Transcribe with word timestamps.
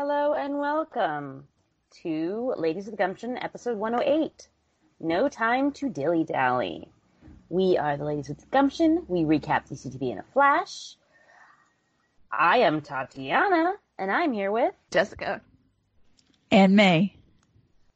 Hello 0.00 0.32
and 0.32 0.60
welcome 0.60 1.48
to 2.04 2.54
Ladies 2.56 2.86
of 2.86 2.94
Gumption, 2.94 3.36
episode 3.36 3.76
108. 3.76 4.48
No 5.00 5.28
time 5.28 5.72
to 5.72 5.88
dilly 5.88 6.22
dally. 6.22 6.92
We 7.48 7.76
are 7.76 7.96
the 7.96 8.04
Ladies 8.04 8.28
with 8.28 8.48
Gumption. 8.52 9.04
We 9.08 9.22
recap 9.22 9.68
DCTV 9.68 10.12
in 10.12 10.18
a 10.18 10.24
flash. 10.32 10.94
I 12.30 12.58
am 12.58 12.80
Tatiana, 12.80 13.72
and 13.98 14.12
I'm 14.12 14.32
here 14.32 14.52
with 14.52 14.72
Jessica. 14.92 15.40
And 16.52 16.76
May. 16.76 17.16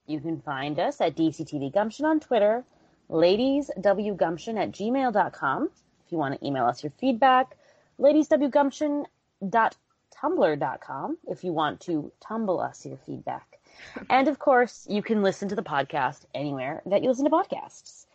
You 0.09 0.19
can 0.19 0.41
find 0.41 0.81
us 0.81 1.01
at 1.01 1.15
DCTV 1.15 1.73
Gumption 1.73 2.05
on 2.05 2.19
Twitter, 2.19 2.65
ladieswgumption 3.11 4.59
at 4.61 4.73
gmail.com. 4.73 5.71
If 6.05 6.11
you 6.11 6.19
want 6.19 6.41
to 6.41 6.45
email 6.45 6.67
us 6.67 6.83
your 6.83 6.93
feedback, 6.99 7.57
ladieswgumption.tumblr.com 10.23 11.19
if 11.29 11.45
you 11.45 11.53
want 11.53 11.81
to 11.81 12.13
tumble 12.21 12.61
us 12.61 12.87
your 12.87 12.99
feedback. 12.99 13.47
And 14.11 14.29
of 14.29 14.39
course, 14.39 14.87
you 14.89 15.03
can 15.03 15.23
listen 15.23 15.49
to 15.49 15.57
the 15.57 15.63
podcast 15.63 16.21
anywhere 16.35 16.83
that 16.87 17.03
you 17.03 17.09
listen 17.09 17.25
to 17.25 17.31
podcasts. 17.31 18.07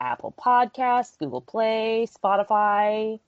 Apple 0.00 0.34
Podcasts, 0.36 1.16
Google 1.18 1.40
Play, 1.40 2.08
Spotify, 2.10 3.20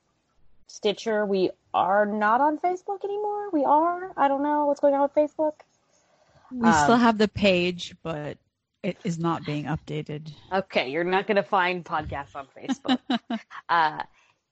Stitcher. 0.67 1.25
We 1.25 1.51
are 1.73 2.05
not 2.05 2.41
on 2.41 2.59
Facebook 2.59 3.05
anymore. 3.05 3.51
We 3.51 3.65
are. 3.65 4.11
I 4.17 4.27
don't 4.27 4.43
know 4.43 4.67
what's 4.67 4.81
going 4.81 4.95
on 4.95 5.03
with 5.03 5.15
Facebook. 5.15 5.53
We 6.51 6.67
um, 6.67 6.85
still 6.85 6.97
have 6.97 7.17
the 7.17 7.29
page, 7.29 7.95
but 8.03 8.39
it 8.83 8.97
is 9.05 9.19
not 9.19 9.45
being 9.45 9.67
updated. 9.67 10.33
Okay, 10.53 10.91
you're 10.91 11.05
not 11.05 11.27
going 11.27 11.37
to 11.37 11.45
find 11.45 11.85
podcasts 11.85 12.35
on 12.35 12.49
Facebook. 12.57 12.99
uh, 13.69 14.03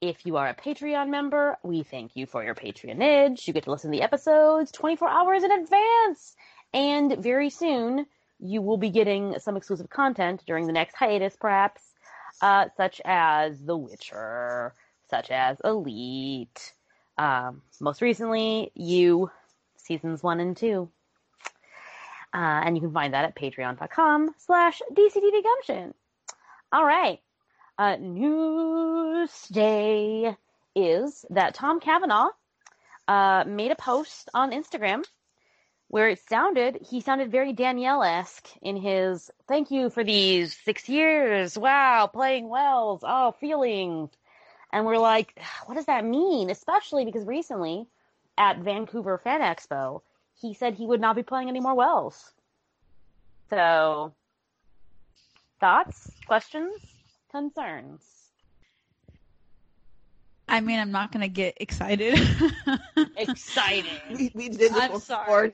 if 0.03 0.27
you 0.27 0.37
are 0.37 0.49
a 0.49 0.55
Patreon 0.55 1.09
member, 1.09 1.57
we 1.63 1.85
thank 1.85 2.17
you 2.17 2.27
for 2.27 2.43
your 2.43 2.57
patronage. 2.57 3.47
You 3.47 3.55
get 3.55 3.65
to 3.65 3.71
listen 3.71 3.91
to 3.93 3.97
the 3.97 4.03
episodes 4.03 4.73
24 4.73 5.09
hours 5.09 5.45
in 5.45 5.53
advance. 5.53 6.35
And 6.75 7.17
very 7.23 7.49
soon, 7.49 8.07
you 8.41 8.63
will 8.63 8.77
be 8.77 8.91
getting 8.91 9.39
some 9.39 9.57
exclusive 9.57 9.89
content 9.89 10.43
during 10.45 10.67
the 10.67 10.73
next 10.73 10.97
hiatus, 10.97 11.37
perhaps, 11.37 11.83
uh, 12.41 12.67
such 12.77 13.01
as 13.05 13.61
The 13.61 13.77
Witcher, 13.77 14.75
such 15.09 15.31
as 15.31 15.59
Elite. 15.65 16.73
Um, 17.17 17.63
most 17.81 18.03
recently, 18.03 18.73
you, 18.75 19.31
seasons 19.77 20.21
one 20.21 20.41
and 20.41 20.57
two. 20.57 20.91
Uh, 22.35 22.63
and 22.65 22.77
you 22.77 22.81
can 22.81 22.93
find 22.93 23.15
that 23.15 23.25
at 23.25 23.37
patreon.com 23.37 24.35
slash 24.37 24.83
dctvgumption. 24.93 25.93
All 26.73 26.85
right. 26.85 27.21
Uh, 27.79 27.97
news 27.97 29.49
day 29.49 30.37
is 30.75 31.25
that 31.31 31.55
Tom 31.55 31.81
Cavanagh 31.81 32.29
uh, 33.09 33.45
made 33.47 33.71
a 33.71 33.77
post 33.77 34.29
on 34.35 34.53
Instagram 34.53 35.05
where 35.89 36.09
it 36.09 36.21
sounded, 36.29 36.79
he 36.89 37.01
sounded 37.01 37.31
very 37.31 37.53
Danielle-esque 37.53 38.49
in 38.63 38.77
his, 38.77 39.31
thank 39.47 39.71
you 39.71 39.91
for 39.91 40.03
these 40.03 40.57
six 40.65 40.89
years. 40.89 41.59
Wow, 41.59 42.09
playing 42.11 42.49
Wells. 42.49 43.01
Oh, 43.03 43.33
feelings. 43.33 44.11
And 44.73 44.87
we're 44.87 44.97
like, 44.97 45.39
what 45.67 45.75
does 45.75 45.87
that 45.87 46.05
mean? 46.05 46.49
Especially 46.49 47.05
because 47.05 47.27
recently 47.27 47.87
at 48.39 48.59
Vancouver 48.59 49.19
Fan 49.19 49.43
Expo, 49.43 50.01
he 50.41 50.55
said 50.55 50.75
he 50.75 50.87
would 50.87 51.01
not 51.01 51.15
be 51.15 51.23
playing 51.23 51.49
any 51.49 51.61
more 51.61 51.75
Wells. 51.75 52.33
So, 53.51 54.15
thoughts, 55.61 56.11
questions, 56.27 56.73
concerns? 57.33 58.33
I 60.49 60.61
mean, 60.61 60.79
I'm 60.81 60.93
not 60.93 61.13
gonna 61.13 61.29
get 61.29 61.57
excited. 61.61 62.19
Excited. 63.17 64.03
We, 64.11 64.31
we 64.35 64.49
did 64.51 64.73
this 64.73 64.73
I'm 64.73 64.93
before. 64.93 65.01
sorry. 65.01 65.53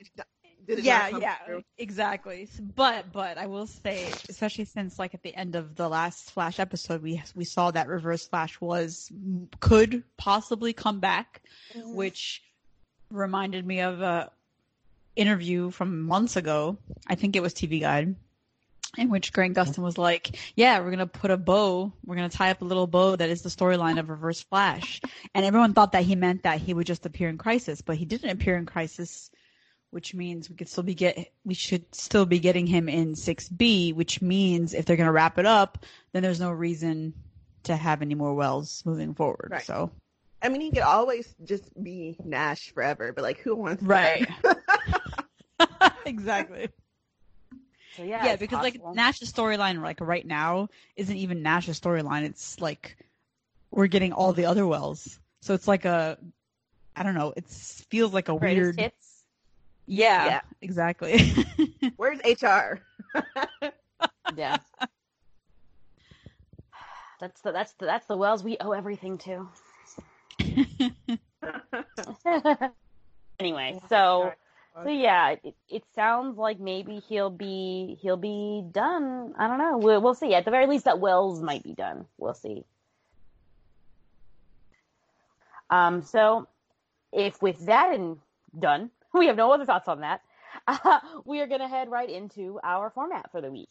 Did 0.66 0.80
it 0.80 0.84
yeah, 0.84 1.08
yeah, 1.08 1.36
through? 1.46 1.62
exactly. 1.78 2.48
But 2.76 3.12
but 3.12 3.38
I 3.38 3.46
will 3.46 3.66
say, 3.66 4.22
especially 4.28 4.64
since 4.66 4.98
like 4.98 5.14
at 5.14 5.22
the 5.22 5.34
end 5.34 5.56
of 5.56 5.76
the 5.76 5.88
last 5.88 6.30
Flash 6.32 6.58
episode, 6.58 7.02
we 7.02 7.22
we 7.34 7.44
saw 7.44 7.70
that 7.72 7.88
Reverse 7.88 8.28
Flash 8.28 8.60
was 8.60 9.10
could 9.60 10.04
possibly 10.16 10.72
come 10.72 11.00
back, 11.00 11.42
Mm-hmm. 11.74 11.94
which 11.94 12.42
reminded 13.10 13.66
me 13.66 13.80
of 13.80 14.00
a 14.02 14.30
interview 15.16 15.70
from 15.70 16.02
months 16.02 16.36
ago. 16.36 16.78
I 17.06 17.14
think 17.16 17.36
it 17.36 17.42
was 17.42 17.54
TV 17.54 17.80
Guide. 17.80 18.16
In 18.98 19.10
which 19.10 19.32
Grant 19.32 19.56
Gustin 19.56 19.82
was 19.82 19.96
like, 19.96 20.36
"Yeah, 20.56 20.80
we're 20.80 20.90
gonna 20.90 21.06
put 21.06 21.30
a 21.30 21.36
bow. 21.36 21.92
We're 22.04 22.16
gonna 22.16 22.28
tie 22.28 22.50
up 22.50 22.62
a 22.62 22.64
little 22.64 22.86
bow 22.86 23.16
that 23.16 23.30
is 23.30 23.42
the 23.42 23.48
storyline 23.48 23.98
of 23.98 24.10
Reverse 24.10 24.42
Flash." 24.42 25.00
And 25.34 25.46
everyone 25.46 25.72
thought 25.72 25.92
that 25.92 26.04
he 26.04 26.16
meant 26.16 26.42
that 26.42 26.60
he 26.60 26.74
would 26.74 26.86
just 26.86 27.06
appear 27.06 27.28
in 27.28 27.38
Crisis, 27.38 27.80
but 27.80 27.96
he 27.96 28.04
didn't 28.04 28.30
appear 28.30 28.56
in 28.56 28.66
Crisis 28.66 29.30
which 29.90 30.14
means 30.14 30.50
we 30.50 30.56
could 30.56 30.68
still 30.68 30.84
be 30.84 30.94
get 30.94 31.32
we 31.44 31.54
should 31.54 31.94
still 31.94 32.26
be 32.26 32.38
getting 32.38 32.66
him 32.66 32.88
in 32.88 33.14
6B, 33.14 33.94
which 33.94 34.20
means 34.20 34.74
if 34.74 34.84
they're 34.84 34.96
going 34.96 35.06
to 35.06 35.12
wrap 35.12 35.38
it 35.38 35.46
up, 35.46 35.84
then 36.12 36.22
there's 36.22 36.40
no 36.40 36.50
reason 36.50 37.14
to 37.64 37.76
have 37.76 38.02
any 38.02 38.14
more 38.14 38.34
wells 38.34 38.82
moving 38.84 39.14
forward. 39.14 39.48
Right. 39.50 39.64
So, 39.64 39.90
I 40.42 40.48
mean, 40.48 40.60
he 40.60 40.70
could 40.70 40.82
always 40.82 41.34
just 41.44 41.70
be 41.82 42.16
Nash 42.22 42.72
forever, 42.72 43.12
but 43.12 43.22
like, 43.22 43.38
who 43.38 43.56
wants 43.56 43.82
right. 43.82 44.28
that? 44.42 44.58
exactly. 46.06 46.68
So 47.98 48.04
yeah, 48.04 48.24
Yeah, 48.26 48.36
because 48.36 48.58
possible. 48.58 48.86
like 48.86 48.94
Nash's 48.96 49.32
storyline 49.32 49.82
like 49.82 50.00
right 50.00 50.24
now 50.24 50.68
isn't 50.96 51.16
even 51.16 51.42
Nash's 51.42 51.80
storyline. 51.80 52.22
It's 52.22 52.60
like 52.60 52.96
we're 53.72 53.88
getting 53.88 54.12
all 54.12 54.32
the 54.32 54.46
other 54.46 54.66
wells. 54.66 55.18
So 55.42 55.54
it's 55.54 55.66
like 55.68 55.84
a 55.84 56.16
I 56.96 57.02
don't 57.02 57.14
know, 57.14 57.32
it 57.36 57.46
feels 57.48 58.12
like 58.14 58.28
a 58.28 58.36
Greatest 58.36 58.44
weird 58.44 58.76
hits. 58.78 59.24
Yeah, 59.86 60.26
Yeah. 60.26 60.40
exactly. 60.62 61.18
Where's 61.96 62.20
HR? 62.24 62.80
Yeah. 64.36 64.58
That's 67.20 67.40
the 67.40 67.50
that's 67.50 67.72
the 67.72 67.86
that's 67.86 68.06
the 68.06 68.16
wells 68.16 68.44
we 68.44 68.56
owe 68.60 68.70
everything 68.72 69.18
to. 69.18 69.48
anyway, 73.40 73.80
so 73.88 74.32
so 74.84 74.90
yeah, 74.90 75.36
it, 75.42 75.54
it 75.68 75.84
sounds 75.94 76.38
like 76.38 76.60
maybe 76.60 77.02
he'll 77.08 77.30
be 77.30 77.98
he'll 78.00 78.16
be 78.16 78.64
done. 78.70 79.34
I 79.38 79.46
don't 79.46 79.58
know. 79.58 79.78
We'll, 79.78 80.00
we'll 80.00 80.14
see. 80.14 80.34
At 80.34 80.44
the 80.44 80.50
very 80.50 80.66
least, 80.66 80.84
that 80.84 81.00
Wells 81.00 81.42
might 81.42 81.62
be 81.62 81.74
done. 81.74 82.06
We'll 82.16 82.34
see. 82.34 82.64
Um. 85.70 86.02
So, 86.02 86.48
if 87.12 87.40
with 87.42 87.66
that 87.66 87.94
and 87.94 88.18
done, 88.58 88.90
we 89.14 89.26
have 89.26 89.36
no 89.36 89.52
other 89.52 89.64
thoughts 89.64 89.88
on 89.88 90.00
that. 90.00 90.22
Uh, 90.66 91.00
we 91.24 91.40
are 91.40 91.46
going 91.46 91.60
to 91.60 91.68
head 91.68 91.90
right 91.90 92.08
into 92.08 92.60
our 92.62 92.90
format 92.90 93.30
for 93.30 93.40
the 93.40 93.50
week. 93.50 93.70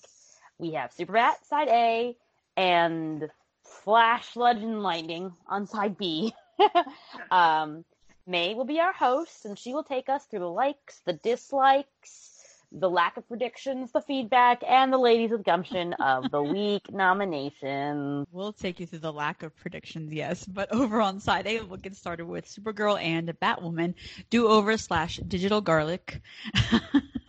We 0.57 0.71
have 0.71 0.91
Superbat 0.91 1.43
side 1.47 1.67
A 1.67 2.15
and 2.55 3.29
Flash 3.63 4.35
Legend 4.35 4.81
Lightning 4.81 5.33
on 5.47 5.67
side 5.67 5.97
B. 5.97 6.33
um, 7.31 7.85
May 8.27 8.53
will 8.55 8.65
be 8.65 8.81
our 8.81 8.91
host, 8.91 9.45
and 9.45 9.57
she 9.57 9.73
will 9.73 9.83
take 9.83 10.09
us 10.09 10.25
through 10.25 10.39
the 10.41 10.49
likes, 10.49 10.99
the 11.05 11.13
dislikes, 11.13 12.37
the 12.73 12.89
lack 12.89 13.15
of 13.15 13.25
predictions, 13.27 13.93
the 13.93 14.01
feedback, 14.01 14.61
and 14.67 14.91
the 14.91 14.97
ladies 14.97 15.31
with 15.31 15.45
gumption 15.45 15.93
of 15.93 16.29
the 16.29 16.43
week 16.53 16.91
nominations. 16.91 18.27
We'll 18.31 18.51
take 18.51 18.81
you 18.81 18.85
through 18.85 18.99
the 18.99 19.13
lack 19.13 19.43
of 19.43 19.55
predictions, 19.55 20.11
yes. 20.11 20.45
But 20.45 20.73
over 20.73 21.01
on 21.01 21.21
side 21.21 21.47
A, 21.47 21.61
we'll 21.61 21.77
get 21.77 21.95
started 21.95 22.25
with 22.25 22.45
Supergirl 22.45 23.01
and 23.01 23.29
Batwoman, 23.41 23.93
do 24.29 24.47
over 24.49 24.77
slash 24.77 25.17
digital 25.25 25.61
garlic. 25.61 26.21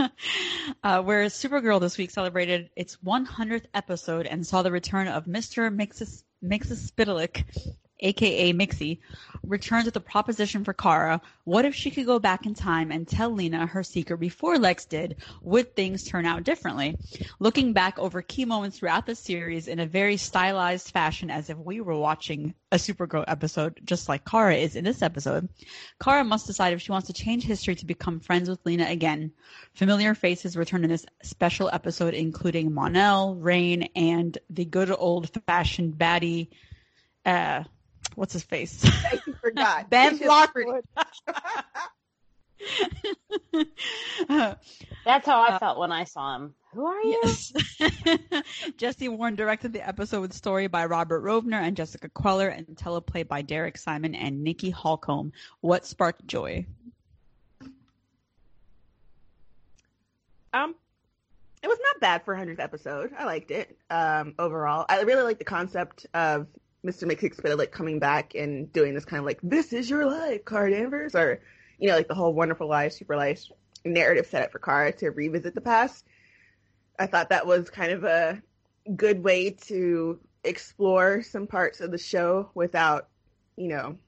uh, 0.82 1.02
where 1.02 1.26
Supergirl 1.26 1.80
this 1.80 1.96
week 1.96 2.10
celebrated 2.10 2.70
its 2.74 2.96
100th 3.04 3.66
episode 3.72 4.26
and 4.26 4.44
saw 4.44 4.62
the 4.62 4.72
return 4.72 5.06
of 5.06 5.26
Mr. 5.26 5.72
Mixus, 5.72 6.24
Mixus 6.44 6.90
Spitalik, 6.90 7.44
aka 8.00 8.52
Mixie, 8.52 9.00
returns 9.44 9.86
with 9.86 9.96
a 9.96 10.00
proposition 10.00 10.64
for 10.64 10.72
Kara. 10.72 11.20
What 11.44 11.64
if 11.64 11.74
she 11.74 11.90
could 11.90 12.06
go 12.06 12.18
back 12.18 12.46
in 12.46 12.54
time 12.54 12.90
and 12.90 13.06
tell 13.06 13.30
Lena 13.30 13.66
her 13.66 13.82
secret 13.82 14.18
before 14.18 14.58
Lex 14.58 14.84
did? 14.84 15.16
Would 15.42 15.74
things 15.74 16.04
turn 16.04 16.26
out 16.26 16.44
differently? 16.44 16.96
Looking 17.38 17.72
back 17.72 17.98
over 17.98 18.22
key 18.22 18.44
moments 18.44 18.78
throughout 18.78 19.06
the 19.06 19.14
series 19.14 19.68
in 19.68 19.78
a 19.80 19.86
very 19.86 20.16
stylized 20.16 20.90
fashion 20.90 21.30
as 21.30 21.50
if 21.50 21.58
we 21.58 21.80
were 21.80 21.96
watching 21.98 22.54
a 22.70 22.76
Supergirl 22.76 23.24
episode, 23.26 23.80
just 23.84 24.08
like 24.08 24.24
Kara 24.24 24.54
is 24.54 24.76
in 24.76 24.84
this 24.84 25.02
episode, 25.02 25.48
Kara 26.02 26.24
must 26.24 26.46
decide 26.46 26.74
if 26.74 26.82
she 26.82 26.92
wants 26.92 27.06
to 27.06 27.14
change 27.14 27.44
history 27.44 27.74
to 27.76 27.86
become 27.86 28.20
friends 28.20 28.48
with 28.48 28.64
Lena 28.64 28.86
again. 28.88 29.32
Familiar 29.74 30.14
faces 30.14 30.56
return 30.56 30.84
in 30.84 30.90
this 30.90 31.06
special 31.22 31.70
episode, 31.72 32.14
including 32.14 32.72
Mon-El, 32.72 33.36
Reign, 33.36 33.88
and 33.96 34.36
the 34.50 34.64
good 34.64 34.90
old 34.90 35.30
fashioned 35.46 35.94
baddie, 35.94 36.48
uh, 37.24 37.64
what's 38.18 38.32
his 38.32 38.42
face? 38.42 38.84
I 38.84 39.20
forgot. 39.40 39.88
Ben 39.90 40.16
It's 40.16 40.24
Lockwood. 40.24 40.84
That's 45.04 45.26
how 45.26 45.40
I 45.42 45.54
Uh, 45.54 45.58
felt 45.58 45.78
when 45.78 45.92
I 45.92 46.04
saw 46.04 46.34
him. 46.36 46.54
Who 46.74 46.84
are 46.84 47.00
you? 47.00 47.20
Yes. 47.22 47.52
Jesse 48.76 49.08
Warn 49.08 49.36
directed 49.36 49.72
the 49.72 49.86
episode 49.86 50.20
with 50.20 50.32
story 50.34 50.66
by 50.66 50.84
Robert 50.86 51.22
Rovner 51.24 51.62
and 51.62 51.76
Jessica 51.76 52.08
Queller 52.10 52.48
and 52.48 52.66
teleplay 52.66 53.26
by 53.26 53.40
Derek 53.42 53.78
Simon 53.78 54.14
and 54.14 54.42
Nikki 54.44 54.70
Holcomb. 54.70 55.32
What 55.60 55.86
sparked 55.86 56.26
joy? 56.26 56.66
Um, 60.52 60.74
it 61.62 61.68
was 61.68 61.78
not 61.82 62.00
bad 62.00 62.24
for 62.24 62.34
a 62.34 62.38
hundredth 62.38 62.60
episode. 62.60 63.12
I 63.16 63.24
liked 63.24 63.50
it. 63.50 63.78
Um, 63.90 64.34
overall, 64.38 64.84
I 64.88 65.02
really 65.02 65.22
like 65.22 65.38
the 65.38 65.44
concept 65.44 66.06
of 66.12 66.46
Mr. 66.84 67.10
Mxyzptlk 67.10 67.70
coming 67.70 67.98
back 67.98 68.34
and 68.34 68.72
doing 68.72 68.94
this 68.94 69.04
kind 69.04 69.18
of 69.18 69.26
like 69.26 69.40
"This 69.42 69.72
is 69.72 69.90
your 69.90 70.06
life," 70.06 70.44
Kara 70.44 70.70
Danvers, 70.70 71.14
or 71.14 71.40
you 71.78 71.88
know, 71.88 71.96
like 71.96 72.08
the 72.08 72.14
whole 72.14 72.32
Wonderful 72.32 72.68
Life, 72.68 72.92
Super 72.92 73.16
Life 73.16 73.44
narrative 73.84 74.26
set 74.26 74.42
up 74.42 74.52
for 74.52 74.58
Kara 74.58 74.92
to 74.92 75.10
revisit 75.10 75.54
the 75.54 75.60
past. 75.60 76.04
I 76.98 77.06
thought 77.06 77.30
that 77.30 77.46
was 77.46 77.70
kind 77.70 77.92
of 77.92 78.04
a 78.04 78.42
good 78.94 79.22
way 79.22 79.50
to 79.50 80.18
explore 80.44 81.22
some 81.22 81.46
parts 81.46 81.80
of 81.80 81.90
the 81.90 81.98
show 81.98 82.50
without, 82.54 83.08
you 83.56 83.68
know, 83.68 83.98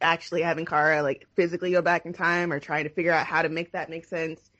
actually 0.00 0.42
having 0.42 0.64
Kara 0.64 1.02
like 1.02 1.26
physically 1.34 1.72
go 1.72 1.82
back 1.82 2.06
in 2.06 2.12
time 2.12 2.52
or 2.52 2.60
trying 2.60 2.84
to 2.84 2.90
figure 2.90 3.12
out 3.12 3.26
how 3.26 3.42
to 3.42 3.48
make 3.48 3.72
that 3.72 3.90
make 3.90 4.04
sense. 4.04 4.50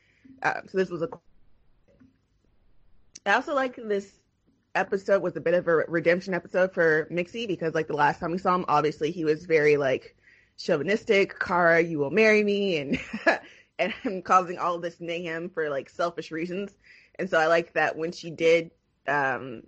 Uh, 0.42 0.60
so 0.66 0.78
this 0.78 0.90
was 0.90 1.02
a. 1.02 1.08
I 3.26 3.34
also 3.34 3.54
like 3.54 3.76
this 3.76 4.10
episode 4.74 5.22
was 5.22 5.36
a 5.36 5.40
bit 5.40 5.54
of 5.54 5.68
a 5.68 5.84
redemption 5.88 6.34
episode 6.34 6.72
for 6.72 7.06
Mixie 7.10 7.46
because 7.46 7.74
like 7.74 7.86
the 7.86 7.94
last 7.94 8.20
time 8.20 8.32
we 8.32 8.38
saw 8.38 8.54
him, 8.54 8.64
obviously 8.68 9.10
he 9.10 9.24
was 9.24 9.46
very 9.46 9.76
like 9.76 10.16
chauvinistic, 10.56 11.38
Kara, 11.38 11.80
you 11.80 11.98
will 11.98 12.10
marry 12.10 12.42
me, 12.42 12.78
and 12.78 12.98
and 13.78 14.24
causing 14.24 14.58
all 14.58 14.78
this 14.78 15.00
mayhem 15.00 15.48
for 15.48 15.68
like 15.70 15.88
selfish 15.88 16.30
reasons. 16.30 16.72
And 17.18 17.28
so 17.28 17.38
I 17.38 17.46
like 17.46 17.72
that 17.74 17.96
when 17.96 18.12
she 18.12 18.30
did 18.30 18.70
um, 19.06 19.62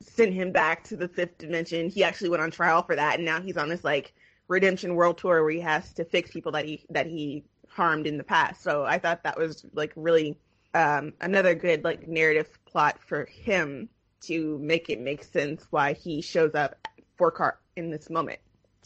send 0.00 0.34
him 0.34 0.52
back 0.52 0.84
to 0.84 0.96
the 0.96 1.08
fifth 1.08 1.38
dimension, 1.38 1.88
he 1.88 2.02
actually 2.04 2.30
went 2.30 2.42
on 2.42 2.50
trial 2.50 2.82
for 2.82 2.96
that, 2.96 3.16
and 3.16 3.24
now 3.24 3.40
he's 3.40 3.56
on 3.56 3.68
this 3.68 3.84
like 3.84 4.14
redemption 4.48 4.94
world 4.94 5.18
tour 5.18 5.42
where 5.42 5.52
he 5.52 5.60
has 5.60 5.92
to 5.94 6.04
fix 6.04 6.30
people 6.30 6.52
that 6.52 6.64
he 6.64 6.84
that 6.90 7.06
he 7.06 7.44
harmed 7.68 8.06
in 8.06 8.18
the 8.18 8.24
past. 8.24 8.62
So 8.62 8.84
I 8.84 8.98
thought 8.98 9.22
that 9.24 9.38
was 9.38 9.64
like 9.72 9.92
really 9.94 10.38
um, 10.74 11.12
another 11.20 11.54
good 11.54 11.84
like 11.84 12.08
narrative 12.08 12.48
plot 12.66 12.98
for 13.00 13.26
him 13.26 13.88
to 14.22 14.58
make 14.58 14.90
it 14.90 15.00
make 15.00 15.24
sense 15.24 15.66
why 15.70 15.92
he 15.92 16.20
shows 16.20 16.54
up 16.54 16.76
for 17.16 17.30
Kara 17.30 17.56
in 17.76 17.90
this 17.90 18.10
moment. 18.10 18.40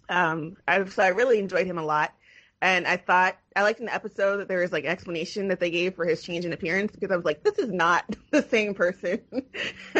Um, 0.08 0.56
I, 0.66 0.84
so 0.84 1.02
I 1.02 1.08
really 1.08 1.38
enjoyed 1.38 1.66
him 1.66 1.78
a 1.78 1.84
lot. 1.84 2.12
And 2.60 2.86
I 2.86 2.96
thought 2.96 3.36
I 3.56 3.62
liked 3.62 3.80
in 3.80 3.86
the 3.86 3.94
episode 3.94 4.36
that 4.36 4.46
there 4.46 4.60
was 4.60 4.70
like 4.70 4.84
explanation 4.84 5.48
that 5.48 5.58
they 5.58 5.70
gave 5.70 5.96
for 5.96 6.04
his 6.04 6.22
change 6.22 6.44
in 6.44 6.52
appearance 6.52 6.92
because 6.92 7.10
I 7.10 7.16
was 7.16 7.24
like, 7.24 7.42
this 7.42 7.58
is 7.58 7.72
not 7.72 8.04
the 8.30 8.42
same 8.42 8.74
person 8.74 9.20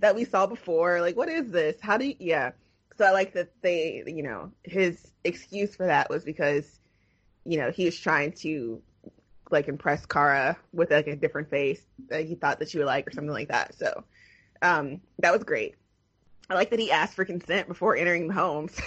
that 0.00 0.14
we 0.16 0.24
saw 0.24 0.46
before. 0.46 1.00
Like, 1.00 1.16
what 1.16 1.28
is 1.28 1.50
this? 1.52 1.76
How 1.80 1.96
do 1.96 2.06
you, 2.06 2.16
yeah. 2.18 2.50
So 2.98 3.04
I 3.04 3.12
like 3.12 3.34
that 3.34 3.50
they, 3.62 4.02
you 4.06 4.24
know, 4.24 4.50
his 4.64 5.12
excuse 5.22 5.76
for 5.76 5.86
that 5.86 6.10
was 6.10 6.24
because, 6.24 6.80
you 7.44 7.58
know, 7.58 7.70
he 7.70 7.84
was 7.84 7.98
trying 7.98 8.32
to 8.40 8.82
like 9.50 9.68
impress 9.68 10.06
Kara 10.06 10.56
with 10.72 10.90
like 10.90 11.06
a 11.06 11.14
different 11.14 11.50
face 11.50 11.82
that 12.08 12.26
he 12.26 12.34
thought 12.34 12.58
that 12.58 12.70
she 12.70 12.78
would 12.78 12.86
like 12.86 13.06
or 13.06 13.12
something 13.12 13.32
like 13.32 13.48
that. 13.48 13.74
So 13.78 14.02
um, 14.62 15.00
that 15.18 15.32
was 15.32 15.44
great. 15.44 15.74
I 16.48 16.54
like 16.54 16.70
that 16.70 16.78
he 16.78 16.90
asked 16.90 17.14
for 17.14 17.24
consent 17.24 17.68
before 17.68 17.96
entering 17.96 18.28
the 18.28 18.34
home. 18.34 18.68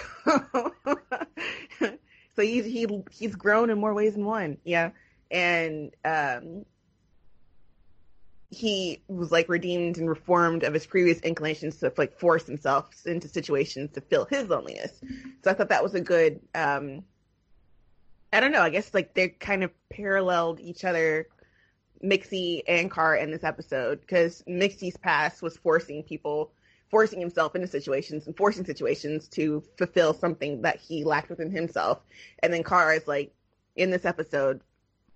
So, 1.78 1.96
so 2.36 2.42
he's 2.42 2.64
he 2.64 2.86
he's 3.10 3.34
grown 3.34 3.70
in 3.70 3.78
more 3.78 3.92
ways 3.92 4.14
than 4.14 4.24
one. 4.24 4.58
Yeah, 4.64 4.90
and 5.30 5.94
um, 6.04 6.64
he 8.50 9.02
was 9.08 9.30
like 9.30 9.48
redeemed 9.48 9.98
and 9.98 10.08
reformed 10.08 10.64
of 10.64 10.74
his 10.74 10.86
previous 10.86 11.20
inclinations 11.20 11.76
to 11.78 11.92
like 11.96 12.18
force 12.18 12.46
himself 12.46 12.88
into 13.06 13.28
situations 13.28 13.92
to 13.92 14.00
fill 14.00 14.24
his 14.24 14.48
loneliness. 14.48 15.00
So 15.42 15.50
I 15.50 15.54
thought 15.54 15.68
that 15.68 15.82
was 15.82 15.94
a 15.94 16.00
good. 16.00 16.40
Um, 16.54 17.04
I 18.32 18.40
don't 18.40 18.52
know. 18.52 18.62
I 18.62 18.70
guess 18.70 18.92
like 18.94 19.14
they 19.14 19.28
kind 19.28 19.64
of 19.64 19.70
paralleled 19.88 20.60
each 20.60 20.84
other 20.84 21.28
Mixie 22.02 22.62
and 22.66 22.90
Kara 22.90 23.22
in 23.22 23.30
this 23.30 23.44
episode 23.44 24.00
because 24.00 24.42
Mixie's 24.48 24.96
past 24.96 25.42
was 25.42 25.56
forcing 25.56 26.02
people 26.02 26.52
forcing 26.90 27.20
himself 27.20 27.54
into 27.54 27.68
situations 27.68 28.26
and 28.26 28.36
forcing 28.36 28.64
situations 28.64 29.28
to 29.28 29.62
fulfill 29.78 30.12
something 30.12 30.62
that 30.62 30.76
he 30.76 31.04
lacked 31.04 31.30
within 31.30 31.50
himself. 31.50 32.00
And 32.40 32.52
then 32.52 32.64
Kara 32.64 32.96
is 32.96 33.06
like 33.06 33.32
in 33.76 33.90
this 33.90 34.04
episode 34.04 34.60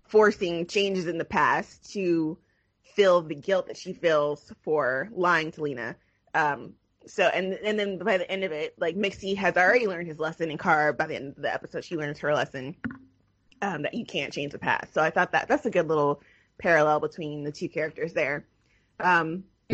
forcing 0.07 0.67
changes 0.67 1.07
in 1.07 1.19
the 1.19 1.25
past 1.25 1.93
to 1.93 2.39
fill 2.83 3.23
the 3.23 3.35
guilt 3.35 3.67
that 3.67 3.77
she 3.77 3.93
feels 3.93 4.53
for 4.63 5.09
lying 5.13 5.51
to 5.53 5.63
Lena. 5.63 5.97
Um, 6.33 6.75
so 7.07 7.25
and 7.25 7.55
and 7.55 7.79
then 7.79 7.99
by 7.99 8.19
the 8.19 8.31
end 8.31 8.45
of 8.45 8.53
it, 8.53 8.75
like 8.79 8.97
Mixie 8.97 9.35
has 9.37 9.57
already 9.57 9.87
learned 9.87 10.07
his 10.07 10.19
lesson, 10.19 10.51
and 10.51 10.59
Kara 10.59 10.95
by 10.95 11.07
the 11.07 11.17
end 11.17 11.35
of 11.37 11.43
the 11.43 11.53
episode 11.53 11.85
she 11.85 11.97
learns 11.97 12.19
her 12.21 12.33
lesson 12.35 12.77
um, 13.61 13.83
that 13.83 13.95
you 13.95 14.05
can't 14.07 14.33
change 14.33 14.53
the 14.53 14.59
past. 14.59 14.95
So 14.95 15.03
I 15.03 15.11
thought 15.11 15.33
that 15.33 15.49
that's 15.49 15.67
a 15.67 15.71
good 15.71 15.89
little 15.89 16.23
parallel 16.59 17.01
between 17.01 17.45
the 17.45 17.53
two 17.53 17.69
characters 17.69 18.13
there. 18.13 18.45
Um, 19.01 19.45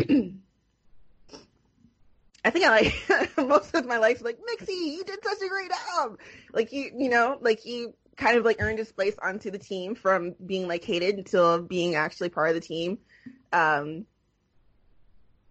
I 2.43 2.49
think 2.49 2.65
I 2.65 2.69
like 2.69 3.37
most 3.37 3.75
of 3.75 3.85
my 3.85 3.97
life 3.97 4.21
like 4.23 4.39
Mixie, 4.39 4.95
you 4.95 5.03
did 5.03 5.23
such 5.23 5.41
a 5.41 5.49
great 5.49 5.69
job. 5.69 6.17
Like 6.53 6.69
he, 6.69 6.89
you 6.97 7.09
know, 7.09 7.37
like 7.39 7.59
he 7.59 7.87
kind 8.17 8.37
of 8.37 8.45
like 8.45 8.57
earned 8.59 8.79
his 8.79 8.91
place 8.91 9.15
onto 9.21 9.51
the 9.51 9.59
team 9.59 9.95
from 9.95 10.35
being 10.45 10.67
like 10.67 10.83
hated 10.83 11.17
until 11.17 11.61
being 11.61 11.95
actually 11.95 12.29
part 12.29 12.49
of 12.49 12.55
the 12.55 12.61
team. 12.61 12.97
Um, 13.53 14.05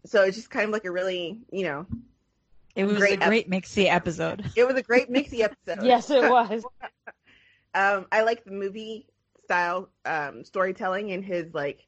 so 0.07 0.25
it's 0.25 0.37
just 0.37 0.51
kind 0.51 0.65
of 0.65 0.71
like 0.71 0.85
a 0.85 0.91
really, 0.91 1.41
you 1.53 1.65
know, 1.65 1.87
it 2.75 2.85
was 2.85 2.99
great 2.99 3.23
a 3.23 3.27
great 3.27 3.47
ep- 3.47 3.51
Mixie 3.51 3.89
episode. 3.89 4.51
It 4.57 4.67
was 4.67 4.77
a 4.77 4.83
great 4.83 5.11
Mixie 5.11 5.43
episode. 5.43 5.83
yes, 5.85 6.11
it 6.11 6.23
was. 6.23 6.65
um, 7.75 8.07
I 8.11 8.23
like 8.23 8.45
the 8.45 8.53
movie 8.53 9.07
style 9.51 9.89
um, 10.05 10.45
storytelling 10.45 11.11
and 11.11 11.25
his 11.25 11.53
like 11.53 11.85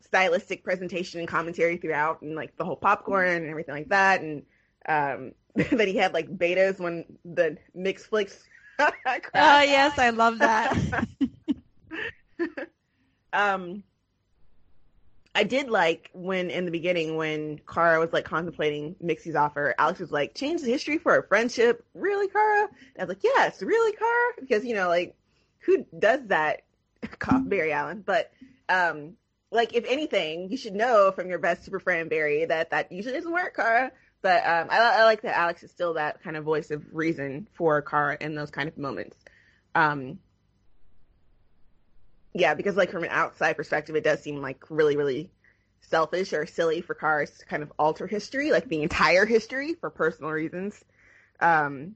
stylistic 0.00 0.64
presentation 0.64 1.20
and 1.20 1.28
commentary 1.28 1.76
throughout, 1.76 2.22
and 2.22 2.34
like 2.34 2.56
the 2.56 2.64
whole 2.64 2.74
popcorn 2.74 3.28
and 3.28 3.46
everything 3.48 3.74
like 3.76 3.88
that, 3.88 4.20
and 4.20 4.42
um, 4.88 5.32
that 5.54 5.86
he 5.86 5.94
had 5.94 6.12
like 6.12 6.28
betas 6.36 6.80
when 6.80 7.04
the 7.24 7.56
mix 7.72 8.04
flicks. 8.04 8.42
oh 8.80 8.90
yes, 9.32 9.96
I 9.96 10.10
love 10.10 10.40
that. 10.40 10.76
um, 13.32 13.84
I 15.36 15.44
did 15.44 15.70
like 15.70 16.10
when 16.14 16.50
in 16.50 16.64
the 16.64 16.72
beginning 16.72 17.16
when 17.16 17.60
Kara 17.72 18.00
was 18.00 18.12
like 18.12 18.24
contemplating 18.24 18.96
Mixie's 19.00 19.36
offer, 19.36 19.72
Alex 19.78 20.00
was 20.00 20.10
like, 20.10 20.34
change 20.34 20.62
the 20.62 20.72
history 20.72 20.98
for 20.98 21.16
a 21.16 21.22
friendship. 21.28 21.84
Really, 21.94 22.26
Kara? 22.26 22.62
And 22.62 22.98
I 22.98 23.04
was 23.04 23.08
like, 23.10 23.22
yes, 23.22 23.62
really, 23.62 23.92
Kara? 23.96 24.32
Because, 24.40 24.64
you 24.64 24.74
know, 24.74 24.88
like, 24.88 25.14
who 25.60 25.86
does 26.00 26.26
that? 26.26 26.62
Barry 27.42 27.72
Allen. 27.72 28.02
But 28.04 28.30
um, 28.68 29.14
like 29.50 29.74
if 29.74 29.84
anything, 29.88 30.50
you 30.50 30.56
should 30.56 30.74
know 30.74 31.12
from 31.12 31.28
your 31.28 31.38
best 31.38 31.64
super 31.64 31.80
friend 31.80 32.10
Barry 32.10 32.44
that 32.44 32.70
that 32.70 32.92
usually 32.92 33.14
doesn't 33.14 33.32
work, 33.32 33.56
Kara. 33.56 33.92
But 34.20 34.44
um, 34.44 34.68
I, 34.70 34.78
I, 34.78 35.04
like 35.04 35.22
that 35.22 35.36
Alex 35.36 35.62
is 35.62 35.70
still 35.70 35.94
that 35.94 36.22
kind 36.22 36.36
of 36.36 36.44
voice 36.44 36.70
of 36.72 36.84
reason 36.92 37.48
for 37.54 37.80
Kara 37.82 38.16
in 38.20 38.34
those 38.34 38.50
kind 38.50 38.68
of 38.68 38.76
moments. 38.76 39.16
Um, 39.76 40.18
yeah, 42.34 42.54
because 42.54 42.76
like 42.76 42.90
from 42.90 43.04
an 43.04 43.10
outside 43.10 43.54
perspective, 43.54 43.94
it 43.94 44.02
does 44.02 44.20
seem 44.20 44.42
like 44.42 44.64
really, 44.70 44.96
really 44.96 45.30
selfish 45.80 46.32
or 46.32 46.46
silly 46.46 46.80
for 46.80 46.94
Kara 46.94 47.26
to 47.26 47.46
kind 47.46 47.62
of 47.62 47.72
alter 47.78 48.06
history, 48.08 48.50
like 48.50 48.68
the 48.68 48.82
entire 48.82 49.24
history 49.24 49.74
for 49.74 49.88
personal 49.88 50.32
reasons. 50.32 50.84
Um, 51.40 51.94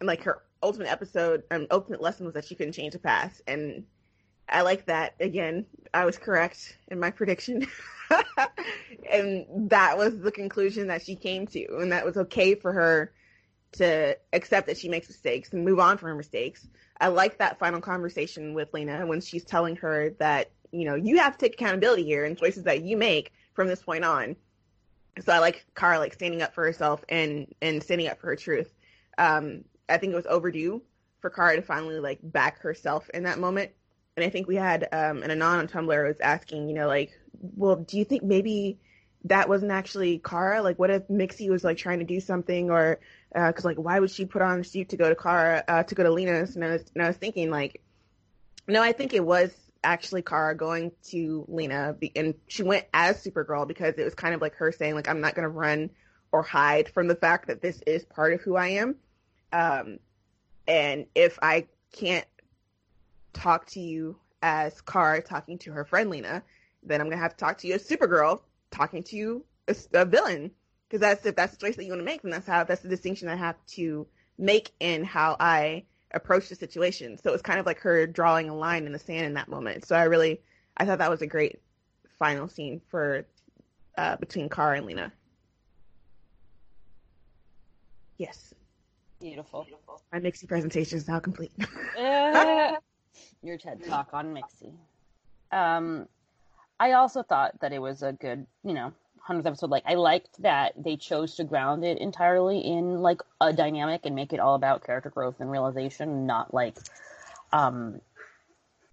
and 0.00 0.06
like 0.06 0.22
her 0.24 0.42
ultimate 0.62 0.90
episode, 0.90 1.44
um, 1.50 1.68
ultimate 1.70 2.02
lesson 2.02 2.26
was 2.26 2.34
that 2.34 2.44
she 2.44 2.54
couldn't 2.54 2.72
change 2.72 2.92
the 2.92 2.98
past, 2.98 3.40
and 3.46 3.84
I 4.50 4.62
like 4.62 4.86
that. 4.86 5.14
Again, 5.20 5.66
I 5.94 6.04
was 6.04 6.18
correct 6.18 6.78
in 6.88 6.98
my 6.98 7.10
prediction. 7.10 7.66
and 9.12 9.46
that 9.70 9.96
was 9.96 10.20
the 10.20 10.32
conclusion 10.32 10.88
that 10.88 11.02
she 11.02 11.14
came 11.14 11.46
to. 11.48 11.78
And 11.78 11.92
that 11.92 12.04
was 12.04 12.16
okay 12.16 12.54
for 12.54 12.72
her 12.72 13.12
to 13.72 14.16
accept 14.32 14.66
that 14.66 14.76
she 14.76 14.88
makes 14.88 15.08
mistakes 15.08 15.52
and 15.52 15.64
move 15.64 15.78
on 15.78 15.96
from 15.96 16.08
her 16.08 16.14
mistakes. 16.14 16.66
I 17.00 17.08
like 17.08 17.38
that 17.38 17.58
final 17.58 17.80
conversation 17.80 18.52
with 18.52 18.74
Lena 18.74 19.06
when 19.06 19.20
she's 19.20 19.44
telling 19.44 19.76
her 19.76 20.10
that, 20.18 20.50
you 20.72 20.84
know, 20.84 20.96
you 20.96 21.18
have 21.18 21.38
to 21.38 21.46
take 21.46 21.54
accountability 21.54 22.04
here 22.04 22.24
and 22.24 22.36
choices 22.36 22.64
that 22.64 22.82
you 22.82 22.96
make 22.96 23.32
from 23.54 23.68
this 23.68 23.82
point 23.82 24.04
on. 24.04 24.36
So 25.24 25.32
I 25.32 25.38
like 25.38 25.64
Kara 25.74 25.98
like 25.98 26.14
standing 26.14 26.42
up 26.42 26.54
for 26.54 26.64
herself 26.64 27.04
and 27.08 27.52
and 27.62 27.82
standing 27.82 28.08
up 28.08 28.20
for 28.20 28.28
her 28.28 28.36
truth. 28.36 28.72
Um, 29.18 29.64
I 29.88 29.98
think 29.98 30.12
it 30.12 30.16
was 30.16 30.26
overdue 30.26 30.82
for 31.20 31.30
Kara 31.30 31.56
to 31.56 31.62
finally 31.62 31.98
like 31.98 32.18
back 32.22 32.60
herself 32.60 33.08
in 33.10 33.24
that 33.24 33.38
moment 33.38 33.72
and 34.20 34.26
I 34.26 34.30
think 34.30 34.46
we 34.46 34.56
had 34.56 34.86
um, 34.92 35.22
an 35.22 35.30
anon 35.30 35.60
on 35.60 35.68
Tumblr 35.68 36.06
was 36.06 36.20
asking, 36.20 36.68
you 36.68 36.74
know, 36.74 36.86
like, 36.86 37.18
well, 37.32 37.76
do 37.76 37.98
you 37.98 38.04
think 38.04 38.22
maybe 38.22 38.78
that 39.24 39.48
wasn't 39.48 39.72
actually 39.72 40.18
Kara? 40.18 40.62
Like, 40.62 40.78
what 40.78 40.90
if 40.90 41.08
Mixie 41.08 41.48
was 41.48 41.64
like 41.64 41.78
trying 41.78 42.00
to 42.00 42.04
do 42.04 42.20
something, 42.20 42.70
or 42.70 43.00
because 43.32 43.64
uh, 43.64 43.68
like, 43.68 43.78
why 43.78 43.98
would 43.98 44.10
she 44.10 44.26
put 44.26 44.42
on 44.42 44.60
a 44.60 44.64
suit 44.64 44.90
to 44.90 44.98
go 44.98 45.08
to 45.08 45.14
Kara 45.14 45.64
uh, 45.66 45.82
to 45.84 45.94
go 45.94 46.02
to 46.02 46.10
Lena's? 46.10 46.54
And 46.54 46.64
I 46.64 46.72
was, 46.72 46.84
and 46.94 47.02
I 47.02 47.08
was 47.08 47.16
thinking 47.16 47.50
like, 47.50 47.82
no, 48.68 48.82
I 48.82 48.92
think 48.92 49.14
it 49.14 49.24
was 49.24 49.54
actually 49.82 50.20
Kara 50.20 50.54
going 50.54 50.92
to 51.04 51.46
Lena, 51.48 51.96
and 52.14 52.34
she 52.46 52.62
went 52.62 52.84
as 52.92 53.24
Supergirl 53.24 53.66
because 53.66 53.94
it 53.96 54.04
was 54.04 54.14
kind 54.14 54.34
of 54.34 54.42
like 54.42 54.54
her 54.56 54.70
saying 54.70 54.94
like, 54.94 55.08
I'm 55.08 55.22
not 55.22 55.34
gonna 55.34 55.48
run 55.48 55.90
or 56.30 56.42
hide 56.42 56.90
from 56.90 57.08
the 57.08 57.16
fact 57.16 57.48
that 57.48 57.62
this 57.62 57.80
is 57.86 58.04
part 58.04 58.34
of 58.34 58.42
who 58.42 58.56
I 58.56 58.68
am. 58.68 58.96
Um, 59.52 59.98
and 60.68 61.06
if 61.14 61.38
I 61.42 61.66
can't 61.92 62.26
talk 63.32 63.66
to 63.66 63.80
you 63.80 64.16
as 64.42 64.80
Kara 64.80 65.22
talking 65.22 65.58
to 65.58 65.72
her 65.72 65.84
friend 65.84 66.10
Lena, 66.10 66.42
then 66.82 67.00
I'm 67.00 67.08
gonna 67.08 67.20
have 67.20 67.36
to 67.36 67.36
talk 67.36 67.58
to 67.58 67.66
you 67.66 67.74
as 67.74 67.86
Supergirl 67.86 68.40
talking 68.70 69.02
to 69.04 69.16
you 69.16 69.44
as 69.68 69.88
a 69.92 70.04
villain. 70.04 70.50
Because 70.88 71.00
that's 71.00 71.24
if 71.26 71.36
that's 71.36 71.56
the 71.56 71.66
choice 71.66 71.76
that 71.76 71.84
you 71.84 71.90
want 71.90 72.00
to 72.00 72.04
make, 72.04 72.22
then 72.22 72.32
that's 72.32 72.46
how 72.46 72.64
that's 72.64 72.82
the 72.82 72.88
distinction 72.88 73.28
I 73.28 73.36
have 73.36 73.56
to 73.74 74.06
make 74.38 74.72
in 74.80 75.04
how 75.04 75.36
I 75.38 75.84
approach 76.12 76.48
the 76.48 76.56
situation. 76.56 77.16
So 77.18 77.32
it's 77.32 77.42
kind 77.42 77.60
of 77.60 77.66
like 77.66 77.78
her 77.80 78.06
drawing 78.06 78.48
a 78.48 78.56
line 78.56 78.86
in 78.86 78.92
the 78.92 78.98
sand 78.98 79.26
in 79.26 79.34
that 79.34 79.48
moment. 79.48 79.86
So 79.86 79.94
I 79.94 80.04
really 80.04 80.40
I 80.76 80.84
thought 80.84 80.98
that 80.98 81.10
was 81.10 81.22
a 81.22 81.26
great 81.26 81.60
final 82.18 82.48
scene 82.48 82.80
for 82.90 83.26
uh, 83.96 84.16
between 84.16 84.48
Kara 84.48 84.78
and 84.78 84.86
Lena. 84.86 85.12
Yes. 88.18 88.52
Beautiful. 89.20 89.66
My 90.12 90.18
Mixie 90.18 90.46
presentation 90.46 90.98
is 90.98 91.08
now 91.08 91.20
complete. 91.20 91.52
Uh, 91.98 92.76
your 93.42 93.58
TED 93.58 93.84
talk 93.84 94.10
on 94.12 94.34
Mixie. 94.34 94.72
Um, 95.52 96.08
I 96.78 96.92
also 96.92 97.22
thought 97.22 97.60
that 97.60 97.72
it 97.72 97.80
was 97.80 98.02
a 98.02 98.12
good, 98.12 98.46
you 98.64 98.72
know, 98.72 98.92
hundredth 99.20 99.46
episode. 99.46 99.70
Like 99.70 99.84
I 99.86 99.94
liked 99.94 100.42
that 100.42 100.72
they 100.76 100.96
chose 100.96 101.36
to 101.36 101.44
ground 101.44 101.84
it 101.84 101.98
entirely 101.98 102.60
in 102.60 103.00
like 103.00 103.20
a 103.40 103.52
dynamic 103.52 104.02
and 104.04 104.14
make 104.14 104.32
it 104.32 104.40
all 104.40 104.54
about 104.54 104.84
character 104.84 105.10
growth 105.10 105.40
and 105.40 105.50
realization, 105.50 106.26
not 106.26 106.54
like 106.54 106.76
um 107.52 108.00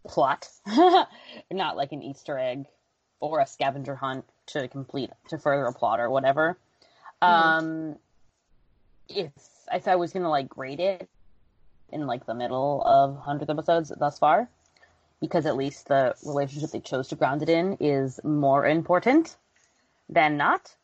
plot, 0.05 0.49
not 1.51 1.77
like 1.77 1.91
an 1.91 2.01
Easter 2.03 2.37
egg 2.37 2.65
or 3.19 3.39
a 3.39 3.47
scavenger 3.47 3.95
hunt 3.95 4.25
to 4.47 4.67
complete 4.67 5.11
to 5.29 5.37
further 5.37 5.65
a 5.65 5.73
plot 5.73 5.99
or 5.99 6.09
whatever. 6.09 6.57
Um, 7.21 7.97
if 9.09 9.31
if 9.71 9.87
I 9.87 9.95
was 9.95 10.13
gonna 10.13 10.29
like 10.29 10.49
grade 10.49 10.79
it 10.79 11.09
in 11.91 12.07
like 12.07 12.25
the 12.25 12.33
middle 12.33 12.81
of 12.85 13.13
100 13.13 13.49
episodes 13.49 13.91
thus 13.97 14.19
far, 14.19 14.49
because 15.19 15.45
at 15.45 15.55
least 15.55 15.87
the 15.87 16.15
relationship 16.25 16.71
they 16.71 16.79
chose 16.79 17.07
to 17.09 17.15
ground 17.15 17.41
it 17.41 17.49
in 17.49 17.77
is 17.79 18.19
more 18.23 18.65
important 18.65 19.35
than 20.09 20.37
not, 20.37 20.75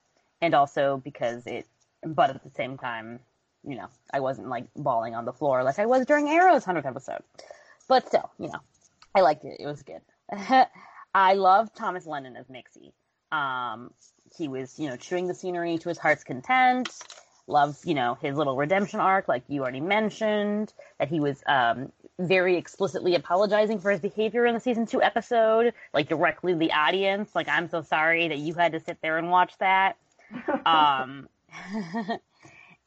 and 0.41 0.53
also 0.53 1.01
because 1.03 1.45
it. 1.45 1.67
But 2.05 2.31
at 2.31 2.43
the 2.43 2.49
same 2.49 2.77
time, 2.77 3.21
you 3.65 3.75
know, 3.77 3.87
I 4.13 4.19
wasn't 4.19 4.49
like 4.49 4.65
bawling 4.75 5.15
on 5.15 5.23
the 5.23 5.31
floor 5.31 5.63
like 5.63 5.79
I 5.79 5.85
was 5.85 6.05
during 6.05 6.27
Arrow's 6.27 6.65
hundredth 6.65 6.87
episode. 6.87 7.21
But 7.87 8.07
still, 8.07 8.29
you 8.39 8.47
know, 8.47 8.59
I 9.15 9.21
liked 9.21 9.45
it. 9.45 9.57
It 9.59 9.65
was 9.65 9.83
good. 9.83 10.01
I 11.15 11.33
love 11.33 11.73
Thomas 11.73 12.05
Lennon 12.05 12.35
as 12.35 12.47
Mixie. 12.47 12.91
Um, 13.31 13.91
he 14.35 14.47
was, 14.47 14.79
you 14.79 14.89
know, 14.89 14.95
chewing 14.95 15.27
the 15.27 15.33
scenery 15.33 15.77
to 15.77 15.89
his 15.89 15.97
heart's 15.97 16.23
content. 16.23 16.89
Love, 17.47 17.77
you 17.83 17.93
know, 17.93 18.17
his 18.21 18.35
little 18.37 18.55
redemption 18.55 18.99
arc, 18.99 19.27
like 19.27 19.43
you 19.47 19.61
already 19.61 19.81
mentioned. 19.81 20.73
That 20.99 21.09
he 21.09 21.19
was 21.19 21.43
um, 21.45 21.91
very 22.19 22.55
explicitly 22.57 23.15
apologizing 23.15 23.79
for 23.79 23.91
his 23.91 23.99
behavior 23.99 24.45
in 24.45 24.53
the 24.53 24.59
season 24.59 24.85
two 24.85 25.01
episode, 25.01 25.73
like 25.93 26.07
directly 26.07 26.53
to 26.53 26.59
the 26.59 26.71
audience. 26.71 27.35
Like, 27.35 27.49
I'm 27.49 27.69
so 27.69 27.81
sorry 27.81 28.29
that 28.29 28.37
you 28.37 28.53
had 28.53 28.71
to 28.71 28.79
sit 28.79 28.97
there 29.01 29.17
and 29.17 29.29
watch 29.29 29.57
that. 29.59 29.97
um, 30.65 31.27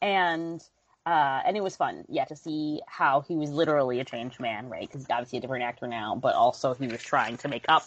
and 0.02 0.62
uh, 1.06 1.40
and 1.46 1.56
it 1.56 1.62
was 1.62 1.76
fun, 1.76 2.04
yeah, 2.08 2.24
to 2.24 2.34
see 2.34 2.80
how 2.88 3.20
he 3.20 3.36
was 3.36 3.50
literally 3.50 4.00
a 4.00 4.04
changed 4.04 4.40
man, 4.40 4.68
right? 4.68 4.88
Because 4.88 5.02
he's 5.02 5.10
obviously 5.10 5.38
a 5.38 5.40
different 5.40 5.62
actor 5.62 5.86
now, 5.86 6.16
but 6.16 6.34
also 6.34 6.74
he 6.74 6.88
was 6.88 7.00
trying 7.00 7.36
to 7.36 7.48
make 7.48 7.64
up 7.68 7.84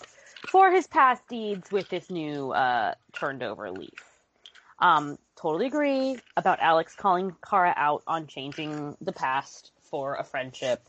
for 0.47 0.71
his 0.71 0.87
past 0.87 1.27
deeds 1.27 1.69
with 1.69 1.89
this 1.89 2.09
new 2.09 2.51
uh, 2.51 2.93
turned 3.13 3.43
over 3.43 3.69
leaf. 3.71 3.89
Um, 4.79 5.17
totally 5.39 5.67
agree 5.67 6.17
about 6.35 6.59
Alex 6.59 6.95
calling 6.95 7.35
Kara 7.47 7.73
out 7.75 8.03
on 8.05 8.27
changing 8.27 8.97
the 8.99 9.13
past 9.13 9.71
for 9.83 10.15
a 10.15 10.23
friendship. 10.23 10.81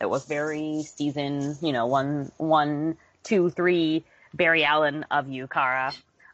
It 0.00 0.06
was 0.06 0.26
very 0.26 0.82
season, 0.82 1.56
you 1.62 1.72
know, 1.72 1.86
one, 1.86 2.30
one, 2.36 2.98
two, 3.22 3.50
three, 3.50 4.04
Barry 4.34 4.64
Allen 4.64 5.06
of 5.10 5.28
you, 5.30 5.46
Kara. 5.46 5.92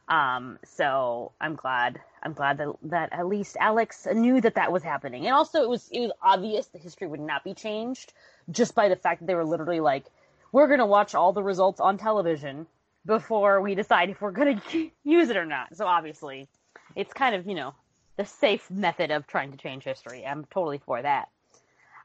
Um, 0.08 0.58
so 0.64 1.30
I'm 1.40 1.54
glad, 1.54 2.00
I'm 2.22 2.32
glad 2.32 2.58
that 2.58 2.74
that 2.84 3.12
at 3.12 3.26
least 3.28 3.56
Alex 3.60 4.06
knew 4.12 4.40
that 4.40 4.56
that 4.56 4.72
was 4.72 4.82
happening, 4.82 5.26
and 5.26 5.34
also 5.34 5.62
it 5.62 5.68
was 5.68 5.88
it 5.92 6.00
was 6.00 6.10
obvious 6.20 6.66
the 6.66 6.78
history 6.78 7.06
would 7.06 7.20
not 7.20 7.44
be 7.44 7.54
changed 7.54 8.12
just 8.50 8.74
by 8.74 8.88
the 8.88 8.96
fact 8.96 9.20
that 9.20 9.26
they 9.26 9.36
were 9.36 9.44
literally 9.44 9.78
like, 9.78 10.04
we're 10.50 10.66
gonna 10.66 10.86
watch 10.86 11.14
all 11.14 11.32
the 11.32 11.42
results 11.42 11.78
on 11.78 11.98
television 11.98 12.66
before 13.06 13.60
we 13.60 13.76
decide 13.76 14.10
if 14.10 14.20
we're 14.20 14.32
gonna 14.32 14.60
use 15.04 15.30
it 15.30 15.36
or 15.36 15.46
not. 15.46 15.76
So 15.76 15.86
obviously, 15.86 16.48
it's 16.96 17.12
kind 17.12 17.34
of 17.34 17.46
you 17.46 17.54
know 17.54 17.74
the 18.16 18.24
safe 18.24 18.70
method 18.70 19.10
of 19.10 19.26
trying 19.26 19.52
to 19.52 19.58
change 19.58 19.84
history. 19.84 20.26
I'm 20.26 20.44
totally 20.50 20.78
for 20.78 21.00
that. 21.00 21.28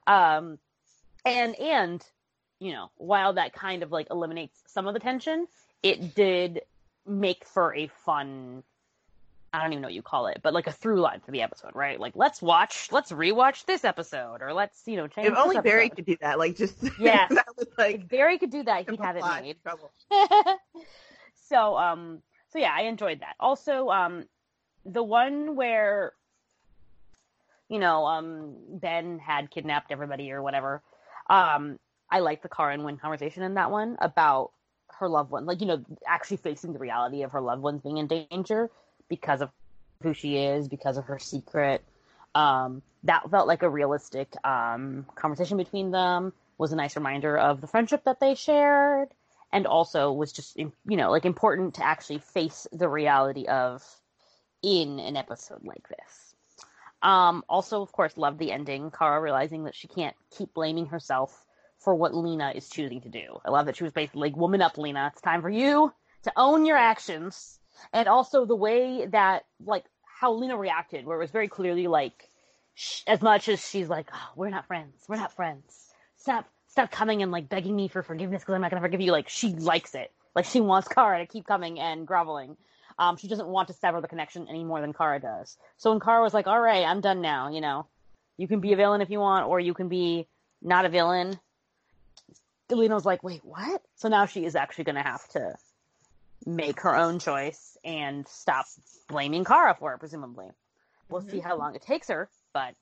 Um, 0.07 0.59
and 1.25 1.55
and 1.55 2.05
you 2.59 2.71
know 2.71 2.91
while 2.97 3.33
that 3.33 3.53
kind 3.53 3.83
of 3.83 3.91
like 3.91 4.07
eliminates 4.11 4.63
some 4.67 4.87
of 4.87 4.93
the 4.93 4.99
tension, 4.99 5.47
it 5.83 6.15
did 6.15 6.61
make 7.05 7.45
for 7.45 7.73
a 7.75 7.87
fun 7.87 8.63
I 9.55 9.61
don't 9.61 9.71
even 9.71 9.81
know 9.81 9.87
what 9.87 9.93
you 9.93 10.01
call 10.01 10.27
it, 10.27 10.41
but 10.43 10.53
like 10.53 10.67
a 10.67 10.71
through 10.71 10.99
line 10.99 11.21
for 11.21 11.31
the 11.31 11.41
episode, 11.41 11.71
right? 11.73 11.97
Like 11.97 12.11
let's 12.15 12.41
watch, 12.41 12.89
let's 12.91 13.11
rewatch 13.11 13.65
this 13.65 13.85
episode, 13.85 14.41
or 14.41 14.51
let's 14.51 14.81
you 14.85 14.97
know 14.97 15.07
change. 15.07 15.27
if 15.27 15.37
only 15.37 15.57
Barry 15.59 15.89
could 15.89 16.05
do 16.05 16.17
that, 16.19 16.37
like 16.37 16.57
just 16.57 16.75
yeah, 16.99 17.27
was 17.29 17.39
If 17.57 17.77
like 17.77 18.09
Barry 18.09 18.37
could 18.37 18.49
do 18.49 18.63
that, 18.63 18.89
he'd 18.89 18.99
have 18.99 19.15
it 19.15 19.23
made. 19.43 19.55
trouble. 19.63 19.91
so 21.49 21.77
um 21.77 22.21
so 22.51 22.59
yeah, 22.59 22.73
I 22.75 22.81
enjoyed 22.81 23.21
that. 23.21 23.35
Also, 23.39 23.87
um 23.89 24.25
the 24.85 25.03
one 25.03 25.55
where 25.55 26.13
you 27.69 27.79
know, 27.79 28.05
um 28.05 28.55
Ben 28.69 29.19
had 29.19 29.49
kidnapped 29.49 29.91
everybody 29.91 30.31
or 30.31 30.41
whatever. 30.41 30.81
Um 31.29 31.79
I 32.09 32.19
like 32.19 32.41
the 32.41 32.49
Kara 32.49 32.73
and 32.73 32.85
Winn 32.85 32.97
conversation 32.97 33.43
in 33.43 33.55
that 33.55 33.71
one 33.71 33.97
about 33.99 34.51
her 34.99 35.09
loved 35.09 35.31
one, 35.31 35.45
like 35.45 35.61
you 35.61 35.67
know, 35.67 35.83
actually 36.07 36.37
facing 36.37 36.73
the 36.73 36.79
reality 36.79 37.23
of 37.23 37.31
her 37.31 37.41
loved 37.41 37.61
ones 37.61 37.81
being 37.81 37.97
in 37.97 38.07
danger 38.07 38.69
because 39.09 39.41
of 39.41 39.49
who 40.01 40.13
she 40.13 40.37
is, 40.37 40.67
because 40.67 40.97
of 40.97 41.05
her 41.05 41.19
secret. 41.19 41.83
Um, 42.35 42.81
that 43.03 43.29
felt 43.29 43.47
like 43.47 43.63
a 43.63 43.69
realistic 43.69 44.33
um, 44.43 45.05
conversation 45.15 45.57
between 45.57 45.91
them. 45.91 46.33
Was 46.57 46.71
a 46.71 46.75
nice 46.77 46.95
reminder 46.95 47.37
of 47.37 47.59
the 47.59 47.67
friendship 47.67 48.05
that 48.05 48.21
they 48.21 48.33
shared, 48.33 49.09
and 49.51 49.67
also 49.67 50.13
was 50.13 50.31
just 50.31 50.55
you 50.57 50.71
know 50.85 51.11
like 51.11 51.25
important 51.25 51.75
to 51.75 51.83
actually 51.83 52.19
face 52.19 52.65
the 52.71 52.87
reality 52.87 53.45
of 53.47 53.83
in 54.65 54.99
an 54.99 55.15
episode 55.15 55.63
like 55.63 55.87
this. 55.87 56.33
Um, 57.03 57.43
also, 57.47 57.83
of 57.83 57.91
course, 57.91 58.17
love 58.17 58.39
the 58.39 58.51
ending. 58.51 58.89
Kara 58.89 59.21
realizing 59.21 59.65
that 59.65 59.75
she 59.75 59.87
can't 59.87 60.15
keep 60.35 60.55
blaming 60.55 60.87
herself 60.87 61.45
for 61.77 61.93
what 61.93 62.15
Lena 62.15 62.51
is 62.55 62.67
choosing 62.67 63.01
to 63.01 63.09
do. 63.09 63.39
I 63.45 63.51
love 63.51 63.67
that 63.67 63.75
she 63.75 63.83
was 63.83 63.93
basically 63.93 64.21
like, 64.21 64.35
"Woman 64.35 64.63
up, 64.63 64.79
Lena. 64.79 65.11
It's 65.13 65.21
time 65.21 65.43
for 65.43 65.49
you 65.49 65.93
to 66.23 66.33
own 66.35 66.65
your 66.65 66.77
actions." 66.77 67.59
And 67.93 68.07
also 68.07 68.45
the 68.45 68.55
way 68.55 69.05
that 69.05 69.45
like 69.63 69.85
how 70.19 70.33
Lena 70.33 70.57
reacted, 70.57 71.05
where 71.05 71.17
it 71.17 71.21
was 71.21 71.31
very 71.31 71.47
clearly 71.47 71.85
like, 71.85 72.27
sh- 72.73 73.03
as 73.05 73.21
much 73.21 73.49
as 73.49 73.63
she's 73.63 73.87
like, 73.87 74.09
oh, 74.11 74.29
"We're 74.35 74.49
not 74.49 74.65
friends. 74.65 75.05
We're 75.07 75.17
not 75.17 75.33
friends. 75.33 75.93
Stop, 76.17 76.49
stop 76.69 76.89
coming 76.89 77.21
and 77.21 77.31
like 77.31 77.49
begging 77.49 77.75
me 77.75 77.87
for 77.87 78.01
forgiveness 78.01 78.41
because 78.41 78.55
I'm 78.55 78.61
not 78.61 78.71
gonna 78.71 78.81
forgive 78.81 79.01
you." 79.01 79.11
Like 79.11 79.29
she 79.29 79.49
likes 79.53 79.93
it. 79.93 80.11
Like 80.33 80.45
she 80.45 80.59
wants 80.59 80.87
Kara 80.87 81.19
to 81.19 81.27
keep 81.27 81.45
coming 81.45 81.79
and 81.79 82.07
groveling. 82.07 82.57
Um, 82.97 83.17
she 83.17 83.27
doesn't 83.27 83.47
want 83.47 83.67
to 83.67 83.73
sever 83.73 84.01
the 84.01 84.07
connection 84.07 84.47
any 84.47 84.63
more 84.63 84.81
than 84.81 84.93
Kara 84.93 85.19
does. 85.19 85.57
So 85.77 85.91
when 85.91 85.99
Kara 85.99 86.21
was 86.21 86.33
like, 86.33 86.47
"All 86.47 86.59
right, 86.59 86.85
I'm 86.85 87.01
done 87.01 87.21
now," 87.21 87.49
you 87.49 87.61
know, 87.61 87.87
you 88.37 88.47
can 88.47 88.59
be 88.59 88.73
a 88.73 88.75
villain 88.75 89.01
if 89.01 89.09
you 89.09 89.19
want, 89.19 89.47
or 89.47 89.59
you 89.59 89.73
can 89.73 89.89
be 89.89 90.27
not 90.61 90.85
a 90.85 90.89
villain. 90.89 91.39
Lena 92.69 92.95
was 92.95 93.05
like, 93.05 93.23
"Wait, 93.23 93.43
what?" 93.43 93.81
So 93.95 94.07
now 94.07 94.25
she 94.25 94.45
is 94.45 94.55
actually 94.55 94.85
going 94.85 94.95
to 94.95 95.03
have 95.03 95.27
to 95.29 95.55
make 96.45 96.81
her 96.81 96.95
own 96.95 97.19
choice 97.19 97.77
and 97.83 98.27
stop 98.27 98.65
blaming 99.07 99.43
Kara 99.43 99.75
for 99.75 99.93
it. 99.93 99.99
Presumably, 99.99 100.47
we'll 101.09 101.21
see 101.21 101.39
how 101.39 101.57
long 101.57 101.75
it 101.75 101.81
takes 101.81 102.07
her, 102.07 102.29
but 102.53 102.75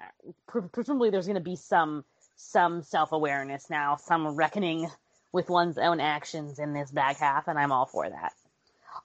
uh, 0.00 0.60
presumably 0.72 1.10
there's 1.10 1.26
going 1.26 1.34
to 1.34 1.40
be 1.40 1.56
some 1.56 2.04
some 2.36 2.82
self 2.82 3.12
awareness 3.12 3.68
now, 3.68 3.96
some 3.96 4.26
reckoning 4.28 4.88
with 5.32 5.48
one's 5.50 5.78
own 5.78 6.00
actions 6.00 6.58
in 6.58 6.72
this 6.72 6.90
back 6.90 7.18
half, 7.18 7.46
and 7.48 7.58
I'm 7.58 7.72
all 7.72 7.86
for 7.86 8.08
that. 8.08 8.32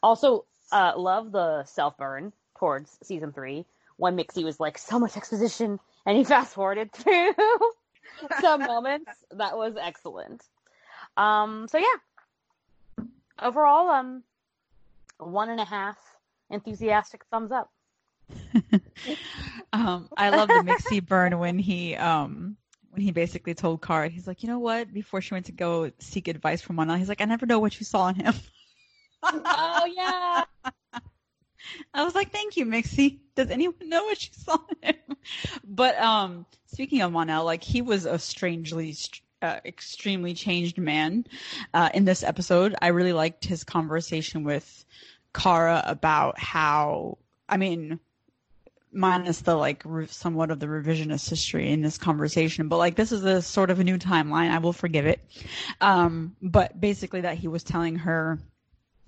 Also, 0.01 0.45
uh, 0.71 0.93
love 0.95 1.31
the 1.31 1.63
self 1.65 1.97
burn 1.97 2.33
towards 2.57 2.97
season 3.03 3.31
three 3.31 3.65
when 3.97 4.15
Mixie 4.15 4.43
was 4.43 4.59
like 4.59 4.77
so 4.77 4.99
much 4.99 5.17
exposition, 5.17 5.79
and 6.05 6.17
he 6.17 6.23
fast 6.23 6.53
forwarded 6.53 6.91
through 6.91 7.33
some 8.41 8.61
moments. 8.61 9.11
That 9.31 9.57
was 9.57 9.75
excellent. 9.79 10.43
Um, 11.17 11.67
so 11.69 11.77
yeah, 11.77 13.05
overall, 13.41 13.89
um, 13.89 14.23
one 15.17 15.49
and 15.49 15.59
a 15.59 15.65
half 15.65 15.97
enthusiastic 16.49 17.23
thumbs 17.31 17.51
up. 17.51 17.71
um, 19.73 20.09
I 20.17 20.29
love 20.29 20.47
the 20.49 20.63
Mixie 20.63 21.05
burn 21.05 21.37
when 21.37 21.59
he 21.59 21.95
um 21.95 22.57
when 22.95 23.01
he 23.01 23.11
basically 23.11 23.53
told 23.53 23.81
Kara, 23.81 24.07
he's 24.07 24.25
like, 24.25 24.41
you 24.41 24.47
know 24.49 24.59
what? 24.59 24.93
Before 24.93 25.19
she 25.21 25.33
went 25.33 25.47
to 25.47 25.51
go 25.51 25.91
seek 25.99 26.29
advice 26.29 26.61
from 26.61 26.77
Mon-El, 26.77 26.95
he's 26.95 27.09
like, 27.09 27.19
I 27.19 27.25
never 27.25 27.45
know 27.45 27.59
what 27.59 27.77
you 27.77 27.85
saw 27.85 28.07
in 28.07 28.15
him. 28.15 28.33
Oh 29.33 29.85
yeah. 29.95 30.43
I 31.93 32.03
was 32.03 32.15
like, 32.15 32.31
thank 32.31 32.57
you, 32.57 32.65
Mixie. 32.65 33.19
Does 33.35 33.49
anyone 33.49 33.89
know 33.89 34.03
what 34.03 34.23
you 34.23 34.33
saw 34.33 34.57
him? 34.81 34.95
But 35.63 35.99
um, 35.99 36.45
speaking 36.67 37.01
of 37.01 37.11
Mon-El, 37.11 37.43
like 37.43 37.63
he 37.63 37.81
was 37.81 38.05
a 38.05 38.19
strangely, 38.19 38.95
uh, 39.41 39.59
extremely 39.65 40.33
changed 40.33 40.77
man 40.77 41.25
uh, 41.73 41.89
in 41.93 42.05
this 42.05 42.23
episode. 42.23 42.75
I 42.81 42.87
really 42.89 43.13
liked 43.13 43.45
his 43.45 43.63
conversation 43.63 44.43
with 44.43 44.85
Kara 45.33 45.83
about 45.85 46.39
how, 46.39 47.17
I 47.49 47.57
mean, 47.57 47.99
minus 48.91 49.41
the 49.41 49.55
like 49.55 49.81
re- 49.85 50.07
somewhat 50.07 50.51
of 50.51 50.59
the 50.59 50.67
revisionist 50.67 51.29
history 51.29 51.71
in 51.71 51.81
this 51.81 51.97
conversation, 51.97 52.67
but 52.69 52.77
like 52.77 52.95
this 52.95 53.11
is 53.11 53.23
a 53.23 53.41
sort 53.41 53.69
of 53.69 53.79
a 53.79 53.83
new 53.83 53.97
timeline. 53.97 54.51
I 54.51 54.59
will 54.59 54.73
forgive 54.73 55.05
it. 55.05 55.19
Um, 55.81 56.35
but 56.41 56.79
basically, 56.79 57.21
that 57.21 57.37
he 57.37 57.47
was 57.47 57.63
telling 57.63 57.97
her 57.97 58.39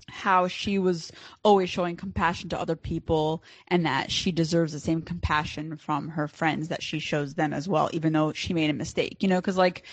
how 0.09 0.47
she 0.47 0.79
was 0.79 1.11
always 1.43 1.69
showing 1.69 1.95
compassion 1.95 2.49
to 2.49 2.59
other 2.59 2.75
people 2.75 3.43
and 3.67 3.85
that 3.85 4.11
she 4.11 4.31
deserves 4.31 4.73
the 4.73 4.79
same 4.79 5.01
compassion 5.01 5.77
from 5.77 6.07
her 6.09 6.27
friends 6.27 6.69
that 6.69 6.81
she 6.81 6.99
shows 6.99 7.33
them 7.35 7.53
as 7.53 7.67
well, 7.67 7.89
even 7.93 8.13
though 8.13 8.33
she 8.33 8.53
made 8.53 8.69
a 8.69 8.73
mistake, 8.73 9.21
you 9.21 9.27
know, 9.27 9.39
because 9.39 9.57
like 9.57 9.83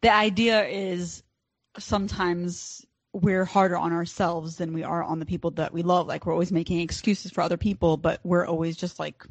the 0.00 0.12
idea 0.12 0.64
is 0.66 1.22
sometimes 1.78 2.86
we're 3.12 3.44
harder 3.44 3.76
on 3.76 3.92
ourselves 3.92 4.56
than 4.56 4.72
we 4.72 4.82
are 4.82 5.02
on 5.02 5.18
the 5.18 5.26
people 5.26 5.50
that 5.52 5.72
we 5.72 5.82
love. 5.82 6.06
Like 6.06 6.24
we're 6.24 6.32
always 6.32 6.52
making 6.52 6.80
excuses 6.80 7.30
for 7.30 7.42
other 7.42 7.58
people, 7.58 7.96
but 7.96 8.20
we're 8.24 8.46
always 8.46 8.76
just 8.76 8.98
like 8.98 9.26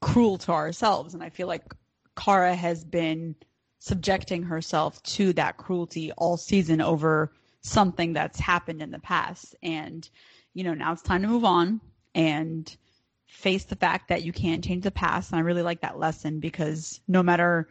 cruel 0.00 0.38
to 0.38 0.52
ourselves. 0.52 1.14
And 1.14 1.22
I 1.22 1.28
feel 1.28 1.46
like 1.46 1.64
Kara 2.16 2.54
has 2.54 2.84
been 2.84 3.36
subjecting 3.78 4.42
herself 4.42 5.02
to 5.02 5.32
that 5.34 5.56
cruelty 5.56 6.10
all 6.12 6.36
season 6.36 6.80
over 6.80 7.32
something 7.60 8.12
that's 8.12 8.38
happened 8.38 8.82
in 8.82 8.90
the 8.90 8.98
past. 8.98 9.54
And, 9.62 10.08
you 10.54 10.64
know, 10.64 10.74
now 10.74 10.92
it's 10.92 11.02
time 11.02 11.22
to 11.22 11.28
move 11.28 11.44
on 11.44 11.80
and 12.14 12.74
face 13.26 13.64
the 13.64 13.76
fact 13.76 14.08
that 14.08 14.22
you 14.22 14.32
can't 14.32 14.64
change 14.64 14.84
the 14.84 14.90
past. 14.90 15.30
And 15.30 15.38
I 15.38 15.42
really 15.42 15.62
like 15.62 15.82
that 15.82 15.98
lesson 15.98 16.40
because 16.40 17.00
no 17.08 17.22
matter 17.22 17.68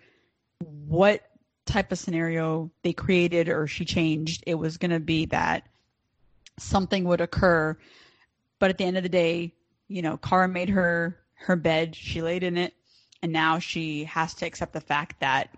what 0.59 1.23
type 1.65 1.91
of 1.91 1.99
scenario 1.99 2.71
they 2.83 2.93
created 2.93 3.49
or 3.49 3.67
she 3.67 3.85
changed, 3.85 4.43
it 4.47 4.55
was 4.55 4.77
going 4.77 4.91
to 4.91 4.99
be 4.99 5.25
that 5.25 5.63
something 6.57 7.03
would 7.05 7.21
occur. 7.21 7.77
But 8.59 8.69
at 8.69 8.77
the 8.77 8.85
end 8.85 8.97
of 8.97 9.03
the 9.03 9.09
day, 9.09 9.53
you 9.87 10.01
know, 10.01 10.17
Kara 10.17 10.47
made 10.47 10.69
her 10.69 11.17
her 11.39 11.55
bed, 11.55 11.95
she 11.95 12.21
laid 12.21 12.43
in 12.43 12.57
it, 12.57 12.73
and 13.21 13.31
now 13.31 13.59
she 13.59 14.05
has 14.05 14.33
to 14.35 14.45
accept 14.45 14.73
the 14.73 14.81
fact 14.81 15.19
that 15.19 15.55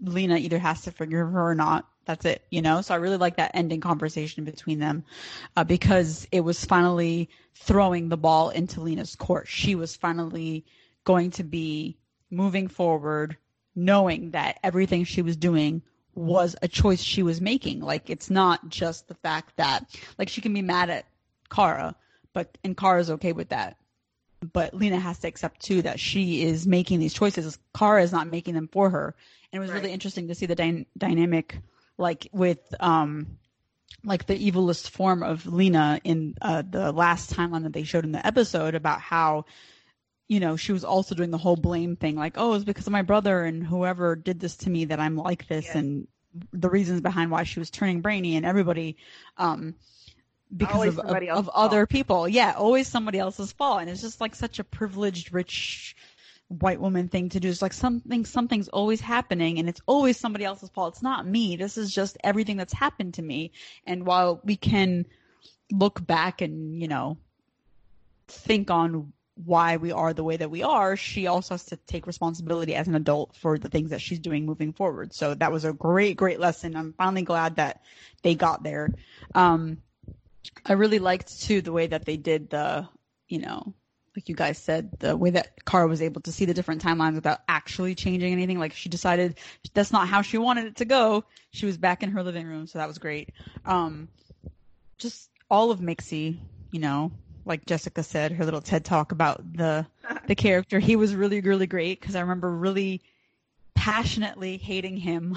Lena 0.00 0.36
either 0.36 0.58
has 0.58 0.82
to 0.82 0.92
forgive 0.92 1.18
her 1.18 1.50
or 1.50 1.54
not. 1.54 1.88
That's 2.04 2.24
it, 2.26 2.42
you 2.50 2.60
know. 2.62 2.80
So 2.82 2.94
I 2.94 2.98
really 2.98 3.16
like 3.16 3.36
that 3.36 3.52
ending 3.54 3.80
conversation 3.80 4.44
between 4.44 4.78
them 4.78 5.04
uh, 5.56 5.64
because 5.64 6.26
it 6.32 6.40
was 6.40 6.64
finally 6.64 7.30
throwing 7.54 8.08
the 8.08 8.16
ball 8.16 8.50
into 8.50 8.80
Lena's 8.80 9.16
court. 9.16 9.48
She 9.48 9.74
was 9.74 9.96
finally 9.96 10.64
going 11.04 11.30
to 11.32 11.44
be 11.44 11.96
moving 12.30 12.68
forward, 12.68 13.36
knowing 13.74 14.30
that 14.32 14.58
everything 14.62 15.04
she 15.04 15.22
was 15.22 15.36
doing 15.36 15.82
was 16.14 16.54
a 16.62 16.68
choice 16.68 17.02
she 17.02 17.22
was 17.22 17.40
making. 17.40 17.80
Like 17.80 18.10
it's 18.10 18.30
not 18.30 18.68
just 18.68 19.08
the 19.08 19.14
fact 19.14 19.56
that 19.56 19.84
like 20.18 20.28
she 20.28 20.40
can 20.40 20.52
be 20.52 20.62
mad 20.62 20.90
at 20.90 21.06
Kara, 21.50 21.94
but 22.32 22.58
and 22.64 22.76
Kara's 22.76 23.10
okay 23.10 23.32
with 23.32 23.48
that. 23.48 23.76
But 24.52 24.74
Lena 24.74 24.98
has 24.98 25.18
to 25.20 25.28
accept 25.28 25.62
too 25.62 25.80
that 25.82 25.98
she 25.98 26.42
is 26.42 26.66
making 26.66 27.00
these 27.00 27.14
choices. 27.14 27.58
Kara 27.74 28.02
is 28.02 28.12
not 28.12 28.30
making 28.30 28.54
them 28.54 28.68
for 28.70 28.90
her. 28.90 29.14
And 29.52 29.58
it 29.58 29.60
was 29.60 29.70
Right. 29.70 29.80
really 29.82 29.92
interesting 29.92 30.28
to 30.28 30.34
see 30.34 30.46
the 30.46 30.54
dy- 30.54 30.86
dynamic 30.98 31.58
like 31.98 32.28
with 32.32 32.60
um 32.80 33.38
like 34.04 34.26
the 34.26 34.50
evilest 34.50 34.90
form 34.90 35.22
of 35.22 35.46
Lena 35.46 36.00
in 36.04 36.34
uh, 36.42 36.62
the 36.68 36.92
last 36.92 37.32
timeline 37.32 37.62
that 37.62 37.72
they 37.72 37.84
showed 37.84 38.04
in 38.04 38.12
the 38.12 38.26
episode 38.26 38.74
about 38.74 39.00
how 39.00 39.46
you 40.28 40.40
know 40.40 40.56
she 40.56 40.72
was 40.72 40.84
also 40.84 41.14
doing 41.14 41.30
the 41.30 41.38
whole 41.38 41.56
blame 41.56 41.96
thing 41.96 42.16
like 42.16 42.34
oh 42.36 42.54
it's 42.54 42.64
because 42.64 42.86
of 42.86 42.92
my 42.92 43.02
brother 43.02 43.44
and 43.44 43.66
whoever 43.66 44.16
did 44.16 44.40
this 44.40 44.56
to 44.56 44.70
me 44.70 44.86
that 44.86 45.00
I'm 45.00 45.16
like 45.16 45.46
this 45.48 45.66
Yeah. 45.66 45.78
and 45.78 46.08
the 46.52 46.68
reasons 46.68 47.00
behind 47.00 47.30
why 47.30 47.44
she 47.44 47.60
was 47.60 47.70
turning 47.70 48.00
brainy 48.00 48.36
and 48.36 48.44
everybody 48.44 48.96
um 49.36 49.74
because 50.56 50.86
of, 50.86 50.98
of, 51.00 51.22
of 51.28 51.48
other 51.48 51.86
people. 51.86 52.28
Yeah 52.28 52.54
always 52.56 52.86
somebody 52.88 53.18
else's 53.18 53.52
fault. 53.52 53.80
And 53.80 53.90
it's 53.90 54.02
just 54.02 54.20
like 54.20 54.34
such 54.34 54.58
a 54.58 54.64
privileged 54.64 55.32
rich 55.32 55.96
white 56.48 56.80
woman 56.80 57.08
thing 57.08 57.30
to 57.30 57.40
do. 57.40 57.48
It's 57.48 57.62
like 57.62 57.72
something 57.72 58.24
something's 58.24 58.68
always 58.68 59.00
happening 59.00 59.58
and 59.58 59.68
it's 59.68 59.80
always 59.86 60.18
somebody 60.18 60.44
else's 60.44 60.70
fault. 60.70 60.94
It's 60.94 61.02
not 61.02 61.26
me. 61.26 61.56
This 61.56 61.78
is 61.78 61.92
just 61.92 62.18
everything 62.22 62.56
that's 62.56 62.72
happened 62.72 63.14
to 63.14 63.22
me. 63.22 63.52
And 63.86 64.06
while 64.06 64.40
we 64.44 64.56
can 64.56 65.06
look 65.70 66.04
back 66.06 66.42
and 66.42 66.80
you 66.80 66.88
know 66.88 67.16
think 68.28 68.70
on 68.70 69.12
why 69.44 69.78
we 69.78 69.90
are 69.90 70.12
the 70.12 70.22
way 70.22 70.36
that 70.36 70.50
we 70.50 70.62
are 70.62 70.96
she 70.96 71.26
also 71.26 71.54
has 71.54 71.64
to 71.64 71.76
take 71.76 72.06
responsibility 72.06 72.74
as 72.74 72.86
an 72.86 72.94
adult 72.94 73.34
for 73.34 73.58
the 73.58 73.68
things 73.68 73.90
that 73.90 74.00
she's 74.00 74.20
doing 74.20 74.46
moving 74.46 74.72
forward. 74.72 75.12
So 75.12 75.34
that 75.34 75.50
was 75.50 75.64
a 75.64 75.72
great 75.72 76.16
great 76.16 76.38
lesson. 76.40 76.76
I'm 76.76 76.92
finally 76.92 77.22
glad 77.22 77.56
that 77.56 77.82
they 78.22 78.34
got 78.34 78.62
there. 78.62 78.90
Um 79.34 79.78
i 80.66 80.74
really 80.74 80.98
liked 80.98 81.40
too 81.40 81.62
the 81.62 81.72
way 81.72 81.86
that 81.86 82.04
they 82.04 82.18
did 82.18 82.50
the 82.50 82.86
you 83.28 83.38
know 83.38 83.72
like 84.16 84.28
you 84.28 84.34
guys 84.34 84.58
said, 84.58 84.90
the 85.00 85.16
way 85.16 85.30
that 85.30 85.64
Kara 85.64 85.86
was 85.86 86.00
able 86.00 86.20
to 86.22 86.32
see 86.32 86.44
the 86.44 86.54
different 86.54 86.82
timelines 86.82 87.14
without 87.14 87.40
actually 87.48 87.94
changing 87.94 88.32
anything. 88.32 88.58
Like 88.58 88.72
she 88.72 88.88
decided 88.88 89.38
that's 89.72 89.92
not 89.92 90.08
how 90.08 90.22
she 90.22 90.38
wanted 90.38 90.66
it 90.66 90.76
to 90.76 90.84
go. 90.84 91.24
She 91.50 91.66
was 91.66 91.76
back 91.76 92.02
in 92.02 92.10
her 92.10 92.22
living 92.22 92.46
room, 92.46 92.66
so 92.66 92.78
that 92.78 92.88
was 92.88 92.98
great. 92.98 93.30
Um, 93.64 94.08
just 94.98 95.30
all 95.50 95.70
of 95.70 95.80
Mixie, 95.80 96.38
you 96.70 96.80
know, 96.80 97.12
like 97.44 97.66
Jessica 97.66 98.02
said, 98.02 98.32
her 98.32 98.44
little 98.44 98.60
TED 98.60 98.84
talk 98.84 99.12
about 99.12 99.52
the 99.52 99.86
the 100.26 100.34
character. 100.34 100.78
He 100.78 100.96
was 100.96 101.14
really, 101.14 101.40
really 101.40 101.66
great 101.66 102.00
because 102.00 102.14
I 102.14 102.20
remember 102.20 102.50
really 102.50 103.02
passionately 103.74 104.56
hating 104.56 104.96
him 104.96 105.36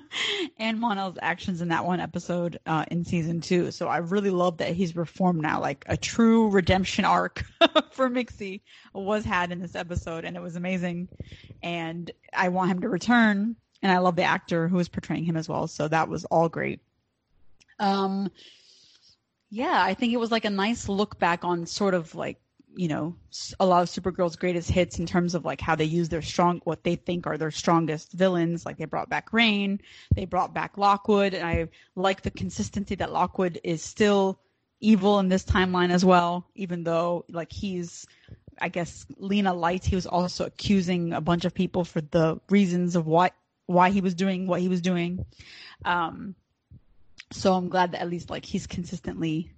and 0.58 0.80
Mon-El's 0.80 1.18
actions 1.20 1.60
in 1.60 1.68
that 1.68 1.84
one 1.84 2.00
episode 2.00 2.58
uh, 2.66 2.84
in 2.90 3.04
season 3.04 3.40
two. 3.40 3.70
So 3.70 3.88
I 3.88 3.98
really 3.98 4.30
love 4.30 4.58
that 4.58 4.74
he's 4.74 4.96
reformed 4.96 5.42
now. 5.42 5.60
Like 5.60 5.84
a 5.88 5.96
true 5.96 6.48
redemption 6.48 7.04
arc 7.04 7.44
for 7.90 8.08
Mixie 8.08 8.62
was 8.94 9.24
had 9.24 9.52
in 9.52 9.60
this 9.60 9.74
episode, 9.74 10.24
and 10.24 10.36
it 10.36 10.42
was 10.42 10.56
amazing. 10.56 11.08
And 11.62 12.10
I 12.32 12.48
want 12.48 12.70
him 12.70 12.80
to 12.80 12.88
return, 12.88 13.56
and 13.82 13.92
I 13.92 13.98
love 13.98 14.16
the 14.16 14.22
actor 14.22 14.68
who 14.68 14.78
is 14.78 14.88
portraying 14.88 15.24
him 15.24 15.36
as 15.36 15.48
well. 15.48 15.66
So 15.66 15.88
that 15.88 16.08
was 16.08 16.24
all 16.26 16.48
great. 16.48 16.80
Um, 17.78 18.30
yeah, 19.50 19.82
I 19.82 19.94
think 19.94 20.12
it 20.12 20.18
was 20.18 20.30
like 20.30 20.44
a 20.44 20.50
nice 20.50 20.88
look 20.88 21.18
back 21.18 21.44
on 21.44 21.66
sort 21.66 21.94
of 21.94 22.14
like 22.14 22.40
you 22.74 22.88
know 22.88 23.14
a 23.60 23.66
lot 23.66 23.82
of 23.82 23.88
Supergirl's 23.88 24.36
greatest 24.36 24.70
hits 24.70 24.98
in 24.98 25.06
terms 25.06 25.34
of 25.34 25.44
like 25.44 25.60
how 25.60 25.74
they 25.74 25.84
use 25.84 26.08
their 26.08 26.22
strong 26.22 26.60
what 26.64 26.84
they 26.84 26.96
think 26.96 27.26
are 27.26 27.38
their 27.38 27.50
strongest 27.50 28.12
villains. 28.12 28.64
Like 28.64 28.78
they 28.78 28.84
brought 28.84 29.08
back 29.08 29.32
Reign, 29.32 29.80
they 30.14 30.24
brought 30.24 30.54
back 30.54 30.78
Lockwood, 30.78 31.34
and 31.34 31.46
I 31.46 31.68
like 31.94 32.22
the 32.22 32.30
consistency 32.30 32.94
that 32.96 33.12
Lockwood 33.12 33.60
is 33.64 33.82
still 33.82 34.38
evil 34.80 35.18
in 35.20 35.28
this 35.28 35.44
timeline 35.44 35.90
as 35.90 36.04
well, 36.04 36.46
even 36.54 36.84
though 36.84 37.24
like 37.28 37.52
he's 37.52 38.06
I 38.60 38.68
guess 38.68 39.06
Lena 39.16 39.54
Light, 39.54 39.84
he 39.84 39.94
was 39.94 40.06
also 40.06 40.44
accusing 40.44 41.12
a 41.12 41.20
bunch 41.20 41.44
of 41.44 41.54
people 41.54 41.84
for 41.84 42.00
the 42.00 42.40
reasons 42.48 42.96
of 42.96 43.06
what 43.06 43.34
why 43.66 43.90
he 43.90 44.00
was 44.00 44.14
doing 44.14 44.46
what 44.46 44.60
he 44.60 44.68
was 44.68 44.80
doing. 44.80 45.24
Um, 45.84 46.34
so 47.32 47.54
I'm 47.54 47.68
glad 47.68 47.92
that 47.92 48.02
at 48.02 48.10
least 48.10 48.30
like 48.30 48.44
he's 48.44 48.66
consistently 48.66 49.52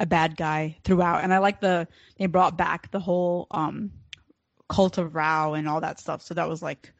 a 0.00 0.06
bad 0.06 0.36
guy 0.36 0.78
throughout. 0.82 1.22
And 1.22 1.32
I 1.32 1.38
like 1.38 1.60
the 1.60 1.86
they 2.18 2.26
brought 2.26 2.56
back 2.56 2.90
the 2.90 2.98
whole 2.98 3.46
um 3.50 3.92
cult 4.68 4.98
of 4.98 5.14
Rao 5.14 5.52
and 5.54 5.68
all 5.68 5.82
that 5.82 6.00
stuff. 6.00 6.22
So 6.22 6.34
that 6.34 6.48
was 6.48 6.62
like 6.62 6.92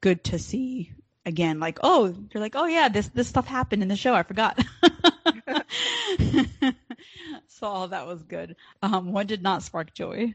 good 0.00 0.22
to 0.24 0.38
see 0.38 0.92
again. 1.24 1.58
Like, 1.58 1.78
oh, 1.82 2.08
they're 2.08 2.42
like, 2.42 2.54
oh 2.54 2.66
yeah, 2.66 2.88
this 2.88 3.08
this 3.08 3.28
stuff 3.28 3.46
happened 3.46 3.82
in 3.82 3.88
the 3.88 3.96
show. 3.96 4.14
I 4.14 4.22
forgot. 4.22 4.62
so 7.48 7.66
all 7.66 7.88
that 7.88 8.06
was 8.06 8.22
good. 8.22 8.56
Um, 8.82 9.12
what 9.12 9.26
did 9.26 9.42
not 9.42 9.62
spark 9.62 9.94
joy? 9.94 10.34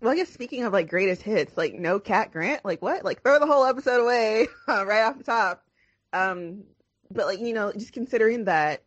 Well, 0.00 0.12
I 0.12 0.16
guess 0.16 0.30
speaking 0.30 0.64
of 0.64 0.72
like 0.72 0.88
greatest 0.88 1.22
hits, 1.22 1.56
like 1.56 1.74
no 1.74 2.00
Cat 2.00 2.32
Grant, 2.32 2.64
like 2.64 2.82
what? 2.82 3.04
Like 3.04 3.22
throw 3.22 3.38
the 3.38 3.46
whole 3.46 3.64
episode 3.64 4.02
away 4.02 4.48
right 4.66 5.02
off 5.02 5.18
the 5.18 5.24
top. 5.24 5.62
Um, 6.12 6.64
but 7.10 7.26
like 7.26 7.38
you 7.38 7.52
know, 7.52 7.72
just 7.72 7.92
considering 7.92 8.46
that 8.46 8.82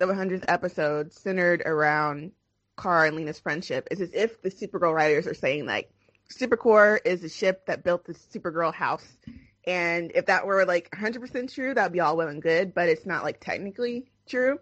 the 0.00 0.06
100th 0.06 0.46
episode 0.48 1.12
centered 1.12 1.62
around 1.64 2.32
Kara 2.80 3.06
and 3.06 3.16
Lena's 3.16 3.38
friendship, 3.38 3.86
it's 3.90 4.00
as 4.00 4.12
if 4.14 4.42
the 4.42 4.50
Supergirl 4.50 4.94
writers 4.94 5.26
are 5.26 5.34
saying 5.34 5.66
like 5.66 5.92
Supercorp 6.30 7.00
is 7.04 7.20
the 7.20 7.28
ship 7.28 7.66
that 7.66 7.84
built 7.84 8.04
the 8.06 8.14
Supergirl 8.14 8.72
house, 8.72 9.06
and 9.66 10.10
if 10.14 10.26
that 10.26 10.46
were 10.46 10.64
like 10.64 10.90
100% 10.90 11.52
true, 11.52 11.74
that'd 11.74 11.92
be 11.92 12.00
all 12.00 12.16
well 12.16 12.28
and 12.28 12.40
good. 12.40 12.74
But 12.74 12.88
it's 12.88 13.04
not 13.04 13.24
like 13.24 13.40
technically 13.40 14.10
true. 14.26 14.58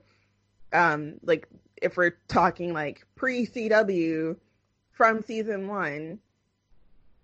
Um, 0.72 1.14
like 1.22 1.46
if 1.80 1.96
we're 1.96 2.16
talking 2.26 2.72
like 2.72 3.06
pre 3.14 3.46
CW 3.46 4.36
from 4.90 5.22
season 5.22 5.68
one, 5.68 6.18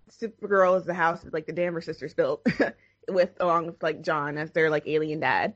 Supergirl 0.09 0.79
is 0.79 0.85
the 0.85 0.93
house 0.93 1.21
that 1.23 1.33
like 1.33 1.47
the 1.47 1.53
Danvers 1.53 1.85
sisters 1.85 2.13
built 2.13 2.47
with 3.09 3.31
along 3.41 3.65
with 3.65 3.83
like 3.83 4.03
J'onn 4.03 4.37
as 4.37 4.51
their 4.51 4.69
like 4.69 4.87
alien 4.87 5.19
dad. 5.19 5.53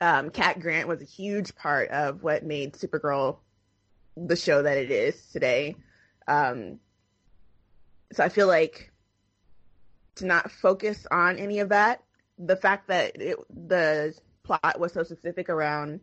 Um, 0.00 0.30
Cat 0.30 0.60
Grant 0.60 0.88
was 0.88 1.00
a 1.00 1.06
huge 1.06 1.54
part 1.54 1.90
of 1.90 2.22
what 2.22 2.44
made 2.44 2.74
Supergirl 2.74 3.38
the 4.16 4.36
show 4.36 4.62
that 4.62 4.78
it 4.78 4.90
is 4.90 5.20
today. 5.32 5.76
Um, 6.26 6.80
so 8.12 8.24
I 8.24 8.28
feel 8.28 8.46
like 8.46 8.92
to 10.16 10.26
not 10.26 10.50
focus 10.50 11.06
on 11.10 11.38
any 11.38 11.60
of 11.60 11.70
that. 11.70 12.02
The 12.38 12.56
fact 12.56 12.88
that 12.88 13.20
it, 13.20 13.38
the 13.50 14.14
plot 14.42 14.78
was 14.78 14.92
so 14.92 15.02
specific 15.02 15.48
around 15.48 16.00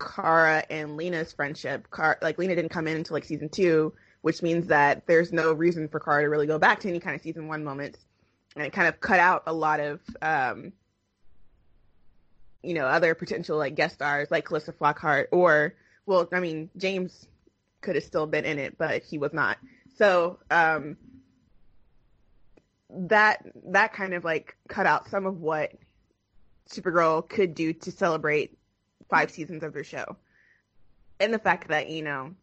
Kara 0.00 0.64
and 0.70 0.96
Lena's 0.96 1.32
friendship. 1.32 1.86
Like 2.22 2.38
Lena 2.38 2.54
didn't 2.54 2.70
come 2.70 2.86
in 2.86 2.96
until 2.96 3.14
like 3.14 3.24
season 3.24 3.48
two, 3.48 3.92
which 4.22 4.42
means 4.42 4.68
that 4.68 5.06
there's 5.06 5.32
no 5.32 5.52
reason 5.52 5.88
for 5.88 6.00
Kara 6.00 6.22
to 6.22 6.28
really 6.28 6.46
go 6.46 6.58
back 6.58 6.80
to 6.80 6.88
any 6.88 7.00
kind 7.00 7.14
of 7.14 7.22
season 7.22 7.48
one 7.48 7.64
moments, 7.64 7.98
and 8.56 8.64
it 8.64 8.72
kind 8.72 8.88
of 8.88 9.00
cut 9.00 9.20
out 9.20 9.44
a 9.46 9.52
lot 9.52 9.80
of 9.80 10.00
um, 10.22 10.72
you 12.62 12.74
know 12.74 12.86
other 12.86 13.14
potential 13.14 13.56
like 13.56 13.74
guest 13.74 13.94
stars 13.94 14.30
like 14.30 14.44
Calista 14.44 14.72
Flockhart 14.72 15.26
or 15.32 15.74
well, 16.06 16.28
I 16.32 16.40
mean 16.40 16.70
James 16.76 17.26
could 17.80 17.94
have 17.94 18.04
still 18.04 18.26
been 18.26 18.44
in 18.44 18.58
it, 18.58 18.76
but 18.78 19.02
he 19.02 19.18
was 19.18 19.32
not. 19.32 19.58
So 19.96 20.38
um, 20.50 20.96
that 22.90 23.44
that 23.66 23.92
kind 23.92 24.14
of 24.14 24.24
like 24.24 24.56
cut 24.68 24.86
out 24.86 25.08
some 25.08 25.26
of 25.26 25.40
what 25.40 25.72
Supergirl 26.68 27.28
could 27.28 27.54
do 27.54 27.72
to 27.72 27.90
celebrate 27.90 28.56
five 29.08 29.30
seasons 29.30 29.62
of 29.62 29.72
their 29.72 29.84
show. 29.84 30.16
And 31.18 31.34
the 31.34 31.38
fact 31.38 31.68
that, 31.68 31.90
you 31.90 32.02
know, 32.02 32.34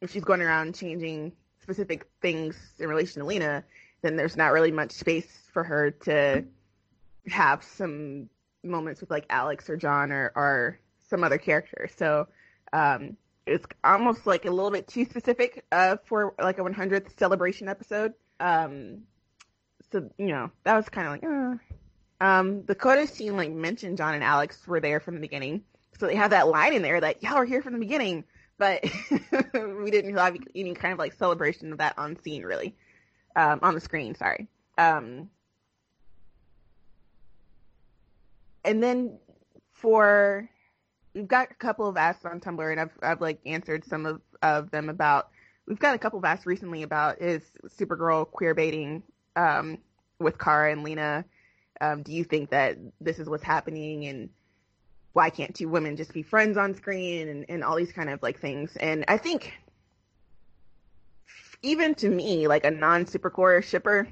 if 0.00 0.12
she's 0.12 0.24
going 0.24 0.40
around 0.40 0.74
changing 0.74 1.32
specific 1.62 2.06
things 2.20 2.56
in 2.78 2.88
relation 2.88 3.20
to 3.20 3.26
Lena, 3.26 3.64
then 4.02 4.16
there's 4.16 4.36
not 4.36 4.52
really 4.52 4.72
much 4.72 4.92
space 4.92 5.48
for 5.52 5.62
her 5.62 5.90
to 5.90 6.44
have 7.28 7.62
some 7.62 8.28
moments 8.64 9.00
with 9.00 9.10
like 9.10 9.26
Alex 9.30 9.68
or 9.68 9.76
J'onn 9.76 10.10
or, 10.10 10.32
or 10.34 10.78
some 11.08 11.24
other 11.24 11.38
character. 11.38 11.88
So 11.96 12.26
um, 12.72 13.16
it's 13.46 13.66
almost 13.82 14.26
like 14.26 14.44
a 14.44 14.50
little 14.50 14.70
bit 14.70 14.88
too 14.88 15.04
specific 15.04 15.64
uh, 15.72 15.96
for 16.04 16.34
like 16.40 16.58
a 16.58 16.62
100th 16.62 17.18
celebration 17.18 17.68
episode. 17.68 18.14
Um, 18.40 19.02
so 19.92 20.10
you 20.18 20.28
know 20.28 20.50
that 20.64 20.76
was 20.76 20.88
kind 20.88 21.06
of 21.06 21.12
like. 21.12 21.24
Uh. 21.24 21.58
Um, 22.20 22.64
the 22.64 22.74
coda 22.74 23.06
scene 23.06 23.36
like 23.36 23.50
mentioned 23.50 23.98
J'onn 23.98 24.14
and 24.14 24.24
Alex 24.24 24.66
were 24.66 24.80
there 24.80 25.00
from 25.00 25.14
the 25.14 25.20
beginning, 25.20 25.62
so 25.98 26.06
they 26.06 26.14
have 26.14 26.30
that 26.30 26.48
line 26.48 26.72
in 26.72 26.80
there 26.80 27.00
that 27.00 27.22
y'all 27.22 27.36
were 27.36 27.44
here 27.44 27.60
from 27.60 27.74
the 27.74 27.78
beginning, 27.78 28.24
but 28.56 28.82
we 29.52 29.90
didn't 29.90 30.16
have 30.16 30.36
any 30.54 30.74
kind 30.74 30.92
of 30.92 30.98
like 30.98 31.12
celebration 31.12 31.72
of 31.72 31.78
that 31.78 31.98
on 31.98 32.16
scene 32.22 32.44
really, 32.44 32.76
um, 33.36 33.58
on 33.62 33.74
the 33.74 33.80
screen. 33.80 34.14
Sorry. 34.14 34.48
Um, 34.78 35.28
and 38.64 38.82
then 38.82 39.18
for 39.72 40.48
we've 41.14 41.28
got 41.28 41.50
a 41.50 41.54
couple 41.54 41.88
of 41.88 41.96
asks 41.96 42.24
on 42.24 42.40
Tumblr, 42.40 42.70
and 42.70 42.80
I've 42.80 42.98
I've 43.02 43.20
like 43.20 43.40
answered 43.46 43.84
some 43.84 44.06
of 44.06 44.20
of 44.42 44.70
them 44.70 44.88
about. 44.88 45.28
We've 45.66 45.78
got 45.78 45.94
a 45.94 45.98
couple 45.98 46.18
of 46.18 46.24
asks 46.26 46.44
recently 46.44 46.82
about 46.82 47.22
is 47.22 47.42
Supergirl 47.78 48.30
queer 48.30 48.54
baiting 48.54 49.02
um, 49.34 49.78
with 50.18 50.38
Kara 50.38 50.70
and 50.70 50.82
Lena. 50.82 51.24
Um, 51.80 52.02
do 52.02 52.12
you 52.12 52.22
think 52.22 52.50
that 52.50 52.76
this 53.00 53.18
is 53.18 53.28
what's 53.28 53.42
happening 53.42 54.04
and 54.06 54.28
why 55.14 55.30
can't 55.30 55.54
two 55.54 55.68
women 55.68 55.96
just 55.96 56.12
be 56.12 56.22
friends 56.22 56.58
on 56.58 56.74
screen 56.74 57.28
and, 57.28 57.46
and 57.48 57.64
all 57.64 57.76
these 57.76 57.92
kind 57.92 58.10
of 58.10 58.22
like 58.22 58.40
things? 58.40 58.76
And 58.76 59.06
I 59.08 59.16
think 59.16 59.54
even 61.62 61.94
to 61.96 62.08
me, 62.08 62.46
like 62.46 62.64
a 62.64 62.70
non 62.70 63.06
Supercorp 63.06 63.64
shipper, 63.64 64.06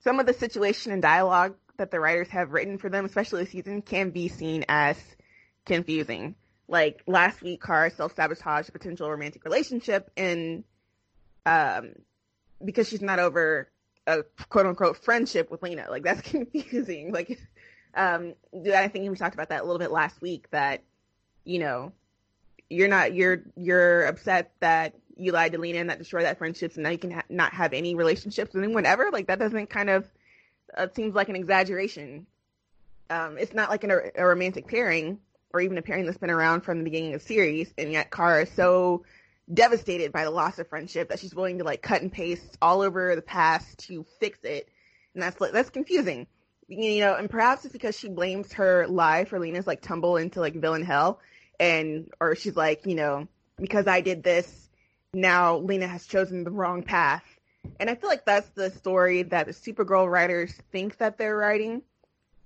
some 0.00 0.20
of 0.20 0.26
the 0.26 0.34
situation 0.34 0.92
and 0.92 1.02
dialogue 1.02 1.56
that 1.78 1.90
the 1.90 1.98
writers 1.98 2.28
have 2.28 2.52
written 2.52 2.78
for 2.78 2.88
them, 2.88 3.04
especially 3.04 3.44
this 3.44 3.52
season, 3.52 3.82
can 3.82 4.10
be 4.10 4.28
seen 4.28 4.64
as 4.68 4.96
confusing. 5.64 6.34
Like 6.68 7.02
last 7.06 7.40
week, 7.40 7.62
Kara 7.62 7.90
self 7.90 8.14
sabotaged 8.14 8.68
a 8.68 8.72
potential 8.72 9.10
romantic 9.10 9.44
relationship 9.44 10.10
and 10.16 10.64
um, 11.46 11.92
because 12.62 12.88
she's 12.88 13.00
not 13.00 13.18
over 13.18 13.70
a 14.06 14.24
quote 14.48 14.66
unquote 14.66 15.02
friendship 15.02 15.50
with 15.50 15.62
Lena. 15.62 15.86
Like 15.88 16.02
that's 16.02 16.20
confusing. 16.30 17.12
Like, 17.12 17.38
um, 17.94 18.34
I 18.52 18.88
think 18.88 19.08
we 19.08 19.16
talked 19.16 19.34
about 19.34 19.48
that 19.48 19.62
a 19.62 19.64
little 19.64 19.78
bit 19.78 19.90
last 19.90 20.20
week. 20.20 20.50
That 20.50 20.82
you 21.44 21.58
know, 21.58 21.92
you're 22.68 22.88
not 22.88 23.14
you're 23.14 23.44
you're 23.56 24.04
upset 24.04 24.52
that 24.60 24.94
you 25.16 25.32
lied 25.32 25.52
to 25.52 25.58
Lena 25.58 25.78
and 25.78 25.90
that 25.90 25.98
destroyed 25.98 26.24
that 26.24 26.38
friendship, 26.38 26.74
and 26.74 26.82
now 26.82 26.90
you 26.90 26.98
can 26.98 27.12
ha- 27.12 27.22
not 27.28 27.54
have 27.54 27.72
any 27.72 27.94
relationships 27.94 28.52
with 28.52 28.62
anyone 28.62 28.84
ever. 28.84 29.10
Like 29.10 29.28
that 29.28 29.38
doesn't 29.38 29.70
kind 29.70 29.88
of 29.88 30.04
uh, 30.76 30.88
seems 30.94 31.14
like 31.14 31.28
an 31.28 31.36
exaggeration. 31.36 32.26
Um, 33.10 33.38
it's 33.38 33.54
not 33.54 33.70
like 33.70 33.84
an, 33.84 33.92
a 34.14 34.26
romantic 34.26 34.68
pairing 34.68 35.18
or 35.52 35.60
even 35.60 35.78
a 35.78 35.82
pairing 35.82 36.04
that's 36.04 36.18
been 36.18 36.30
around 36.30 36.60
from 36.60 36.78
the 36.78 36.84
beginning 36.84 37.14
of 37.14 37.20
the 37.20 37.26
series, 37.26 37.72
and 37.78 37.90
yet 37.90 38.10
Kara 38.10 38.42
is 38.42 38.50
so 38.52 39.04
devastated 39.52 40.12
by 40.12 40.24
the 40.24 40.30
loss 40.30 40.58
of 40.58 40.68
friendship 40.68 41.08
that 41.08 41.18
she's 41.18 41.34
willing 41.34 41.58
to 41.58 41.64
like 41.64 41.80
cut 41.80 42.02
and 42.02 42.12
paste 42.12 42.58
all 42.60 42.82
over 42.82 43.16
the 43.16 43.22
past 43.22 43.78
to 43.78 44.04
fix 44.20 44.38
it, 44.44 44.68
and 45.14 45.22
that's 45.22 45.36
that's 45.52 45.70
confusing. 45.70 46.26
You 46.68 47.00
know, 47.00 47.14
and 47.14 47.30
perhaps 47.30 47.64
it's 47.64 47.72
because 47.72 47.98
she 47.98 48.10
blames 48.10 48.52
her 48.52 48.86
lie 48.86 49.24
for 49.24 49.38
Lena's 49.38 49.66
like 49.66 49.80
tumble 49.80 50.18
into 50.18 50.40
like 50.40 50.54
villain 50.54 50.84
hell, 50.84 51.20
and 51.58 52.10
or 52.20 52.34
she's 52.36 52.56
like, 52.56 52.84
you 52.84 52.94
know, 52.94 53.26
because 53.56 53.86
I 53.86 54.02
did 54.02 54.22
this, 54.22 54.68
now 55.14 55.56
Lena 55.56 55.86
has 55.88 56.06
chosen 56.06 56.44
the 56.44 56.50
wrong 56.50 56.82
path. 56.82 57.24
And 57.80 57.88
I 57.88 57.94
feel 57.94 58.08
like 58.08 58.24
that's 58.24 58.48
the 58.50 58.70
story 58.70 59.22
that 59.24 59.46
the 59.46 59.52
Supergirl 59.52 60.10
writers 60.10 60.52
think 60.72 60.98
that 60.98 61.18
they're 61.18 61.36
writing, 61.36 61.82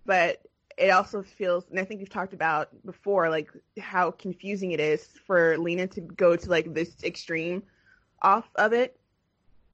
but 0.05 0.43
it 0.77 0.91
also 0.91 1.23
feels, 1.23 1.69
and 1.71 1.79
I 1.79 1.85
think 1.85 2.01
we've 2.01 2.09
talked 2.09 2.33
about 2.33 2.69
before, 2.85 3.31
like 3.31 3.51
how 3.79 4.11
confusing 4.11 4.73
it 4.73 4.81
is 4.81 5.07
for 5.27 5.57
Lena 5.59 5.87
to 5.89 6.01
go 6.01 6.37
to 6.37 6.51
like 6.51 6.73
this 6.75 7.03
extreme 7.05 7.63
off 8.23 8.49
of 8.57 8.73
it. 8.73 8.99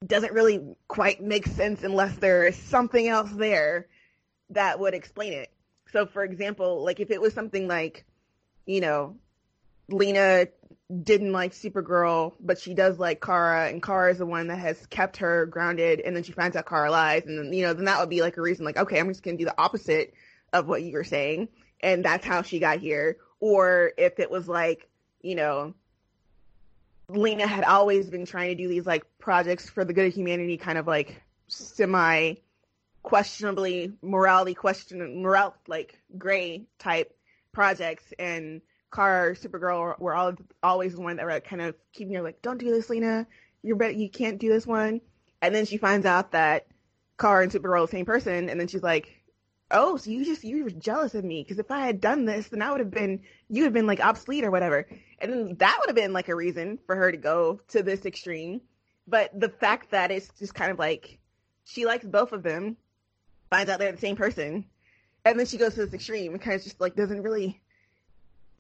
Doesn't 0.07 0.33
really 0.33 0.77
quite 0.87 1.21
make 1.23 1.47
sense 1.47 1.83
unless 1.83 2.17
there 2.17 2.47
is 2.47 2.57
something 2.57 3.09
else 3.09 3.31
there 3.33 3.89
that 4.51 4.79
would 4.79 4.95
explain 4.95 5.33
it. 5.33 5.51
So, 5.93 6.07
for 6.07 6.23
example, 6.23 6.85
like 6.85 7.01
if 7.01 7.11
it 7.11 7.21
was 7.21 7.35
something 7.35 7.67
like, 7.67 8.05
you 8.67 8.81
know, 8.81 9.17
Lena 9.89 10.47
didn't 11.03 11.33
like 11.33 11.53
Supergirl, 11.53 12.33
but 12.41 12.59
she 12.59 12.75
does 12.75 12.99
like 12.99 13.21
Kara, 13.21 13.69
and 13.69 13.83
Kara 13.83 14.11
is 14.11 14.19
the 14.19 14.27
one 14.27 14.47
that 14.49 14.59
has 14.59 14.87
kept 14.87 15.19
her 15.19 15.47
grounded, 15.47 16.01
and 16.01 16.17
then 16.17 16.23
she 16.23 16.33
finds 16.33 16.57
out 16.57 16.67
Kara 16.67 16.91
lies, 16.91 17.27
and 17.27 17.39
then 17.39 17.53
you 17.53 17.63
know, 17.63 17.75
then 17.75 17.85
that 17.85 18.01
would 18.01 18.09
be 18.09 18.23
like 18.23 18.37
a 18.37 18.41
reason, 18.41 18.65
like, 18.65 18.79
okay, 18.79 18.99
I'm 18.99 19.09
just 19.09 19.23
gonna 19.23 19.37
do 19.37 19.45
the 19.45 19.61
opposite 19.61 20.15
of 20.53 20.67
what 20.67 20.83
you 20.83 20.93
were 20.93 21.05
saying, 21.05 21.49
and 21.81 22.05
that's 22.05 22.25
how 22.25 22.43
she 22.43 22.59
got 22.59 22.79
here. 22.79 23.19
Or 23.41 23.93
if 23.99 24.19
it 24.19 24.31
was 24.31 24.49
like, 24.49 24.89
you 25.21 25.35
know, 25.35 25.75
Lena 27.09 27.47
had 27.47 27.65
always 27.65 28.09
been 28.09 28.27
trying 28.27 28.57
to 28.57 28.63
do 28.63 28.69
these 28.69 28.87
like 28.87 29.05
projects 29.19 29.69
for 29.69 29.85
the 29.85 29.93
good 29.93 30.07
of 30.07 30.15
humanity, 30.15 30.57
kind 30.57 30.79
of 30.79 30.87
like 30.87 31.23
semi 31.49 32.35
questionably 33.03 33.93
morality 34.03 34.55
question 34.55 35.23
moral 35.23 35.55
like 35.67 35.99
gray 36.19 36.67
type 36.79 37.17
projects 37.53 38.05
and 38.19 38.61
Kara 38.93 39.35
Supergirl 39.35 39.99
were 39.99 40.15
all 40.15 40.35
always 40.63 40.95
the 40.95 41.01
one 41.01 41.17
that 41.17 41.27
were 41.27 41.41
kind 41.41 41.63
of 41.63 41.75
keeping 41.93 42.15
her 42.15 42.23
like, 42.23 42.43
Don't 42.43 42.59
do 42.59 42.71
this, 42.71 42.89
Lena. 42.91 43.27
You're 43.63 43.77
bet 43.77 43.97
you 43.97 44.09
can't 44.09 44.39
do 44.39 44.49
this 44.49 44.67
one. 44.67 45.01
And 45.43 45.55
then 45.55 45.67
she 45.67 45.77
finds 45.77 46.07
out 46.07 46.33
that 46.33 46.67
Kara 47.19 47.43
and 47.43 47.53
Supergirl 47.53 47.83
are 47.83 47.87
the 47.87 47.91
same 47.91 48.07
person, 48.07 48.49
and 48.49 48.59
then 48.59 48.69
she's 48.69 48.83
like, 48.83 49.19
oh, 49.71 49.97
so 49.97 50.11
you 50.11 50.25
just 50.25 50.45
you 50.45 50.65
were 50.65 50.71
jealous 50.71 51.15
of 51.15 51.25
me 51.25 51.43
because 51.43 51.59
if 51.59 51.71
I 51.71 51.81
had 51.81 52.01
done 52.01 52.25
this, 52.25 52.49
then 52.49 52.63
I 52.63 52.71
would 52.71 52.81
have 52.81 52.91
been 52.91 53.21
you 53.49 53.63
would 53.63 53.67
have 53.67 53.75
been 53.75 53.87
like 53.87 54.01
obsolete 54.01 54.45
or 54.45 54.51
whatever, 54.51 54.87
and 55.19 55.33
then 55.33 55.57
that 55.59 55.77
would 55.79 55.89
have 55.89 55.97
been 55.97 56.13
like 56.13 56.29
a 56.29 56.35
reason 56.35 56.79
for 56.87 56.97
her 56.97 57.11
to 57.11 57.19
go 57.19 57.61
to 57.69 57.83
this 57.83 58.07
extreme. 58.07 58.61
But 59.07 59.39
the 59.39 59.49
fact 59.49 59.91
that 59.91 60.11
it's 60.11 60.29
just 60.39 60.55
kind 60.55 60.71
of 60.71 60.79
like 60.79 61.19
she 61.65 61.87
likes 61.87 62.05
both 62.05 62.33
of 62.33 62.43
them, 62.43 62.77
finds 63.51 63.71
out 63.71 63.79
they're 63.79 63.93
the 63.93 63.99
same 63.99 64.17
person, 64.17 64.65
and 65.25 65.39
then 65.39 65.47
she 65.47 65.59
goes 65.59 65.75
to 65.75 65.85
this 65.85 65.95
extreme 65.95 66.33
and 66.33 66.43
kind 66.43 66.57
of 66.57 66.63
just 66.63 66.81
like 66.81 66.97
doesn't 66.97 67.23
really 67.23 67.61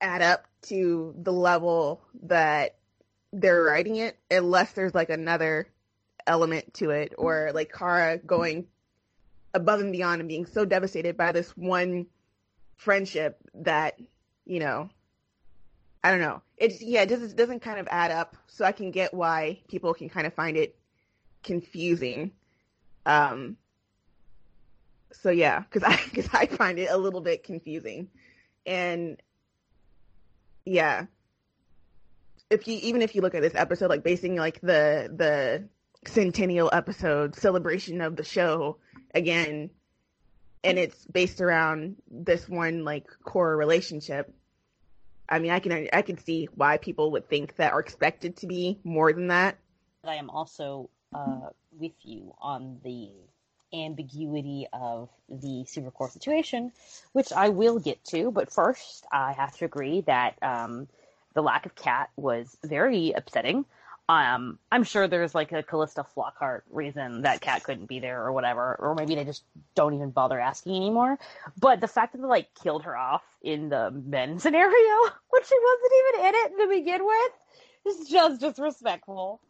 add 0.00 0.22
up 0.22 0.46
to 0.62 1.14
the 1.18 1.32
level 1.32 2.02
that 2.24 2.76
they're 3.32 3.62
writing 3.62 3.96
it 3.96 4.18
unless 4.30 4.72
there's 4.72 4.94
like 4.94 5.11
another 5.11 5.68
element 6.26 6.74
to 6.74 6.90
it 6.90 7.14
or 7.18 7.50
like 7.54 7.72
Kara 7.72 8.18
going 8.18 8.66
above 9.54 9.80
and 9.80 9.92
beyond 9.92 10.20
and 10.20 10.28
being 10.28 10.46
so 10.46 10.64
devastated 10.64 11.16
by 11.16 11.32
this 11.32 11.56
one 11.56 12.06
friendship 12.76 13.38
that 13.54 13.98
you 14.44 14.61
know 14.61 14.88
i 16.04 16.11
don't 16.11 16.20
know. 16.20 16.42
It 16.56 16.80
yeah 16.80 17.02
it 17.02 17.08
doesn't, 17.08 17.37
doesn't 17.37 17.61
kind 17.61 17.80
of 17.80 17.88
add 17.90 18.11
up 18.11 18.37
so 18.46 18.64
i 18.64 18.72
can 18.72 18.90
get 18.90 19.12
why 19.12 19.61
people 19.68 19.94
can 19.94 20.08
kind 20.08 20.26
of 20.26 20.34
find 20.34 20.56
it 20.56 20.76
confusing. 21.42 22.32
Um 23.04 23.56
so 25.12 25.30
yeah 25.30 25.61
because 25.61 25.82
i 25.82 25.98
because 26.11 26.28
i 26.32 26.46
find 26.46 26.78
it 26.78 26.90
a 26.90 26.96
little 26.96 27.20
bit 27.20 27.42
confusing. 27.42 28.08
And 28.66 29.20
yeah. 30.68 31.07
If 32.50 32.66
you 32.68 32.78
even 32.83 33.02
if 33.02 33.14
you 33.14 33.22
look 33.22 33.35
at 33.35 33.42
this 33.42 33.54
episode 33.54 33.90
like 33.90 34.02
basing 34.02 34.37
like 34.37 34.61
the 34.61 35.11
the 35.14 35.68
centennial 36.07 36.70
episode 36.72 37.35
celebration 37.35 38.00
of 38.00 38.16
the 38.16 38.24
show 38.24 38.78
again 39.14 39.70
and 40.62 40.78
it's 40.78 41.04
based 41.07 41.40
around 41.40 41.96
this 42.11 42.48
one 42.48 42.85
like 42.85 43.07
core 43.24 43.57
relationship 43.57 44.33
i 45.28 45.40
mean 45.40 45.50
i 45.50 45.59
can 45.59 45.88
i 45.92 46.02
can 46.02 46.16
see 46.16 46.48
why 46.54 46.76
people 46.76 47.11
would 47.11 47.28
think 47.28 47.57
that 47.57 47.72
are 47.72 47.81
expected 47.81 48.37
to 48.37 48.46
be 48.46 48.78
more 48.85 49.12
than 49.12 49.26
that. 49.28 49.59
I 50.04 50.14
am 50.14 50.31
also 50.31 50.88
uh, 51.12 51.50
with 51.72 51.92
you 52.02 52.33
on 52.40 52.78
the 52.85 53.11
ambiguity 53.72 54.66
of 54.72 55.09
the 55.28 55.64
Supercorp 55.66 56.11
situation, 56.11 56.72
which 57.12 57.33
I 57.33 57.48
will 57.48 57.78
get 57.78 58.02
to. 58.07 58.31
But 58.31 58.52
first, 58.52 59.07
I 59.12 59.33
have 59.33 59.57
to 59.59 59.64
agree 59.64 60.02
that 60.02 60.37
um, 60.42 60.88
the 61.35 61.42
lack 61.42 61.66
of 61.66 61.74
Cat 61.74 62.11
was 62.16 62.57
very 62.64 63.12
upsetting. 63.12 63.64
Um, 64.11 64.59
I'm 64.72 64.85
sure 64.85 65.07
there's 65.07 65.35
like 65.35 65.52
a 65.52 65.62
Calista 65.62 66.04
Flockhart 66.16 66.62
reason 66.70 67.22
that 67.22 67.42
Cat 67.42 67.62
couldn't 67.62 67.87
be 67.87 68.00
there 68.00 68.24
or 68.24 68.33
whatever, 68.33 68.74
or 68.78 68.94
maybe 68.94 69.14
they 69.14 69.24
just 69.24 69.42
don't 69.74 69.92
even 69.92 70.11
bother 70.11 70.40
asking 70.40 70.76
anymore. 70.76 71.18
But 71.61 71.81
the 71.81 71.88
fact 71.88 72.12
that 72.12 72.22
they 72.22 72.26
like 72.26 72.48
killed 72.54 72.85
her 72.85 72.96
off 72.96 73.22
in 73.42 73.68
the 73.68 73.90
men 73.90 74.38
scenario 74.38 75.11
when 75.28 75.44
she 75.44 75.57
wasn't 75.62 75.92
even 75.98 76.26
in 76.26 76.35
it 76.35 76.62
to 76.62 76.68
begin 76.68 77.07
with 77.07 77.33
is 78.00 78.09
just 78.09 78.40
disrespectful. 78.40 79.40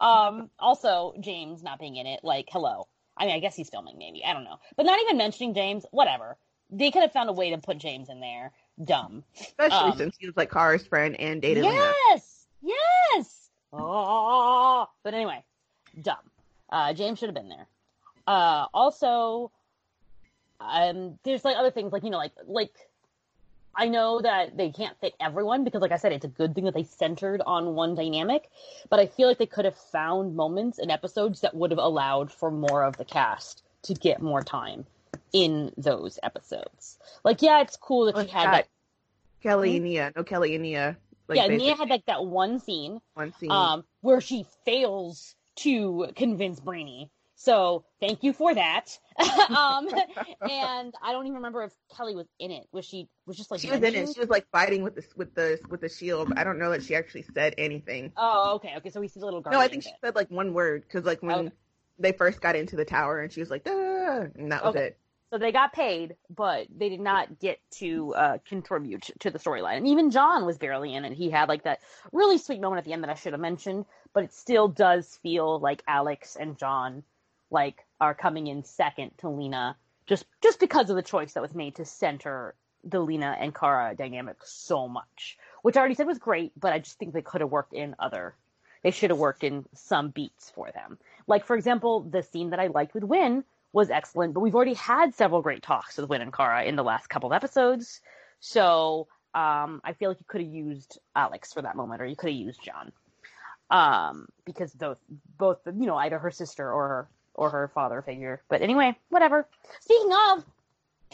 Um, 0.00 0.50
also, 0.58 1.14
James 1.20 1.62
not 1.62 1.80
being 1.80 1.96
in 1.96 2.06
it, 2.06 2.20
like, 2.22 2.46
hello. 2.50 2.86
I 3.16 3.26
mean, 3.26 3.34
I 3.34 3.40
guess 3.40 3.56
he's 3.56 3.70
filming, 3.70 3.96
maybe. 3.98 4.24
I 4.24 4.32
don't 4.32 4.44
know. 4.44 4.58
But 4.76 4.86
not 4.86 5.00
even 5.02 5.16
mentioning 5.16 5.54
James, 5.54 5.86
whatever. 5.90 6.36
They 6.70 6.90
could 6.90 7.02
have 7.02 7.12
found 7.12 7.28
a 7.28 7.32
way 7.32 7.50
to 7.50 7.58
put 7.58 7.78
James 7.78 8.08
in 8.08 8.20
there. 8.20 8.52
Dumb. 8.82 9.24
Especially 9.40 9.90
Um, 9.90 9.96
since 9.96 10.16
he 10.18 10.26
was 10.26 10.36
like 10.36 10.50
Kara's 10.50 10.86
friend 10.86 11.18
and 11.18 11.40
dated 11.40 11.64
Lena. 11.64 11.92
Yes! 12.10 12.46
Yes! 12.62 13.50
Oh, 13.72 14.88
but 15.02 15.14
anyway, 15.14 15.44
dumb. 16.00 16.16
Uh, 16.70 16.92
James 16.92 17.18
should 17.18 17.28
have 17.28 17.34
been 17.34 17.48
there. 17.48 17.66
Uh, 18.26 18.66
also, 18.74 19.50
um, 20.60 21.18
there's 21.22 21.44
like 21.44 21.56
other 21.56 21.70
things, 21.70 21.92
like, 21.92 22.02
you 22.02 22.10
know, 22.10 22.18
like, 22.18 22.32
like, 22.46 22.74
I 23.76 23.88
know 23.88 24.20
that 24.20 24.56
they 24.56 24.70
can't 24.70 24.98
fit 25.00 25.14
everyone 25.20 25.62
because, 25.62 25.82
like 25.82 25.92
I 25.92 25.96
said, 25.96 26.12
it's 26.12 26.24
a 26.24 26.28
good 26.28 26.54
thing 26.54 26.64
that 26.64 26.74
they 26.74 26.84
centered 26.84 27.42
on 27.46 27.74
one 27.74 27.94
dynamic. 27.94 28.48
But 28.88 29.00
I 29.00 29.06
feel 29.06 29.28
like 29.28 29.38
they 29.38 29.46
could 29.46 29.66
have 29.66 29.76
found 29.76 30.34
moments 30.34 30.78
and 30.78 30.90
episodes 30.90 31.42
that 31.42 31.54
would 31.54 31.70
have 31.70 31.78
allowed 31.78 32.32
for 32.32 32.50
more 32.50 32.84
of 32.84 32.96
the 32.96 33.04
cast 33.04 33.62
to 33.82 33.94
get 33.94 34.22
more 34.22 34.42
time 34.42 34.86
in 35.32 35.72
those 35.76 36.18
episodes. 36.22 36.98
Like, 37.22 37.42
yeah, 37.42 37.60
it's 37.60 37.76
cool 37.76 38.10
that 38.10 38.26
she 38.26 38.32
had 38.32 38.52
that. 38.52 38.68
Kelly 39.42 39.76
and 39.76 39.84
Nia. 39.84 40.12
No 40.16 40.24
Kelly 40.24 40.54
and 40.54 40.62
Nia. 40.62 40.96
Like 41.28 41.38
yeah, 41.38 41.48
Nia 41.48 41.74
had 41.76 41.88
like 41.88 42.06
that 42.06 42.24
one 42.24 42.60
scene 42.60 43.00
one 43.14 43.32
scene. 43.34 43.50
um, 43.50 43.84
where 44.00 44.20
she 44.20 44.46
fails 44.64 45.34
to 45.56 46.08
convince 46.14 46.60
Brainy. 46.60 47.10
So 47.36 47.84
thank 48.00 48.22
you 48.22 48.32
for 48.32 48.54
that. 48.54 48.98
um, 49.54 49.88
and 50.48 50.92
I 51.02 51.12
don't 51.12 51.26
even 51.26 51.36
remember 51.36 51.62
if 51.62 51.72
Kelly 51.94 52.16
was 52.16 52.26
in 52.38 52.50
it. 52.50 52.66
Was 52.72 52.84
she? 52.84 53.08
Was 53.26 53.36
just 53.36 53.50
like 53.50 53.60
she 53.60 53.70
was 53.70 53.82
in 53.82 53.94
it. 53.94 54.10
She 54.12 54.20
was 54.20 54.28
like 54.30 54.46
fighting 54.50 54.82
with 54.82 54.94
the 54.94 55.04
with 55.16 55.34
the 55.34 55.60
with 55.68 55.80
the 55.82 55.88
shield. 55.88 56.32
I 56.36 56.44
don't 56.44 56.58
know 56.58 56.70
that 56.70 56.82
she 56.82 56.94
actually 56.96 57.24
said 57.34 57.54
anything. 57.58 58.10
Oh, 58.16 58.54
okay, 58.56 58.74
okay. 58.78 58.90
So 58.90 59.00
we 59.00 59.08
see 59.08 59.20
the 59.20 59.26
little 59.26 59.42
No. 59.50 59.60
I 59.60 59.68
think 59.68 59.82
she 59.82 59.92
said 60.02 60.14
like 60.14 60.30
one 60.30 60.54
word 60.54 60.82
because 60.82 61.04
like 61.04 61.22
when 61.22 61.46
Okay. 61.46 61.52
they 61.98 62.12
first 62.12 62.40
got 62.40 62.56
into 62.56 62.76
the 62.76 62.84
tower 62.84 63.20
and 63.20 63.32
she 63.32 63.40
was 63.40 63.50
like, 63.50 63.64
"Duh," 63.64 64.26
and 64.34 64.50
that 64.52 64.64
was 64.64 64.74
Okay. 64.74 64.86
it. 64.86 64.98
So 65.30 65.38
they 65.38 65.50
got 65.50 65.72
paid, 65.72 66.16
but 66.30 66.68
they 66.74 66.88
did 66.88 67.00
not 67.00 67.40
get 67.40 67.58
to 67.78 68.14
uh, 68.14 68.38
contribute 68.46 69.10
to 69.20 69.30
the 69.30 69.38
storyline. 69.40 69.78
And 69.78 69.88
even 69.88 70.10
J'onn 70.10 70.46
was 70.46 70.56
barely 70.56 70.94
in 70.94 71.04
it. 71.04 71.12
He 71.12 71.30
had 71.30 71.48
like 71.48 71.64
that 71.64 71.80
really 72.12 72.38
sweet 72.38 72.60
moment 72.60 72.78
at 72.78 72.84
the 72.84 72.92
end 72.92 73.02
that 73.02 73.10
I 73.10 73.14
should 73.14 73.32
have 73.32 73.40
mentioned, 73.40 73.86
but 74.14 74.22
it 74.24 74.32
still 74.32 74.68
does 74.68 75.18
feel 75.22 75.58
like 75.58 75.82
Alex 75.88 76.36
and 76.36 76.56
J'onn 76.56 77.02
like 77.50 77.84
are 78.00 78.14
coming 78.14 78.46
in 78.46 78.64
second 78.64 79.12
to 79.18 79.28
Lena 79.28 79.76
just 80.06 80.24
just 80.42 80.60
because 80.60 80.90
of 80.90 80.96
the 80.96 81.02
choice 81.02 81.32
that 81.34 81.42
was 81.42 81.54
made 81.54 81.76
to 81.76 81.84
center 81.84 82.54
the 82.84 83.00
Lena 83.00 83.36
and 83.38 83.54
Kara 83.54 83.94
dynamic 83.96 84.36
so 84.44 84.86
much, 84.86 85.38
which 85.62 85.76
I 85.76 85.80
already 85.80 85.96
said 85.96 86.06
was 86.06 86.18
great, 86.18 86.52
but 86.58 86.72
I 86.72 86.78
just 86.78 86.98
think 86.98 87.12
they 87.12 87.22
could 87.22 87.40
have 87.40 87.50
worked 87.50 87.72
in 87.72 87.96
other. 87.98 88.34
They 88.82 88.92
should 88.92 89.10
have 89.10 89.18
worked 89.18 89.42
in 89.42 89.64
some 89.74 90.10
beats 90.10 90.50
for 90.50 90.70
them. 90.70 90.98
Like 91.26 91.44
for 91.44 91.56
example, 91.56 92.00
the 92.00 92.22
scene 92.22 92.50
that 92.50 92.60
I 92.60 92.68
liked 92.68 92.94
with 92.94 93.02
Winn 93.02 93.44
was 93.72 93.90
excellent, 93.90 94.32
but 94.32 94.40
we've 94.40 94.54
already 94.54 94.74
had 94.74 95.14
several 95.14 95.42
great 95.42 95.62
talks 95.62 95.96
with 95.96 96.08
Winn 96.08 96.22
and 96.22 96.32
Kara 96.32 96.64
in 96.64 96.76
the 96.76 96.84
last 96.84 97.08
couple 97.08 97.30
of 97.30 97.34
episodes. 97.34 98.00
So 98.40 99.08
um, 99.34 99.80
I 99.84 99.92
feel 99.92 100.10
like 100.10 100.20
you 100.20 100.26
could 100.28 100.40
have 100.40 100.50
used 100.50 100.98
Alex 101.14 101.52
for 101.52 101.62
that 101.62 101.76
moment, 101.76 102.00
or 102.00 102.06
you 102.06 102.16
could 102.16 102.30
have 102.30 102.38
used 102.38 102.60
J'onn, 102.62 102.92
um, 103.70 104.28
because 104.44 104.72
those 104.72 104.96
both 105.36 105.58
you 105.66 105.86
know 105.86 105.96
either 105.96 106.18
her 106.18 106.30
sister 106.30 106.70
or 106.70 107.08
or 107.36 107.50
her 107.50 107.68
father 107.74 108.02
figure. 108.02 108.42
But 108.48 108.62
anyway, 108.62 108.96
whatever. 109.10 109.46
Speaking 109.80 110.10
of 110.32 110.44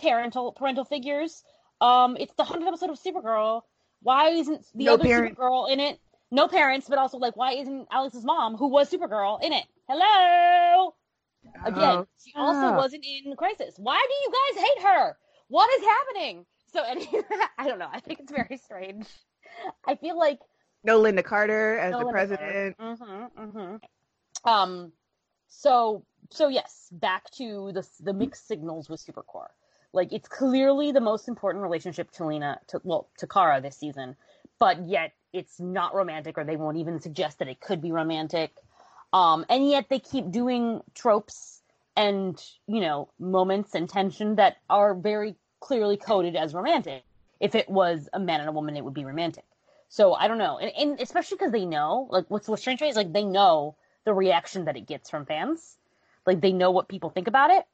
parental 0.00 0.52
parental 0.52 0.84
figures, 0.84 1.42
um, 1.80 2.16
it's 2.18 2.32
the 2.34 2.44
hundredth 2.44 2.68
episode 2.68 2.90
of 2.90 2.98
Supergirl. 3.00 3.62
Why 4.02 4.30
isn't 4.30 4.64
the 4.74 4.84
No 4.86 4.94
other 4.94 5.04
parent. 5.04 5.36
Supergirl 5.36 5.70
in 5.70 5.80
it? 5.80 5.98
No 6.30 6.48
parents, 6.48 6.88
but 6.88 6.98
also 6.98 7.18
like 7.18 7.36
why 7.36 7.52
isn't 7.52 7.88
Alex's 7.90 8.24
mom, 8.24 8.56
who 8.56 8.68
was 8.68 8.90
Supergirl, 8.90 9.42
in 9.42 9.52
it? 9.52 9.64
Hello. 9.88 10.94
Again, 11.64 11.82
Oh, 11.98 12.06
she 12.24 12.32
also 12.36 12.60
stop. 12.60 12.76
wasn't 12.76 13.04
in 13.04 13.34
Crisis. 13.36 13.74
Why 13.76 14.00
do 14.08 14.14
you 14.14 14.32
guys 14.54 14.64
hate 14.64 14.82
her? 14.84 15.16
What 15.48 15.68
is 15.78 15.84
happening? 15.84 16.46
So, 16.72 16.82
anyway, 16.88 17.22
I 17.58 17.68
don't 17.68 17.78
know. 17.78 17.88
I 17.92 18.00
think 18.00 18.20
it's 18.20 18.32
very 18.32 18.56
strange. 18.56 19.06
I 19.86 19.96
feel 19.96 20.16
like 20.18 20.38
no 20.84 21.00
Lynda 21.02 21.22
Carter 21.24 21.78
as 21.78 21.92
no 21.92 21.98
the 21.98 22.04
Linda 22.06 22.12
president. 22.12 22.78
Mm-hmm, 22.78 23.40
mm-hmm. 23.44 24.48
Um, 24.48 24.92
so 25.48 26.04
so 26.32 26.48
yes, 26.48 26.88
back 26.90 27.30
to 27.32 27.72
the 27.72 27.86
the 28.00 28.12
mixed 28.12 28.46
signals 28.46 28.88
with 28.88 29.04
Supercorp. 29.04 29.50
Like 29.92 30.12
it's 30.12 30.28
clearly 30.28 30.92
the 30.92 31.00
most 31.00 31.28
important 31.28 31.62
relationship 31.62 32.10
to 32.12 32.26
Lena, 32.26 32.60
to 32.68 32.80
well, 32.84 33.08
to 33.18 33.26
Kara 33.26 33.60
this 33.60 33.76
season, 33.76 34.16
but 34.58 34.88
yet 34.88 35.12
it's 35.32 35.60
not 35.60 35.94
romantic, 35.94 36.38
or 36.38 36.44
they 36.44 36.56
won't 36.56 36.78
even 36.78 37.00
suggest 37.00 37.38
that 37.38 37.48
it 37.48 37.60
could 37.60 37.80
be 37.80 37.92
romantic. 37.92 38.52
Um, 39.12 39.44
and 39.50 39.68
yet 39.68 39.86
they 39.90 39.98
keep 39.98 40.30
doing 40.30 40.80
tropes 40.94 41.60
and 41.94 42.42
you 42.66 42.80
know 42.80 43.10
moments 43.18 43.74
and 43.74 43.88
tension 43.88 44.36
that 44.36 44.56
are 44.70 44.94
very 44.94 45.36
clearly 45.60 45.96
coded 45.96 46.36
as 46.36 46.54
romantic. 46.54 47.04
If 47.40 47.54
it 47.54 47.68
was 47.68 48.08
a 48.12 48.20
man 48.20 48.40
and 48.40 48.48
a 48.48 48.52
woman, 48.52 48.76
it 48.76 48.84
would 48.84 48.94
be 48.94 49.04
romantic. 49.04 49.44
So 49.88 50.14
I 50.14 50.26
don't 50.26 50.38
know, 50.38 50.58
and, 50.58 50.72
and 50.74 51.00
especially 51.00 51.36
because 51.36 51.52
they 51.52 51.66
know, 51.66 52.08
like, 52.10 52.24
what's 52.28 52.48
what's 52.48 52.62
strange 52.62 52.80
is 52.80 52.96
like 52.96 53.12
they 53.12 53.24
know 53.24 53.76
the 54.04 54.14
reaction 54.14 54.64
that 54.64 54.76
it 54.76 54.86
gets 54.86 55.10
from 55.10 55.26
fans, 55.26 55.76
like 56.26 56.40
they 56.40 56.52
know 56.52 56.70
what 56.70 56.88
people 56.88 57.10
think 57.10 57.28
about 57.28 57.50
it, 57.50 57.64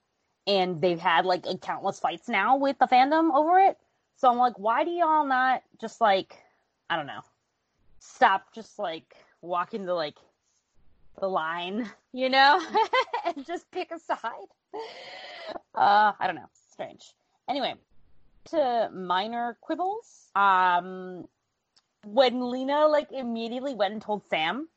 and 0.47 0.81
they've 0.81 0.99
had 0.99 1.25
like 1.25 1.45
countless 1.61 2.01
fights 2.01 2.29
now 2.29 2.57
with 2.57 2.79
the 2.79 2.87
fandom 2.87 3.35
over 3.35 3.59
it. 3.59 3.77
So 4.17 4.31
I'm 4.31 4.39
like, 4.39 4.59
why 4.59 4.85
do 4.85 4.91
y'all 4.91 5.27
not 5.27 5.63
just 5.81 6.01
like, 6.01 6.37
I 6.91 6.97
don't 6.97 7.07
know, 7.07 7.21
stop 8.01 8.53
just 8.55 8.79
like 8.79 9.15
walking 9.43 9.85
the 9.85 9.95
like 9.95 10.17
the 11.21 11.29
line, 11.29 11.89
you 12.13 12.29
know, 12.29 12.61
and 13.25 13.47
just 13.47 13.71
pick 13.71 13.91
a 13.91 13.99
side. 13.99 14.19
Uh, 15.75 16.13
I 16.19 16.27
don't 16.27 16.37
know, 16.37 16.49
strange. 16.73 17.13
Anyway, 17.49 17.75
to 18.47 18.91
minor 18.93 19.57
quibbles. 19.61 20.31
Um, 20.35 21.29
when 22.05 22.51
Lena 22.51 22.87
like 22.87 23.13
immediately 23.13 23.75
went 23.75 23.93
and 23.93 24.03
told 24.03 24.23
Sam, 24.29 24.69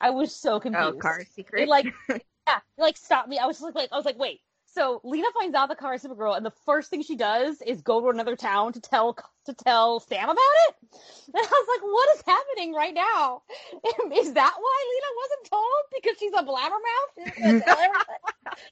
I 0.00 0.10
was 0.10 0.34
so 0.34 0.60
confused. 0.60 0.96
Oh, 0.96 0.98
Kara's 0.98 1.28
secret. 1.28 1.62
It 1.62 1.68
like 1.68 1.86
yeah, 2.08 2.60
like 2.78 2.96
stopped 2.96 3.28
me. 3.28 3.38
I 3.38 3.46
was 3.46 3.58
just 3.60 3.74
like 3.74 3.90
I 3.92 3.96
was 3.96 4.04
like, 4.04 4.18
wait. 4.18 4.40
So 4.66 5.00
Lena 5.04 5.28
finds 5.38 5.54
out 5.54 5.70
the 5.70 5.74
Kara 5.74 5.94
is 5.94 6.04
Supergirl, 6.04 6.36
and 6.36 6.44
the 6.44 6.52
first 6.66 6.90
thing 6.90 7.02
she 7.02 7.16
does 7.16 7.62
is 7.62 7.80
go 7.80 7.98
to 8.02 8.08
another 8.08 8.36
town 8.36 8.74
to 8.74 8.80
tell 8.80 9.16
to 9.46 9.54
tell 9.54 10.00
Sam 10.00 10.24
about 10.24 10.36
it. 10.68 10.74
And 11.26 11.44
I 11.44 11.48
was 11.48 11.68
like, 11.68 11.82
what 11.82 12.16
is 12.16 12.22
happening 12.26 12.72
right 12.72 12.94
now? 12.94 13.42
Is 14.14 14.32
that 14.32 14.54
why 14.58 14.84
Lena 14.92 15.10
wasn't 15.16 15.50
told 15.50 15.82
because 15.94 16.16
she's 16.18 16.32
a 16.32 16.42
blabbermouth? 16.42 17.10
She's 17.18 17.44
gonna 17.44 17.60
tell 17.60 17.78
everybody? 17.78 18.18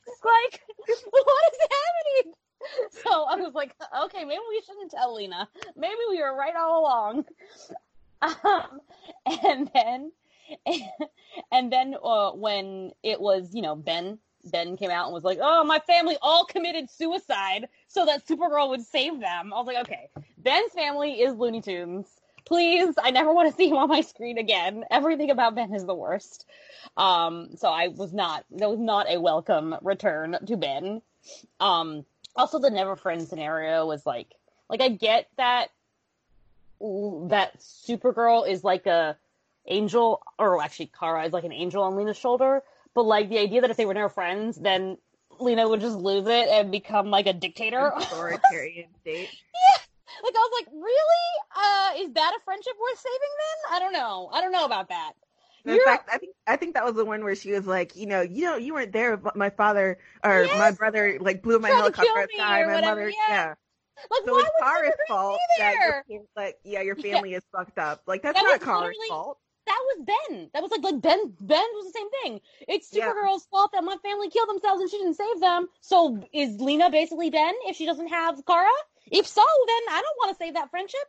It's 0.06 0.24
like, 0.24 0.60
what 1.10 1.52
is 1.52 1.58
happening? 1.60 2.34
So 3.02 3.24
I 3.24 3.36
was 3.36 3.54
like, 3.54 3.74
okay, 4.04 4.24
maybe 4.24 4.40
we 4.48 4.62
shouldn't 4.64 4.90
tell 4.92 5.14
Lena. 5.14 5.48
Maybe 5.76 6.00
we 6.08 6.22
were 6.22 6.34
right 6.34 6.54
all 6.56 6.80
along. 6.80 7.24
Um, 8.22 8.80
and 9.42 9.70
then, 9.74 10.12
and 11.52 11.72
then 11.72 11.96
uh, 12.02 12.32
when 12.32 12.92
it 13.02 13.20
was, 13.20 13.54
you 13.54 13.62
know, 13.62 13.76
Ben, 13.76 14.18
Ben 14.44 14.76
came 14.76 14.90
out 14.90 15.06
and 15.06 15.14
was 15.14 15.24
like, 15.24 15.38
"Oh, 15.40 15.64
my 15.64 15.78
family 15.80 16.16
all 16.20 16.44
committed 16.44 16.90
suicide 16.90 17.68
so 17.88 18.04
that 18.06 18.26
Supergirl 18.26 18.68
would 18.70 18.82
save 18.82 19.20
them." 19.20 19.52
I 19.52 19.56
was 19.56 19.66
like, 19.66 19.78
"Okay, 19.78 20.08
Ben's 20.38 20.72
family 20.72 21.20
is 21.20 21.36
Looney 21.36 21.62
Tunes. 21.62 22.06
Please, 22.44 22.94
I 23.02 23.10
never 23.10 23.32
want 23.32 23.50
to 23.50 23.56
see 23.56 23.68
him 23.68 23.76
on 23.76 23.88
my 23.88 24.02
screen 24.02 24.38
again. 24.38 24.84
Everything 24.90 25.30
about 25.30 25.54
Ben 25.54 25.74
is 25.74 25.84
the 25.86 25.94
worst." 25.94 26.46
Um, 26.96 27.56
so 27.56 27.68
I 27.68 27.88
was 27.88 28.12
not. 28.12 28.44
That 28.50 28.70
was 28.70 28.80
not 28.80 29.06
a 29.08 29.20
welcome 29.20 29.76
return 29.82 30.36
to 30.46 30.56
Ben. 30.56 31.02
Um, 31.60 32.04
also, 32.36 32.58
the 32.58 32.70
Never 32.70 32.96
Friend 32.96 33.26
scenario 33.26 33.86
was 33.86 34.04
like, 34.04 34.28
like 34.68 34.82
I 34.82 34.88
get 34.88 35.28
that 35.36 35.70
that 36.80 37.58
Supergirl 37.58 38.48
is 38.48 38.62
like 38.62 38.86
a 38.86 39.16
angel, 39.66 40.22
or 40.38 40.60
actually 40.62 40.90
Kara 40.98 41.24
is 41.24 41.32
like 41.32 41.44
an 41.44 41.52
angel 41.52 41.82
on 41.82 41.96
Lena's 41.96 42.16
shoulder. 42.16 42.62
But 42.94 43.04
like 43.04 43.28
the 43.28 43.38
idea 43.38 43.60
that 43.62 43.70
if 43.70 43.76
they 43.76 43.86
were 43.86 43.94
never 43.94 44.08
friends, 44.08 44.56
then 44.56 44.98
Lena 45.40 45.68
would 45.68 45.80
just 45.80 45.96
lose 45.96 46.26
it 46.26 46.48
and 46.48 46.70
become 46.70 47.10
like 47.10 47.26
a 47.26 47.32
dictator. 47.32 47.92
authoritarian 47.96 48.88
state. 49.00 49.28
yeah. 49.30 49.78
like 50.22 50.34
I 50.34 50.38
was 50.38 50.62
like, 50.64 50.72
really? 50.72 51.26
Uh, 51.56 52.06
is 52.06 52.14
that 52.14 52.36
a 52.38 52.44
friendship 52.44 52.74
worth 52.80 52.98
saving 52.98 53.18
then? 53.20 53.76
I 53.76 53.78
don't 53.80 53.92
know. 53.92 54.30
I 54.32 54.40
don't 54.40 54.52
know 54.52 54.64
about 54.64 54.88
that. 54.90 55.12
In 55.66 55.80
fact, 55.82 56.10
I 56.12 56.18
think 56.18 56.36
I 56.46 56.56
think 56.56 56.74
that 56.74 56.84
was 56.84 56.94
the 56.94 57.06
one 57.06 57.24
where 57.24 57.34
she 57.34 57.50
was 57.52 57.66
like, 57.66 57.96
you 57.96 58.04
know, 58.06 58.20
you 58.20 58.44
know, 58.44 58.56
you 58.56 58.74
weren't 58.74 58.92
there. 58.92 59.16
But 59.16 59.34
my 59.34 59.48
father 59.48 59.98
or 60.22 60.44
Yes. 60.44 60.58
my 60.58 60.70
brother 60.72 61.16
like 61.20 61.42
blew 61.42 61.58
my 61.58 61.70
Tried 61.70 61.78
helicopter 61.78 62.20
at 62.20 62.28
the 62.28 62.36
time. 62.36 62.66
My 62.66 62.74
whatever, 62.74 63.00
mother, 63.00 63.08
yeah. 63.08 63.14
yeah. 63.28 63.54
Like, 64.10 64.20
So 64.26 64.32
why 64.34 64.40
it's 64.40 64.50
Kara's 64.60 64.94
fault 65.08 65.40
that 65.58 66.02
your, 66.08 66.22
like 66.36 66.58
yeah, 66.64 66.82
your 66.82 66.96
Yeah. 66.98 67.14
family 67.14 67.32
is 67.32 67.42
fucked 67.50 67.78
up. 67.78 68.02
Like 68.06 68.22
that's 68.22 68.38
That 68.38 68.44
not 68.46 68.60
Kara's 68.60 68.94
fault. 69.08 69.38
That 69.66 69.80
was 69.96 70.06
Ben. 70.28 70.50
That 70.52 70.62
was 70.62 70.70
like 70.70 70.82
like 70.82 71.00
Ben. 71.00 71.32
Ben 71.40 71.64
was 71.74 71.86
the 71.92 71.98
same 71.98 72.10
thing. 72.22 72.40
It's 72.68 72.92
Yeah. 72.92 73.08
Supergirl's 73.10 73.46
fault 73.46 73.72
that 73.72 73.82
my 73.84 73.96
family 74.02 74.28
killed 74.30 74.48
themselves 74.48 74.80
and 74.82 74.90
she 74.90 74.98
didn't 74.98 75.14
save 75.14 75.40
them. 75.40 75.68
So 75.80 76.22
is 76.32 76.60
Lena 76.60 76.90
basically 76.90 77.30
Ben 77.30 77.54
if 77.66 77.76
she 77.76 77.86
doesn't 77.86 78.08
have 78.08 78.44
Kara? 78.46 78.68
If 79.10 79.26
so, 79.26 79.42
then 79.66 79.82
I 79.90 80.02
don't 80.02 80.16
want 80.18 80.30
to 80.36 80.44
save 80.44 80.54
that 80.54 80.70
friendship. 80.70 81.00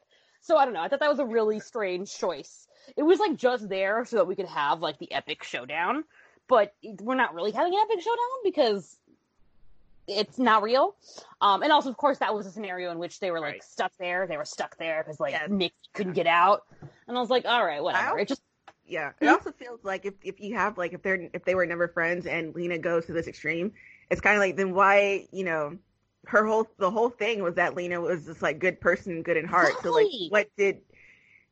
So 0.42 0.58
I 0.58 0.66
don't 0.66 0.74
know. 0.74 0.82
I 0.82 0.88
thought 0.88 1.00
that 1.00 1.10
was 1.10 1.20
a 1.20 1.26
really 1.26 1.60
strange 1.60 2.16
choice. 2.18 2.68
It 2.96 3.04
was 3.04 3.20
like 3.20 3.36
just 3.36 3.68
there 3.68 4.06
so 4.06 4.18
that 4.18 4.28
we 4.28 4.36
could 4.36 4.46
have 4.48 4.80
like 4.80 5.00
the 5.00 5.12
epic 5.12 5.44
showdown, 5.44 6.04
but 6.48 6.74
we're 7.02 7.16
not 7.16 7.34
really 7.34 7.52
having 7.52 7.74
an 7.74 7.80
epic 7.90 8.02
showdown 8.04 8.44
because 8.44 8.96
it's 10.08 10.38
not 10.38 10.62
real. 10.62 10.96
Um, 11.42 11.64
and 11.64 11.72
also, 11.72 11.90
of 11.90 11.98
course, 11.98 12.20
that 12.20 12.36
was 12.36 12.46
a 12.46 12.52
scenario 12.52 12.92
in 12.92 13.00
which 13.00 13.20
they 13.20 13.32
were 13.32 13.40
like 13.40 13.54
Right. 13.54 13.64
stuck 13.64 13.92
there. 13.98 14.28
They 14.28 14.38
were 14.38 14.46
stuck 14.46 14.78
there 14.78 15.02
because 15.04 15.20
like 15.20 15.32
Yes. 15.34 15.50
Nick 15.50 15.74
couldn't 15.94 16.14
get 16.14 16.28
out. 16.28 16.64
And 17.08 17.18
I 17.18 17.20
was 17.20 17.32
like, 17.32 17.46
all 17.46 17.66
right, 17.66 17.82
whatever. 17.82 18.20
It 18.20 18.28
just 18.28 18.42
Yeah. 18.88 19.12
It 19.20 19.28
also 19.28 19.52
feels 19.52 19.80
like 19.84 20.06
if 20.06 20.14
if 20.24 20.40
you 20.40 20.56
have 20.56 20.78
like 20.78 20.94
if 20.94 21.02
they're 21.02 21.30
if 21.34 21.44
they 21.46 21.56
were 21.56 21.66
never 21.66 21.88
friends 21.88 22.26
and 22.26 22.54
Lena 22.54 22.78
goes 22.78 23.06
to 23.08 23.14
this 23.14 23.28
extreme, 23.28 23.74
it's 24.10 24.22
kind 24.22 24.36
of 24.36 24.40
like 24.40 24.56
then 24.56 24.74
why 24.74 25.28
you 25.32 25.44
know 25.44 25.78
her 26.28 26.46
whole 26.46 26.68
the 26.78 26.92
whole 26.92 27.10
thing 27.10 27.42
was 27.42 27.56
that 27.56 27.76
Lena 27.76 28.00
was 28.00 28.26
this 28.26 28.42
like 28.42 28.60
good 28.60 28.80
person, 28.80 29.24
good 29.24 29.38
in 29.38 29.46
heart. 29.46 29.74
So 29.82 29.92
like 29.92 30.08
what 30.30 30.50
did 30.58 30.82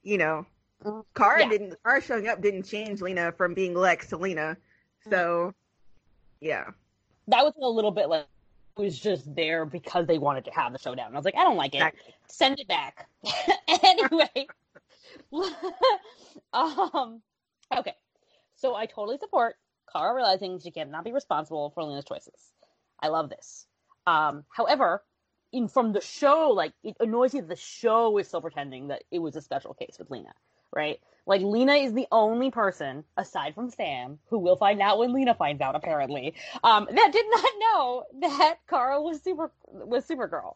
you 0.04 0.18
know? 0.18 0.46
Mm, 0.84 1.04
Kara 1.16 1.44
yeah. 1.44 1.50
didn't 1.50 1.76
Kara 1.84 2.02
showing 2.02 2.28
up 2.28 2.42
didn't 2.42 2.64
change 2.64 3.02
Lena 3.02 3.32
from 3.32 3.54
being 3.54 3.74
Lex 3.74 4.10
to 4.10 4.18
Lena. 4.18 4.58
So 5.10 5.54
yeah. 6.40 6.72
that 7.28 7.44
was 7.44 7.54
a 7.62 7.68
little 7.68 7.92
bit 7.92 8.10
like 8.10 8.28
it 8.78 8.82
was 8.82 8.98
just 8.98 9.34
there 9.36 9.66
because 9.66 10.08
they 10.08 10.18
wanted 10.18 10.46
to 10.46 10.52
have 10.52 10.72
the 10.74 10.80
showdown. 10.80 11.14
I 11.14 11.16
was 11.16 11.26
like, 11.26 11.36
I 11.36 11.44
don't 11.44 11.58
like 11.58 11.76
it. 11.76 11.94
Send 12.28 12.60
it 12.60 12.68
back. 12.68 13.08
anyway. 13.84 14.48
um 16.54 17.22
okay. 17.76 17.96
So 18.56 18.76
I 18.76 18.86
totally 18.86 19.18
support 19.18 19.56
Kara 19.92 20.14
realizing 20.16 20.60
she 20.60 20.72
cannot 20.72 21.04
be 21.04 21.12
responsible 21.12 21.72
for 21.72 21.84
Lena's 21.84 22.06
choices. 22.06 22.54
I 23.00 23.08
love 23.10 23.30
this. 23.30 23.66
Um 24.08 24.44
however, 24.50 25.04
in 25.52 25.68
from 25.68 25.94
the 25.94 26.02
show, 26.02 26.50
like 26.50 26.74
it 26.84 26.98
annoys 27.00 27.34
me 27.34 27.42
that 27.42 27.50
the 27.50 27.56
show 27.56 28.18
is 28.18 28.28
still 28.28 28.42
pretending 28.42 28.88
that 28.88 29.04
it 29.12 29.20
was 29.20 29.36
a 29.36 29.42
special 29.42 29.74
case 29.74 29.96
with 30.00 30.10
Lena, 30.10 30.34
right? 30.76 31.00
Like 31.26 31.42
Lena 31.42 31.74
is 31.74 31.94
the 31.94 32.08
only 32.12 32.52
person, 32.52 33.06
aside 33.16 33.56
from 33.56 33.70
Sam, 33.70 34.20
who 34.30 34.40
will 34.40 34.58
find 34.58 34.82
out 34.82 34.98
when 34.98 35.14
Lena 35.14 35.36
finds 35.36 35.62
out, 35.62 35.76
apparently, 35.76 36.34
um, 36.64 36.88
that 36.90 37.10
did 37.14 37.26
not 37.30 37.50
know 37.60 38.04
that 38.22 38.58
Kara 38.70 39.02
was 39.02 39.22
super 39.22 39.52
was 39.68 40.06
Supergirl. 40.06 40.56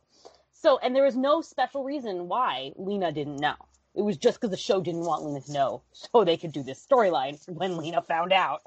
So, 0.54 0.80
and 0.80 0.96
there 0.96 1.04
was 1.04 1.16
no 1.16 1.42
special 1.42 1.84
reason 1.84 2.28
why 2.28 2.72
Lena 2.76 3.12
didn't 3.12 3.38
know. 3.38 3.56
It 3.98 4.04
was 4.04 4.18
just 4.18 4.40
because 4.40 4.52
the 4.52 4.58
show 4.58 4.80
didn't 4.80 5.06
want 5.06 5.26
Lena 5.26 5.42
to 5.42 5.52
know, 5.52 5.82
so 5.92 6.24
they 6.24 6.38
could 6.38 6.52
do 6.52 6.64
this 6.64 6.86
storyline 6.86 7.38
when 7.50 7.78
Lena 7.78 8.02
found 8.02 8.32
out. 8.32 8.62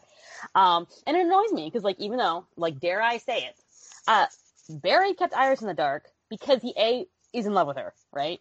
Um, 0.55 0.87
and 1.07 1.17
it 1.17 1.25
annoys 1.25 1.53
me 1.53 1.67
because, 1.67 1.85
like, 1.85 1.99
even 2.01 2.19
though, 2.19 2.47
like, 2.57 2.81
dare 2.81 3.01
I 3.01 3.19
say 3.19 3.45
it, 3.45 3.57
uh, 4.09 4.27
Barry 4.69 5.15
kept 5.15 5.35
Iris 5.35 5.61
in 5.61 5.69
the 5.69 5.75
dark 5.75 6.09
because 6.29 6.63
he 6.63 6.75
a 6.77 7.07
is 7.33 7.47
in 7.47 7.55
love 7.55 7.69
with 7.69 7.77
her, 7.77 7.95
right? 8.13 8.41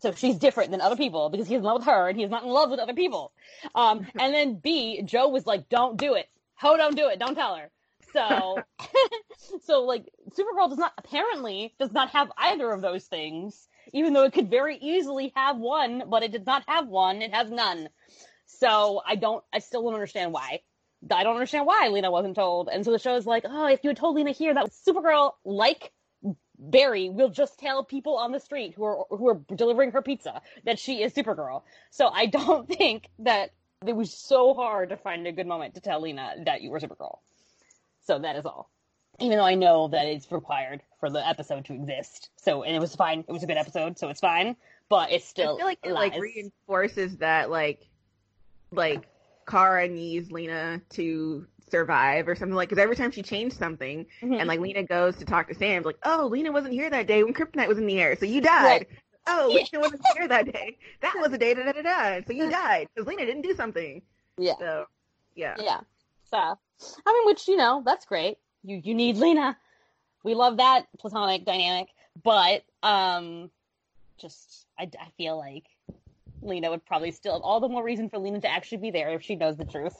So 0.00 0.12
she's 0.12 0.36
different 0.36 0.70
than 0.70 0.80
other 0.80 0.96
people 0.96 1.28
because 1.28 1.48
he's 1.48 1.58
in 1.58 1.64
love 1.64 1.78
with 1.78 1.86
her 1.86 2.08
and 2.08 2.18
he's 2.18 2.30
not 2.30 2.44
in 2.44 2.48
love 2.48 2.70
with 2.70 2.78
other 2.78 2.94
people. 2.94 3.32
Um, 3.74 4.06
and 4.18 4.32
then 4.32 4.54
B, 4.56 5.02
Joe 5.02 5.28
was 5.28 5.46
like, 5.46 5.68
"Don't 5.68 5.96
do 5.96 6.14
it. 6.14 6.28
Ho, 6.56 6.76
don't 6.76 6.96
do 6.96 7.08
it. 7.08 7.18
Don't 7.18 7.34
tell 7.34 7.56
her." 7.56 7.70
So, 8.12 8.58
so 9.64 9.82
like 9.82 10.08
Supergirl 10.30 10.68
does 10.68 10.78
not 10.78 10.92
apparently 10.98 11.74
does 11.78 11.92
not 11.92 12.10
have 12.10 12.30
either 12.36 12.70
of 12.70 12.80
those 12.80 13.04
things, 13.06 13.68
even 13.92 14.12
though 14.12 14.24
it 14.24 14.32
could 14.32 14.50
very 14.50 14.76
easily 14.76 15.32
have 15.34 15.58
one, 15.58 16.04
but 16.08 16.22
it 16.22 16.32
does 16.32 16.46
not 16.46 16.64
have 16.66 16.88
one. 16.88 17.22
It 17.22 17.34
has 17.34 17.50
none. 17.50 17.88
So 18.46 19.02
I 19.06 19.16
don't. 19.16 19.44
I 19.52 19.58
still 19.58 19.82
don't 19.82 19.94
understand 19.94 20.32
why. 20.32 20.60
I 21.10 21.22
don't 21.22 21.34
understand 21.34 21.66
why 21.66 21.88
Lena 21.88 22.10
wasn't 22.10 22.34
told. 22.34 22.68
And 22.72 22.84
so 22.84 22.90
the 22.90 22.98
show 22.98 23.14
is 23.14 23.26
like, 23.26 23.44
oh, 23.46 23.66
if 23.66 23.80
you 23.84 23.90
had 23.90 23.96
told 23.96 24.16
Lena 24.16 24.32
here 24.32 24.52
that 24.52 24.70
Supergirl, 24.70 25.32
like 25.44 25.92
Barry, 26.58 27.08
will 27.08 27.28
just 27.28 27.58
tell 27.58 27.84
people 27.84 28.16
on 28.16 28.32
the 28.32 28.40
street 28.40 28.74
who 28.74 28.84
are 28.84 29.04
who 29.10 29.28
are 29.28 29.40
delivering 29.54 29.92
her 29.92 30.02
pizza 30.02 30.42
that 30.64 30.78
she 30.78 31.02
is 31.02 31.14
Supergirl. 31.14 31.62
So 31.90 32.08
I 32.08 32.26
don't 32.26 32.68
think 32.76 33.08
that 33.20 33.50
it 33.86 33.94
was 33.94 34.12
so 34.12 34.54
hard 34.54 34.88
to 34.88 34.96
find 34.96 35.26
a 35.26 35.32
good 35.32 35.46
moment 35.46 35.74
to 35.74 35.80
tell 35.80 36.00
Lena 36.00 36.34
that 36.46 36.62
you 36.62 36.70
were 36.70 36.80
Supergirl. 36.80 37.18
So 38.06 38.18
that 38.18 38.36
is 38.36 38.44
all. 38.44 38.70
Even 39.20 39.38
though 39.38 39.44
I 39.44 39.54
know 39.54 39.88
that 39.88 40.06
it's 40.06 40.30
required 40.30 40.82
for 41.00 41.10
the 41.10 41.26
episode 41.26 41.64
to 41.66 41.72
exist. 41.74 42.30
So 42.36 42.62
and 42.62 42.74
it 42.74 42.78
was 42.78 42.94
fine. 42.94 43.24
It 43.28 43.32
was 43.32 43.42
a 43.42 43.46
good 43.46 43.56
episode, 43.56 43.98
so 43.98 44.08
it's 44.08 44.20
fine. 44.20 44.56
But 44.88 45.10
it's 45.12 45.26
still 45.26 45.54
I 45.54 45.58
feel 45.58 45.66
like 45.66 45.78
it 45.82 45.92
like 45.92 46.14
reinforces 46.18 47.16
that 47.18 47.50
like 47.50 47.86
like 48.70 49.08
Kara 49.46 49.88
needs 49.88 50.30
Lena 50.30 50.80
to 50.90 51.46
survive 51.70 52.28
or 52.28 52.34
something 52.34 52.54
like 52.54 52.68
because 52.70 52.82
every 52.82 52.96
time 52.96 53.10
she 53.10 53.22
changed 53.22 53.56
something 53.56 54.06
Mhm. 54.22 54.38
and 54.38 54.48
like 54.48 54.60
Lena 54.60 54.82
goes 54.82 55.16
to 55.16 55.26
talk 55.26 55.48
to 55.48 55.54
Sam 55.54 55.82
like 55.82 55.98
oh 56.04 56.26
Lena 56.30 56.50
wasn't 56.50 56.72
here 56.72 56.88
that 56.88 57.06
day 57.06 57.22
when 57.22 57.34
Kryptonite 57.34 57.68
was 57.68 57.76
in 57.76 57.86
the 57.86 58.00
air 58.00 58.16
so 58.16 58.24
you 58.24 58.40
died 58.40 58.86
oh 59.26 59.48
Yeah. 59.48 59.64
Lena 59.70 59.80
wasn't 59.82 60.00
here 60.16 60.28
that 60.28 60.50
day 60.50 60.78
that 61.02 61.14
was 61.18 61.30
a 61.34 61.36
day 61.38 61.52
da 61.52 61.64
da 61.64 61.72
da 61.72 61.82
da 61.82 62.20
so 62.26 62.32
you 62.32 62.48
died 62.62 62.88
because 62.94 63.06
Lena 63.06 63.26
didn't 63.26 63.42
do 63.42 63.54
something 63.54 64.00
yeah. 64.38 64.54
so 64.58 64.86
yeah 65.34 65.56
Yeah. 65.58 65.80
So, 66.30 66.36
I 66.38 67.12
mean, 67.12 67.26
which, 67.26 67.48
you 67.48 67.56
know, 67.56 67.82
that's 67.86 68.04
great. 68.04 68.36
You, 68.64 68.80
you 68.82 68.94
need 68.94 69.16
Lena. 69.16 69.56
We 70.24 70.34
love 70.34 70.56
that 70.58 70.86
platonic 70.98 71.44
dynamic. 71.44 71.88
But, 72.22 72.64
um, 72.82 73.50
just, 74.18 74.66
I, 74.78 74.90
I 75.00 75.10
feel 75.16 75.38
like 75.38 75.64
Lena 76.42 76.70
would 76.70 76.84
probably 76.84 77.10
still 77.10 77.34
have 77.34 77.42
all 77.42 77.60
the 77.60 77.68
more 77.68 77.84
reason 77.84 78.08
for 78.08 78.18
Lena 78.18 78.40
to 78.40 78.50
actually 78.50 78.78
be 78.78 78.90
there 78.90 79.10
if 79.10 79.22
she 79.22 79.34
knows 79.34 79.56
the 79.56 79.64
truth. 79.64 79.96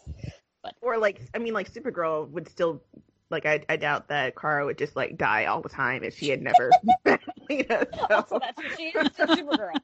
But 0.63 0.75
or 0.81 0.99
like 0.99 1.21
I 1.35 1.39
mean 1.39 1.55
like 1.55 1.73
Supergirl 1.73 2.29
would 2.31 2.49
still 2.49 2.83
like 3.31 3.47
I, 3.47 3.63
I 3.69 3.77
doubt 3.77 4.09
that 4.09 4.37
Kara 4.37 4.65
would 4.65 4.79
just 4.79 4.97
like 4.97 5.17
die 5.17 5.45
all 5.45 5.61
the 5.61 5.69
time 5.69 6.03
if 6.03 6.17
she 6.17 6.29
had 6.29 6.43
never 6.43 6.71
met 7.05 7.21
Lena 7.49 7.87
so. 7.95 8.07
Also, 8.11 8.39
that's 8.39 8.57
what 8.57 8.77
she 8.77 8.85
is. 8.85 9.09
Supergirl. 9.09 9.75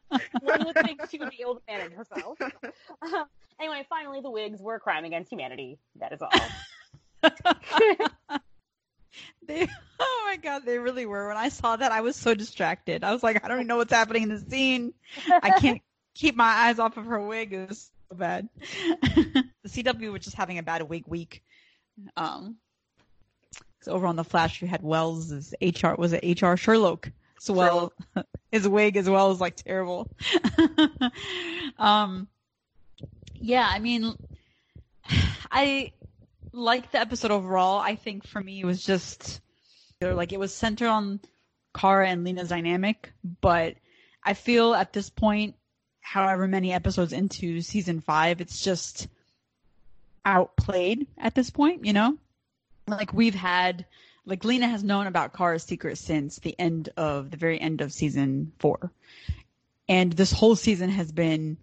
One 0.40 0.64
would 0.64 0.74
think 0.76 1.00
she 1.10 1.18
would 1.18 1.30
be 1.30 1.38
able 1.40 1.56
to 1.56 1.62
manage 1.68 1.92
herself. 1.92 2.38
Uh, 2.40 3.24
anyway, 3.60 3.86
finally, 3.88 4.20
the 4.20 4.30
wigs 4.30 4.60
were 4.60 4.76
a 4.76 4.80
crime 4.80 5.04
against 5.04 5.30
humanity. 5.30 5.78
That 6.00 6.12
is 6.12 6.20
all. 6.22 6.30
They, 9.46 9.68
oh 10.00 10.22
my 10.24 10.36
god, 10.36 10.64
they 10.64 10.78
really 10.78 11.04
were. 11.04 11.28
When 11.28 11.36
I 11.36 11.50
saw 11.50 11.76
that, 11.76 11.92
I 11.92 12.00
was 12.00 12.16
so 12.16 12.34
distracted. 12.34 13.04
I 13.04 13.12
was 13.12 13.22
like, 13.22 13.44
I 13.44 13.48
don't 13.48 13.58
even 13.58 13.66
know 13.66 13.76
what's 13.76 13.92
happening 13.92 14.22
in 14.22 14.28
the 14.30 14.40
scene. 14.40 14.94
I 15.42 15.50
can't 15.60 15.82
keep 16.14 16.34
my 16.34 16.46
eyes 16.46 16.78
off 16.78 16.96
of 16.96 17.04
her 17.04 17.20
wig. 17.20 17.52
It 17.52 17.68
was 17.68 17.90
so 18.08 18.16
bad. 18.16 18.48
the 19.02 19.44
CW 19.68 20.12
was 20.12 20.24
just 20.24 20.36
having 20.36 20.56
a 20.56 20.62
bad 20.62 20.80
wig 20.88 21.04
week. 21.06 21.42
Um, 22.16 22.56
over 23.86 24.06
on 24.06 24.16
the 24.16 24.24
Flash, 24.24 24.62
you 24.62 24.68
had 24.68 24.82
Wells' 24.82 25.54
HR 25.60 25.94
was 25.98 26.14
it 26.14 26.40
HR 26.40 26.56
Sherloque? 26.56 27.12
So 27.38 27.52
well, 27.52 27.92
his 28.50 28.66
wig 28.66 28.96
as 28.96 29.08
well 29.08 29.30
is 29.32 29.40
like 29.40 29.56
terrible. 29.56 30.08
um, 31.78 32.28
yeah, 33.34 33.68
I 33.70 33.78
mean, 33.78 34.16
I 35.52 35.92
like 36.54 36.92
the 36.92 37.00
episode 37.00 37.30
overall. 37.30 37.78
I 37.78 37.96
think 37.96 38.26
for 38.26 38.40
me 38.40 38.60
it 38.60 38.66
was 38.66 38.82
just 38.82 39.40
like 40.00 40.32
it 40.32 40.38
was 40.38 40.54
centered 40.54 40.88
on 40.88 41.20
Kara 41.74 42.08
and 42.08 42.24
Lena's 42.24 42.48
dynamic, 42.48 43.12
but 43.40 43.74
I 44.22 44.34
feel 44.34 44.74
at 44.74 44.92
this 44.92 45.10
point, 45.10 45.56
however 46.00 46.46
many 46.46 46.72
episodes 46.72 47.12
into 47.12 47.60
season 47.60 48.00
five, 48.00 48.40
it's 48.40 48.60
just 48.60 49.08
outplayed 50.24 51.06
at 51.18 51.34
this 51.34 51.50
point, 51.50 51.84
you 51.84 51.92
know? 51.92 52.16
Like 52.86 53.12
we've 53.12 53.34
had 53.34 53.86
like 54.26 54.44
Lena 54.44 54.68
has 54.68 54.84
known 54.84 55.06
about 55.06 55.32
Kara's 55.34 55.62
secret 55.62 55.98
since 55.98 56.38
the 56.38 56.58
end 56.58 56.90
of 56.96 57.30
the 57.30 57.36
very 57.36 57.60
end 57.60 57.80
of 57.80 57.92
season 57.92 58.52
four. 58.58 58.90
And 59.88 60.12
this 60.12 60.32
whole 60.32 60.56
season 60.56 60.90
has 60.90 61.12
been 61.12 61.58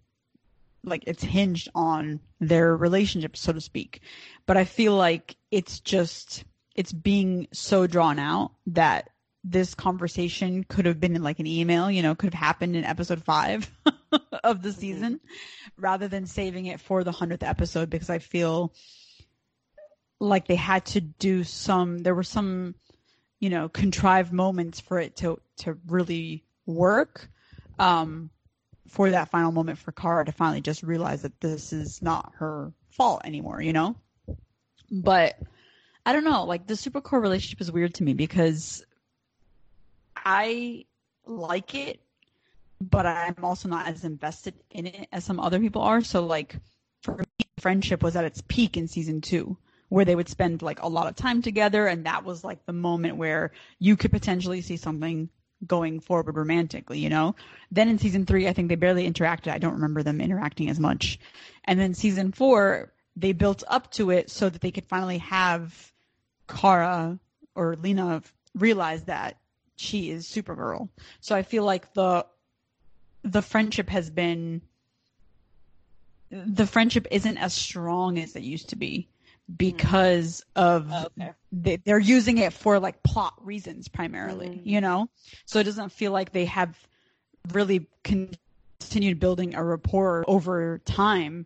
like 0.83 1.03
it's 1.07 1.23
hinged 1.23 1.69
on 1.75 2.19
their 2.39 2.75
relationship, 2.75 3.37
so 3.37 3.53
to 3.53 3.61
speak. 3.61 4.01
But 4.45 4.57
I 4.57 4.65
feel 4.65 4.95
like 4.95 5.35
it's 5.51 5.79
just 5.79 6.43
it's 6.75 6.93
being 6.93 7.47
so 7.51 7.87
drawn 7.87 8.19
out 8.19 8.51
that 8.67 9.09
this 9.43 9.73
conversation 9.73 10.63
could 10.63 10.85
have 10.85 10.99
been 10.99 11.15
in 11.15 11.23
like 11.23 11.39
an 11.39 11.47
email, 11.47 11.89
you 11.89 12.03
know, 12.03 12.15
could 12.15 12.33
have 12.33 12.43
happened 12.43 12.75
in 12.75 12.83
episode 12.83 13.23
five 13.23 13.69
of 14.43 14.61
the 14.61 14.71
season 14.71 15.19
rather 15.77 16.07
than 16.07 16.25
saving 16.25 16.67
it 16.67 16.79
for 16.79 17.03
the 17.03 17.11
hundredth 17.11 17.43
episode 17.43 17.89
because 17.89 18.09
I 18.09 18.19
feel 18.19 18.73
like 20.19 20.47
they 20.47 20.55
had 20.55 20.85
to 20.85 21.01
do 21.01 21.43
some 21.43 21.99
there 21.99 22.13
were 22.13 22.23
some, 22.23 22.75
you 23.39 23.49
know, 23.49 23.69
contrived 23.69 24.31
moments 24.31 24.79
for 24.79 24.99
it 24.99 25.15
to 25.17 25.39
to 25.57 25.77
really 25.87 26.43
work. 26.65 27.29
Um 27.79 28.29
for 28.91 29.09
that 29.09 29.31
final 29.31 29.53
moment 29.53 29.79
for 29.79 29.93
Kara 29.93 30.25
to 30.25 30.33
finally 30.33 30.59
just 30.59 30.83
realize 30.83 31.21
that 31.21 31.39
this 31.39 31.71
is 31.71 32.01
not 32.01 32.33
her 32.35 32.73
fault 32.89 33.21
anymore, 33.23 33.61
you 33.61 33.71
know? 33.71 33.95
But 34.91 35.39
I 36.05 36.11
don't 36.11 36.25
know, 36.25 36.43
like 36.43 36.67
the 36.67 36.75
super 36.75 36.99
Supercorp 36.99 37.21
relationship 37.21 37.61
is 37.61 37.71
weird 37.71 37.93
to 37.95 38.03
me 38.03 38.13
because 38.13 38.83
I 40.17 40.85
like 41.25 41.73
it, 41.73 42.01
but 42.81 43.05
I'm 43.05 43.37
also 43.41 43.69
not 43.69 43.87
as 43.87 44.03
invested 44.03 44.55
in 44.71 44.87
it 44.87 45.07
as 45.13 45.23
some 45.23 45.39
other 45.39 45.59
people 45.61 45.83
are. 45.83 46.01
So 46.01 46.25
like 46.25 46.57
for 47.01 47.15
me, 47.17 47.45
friendship 47.59 48.03
was 48.03 48.17
at 48.17 48.25
its 48.25 48.43
peak 48.49 48.75
in 48.75 48.89
season 48.89 49.21
two, 49.21 49.55
where 49.87 50.03
they 50.03 50.15
would 50.15 50.27
spend 50.27 50.61
like 50.61 50.81
a 50.81 50.89
lot 50.89 51.07
of 51.07 51.15
time 51.15 51.41
together, 51.41 51.87
and 51.87 52.05
that 52.05 52.25
was 52.25 52.43
like 52.43 52.65
the 52.65 52.73
moment 52.73 53.15
where 53.15 53.51
you 53.79 53.95
could 53.95 54.11
potentially 54.11 54.59
see 54.59 54.75
something 54.75 55.29
going 55.65 55.99
forward 55.99 56.35
romantically, 56.35 56.99
you 56.99 57.09
know? 57.09 57.35
Then 57.71 57.87
in 57.87 57.99
season 57.99 58.25
three, 58.25 58.47
I 58.47 58.53
think 58.53 58.69
they 58.69 58.75
barely 58.75 59.09
interacted. 59.09 59.51
I 59.51 59.57
don't 59.57 59.73
remember 59.73 60.03
them 60.03 60.21
interacting 60.21 60.69
as 60.69 60.79
much. 60.79 61.19
And 61.65 61.79
then 61.79 61.93
season 61.93 62.31
four, 62.31 62.91
they 63.15 63.33
built 63.33 63.63
up 63.67 63.91
to 63.91 64.09
it 64.09 64.29
so 64.29 64.49
that 64.49 64.61
they 64.61 64.71
could 64.71 64.87
finally 64.87 65.19
have 65.19 65.91
Kara 66.47 67.19
or 67.55 67.75
Lena 67.75 68.23
realize 68.55 69.03
that 69.03 69.37
she 69.75 70.09
is 70.11 70.27
Supergirl. 70.27 70.89
So 71.19 71.35
I 71.35 71.43
feel 71.43 71.63
like 71.63 71.93
the 71.93 72.25
the 73.23 73.41
friendship 73.41 73.89
has 73.89 74.09
been 74.09 74.61
the 76.31 76.65
friendship 76.65 77.07
isn't 77.11 77.37
as 77.37 77.53
strong 77.53 78.17
as 78.17 78.35
it 78.35 78.43
used 78.43 78.69
to 78.69 78.75
be 78.75 79.09
because 79.57 80.43
of 80.55 80.87
Oh, 80.91 81.05
okay. 81.19 81.31
they, 81.51 81.75
they're 81.77 81.99
using 81.99 82.37
it 82.37 82.53
for 82.53 82.79
like 82.79 83.03
plot 83.03 83.33
reasons 83.45 83.87
primarily, 83.87 84.47
Mhm. 84.47 84.61
you 84.65 84.81
know? 84.81 85.09
So 85.45 85.59
it 85.59 85.63
doesn't 85.63 85.91
feel 85.91 86.11
like 86.11 86.31
they 86.31 86.45
have 86.45 86.77
really 87.51 87.87
continued 88.03 89.19
building 89.19 89.55
a 89.55 89.63
rapport 89.63 90.23
over 90.27 90.79
time. 90.79 91.45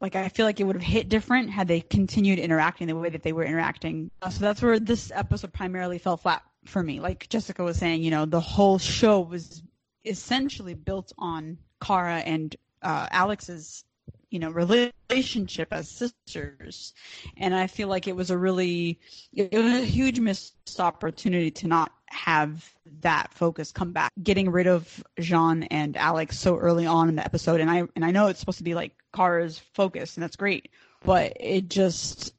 Like 0.00 0.14
I 0.14 0.28
feel 0.28 0.46
like 0.46 0.60
it 0.60 0.64
would 0.64 0.76
have 0.76 0.82
hit 0.82 1.08
different 1.08 1.50
had 1.50 1.66
they 1.68 1.80
continued 1.80 2.38
interacting 2.38 2.86
the 2.86 2.94
way 2.96 3.08
that 3.08 3.22
they 3.22 3.32
were 3.32 3.44
interacting. 3.44 4.10
Uh, 4.22 4.30
So 4.30 4.40
that's 4.40 4.62
where 4.62 4.78
this 4.78 5.10
episode 5.14 5.52
primarily 5.52 5.98
fell 5.98 6.16
flat 6.16 6.42
for 6.66 6.82
me. 6.82 7.00
Like 7.00 7.28
Jessica 7.28 7.64
was 7.64 7.78
saying, 7.78 8.02
you 8.02 8.10
know, 8.10 8.24
the 8.26 8.40
whole 8.40 8.78
show 8.78 9.20
was 9.20 9.62
essentially 10.04 10.74
built 10.74 11.12
on 11.18 11.58
Kara 11.82 12.18
and 12.18 12.54
uh, 12.82 13.08
Alex's, 13.10 13.84
you 14.30 14.38
know, 14.38 14.50
relationship 14.50 15.68
as 15.70 15.88
sisters, 15.88 16.92
and 17.36 17.54
I 17.54 17.66
feel 17.66 17.88
like 17.88 18.06
it 18.06 18.16
was 18.16 18.30
a 18.30 18.38
really, 18.38 19.00
it 19.32 19.52
was 19.52 19.80
a 19.80 19.84
huge 19.84 20.20
missed 20.20 20.54
opportunity 20.78 21.50
to 21.52 21.66
not 21.66 21.92
have 22.06 22.70
that 23.00 23.32
focus 23.34 23.72
come 23.72 23.92
back. 23.92 24.12
Getting 24.22 24.50
rid 24.50 24.66
of 24.66 25.02
J'onn 25.18 25.66
and 25.70 25.96
Alex 25.96 26.38
so 26.38 26.56
early 26.56 26.86
on 26.86 27.08
in 27.08 27.16
the 27.16 27.24
episode, 27.24 27.60
and 27.60 27.70
I 27.70 27.84
and 27.96 28.04
I 28.04 28.10
know 28.10 28.26
it's 28.26 28.40
supposed 28.40 28.58
to 28.58 28.64
be 28.64 28.74
like 28.74 28.92
Kara's 29.14 29.58
focus, 29.72 30.16
and 30.16 30.22
that's 30.22 30.36
great, 30.36 30.70
but 31.04 31.32
it 31.40 31.68
just 31.68 32.34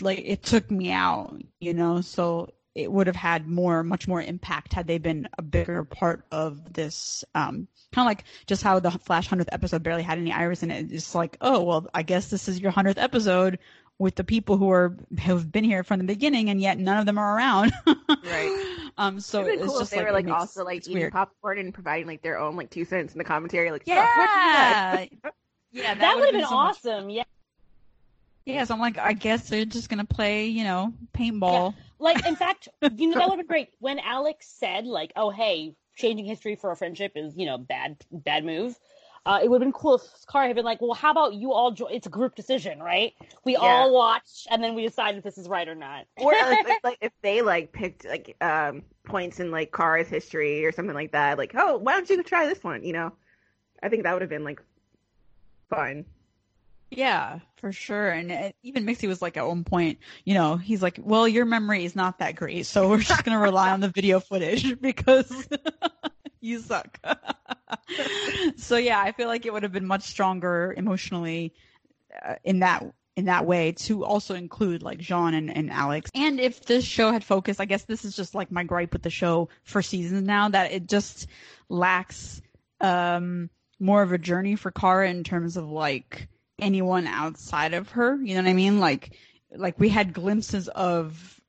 like 0.00 0.22
it 0.24 0.42
took 0.42 0.70
me 0.70 0.90
out, 0.90 1.40
you 1.60 1.74
know. 1.74 2.00
So 2.00 2.50
it 2.76 2.92
would 2.92 3.06
have 3.06 3.16
had 3.16 3.48
more, 3.48 3.82
much 3.82 4.06
more 4.06 4.20
impact 4.20 4.74
had 4.74 4.86
they 4.86 4.98
been 4.98 5.26
a 5.38 5.42
bigger 5.42 5.82
part 5.82 6.24
of 6.30 6.74
this. 6.74 7.24
Um, 7.34 7.66
kind 7.92 8.04
of 8.04 8.10
like 8.10 8.24
just 8.46 8.62
how 8.62 8.78
the 8.80 8.90
Flash 8.90 9.26
hundredth 9.26 9.48
episode 9.52 9.82
barely 9.82 10.02
had 10.02 10.18
any 10.18 10.30
Iris 10.32 10.62
in 10.62 10.70
it. 10.70 10.92
It's 10.92 11.14
like, 11.14 11.36
oh 11.40 11.62
well, 11.62 11.88
I 11.94 12.02
guess 12.02 12.28
this 12.28 12.48
is 12.48 12.60
your 12.60 12.70
hundredth 12.70 12.98
episode 12.98 13.58
with 13.98 14.14
the 14.14 14.24
people 14.24 14.58
who 14.58 14.70
are 14.70 14.94
have 15.16 15.50
been 15.50 15.64
here 15.64 15.82
from 15.82 15.98
the 16.00 16.04
beginning, 16.04 16.50
and 16.50 16.60
yet 16.60 16.78
none 16.78 16.98
of 16.98 17.06
them 17.06 17.16
are 17.18 17.36
around. 17.36 17.72
Right. 17.86 18.72
Um. 18.98 19.20
So 19.20 19.40
It'd 19.42 19.52
it's 19.52 19.60
been 19.60 19.68
cool 19.68 19.78
just 19.80 19.92
if 19.92 19.98
they 19.98 20.02
like 20.04 20.06
were 20.06 20.12
like 20.14 20.24
makes- 20.24 20.36
also 20.40 20.64
like 20.64 20.82
eating 20.86 20.94
weird. 20.94 21.12
popcorn 21.12 21.58
and 21.58 21.74
providing 21.74 22.06
like 22.06 22.22
their 22.22 22.38
own 22.38 22.56
like 22.56 22.70
two 22.70 22.86
cents 22.86 23.12
in 23.12 23.18
the 23.18 23.24
commentary. 23.24 23.70
Like, 23.70 23.82
"So, 23.86 23.94
what 23.94 24.02
do 24.04 24.08
you 24.10 24.16
Yeah. 24.16 24.96
guys?" 24.96 25.08
Yeah, 25.72 25.94
That, 25.96 26.16
would 26.16 26.24
have 26.24 26.32
been 26.32 26.46
so 26.48 26.54
much- 26.56 26.76
awesome. 26.78 27.10
Yeah. 27.10 27.24
Yeah, 28.46 28.64
so 28.64 28.72
I'm 28.74 28.80
like, 28.80 28.96
I 28.96 29.12
guess 29.12 29.48
they're 29.50 29.64
just 29.64 29.88
gonna 29.90 30.04
play, 30.06 30.46
you 30.46 30.64
know, 30.64 30.94
paintball. 31.14 31.74
Like, 31.98 32.26
in 32.26 32.36
fact, 32.36 32.68
you 32.96 33.08
know, 33.08 33.18
that 33.18 33.28
would 33.28 33.38
have 33.38 33.46
been 33.46 33.46
great. 33.54 33.68
When 33.78 33.98
Alex 33.98 34.46
said, 34.58 34.86
like, 34.86 35.12
oh, 35.16 35.30
hey, 35.30 35.74
changing 35.96 36.26
history 36.26 36.56
for 36.56 36.70
a 36.70 36.76
friendship 36.76 37.12
is, 37.16 37.34
you 37.36 37.46
know, 37.46 37.58
bad, 37.58 37.96
bad 38.10 38.44
move. 38.44 38.78
Uh, 39.24 39.40
it 39.42 39.50
would 39.50 39.60
have 39.60 39.66
been 39.66 39.72
cool 39.72 39.96
if 39.96 40.02
Kara 40.30 40.46
had 40.46 40.54
been 40.54 40.64
like, 40.64 40.80
well, 40.80 40.94
how 40.94 41.10
about 41.10 41.34
you 41.34 41.52
all 41.52 41.72
join? 41.72 41.92
It's 41.92 42.06
a 42.06 42.10
group 42.10 42.36
decision, 42.36 42.78
right? 42.80 43.12
We 43.44 43.54
Yeah. 43.54 43.58
all 43.58 43.92
watch 43.92 44.46
and 44.52 44.62
then 44.62 44.76
we 44.76 44.82
decide 44.82 45.16
if 45.16 45.24
this 45.24 45.36
is 45.36 45.48
right 45.48 45.66
or 45.66 45.74
not. 45.74 46.06
or 46.16 46.32
if, 46.32 46.64
if, 46.64 46.76
like 46.84 46.98
if 47.00 47.12
they 47.22 47.42
like 47.42 47.72
picked 47.72 48.04
like 48.04 48.36
um 48.40 48.82
points 49.04 49.40
in 49.40 49.50
like 49.50 49.72
Kara's 49.72 50.06
history 50.06 50.64
or 50.64 50.70
something 50.70 50.94
like 50.94 51.10
that, 51.10 51.38
like 51.38 51.52
oh 51.56 51.78
why 51.78 51.94
don't 51.94 52.08
you 52.08 52.22
try 52.22 52.46
this 52.46 52.62
one? 52.62 52.84
You 52.84 52.92
know, 52.92 53.12
I 53.82 53.88
think 53.88 54.04
that 54.04 54.12
would 54.12 54.22
have 54.22 54.30
been 54.30 54.44
like 54.44 54.62
fun. 55.70 56.04
Yeah, 56.90 57.40
for 57.56 57.72
sure. 57.72 58.10
And 58.10 58.30
uh, 58.30 58.52
even 58.62 58.84
Mixie 58.84 59.08
was 59.08 59.20
like 59.20 59.36
at 59.36 59.46
one 59.46 59.64
point, 59.64 59.98
you 60.24 60.34
know, 60.34 60.56
he's 60.56 60.82
like, 60.82 60.98
well, 61.02 61.26
your 61.26 61.44
memory 61.44 61.84
is 61.84 61.96
not 61.96 62.18
that 62.18 62.36
great, 62.36 62.66
so 62.66 62.88
we're 62.88 63.00
just 63.00 63.24
gonna 63.24 63.40
rely 63.40 63.72
on 63.72 63.80
the 63.80 63.88
video 63.88 64.20
footage 64.20 64.80
because 64.80 65.48
you 66.40 66.60
suck. 66.60 66.98
so 68.56 68.76
yeah, 68.76 69.00
I 69.00 69.12
feel 69.12 69.26
like 69.26 69.46
it 69.46 69.52
would 69.52 69.64
have 69.64 69.72
been 69.72 69.86
much 69.86 70.02
stronger 70.02 70.74
emotionally 70.76 71.54
uh, 72.24 72.36
in 72.44 72.60
that 72.60 72.84
in 73.16 73.24
that 73.24 73.46
way 73.46 73.72
to 73.72 74.04
also 74.04 74.34
include 74.34 74.82
like 74.82 74.98
J'onn 74.98 75.34
and, 75.34 75.54
and 75.54 75.70
Alex. 75.70 76.10
And 76.14 76.38
if 76.38 76.66
this 76.66 76.84
show 76.84 77.10
had 77.10 77.24
focused, 77.24 77.60
I 77.60 77.64
guess 77.64 77.84
this 77.84 78.04
is 78.04 78.14
just 78.14 78.34
like 78.34 78.52
my 78.52 78.62
gripe 78.62 78.92
with 78.92 79.02
the 79.02 79.10
show 79.10 79.48
for 79.64 79.82
seasons 79.82 80.22
now 80.22 80.50
that 80.50 80.70
it 80.70 80.86
just 80.86 81.26
lacks 81.68 82.40
um 82.80 83.50
more 83.80 84.02
of 84.02 84.12
a 84.12 84.18
journey 84.18 84.54
for 84.54 84.70
Kara 84.70 85.10
in 85.10 85.24
terms 85.24 85.56
of 85.56 85.68
like 85.68 86.28
anyone 86.58 87.06
outside 87.06 87.74
of 87.74 87.90
her. 87.90 88.16
You 88.16 88.34
know 88.34 88.42
what 88.42 88.50
I 88.50 88.54
mean? 88.54 88.78
Like 88.78 89.12
like 89.54 89.78
we 89.78 89.88
had 89.88 90.12
glimpses 90.12 90.68
of 90.68 91.40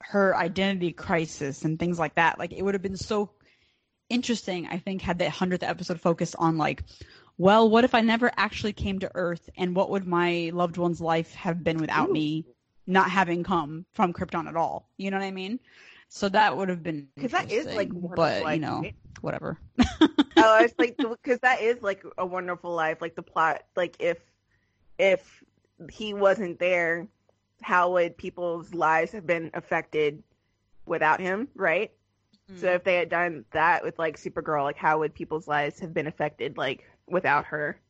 her 0.00 0.36
identity 0.36 0.92
crisis 0.92 1.64
and 1.64 1.78
things 1.78 1.98
like 1.98 2.14
that. 2.16 2.38
Like 2.38 2.52
it 2.52 2.62
would 2.62 2.74
have 2.74 2.82
been 2.82 2.96
so 2.96 3.30
interesting, 4.08 4.66
I 4.66 4.78
think, 4.78 5.02
had 5.02 5.18
that 5.20 5.30
hundredth 5.30 5.62
episode 5.62 6.00
focused 6.00 6.34
on 6.38 6.58
like, 6.58 6.82
well, 7.38 7.70
what 7.70 7.84
if 7.84 7.94
I 7.94 8.00
never 8.00 8.30
actually 8.36 8.72
came 8.72 8.98
to 8.98 9.10
Earth 9.14 9.48
and 9.56 9.74
what 9.74 9.90
would 9.90 10.06
my 10.06 10.50
loved 10.52 10.76
one's 10.76 11.00
life 11.00 11.32
have 11.34 11.64
been 11.64 11.78
without 11.78 12.10
Ooh. 12.10 12.12
me 12.12 12.44
not 12.86 13.10
having 13.10 13.44
come 13.44 13.86
from 13.92 14.12
Krypton 14.12 14.48
at 14.48 14.56
all? 14.56 14.88
You 14.96 15.10
know 15.10 15.18
what 15.18 15.24
I 15.24 15.30
mean? 15.30 15.60
So 16.12 16.28
that 16.28 16.56
would 16.56 16.68
have 16.68 16.82
been 16.82 17.06
Because 17.14 17.30
that 17.30 17.52
is 17.52 17.66
like 17.66 17.88
but 17.92 18.54
you 18.54 18.60
know, 18.60 18.80
right? 18.80 18.96
whatever. 19.20 19.58
oh, 19.78 20.58
it's 20.60 20.74
like 20.78 20.96
because 20.96 21.38
that 21.38 21.62
is 21.62 21.82
like 21.82 22.02
a 22.18 22.26
wonderful 22.26 22.74
life. 22.74 23.00
Like 23.00 23.14
the 23.14 23.22
plot, 23.22 23.62
like 23.76 23.96
if 24.00 24.18
if 24.98 25.42
he 25.88 26.12
wasn't 26.12 26.58
there, 26.58 27.06
how 27.62 27.92
would 27.92 28.16
people's 28.16 28.74
lives 28.74 29.12
have 29.12 29.24
been 29.24 29.52
affected 29.54 30.24
without 30.84 31.20
him? 31.20 31.46
Right. 31.54 31.92
So 32.56 32.66
mm-hmm. 32.66 32.76
if 32.76 32.82
they 32.82 32.96
had 32.96 33.08
done 33.08 33.44
that 33.52 33.84
with 33.84 33.96
like 34.00 34.16
Supergirl, 34.16 34.64
like 34.64 34.76
how 34.76 34.98
would 34.98 35.14
people's 35.14 35.46
lives 35.46 35.78
have 35.78 35.94
been 35.94 36.08
affected 36.08 36.56
like 36.56 36.84
without 37.06 37.44
her? 37.46 37.80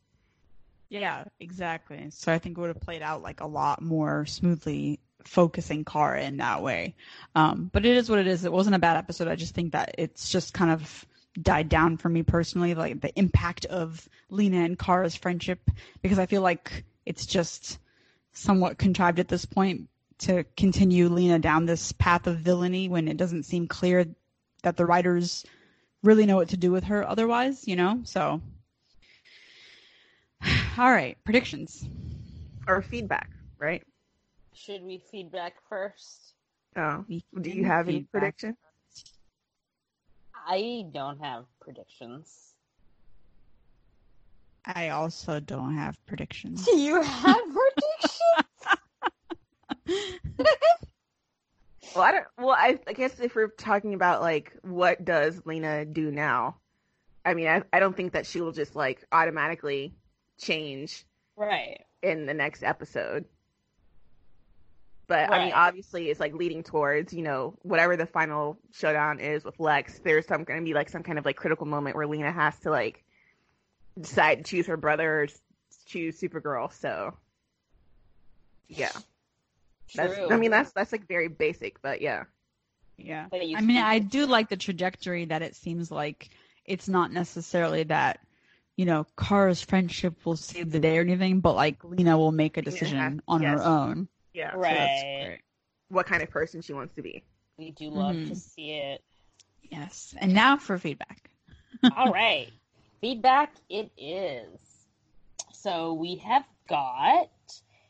Yeah, 0.91 1.25
exactly. 1.39 2.09
So 2.11 2.35
I 2.35 2.39
think 2.39 2.59
it 2.59 2.61
would 2.61 2.69
have 2.69 2.81
played 2.81 3.01
out 3.01 3.23
like 3.23 3.41
a 3.41 3.47
lot 3.47 3.81
more 3.81 4.27
smoothly, 4.27 5.01
focusing 5.25 5.85
Kara 5.85 6.23
in 6.23 6.39
that 6.39 6.63
way. 6.63 6.95
Um, 7.35 7.71
but 7.73 7.87
it 7.87 7.97
is 7.97 8.09
what 8.09 8.19
it 8.19 8.27
is. 8.27 8.45
It 8.45 8.53
wasn't 8.53 8.77
a 8.77 8.81
bad 8.81 8.97
episode. 8.97 9.29
I 9.29 9.37
just 9.37 9.55
think 9.55 9.73
that 9.73 9.95
it's 9.99 10.29
just 10.29 10.55
kind 10.55 10.71
of 10.71 11.07
died 11.41 11.69
down 11.69 11.97
for 11.97 12.09
me 12.09 12.23
personally, 12.23 12.75
like 12.75 13.01
the 13.01 13.17
impact 13.19 13.65
of 13.67 14.09
Lena 14.29 14.65
and 14.65 14.79
Kara's 14.79 15.15
friendship, 15.15 15.71
because 16.03 16.19
I 16.19 16.27
feel 16.27 16.43
like 16.43 16.85
it's 17.07 17.27
just 17.27 17.79
somewhat 18.33 18.79
contrived 18.79 19.19
at 19.19 19.29
this 19.29 19.45
point 19.45 19.89
to 20.19 20.45
continue 20.57 21.09
Lena 21.09 21.39
down 21.39 21.67
this 21.67 21.93
path 21.93 22.27
of 22.27 22.39
villainy 22.39 22.89
when 22.89 23.09
it 23.09 23.17
doesn't 23.17 23.45
seem 23.45 23.67
clear 23.67 24.07
that 24.63 24.77
the 24.77 24.87
writers 24.87 25.45
really 26.03 26.27
know 26.27 26.37
what 26.37 26.51
to 26.51 26.57
do 26.57 26.71
with 26.71 26.85
her 26.85 27.07
otherwise, 27.07 27.67
you 27.67 27.77
know? 27.77 28.01
So 28.05 28.41
all 30.79 30.91
right, 30.91 31.17
predictions. 31.25 31.87
Or 32.67 32.83
feedback, 32.83 33.31
right? 33.59 33.83
Should 34.65 34.83
we 34.83 34.99
feedback 34.99 35.55
first? 35.69 36.35
Oh, 36.77 37.05
do 37.41 37.51
you 37.51 37.65
have 37.65 37.89
any 37.89 38.01
feedback. 38.01 38.13
prediction? 38.13 38.57
I 40.47 40.85
don't 40.93 41.19
have 41.21 41.47
predictions. 41.61 42.53
I 44.67 44.91
also 44.91 45.41
don't 45.41 45.75
have 45.77 45.97
predictions. 46.07 46.67
Do 46.67 46.77
you 46.77 47.01
have 47.01 47.41
predictions? 49.87 50.47
Well, 51.93 52.05
I 52.05 52.13
don't. 52.13 52.27
Well, 52.39 52.51
I, 52.51 52.79
I 52.87 52.93
guess 52.93 53.19
if 53.19 53.35
we're 53.35 53.49
talking 53.49 53.95
about 53.95 54.21
like 54.21 54.57
what 54.63 55.05
does 55.05 55.43
Lena 55.45 55.85
do 55.85 56.13
now, 56.13 56.55
I 57.25 57.35
mean, 57.35 57.49
I, 57.49 57.63
I 57.73 57.81
don't 57.81 57.97
think 57.97 58.13
that 58.13 58.27
she 58.27 58.41
will 58.41 58.53
just 58.53 58.77
like 58.77 59.05
automatically 59.11 59.93
change 60.39 61.05
right. 61.37 61.81
in 62.01 62.27
the 62.27 62.35
next 62.35 62.63
episode. 62.63 63.25
But 65.11 65.33
I 65.33 65.45
mean, 65.45 65.53
obviously, 65.53 66.09
it's 66.09 66.21
like 66.21 66.35
leading 66.35 66.63
towards 66.63 67.13
you 67.13 67.23
know 67.23 67.59
whatever 67.63 67.97
the 67.97 68.07
final 68.07 68.57
showdown 68.73 69.19
is 69.19 69.43
with 69.43 69.59
Lex. 69.59 69.99
There's 70.05 70.25
some 70.25 70.45
going 70.45 70.61
to 70.61 70.65
be 70.65 70.73
like 70.73 70.89
some 70.89 71.03
kind 71.03 71.19
of 71.19 71.25
like 71.25 71.35
critical 71.35 71.67
moment 71.67 71.97
where 71.97 72.07
Lena 72.07 72.31
has 72.31 72.57
to 72.61 72.71
like 72.71 73.03
decide 74.01 74.37
to 74.37 74.43
choose 74.45 74.69
her 74.69 74.77
brother 74.77 75.23
or 75.23 75.27
choose 75.87 76.21
Supergirl. 76.21 76.73
So 76.73 77.15
Yeah. 78.69 78.93
That's, 79.97 80.17
I 80.31 80.37
mean, 80.37 80.53
that's 80.53 80.71
that's 80.71 80.93
like 80.93 81.09
very 81.09 81.27
basic, 81.27 81.83
but 81.83 82.01
yeah. 82.01 82.23
Yeah. 82.97 83.27
I 83.33 83.61
mean, 83.63 83.79
I 83.79 83.99
do 83.99 84.27
like 84.27 84.49
the 84.49 84.57
trajectory 84.57 85.25
that 85.25 85.43
it 85.43 85.57
seems 85.57 85.91
like 85.91 86.31
it's 86.65 86.89
not 86.89 87.11
necessarily 87.11 87.83
that, 87.83 88.21
you 88.77 88.85
know, 88.85 89.09
Kara's 89.17 89.61
friendship 89.61 90.25
will 90.25 90.37
save 90.37 90.71
the 90.71 90.79
day 90.79 90.99
or 90.99 91.01
anything, 91.01 91.41
but 91.41 91.57
like 91.57 91.83
Lena 91.83 92.17
will 92.17 92.31
make 92.31 92.59
a 92.59 92.63
decision 92.63 92.99
has- 92.99 93.19
on 93.27 93.43
yes. 93.43 93.59
her 93.59 93.65
own. 93.65 94.07
Yeah. 94.33 94.53
Right. 94.55 95.23
great. 95.25 95.41
What 95.89 96.07
kind 96.07 96.23
of 96.23 96.31
person 96.31 96.63
she 96.63 96.73
wants 96.73 96.95
to 96.95 97.03
be. 97.03 97.25
We 97.59 97.73
do 97.73 97.91
love 97.91 98.15
to 98.15 98.35
Mhm. 98.35 98.37
see 98.37 98.73
it. 98.73 99.03
Yes. 99.71 100.15
And 100.19 100.33
now 100.33 100.57
for 100.57 100.79
feedback. 100.79 101.31
All 101.97 102.13
right. 102.13 102.53
Feedback 103.01 103.55
it 103.69 103.91
is. 103.97 104.87
So 105.53 105.93
we 105.95 106.17
have 106.17 106.45
got 106.69 107.29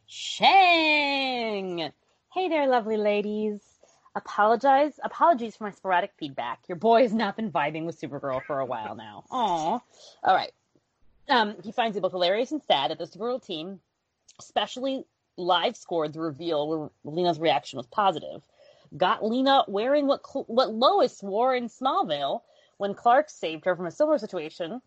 Shang. 0.06 1.92
Hey 2.32 2.48
there, 2.48 2.66
lovely 2.68 2.96
ladies. 2.96 3.60
Apologize, 4.16 4.98
apologies 5.04 5.56
for 5.56 5.64
my 5.64 5.70
sporadic 5.70 6.12
feedback. 6.18 6.60
Your 6.68 6.76
boy 6.76 7.02
has 7.02 7.12
not 7.12 7.36
been 7.36 7.52
vibing 7.52 7.84
with 7.84 8.00
Supergirl 8.00 8.44
for 8.44 8.58
a 8.58 8.64
while 8.66 8.96
now. 8.96 9.24
Aw. 9.30 9.80
All 10.24 10.34
right. 10.34 10.52
Um, 11.28 11.54
he 11.62 11.70
finds 11.70 11.96
it 11.96 12.00
both 12.02 12.10
hilarious 12.10 12.50
and 12.50 12.60
sad 12.64 12.90
that 12.90 12.98
the 12.98 13.04
Supergirl 13.06 13.44
team, 13.44 13.80
especially 14.40 15.04
live 15.40 15.76
scored 15.76 16.12
the 16.12 16.20
reveal 16.20 16.68
where 16.68 16.90
Lena's 17.04 17.38
reaction 17.38 17.76
was 17.76 17.86
positive, 17.86 18.42
got 18.96 19.24
Lena 19.24 19.64
wearing 19.68 20.06
what 20.06 20.20
what 20.48 20.72
Lois 20.72 21.22
wore 21.22 21.54
in 21.54 21.68
Smallville 21.68 22.42
when 22.78 22.94
Clark 22.94 23.28
saved 23.28 23.64
her 23.64 23.76
from 23.76 23.86
a 23.86 23.90
similar 23.90 24.18
situation, 24.18 24.80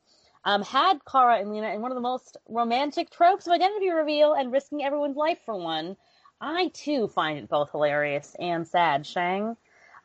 um, 0.46 0.64
had 0.64 1.00
Kara 1.06 1.40
and 1.40 1.52
Lena 1.52 1.70
in 1.74 1.82
one 1.82 1.92
of 1.92 1.96
the 1.96 2.02
most 2.02 2.38
romantic 2.50 3.10
tropes 3.10 3.48
of 3.48 3.54
identity 3.54 3.90
reveal 3.90 4.34
and 4.34 4.52
risking 4.52 4.84
everyone's 4.84 5.16
life 5.16 5.40
for 5.46 5.56
one. 5.56 5.96
I 6.42 6.70
too 6.74 7.08
find 7.08 7.38
it 7.38 7.50
both 7.50 7.72
hilarious 7.72 8.36
and 8.40 8.68
sad, 8.68 9.06
Shang. 9.06 9.56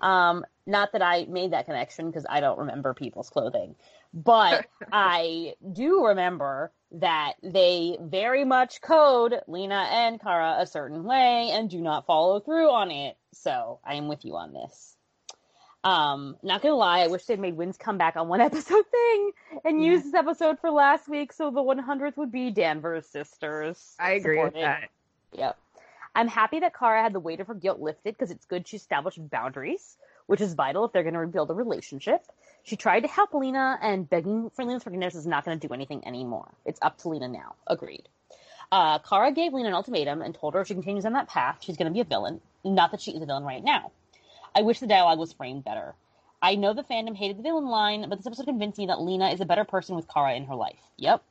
Um, 0.00 0.44
not 0.66 0.92
that 0.92 1.02
I 1.02 1.24
made 1.24 1.52
that 1.52 1.66
connection 1.66 2.06
because 2.06 2.26
I 2.28 2.40
don't 2.40 2.58
remember 2.58 2.94
people's 2.94 3.30
clothing, 3.30 3.74
but 4.12 4.66
I 4.92 5.54
do 5.72 6.06
remember 6.06 6.72
that 6.92 7.34
they 7.42 7.98
very 8.00 8.44
much 8.44 8.80
code 8.80 9.40
Lena 9.46 9.86
and 9.90 10.20
Kara 10.20 10.56
a 10.58 10.66
certain 10.66 11.04
way 11.04 11.50
and 11.52 11.68
do 11.68 11.80
not 11.80 12.06
follow 12.06 12.40
through 12.40 12.70
on 12.70 12.90
it. 12.90 13.16
So 13.34 13.80
I 13.84 13.94
am 13.94 14.08
with 14.08 14.24
you 14.24 14.36
on 14.36 14.52
this. 14.52 14.96
Um, 15.84 16.36
not 16.42 16.60
gonna 16.62 16.74
lie, 16.74 17.00
I 17.00 17.06
wish 17.06 17.24
they'd 17.24 17.38
made 17.38 17.56
Wins 17.56 17.76
come 17.76 17.98
back 17.98 18.16
on 18.16 18.28
one 18.28 18.40
episode 18.50 18.84
thing 18.90 19.30
and 19.64 19.80
Yeah. 19.82 19.92
use 19.92 20.02
this 20.02 20.14
episode 20.14 20.58
for 20.60 20.70
last 20.70 21.08
week, 21.08 21.32
so 21.32 21.50
the 21.50 21.60
100th 21.62 22.16
would 22.16 22.32
be 22.32 22.50
Danvers 22.50 23.06
sisters. 23.06 23.94
I 24.00 24.12
agree 24.12 24.42
with 24.42 24.54
that. 24.54 24.88
Yep. 25.32 25.56
I'm 26.14 26.26
happy 26.28 26.58
that 26.60 26.76
Kara 26.76 27.02
had 27.02 27.12
the 27.12 27.20
weight 27.20 27.38
of 27.40 27.46
her 27.46 27.54
guilt 27.54 27.80
lifted 27.80 28.14
because 28.14 28.30
it's 28.32 28.44
good 28.46 28.66
she 28.66 28.76
established 28.76 29.20
boundaries, 29.30 29.96
which 30.26 30.40
is 30.40 30.54
vital 30.54 30.84
if 30.84 30.92
they're 30.92 31.04
going 31.04 31.14
to 31.14 31.20
rebuild 31.20 31.50
a 31.50 31.54
relationship. 31.54 32.22
She 32.64 32.76
tried 32.76 33.00
to 33.00 33.08
help 33.08 33.32
Lena, 33.32 33.78
and 33.80 34.08
begging 34.08 34.50
for 34.50 34.64
Lena's 34.64 34.82
forgiveness 34.82 35.14
is 35.14 35.26
not 35.26 35.44
going 35.44 35.58
to 35.58 35.66
do 35.66 35.72
anything 35.72 36.06
anymore. 36.06 36.48
It's 36.64 36.78
up 36.82 36.98
to 36.98 37.08
Lena 37.08 37.28
now. 37.28 37.54
Agreed. 37.66 38.08
Uh, 38.70 38.98
Kara 38.98 39.32
gave 39.32 39.54
Lena 39.54 39.68
an 39.68 39.74
ultimatum 39.74 40.20
and 40.20 40.34
told 40.34 40.54
her 40.54 40.60
if 40.60 40.68
she 40.68 40.74
continues 40.74 41.06
on 41.06 41.14
that 41.14 41.28
path, 41.28 41.58
she's 41.60 41.76
going 41.76 41.88
to 41.88 41.94
be 41.94 42.00
a 42.00 42.04
villain. 42.04 42.40
Not 42.64 42.90
that 42.90 43.00
she 43.00 43.12
is 43.12 43.22
a 43.22 43.26
villain 43.26 43.44
right 43.44 43.64
now. 43.64 43.92
I 44.54 44.62
wish 44.62 44.80
the 44.80 44.86
dialogue 44.86 45.18
was 45.18 45.32
framed 45.32 45.64
better. 45.64 45.94
I 46.42 46.54
know 46.54 46.74
the 46.74 46.84
fandom 46.84 47.16
hated 47.16 47.38
the 47.38 47.42
villain 47.42 47.66
line, 47.68 48.08
but 48.08 48.18
this 48.18 48.26
episode 48.26 48.46
convinced 48.46 48.78
me 48.78 48.86
that 48.86 49.00
Lena 49.00 49.30
is 49.30 49.40
a 49.40 49.46
better 49.46 49.64
person 49.64 49.96
with 49.96 50.08
Kara 50.08 50.34
in 50.34 50.44
her 50.44 50.54
life. 50.54 50.80
Yep. 50.98 51.22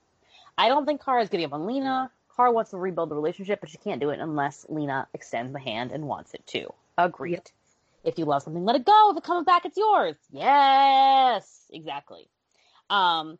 I 0.58 0.70
don't 0.70 0.86
think 0.86 1.04
Kara 1.04 1.22
is 1.22 1.30
give 1.30 1.42
up 1.42 1.54
on 1.54 1.68
Lena. 1.68 2.10
Kara 2.36 2.52
wants 2.52 2.72
to 2.72 2.78
rebuild 2.78 3.10
the 3.10 3.16
relationship, 3.16 3.60
but 3.60 3.70
she 3.70 3.78
can't 3.78 4.02
do 4.02 4.10
it 4.10 4.20
unless 4.20 4.66
Lena 4.70 5.08
extends 5.14 5.54
the 5.54 5.60
hand 5.60 5.92
and 5.92 6.08
wants 6.08 6.34
it 6.34 6.46
too. 6.46 6.74
Agreed. 6.98 7.52
If 8.08 8.18
you 8.18 8.24
love 8.24 8.42
something, 8.42 8.64
let 8.64 8.78
it 8.78 8.86
go. 8.86 9.12
If 9.12 9.18
it 9.18 9.24
comes 9.26 9.46
back, 9.46 9.66
it's 9.66 9.76
yours. 9.76 10.16
Yes, 10.32 11.66
exactly. 11.70 12.30
Um, 12.90 13.38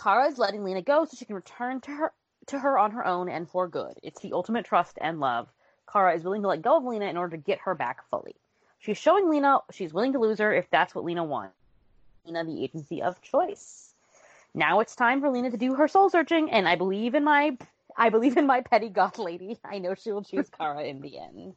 Kara 0.00 0.28
is 0.28 0.38
letting 0.38 0.62
Lena 0.62 0.82
go 0.82 1.04
so 1.04 1.16
she 1.16 1.24
can 1.24 1.34
return 1.34 1.80
to 1.80 1.90
her 1.90 2.12
to 2.46 2.58
her 2.60 2.78
on 2.78 2.92
her 2.92 3.04
own 3.04 3.28
and 3.28 3.50
for 3.50 3.66
good. 3.66 3.94
It's 4.04 4.20
the 4.20 4.32
ultimate 4.32 4.66
trust 4.66 4.98
and 5.00 5.18
love. 5.18 5.48
Kara 5.92 6.14
is 6.14 6.22
willing 6.22 6.42
to 6.42 6.48
let 6.48 6.62
go 6.62 6.76
of 6.76 6.84
Lena 6.84 7.06
in 7.06 7.16
order 7.16 7.36
to 7.36 7.42
get 7.42 7.58
her 7.64 7.74
back 7.74 8.08
fully. 8.08 8.36
She's 8.78 8.98
showing 8.98 9.28
Lena 9.28 9.58
she's 9.72 9.92
willing 9.92 10.12
to 10.12 10.20
lose 10.20 10.38
her 10.38 10.54
if 10.54 10.70
that's 10.70 10.94
what 10.94 11.04
Lena 11.04 11.24
wants. 11.24 11.56
Lena 12.24 12.44
the 12.44 12.62
agency 12.62 13.02
of 13.02 13.20
choice. 13.20 13.94
Now 14.54 14.78
it's 14.78 14.94
time 14.94 15.22
for 15.22 15.28
Lena 15.28 15.50
to 15.50 15.56
do 15.56 15.74
her 15.74 15.88
soul 15.88 16.08
searching, 16.08 16.52
and 16.52 16.68
I 16.68 16.76
believe 16.76 17.16
in 17.16 17.24
my 17.24 17.58
I 17.96 18.10
believe 18.10 18.36
in 18.36 18.46
my 18.46 18.60
petty 18.60 18.90
goth 18.90 19.18
lady. 19.18 19.58
I 19.64 19.80
know 19.80 19.96
she 19.96 20.12
will 20.12 20.22
choose 20.22 20.48
Kara 20.50 20.84
in 20.84 21.00
the 21.00 21.18
end. 21.18 21.56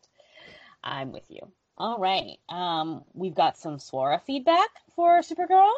I'm 0.83 1.11
with 1.11 1.29
you. 1.29 1.51
All 1.77 1.99
right. 1.99 2.37
Um, 2.49 3.03
we've 3.13 3.35
got 3.35 3.57
some 3.57 3.77
Swara 3.77 4.21
feedback 4.23 4.69
for 4.95 5.19
Supergirl. 5.19 5.71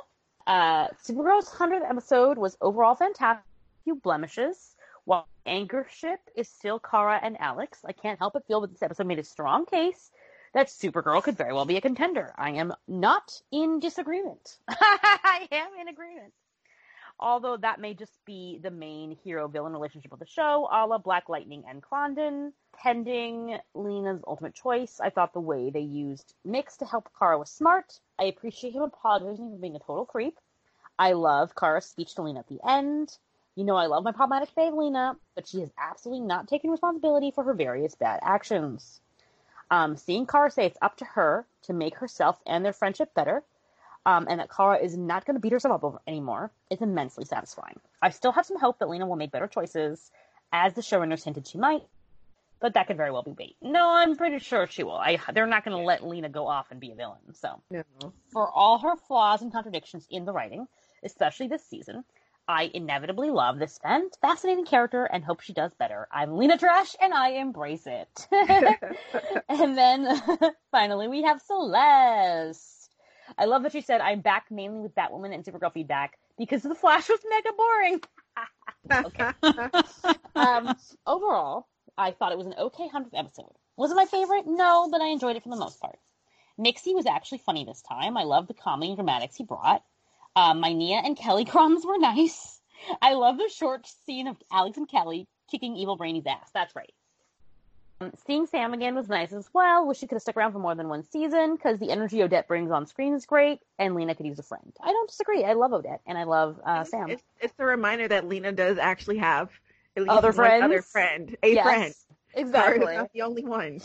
Uh, 0.47 0.88
Supergirl's 1.06 1.50
100th 1.50 1.89
episode 1.89 2.38
was 2.38 2.58
overall 2.62 2.95
fantastic. 2.95 3.43
Few 3.84 3.95
blemishes. 3.95 4.76
While 5.04 5.28
anchor 5.45 5.88
ship 5.91 6.20
is 6.36 6.47
still 6.47 6.80
Kara 6.80 7.20
and 7.22 7.39
Alex, 7.39 7.80
I 7.86 7.91
can't 7.91 8.20
help 8.20 8.34
but 8.34 8.47
feel 8.47 8.62
that 8.62 8.72
this 8.72 8.82
episode 8.82 9.08
made 9.08 9.20
a 9.20 9.24
strong 9.24 9.66
case 9.66 10.12
that 10.54 10.68
Supergirl 10.68 11.24
could 11.24 11.38
very 11.38 11.54
well 11.54 11.66
be 11.66 11.78
a 11.78 11.82
contender. 11.82 12.34
I 12.38 12.52
am 12.52 12.74
not 12.88 13.41
in 13.52 13.80
disagreement. 13.80 14.58
I 14.70 15.47
am 15.52 15.70
in 15.82 15.88
agreement. 15.88 16.34
Although 17.20 17.58
that 17.58 17.82
may 17.82 17.93
just 17.93 18.14
be 18.26 18.60
the 18.62 18.72
main 18.72 19.18
hero 19.24 19.47
villain 19.47 19.74
relationship 19.74 20.14
of 20.14 20.20
the 20.20 20.26
show, 20.26 20.70
a 20.72 20.88
la 20.88 20.97
Black 20.97 21.28
Lightning 21.28 21.64
and 21.68 21.84
Condon. 21.84 22.54
Pending 22.82 23.59
Lena's 23.73 24.21
ultimate 24.25 24.53
choice, 24.53 25.01
I 25.01 25.09
thought 25.09 25.34
the 25.34 25.41
way 25.41 25.69
they 25.69 25.82
used 25.82 26.34
Mix 26.45 26.77
to 26.77 26.86
help 26.86 27.09
Kara 27.19 27.38
was 27.38 27.49
smart. 27.49 27.99
I 28.17 28.23
appreciate 28.23 28.73
him 28.73 28.84
apologizing 28.84 29.51
for 29.51 29.57
being 29.57 29.75
a 29.75 29.80
total 29.80 30.05
creep. 30.05 30.39
I 30.97 31.11
love 31.11 31.55
Kara's 31.55 31.86
speech 31.86 32.15
to 32.15 32.21
Lena 32.21 32.39
at 32.39 32.47
the 32.47 32.59
end. 32.65 33.17
You 33.55 33.65
know, 33.65 33.75
I 33.75 33.88
love 33.88 34.05
my 34.05 34.13
problematic 34.13 34.55
fave 34.55 34.77
Lena, 34.77 35.17
but 35.36 35.45
she 35.45 35.59
has 35.59 35.69
absolutely 35.77 36.25
not 36.25 36.47
taken 36.47 36.69
responsibility 36.69 37.32
for 37.32 37.43
her 37.43 37.53
various 37.53 37.95
bad 37.95 38.21
actions. 38.23 39.01
Um, 39.69 39.97
seeing 39.97 40.25
Kara 40.25 40.49
say 40.49 40.65
it's 40.65 40.77
up 40.82 40.95
to 40.97 41.05
her 41.05 41.45
to 41.63 41.73
make 41.73 41.95
herself 41.97 42.39
and 42.45 42.63
their 42.63 42.71
friendship 42.71 43.13
better, 43.13 43.43
um, 44.05 44.25
and 44.30 44.39
that 44.39 44.55
Kara 44.55 44.77
is 44.77 44.95
not 44.95 45.25
going 45.25 45.36
to 45.36 45.41
beat 45.41 45.51
herself 45.51 45.75
up 45.75 45.84
over 45.84 45.99
anymore 46.07 46.49
is 46.69 46.82
immensely 46.82 47.25
satisfying. 47.25 47.80
I 48.01 48.11
still 48.11 48.32
have 48.32 48.45
some 48.45 48.59
hope 48.59 48.80
that 48.80 48.88
Lena 48.88 49.05
will 49.05 49.17
make 49.17 49.32
better 49.32 49.47
choices, 49.47 50.11
as 50.53 50.73
the 50.73 50.82
showrunners 50.82 51.25
hinted 51.25 51.45
she 51.45 51.57
might, 51.57 51.84
but 52.60 52.74
that 52.74 52.88
could 52.88 52.97
very 52.97 53.12
well 53.12 53.24
be 53.24 53.32
bait. 53.32 53.55
No, 53.62 53.89
I'm 53.91 54.16
pretty 54.18 54.39
sure 54.39 54.68
she 54.68 54.84
will. 54.84 54.97
I, 54.97 55.18
they're 55.34 55.47
not 55.47 55.64
going 55.66 55.78
to 55.78 55.84
let 55.84 56.05
Lena 56.05 56.30
go 56.30 56.47
off 56.47 56.68
and 56.72 56.80
be 56.80 56.91
a 56.91 56.95
villain. 56.95 57.34
So, 57.34 57.62
No. 57.72 57.84
for 58.32 58.49
all 58.51 58.80
her 58.80 58.95
flaws 58.95 59.41
and 59.41 59.51
contradictions 59.51 60.07
in 60.10 60.26
the 60.26 60.34
writing, 60.34 60.68
especially 61.03 61.47
this 61.47 61.66
season, 61.66 62.03
I 62.47 62.72
inevitably 62.74 63.30
love 63.30 63.60
this 63.60 63.80
fascinating 64.22 64.66
character 64.66 65.05
and 65.05 65.24
hope 65.24 65.41
she 65.41 65.53
does 65.53 65.74
better. 65.76 66.07
I'm 66.12 66.36
Lena 66.36 66.57
Trash 66.57 66.95
and 66.99 67.14
I 67.14 67.30
embrace 67.34 67.86
it. 67.86 68.28
and 69.49 69.78
then 69.78 70.20
finally 70.72 71.07
we 71.07 71.22
have 71.24 71.41
Celeste. 71.41 72.95
I 73.38 73.45
love 73.45 73.62
that 73.64 73.72
she 73.72 73.82
said, 73.82 74.01
I'm 74.01 74.22
back 74.22 74.47
mainly 74.49 74.80
with 74.80 74.95
Batwoman 74.95 75.34
and 75.36 75.45
Supergirl 75.45 75.72
feedback 75.72 76.18
because 76.39 76.64
The 76.64 76.74
Flash 76.74 77.07
was 77.07 77.20
mega 77.30 77.53
boring. 77.55 78.01
Okay. 79.05 79.30
um, 80.36 80.76
overall, 81.05 81.68
I 82.00 82.12
thought 82.12 82.32
it 82.32 82.38
was 82.38 82.47
an 82.47 82.56
okay 82.58 82.88
100th 82.88 83.10
episode. 83.14 83.52
Was 83.76 83.91
it 83.91 83.95
my 83.95 84.06
favorite? 84.06 84.45
No, 84.47 84.88
but 84.89 85.02
I 85.02 85.08
enjoyed 85.08 85.36
it 85.36 85.43
for 85.43 85.50
the 85.50 85.58
most 85.58 85.80
part. 85.82 86.00
Mixie 86.58 86.95
was 86.95 87.06
actually 87.06 87.39
funny 87.39 87.66
this 87.66 87.82
time. 87.82 88.18
I 88.18 88.24
love 88.24 88.47
the 88.47 88.54
comedy 88.54 88.91
and 88.91 88.97
dramatics 88.97 89.36
he 89.36 89.43
brought. 89.43 89.84
Um, 90.36 90.62
my 90.62 90.74
Nia 90.74 90.97
and 90.97 91.18
Kelly 91.18 91.45
crumbs 91.54 91.86
were 91.86 91.97
nice. 91.97 92.60
I 93.02 93.14
love 93.14 93.38
the 93.38 93.50
short 93.54 93.86
scene 94.06 94.28
of 94.28 94.38
Alex 94.52 94.78
and 94.78 94.89
Kelly 94.89 95.28
kicking 95.52 95.76
Evil 95.76 95.97
Brainy's 95.97 96.26
ass. 96.26 96.50
That's 96.54 96.76
right. 96.76 96.93
Um, 98.02 98.14
seeing 98.26 98.47
Sam 98.47 98.74
again 98.74 98.95
was 98.95 99.10
nice 99.10 99.34
as 99.34 99.50
well. 99.54 99.86
Wish 99.86 99.97
she 99.97 100.08
could 100.08 100.16
have 100.16 100.22
stuck 100.22 100.38
around 100.38 100.54
for 100.54 100.60
more 100.60 100.76
than 100.76 100.88
one 100.88 101.04
season 101.04 101.58
because 101.58 101.80
the 101.80 101.91
energy 101.91 102.24
Odette 102.24 102.47
brings 102.47 102.72
on 102.72 102.86
screen 102.86 103.14
is 103.14 103.26
great, 103.26 103.60
and 103.78 103.93
Lena 103.93 104.16
could 104.16 104.26
use 104.26 104.39
a 104.39 104.43
friend. 104.43 104.72
I 104.82 104.93
don't 104.93 105.10
disagree. 105.10 105.43
I 105.43 105.54
love 105.54 105.74
Odette 105.74 106.00
and 106.08 106.18
I 106.18 106.24
love 106.24 106.62
uh, 106.66 106.86
Sam. 106.86 107.10
It's, 107.10 107.24
it's 107.41 107.54
a 107.60 107.66
reminder 107.66 108.08
that 108.08 108.26
Lena 108.26 108.54
does 108.54 108.78
actually 108.78 109.18
have 109.18 109.50
Other 110.08 110.28
one 110.30 110.34
friends? 110.36 110.64
other 110.64 110.82
friend, 110.82 111.38
a 111.43 111.54
Yes, 111.54 111.64
friend. 111.66 111.93
Sorry, 112.34 112.43
Exactly. 112.78 112.95
not 112.95 113.12
the 113.14 113.22
only 113.24 113.43
one. 113.43 113.82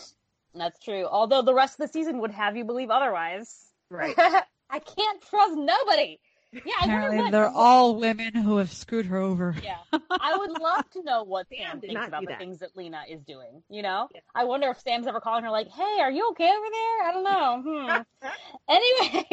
That's 0.54 0.78
true. 0.78 1.06
Although 1.06 1.42
the 1.42 1.54
rest 1.54 1.80
of 1.80 1.86
the 1.86 1.92
season 1.92 2.18
would 2.20 2.30
have 2.30 2.56
you 2.56 2.64
believe 2.64 2.90
otherwise. 2.90 3.58
Right. 3.90 4.14
I 4.70 4.78
can't 4.78 5.22
trust 5.28 5.54
nobody. 5.56 6.20
Yeah, 6.52 6.60
I 6.80 6.84
Apparently, 6.84 7.18
what, 7.18 7.32
they're 7.32 7.48
all 7.48 7.96
women 7.96 8.32
who 8.32 8.58
have 8.58 8.70
screwed 8.72 9.06
her 9.06 9.16
over. 9.16 9.56
Yeah, 9.60 9.78
I 10.08 10.36
would 10.36 10.52
love 10.60 10.88
to 10.90 11.02
know 11.02 11.24
what 11.24 11.48
Sam 11.50 11.58
Sam 11.58 11.80
did 11.80 11.86
thinks 11.88 11.94
not 11.94 12.08
about 12.08 12.20
the 12.20 12.26
that. 12.28 12.38
things 12.38 12.58
that 12.60 12.76
Lena 12.76 13.02
is 13.08 13.22
doing. 13.22 13.64
You 13.68 13.82
know, 13.82 14.08
Yeah. 14.14 14.20
I 14.36 14.44
wonder 14.44 14.68
if 14.70 14.78
Sam's 14.80 15.08
ever 15.08 15.18
calling 15.18 15.42
her 15.42 15.50
like, 15.50 15.66
"Hey, 15.68 15.98
are 16.00 16.12
you 16.12 16.28
okay 16.30 16.48
over 16.48 16.66
there?" 16.70 17.02
I 17.08 17.10
don't 17.12 17.24
know. 17.24 18.04
Hmm. 18.22 18.28
anyway, 18.68 19.24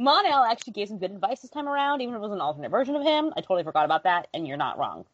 Mon-El 0.00 0.42
actually 0.44 0.72
gave 0.72 0.88
some 0.88 0.98
good 0.98 1.12
advice 1.12 1.40
this 1.40 1.50
time 1.50 1.68
around, 1.68 2.00
even 2.00 2.14
if 2.14 2.18
it 2.18 2.22
was 2.22 2.32
an 2.32 2.40
alternate 2.40 2.70
version 2.70 2.96
of 2.96 3.02
him. 3.04 3.32
I 3.36 3.42
totally 3.42 3.62
forgot 3.62 3.84
about 3.84 4.02
that, 4.02 4.26
and 4.34 4.44
you're 4.46 4.56
not 4.56 4.76
wrong. 4.78 5.04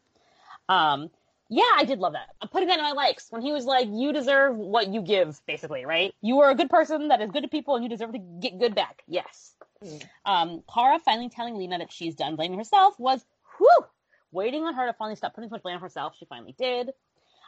Um, 0.69 1.09
Yeah, 1.49 1.69
I 1.75 1.83
did 1.85 1.99
love 1.99 2.13
that. 2.13 2.29
I'm 2.41 2.47
putting 2.47 2.69
that 2.69 2.79
in 2.79 2.83
my 2.83 2.93
likes 2.93 3.27
when 3.29 3.41
he 3.43 3.51
was 3.51 3.65
like, 3.65 3.87
"You 3.91 4.11
deserve 4.11 4.57
what 4.57 4.87
you 4.87 5.01
give," 5.01 5.39
basically, 5.45 5.85
right? 5.85 6.15
You 6.21 6.39
are 6.39 6.49
a 6.49 6.55
good 6.55 6.69
person 6.69 7.09
that 7.09 7.21
is 7.21 7.29
good 7.29 7.43
to 7.43 7.49
people, 7.49 7.75
and 7.75 7.83
you 7.83 7.89
deserve 7.89 8.13
to 8.13 8.17
get 8.17 8.57
good 8.57 8.73
back. 8.73 9.03
Yes. 9.07 9.53
Mm. 9.83 10.03
Um, 10.25 10.63
Kara 10.73 10.97
finally 10.99 11.29
telling 11.29 11.55
Lena 11.55 11.77
that 11.77 11.91
she's 11.91 12.15
done 12.15 12.35
blaming 12.37 12.57
herself 12.57 12.99
was 12.99 13.23
whew, 13.57 13.85
waiting 14.31 14.63
on 14.63 14.73
her 14.73 14.87
to 14.87 14.93
finally 14.93 15.15
stop 15.15 15.35
putting 15.35 15.49
so 15.49 15.55
much 15.55 15.63
blame 15.63 15.75
on 15.75 15.81
herself. 15.81 16.15
She 16.17 16.25
finally 16.25 16.55
did. 16.57 16.91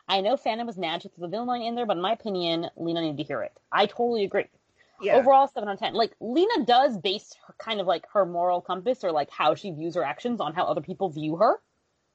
I 0.08 0.22
know 0.22 0.36
fandom 0.36 0.68
was 0.68 0.78
mad 0.78 1.02
with 1.04 1.16
the 1.16 1.28
villain 1.28 1.48
line 1.48 1.62
in 1.64 1.74
there, 1.74 1.88
but 1.88 1.98
in 1.98 2.04
my 2.04 2.12
opinion, 2.12 2.70
Lena 2.76 3.02
needed 3.02 3.18
to 3.18 3.24
hear 3.24 3.42
it. 3.42 3.54
I 3.72 3.88
totally 3.88 4.24
agree. 4.24 4.46
Yeah. 5.02 5.16
Overall, 5.16 5.48
seven 5.48 5.68
out 5.68 5.74
of 5.74 5.80
ten. 5.80 5.94
Like 5.94 6.14
Lena 6.20 6.64
does 6.66 6.98
base 6.98 7.36
her 7.48 7.56
kind 7.58 7.82
of 7.82 7.88
like 7.88 8.06
her 8.14 8.26
moral 8.26 8.62
compass 8.62 9.04
or 9.04 9.12
like 9.12 9.32
how 9.32 9.56
she 9.56 9.72
views 9.72 9.96
her 9.96 10.04
actions 10.04 10.40
on 10.40 10.54
how 10.54 10.66
other 10.66 10.82
people 10.82 11.10
view 11.10 11.38
her. 11.38 11.60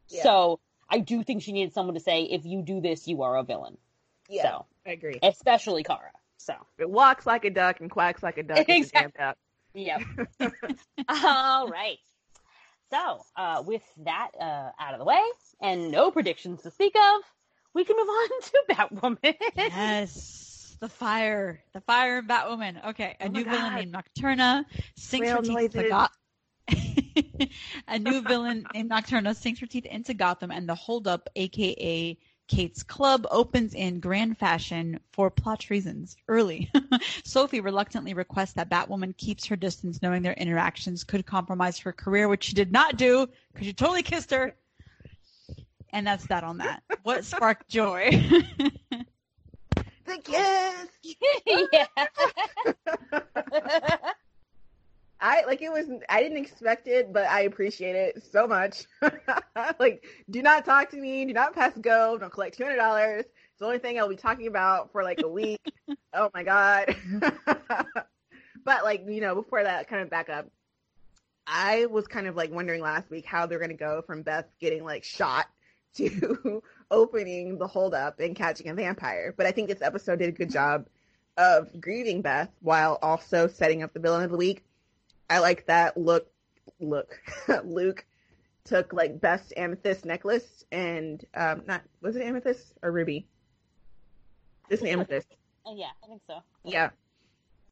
Yeah. 0.08 0.22
So 0.22 0.60
I 0.90 0.98
do 0.98 1.22
think 1.22 1.42
she 1.42 1.52
needed 1.52 1.72
someone 1.72 1.94
to 1.94 2.00
say, 2.00 2.24
if 2.24 2.44
you 2.44 2.62
do 2.62 2.80
this, 2.80 3.06
you 3.06 3.22
are 3.22 3.36
a 3.36 3.42
villain. 3.42 3.76
yeah, 4.28 4.42
So 4.42 4.66
I 4.86 4.90
agree. 4.90 5.18
especially 5.22 5.82
Kara. 5.84 6.10
So 6.38 6.54
It 6.78 6.88
walks 6.90 7.26
like 7.26 7.44
a 7.44 7.50
duck 7.50 7.80
and 7.80 7.90
quacks 7.90 8.22
like 8.22 8.38
a 8.38 8.42
duck. 8.42 8.64
It's 8.68 8.90
a 8.94 9.08
damn. 9.16 9.34
Yep. 9.74 10.00
All 11.08 11.68
right. 11.68 11.98
So, 12.90 13.20
uh, 13.36 13.62
with 13.64 13.82
that 13.98 14.30
uh, 14.40 14.70
out 14.80 14.94
of 14.94 14.98
the 14.98 15.04
way 15.04 15.20
and 15.60 15.92
no 15.92 16.10
predictions 16.10 16.62
to 16.62 16.70
speak 16.72 16.96
of, 16.96 17.22
we 17.72 17.84
can 17.84 17.96
move 17.96 18.08
on 18.08 18.28
to 18.42 18.62
Batwoman. 18.70 19.34
Yes. 19.56 20.76
The 20.80 20.88
fire. 20.88 21.60
The 21.72 21.82
fire 21.82 22.18
in 22.18 22.26
Batwoman. 22.26 22.88
Okay. 22.88 23.14
A 23.20 23.26
Oh 23.26 23.28
my 23.28 23.38
new 23.38 23.44
villain 23.44 23.74
named 23.74 23.94
Nocturna 23.94 24.64
sinks 24.96 25.26
Whale 25.26 25.36
her 25.36 25.42
teeth 25.42 25.50
into 25.58 25.76
noises. 25.78 25.90
Gotham. 25.90 26.16
a 27.88 27.98
new 27.98 28.22
villain 28.22 28.66
named 28.74 28.90
Nocturna 28.90 29.34
sinks 29.34 29.60
her 29.60 29.66
teeth 29.66 29.86
into 29.86 30.14
Gotham, 30.14 30.50
and 30.50 30.68
the 30.68 30.74
holdup, 30.74 31.28
aka 31.36 32.16
Kate's 32.48 32.82
Club, 32.82 33.26
opens 33.30 33.74
in 33.74 34.00
grand 34.00 34.36
fashion 34.36 34.98
for 35.12 35.30
plot 35.30 35.70
reasons 35.70 36.16
early. 36.28 36.70
Sophie 37.24 37.60
reluctantly 37.60 38.12
requests 38.14 38.54
that 38.54 38.68
Batwoman 38.68 39.16
keeps 39.16 39.46
her 39.46 39.56
distance, 39.56 40.02
knowing 40.02 40.22
their 40.22 40.32
interactions 40.34 41.04
could 41.04 41.24
compromise 41.26 41.78
her 41.78 41.92
career, 41.92 42.28
which 42.28 42.44
she 42.44 42.54
did 42.54 42.72
not 42.72 42.96
do 42.96 43.28
because 43.52 43.66
she 43.66 43.72
totally 43.72 44.02
kissed 44.02 44.30
her. 44.32 44.54
And 45.92 46.06
that's 46.06 46.26
that 46.26 46.44
on 46.44 46.58
that. 46.58 46.82
What 47.02 47.24
sparked 47.24 47.68
joy? 47.68 48.10
The 50.06 50.18
kiss. 50.24 50.88
yeah. 51.72 51.86
I 55.20 55.44
like 55.44 55.60
it 55.60 55.70
was. 55.70 55.86
I 56.08 56.22
didn't 56.22 56.38
expect 56.38 56.88
it, 56.88 57.12
but 57.12 57.26
I 57.26 57.42
appreciate 57.42 57.94
it 57.94 58.22
so 58.32 58.46
much. 58.46 58.84
like, 59.78 60.04
do 60.30 60.42
not 60.42 60.64
talk 60.64 60.90
to 60.90 60.96
me. 60.96 61.26
Do 61.26 61.34
not 61.34 61.54
pass 61.54 61.76
go. 61.78 62.16
Don't 62.18 62.32
collect 62.32 62.56
two 62.56 62.64
hundred 62.64 62.76
dollars. 62.76 63.24
It's 63.26 63.58
the 63.58 63.66
only 63.66 63.78
thing 63.78 63.98
I'll 63.98 64.08
be 64.08 64.16
talking 64.16 64.46
about 64.46 64.92
for 64.92 65.02
like 65.02 65.20
a 65.22 65.28
week. 65.28 65.60
oh 66.14 66.30
my 66.32 66.42
god. 66.42 66.96
but 68.64 68.84
like 68.84 69.04
you 69.06 69.20
know, 69.20 69.34
before 69.34 69.62
that, 69.62 69.88
kind 69.88 70.02
of 70.02 70.10
back 70.10 70.30
up. 70.30 70.46
I 71.46 71.86
was 71.86 72.06
kind 72.06 72.26
of 72.26 72.36
like 72.36 72.50
wondering 72.50 72.80
last 72.80 73.10
week 73.10 73.26
how 73.26 73.46
they're 73.46 73.58
gonna 73.58 73.74
go 73.74 74.02
from 74.02 74.22
Beth 74.22 74.46
getting 74.58 74.84
like 74.84 75.04
shot 75.04 75.46
to 75.96 76.62
opening 76.90 77.58
the 77.58 77.66
holdup 77.66 78.20
and 78.20 78.34
catching 78.34 78.68
a 78.68 78.74
vampire. 78.74 79.34
But 79.36 79.46
I 79.46 79.52
think 79.52 79.68
this 79.68 79.82
episode 79.82 80.20
did 80.20 80.30
a 80.30 80.32
good 80.32 80.50
job 80.50 80.86
of 81.36 81.80
grieving 81.80 82.22
Beth 82.22 82.50
while 82.60 82.98
also 83.02 83.48
setting 83.48 83.82
up 83.82 83.92
the 83.92 84.00
villain 84.00 84.24
of 84.24 84.30
the 84.30 84.36
week. 84.36 84.64
I 85.30 85.38
like 85.38 85.66
that 85.66 85.96
look 85.96 86.26
look 86.78 87.18
Luke 87.64 88.04
took 88.64 88.92
like 88.92 89.20
best 89.20 89.54
amethyst 89.56 90.04
necklace 90.04 90.64
and 90.70 91.24
um 91.34 91.62
not 91.66 91.82
was 92.02 92.16
it 92.16 92.22
amethyst 92.22 92.74
or 92.82 92.92
ruby? 92.92 93.26
It's 94.70 94.82
an 94.82 94.88
amethyst. 94.88 95.26
Oh, 95.66 95.76
yeah, 95.76 95.90
I 96.02 96.06
think 96.06 96.22
so. 96.26 96.42
Yeah. 96.64 96.90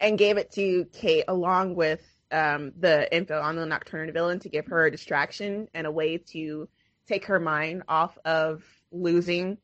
And 0.00 0.18
gave 0.18 0.36
it 0.36 0.50
to 0.52 0.84
Kate 0.92 1.24
along 1.28 1.76
with 1.76 2.02
um, 2.30 2.72
the 2.78 3.12
info 3.14 3.40
on 3.40 3.56
the 3.56 3.64
Nocturna 3.64 4.12
villain 4.12 4.40
to 4.40 4.48
give 4.48 4.66
her 4.66 4.84
a 4.84 4.90
distraction 4.90 5.68
and 5.72 5.86
a 5.86 5.90
way 5.90 6.18
to 6.18 6.68
take 7.06 7.26
her 7.26 7.40
mind 7.40 7.84
off 7.88 8.18
of 8.24 8.62
losing 8.92 9.58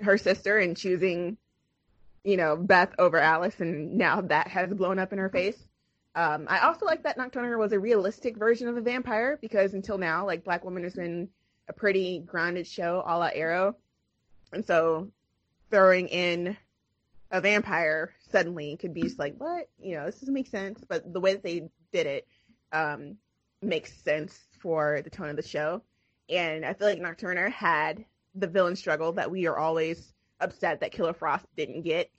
her 0.00 0.18
sister 0.18 0.58
and 0.58 0.76
choosing, 0.76 1.36
you 2.24 2.36
know, 2.36 2.56
Beth 2.56 2.94
over 2.98 3.18
Alice. 3.18 3.60
And 3.60 3.96
now 3.96 4.22
that 4.22 4.48
has 4.48 4.72
blown 4.72 4.98
up 4.98 5.12
in 5.12 5.18
her 5.18 5.30
face. 5.30 5.58
Um, 6.14 6.46
I 6.48 6.60
also 6.60 6.84
like 6.84 7.02
that 7.04 7.16
Nocturna 7.16 7.58
was 7.58 7.72
a 7.72 7.80
realistic 7.80 8.36
version 8.36 8.68
of 8.68 8.76
a 8.76 8.82
vampire 8.82 9.38
because 9.40 9.72
until 9.72 9.96
now, 9.96 10.26
like 10.26 10.44
Batwoman 10.44 10.82
has 10.84 10.94
been 10.94 11.28
a 11.68 11.72
pretty 11.72 12.20
grounded 12.20 12.66
show 12.66 13.02
a 13.06 13.16
la 13.16 13.30
Arrow. 13.32 13.76
And 14.52 14.64
so 14.64 15.08
throwing 15.70 16.08
in 16.08 16.56
a 17.30 17.40
vampire 17.40 18.12
suddenly 18.30 18.76
could 18.76 18.92
be 18.92 19.02
just 19.02 19.18
like, 19.18 19.36
what? 19.38 19.68
You 19.78 19.96
know, 19.96 20.06
this 20.06 20.20
doesn't 20.20 20.34
make 20.34 20.48
sense. 20.48 20.84
But 20.86 21.10
the 21.12 21.20
way 21.20 21.32
that 21.32 21.42
they 21.42 21.70
did 21.92 22.06
it 22.06 22.28
um, 22.72 23.16
makes 23.62 23.92
sense 24.02 24.38
for 24.60 25.00
the 25.02 25.10
tone 25.10 25.30
of 25.30 25.36
the 25.36 25.42
show. 25.42 25.82
And 26.28 26.64
I 26.64 26.74
feel 26.74 26.88
like 26.88 27.00
Nocturna 27.00 27.50
had 27.50 28.04
the 28.34 28.46
villain 28.46 28.76
struggle 28.76 29.12
that 29.12 29.30
we 29.30 29.46
are 29.46 29.56
always 29.56 30.12
upset 30.40 30.80
that 30.80 30.92
Killer 30.92 31.14
Frost 31.14 31.46
didn't 31.56 31.82
get. 31.82 32.10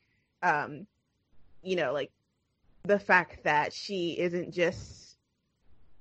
Um, 0.41 0.87
you 1.61 1.75
know, 1.75 1.93
like 1.93 2.11
the 2.85 2.99
fact 2.99 3.43
that 3.45 3.71
she 3.71 4.19
isn't 4.19 4.51
just 4.51 5.15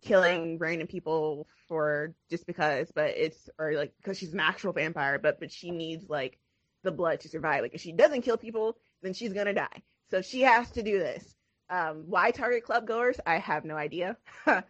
killing 0.03 0.59
random 0.59 0.89
people 0.89 1.47
for 1.69 2.13
just 2.29 2.45
because, 2.47 2.91
but 2.93 3.11
it's 3.17 3.49
or 3.59 3.75
like 3.75 3.93
because 3.99 4.19
she's 4.19 4.33
an 4.33 4.41
actual 4.41 4.73
vampire, 4.73 5.19
but 5.19 5.39
but 5.39 5.53
she 5.53 5.71
needs 5.71 6.11
like 6.11 6.39
the 6.83 6.91
blood 6.91 7.21
to 7.21 7.29
survive. 7.29 7.63
Like 7.63 7.75
if 7.75 7.81
she 7.81 7.93
doesn't 7.93 8.23
kill 8.23 8.37
people, 8.37 8.77
then 9.01 9.13
she's 9.15 9.33
gonna 9.33 9.55
die. 9.55 9.83
So 10.11 10.23
she 10.23 10.43
has 10.43 10.71
to 10.73 10.83
do 10.83 10.99
this. 10.99 11.37
Um, 11.71 12.05
why 12.07 12.33
target 12.33 12.65
club 12.65 12.87
goers? 12.87 13.19
I 13.25 13.39
have 13.39 13.65
no 13.65 13.77
idea. 13.77 14.17
um, 14.47 14.65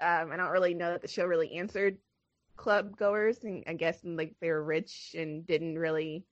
I 0.00 0.36
don't 0.36 0.50
really 0.50 0.74
know 0.74 0.92
that 0.92 1.02
the 1.02 1.08
show 1.08 1.26
really 1.26 1.54
answered 1.54 1.98
club 2.56 2.96
goers, 2.96 3.42
and 3.42 3.64
I 3.66 3.74
guess 3.74 3.98
like 4.04 4.34
they 4.40 4.50
were 4.50 4.62
rich 4.62 5.16
and 5.18 5.44
didn't 5.44 5.76
really, 5.76 6.24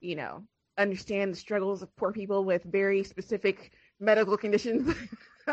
you 0.00 0.16
know, 0.16 0.44
understand 0.78 1.34
the 1.34 1.38
struggles 1.38 1.82
of 1.82 1.94
poor 1.96 2.12
people 2.12 2.44
with 2.44 2.62
very 2.64 3.04
specific 3.04 3.72
medical 4.00 4.36
conditions. 4.36 4.94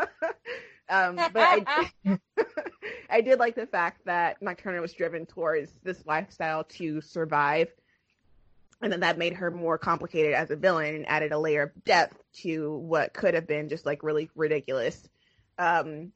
um, 0.88 1.16
but 1.32 1.36
I, 1.36 1.90
I 3.10 3.20
did 3.20 3.38
like 3.38 3.54
the 3.54 3.66
fact 3.66 4.04
that 4.06 4.40
Nocturna 4.40 4.80
was 4.80 4.92
driven 4.92 5.26
towards 5.26 5.72
this 5.82 6.04
lifestyle 6.06 6.64
to 6.64 7.00
survive 7.00 7.68
and 8.82 8.92
then 8.92 9.00
that 9.00 9.18
made 9.18 9.32
her 9.34 9.50
more 9.50 9.78
complicated 9.78 10.34
as 10.34 10.50
a 10.50 10.56
villain 10.56 10.94
and 10.94 11.08
added 11.08 11.32
a 11.32 11.38
layer 11.38 11.62
of 11.62 11.84
depth 11.84 12.18
to 12.34 12.76
what 12.76 13.14
could 13.14 13.34
have 13.34 13.46
been 13.46 13.68
just 13.68 13.86
like 13.86 14.02
really 14.02 14.28
ridiculous. 14.34 15.08
Um, 15.58 16.12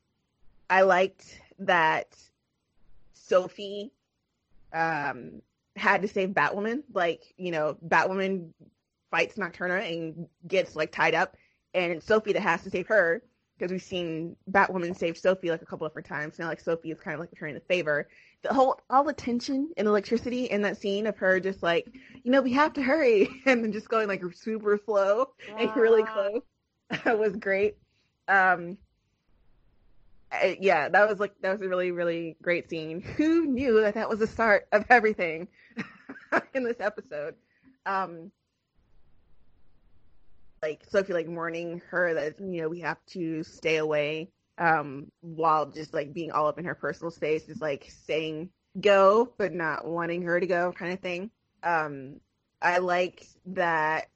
I 0.69 0.83
liked 0.83 1.41
that 1.61 2.17
Sophie 3.15 3.93
um, 4.73 5.41
had 5.75 6.03
to 6.03 6.09
save 6.09 6.31
Batwoman. 6.31 6.83
Like, 6.93 7.23
you 7.39 7.51
know, 7.51 7.79
Batwoman 7.87 8.51
fights 9.11 9.37
Nocturna 9.37 9.91
and 9.91 10.29
gets 10.47 10.77
like 10.77 10.93
tied 10.93 11.15
up, 11.15 11.37
and 11.75 12.03
Sophie 12.03 12.33
that 12.33 12.41
has 12.43 12.63
to 12.63 12.71
save 12.71 12.87
her 12.89 13.23
because 13.59 13.71
we've 13.71 13.83
seen 13.83 14.37
Batwoman 14.51 14.97
save 14.97 15.19
Sophie 15.19 15.51
like 15.51 15.63
a 15.63 15.67
couple 15.67 15.87
different 15.87 16.09
times. 16.09 16.39
Now, 16.39 16.49
like 16.49 16.61
Sophie 16.61 16.91
is 16.91 17.01
kind 17.01 17.15
of 17.15 17.21
like 17.21 17.31
returning 17.31 17.55
the 17.55 17.61
favor. 17.61 18.09
The 18.43 18.55
whole 18.55 18.81
all 18.89 19.05
the 19.05 19.13
tension 19.13 19.71
and 19.77 19.87
electricity 19.87 20.47
in 20.47 20.63
that 20.63 20.79
scene 20.79 21.07
of 21.07 21.17
her 21.19 21.39
just 21.41 21.63
like, 21.63 21.87
you 22.23 22.31
know, 22.33 22.41
we 22.41 22.53
have 22.55 22.73
to 22.75 22.83
hurry, 22.83 23.29
and 23.47 23.63
then 23.63 23.73
just 23.73 23.89
going 23.89 24.09
like 24.09 24.23
super 24.35 24.81
slow 24.85 25.27
and 25.59 25.77
really 25.77 26.03
close 26.05 26.43
was 27.19 27.37
great. 27.37 27.77
Um, 28.29 28.79
I- 30.33 30.57
yeah, 30.61 30.89
that 30.89 31.09
was 31.09 31.21
like 31.21 31.35
that 31.43 31.53
was 31.53 31.61
a 31.63 31.69
really 31.69 31.91
really 31.91 32.37
great 32.41 32.71
scene. 32.71 33.03
Who 33.03 33.47
knew 33.47 33.81
that 33.83 33.95
that 33.95 34.09
was 34.09 34.21
the 34.21 34.27
start 34.27 34.69
of 34.73 34.85
everything 34.89 35.49
in 36.55 36.65
this 36.65 36.81
episode? 36.81 37.35
Um, 37.85 38.31
like 40.63 40.83
Sophie 40.91 41.13
like 41.13 41.29
warning 41.29 41.83
her 41.91 42.15
that 42.15 42.41
you 42.41 42.63
know 42.63 42.69
we 42.69 42.81
have 42.81 42.99
to 43.09 43.43
stay 43.43 43.77
away 43.77 44.31
um 44.59 45.11
while 45.21 45.67
just 45.67 45.95
like 45.95 46.13
being 46.13 46.31
all 46.31 46.47
up 46.47 46.59
in 46.59 46.65
her 46.65 46.75
personal 46.75 47.11
space 47.11 47.49
is 47.49 47.61
like 47.61 47.91
saying 48.05 48.51
go 48.81 49.33
but 49.39 49.53
not 49.53 49.87
wanting 49.87 50.23
her 50.23 50.39
to 50.39 50.47
go 50.47 50.73
kind 50.73 50.93
of 50.93 51.01
thing. 51.01 51.31
Um, 51.63 52.21
I 52.63 52.79
liked 52.79 53.27
that 53.47 54.09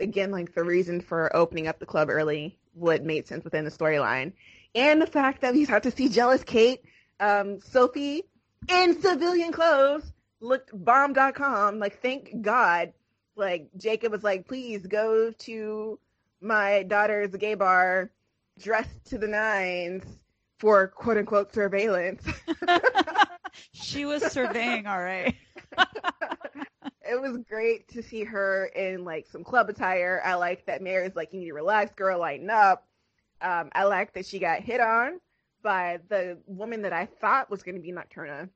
again 0.00 0.30
like 0.30 0.54
the 0.54 0.64
reason 0.64 1.00
for 1.00 1.34
opening 1.34 1.66
up 1.68 1.78
the 1.78 1.86
club 1.86 2.10
early 2.10 2.58
would 2.74 3.04
made 3.04 3.26
sense 3.26 3.44
within 3.44 3.64
the 3.64 3.70
storyline 3.70 4.32
and 4.74 5.00
the 5.00 5.06
fact 5.06 5.40
that 5.40 5.54
we 5.54 5.66
got 5.66 5.82
to 5.84 5.90
see 5.90 6.08
jealous 6.08 6.44
Kate, 6.44 6.82
um, 7.20 7.60
Sophie 7.60 8.24
in 8.68 9.00
civilian 9.00 9.52
clothes 9.52 10.12
looked 10.40 10.70
bomb.com. 10.72 11.78
Like, 11.78 12.00
thank 12.00 12.40
God. 12.42 12.92
Like, 13.38 13.70
Jacob 13.78 14.12
was 14.12 14.24
like, 14.24 14.46
please 14.48 14.86
go 14.86 15.30
to 15.30 15.98
my 16.40 16.82
daughter's 16.84 17.34
gay 17.36 17.54
bar 17.54 18.10
dressed 18.58 19.06
to 19.06 19.18
the 19.18 19.28
nines 19.28 20.04
for 20.58 20.88
quote 20.88 21.18
unquote 21.18 21.54
surveillance. 21.54 22.26
she 23.72 24.04
was 24.04 24.24
surveying, 24.24 24.86
all 24.86 25.00
right. 25.00 25.36
it 27.08 27.20
was 27.20 27.38
great 27.48 27.88
to 27.88 28.02
see 28.02 28.24
her 28.24 28.66
in 28.74 29.04
like 29.04 29.26
some 29.26 29.44
club 29.44 29.68
attire. 29.70 30.20
I 30.24 30.34
like 30.34 30.66
that 30.66 30.82
Mary's 30.82 31.16
like, 31.16 31.32
you 31.32 31.40
need 31.40 31.46
to 31.48 31.54
relax, 31.54 31.94
girl, 31.94 32.18
lighten 32.18 32.50
up. 32.50 32.86
Um, 33.40 33.70
I 33.72 33.84
like 33.84 34.12
that 34.14 34.26
she 34.26 34.38
got 34.38 34.60
hit 34.60 34.80
on 34.80 35.20
by 35.62 35.98
the 36.08 36.38
woman 36.46 36.82
that 36.82 36.92
I 36.92 37.06
thought 37.06 37.50
was 37.50 37.62
going 37.62 37.76
to 37.76 37.80
be 37.80 37.92
Nocturna. 37.92 38.48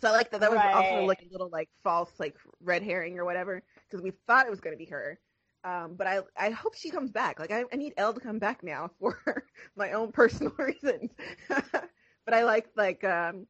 So 0.00 0.08
I 0.08 0.12
like 0.12 0.30
that 0.30 0.40
that 0.40 0.50
was 0.50 0.58
Right. 0.60 0.74
also 0.74 1.04
like 1.04 1.22
a 1.22 1.32
little 1.32 1.48
like 1.50 1.68
false 1.84 2.12
like 2.18 2.36
red 2.62 2.82
herring 2.82 3.18
or 3.18 3.24
whatever 3.24 3.62
because 3.92 4.02
we 4.02 4.12
thought 4.26 4.46
it 4.46 4.50
was 4.50 4.60
going 4.60 4.74
to 4.74 4.84
be 4.84 4.90
her. 4.90 5.18
Um, 5.64 5.94
but 5.96 6.06
I 6.08 6.20
I 6.36 6.50
hope 6.50 6.74
she 6.74 6.90
comes 6.90 7.12
back. 7.12 7.38
Like 7.38 7.52
I, 7.52 7.64
I 7.72 7.76
need 7.76 7.94
Elle 7.96 8.14
to 8.14 8.20
come 8.20 8.38
back 8.38 8.64
now 8.64 8.90
for 8.98 9.44
my 9.76 9.92
own 9.92 10.10
personal 10.10 10.52
reasons. 10.58 11.10
but 11.48 12.34
I 12.34 12.44
like 12.44 12.68
like 12.76 13.04
um, 13.04 13.46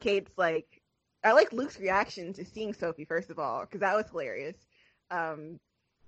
Kate's 0.00 0.32
like 0.36 0.82
I 1.22 1.32
like 1.32 1.52
Luke's 1.52 1.78
reaction 1.78 2.32
to 2.34 2.44
seeing 2.44 2.72
Sophie 2.72 3.04
first 3.04 3.30
of 3.30 3.38
all 3.38 3.60
because 3.60 3.80
that 3.80 3.94
was 3.94 4.08
hilarious. 4.10 4.56
Um, 5.10 5.60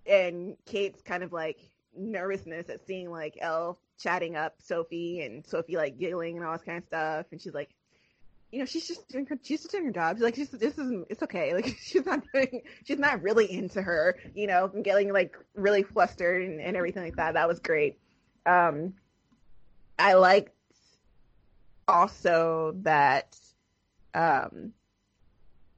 and 0.07 0.57
Kate's 0.67 1.03
kind 1.03 1.23
of 1.23 1.33
like 1.33 1.59
nervousness 1.97 2.69
at 2.69 2.85
seeing 2.85 3.11
like 3.11 3.37
Elle 3.41 3.79
chatting 3.99 4.37
up 4.37 4.55
Sophie 4.61 5.23
and 5.23 5.47
Sophie 5.47 5.77
like 5.77 5.99
giggling 5.99 6.37
and 6.37 6.45
all 6.45 6.53
this 6.53 6.63
kind 6.63 6.79
of 6.79 6.85
stuff, 6.85 7.27
and 7.31 7.41
she's 7.41 7.55
like, 7.55 7.71
you 8.51 8.59
know, 8.59 8.65
she's 8.65 8.89
just 8.89 9.09
doing 9.09 9.27
her, 9.27 9.39
she's 9.43 9.61
just 9.61 9.73
doing 9.73 9.85
her 9.85 9.93
job. 9.93 10.17
She's 10.17 10.23
like, 10.23 10.35
she's, 10.35 10.49
this 10.51 10.79
is, 10.79 11.05
it's 11.11 11.23
okay. 11.23 11.53
Like, 11.59 11.77
she's 11.81 12.07
not 12.07 12.23
doing, 12.33 12.63
she's 12.85 12.99
not 12.99 13.23
really 13.23 13.51
into 13.51 13.83
her, 13.83 14.17
you 14.35 14.47
know, 14.47 14.71
and 14.73 14.85
getting 14.85 15.13
like 15.13 15.37
really 15.55 15.83
flustered 15.83 16.43
and, 16.43 16.61
and 16.61 16.77
everything 16.77 17.03
like 17.03 17.17
that. 17.17 17.35
That 17.35 17.49
was 17.49 17.61
great. 17.61 17.99
Um, 18.47 18.95
I 19.99 20.15
liked 20.15 20.53
also 21.87 22.75
that, 22.83 23.37
um, 24.15 24.73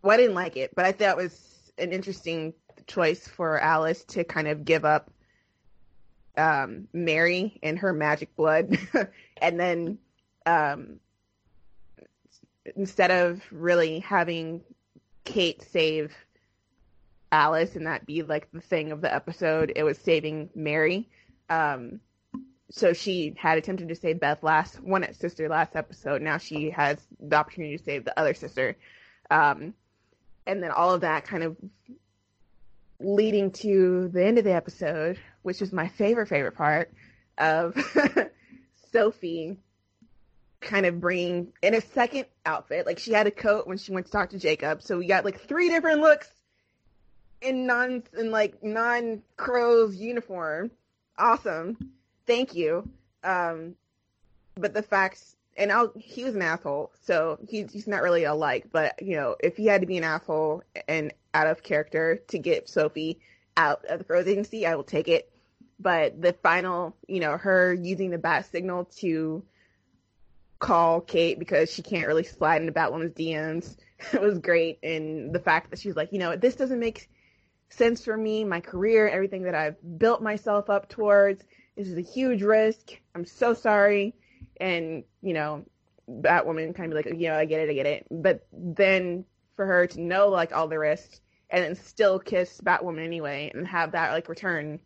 well, 0.03 0.15
I 0.15 0.17
didn't 0.17 0.35
like 0.35 0.57
it, 0.57 0.75
but 0.75 0.85
I 0.85 0.93
thought 0.93 1.19
it 1.19 1.23
was 1.23 1.73
an 1.79 1.93
interesting 1.93 2.53
choice 2.87 3.27
for 3.27 3.59
Alice 3.59 4.05
to 4.05 4.25
kind 4.25 4.49
of 4.49 4.65
give 4.65 4.85
up 4.85 5.11
um, 6.37 6.89
Mary 6.93 7.59
and 7.63 7.79
her 7.79 7.93
magic 7.93 8.35
blood, 8.37 8.79
and 9.43 9.59
then 9.59 9.99
um, 10.47 11.01
instead 12.77 13.11
of 13.11 13.43
really 13.51 14.01
having 14.01 14.63
Kate 15.25 15.63
save 15.63 16.15
Alice 17.33 17.77
and 17.77 17.87
that 17.87 18.07
be 18.07 18.23
like 18.23 18.51
the 18.53 18.61
thing 18.61 18.93
of 18.93 19.01
the 19.01 19.13
episode, 19.13 19.73
it 19.77 19.83
was 19.83 19.99
saving 19.99 20.51
Mary. 20.55 21.09
Um, 21.49 22.01
so 22.71 22.93
she 22.93 23.35
had 23.37 23.59
attempted 23.59 23.89
to 23.89 23.97
save 23.97 24.21
Beth 24.21 24.43
last 24.43 24.81
one 24.81 25.05
at 25.05 25.17
sister 25.17 25.49
last 25.49 25.75
episode. 25.75 26.23
Now 26.23 26.39
she 26.39 26.71
has 26.71 26.99
the 27.19 27.37
opportunity 27.37 27.77
to 27.77 27.83
save 27.83 28.05
the 28.05 28.19
other 28.19 28.35
sister. 28.35 28.77
Um, 29.31 29.75
and 30.47 30.63
then 30.63 30.71
all 30.71 30.95
of 30.95 31.01
that 31.03 31.25
kind 31.25 31.43
of 31.43 31.57
leading 33.01 33.51
to 33.51 34.09
the 34.09 34.25
end 34.25 34.39
of 34.39 34.45
the 34.45 34.53
episode, 34.53 35.19
which 35.43 35.63
is 35.63 35.73
my 35.73 35.89
favorite 35.89 36.29
favorite 36.29 36.57
part 36.57 36.93
of 37.39 37.75
Sophie 38.93 39.57
kind 40.61 40.87
of 40.87 41.01
bringing 41.01 41.53
in 41.63 41.75
a 41.75 41.81
second 41.81 42.27
outfit. 42.45 42.87
Like 42.87 42.99
she 42.99 43.13
had 43.13 43.27
a 43.27 43.31
coat 43.31 43.67
when 43.67 43.79
she 43.79 43.93
went 43.93 44.07
to 44.07 44.13
talk 44.13 44.31
to 44.31 44.39
Jacob, 44.39 44.83
so 44.83 44.99
we 44.99 45.07
got 45.07 45.25
like 45.25 45.41
three 45.41 45.69
different 45.69 46.01
looks 46.01 46.29
in 47.41 47.67
non 47.67 48.03
in 48.19 48.31
like 48.31 48.63
non 48.63 49.23
crow's 49.37 49.97
uniform. 49.97 50.71
Awesome, 51.19 51.77
thank 52.27 52.55
you. 52.55 52.89
Um, 53.25 53.75
but 54.55 54.75
the 54.75 54.83
facts 54.83 55.37
and 55.57 55.71
I'll, 55.71 55.93
he 55.97 56.25
was 56.25 56.35
an 56.35 56.43
asshole, 56.43 56.93
so 57.03 57.39
he's 57.49 57.73
he's 57.73 57.87
not 57.87 58.03
really 58.03 58.25
a 58.25 58.35
like. 58.35 58.71
But 58.71 59.03
you 59.03 59.17
know, 59.17 59.37
if 59.41 59.57
he 59.57 59.67
had 59.67 59.81
to 59.81 59.87
be 59.87 59.99
an 59.99 60.05
asshole 60.05 60.63
and 60.89 61.13
out 61.35 61.47
of 61.47 61.63
character 61.63 62.21
to 62.29 62.39
get 62.39 62.69
Sophie 62.69 63.19
out 63.57 63.85
of 63.87 63.99
the 63.99 64.05
Crow's 64.05 64.27
agency, 64.27 64.67
I 64.67 64.75
will 64.75 64.85
take 64.85 65.09
it. 65.09 65.31
But 65.79 66.21
the 66.21 66.33
final, 66.35 66.97
you 67.09 67.21
know, 67.21 67.37
her 67.37 67.73
using 67.73 68.11
the 68.11 68.19
bat 68.19 68.47
signal 68.51 68.87
to 68.99 69.43
call 70.61 71.01
Kate 71.01 71.39
because 71.39 71.73
she 71.73 71.83
can't 71.83 72.07
really 72.07 72.23
slide 72.23 72.61
into 72.61 72.73
Batwoman's 72.73 73.15
DMs, 73.15 73.77
it 74.13 74.21
was 74.21 74.39
great. 74.39 74.79
And 74.83 75.35
the 75.35 75.41
fact 75.41 75.71
that 75.71 75.81
she 75.81 75.89
was 75.89 75.97
like, 75.97 76.13
you 76.13 76.19
know, 76.19 76.37
this 76.37 76.55
doesn't 76.55 76.79
make 76.79 77.11
sense 77.71 78.05
for 78.05 78.17
me, 78.17 78.45
my 78.45 78.61
career, 78.61 79.09
everything 79.09 79.43
that 79.43 79.55
I've 79.55 79.77
built 79.99 80.23
myself 80.23 80.71
up 80.71 80.89
towards. 80.89 81.43
This 81.77 81.89
is 81.89 81.99
a 81.99 82.03
huge 82.03 82.43
risk. 82.43 82.93
I'm 83.15 83.25
so 83.25 83.55
sorry 83.55 84.15
and 84.61 85.03
you 85.23 85.33
know 85.33 85.65
batwoman 86.09 86.75
kind 86.75 86.93
of 86.93 87.03
be 87.03 87.11
like 87.11 87.21
you 87.21 87.29
know 87.29 87.37
i 87.37 87.45
get 87.45 87.61
it 87.61 87.71
i 87.71 87.73
get 87.73 87.87
it 87.87 88.07
but 88.11 88.47
then 88.53 89.25
for 89.57 89.67
her 89.67 89.87
to 89.87 90.01
know 90.01 90.29
like 90.29 90.53
all 90.53 90.69
the 90.69 90.79
risks 90.79 91.21
and 91.49 91.65
then 91.65 91.75
still 91.75 92.19
kiss 92.19 92.61
batwoman 92.61 93.05
anyway 93.05 93.51
and 93.55 93.67
have 93.67 93.93
that 93.93 94.13
like 94.13 94.29
return 94.29 94.79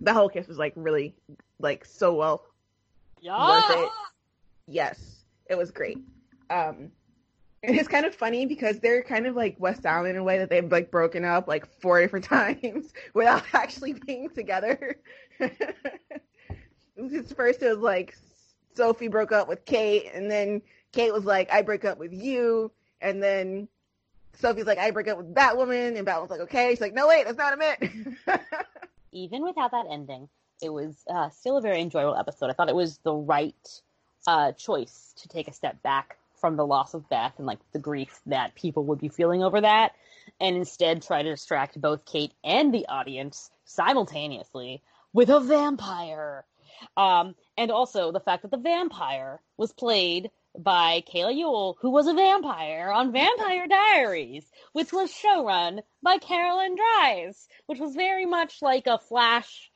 the 0.00 0.12
whole 0.12 0.28
kiss 0.28 0.48
was 0.48 0.58
like 0.58 0.72
really 0.76 1.14
like 1.60 1.84
so 1.84 2.14
well 2.14 2.44
worth 3.46 3.78
it 3.78 3.88
yes 4.66 5.24
it 5.48 5.56
was 5.56 5.70
great 5.70 5.98
um 6.50 6.90
it's 7.66 7.88
kind 7.88 8.04
of 8.04 8.14
funny 8.14 8.44
because 8.46 8.78
they're 8.80 9.02
kind 9.02 9.26
of 9.26 9.34
like 9.34 9.56
West 9.58 9.86
Allen 9.86 10.10
in 10.10 10.16
a 10.18 10.22
way 10.22 10.36
that 10.38 10.50
they've 10.50 10.70
like 10.70 10.90
broken 10.90 11.24
up 11.24 11.48
like 11.48 11.66
four 11.80 12.00
different 12.00 12.24
times 12.26 12.92
without 13.14 13.42
actually 13.54 13.94
being 13.94 14.28
together. 14.30 14.98
It's 16.96 17.32
first 17.32 17.60
it 17.62 17.70
was 17.70 17.78
like 17.78 18.16
Sophie 18.76 19.08
broke 19.08 19.32
up 19.32 19.48
with 19.48 19.64
Kate, 19.64 20.10
and 20.14 20.30
then 20.30 20.62
Kate 20.92 21.12
was 21.12 21.24
like, 21.24 21.52
I 21.52 21.62
break 21.62 21.84
up 21.84 21.98
with 21.98 22.12
you, 22.12 22.70
and 23.00 23.22
then 23.22 23.68
Sophie's 24.34 24.66
like, 24.66 24.78
I 24.78 24.90
break 24.90 25.08
up 25.08 25.18
with 25.18 25.34
Batwoman, 25.34 25.96
and 25.96 26.06
Batwoman's 26.06 26.30
like, 26.30 26.40
okay. 26.40 26.70
She's 26.70 26.80
like, 26.80 26.94
no, 26.94 27.08
wait, 27.08 27.24
that's 27.24 27.38
not 27.38 27.58
a 27.58 27.76
it. 27.82 28.40
even 29.12 29.42
without 29.42 29.72
that 29.72 29.86
ending, 29.90 30.28
it 30.62 30.70
was 30.70 31.04
uh, 31.12 31.28
still 31.30 31.56
a 31.56 31.60
very 31.60 31.80
enjoyable 31.80 32.16
episode. 32.16 32.50
I 32.50 32.52
thought 32.52 32.68
it 32.68 32.76
was 32.76 32.98
the 32.98 33.14
right 33.14 33.80
uh, 34.26 34.52
choice 34.52 35.14
to 35.18 35.28
take 35.28 35.48
a 35.48 35.52
step 35.52 35.82
back 35.82 36.16
from 36.40 36.56
the 36.56 36.66
loss 36.66 36.94
of 36.94 37.08
Beth 37.08 37.34
and 37.38 37.46
like 37.46 37.58
the 37.72 37.78
grief 37.78 38.20
that 38.26 38.54
people 38.54 38.84
would 38.84 39.00
be 39.00 39.08
feeling 39.08 39.42
over 39.42 39.60
that, 39.60 39.92
and 40.40 40.56
instead 40.56 41.02
try 41.02 41.22
to 41.22 41.30
distract 41.30 41.80
both 41.80 42.04
Kate 42.04 42.32
and 42.42 42.72
the 42.72 42.86
audience 42.86 43.50
simultaneously 43.64 44.82
with 45.12 45.30
a 45.30 45.40
vampire. 45.40 46.44
Um, 46.96 47.34
and 47.56 47.70
also 47.70 48.12
the 48.12 48.20
fact 48.20 48.42
that 48.42 48.50
the 48.50 48.56
vampire 48.58 49.40
was 49.56 49.72
played 49.72 50.30
by 50.56 51.02
Kayla 51.12 51.34
Ewell, 51.34 51.78
who 51.80 51.90
was 51.90 52.06
a 52.06 52.14
vampire 52.14 52.90
on 52.90 53.12
Vampire 53.12 53.66
Diaries, 53.66 54.44
which 54.72 54.92
was 54.92 55.10
showrun 55.10 55.80
by 56.02 56.18
Caroline 56.18 56.76
Dries, 56.76 57.48
which 57.66 57.80
was 57.80 57.94
very 57.94 58.26
much 58.26 58.60
like 58.62 58.86
a 58.86 58.98
flash 58.98 59.70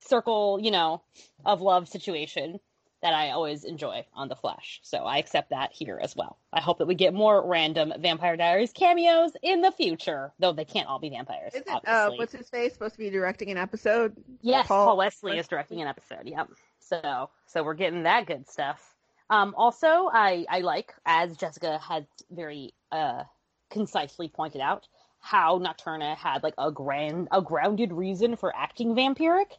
circle, 0.00 0.60
you 0.60 0.70
know, 0.70 1.02
of 1.44 1.60
love 1.60 1.88
situation 1.88 2.60
that 3.02 3.12
I 3.12 3.30
always 3.30 3.64
enjoy 3.64 4.04
on 4.14 4.28
The 4.28 4.36
Flash. 4.36 4.80
So 4.82 4.98
I 4.98 5.18
accept 5.18 5.50
that 5.50 5.72
here 5.72 5.98
as 6.02 6.16
well. 6.16 6.38
I 6.52 6.60
hope 6.60 6.78
that 6.78 6.86
we 6.86 6.94
get 6.94 7.12
more 7.14 7.46
random 7.46 7.92
Vampire 7.98 8.36
Diaries 8.36 8.72
cameos 8.72 9.32
in 9.42 9.60
the 9.60 9.70
future, 9.70 10.32
though 10.38 10.52
they 10.52 10.64
can't 10.64 10.88
all 10.88 10.98
be 10.98 11.10
vampires. 11.10 11.52
Isn't 11.54 11.68
uh, 11.86 12.10
what's 12.16 12.32
his 12.32 12.48
face 12.48 12.72
supposed 12.72 12.94
to 12.94 12.98
be 12.98 13.10
directing 13.10 13.50
an 13.50 13.58
episode? 13.58 14.16
Yes, 14.40 14.66
Paul- 14.66 14.86
Paul, 14.86 14.96
Wesley 14.96 15.38
is 15.38 15.46
directing 15.46 15.82
an 15.82 15.88
episode. 15.88 16.22
Yep. 16.24 16.48
So 16.78 17.30
so 17.46 17.62
we're 17.62 17.74
getting 17.74 18.04
that 18.04 18.26
good 18.26 18.48
stuff. 18.48 18.94
Um, 19.28 19.54
also, 19.56 20.08
I 20.12 20.46
I 20.48 20.60
like 20.60 20.94
as 21.04 21.36
Jessica 21.36 21.78
had 21.78 22.06
very 22.30 22.74
uh, 22.92 23.24
concisely 23.70 24.28
pointed 24.28 24.60
out 24.60 24.86
how 25.18 25.58
Nocturna 25.58 26.16
had 26.16 26.42
like 26.42 26.54
a 26.58 26.70
grand 26.70 27.28
a 27.32 27.42
grounded 27.42 27.92
reason 27.92 28.36
for 28.36 28.54
acting 28.54 28.94
vampiric. 28.94 29.52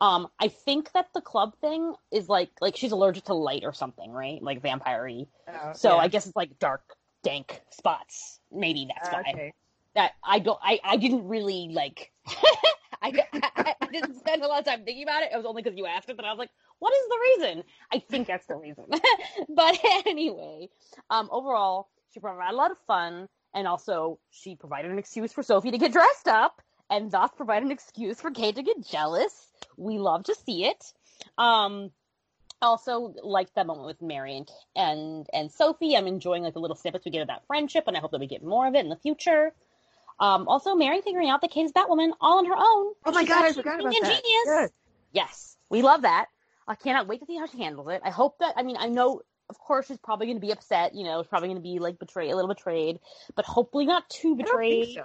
Um, 0.00 0.28
I 0.38 0.48
think 0.48 0.92
that 0.92 1.08
the 1.14 1.20
club 1.20 1.54
thing 1.60 1.94
is 2.10 2.28
like 2.28 2.50
like 2.60 2.76
she's 2.76 2.92
allergic 2.92 3.24
to 3.24 3.34
light 3.34 3.64
or 3.64 3.72
something, 3.72 4.10
right? 4.10 4.42
Like 4.42 4.62
vampire 4.62 5.08
Oh, 5.48 5.72
So 5.74 5.96
yeah. 5.96 5.96
I 5.96 6.08
guess 6.08 6.26
it's 6.26 6.36
like 6.36 6.58
dark, 6.58 6.82
dank 7.22 7.62
spots. 7.70 8.40
Maybe 8.50 8.86
that's 8.88 9.08
Ah, 9.08 9.12
why 9.12 9.20
okay. 9.20 9.52
that 9.94 10.12
I 10.24 10.38
don't 10.38 10.58
I, 10.62 10.80
I 10.84 10.96
didn't 10.96 11.28
really 11.28 11.68
like 11.72 12.12
I, 13.02 13.12
I 13.32 13.74
I 13.80 13.86
didn't 13.92 14.14
spend 14.18 14.42
a 14.42 14.46
lot 14.46 14.60
of 14.60 14.64
time 14.66 14.84
thinking 14.84 15.02
about 15.02 15.22
it. 15.22 15.30
It 15.32 15.36
was 15.36 15.46
only 15.46 15.62
because 15.62 15.76
you 15.76 15.86
asked 15.86 16.08
it 16.08 16.16
that 16.16 16.24
I 16.24 16.30
was 16.30 16.38
like, 16.38 16.50
what 16.78 16.92
is 16.92 17.08
the 17.08 17.18
reason? 17.46 17.64
I 17.92 17.98
think 17.98 18.26
that's 18.26 18.46
the 18.46 18.56
reason. 18.56 18.84
but 19.48 19.78
anyway, 20.06 20.68
um, 21.10 21.28
overall, 21.32 21.88
she 22.12 22.20
provided 22.20 22.54
a 22.54 22.56
lot 22.56 22.70
of 22.70 22.78
fun, 22.86 23.28
and 23.54 23.66
also 23.66 24.18
she 24.30 24.56
provided 24.56 24.90
an 24.90 24.98
excuse 24.98 25.32
for 25.32 25.42
Sophie 25.42 25.70
to 25.72 25.78
get 25.78 25.92
dressed 25.92 26.28
up, 26.28 26.62
and 26.92 27.10
thus 27.10 27.30
provide 27.36 27.62
an 27.62 27.70
excuse 27.70 28.20
for 28.20 28.30
Kate 28.30 28.56
to 28.56 28.62
get 28.62 28.86
jealous. 28.86 29.34
We 29.76 29.98
love 29.98 30.24
to 30.24 30.34
see 30.34 30.66
it. 30.66 30.92
Um, 31.38 31.90
also 32.60 33.14
liked 33.22 33.54
that 33.56 33.66
moment 33.66 33.86
with 33.86 34.00
Mary 34.00 34.36
and 34.36 34.50
and 34.76 35.26
and 35.32 35.50
Sophie. 35.50 35.96
I'm 35.96 36.06
enjoying 36.06 36.44
like 36.44 36.54
the 36.54 36.60
little 36.60 36.76
snippets 36.76 37.04
we 37.04 37.10
get 37.10 37.22
of 37.22 37.28
that 37.28 37.46
friendship, 37.46 37.84
and 37.88 37.96
I 37.96 38.00
hope 38.00 38.12
that 38.12 38.20
we 38.20 38.26
get 38.26 38.44
more 38.44 38.68
of 38.68 38.74
it 38.74 38.80
in 38.80 38.88
the 38.88 38.96
future. 38.96 39.52
Um, 40.20 40.46
also, 40.46 40.74
Mary 40.74 41.00
figuring 41.00 41.30
out 41.30 41.40
that 41.40 41.50
Kate 41.50 41.64
is 41.64 41.72
Batwoman 41.72 42.12
all 42.20 42.38
on 42.38 42.44
her 42.44 42.54
own. 42.54 42.92
Oh 43.04 43.12
my 43.12 43.24
god, 43.24 43.44
I 43.44 43.52
forgot 43.52 43.80
about 43.80 43.92
that. 43.92 44.02
ingenious. 44.02 44.70
Yes. 45.12 45.56
We 45.70 45.82
love 45.82 46.02
that. 46.02 46.26
I 46.68 46.74
cannot 46.74 47.08
wait 47.08 47.20
to 47.20 47.26
see 47.26 47.36
how 47.36 47.46
she 47.46 47.58
handles 47.58 47.88
it. 47.88 48.02
I 48.04 48.10
hope 48.10 48.38
that. 48.38 48.54
I 48.56 48.62
mean, 48.62 48.76
I 48.78 48.88
know, 48.88 49.22
of 49.48 49.58
course, 49.58 49.86
she's 49.88 49.98
probably 49.98 50.26
going 50.26 50.36
to 50.36 50.46
be 50.46 50.52
upset. 50.52 50.94
You 50.94 51.04
know, 51.04 51.22
she's 51.22 51.28
probably 51.28 51.48
going 51.48 51.56
to 51.56 51.62
be 51.62 51.78
like 51.78 51.98
betrayed, 51.98 52.30
a 52.30 52.36
little 52.36 52.54
betrayed, 52.54 53.00
but 53.34 53.46
hopefully 53.46 53.86
not 53.86 54.08
too 54.10 54.36
betrayed. 54.36 54.94
so. 54.94 55.04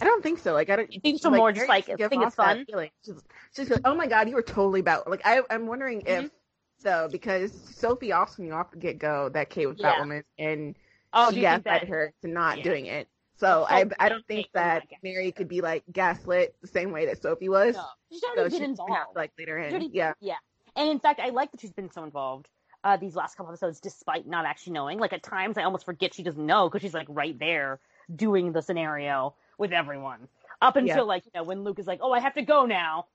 I 0.00 0.04
don't 0.04 0.22
think 0.22 0.38
so. 0.38 0.52
Like 0.52 0.70
I 0.70 0.76
don't. 0.76 0.92
You 0.92 1.00
think 1.00 1.20
so 1.20 1.30
like, 1.30 1.38
more 1.38 1.52
just 1.52 1.68
like, 1.68 1.86
think 1.86 2.00
it's 2.00 2.34
fun? 2.34 2.64
feeling. 2.66 2.90
She's, 3.04 3.14
she's 3.54 3.70
like, 3.70 3.80
oh 3.84 3.94
my 3.94 4.06
god, 4.06 4.28
you 4.28 4.34
were 4.34 4.42
totally 4.42 4.80
about. 4.80 5.08
Like 5.10 5.22
I, 5.24 5.42
I'm 5.50 5.66
wondering 5.66 6.02
Mm-hmm. 6.02 6.26
if 6.26 6.30
so 6.78 7.08
because 7.10 7.52
Sophie 7.74 8.12
also 8.12 8.42
knew 8.42 8.52
off 8.52 8.70
the 8.70 8.76
get 8.76 8.98
go 8.98 9.28
that 9.30 9.50
Kate 9.50 9.66
was 9.66 9.78
Yeah. 9.78 9.94
Batwoman, 9.94 10.22
and 10.38 10.74
Oh, 11.12 11.32
she 11.32 11.40
gaslighted 11.40 11.64
that? 11.64 11.88
her 11.88 12.12
to 12.22 12.28
not 12.28 12.58
Yeah. 12.58 12.64
doing 12.64 12.86
it. 12.86 13.08
So 13.36 13.64
I, 13.68 13.84
I 14.00 14.08
don't 14.08 14.26
think 14.26 14.48
that 14.54 14.84
Mary 15.02 15.30
could 15.32 15.48
be 15.48 15.60
like 15.60 15.84
gaslit 15.92 16.56
the 16.60 16.66
same 16.66 16.90
way 16.90 17.06
that 17.06 17.22
Sophie 17.22 17.48
was. 17.48 17.76
No, 17.76 17.84
she's 18.10 18.22
already 18.24 18.50
she's 18.50 18.60
been 18.60 18.70
involved. 18.70 18.92
to 18.92 19.18
like 19.18 19.30
later 19.38 19.58
in. 19.58 19.70
already- 19.70 19.90
Yeah. 19.92 20.12
yeah. 20.20 20.34
And 20.76 20.88
in 20.88 20.98
fact, 21.00 21.20
I 21.20 21.30
like 21.30 21.50
that 21.52 21.60
she's 21.60 21.72
been 21.72 21.90
so 21.90 22.02
involved 22.04 22.48
uh, 22.84 22.96
these 22.96 23.14
last 23.16 23.36
couple 23.36 23.50
episodes, 23.52 23.80
despite 23.80 24.26
not 24.26 24.44
actually 24.44 24.72
knowing. 24.74 24.98
Like 24.98 25.12
at 25.12 25.22
times, 25.22 25.56
I 25.56 25.62
almost 25.64 25.84
forget 25.84 26.14
she 26.14 26.22
doesn't 26.22 26.44
know 26.44 26.68
because 26.68 26.82
she's 26.82 26.94
like 26.94 27.06
right 27.08 27.36
there 27.38 27.80
doing 28.14 28.52
the 28.52 28.60
scenario 28.62 29.34
with 29.58 29.72
everyone. 29.72 30.28
Up 30.60 30.76
until 30.76 30.96
Yeah. 30.96 31.02
like 31.02 31.24
you 31.26 31.32
know 31.34 31.42
when 31.44 31.62
Luke 31.62 31.78
is 31.78 31.86
like, 31.86 32.00
"Oh, 32.02 32.12
I 32.12 32.20
have 32.20 32.34
to 32.34 32.42
go 32.42 32.66
now," 32.66 33.06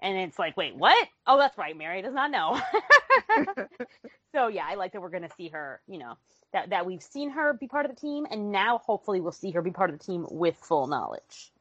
and 0.00 0.18
it's 0.18 0.38
like, 0.38 0.56
"Wait, 0.56 0.74
what? 0.76 1.08
Oh, 1.26 1.38
that's 1.38 1.56
right, 1.56 1.76
Mary 1.76 2.02
does 2.02 2.12
not 2.14 2.30
know." 2.30 2.60
so 4.34 4.48
yeah, 4.48 4.66
I 4.68 4.74
like 4.74 4.92
that 4.92 5.00
we're 5.00 5.10
gonna 5.10 5.30
see 5.36 5.48
her. 5.48 5.80
You 5.86 5.98
know 5.98 6.16
that 6.52 6.70
that 6.70 6.84
we've 6.84 7.02
seen 7.02 7.30
her 7.30 7.54
be 7.54 7.68
part 7.68 7.86
of 7.86 7.94
the 7.94 8.00
team, 8.00 8.26
and 8.30 8.52
now 8.52 8.78
hopefully 8.78 9.20
we'll 9.20 9.32
see 9.32 9.52
her 9.52 9.62
be 9.62 9.70
part 9.70 9.90
of 9.90 9.98
the 9.98 10.04
team 10.04 10.26
with 10.30 10.56
full 10.56 10.86
knowledge. 10.86 11.52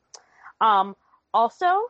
Um, 0.59 0.95
also, 1.33 1.83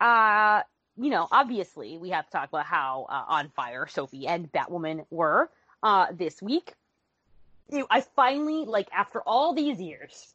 uh, 0.00 0.62
you 0.96 1.10
know, 1.10 1.28
obviously 1.30 1.98
we 1.98 2.10
have 2.10 2.24
to 2.26 2.32
talk 2.32 2.48
about 2.48 2.66
how 2.66 3.06
uh, 3.08 3.24
on 3.28 3.50
fire 3.50 3.86
Sophie 3.86 4.26
and 4.26 4.50
Batwoman 4.50 5.06
were 5.10 5.50
uh, 5.82 6.06
this 6.12 6.42
week. 6.42 6.74
I 7.90 8.00
finally, 8.00 8.64
like, 8.64 8.88
after 8.92 9.20
all 9.22 9.52
these 9.52 9.80
years, 9.80 10.34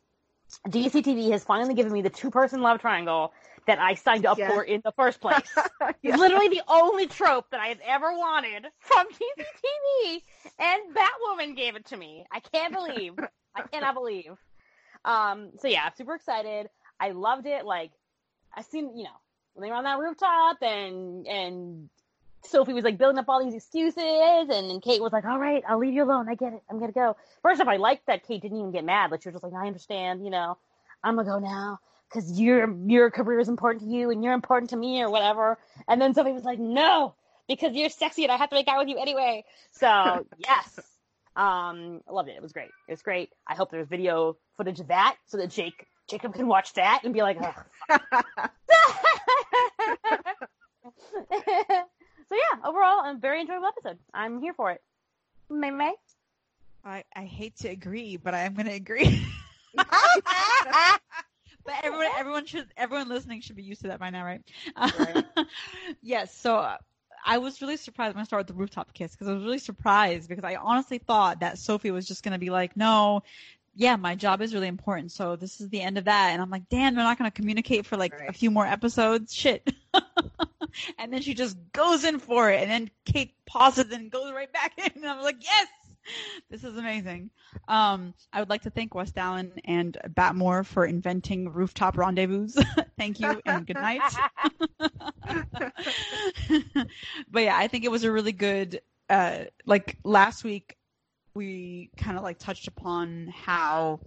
DCTV 0.67 1.31
has 1.31 1.43
finally 1.43 1.73
given 1.73 1.91
me 1.91 2.01
the 2.01 2.09
two-person 2.09 2.61
love 2.61 2.79
triangle 2.81 3.33
that 3.67 3.79
I 3.79 3.93
signed 3.95 4.25
up 4.25 4.37
Yeah. 4.37 4.49
for 4.49 4.63
in 4.63 4.81
the 4.83 4.91
first 4.93 5.21
place. 5.21 5.41
Yeah. 6.03 6.15
Literally 6.15 6.47
the 6.47 6.61
only 6.67 7.05
trope 7.05 7.51
that 7.51 7.59
I 7.59 7.67
have 7.67 7.79
ever 7.85 8.11
wanted 8.17 8.65
from 8.79 9.05
DCTV, 9.07 10.21
and 10.57 10.81
Batwoman 10.95 11.55
gave 11.55 11.75
it 11.75 11.85
to 11.87 11.97
me. 11.97 12.25
I 12.31 12.39
can't 12.39 12.73
believe. 12.73 13.13
I 13.55 13.61
cannot 13.71 13.93
believe. 13.93 14.31
Um, 15.05 15.51
so 15.59 15.67
yeah, 15.67 15.83
I'm 15.85 15.91
super 15.95 16.15
excited. 16.15 16.69
I 16.99 17.11
loved 17.11 17.45
it. 17.45 17.65
Like, 17.65 17.91
I 18.55 18.61
seen, 18.63 18.97
you 18.97 19.03
know, 19.03 19.09
when 19.53 19.63
they 19.63 19.69
were 19.71 19.77
on 19.77 19.83
that 19.83 19.99
rooftop 19.99 20.57
and, 20.61 21.27
and 21.27 21.89
Sophie 22.43 22.73
was 22.73 22.83
like 22.83 22.97
building 22.97 23.19
up 23.19 23.29
all 23.29 23.43
these 23.43 23.53
excuses 23.53 23.97
and 23.97 24.69
then 24.69 24.81
Kate 24.81 25.01
was 25.01 25.13
like, 25.13 25.25
all 25.25 25.39
right, 25.39 25.63
I'll 25.67 25.77
leave 25.77 25.93
you 25.93 26.03
alone. 26.03 26.27
I 26.29 26.35
get 26.35 26.53
it. 26.53 26.61
I'm 26.69 26.79
going 26.79 26.91
to 26.91 26.95
go. 26.95 27.15
First 27.41 27.61
off, 27.61 27.67
I 27.67 27.77
liked 27.77 28.07
that 28.07 28.27
Kate 28.27 28.41
didn't 28.41 28.57
even 28.57 28.71
get 28.71 28.83
mad. 28.83 29.11
Like, 29.11 29.21
she 29.21 29.29
was 29.29 29.35
just 29.35 29.43
like, 29.43 29.53
I 29.53 29.67
understand, 29.67 30.23
you 30.23 30.31
know, 30.31 30.57
I'm 31.03 31.15
going 31.15 31.25
to 31.25 31.31
go 31.31 31.39
now 31.39 31.79
because 32.09 32.39
your, 32.39 32.75
your 32.87 33.11
career 33.11 33.39
is 33.39 33.49
important 33.49 33.83
to 33.83 33.89
you 33.89 34.09
and 34.09 34.23
you're 34.23 34.33
important 34.33 34.71
to 34.71 34.77
me 34.77 35.01
or 35.01 35.09
whatever. 35.09 35.57
And 35.87 36.01
then 36.01 36.13
Sophie 36.13 36.31
was 36.31 36.43
like, 36.43 36.59
no, 36.59 37.15
because 37.47 37.73
you're 37.73 37.89
sexy 37.89 38.23
and 38.23 38.31
I 38.31 38.37
have 38.37 38.49
to 38.49 38.55
make 38.55 38.67
out 38.67 38.79
with 38.79 38.89
you 38.89 38.97
anyway. 38.99 39.45
So 39.71 40.25
yes. 40.37 40.79
Um, 41.35 42.01
I 42.09 42.11
loved 42.11 42.27
it. 42.27 42.35
It 42.35 42.41
was 42.41 42.51
great. 42.51 42.69
It 42.87 42.91
was 42.91 43.01
great. 43.01 43.29
I 43.47 43.55
hope 43.55 43.71
there's 43.71 43.87
video 43.87 44.37
footage 44.57 44.81
of 44.81 44.87
that 44.87 45.15
so 45.27 45.37
that 45.37 45.49
Jake 45.49 45.87
Jacob 46.09 46.33
can 46.33 46.47
watch 46.47 46.73
that 46.73 47.01
and 47.05 47.13
be 47.13 47.21
like, 47.21 47.37
"Ugh." 47.89 48.01
so 52.32 52.38
yeah, 52.38 52.69
overall, 52.69 53.11
a 53.11 53.17
very 53.19 53.41
enjoyable 53.41 53.67
episode. 53.67 53.99
I'm 54.13 54.39
here 54.39 54.53
for 54.53 54.71
it. 54.71 54.82
May 55.49 55.69
May. 55.69 55.93
I, 56.86 57.03
I 57.13 57.25
hate 57.25 57.57
to 57.57 57.67
agree, 57.67 58.15
but 58.15 58.34
I 58.34 58.43
am 58.43 58.53
going 58.53 58.67
to 58.67 58.73
agree. 58.73 59.21
but 59.75 59.86
everyone, 61.84 62.07
everyone 62.17 62.45
should, 62.45 62.67
everyone 62.77 63.09
listening 63.09 63.41
should 63.41 63.57
be 63.57 63.63
used 63.63 63.82
to 63.82 63.89
that 63.89 63.99
by 63.99 64.11
now, 64.11 64.23
right? 64.23 64.41
Right. 64.77 65.25
yes. 66.01 66.34
So 66.34 66.55
uh, 66.55 66.77
I 67.25 67.39
was 67.39 67.61
really 67.61 67.75
surprised 67.75 68.15
when 68.15 68.21
I 68.21 68.25
started 68.25 68.47
the 68.47 68.53
rooftop 68.53 68.93
kiss 68.93 69.11
because 69.11 69.27
I 69.27 69.34
was 69.34 69.43
really 69.43 69.59
surprised 69.59 70.29
because 70.29 70.45
I 70.45 70.55
honestly 70.55 70.99
thought 70.99 71.41
that 71.41 71.57
Sophie 71.57 71.91
was 71.91 72.07
just 72.07 72.23
going 72.23 72.32
to 72.32 72.39
be 72.39 72.49
like, 72.49 72.77
no, 72.77 73.23
yeah, 73.75 73.97
my 73.97 74.15
job 74.15 74.41
is 74.41 74.53
really 74.53 74.69
important. 74.69 75.11
So 75.11 75.36
this 75.36 75.59
is 75.59 75.67
the 75.67 75.82
end 75.82 75.97
of 75.97 76.05
that. 76.05 76.29
And 76.32 76.41
I'm 76.41 76.49
like, 76.49 76.69
damn, 76.69 76.95
they're 76.95 77.03
not 77.03 77.19
going 77.19 77.29
to 77.29 77.36
communicate 77.36 77.86
for 77.86 77.97
like 77.97 78.13
a 78.25 78.32
few 78.32 78.51
more 78.51 78.65
episodes. 78.65 79.34
Shit. 79.34 79.69
And 80.97 81.11
then 81.11 81.22
she 81.22 81.34
just 81.34 81.57
goes 81.74 82.03
in 82.03 82.19
for 82.19 82.49
it. 82.49 82.61
And 82.61 82.72
then 82.72 82.91
Kate 83.05 83.34
pauses 83.45 83.91
and 83.91 84.11
goes 84.11 84.32
right 84.34 84.51
back 84.51 84.74
in. 84.78 84.91
And 84.95 85.05
I'm 85.05 85.22
like, 85.22 85.43
yes, 85.43 85.67
this 86.49 86.63
is 86.63 86.78
amazing. 86.78 87.30
Um, 87.67 88.13
I 88.34 88.39
would 88.39 88.49
like 88.49 88.63
to 88.63 88.69
thank 88.69 88.95
West 88.95 89.17
Allen 89.17 89.53
and 89.65 89.97
Batmore 90.09 90.65
for 90.65 90.86
inventing 90.86 91.49
rooftop 91.51 91.97
rendezvous. 91.97 92.47
thank 92.97 93.19
you 93.19 93.41
and 93.45 93.65
good 93.65 93.76
night. 93.76 94.01
but 97.30 97.43
yeah, 97.43 97.57
I 97.57 97.67
think 97.67 97.86
it 97.86 97.91
was 97.91 98.03
a 98.03 98.11
really 98.11 98.34
good. 98.34 98.82
Uh, 99.09 99.45
like 99.65 99.97
last 100.03 100.43
week, 100.43 100.78
we 101.34 101.89
kind 101.97 102.17
of 102.17 102.24
like 102.24 102.39
touched 102.39 102.67
upon 102.67 103.28
how 103.28 103.99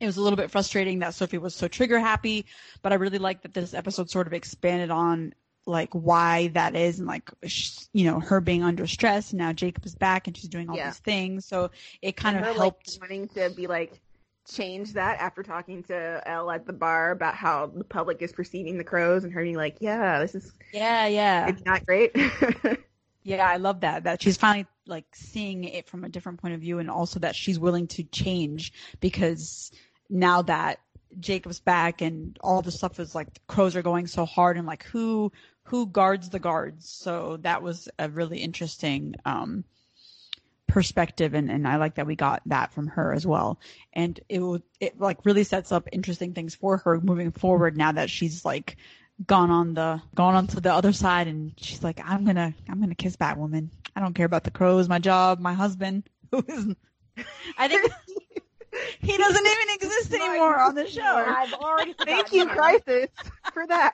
it 0.00 0.06
was 0.06 0.16
a 0.16 0.22
little 0.22 0.36
bit 0.36 0.50
frustrating 0.50 1.00
that 1.00 1.14
Sophie 1.14 1.38
was 1.38 1.54
so 1.54 1.68
trigger 1.68 1.98
happy, 1.98 2.46
but 2.82 2.92
I 2.92 2.96
really 2.96 3.18
like 3.18 3.42
that 3.42 3.54
this 3.54 3.74
episode 3.74 4.10
sort 4.10 4.26
of 4.26 4.32
expanded 4.32 4.90
on 4.90 5.34
like 5.68 5.90
why 5.92 6.48
that 6.48 6.74
is 6.74 6.98
and 6.98 7.06
like 7.06 7.30
sh- 7.46 7.78
you 7.92 8.04
know 8.04 8.18
her 8.20 8.40
being 8.40 8.62
under 8.62 8.86
stress 8.86 9.30
and 9.30 9.38
now 9.38 9.52
Jacob 9.52 9.84
is 9.86 9.94
back 9.94 10.26
and 10.26 10.36
she's 10.36 10.48
doing 10.48 10.68
all 10.68 10.76
Yeah. 10.76 10.88
these 10.88 10.98
things 10.98 11.44
so 11.46 11.70
it 12.02 12.16
kind 12.16 12.36
And 12.36 12.44
of 12.46 12.52
her, 12.54 12.60
helped 12.60 12.98
like, 13.00 13.10
wanting 13.10 13.28
to 13.28 13.50
be 13.50 13.66
like 13.66 14.00
change 14.50 14.94
that 14.94 15.20
after 15.20 15.42
talking 15.42 15.82
to 15.84 16.22
Elle 16.26 16.50
at 16.50 16.66
the 16.66 16.72
bar 16.72 17.10
about 17.10 17.34
how 17.34 17.66
the 17.66 17.84
public 17.84 18.22
is 18.22 18.32
perceiving 18.32 18.78
the 18.78 18.84
crows 18.84 19.24
and 19.24 19.32
her 19.32 19.42
being 19.42 19.56
like, 19.56 19.76
yeah, 19.80 20.18
this 20.20 20.34
is 20.34 20.52
yeah 20.72 21.06
yeah 21.06 21.48
it's 21.48 21.64
not 21.64 21.84
great. 21.86 22.16
Yeah, 23.24 23.46
I 23.46 23.56
love 23.56 23.80
that. 23.80 24.04
That 24.04 24.22
she's 24.22 24.38
finally 24.38 24.66
like 24.86 25.04
seeing 25.12 25.64
it 25.64 25.86
from 25.86 26.04
a 26.04 26.08
different 26.08 26.40
point 26.40 26.54
of 26.54 26.60
view 26.60 26.78
and 26.78 26.88
also 26.90 27.20
that 27.20 27.36
she's 27.36 27.58
willing 27.58 27.86
to 27.88 28.02
change 28.04 28.72
because 29.00 29.70
now 30.08 30.40
that 30.42 30.78
Jacob's 31.20 31.60
back 31.60 32.00
and 32.00 32.38
all 32.42 32.62
the 32.62 32.70
stuff 32.72 32.98
is 33.00 33.14
like 33.14 33.34
the 33.34 33.40
crows 33.46 33.76
are 33.76 33.82
going 33.82 34.06
so 34.06 34.24
hard 34.24 34.56
and 34.56 34.66
like 34.66 34.84
who 34.84 35.30
who 35.68 35.86
guards 35.86 36.30
the 36.30 36.38
guards. 36.38 36.88
So 36.88 37.38
that 37.42 37.62
was 37.62 37.88
a 37.98 38.08
really 38.08 38.38
interesting 38.38 39.14
um 39.24 39.64
perspective 40.66 41.32
and, 41.32 41.50
and 41.50 41.66
I 41.66 41.76
like 41.76 41.94
that 41.94 42.06
we 42.06 42.14
got 42.14 42.42
that 42.46 42.72
from 42.72 42.88
her 42.88 43.12
as 43.12 43.26
well. 43.26 43.58
And 43.94 44.20
it 44.28 44.40
would 44.40 44.62
it 44.80 45.00
like 45.00 45.24
really 45.24 45.44
sets 45.44 45.72
up 45.72 45.88
interesting 45.92 46.34
things 46.34 46.54
for 46.54 46.78
her 46.78 47.00
moving 47.00 47.32
forward 47.32 47.76
now 47.76 47.92
that 47.92 48.10
she's 48.10 48.44
like 48.44 48.76
gone 49.26 49.50
on 49.50 49.74
the 49.74 50.00
gone 50.14 50.34
on 50.34 50.46
to 50.46 50.60
the 50.60 50.72
other 50.72 50.92
side 50.92 51.26
and 51.26 51.52
she's 51.56 51.82
like 51.82 52.00
i'm 52.04 52.24
gonna 52.24 52.54
i'm 52.68 52.78
gonna 52.80 52.94
kiss 52.94 53.16
batwoman 53.16 53.68
i 53.96 54.00
don't 54.00 54.14
care 54.14 54.26
about 54.26 54.44
the 54.44 54.50
crows 54.50 54.88
my 54.88 55.00
job 55.00 55.40
my 55.40 55.54
husband 55.54 56.08
who 56.30 56.44
is 56.46 56.66
i 57.58 57.66
think 57.66 57.92
he 59.00 59.16
doesn't 59.16 59.46
even 59.46 59.74
exist 59.74 60.12
anymore 60.14 60.58
on 60.58 60.74
the 60.74 60.86
show. 60.88 61.02
I've 61.28 61.52
already 61.54 61.92
Thank 62.04 62.32
you. 62.32 62.46
Crisis, 62.46 63.08
for 63.52 63.66
that. 63.66 63.92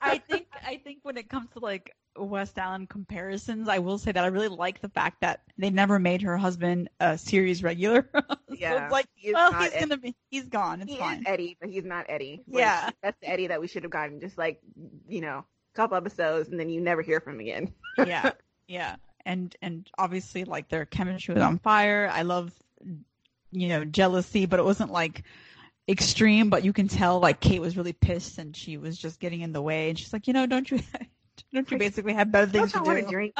i 0.00 0.18
think 0.18 0.46
i 0.66 0.76
think 0.82 0.98
when 1.02 1.16
it 1.16 1.28
comes 1.28 1.48
to 1.52 1.58
like 1.58 1.94
west 2.16 2.58
allen 2.58 2.86
comparisons 2.86 3.68
i 3.68 3.78
will 3.78 3.98
say 3.98 4.12
that 4.12 4.24
i 4.24 4.26
really 4.26 4.48
like 4.48 4.80
the 4.80 4.88
fact 4.88 5.20
that 5.20 5.40
they 5.58 5.70
never 5.70 5.98
made 5.98 6.20
her 6.22 6.36
husband 6.36 6.88
a 7.00 7.16
series 7.16 7.62
regular 7.62 8.08
so 8.14 8.20
Yeah, 8.50 8.84
it's 8.84 8.92
like 8.92 9.06
he 9.14 9.32
well 9.32 9.52
he's 9.54 9.72
Ed- 9.72 9.80
gonna 9.80 9.96
be 9.96 10.14
he's 10.30 10.48
gone 10.48 10.82
it's 10.82 10.92
he 10.92 10.98
fine 10.98 11.18
is 11.20 11.24
Eddie, 11.26 11.56
but 11.60 11.70
he's 11.70 11.84
not 11.84 12.06
Eddie. 12.08 12.42
Like, 12.48 12.60
Yeah. 12.60 12.90
that's 13.02 13.16
the 13.20 13.28
Eddie 13.30 13.46
that 13.46 13.60
we 13.60 13.68
should 13.68 13.84
have 13.84 13.92
gotten. 13.92 14.20
Just 14.20 14.36
like 14.36 14.60
you 15.08 15.20
know, 15.20 15.38
a 15.38 15.76
couple 15.76 15.96
episodes, 15.96 16.48
and 16.50 16.58
then 16.58 16.68
you 16.68 16.80
never 16.80 17.00
hear 17.00 17.20
from 17.20 17.34
him 17.34 17.40
again. 17.40 17.72
yeah 18.06 18.32
yeah 18.66 18.96
and 19.30 19.56
and 19.62 19.88
obviously 19.98 20.44
like 20.44 20.68
their 20.68 20.84
chemistry 20.86 21.34
was 21.34 21.42
on 21.42 21.58
fire. 21.58 22.10
I 22.12 22.22
love 22.22 22.52
you 23.52 23.68
know 23.68 23.84
jealousy 23.84 24.46
but 24.46 24.58
it 24.60 24.64
wasn't 24.64 24.92
like 24.92 25.22
extreme 25.88 26.50
but 26.50 26.64
you 26.64 26.72
can 26.72 26.88
tell 26.88 27.18
like 27.20 27.40
kate 27.40 27.60
was 27.60 27.76
really 27.76 27.92
pissed 27.92 28.38
and 28.38 28.54
she 28.56 28.76
was 28.76 28.96
just 28.98 29.20
getting 29.20 29.40
in 29.40 29.52
the 29.52 29.62
way. 29.62 29.88
And 29.90 29.98
she's 29.98 30.12
like 30.12 30.26
you 30.26 30.32
know 30.32 30.46
don't 30.46 30.70
you 30.70 30.80
don't 31.52 31.70
you 31.70 31.78
basically 31.78 32.14
have 32.14 32.30
better 32.30 32.46
things 32.50 32.72
Don't 32.72 32.84
to 32.84 32.90
you 32.90 32.94
want 32.94 33.00
do? 33.00 33.06
a 33.06 33.10
drink? 33.10 33.34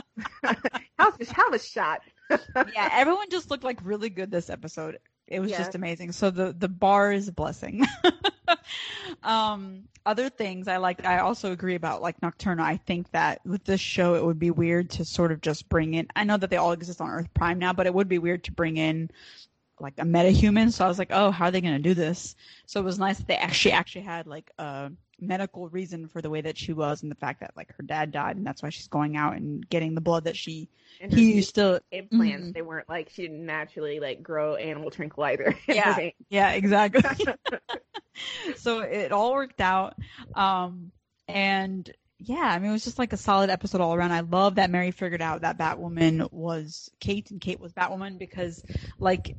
have, 0.98 1.20
a- 1.20 1.34
have 1.34 1.52
a 1.54 1.58
shot. 1.58 2.00
yeah 2.74 2.88
everyone 2.92 3.28
just 3.30 3.50
looked 3.50 3.64
like 3.64 3.78
really 3.84 4.10
good 4.10 4.30
this 4.30 4.50
episode. 4.50 4.98
It 5.26 5.40
was 5.40 5.50
Yeah. 5.50 5.58
just 5.58 5.74
amazing. 5.74 6.12
So 6.12 6.30
the 6.30 6.52
the 6.52 6.68
bar 6.68 7.12
is 7.12 7.28
a 7.28 7.32
blessing 7.32 7.84
um 9.22 9.84
other 10.06 10.28
things 10.28 10.68
i 10.68 10.76
like 10.76 11.04
i 11.04 11.18
also 11.18 11.52
agree 11.52 11.74
about 11.74 12.02
like 12.02 12.20
nocturna. 12.20 12.60
I 12.60 12.76
think 12.76 13.10
that 13.12 13.40
with 13.44 13.64
this 13.64 13.80
show 13.80 14.14
it 14.14 14.24
would 14.24 14.38
be 14.38 14.50
weird 14.50 14.90
to 14.90 15.04
sort 15.04 15.32
of 15.32 15.40
just 15.40 15.68
bring 15.68 15.94
in 15.94 16.06
i 16.16 16.24
know 16.24 16.36
that 16.36 16.50
they 16.50 16.56
all 16.56 16.72
exist 16.72 17.00
on 17.00 17.10
earth 17.10 17.32
prime 17.34 17.58
now 17.58 17.72
but 17.72 17.86
it 17.86 17.94
would 17.94 18.08
be 18.08 18.18
weird 18.18 18.44
to 18.44 18.52
bring 18.52 18.76
in 18.76 19.10
like 19.78 19.94
a 19.98 20.04
metahuman. 20.04 20.72
So 20.72 20.84
i 20.84 20.88
was 20.88 20.98
like 20.98 21.10
oh 21.10 21.30
how 21.30 21.46
are 21.46 21.50
they 21.50 21.60
going 21.60 21.74
to 21.76 21.82
do 21.82 21.94
this? 21.94 22.36
So 22.66 22.80
it 22.80 22.84
was 22.84 22.98
nice 22.98 23.18
that 23.18 23.28
they 23.28 23.36
actually 23.36 23.72
actually 23.72 24.02
had 24.02 24.26
like 24.26 24.50
a 24.58 24.92
medical 25.20 25.68
reason 25.68 26.08
for 26.08 26.20
the 26.22 26.30
way 26.30 26.40
that 26.40 26.56
she 26.58 26.72
was 26.72 27.02
and 27.02 27.10
the 27.10 27.16
fact 27.16 27.40
that 27.40 27.52
like 27.56 27.72
her 27.76 27.82
dad 27.82 28.10
died 28.12 28.36
and 28.36 28.46
that's 28.46 28.62
why 28.62 28.70
she's 28.70 28.88
going 28.88 29.16
out 29.16 29.36
and 29.36 29.68
getting 29.68 29.94
the 29.94 30.00
blood 30.00 30.24
that 30.24 30.36
she 30.36 30.68
And 31.00 31.12
he 31.12 31.34
used 31.34 31.54
to 31.56 31.82
implants, 31.92 32.48
Mhm. 32.48 32.54
they 32.54 32.62
weren't 32.62 32.88
like 32.88 33.10
she 33.10 33.22
didn't 33.22 33.44
naturally 33.46 34.00
like 34.00 34.22
grow 34.22 34.56
animal 34.56 34.90
tranquilizer. 34.90 35.54
Yeah. 35.68 36.10
Yeah, 36.28 36.50
exactly. 36.52 37.02
so 38.56 38.80
it 38.80 39.12
all 39.12 39.32
worked 39.32 39.60
out. 39.60 39.94
Um, 40.34 40.92
and 41.28 41.90
yeah, 42.18 42.40
I 42.52 42.58
mean, 42.58 42.70
it 42.70 42.72
was 42.72 42.84
just 42.84 42.98
like 42.98 43.12
a 43.14 43.16
solid 43.16 43.48
episode 43.50 43.80
all 43.80 43.94
around. 43.94 44.12
I 44.12 44.20
love 44.20 44.56
that 44.56 44.70
Mary 44.70 44.90
figured 44.90 45.22
out 45.22 45.40
that 45.42 45.56
Batwoman 45.58 46.30
was 46.32 46.90
Kate 47.00 47.30
and 47.30 47.40
Kate 47.40 47.60
was 47.60 47.72
Batwoman 47.72 48.18
because, 48.18 48.62
like, 48.98 49.36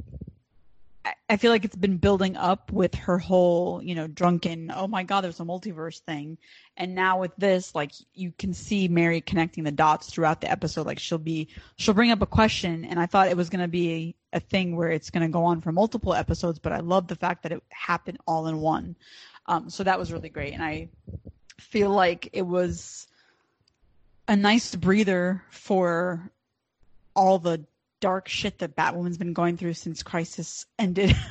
I- 1.30 1.38
feel 1.38 1.52
like 1.52 1.66
it's 1.66 1.76
been 1.76 1.98
building 1.98 2.38
up 2.38 2.72
with 2.72 2.94
her 2.96 3.18
whole, 3.18 3.82
you 3.82 3.96
know, 3.96 4.08
drunken, 4.08 4.72
oh 4.76 4.88
my 4.88 5.04
God, 5.04 5.22
there's 5.22 5.40
a 5.40 5.44
multiverse 5.44 6.00
thing. 6.00 6.38
And 6.78 6.94
now 6.94 7.20
with 7.20 7.36
this, 7.38 7.74
like, 7.74 7.92
you 8.14 8.34
can 8.38 8.54
see 8.54 8.88
Mary 8.88 9.22
connecting 9.22 9.64
the 9.64 9.72
dots 9.72 10.10
throughout 10.10 10.42
the 10.42 10.52
episode. 10.52 10.86
Like, 10.86 11.00
she'll 11.00 11.18
be, 11.18 11.48
she'll 11.78 11.94
bring 11.94 12.12
up 12.12 12.22
a 12.22 12.28
question, 12.28 12.86
and 12.86 13.00
I 13.00 13.06
thought 13.08 13.30
it 13.30 13.38
was 13.38 13.50
going 13.50 13.62
to 13.62 13.68
be 13.68 14.16
a 14.34 14.40
thing 14.40 14.76
where 14.76 14.90
it's 14.90 15.10
going 15.10 15.24
to 15.24 15.32
go 15.32 15.46
on 15.46 15.62
for 15.62 15.72
multiple 15.72 16.14
episodes, 16.14 16.60
but 16.60 16.72
I 16.72 16.80
love 16.80 17.08
the 17.08 17.16
fact 17.16 17.44
that 17.44 17.52
it 17.52 17.64
happened 17.70 18.20
all 18.28 18.48
in 18.48 18.60
one. 18.60 18.96
Um, 19.48 19.70
so 19.70 19.84
that 19.84 20.00
was 20.00 20.14
really 20.14 20.30
great. 20.30 20.54
And 20.54 20.64
I 20.64 20.90
feel 21.60 21.90
like 21.90 22.30
it 22.34 22.44
was 22.44 23.08
a 24.28 24.36
nice 24.36 24.76
breather 24.76 25.44
for 25.50 26.32
all 27.16 27.40
the 27.40 27.66
dark 28.02 28.28
shit 28.28 28.60
that 28.60 28.76
Batwoman's 28.76 29.18
been 29.18 29.34
going 29.34 29.56
through 29.56 29.74
since 29.74 30.04
Crisis 30.04 30.66
ended. 30.78 31.16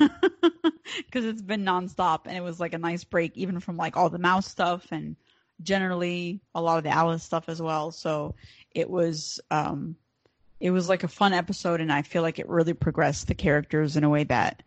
Because 1.05 1.23
it's 1.23 1.41
been 1.41 1.63
nonstop, 1.63 2.21
and 2.25 2.35
it 2.35 2.41
was 2.41 2.59
like 2.59 2.73
a 2.73 2.77
nice 2.77 3.05
break, 3.05 3.37
even 3.37 3.61
from 3.61 3.77
like 3.77 3.95
all 3.95 4.09
the 4.09 4.17
mouse 4.17 4.47
stuff 4.47 4.87
and 4.91 5.15
generally 5.61 6.41
a 6.53 6.61
lot 6.61 6.77
of 6.77 6.83
the 6.83 6.89
Alice 6.89 7.23
stuff 7.23 7.47
as 7.47 7.61
well. 7.61 7.91
So 7.91 8.35
it 8.73 8.89
was 8.89 9.39
um, 9.51 9.95
it 10.59 10.71
was 10.71 10.89
like 10.89 11.03
a 11.03 11.07
fun 11.07 11.33
episode, 11.33 11.81
and 11.81 11.93
I 11.93 12.01
feel 12.01 12.21
like 12.23 12.39
it 12.39 12.49
really 12.49 12.73
progressed 12.73 13.27
the 13.27 13.35
characters 13.35 13.95
in 13.95 14.03
a 14.03 14.09
way 14.09 14.23
that 14.25 14.63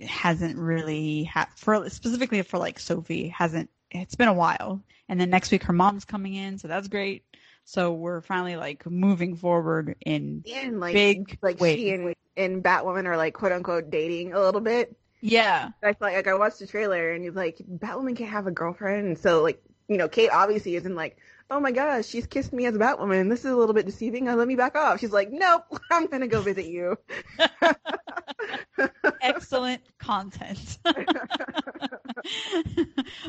hasn't 0.00 0.56
really 0.56 1.24
had 1.24 1.46
for 1.56 1.88
specifically 1.90 2.40
for 2.42 2.58
like 2.58 2.78
Sophie 2.78 3.28
hasn't. 3.28 3.70
It's 3.90 4.14
been 4.14 4.28
a 4.28 4.34
while, 4.34 4.82
and 5.08 5.20
then 5.20 5.30
next 5.30 5.50
week 5.50 5.64
her 5.64 5.72
mom's 5.72 6.04
coming 6.04 6.34
in, 6.34 6.58
so 6.58 6.68
that's 6.68 6.88
great. 6.88 7.24
So 7.68 7.92
we're 7.92 8.22
finally 8.22 8.56
like 8.56 8.86
moving 8.86 9.36
forward 9.36 9.94
in 10.06 10.42
And 10.50 10.80
like 10.80 10.94
big 10.94 11.38
like 11.42 11.60
ways. 11.60 11.76
she 11.76 11.90
and, 11.90 12.14
and 12.34 12.64
Batwoman 12.64 13.04
are 13.04 13.18
like 13.18 13.34
quote 13.34 13.52
unquote 13.52 13.90
dating 13.90 14.32
a 14.32 14.40
little 14.40 14.62
bit. 14.62 14.96
yeah, 15.20 15.68
I 15.82 15.92
feel 15.92 15.96
like, 16.00 16.14
like 16.14 16.28
I 16.28 16.34
watched 16.34 16.60
the 16.60 16.66
trailer 16.66 17.12
and 17.12 17.22
he's 17.22 17.34
like, 17.34 17.58
Batwoman 17.70 18.16
can't 18.16 18.30
have 18.30 18.46
a 18.46 18.50
girlfriend, 18.50 19.06
and 19.06 19.18
so 19.18 19.42
like 19.42 19.62
you 19.86 19.98
know, 19.98 20.08
Kate 20.08 20.30
obviously 20.30 20.76
isn't 20.76 20.94
like, 20.94 21.18
oh 21.50 21.60
my 21.60 21.70
gosh, 21.70 22.06
she's 22.06 22.26
kissed 22.26 22.54
me 22.54 22.64
as 22.64 22.74
a 22.74 22.78
Batwoman. 22.78 23.28
This 23.28 23.40
is 23.40 23.50
a 23.50 23.56
little 23.56 23.74
bit 23.74 23.84
deceiving. 23.84 24.24
Let 24.24 24.48
me 24.48 24.56
back 24.56 24.74
off. 24.74 24.98
She's 24.98 25.12
like, 25.12 25.30
nope, 25.30 25.64
I'm 25.90 26.06
gonna 26.06 26.26
go 26.26 26.40
visit 26.40 26.64
you. 26.64 26.96
excellent 29.20 29.82
content. 29.98 30.78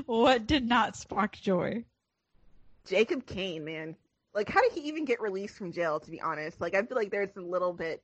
what 0.05 0.47
did 0.47 0.65
not 0.65 0.95
spark 0.95 1.35
joy? 1.35 1.83
Jacob 2.85 3.25
Kane, 3.25 3.65
man, 3.65 3.97
like 4.33 4.49
how 4.49 4.61
did 4.61 4.73
he 4.73 4.81
even 4.81 5.05
get 5.05 5.21
released 5.21 5.55
from 5.55 5.71
jail? 5.71 5.99
To 5.99 6.11
be 6.11 6.21
honest, 6.21 6.61
like 6.61 6.75
I 6.75 6.81
feel 6.83 6.97
like 6.97 7.11
there's 7.11 7.35
a 7.37 7.41
little 7.41 7.73
bit 7.73 8.03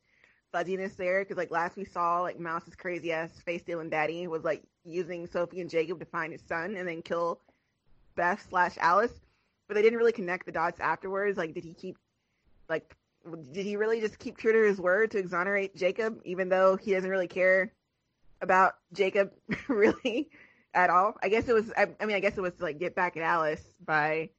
fuzziness 0.52 0.96
there 0.96 1.24
because 1.24 1.38
like 1.38 1.52
last 1.52 1.76
we 1.76 1.86
saw 1.86 2.22
like 2.22 2.40
Mouse's 2.40 2.76
crazy 2.76 3.12
ass 3.12 3.32
face 3.46 3.62
stealing 3.62 3.90
daddy 3.90 4.28
was 4.28 4.44
like 4.44 4.64
using 4.84 5.28
Sophie 5.28 5.62
and 5.62 5.70
Jacob 5.70 6.00
to 6.00 6.06
find 6.06 6.32
his 6.32 6.42
son 6.48 6.76
and 6.76 6.88
then 6.88 7.02
kill 7.02 7.42
Beth 8.16 8.46
slash 8.50 8.78
Alice, 8.80 9.12
but 9.68 9.76
they 9.76 9.82
didn't 9.82 9.98
really 9.98 10.12
connect 10.12 10.46
the 10.46 10.52
dots 10.52 10.80
afterwards. 10.80 11.38
Like, 11.38 11.54
did 11.54 11.64
he 11.64 11.74
keep 11.74 11.98
like 12.70 12.96
did 13.52 13.66
he 13.66 13.76
really 13.76 14.00
just 14.00 14.20
keep 14.20 14.38
true 14.38 14.54
to 14.54 14.68
his 14.68 14.80
word 14.80 15.12
to 15.12 15.18
exonerate 15.18 15.76
Jacob, 15.76 16.22
even 16.26 16.50
though 16.50 16.76
he 16.76 16.94
doesn't 16.94 17.10
really 17.10 17.28
care 17.28 17.74
about 18.42 18.76
Jacob 18.94 19.32
really 19.68 20.30
at 20.74 20.90
all? 20.90 21.16
I 21.22 21.30
guess 21.30 21.48
it 21.48 21.54
was. 21.54 21.72
I, 21.76 21.88
I 22.00 22.06
mean, 22.06 22.16
I 22.16 22.20
guess 22.20 22.38
it 22.38 22.42
was 22.42 22.54
to, 22.56 22.64
like 22.64 22.80
get 22.80 22.96
back 22.96 23.18
at 23.18 23.24
Alice 23.24 23.64
by 23.84 24.30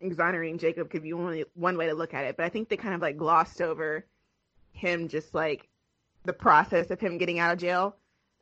exonerating 0.00 0.58
Jacob 0.58 0.90
could 0.90 1.02
be 1.02 1.12
only 1.12 1.44
one 1.54 1.76
way 1.76 1.86
to 1.86 1.94
look 1.94 2.14
at 2.14 2.24
it, 2.24 2.36
but 2.36 2.44
I 2.44 2.48
think 2.48 2.68
they 2.68 2.76
kind 2.76 2.94
of 2.94 3.00
like 3.00 3.16
glossed 3.16 3.60
over 3.60 4.04
him 4.72 5.08
just 5.08 5.34
like 5.34 5.68
the 6.24 6.32
process 6.32 6.90
of 6.90 7.00
him 7.00 7.18
getting 7.18 7.38
out 7.38 7.52
of 7.52 7.58
jail, 7.58 7.96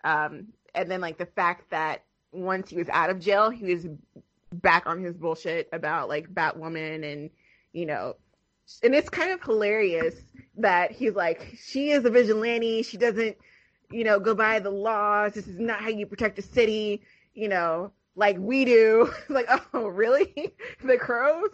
um, 0.04 0.48
and 0.74 0.90
then 0.90 1.00
like 1.00 1.18
the 1.18 1.26
fact 1.26 1.70
that 1.70 2.04
once 2.32 2.70
he 2.70 2.76
was 2.76 2.88
out 2.90 3.10
of 3.10 3.20
jail, 3.20 3.50
he 3.50 3.74
was 3.74 3.86
back 4.52 4.86
on 4.86 5.02
his 5.02 5.14
bullshit 5.14 5.68
about 5.72 6.08
like 6.08 6.32
Batwoman 6.32 7.10
and 7.10 7.30
you 7.72 7.86
know, 7.86 8.16
and 8.82 8.94
it's 8.94 9.10
kind 9.10 9.30
of 9.32 9.42
hilarious 9.42 10.14
that 10.56 10.92
he's 10.92 11.14
like, 11.14 11.56
she 11.62 11.90
is 11.90 12.04
a 12.04 12.10
vigilante, 12.10 12.82
she 12.82 12.96
doesn't, 12.96 13.36
you 13.90 14.02
know, 14.02 14.18
go 14.18 14.34
by 14.34 14.58
the 14.58 14.70
laws. 14.70 15.34
This 15.34 15.46
is 15.46 15.58
not 15.58 15.80
how 15.80 15.88
you 15.88 16.06
protect 16.06 16.38
a 16.38 16.42
city, 16.42 17.02
you 17.34 17.48
know 17.48 17.92
like 18.16 18.38
we 18.38 18.64
do. 18.64 19.12
like, 19.28 19.46
oh, 19.74 19.86
really? 19.86 20.54
the 20.84 20.96
crows? 20.96 21.50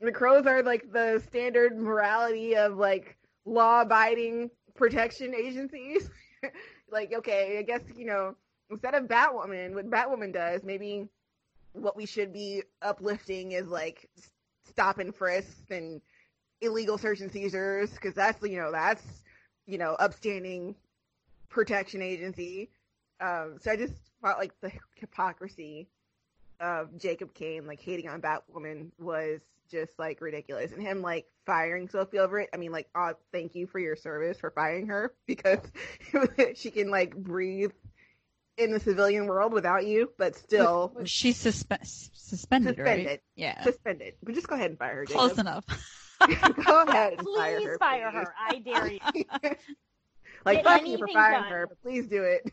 The 0.00 0.12
crows 0.12 0.46
are 0.46 0.62
like 0.62 0.92
the 0.92 1.22
standard 1.28 1.78
morality 1.78 2.56
of 2.56 2.76
like 2.76 3.16
law 3.44 3.82
abiding 3.82 4.50
protection 4.74 5.34
agencies. 5.34 6.10
like, 6.90 7.12
okay, 7.14 7.58
I 7.58 7.62
guess, 7.62 7.82
you 7.96 8.06
know, 8.06 8.34
instead 8.70 8.94
of 8.94 9.04
Batwoman, 9.04 9.74
what 9.74 9.90
Batwoman 9.90 10.32
does, 10.32 10.64
maybe 10.64 11.08
what 11.72 11.96
we 11.96 12.06
should 12.06 12.32
be 12.32 12.62
uplifting 12.82 13.52
is 13.52 13.68
like 13.68 14.08
stop 14.68 14.98
and 14.98 15.14
frisk 15.14 15.70
and 15.70 16.00
illegal 16.60 16.98
search 16.98 17.20
and 17.20 17.30
seizures, 17.30 17.90
because 17.90 18.14
that's, 18.14 18.42
you 18.42 18.58
know, 18.58 18.72
that's, 18.72 19.22
you 19.66 19.78
know, 19.78 19.96
upstanding 20.00 20.74
protection 21.48 22.02
agency. 22.02 22.70
Um, 23.20 23.56
so 23.60 23.70
I 23.70 23.76
just 23.76 23.94
felt 24.22 24.38
like 24.38 24.52
the 24.60 24.72
hypocrisy 24.96 25.88
of 26.60 26.96
Jacob 26.98 27.34
Kane 27.34 27.66
like 27.66 27.80
hating 27.80 28.08
on 28.08 28.20
Batwoman 28.20 28.90
was 28.98 29.40
just 29.70 29.98
like 29.98 30.20
ridiculous, 30.20 30.72
and 30.72 30.82
him 30.82 31.00
like 31.02 31.26
firing 31.46 31.88
Sophie 31.88 32.18
over 32.18 32.38
it. 32.40 32.50
I 32.52 32.56
mean, 32.56 32.72
like, 32.72 32.88
oh, 32.94 33.14
thank 33.32 33.54
you 33.54 33.66
for 33.66 33.78
your 33.78 33.96
service 33.96 34.38
for 34.38 34.50
firing 34.50 34.88
her 34.88 35.14
because 35.26 35.60
she 36.54 36.70
can 36.70 36.90
like 36.90 37.16
breathe 37.16 37.70
in 38.58 38.72
the 38.72 38.80
civilian 38.80 39.26
world 39.26 39.52
without 39.52 39.86
you, 39.86 40.10
but 40.18 40.36
still 40.36 40.92
She's 41.04 41.42
suspe- 41.42 41.78
suspended, 42.14 42.78
right? 42.78 42.86
Suspended. 42.86 43.20
Yeah, 43.36 43.62
suspended. 43.62 44.14
But 44.22 44.34
just 44.34 44.48
go 44.48 44.54
ahead 44.54 44.70
and 44.70 44.78
fire 44.78 44.96
her. 44.96 45.06
close 45.06 45.38
enough. 45.38 45.64
go 46.20 46.82
ahead 46.82 47.14
and 47.18 47.26
fire 47.26 47.56
Please 47.58 47.66
her. 47.66 47.78
fire 47.78 48.10
please. 48.10 48.18
her. 48.18 48.34
I 48.48 48.58
dare 48.58 48.92
you. 48.92 48.98
like 50.44 50.58
Get 50.58 50.64
fuck 50.64 50.86
you 50.86 50.98
for 50.98 51.08
firing 51.08 51.42
done. 51.42 51.50
her, 51.50 51.66
but 51.68 51.80
please 51.82 52.06
do 52.08 52.22
it. 52.24 52.50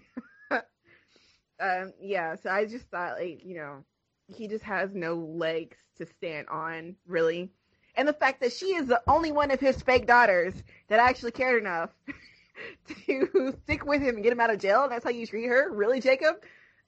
um, 1.59 1.91
yeah, 1.99 2.35
so 2.35 2.49
I 2.49 2.65
just 2.65 2.85
thought 2.85 3.19
like, 3.19 3.41
you 3.43 3.55
know, 3.57 3.83
he 4.27 4.47
just 4.47 4.63
has 4.63 4.93
no 4.93 5.15
legs 5.15 5.77
to 5.97 6.05
stand 6.05 6.47
on, 6.49 6.95
really. 7.07 7.49
And 7.95 8.07
the 8.07 8.13
fact 8.13 8.41
that 8.41 8.53
she 8.53 8.75
is 8.75 8.87
the 8.87 9.01
only 9.07 9.31
one 9.31 9.51
of 9.51 9.59
his 9.59 9.81
fake 9.81 10.05
daughters 10.05 10.53
that 10.87 10.99
actually 10.99 11.31
cared 11.31 11.61
enough 11.61 11.89
to 13.07 13.55
stick 13.63 13.85
with 13.85 14.01
him 14.01 14.15
and 14.15 14.23
get 14.23 14.33
him 14.33 14.39
out 14.39 14.51
of 14.51 14.59
jail, 14.59 14.83
and 14.83 14.91
that's 14.91 15.03
how 15.03 15.09
you 15.09 15.25
treat 15.25 15.45
her? 15.47 15.71
Really, 15.71 15.99
Jacob? 15.99 16.35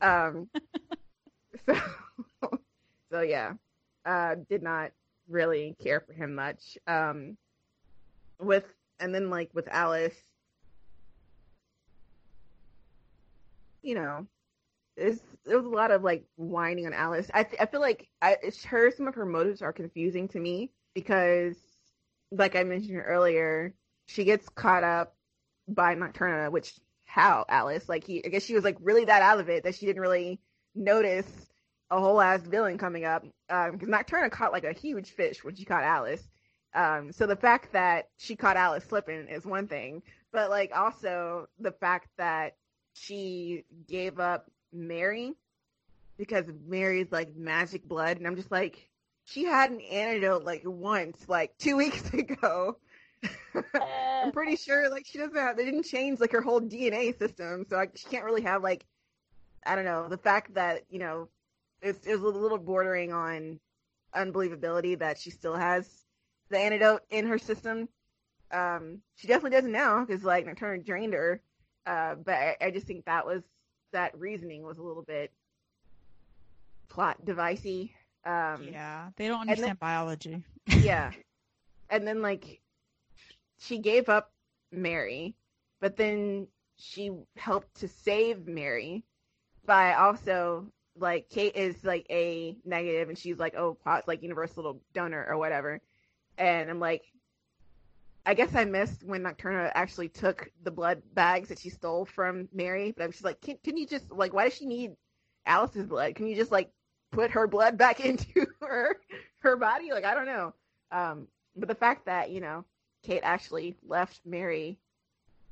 Um 0.02 0.50
so 1.66 1.76
so 3.12 3.22
yeah. 3.22 3.54
Uh 4.06 4.36
did 4.50 4.64
not 4.64 4.92
really 5.28 5.76
care 5.82 6.00
for 6.00 6.14
him 6.14 6.36
much. 6.36 6.78
Um 6.88 7.38
with 8.40 8.66
and 9.00 9.14
then 9.14 9.30
like 9.30 9.50
with 9.54 9.68
Alice, 9.70 10.16
you 13.82 13.96
know, 13.96 14.28
there's 15.00 15.20
there 15.46 15.58
was 15.58 15.66
a 15.66 15.70
lot 15.70 15.92
of 15.92 16.04
like 16.04 16.26
whining 16.36 16.86
on 16.86 16.94
Alice. 16.94 17.30
I 17.34 17.44
th- 17.44 17.62
I 17.62 17.66
feel 17.66 17.82
like 17.82 18.08
I 18.22 18.38
it's 18.44 18.64
her 18.66 18.92
some 18.92 19.08
of 19.08 19.16
her 19.16 19.26
motives 19.26 19.62
are 19.62 19.74
confusing 19.74 20.28
to 20.30 20.40
me 20.40 20.72
because 20.94 21.56
like 22.32 22.56
I 22.56 22.64
mentioned 22.64 23.02
earlier, 23.04 23.74
she 24.08 24.24
gets 24.24 24.48
caught 24.50 24.84
up 24.84 25.16
by 25.68 25.96
Nocturna, 25.96 26.52
which 26.52 26.80
how 27.06 27.46
Alice 27.50 27.90
like 27.90 28.04
he 28.06 28.24
I 28.26 28.30
guess 28.30 28.44
she 28.44 28.54
was 28.56 28.64
like 28.64 28.78
really 28.82 29.06
that 29.06 29.22
out 29.22 29.40
of 29.40 29.50
it 29.50 29.64
that 29.64 29.76
she 29.76 29.86
didn't 29.86 30.02
really 30.02 30.40
notice 30.76 31.48
a 31.90 32.00
whole 32.00 32.22
ass 32.22 32.42
villain 32.42 32.78
coming 32.78 33.06
up 33.06 33.24
because 33.48 33.90
Nocturna 33.90 34.30
caught 34.30 34.52
like 34.52 34.64
a 34.64 34.74
huge 34.74 35.12
fish 35.12 35.44
when 35.44 35.56
she 35.56 35.66
caught 35.66 35.84
Alice. 35.84 36.28
Um, 36.76 37.12
so 37.12 37.26
the 37.26 37.36
fact 37.36 37.74
that 37.74 38.10
she 38.18 38.36
caught 38.36 38.58
Alice 38.58 38.86
slipping 38.86 39.28
is 39.28 39.44
one 39.44 39.68
thing, 39.68 40.04
but 40.32 40.52
like 40.52 40.72
also 40.76 41.48
the 41.58 41.72
fact 41.72 42.10
that 42.18 42.54
she 42.94 43.64
gave 43.88 44.20
up 44.20 44.52
Mary 44.74 45.34
because 46.18 46.46
Mary's 46.68 47.12
like 47.12 47.36
magic 47.36 47.88
blood, 47.88 48.18
and 48.18 48.28
I'm 48.28 48.36
just 48.36 48.52
like, 48.52 48.90
she 49.26 49.46
had 49.46 49.72
an 49.72 49.82
antidote 49.82 50.44
like 50.44 50.64
once, 50.66 51.18
like 51.28 51.58
two 51.58 51.78
weeks 51.84 52.14
ago. 52.14 52.78
I'm 53.56 54.32
pretty 54.32 54.56
sure 54.56 54.90
like 54.90 55.06
she 55.06 55.18
doesn't 55.18 55.36
have 55.36 55.58
they 55.58 55.66
didn't 55.66 55.84
change 55.84 56.20
like 56.20 56.32
her 56.32 56.42
whole 56.42 56.62
DNA 56.62 57.18
system, 57.18 57.66
so 57.70 57.76
like, 57.76 57.98
she 57.98 58.08
can't 58.08 58.26
really 58.26 58.44
have 58.44 58.64
like 58.64 58.86
I 59.66 59.76
don't 59.76 59.86
know 59.86 60.08
the 60.08 60.18
fact 60.18 60.54
that 60.54 60.84
you 60.90 61.00
know 61.00 61.28
it's, 61.82 62.06
it 62.06 62.20
was 62.20 62.36
a 62.36 62.40
little 62.40 62.58
bordering 62.58 63.14
on 63.14 63.60
unbelievability 64.16 65.00
that 65.00 65.18
she 65.18 65.30
still 65.30 65.56
has 65.56 66.06
the 66.50 66.58
antidote 66.58 67.02
in 67.10 67.28
her 67.28 67.38
system. 67.38 67.88
Um, 68.52 69.00
she 69.16 69.28
definitely 69.28 69.56
doesn't 69.58 69.72
now 69.72 70.04
because 70.04 70.24
like 70.24 70.46
Nocturna 70.46 70.86
drained 70.86 71.14
her. 71.14 71.42
Uh, 71.86 72.16
but 72.16 72.34
I, 72.34 72.58
I 72.62 72.72
just 72.72 72.88
think 72.88 73.06
that 73.06 73.26
was 73.26 73.44
that 73.92 74.18
reasoning 74.20 74.64
was 74.64 74.78
a 74.78 74.84
little 74.84 75.04
bit 75.04 75.32
plot 76.90 77.18
devicey. 77.26 77.92
Um, 78.26 78.68
yeah, 78.72 79.10
they 79.16 79.28
don't 79.28 79.42
then- 79.42 79.50
understand 79.50 79.80
biology. 79.80 80.44
yeah. 80.68 81.12
And 81.92 82.06
then 82.08 82.22
like 82.22 82.62
she 83.58 83.80
gave 83.80 84.10
up 84.10 84.32
Mary, 84.72 85.34
but 85.82 85.98
then 85.98 86.46
she 86.78 87.12
helped 87.36 87.80
to 87.80 87.88
save 87.88 88.46
Mary 88.48 89.04
by 89.66 89.96
also 89.96 90.68
like 90.96 91.30
Kate 91.30 91.56
is 91.56 91.84
like 91.84 92.06
a 92.12 92.56
negative 92.64 93.10
and 93.10 93.18
she's 93.18 93.40
like, 93.40 93.56
oh, 93.56 93.74
pot's 93.84 94.08
like 94.08 94.22
universal 94.22 94.80
donor 94.94 95.26
or 95.28 95.38
whatever. 95.38 95.82
And 96.38 96.70
I'm 96.70 96.80
like, 96.80 97.04
I 98.30 98.36
guess 98.36 98.54
I 98.54 98.64
missed 98.64 99.04
when 99.04 99.24
Nocturna 99.24 99.72
actually 99.74 100.08
took 100.08 100.52
the 100.62 100.70
blood 100.70 101.02
bags 101.16 101.50
that 101.50 101.58
she 101.58 101.72
stole 101.72 102.06
from 102.06 102.48
Mary. 102.54 102.94
But 102.96 103.06
I'm 103.06 103.12
just 103.12 103.24
like, 103.24 103.42
can, 103.42 103.58
can 103.64 103.76
you 103.76 103.88
just 103.88 104.12
like, 104.12 104.34
why 104.34 104.44
does 104.44 104.54
she 104.54 104.68
need 104.68 104.92
Alice's 105.48 105.88
blood? 105.88 106.14
Can 106.14 106.28
you 106.28 106.36
just 106.36 106.52
like 106.52 106.70
put 107.12 107.32
her 107.32 107.48
blood 107.48 107.76
back 107.76 108.00
into 108.06 108.46
her 108.62 108.98
her 109.40 109.58
body? 109.58 109.92
Like, 109.92 110.06
I 110.06 110.14
don't 110.14 110.28
know. 110.28 110.54
Um, 110.92 111.28
but 111.56 111.70
the 111.70 111.74
fact 111.74 112.06
that 112.06 112.30
you 112.30 112.40
know 112.40 112.66
Kate 113.02 113.24
actually 113.24 113.76
left 113.84 114.22
Mary 114.24 114.78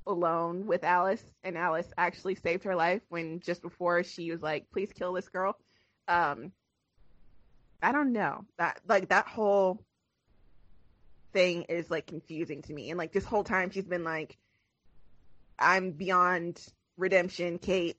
alone 0.06 0.68
with 0.68 0.84
Alice, 0.84 1.24
and 1.44 1.58
Alice 1.58 1.92
actually 1.98 2.36
saved 2.36 2.64
her 2.64 2.76
life 2.76 3.02
when 3.10 3.40
just 3.40 3.64
before 3.64 4.04
she 4.04 4.30
was 4.30 4.44
like, 4.44 4.70
"Please 4.72 4.94
kill 4.94 5.14
this 5.14 5.30
girl." 5.30 5.58
Um, 6.08 6.52
I 7.82 7.92
don't 7.92 8.14
know 8.14 8.46
that 8.60 8.82
like 8.88 9.10
that 9.10 9.26
whole 9.26 9.84
thing 11.34 11.64
is 11.64 11.90
like 11.90 12.08
confusing 12.08 12.62
to 12.64 12.74
me, 12.74 12.90
and 12.90 12.98
like 12.98 13.12
this 13.12 13.26
whole 13.26 13.44
time 13.44 13.70
she's 13.70 13.86
been 13.86 14.04
like, 14.04 14.38
"I'm 15.60 15.92
beyond 15.92 16.62
redemption, 16.98 17.60
Kate." 17.60 17.98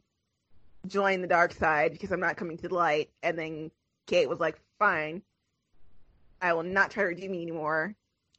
Join 0.87 1.20
the 1.20 1.29
dark 1.29 1.53
side 1.53 1.93
because 1.93 2.12
I'm 2.12 2.20
not 2.20 2.37
coming 2.37 2.57
to 2.59 2.68
the 2.68 2.74
light, 2.74 3.11
and 3.22 3.39
then 3.39 3.70
Kate 4.07 4.29
was 4.29 4.41
like, 4.41 4.59
"Fine, 4.79 5.22
I 6.41 6.53
will 6.53 6.62
not 6.62 6.91
try 6.91 7.03
to 7.05 7.09
redeem 7.09 7.35
you 7.35 7.43
anymore." 7.43 7.95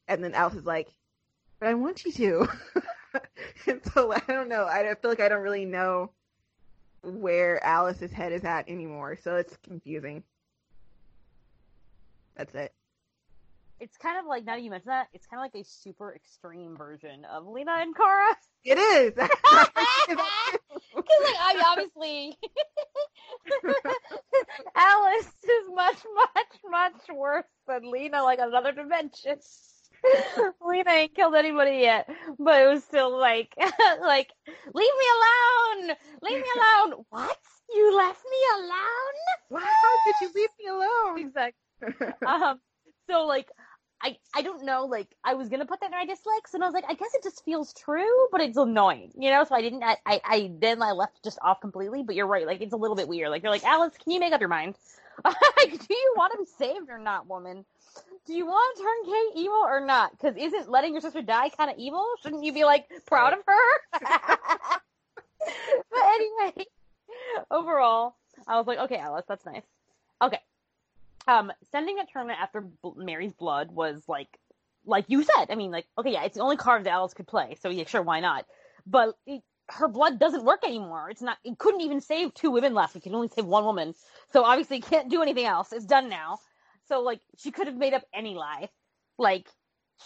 And 0.07 0.23
then 0.23 0.33
Alice 0.33 0.55
is 0.55 0.65
like, 0.65 0.89
"But 1.59 1.69
I 1.69 1.73
want 1.73 2.05
you 2.05 2.11
to." 2.13 2.47
and 3.67 3.81
so 3.93 4.11
I 4.13 4.21
don't 4.27 4.49
know. 4.49 4.65
I 4.65 4.83
feel 4.95 5.11
like 5.11 5.19
I 5.19 5.29
don't 5.29 5.43
really 5.43 5.65
know 5.65 6.11
where 7.01 7.63
Alice's 7.63 8.11
head 8.11 8.31
is 8.31 8.43
at 8.43 8.69
anymore, 8.69 9.17
so 9.21 9.35
it's 9.35 9.57
confusing. 9.63 10.23
That's 12.35 12.53
it. 12.55 12.73
It's 13.79 13.97
kind 13.97 14.19
of 14.19 14.25
like 14.25 14.45
now 14.45 14.55
that 14.55 14.61
you 14.61 14.69
mentioned 14.69 14.91
that, 14.91 15.07
it's 15.13 15.25
kind 15.27 15.39
of 15.39 15.43
like 15.43 15.61
a 15.61 15.65
super 15.67 16.13
extreme 16.13 16.75
version 16.75 17.25
of 17.25 17.45
Lena 17.47 17.77
and 17.79 17.95
Kara. 17.95 18.35
It 18.63 18.77
is. 18.77 19.13
Because 20.95 21.21
like 21.23 21.35
I 21.39 21.63
obviously 21.67 22.37
Alice 24.75 25.31
is 25.43 25.69
much, 25.73 25.97
much, 26.15 26.59
much 26.69 27.15
worse 27.15 27.45
than 27.67 27.91
Lena, 27.91 28.23
like 28.23 28.39
another 28.39 28.71
dimension. 28.71 29.37
Lena 30.61 30.91
ain't 30.91 31.15
killed 31.15 31.35
anybody 31.35 31.77
yet, 31.79 32.09
but 32.37 32.61
it 32.61 32.67
was 32.67 32.83
still 32.83 33.17
like, 33.17 33.53
like, 34.01 34.29
leave 34.73 34.93
me 34.99 35.07
alone, 35.17 35.95
leave 36.21 36.39
me 36.39 36.49
alone. 36.55 37.05
What? 37.09 37.37
You 37.73 37.95
left 37.95 38.23
me 38.29 38.37
alone? 38.63 39.19
Wow, 39.49 39.59
how 39.59 39.97
did 40.05 40.15
you 40.21 40.31
leave 40.33 40.49
me 40.59 40.67
alone? 40.69 41.19
Exactly. 41.19 42.07
Um. 42.25 42.59
So 43.09 43.25
like, 43.25 43.49
I 44.01 44.17
I 44.33 44.41
don't 44.41 44.63
know. 44.63 44.85
Like, 44.85 45.07
I 45.23 45.33
was 45.33 45.49
gonna 45.49 45.65
put 45.65 45.81
that 45.81 45.87
in 45.87 45.91
my 45.91 46.05
dislikes, 46.05 46.53
and 46.53 46.63
I 46.63 46.67
was 46.67 46.73
like, 46.73 46.85
I 46.87 46.93
guess 46.93 47.13
it 47.15 47.23
just 47.23 47.43
feels 47.43 47.73
true, 47.73 48.27
but 48.31 48.41
it's 48.41 48.57
annoying, 48.57 49.11
you 49.17 49.29
know. 49.29 49.43
So 49.43 49.55
I 49.55 49.61
didn't. 49.61 49.83
I 49.83 49.97
I, 50.05 50.21
I 50.23 50.51
then 50.59 50.81
I 50.81 50.91
left 50.91 51.23
just 51.23 51.39
off 51.41 51.59
completely. 51.61 52.03
But 52.03 52.15
you're 52.15 52.27
right. 52.27 52.45
Like, 52.47 52.61
it's 52.61 52.73
a 52.73 52.77
little 52.77 52.95
bit 52.95 53.07
weird. 53.07 53.29
Like, 53.29 53.43
you're 53.43 53.51
like, 53.51 53.65
Alice, 53.65 53.93
can 54.01 54.11
you 54.13 54.19
make 54.19 54.33
up 54.33 54.39
your 54.39 54.49
mind? 54.49 54.75
Like, 55.25 55.71
do 55.71 55.93
you 55.93 56.13
want 56.15 56.31
to 56.31 56.37
be 56.37 56.45
saved 56.45 56.89
or 56.89 56.97
not, 56.97 57.27
woman? 57.27 57.65
Do 58.25 58.33
you 58.33 58.45
want 58.45 58.77
to 58.77 58.83
turn 58.83 59.13
Kate 59.13 59.41
evil 59.41 59.57
or 59.57 59.85
not? 59.85 60.11
Because 60.11 60.35
isn't 60.37 60.69
letting 60.69 60.93
your 60.93 61.01
sister 61.01 61.21
die 61.21 61.49
kind 61.49 61.69
of 61.69 61.77
evil? 61.77 62.05
Shouldn't 62.23 62.43
you 62.45 62.53
be 62.53 62.63
like 62.63 62.87
proud 63.05 63.33
of 63.33 63.39
her? 63.45 63.99
but 65.91 66.01
anyway, 66.01 66.65
overall, 67.51 68.15
I 68.47 68.57
was 68.57 68.67
like, 68.67 68.79
okay, 68.79 68.97
Alice, 68.97 69.25
that's 69.27 69.45
nice. 69.45 69.63
Okay. 70.21 70.39
Um, 71.29 71.51
sending 71.71 71.99
a 71.99 72.05
tournament 72.11 72.39
after 72.41 72.61
B- 72.61 72.91
Mary's 72.95 73.33
blood 73.33 73.71
was 73.71 74.01
like, 74.07 74.29
like 74.83 75.05
you 75.09 75.23
said. 75.23 75.45
I 75.51 75.55
mean, 75.55 75.69
like, 75.69 75.85
okay, 75.95 76.11
yeah, 76.11 76.23
it's 76.23 76.35
the 76.37 76.41
only 76.41 76.57
card 76.57 76.85
that 76.85 76.91
Alice 76.91 77.13
could 77.13 77.27
play, 77.27 77.55
so 77.61 77.69
yeah, 77.69 77.83
sure, 77.85 78.01
why 78.01 78.19
not? 78.19 78.45
But 78.87 79.13
it, 79.27 79.43
her 79.69 79.87
blood 79.87 80.17
doesn't 80.17 80.43
work 80.43 80.63
anymore. 80.65 81.11
It's 81.11 81.21
not. 81.21 81.37
It 81.43 81.59
couldn't 81.59 81.81
even 81.81 82.01
save 82.01 82.33
two 82.33 82.49
women 82.49 82.73
left. 82.73 82.95
It 82.95 83.03
can 83.03 83.13
only 83.13 83.27
save 83.27 83.45
one 83.45 83.63
woman. 83.63 83.93
So 84.33 84.43
obviously, 84.43 84.77
it 84.77 84.85
can't 84.85 85.11
do 85.11 85.21
anything 85.21 85.45
else. 85.45 85.71
It's 85.71 85.85
done 85.85 86.09
now. 86.09 86.39
So 86.87 87.01
like, 87.01 87.19
she 87.37 87.51
could 87.51 87.67
have 87.67 87.77
made 87.77 87.93
up 87.93 88.03
any 88.11 88.33
lie, 88.33 88.69
like 89.19 89.47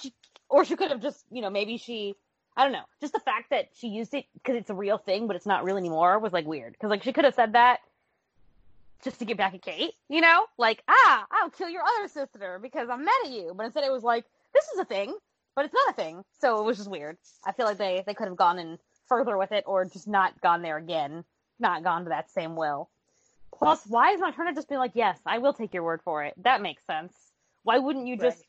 she, 0.02 0.14
or 0.50 0.66
she 0.66 0.76
could 0.76 0.92
have 0.92 1.02
just, 1.02 1.24
you 1.32 1.42
know, 1.42 1.50
maybe 1.50 1.78
she. 1.78 2.16
I 2.58 2.64
don't 2.64 2.74
know. 2.74 2.84
Just 3.00 3.14
the 3.14 3.22
fact 3.22 3.50
that 3.52 3.70
she 3.74 3.88
used 3.88 4.14
it 4.14 4.26
because 4.34 4.58
it's 4.58 4.70
a 4.70 4.76
real 4.76 4.98
thing, 4.98 5.28
but 5.28 5.38
it's 5.38 5.46
not 5.46 5.64
real 5.64 5.78
anymore 5.78 6.20
was 6.20 6.34
like 6.34 6.46
weird. 6.46 6.74
Because 6.74 6.90
like 6.90 7.04
she 7.04 7.14
could 7.14 7.24
have 7.24 7.34
said 7.34 7.54
that 7.54 7.80
just 9.04 9.20
to 9.20 9.26
get 9.26 9.38
back 9.38 9.54
at 9.54 9.62
Kate, 9.62 9.94
you 10.10 10.22
know? 10.22 10.46
Like, 10.58 10.84
ah, 10.88 11.26
I'll 11.32 11.50
kill 11.50 11.70
your 11.70 11.84
other 11.84 12.08
sister 12.08 12.60
because 12.62 12.90
I'm 12.90 13.06
mad 13.06 13.14
at 13.26 13.32
you. 13.32 13.54
But 13.56 13.66
instead 13.66 13.84
it 13.84 13.92
was 13.92 14.04
like, 14.04 14.26
this 14.54 14.66
is 14.74 14.80
a 14.80 14.86
thing, 14.86 15.16
but 15.56 15.66
it's 15.66 15.74
not 15.74 15.90
a 15.90 15.94
thing. 15.94 16.24
So 16.40 16.60
it 16.60 16.66
was 16.66 16.78
just 16.78 16.90
weird. 16.90 17.18
I 17.46 17.52
feel 17.52 17.66
like 17.66 17.78
they, 17.78 18.04
they 18.06 18.14
could 18.14 18.28
have 18.28 18.38
gone 18.38 18.60
in 18.60 18.78
further 19.08 19.38
with 19.38 19.52
it 19.52 19.64
or 19.68 19.86
just 19.86 20.08
not 20.08 20.40
gone 20.42 20.62
there 20.62 20.78
again. 20.78 21.24
Not 21.60 21.84
gone 21.84 22.04
to 22.04 22.10
that 22.10 22.32
same 22.32 22.56
will. 22.56 22.90
Plus, 23.58 23.86
why 23.88 24.12
is 24.12 24.22
Nocturna 24.22 24.56
just 24.56 24.68
being 24.68 24.80
like, 24.80 24.94
yes, 24.96 25.20
I 25.26 25.38
will 25.38 25.54
take 25.54 25.74
your 25.74 25.84
word 25.84 26.02
for 26.04 26.24
it? 26.24 26.34
That 26.44 26.62
makes 26.62 26.84
sense. 26.86 27.14
Why 27.64 27.78
wouldn't 27.78 28.08
you 28.08 28.18
just 28.18 28.44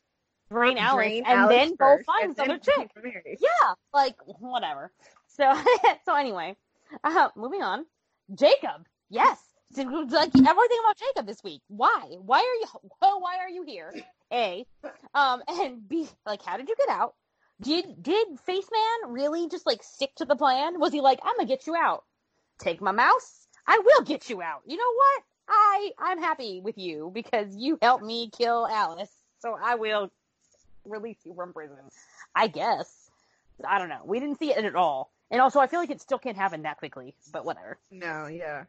drain 0.51 0.77
Alice 0.77 0.95
Drain 0.95 1.23
and 1.25 1.39
Alice 1.41 1.55
then 1.55 1.75
go 1.75 1.97
find 2.05 2.31
this 2.31 2.39
other 2.39 2.57
chick? 2.57 2.89
Yeah, 3.39 3.73
like 3.93 4.15
whatever. 4.39 4.91
So 5.27 5.53
so 6.05 6.15
anyway, 6.15 6.55
uh, 7.03 7.29
moving 7.35 7.61
on. 7.61 7.85
Jacob, 8.33 8.85
yes. 9.09 9.39
Like 9.77 10.31
everything 10.35 10.79
about 10.83 10.97
Jacob 10.97 11.27
this 11.27 11.43
week. 11.43 11.61
Why? 11.67 12.01
Why 12.19 12.39
are 12.39 12.59
you? 12.61 12.89
Well, 13.01 13.21
why 13.21 13.37
are 13.37 13.49
you 13.49 13.63
here? 13.63 13.93
A, 14.31 14.65
um, 15.13 15.41
and 15.47 15.87
B, 15.87 16.07
like, 16.25 16.43
how 16.43 16.57
did 16.57 16.69
you 16.69 16.75
get 16.75 16.89
out? 16.89 17.15
Did 17.61 18.01
did 18.01 18.39
Face 18.45 18.67
Man 18.71 19.13
really 19.13 19.47
just 19.49 19.65
like 19.65 19.83
stick 19.83 20.13
to 20.15 20.25
the 20.25 20.35
plan? 20.35 20.79
Was 20.79 20.93
he 20.93 21.01
like, 21.01 21.19
I'm 21.23 21.35
gonna 21.37 21.47
get 21.47 21.67
you 21.67 21.75
out? 21.75 22.03
Take 22.59 22.81
my 22.81 22.91
mouse. 22.91 23.47
I 23.67 23.79
will 23.83 24.03
get 24.03 24.29
you 24.29 24.41
out. 24.41 24.61
You 24.65 24.77
know 24.77 24.93
what? 24.95 25.23
I 25.49 25.91
I'm 25.99 26.19
happy 26.21 26.61
with 26.63 26.77
you 26.77 27.11
because 27.13 27.55
you 27.55 27.77
helped 27.81 28.03
me 28.03 28.29
kill 28.35 28.67
Alice, 28.67 29.11
so 29.39 29.57
I 29.61 29.75
will 29.75 30.11
release 30.85 31.17
you 31.23 31.33
from 31.33 31.53
prison. 31.53 31.77
I 32.33 32.47
guess. 32.47 33.09
I 33.67 33.79
don't 33.79 33.89
know. 33.89 34.01
We 34.05 34.19
didn't 34.19 34.39
see 34.39 34.51
it 34.51 34.65
at 34.65 34.75
all. 34.75 35.11
And 35.31 35.41
also, 35.41 35.59
I 35.59 35.67
feel 35.67 35.79
like 35.79 35.89
it 35.89 36.01
still 36.01 36.19
can't 36.19 36.37
happen 36.37 36.63
that 36.63 36.77
quickly, 36.77 37.15
but 37.31 37.45
whatever. 37.45 37.77
No, 37.89 38.27
yeah. 38.27 38.65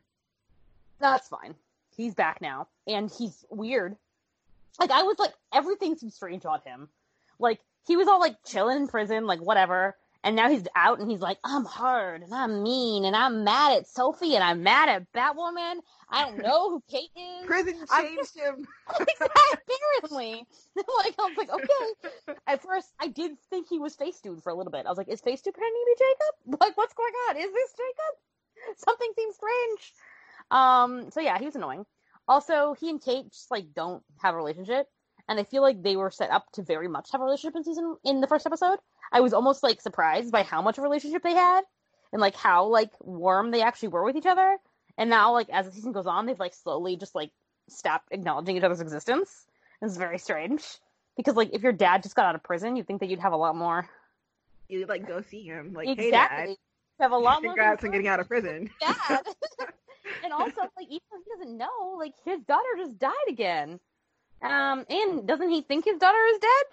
That's 0.98 1.28
fine. 1.28 1.54
He's 1.96 2.14
back 2.14 2.40
now, 2.40 2.68
and 2.86 3.10
he's 3.10 3.44
weird. 3.50 3.96
Like, 4.78 4.90
I 4.90 5.02
was 5.02 5.18
like, 5.18 5.32
everything 5.52 5.96
seems 5.96 6.14
strange 6.14 6.44
on 6.44 6.60
him. 6.60 6.88
Like, 7.38 7.60
he 7.86 7.96
was 7.96 8.08
all 8.08 8.20
like 8.20 8.36
chilling 8.44 8.76
in 8.76 8.88
prison, 8.88 9.26
like, 9.26 9.40
whatever. 9.40 9.96
And 10.24 10.34
now 10.34 10.50
he's 10.50 10.66
out 10.74 10.98
and 10.98 11.08
he's 11.08 11.20
like, 11.20 11.38
I'm 11.44 11.64
hard 11.64 12.22
and 12.22 12.34
I'm 12.34 12.64
mean 12.64 13.04
and 13.04 13.14
I'm 13.14 13.44
mad 13.44 13.76
at 13.76 13.86
Sophie 13.86 14.34
and 14.34 14.42
I'm 14.42 14.64
mad 14.64 14.88
at 14.88 15.12
Batwoman. 15.12 15.76
I 16.10 16.24
don't 16.24 16.42
know 16.42 16.70
who 16.70 16.82
Kate 16.90 17.10
is. 17.16 17.46
Prison 17.46 17.76
I'm 17.92 18.06
changed 18.06 18.36
him. 18.36 18.66
Apparently. 18.88 20.44
like, 20.76 21.14
I 21.16 21.22
was 21.22 21.36
like, 21.36 21.50
okay. 21.50 22.36
At 22.48 22.60
first, 22.60 22.88
I 22.98 23.06
did 23.06 23.38
think 23.50 23.68
he 23.68 23.78
was 23.78 23.94
Face 23.94 24.18
Dude 24.20 24.42
for 24.42 24.50
a 24.50 24.54
little 24.54 24.72
bit. 24.72 24.84
I 24.84 24.88
was 24.88 24.98
like, 24.98 25.08
is 25.08 25.20
Face 25.20 25.42
Dude 25.42 25.54
pretending 25.54 25.80
to 25.80 25.94
be 25.94 26.04
Jacob? 26.04 26.60
Like, 26.60 26.76
what's 26.76 26.94
going 26.94 27.14
on? 27.30 27.36
Is 27.36 27.52
this 27.52 27.72
Jacob? 27.72 28.78
Something 28.78 29.12
seems 29.14 29.36
strange. 29.36 29.92
Um, 30.50 31.10
so 31.10 31.20
yeah, 31.20 31.38
he 31.38 31.44
was 31.46 31.56
annoying. 31.56 31.84
Also, 32.28 32.74
he 32.78 32.90
and 32.90 33.00
Kate 33.02 33.30
just 33.30 33.50
like 33.50 33.72
don't 33.74 34.02
have 34.18 34.34
a 34.34 34.36
relationship, 34.36 34.86
and 35.28 35.38
I 35.38 35.44
feel 35.44 35.62
like 35.62 35.82
they 35.82 35.96
were 35.96 36.10
set 36.10 36.30
up 36.30 36.50
to 36.52 36.62
very 36.62 36.88
much 36.88 37.10
have 37.12 37.20
a 37.20 37.24
relationship 37.24 37.56
in 37.56 37.64
season 37.64 37.96
in 38.04 38.20
the 38.20 38.26
first 38.26 38.46
episode. 38.46 38.78
I 39.12 39.20
was 39.20 39.32
almost 39.32 39.62
like 39.62 39.80
surprised 39.80 40.32
by 40.32 40.42
how 40.42 40.62
much 40.62 40.78
of 40.78 40.82
a 40.84 40.88
relationship 40.88 41.22
they 41.22 41.34
had, 41.34 41.62
and 42.12 42.20
like 42.20 42.34
how 42.34 42.66
like 42.66 42.90
warm 43.00 43.50
they 43.50 43.62
actually 43.62 43.88
were 43.88 44.04
with 44.04 44.16
each 44.16 44.26
other. 44.26 44.56
And 44.98 45.10
now, 45.10 45.32
like 45.32 45.48
as 45.50 45.66
the 45.66 45.72
season 45.72 45.92
goes 45.92 46.06
on, 46.06 46.26
they've 46.26 46.38
like 46.40 46.54
slowly 46.54 46.96
just 46.96 47.14
like 47.14 47.30
stopped 47.68 48.08
acknowledging 48.12 48.56
each 48.56 48.62
other's 48.62 48.80
existence. 48.80 49.46
It's 49.82 49.96
very 49.96 50.18
strange 50.18 50.64
because 51.16 51.36
like 51.36 51.50
if 51.52 51.62
your 51.62 51.72
dad 51.72 52.02
just 52.02 52.16
got 52.16 52.26
out 52.26 52.34
of 52.34 52.42
prison, 52.42 52.76
you'd 52.76 52.86
think 52.86 53.00
that 53.00 53.08
you'd 53.10 53.20
have 53.20 53.32
a 53.32 53.36
lot 53.36 53.54
more. 53.56 53.88
You'd 54.68 54.88
like 54.88 55.06
go 55.06 55.20
see 55.20 55.42
him. 55.44 55.74
Like, 55.74 55.88
exactly. 55.88 56.44
hey 56.46 56.50
You 56.50 56.56
have 57.02 57.12
a 57.12 57.16
dad, 57.16 57.24
lot 57.24 57.42
more. 57.42 57.52
congrats 57.52 57.84
on 57.84 57.90
getting 57.92 58.08
out 58.08 58.20
of 58.20 58.26
prison. 58.26 58.70
dad. 58.80 59.20
and 60.24 60.32
also, 60.32 60.62
like, 60.76 60.86
even 60.88 61.00
if 61.12 61.24
he 61.24 61.30
doesn't 61.38 61.56
know, 61.58 61.96
like, 61.98 62.14
his 62.24 62.40
daughter 62.42 62.68
just 62.78 62.98
died 62.98 63.12
again. 63.28 63.80
Um, 64.42 64.84
and 64.88 65.26
doesn't 65.26 65.48
he 65.50 65.62
think 65.62 65.84
his 65.84 65.98
daughter 65.98 66.24
is 66.32 66.38
dead? 66.38 66.64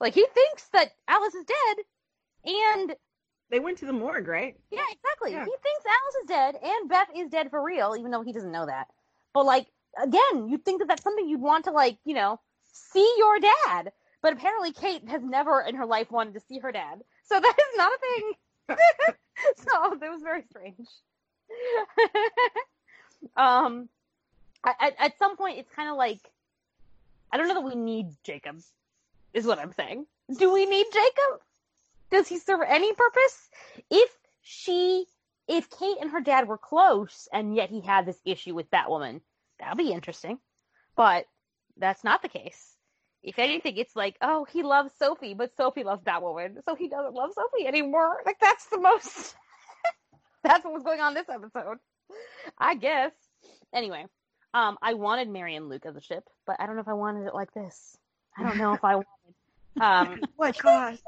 Like, 0.00 0.14
he 0.14 0.26
thinks 0.34 0.68
that 0.72 0.92
Alice 1.08 1.34
is 1.34 1.44
dead, 1.44 1.84
and 2.44 2.96
They 3.50 3.60
went 3.60 3.78
to 3.78 3.86
the 3.86 3.92
morgue, 3.92 4.28
right? 4.28 4.54
yeah, 4.70 4.84
exactly. 4.90 5.32
Yeah. 5.32 5.44
He 5.44 5.50
thinks 5.50 5.84
Alice 5.86 6.14
is 6.22 6.28
dead, 6.28 6.56
and 6.62 6.88
Beth 6.88 7.08
is 7.16 7.30
dead 7.30 7.50
for 7.50 7.62
real, 7.62 7.96
even 7.98 8.10
though 8.10 8.22
he 8.22 8.32
doesn't 8.32 8.52
know 8.52 8.66
that. 8.66 8.88
But 9.32 9.46
like, 9.46 9.66
again, 10.02 10.48
you'd 10.48 10.64
think 10.64 10.80
that 10.80 10.88
that's 10.88 11.02
something 11.02 11.28
you'd 11.28 11.40
want 11.40 11.64
to 11.64 11.70
like, 11.70 11.98
you 12.04 12.14
know, 12.14 12.40
see 12.72 13.14
your 13.18 13.38
dad. 13.40 13.92
But 14.22 14.32
apparently, 14.32 14.72
Kate 14.72 15.08
has 15.08 15.22
never 15.22 15.60
in 15.60 15.76
her 15.76 15.86
life 15.86 16.10
wanted 16.10 16.34
to 16.34 16.40
see 16.40 16.58
her 16.58 16.72
dad, 16.72 17.02
so 17.24 17.40
that 17.40 17.54
is 17.58 17.76
not 17.78 17.92
a 17.92 17.98
thing. 17.98 18.32
so 19.56 19.96
that 20.00 20.10
was 20.10 20.22
very 20.22 20.42
strange. 20.50 20.88
Um, 23.36 23.88
at, 24.64 24.94
at 24.98 25.18
some 25.18 25.36
point, 25.36 25.58
it's 25.58 25.70
kind 25.74 25.90
of 25.90 25.96
like 25.96 26.20
I 27.32 27.36
don't 27.36 27.48
know 27.48 27.54
that 27.54 27.64
we 27.64 27.74
need 27.74 28.08
Jacob. 28.24 28.60
Is 29.34 29.46
what 29.46 29.58
I'm 29.58 29.72
saying. 29.72 30.06
Do 30.38 30.52
we 30.52 30.66
need 30.66 30.86
Jacob? 30.92 31.40
Does 32.10 32.28
he 32.28 32.38
serve 32.38 32.60
any 32.66 32.92
purpose? 32.94 33.50
If 33.90 34.10
she, 34.42 35.06
if 35.48 35.68
Kate 35.68 35.98
and 36.00 36.10
her 36.10 36.20
dad 36.20 36.48
were 36.48 36.58
close, 36.58 37.28
and 37.32 37.54
yet 37.54 37.68
he 37.68 37.80
had 37.80 38.06
this 38.06 38.20
issue 38.24 38.54
with 38.54 38.70
Batwoman, 38.70 39.20
that'd 39.58 39.76
be 39.76 39.92
interesting. 39.92 40.38
But 40.96 41.26
that's 41.76 42.04
not 42.04 42.22
the 42.22 42.28
case. 42.28 42.72
If 43.22 43.38
anything, 43.38 43.76
it's 43.76 43.96
like, 43.96 44.16
oh, 44.22 44.46
he 44.50 44.62
loves 44.62 44.92
Sophie, 44.98 45.34
but 45.34 45.56
Sophie 45.56 45.84
loves 45.84 46.02
Batwoman, 46.02 46.58
so 46.64 46.74
he 46.74 46.88
doesn't 46.88 47.14
love 47.14 47.32
Sophie 47.34 47.66
anymore. 47.66 48.22
Like 48.24 48.38
that's 48.40 48.66
the 48.66 48.78
most. 48.78 49.34
that's 50.44 50.64
what 50.64 50.72
was 50.72 50.84
going 50.84 51.00
on 51.00 51.14
this 51.14 51.28
episode, 51.28 51.78
I 52.58 52.74
guess. 52.74 53.12
Anyway, 53.74 54.06
um, 54.54 54.78
I 54.82 54.94
wanted 54.94 55.28
Mary 55.28 55.54
and 55.56 55.68
Luke 55.68 55.84
as 55.86 55.96
a 55.96 56.00
ship, 56.00 56.24
but 56.46 56.56
I 56.60 56.66
don't 56.66 56.76
know 56.76 56.82
if 56.82 56.88
I 56.88 56.94
wanted 56.94 57.26
it 57.26 57.34
like 57.34 57.52
this. 57.52 57.96
I 58.36 58.42
don't 58.42 58.58
know 58.58 58.72
if 58.74 58.84
I 58.84 58.96
wanted. 58.96 59.06
Um, 59.80 60.20
What 60.36 60.56
cost? 60.58 61.02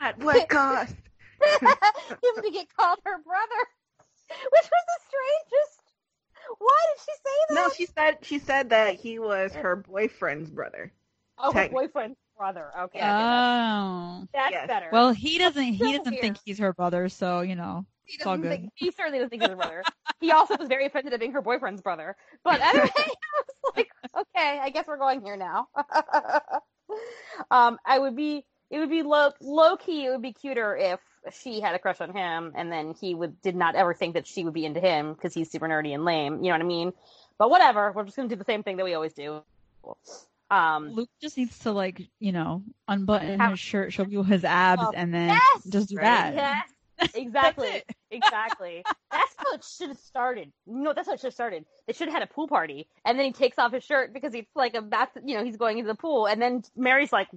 At 0.00 0.18
what 0.22 0.48
cost? 0.48 0.94
him 1.42 2.42
to 2.42 2.50
get 2.52 2.68
called 2.76 2.98
her 3.04 3.18
brother, 3.18 3.62
which 4.28 4.62
was 4.62 4.70
the 4.70 5.00
strangest. 5.08 5.80
Why 6.58 6.78
did 6.94 7.00
she 7.04 7.12
say 7.12 7.36
that? 7.48 7.54
No, 7.54 7.70
she 7.76 7.86
said 7.86 8.18
she 8.22 8.38
said 8.38 8.70
that 8.70 8.94
he 8.96 9.18
was 9.18 9.52
her 9.54 9.76
boyfriend's 9.76 10.50
brother. 10.50 10.92
oh, 11.38 11.52
her 11.52 11.68
boyfriend's 11.68 12.18
brother. 12.36 12.70
Okay, 12.76 12.98
okay, 12.98 13.00
that's, 13.00 14.22
Oh. 14.22 14.26
that's 14.32 14.52
yes. 14.52 14.66
better. 14.68 14.88
Well, 14.92 15.12
he 15.12 15.38
doesn't. 15.38 15.64
He 15.64 15.96
doesn't 15.96 16.18
think 16.20 16.36
he's 16.44 16.58
her 16.58 16.72
brother, 16.72 17.08
so 17.08 17.40
you 17.40 17.56
know. 17.56 17.86
He 18.04 18.14
it's 18.16 18.26
all 18.26 18.36
doesn't 18.36 18.42
good. 18.50 18.60
think 18.60 18.72
he 18.74 18.90
certainly 18.90 19.18
doesn't 19.18 19.30
think 19.30 19.42
he's 19.42 19.50
her 19.50 19.56
brother. 19.56 19.82
he 20.20 20.30
also 20.32 20.56
was 20.56 20.68
very 20.68 20.86
offended 20.86 21.12
at 21.12 21.20
being 21.20 21.32
her 21.32 21.42
boyfriend's 21.42 21.80
brother. 21.80 22.16
But 22.44 22.60
anyway, 22.60 22.90
I 22.96 23.08
was 23.64 23.72
like, 23.76 23.88
okay, 24.16 24.58
I 24.62 24.70
guess 24.70 24.86
we're 24.86 24.98
going 24.98 25.20
here 25.22 25.36
now. 25.36 25.68
um, 27.50 27.78
I 27.84 27.98
would 27.98 28.16
be. 28.16 28.44
It 28.70 28.78
would 28.78 28.88
be 28.90 29.02
low 29.02 29.32
low 29.40 29.76
key. 29.76 30.06
It 30.06 30.10
would 30.10 30.22
be 30.22 30.32
cuter 30.32 30.74
if 30.76 30.98
she 31.34 31.60
had 31.60 31.74
a 31.74 31.78
crush 31.78 32.00
on 32.00 32.10
him, 32.12 32.52
and 32.56 32.72
then 32.72 32.94
he 32.98 33.14
would 33.14 33.40
did 33.42 33.54
not 33.54 33.74
ever 33.74 33.92
think 33.92 34.14
that 34.14 34.26
she 34.26 34.44
would 34.44 34.54
be 34.54 34.64
into 34.64 34.80
him 34.80 35.12
because 35.12 35.34
he's 35.34 35.50
super 35.50 35.68
nerdy 35.68 35.92
and 35.94 36.04
lame. 36.06 36.36
You 36.42 36.44
know 36.44 36.52
what 36.52 36.62
I 36.62 36.64
mean? 36.64 36.92
But 37.38 37.50
whatever. 37.50 37.92
We're 37.92 38.04
just 38.04 38.16
gonna 38.16 38.30
do 38.30 38.36
the 38.36 38.44
same 38.44 38.62
thing 38.62 38.78
that 38.78 38.84
we 38.84 38.94
always 38.94 39.12
do. 39.12 39.42
Um, 40.50 40.90
Luke 40.90 41.10
just 41.20 41.36
needs 41.36 41.58
to 41.60 41.72
like 41.72 42.00
you 42.18 42.32
know 42.32 42.62
unbutton 42.88 43.40
Have- 43.40 43.50
his 43.52 43.60
shirt, 43.60 43.92
show 43.92 44.04
you 44.04 44.22
his 44.22 44.42
abs, 44.44 44.82
Oh, 44.86 44.92
and 44.94 45.12
then 45.12 45.28
yes! 45.28 45.64
just 45.68 45.88
do 45.90 45.96
that. 45.96 46.34
Yes, 46.34 46.68
exactly, 47.14 47.68
That's 47.70 47.98
exactly. 48.10 48.82
That's 49.10 49.34
how 49.36 49.54
it 49.54 49.64
should 49.64 49.88
have 49.88 49.98
started. 49.98 50.52
No, 50.66 50.92
that's 50.92 51.08
how 51.08 51.14
it 51.14 51.20
should 51.20 51.28
have 51.28 51.34
started. 51.34 51.64
They 51.86 51.92
should 51.92 52.08
have 52.08 52.14
had 52.14 52.22
a 52.22 52.32
pool 52.32 52.48
party, 52.48 52.88
and 53.04 53.18
then 53.18 53.26
he 53.26 53.32
takes 53.32 53.58
off 53.58 53.72
his 53.72 53.84
shirt 53.84 54.12
because 54.12 54.32
he's 54.32 54.46
like 54.54 54.74
a 54.74 54.82
bath. 54.82 55.10
You 55.24 55.36
know, 55.36 55.44
he's 55.44 55.56
going 55.56 55.78
into 55.78 55.88
the 55.88 55.94
pool, 55.96 56.26
and 56.26 56.40
then 56.40 56.62
Mary's 56.76 57.12
like, 57.12 57.28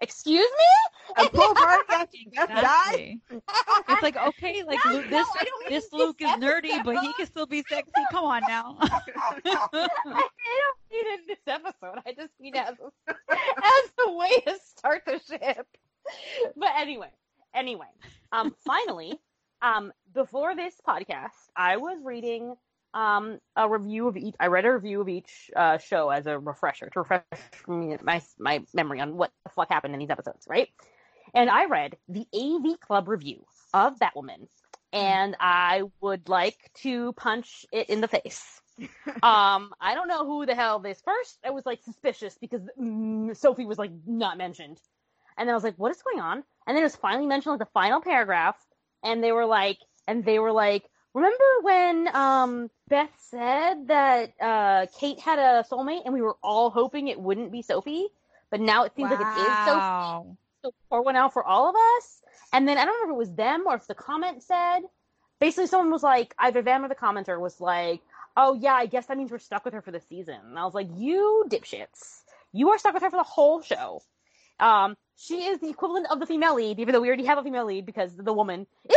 "Excuse 0.00 0.38
me." 0.50 1.24
A 1.24 1.28
pool 1.28 1.54
party 1.54 1.82
after 1.90 2.18
Beth 2.36 2.48
died? 2.48 3.14
It's 3.88 4.02
like 4.02 4.16
okay, 4.16 4.62
like 4.62 4.78
No, 4.84 4.92
Luke, 4.92 5.10
no, 5.10 5.18
this 5.18 5.26
I 5.40 5.44
don't 5.44 5.60
mean 5.60 5.70
this 5.70 5.84
this 5.84 5.92
Luke 5.92 6.16
is 6.20 6.28
nerdy, 6.38 6.70
episode. 6.70 6.84
but 6.84 6.98
he 7.02 7.12
can 7.14 7.26
still 7.26 7.46
be 7.46 7.64
sexy. 7.68 7.90
Come 8.12 8.24
on 8.24 8.42
now. 8.46 8.76
I 8.80 9.00
don't 9.44 10.78
mean 10.90 11.06
in 11.14 11.26
this 11.26 11.38
episode. 11.48 11.98
I 12.06 12.12
just 12.12 12.32
mean 12.38 12.54
as 12.56 12.74
a, 12.78 13.12
as 13.32 13.90
a 14.06 14.12
way 14.12 14.40
to 14.46 14.54
start 14.64 15.02
the 15.06 15.18
ship. 15.28 15.66
But 16.56 16.70
anyway, 16.76 17.10
anyway, 17.54 17.86
um, 18.32 18.54
finally, 18.66 19.20
um, 19.62 19.92
before 20.14 20.54
this 20.56 20.74
podcast, 20.86 21.48
I 21.56 21.76
was 21.76 21.98
reading 22.04 22.54
um 22.92 23.38
a 23.56 23.68
review 23.68 24.08
of 24.08 24.16
each. 24.16 24.34
I 24.40 24.48
read 24.48 24.64
a 24.64 24.72
review 24.72 25.00
of 25.00 25.08
each 25.08 25.50
uh, 25.54 25.78
show 25.78 26.10
as 26.10 26.26
a 26.26 26.38
refresher 26.38 26.90
to 26.90 27.00
refresh 27.00 27.22
my 27.66 28.20
my 28.38 28.62
memory 28.74 29.00
on 29.00 29.16
what 29.16 29.30
the 29.44 29.50
fuck 29.50 29.68
happened 29.70 29.94
in 29.94 30.00
these 30.00 30.10
episodes, 30.10 30.46
right? 30.48 30.68
And 31.34 31.48
I 31.48 31.66
read 31.66 31.96
the 32.08 32.26
AV 32.34 32.80
Club 32.80 33.08
review 33.08 33.44
of 33.72 33.98
Batwoman, 33.98 34.48
and 34.92 35.36
I 35.38 35.84
would 36.00 36.28
like 36.28 36.58
to 36.82 37.12
punch 37.12 37.64
it 37.72 37.88
in 37.90 38.00
the 38.00 38.08
face 38.08 38.60
um, 39.22 39.72
I 39.80 39.94
don't 39.94 40.08
know 40.08 40.24
who 40.26 40.46
the 40.46 40.54
hell 40.54 40.78
this 40.78 41.00
first. 41.02 41.38
I 41.44 41.50
was 41.50 41.66
like 41.66 41.82
suspicious 41.82 42.36
because 42.40 42.62
mm, 42.80 43.36
Sophie 43.36 43.66
was 43.66 43.78
like 43.78 43.92
not 44.06 44.38
mentioned, 44.38 44.78
and 45.40 45.48
then 45.48 45.54
I 45.54 45.56
was 45.56 45.64
like, 45.64 45.76
"What 45.78 45.90
is 45.90 46.02
going 46.02 46.20
on?" 46.20 46.44
And 46.66 46.76
then 46.76 46.78
it 46.78 46.84
was 46.84 46.96
finally 46.96 47.26
mentioned 47.26 47.52
like 47.54 47.60
the 47.60 47.72
final 47.72 48.00
paragraph, 48.00 48.56
and 49.02 49.24
they 49.24 49.32
were 49.32 49.46
like, 49.46 49.78
and 50.06 50.24
they 50.24 50.38
were 50.38 50.52
like, 50.52 50.84
"Remember 51.14 51.44
when 51.62 52.08
um 52.14 52.70
Beth 52.88 53.10
said 53.30 53.88
that 53.88 54.34
uh 54.40 54.86
Kate 54.98 55.18
had 55.20 55.38
a 55.38 55.64
soulmate, 55.70 56.02
and 56.04 56.14
we 56.14 56.22
were 56.22 56.36
all 56.42 56.70
hoping 56.70 57.08
it 57.08 57.18
wouldn't 57.20 57.50
be 57.52 57.62
Sophie, 57.62 58.08
but 58.50 58.60
now 58.60 58.84
it 58.84 58.94
seems 58.94 59.10
like 59.10 59.20
it 59.20 59.30
is 59.34 59.58
Sophie." 59.64 59.86
So 60.62 60.74
pour 60.90 61.02
one 61.02 61.16
out 61.16 61.32
for 61.32 61.44
all 61.44 61.70
of 61.70 61.76
us. 61.96 62.20
And 62.52 62.68
then 62.68 62.78
I 62.78 62.84
don't 62.84 62.94
remember 62.94 63.12
if 63.12 63.16
it 63.16 63.30
was 63.30 63.36
them 63.36 63.64
or 63.66 63.76
if 63.76 63.86
the 63.86 63.94
comment 63.94 64.42
said, 64.42 64.80
basically 65.40 65.68
someone 65.68 65.90
was 65.90 66.02
like, 66.02 66.34
either 66.38 66.62
them 66.62 66.84
or 66.84 66.88
the 66.88 66.94
commenter 66.94 67.40
was 67.40 67.60
like, 67.60 68.02
oh 68.36 68.54
yeah, 68.54 68.74
I 68.74 68.86
guess 68.86 69.06
that 69.06 69.16
means 69.16 69.30
we're 69.30 69.38
stuck 69.38 69.64
with 69.64 69.74
her 69.74 69.82
for 69.82 69.90
the 69.90 70.00
season. 70.00 70.38
And 70.44 70.58
I 70.58 70.64
was 70.64 70.74
like, 70.74 70.88
you 70.96 71.46
dipshits, 71.48 72.22
you 72.52 72.70
are 72.70 72.78
stuck 72.78 72.94
with 72.94 73.02
her 73.02 73.10
for 73.10 73.16
the 73.16 73.22
whole 73.22 73.62
show. 73.62 74.02
Um, 74.60 74.96
she 75.16 75.44
is 75.44 75.58
the 75.60 75.68
equivalent 75.68 76.06
of 76.10 76.20
the 76.20 76.26
female 76.26 76.54
lead, 76.54 76.78
even 76.80 76.92
though 76.92 77.00
we 77.00 77.08
already 77.08 77.24
have 77.26 77.38
a 77.38 77.42
female 77.42 77.66
lead 77.66 77.84
because 77.86 78.16
the 78.16 78.32
woman 78.32 78.66
is, 78.88 78.96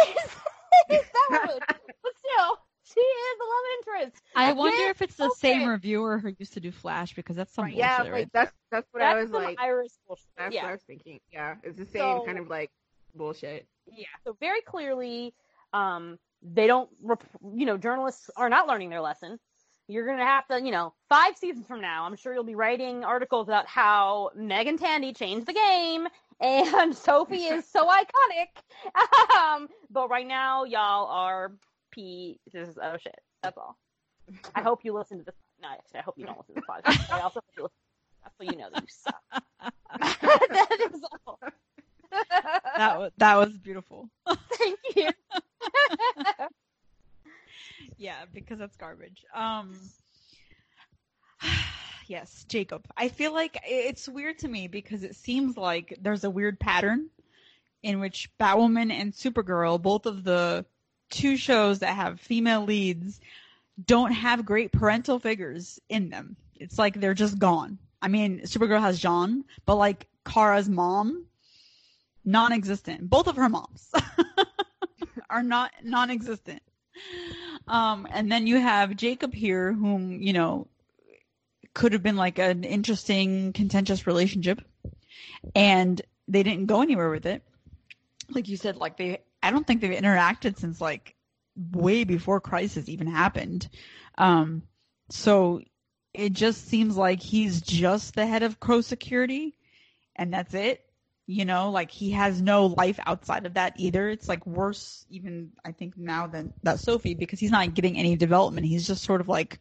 is 0.89 1.01
that 1.11 1.27
woman. 1.31 1.59
But 2.03 2.11
still, 2.17 2.57
she 2.83 2.99
is 2.99 3.37
the 3.39 3.45
love 3.45 3.97
interest. 4.03 4.23
I 4.35 4.45
Again, 4.45 4.57
wonder 4.57 4.89
if 4.89 5.01
it's 5.01 5.15
the 5.15 5.31
same 5.37 5.67
reviewer 5.67 6.17
who 6.19 6.33
used 6.37 6.53
to 6.53 6.59
do 6.59 6.71
Flash 6.71 7.13
because 7.15 7.35
that's 7.35 7.53
some 7.53 7.65
Right. 7.65 7.75
Yeah, 7.75 8.01
like 8.03 8.11
right? 8.11 8.29
that's 8.33 8.51
that's 8.71 8.87
what 8.91 8.99
That's 8.99 9.15
I 9.17 9.21
was 9.21 9.31
some 9.31 9.43
like. 9.43 9.57
Irish 9.59 9.91
bullshit. 10.07 10.25
That's 10.37 10.53
yeah. 10.53 10.63
what 10.63 10.69
I 10.69 10.71
was 10.73 10.81
thinking. 10.81 11.19
Yeah, 11.31 11.55
it's 11.63 11.77
the 11.77 11.85
same 11.85 12.01
So- 12.01 12.23
kind 12.25 12.39
of 12.39 12.49
like 12.49 12.71
bullshit. 13.15 13.67
Yeah. 13.87 14.07
So 14.25 14.35
very 14.39 14.61
clearly, 14.61 15.33
um, 15.73 16.17
they 16.41 16.67
don't, 16.67 16.89
rep- 17.01 17.23
you 17.55 17.65
know, 17.65 17.77
journalists 17.77 18.29
are 18.35 18.49
not 18.49 18.67
learning 18.67 18.89
their 18.89 19.01
lesson. 19.01 19.39
You're 19.87 20.05
going 20.05 20.17
to 20.19 20.25
have 20.25 20.47
to, 20.47 20.61
you 20.61 20.71
know, 20.71 20.93
five 21.09 21.37
seasons 21.37 21.67
from 21.67 21.81
now, 21.81 22.05
I'm 22.05 22.15
sure 22.15 22.33
you'll 22.33 22.43
be 22.43 22.55
writing 22.55 23.03
articles 23.03 23.47
about 23.47 23.67
how 23.67 24.31
Meagan 24.35 24.77
Tandy 24.77 25.13
changed 25.13 25.45
the 25.45 25.53
game 25.53 26.07
and 26.41 26.95
Sophie 26.95 27.45
is 27.45 27.65
so 27.69 27.87
iconic. 27.89 29.37
Um, 29.37 29.67
but 29.89 30.09
right 30.09 30.27
now, 30.27 30.63
y'all 30.63 31.07
are 31.07 31.53
pieces 31.91 32.77
of 32.77 33.01
shit. 33.01 33.19
That's 33.41 33.57
all. 33.57 33.77
I 34.55 34.61
hope 34.61 34.79
you 34.83 34.93
listen 34.93 35.19
to 35.19 35.25
this. 35.25 35.35
No, 35.61 35.69
actually, 35.69 35.99
I 35.99 36.03
hope 36.03 36.15
you 36.17 36.25
don't 36.25 36.37
listen 36.37 36.55
to 36.55 36.61
this 36.61 36.69
podcast. 36.69 37.13
I 37.13 37.21
also 37.21 37.39
hope 37.39 37.45
you 37.57 37.63
listen. 37.63 37.75
That's 38.23 38.35
so 38.37 38.43
you 38.43 38.57
know 38.57 38.69
that 38.73 38.81
you 38.81 38.87
suck. 38.89 39.33
that 40.51 40.91
is 40.93 41.01
all. 41.25 41.39
that 42.77 42.99
was 42.99 43.11
that 43.17 43.35
was 43.35 43.57
beautiful. 43.57 44.09
Thank 44.27 44.79
you. 44.95 45.09
yeah, 47.97 48.25
because 48.43 48.59
that's 48.59 48.75
garbage. 48.75 49.23
Um 49.33 49.75
yes, 52.07 52.45
Jacob. 52.47 52.85
I 52.97 53.09
feel 53.09 53.33
like 53.33 53.59
it's 53.65 54.07
weird 54.07 54.39
to 54.39 54.47
me 54.47 54.67
because 54.67 55.03
it 55.03 55.15
seems 55.15 55.57
like 55.57 55.97
there's 56.01 56.23
a 56.23 56.29
weird 56.29 56.59
pattern 56.59 57.09
in 57.81 57.99
which 57.99 58.29
Batwoman 58.39 58.91
and 58.91 59.13
Supergirl, 59.13 59.81
both 59.81 60.05
of 60.05 60.23
the 60.23 60.65
two 61.09 61.37
shows 61.37 61.79
that 61.79 61.95
have 61.95 62.19
female 62.19 62.63
leads, 62.63 63.19
don't 63.85 64.11
have 64.11 64.45
great 64.45 64.71
parental 64.71 65.19
figures 65.19 65.79
in 65.89 66.09
them. 66.09 66.35
It's 66.55 66.79
like 66.79 66.99
they're 66.99 67.13
just 67.13 67.39
gone. 67.39 67.77
I 68.01 68.07
mean, 68.07 68.41
Supergirl 68.41 68.81
has 68.81 68.99
J'onn, 68.99 69.43
but 69.65 69.75
like 69.75 70.07
Kara's 70.25 70.69
mom, 70.69 71.25
non-existent. 72.25 73.09
Both 73.09 73.27
of 73.27 73.35
her 73.35 73.49
moms 73.49 73.91
are 75.29 75.43
not 75.43 75.71
non-existent. 75.83 76.61
Um, 77.67 78.07
and 78.11 78.31
then 78.31 78.47
you 78.47 78.59
have 78.59 78.95
Jacob 78.95 79.33
here, 79.33 79.71
whom 79.71 80.21
you 80.21 80.33
know 80.33 80.67
could 81.73 81.93
have 81.93 82.03
been 82.03 82.17
like 82.17 82.39
an 82.39 82.63
interesting, 82.63 83.53
contentious 83.53 84.05
relationship, 84.05 84.61
and 85.55 86.01
they 86.27 86.43
didn't 86.43 86.67
go 86.67 86.81
anywhere 86.81 87.09
with 87.09 87.25
it. 87.25 87.43
Like 88.29 88.47
you 88.47 88.57
said, 88.57 88.77
like 88.77 88.97
they, 88.97 89.19
I 89.41 89.51
don't 89.51 89.65
think 89.65 89.81
they've 89.81 89.91
interacted 89.91 90.57
since 90.57 90.79
like 90.79 91.15
way 91.71 92.03
before 92.03 92.39
Crisis 92.41 92.89
even 92.89 93.07
happened. 93.07 93.69
Um, 94.17 94.63
so 95.09 95.61
it 96.13 96.33
just 96.33 96.67
seems 96.67 96.95
like 96.95 97.21
he's 97.21 97.61
just 97.61 98.15
the 98.15 98.25
head 98.25 98.43
of 98.43 98.59
Crow 98.59 98.81
Security, 98.81 99.55
and 100.15 100.33
that's 100.33 100.53
it. 100.53 100.85
You 101.25 101.45
know, 101.45 101.69
like 101.69 101.89
he 101.89 102.11
has 102.11 102.41
no 102.41 102.65
life 102.65 102.99
outside 103.05 103.45
of 103.45 103.53
that 103.53 103.73
either. 103.77 104.09
It's 104.09 104.27
like 104.27 104.45
worse, 104.45 105.05
even 105.09 105.51
I 105.63 105.71
think 105.71 105.97
now 105.97 106.27
than 106.27 106.53
that 106.63 106.79
Sophie 106.79 107.13
because 107.13 107.39
he's 107.39 107.51
not 107.51 107.73
getting 107.73 107.97
any 107.97 108.17
development. 108.17 108.67
He's 108.67 108.85
just 108.85 109.03
sort 109.03 109.21
of 109.21 109.29
like 109.29 109.59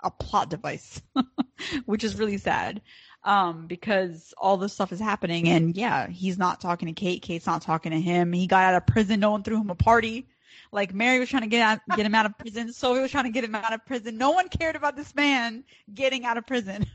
a 0.00 0.10
plot 0.10 0.50
device, 0.50 1.02
which 1.86 2.04
is 2.04 2.16
really 2.16 2.38
sad. 2.38 2.80
Um, 3.24 3.66
because 3.66 4.34
all 4.36 4.58
this 4.58 4.74
stuff 4.74 4.92
is 4.92 5.00
happening 5.00 5.48
and 5.48 5.74
yeah, 5.74 6.08
he's 6.08 6.38
not 6.38 6.60
talking 6.60 6.86
to 6.86 6.92
Kate. 6.92 7.22
Kate's 7.22 7.46
not 7.46 7.62
talking 7.62 7.90
to 7.90 8.00
him. 8.00 8.32
He 8.32 8.46
got 8.46 8.64
out 8.64 8.74
of 8.74 8.86
prison. 8.86 9.18
No 9.18 9.30
one 9.30 9.42
threw 9.42 9.60
him 9.60 9.70
a 9.70 9.74
party. 9.74 10.28
Like 10.70 10.92
Mary 10.92 11.18
was 11.18 11.28
trying 11.28 11.42
to 11.42 11.48
get 11.48 11.62
out, 11.62 11.80
get 11.96 12.04
him 12.04 12.14
out 12.14 12.26
of 12.26 12.36
prison. 12.36 12.72
Sophie 12.72 13.00
was 13.00 13.10
trying 13.10 13.24
to 13.24 13.30
get 13.30 13.42
him 13.42 13.54
out 13.54 13.72
of 13.72 13.84
prison. 13.86 14.18
No 14.18 14.32
one 14.32 14.48
cared 14.48 14.76
about 14.76 14.94
this 14.94 15.14
man 15.14 15.64
getting 15.92 16.24
out 16.24 16.36
of 16.36 16.46
prison. 16.46 16.86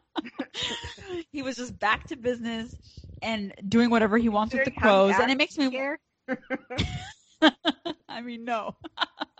he 1.32 1.42
was 1.42 1.56
just 1.56 1.78
back 1.78 2.06
to 2.08 2.16
business 2.16 2.74
and 3.24 3.52
doing 3.68 3.90
whatever 3.90 4.18
he 4.18 4.28
wants 4.28 4.54
with 4.54 4.64
the 4.64 4.70
crows. 4.70 5.14
And 5.18 5.30
it 5.30 5.38
makes 5.38 5.58
me. 5.58 5.96
I 8.08 8.20
mean, 8.20 8.44
no. 8.44 8.76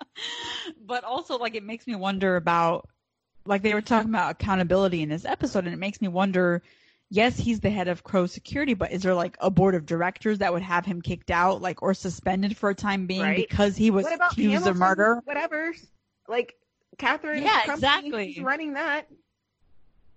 but 0.84 1.04
also, 1.04 1.38
like, 1.38 1.54
it 1.54 1.62
makes 1.62 1.86
me 1.86 1.94
wonder 1.94 2.36
about, 2.36 2.88
like, 3.46 3.62
they 3.62 3.74
were 3.74 3.80
talking 3.80 4.10
about 4.10 4.32
accountability 4.32 5.02
in 5.02 5.08
this 5.08 5.24
episode, 5.24 5.64
and 5.64 5.74
it 5.74 5.78
makes 5.78 6.00
me 6.00 6.08
wonder 6.08 6.62
yes, 7.10 7.38
he's 7.38 7.60
the 7.60 7.70
head 7.70 7.88
of 7.88 8.02
Crow 8.02 8.26
Security, 8.26 8.74
but 8.74 8.92
is 8.92 9.02
there 9.02 9.14
like 9.14 9.36
a 9.40 9.50
board 9.50 9.74
of 9.74 9.86
directors 9.86 10.38
that 10.38 10.52
would 10.52 10.62
have 10.62 10.84
him 10.84 11.00
kicked 11.00 11.30
out, 11.30 11.62
like 11.62 11.82
or 11.82 11.94
suspended 11.94 12.56
for 12.56 12.70
a 12.70 12.74
time 12.74 13.06
being 13.06 13.22
right. 13.22 13.36
because 13.36 13.76
he 13.76 13.90
was 13.90 14.06
accused 14.06 14.38
Hamilton, 14.38 14.68
of 14.68 14.76
murder? 14.76 15.20
Whatever. 15.24 15.74
Like 16.28 16.54
Catherine, 16.98 17.42
yeah, 17.42 17.64
company, 17.66 17.76
exactly. 17.76 18.38
running 18.42 18.74
that. 18.74 19.08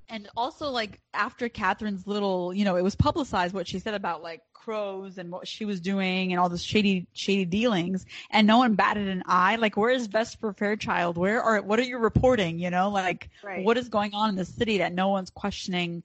And 0.10 0.30
also, 0.38 0.70
like 0.70 1.02
after 1.14 1.50
Catherine's 1.50 2.08
little, 2.08 2.54
you 2.54 2.64
know, 2.66 2.78
it 2.78 2.84
was 2.84 2.96
publicized 2.96 3.54
what 3.54 3.68
she 3.68 3.80
said 3.80 3.94
about 3.94 4.24
like 4.24 4.42
crows 4.54 5.18
and 5.18 5.32
what 5.32 5.48
she 5.48 5.66
was 5.66 5.82
doing 5.82 6.32
and 6.32 6.40
all 6.40 6.50
this 6.50 6.62
shady, 6.62 7.08
shady 7.14 7.46
dealings, 7.46 8.06
and 8.32 8.48
no 8.48 8.58
one 8.58 8.76
batted 8.76 9.08
an 9.08 9.24
eye. 9.26 9.58
Like, 9.58 9.76
where 9.76 9.90
is 9.90 10.08
Vesper 10.08 10.54
Fairchild? 10.54 11.18
Where 11.18 11.42
are 11.42 11.62
what 11.62 11.80
are 11.80 11.84
you 11.84 11.98
reporting? 11.98 12.60
You 12.60 12.70
know, 12.70 12.90
like 12.90 13.30
right. 13.44 13.66
what 13.66 13.78
is 13.78 13.90
going 13.90 14.14
on 14.14 14.30
in 14.30 14.36
the 14.36 14.46
city 14.46 14.78
that 14.78 14.94
no 14.94 15.10
one's 15.10 15.30
questioning? 15.30 16.04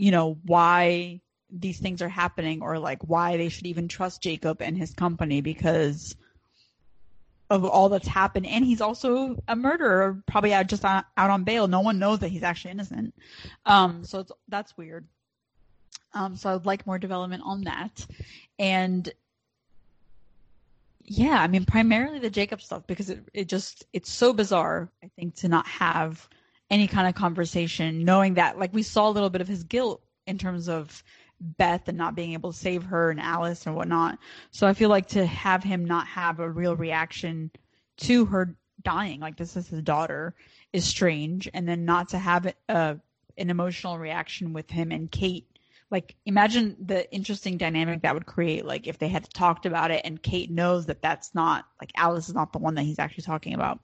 you 0.00 0.10
know, 0.10 0.38
why 0.46 1.20
these 1.50 1.78
things 1.78 2.00
are 2.00 2.08
happening 2.08 2.62
or 2.62 2.78
like 2.78 3.02
why 3.02 3.36
they 3.36 3.50
should 3.50 3.66
even 3.66 3.86
trust 3.86 4.22
Jacob 4.22 4.62
and 4.62 4.78
his 4.78 4.94
company 4.94 5.42
because 5.42 6.16
of 7.50 7.64
all 7.64 7.88
that's 7.88 8.06
happened. 8.06 8.46
And 8.46 8.64
he's 8.64 8.80
also 8.80 9.36
a 9.48 9.56
murderer, 9.56 10.22
probably 10.26 10.54
out 10.54 10.68
just 10.68 10.84
out 10.84 11.04
on 11.16 11.44
bail. 11.44 11.66
No 11.66 11.80
one 11.80 11.98
knows 11.98 12.20
that 12.20 12.28
he's 12.28 12.44
actually 12.44 12.70
innocent. 12.70 13.12
Um, 13.66 14.04
so 14.04 14.24
that's 14.48 14.76
weird. 14.76 15.06
Um, 16.14 16.36
so 16.36 16.54
I'd 16.54 16.66
like 16.66 16.86
more 16.86 16.98
development 16.98 17.42
on 17.44 17.62
that. 17.64 18.06
And 18.58 19.12
yeah, 21.04 21.42
I 21.42 21.48
mean, 21.48 21.64
primarily 21.64 22.20
the 22.20 22.30
Jacob 22.30 22.62
stuff 22.62 22.86
because 22.86 23.10
it, 23.10 23.20
it 23.34 23.48
just, 23.48 23.84
it's 23.92 24.10
so 24.10 24.32
bizarre, 24.32 24.88
I 25.02 25.10
think, 25.16 25.34
to 25.36 25.48
not 25.48 25.66
have 25.66 26.28
any 26.70 26.86
kind 26.86 27.08
of 27.08 27.16
conversation, 27.16 28.04
knowing 28.04 28.34
that 28.34 28.58
like 28.58 28.72
we 28.72 28.84
saw 28.84 29.08
a 29.08 29.10
little 29.10 29.30
bit 29.30 29.40
of 29.40 29.48
his 29.48 29.64
guilt 29.64 30.00
in 30.26 30.38
terms 30.38 30.68
of 30.68 31.02
Beth 31.40 31.88
and 31.88 31.96
not 31.96 32.14
being 32.14 32.34
able 32.34 32.52
to 32.52 32.58
save 32.58 32.84
her 32.84 33.10
and 33.10 33.20
Alice 33.20 33.66
and 33.66 33.74
whatnot. 33.74 34.18
So 34.50 34.66
I 34.66 34.74
feel 34.74 34.90
like 34.90 35.08
to 35.08 35.24
have 35.24 35.64
him 35.64 35.84
not 35.84 36.06
have 36.06 36.38
a 36.38 36.50
real 36.50 36.76
reaction 36.76 37.50
to 37.98 38.26
her 38.26 38.56
dying, 38.82 39.20
like 39.20 39.36
this 39.36 39.56
is 39.56 39.68
his 39.68 39.82
daughter, 39.82 40.34
is 40.72 40.84
strange, 40.84 41.48
and 41.52 41.68
then 41.68 41.84
not 41.84 42.10
to 42.10 42.18
have 42.18 42.46
a, 42.46 42.54
uh, 42.68 42.94
an 43.38 43.50
emotional 43.50 43.98
reaction 43.98 44.52
with 44.52 44.70
him 44.70 44.92
and 44.92 45.10
Kate. 45.10 45.46
Like 45.90 46.14
imagine 46.24 46.76
the 46.80 47.10
interesting 47.12 47.56
dynamic 47.56 48.02
that 48.02 48.14
would 48.14 48.26
create, 48.26 48.64
like 48.64 48.86
if 48.86 48.98
they 48.98 49.08
had 49.08 49.28
talked 49.30 49.66
about 49.66 49.90
it 49.90 50.02
and 50.04 50.22
Kate 50.22 50.50
knows 50.50 50.86
that 50.86 51.02
that's 51.02 51.34
not 51.34 51.66
like 51.80 51.90
Alice 51.96 52.28
is 52.28 52.34
not 52.34 52.52
the 52.52 52.58
one 52.58 52.74
that 52.76 52.82
he's 52.82 52.98
actually 52.98 53.24
talking 53.24 53.54
about. 53.54 53.80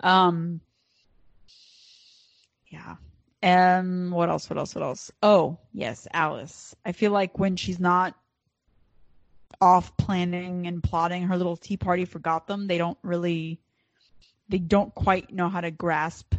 Um, 0.00 0.60
yeah. 2.66 2.96
And 3.44 4.10
what 4.10 4.30
else? 4.30 4.48
What 4.48 4.58
else? 4.58 4.74
What 4.74 4.84
else? 4.84 5.12
Oh, 5.22 5.58
yes, 5.74 6.08
Alice. 6.14 6.74
I 6.82 6.92
feel 6.92 7.12
like 7.12 7.38
when 7.38 7.56
she's 7.56 7.78
not 7.78 8.14
off 9.60 9.94
planning 9.98 10.66
and 10.66 10.82
plotting 10.82 11.24
her 11.24 11.36
little 11.36 11.58
tea 11.58 11.76
party 11.76 12.06
for 12.06 12.18
Gotham, 12.20 12.68
they 12.68 12.78
don't 12.78 12.96
really, 13.02 13.60
they 14.48 14.56
don't 14.56 14.94
quite 14.94 15.30
know 15.30 15.50
how 15.50 15.60
to 15.60 15.70
grasp, 15.70 16.34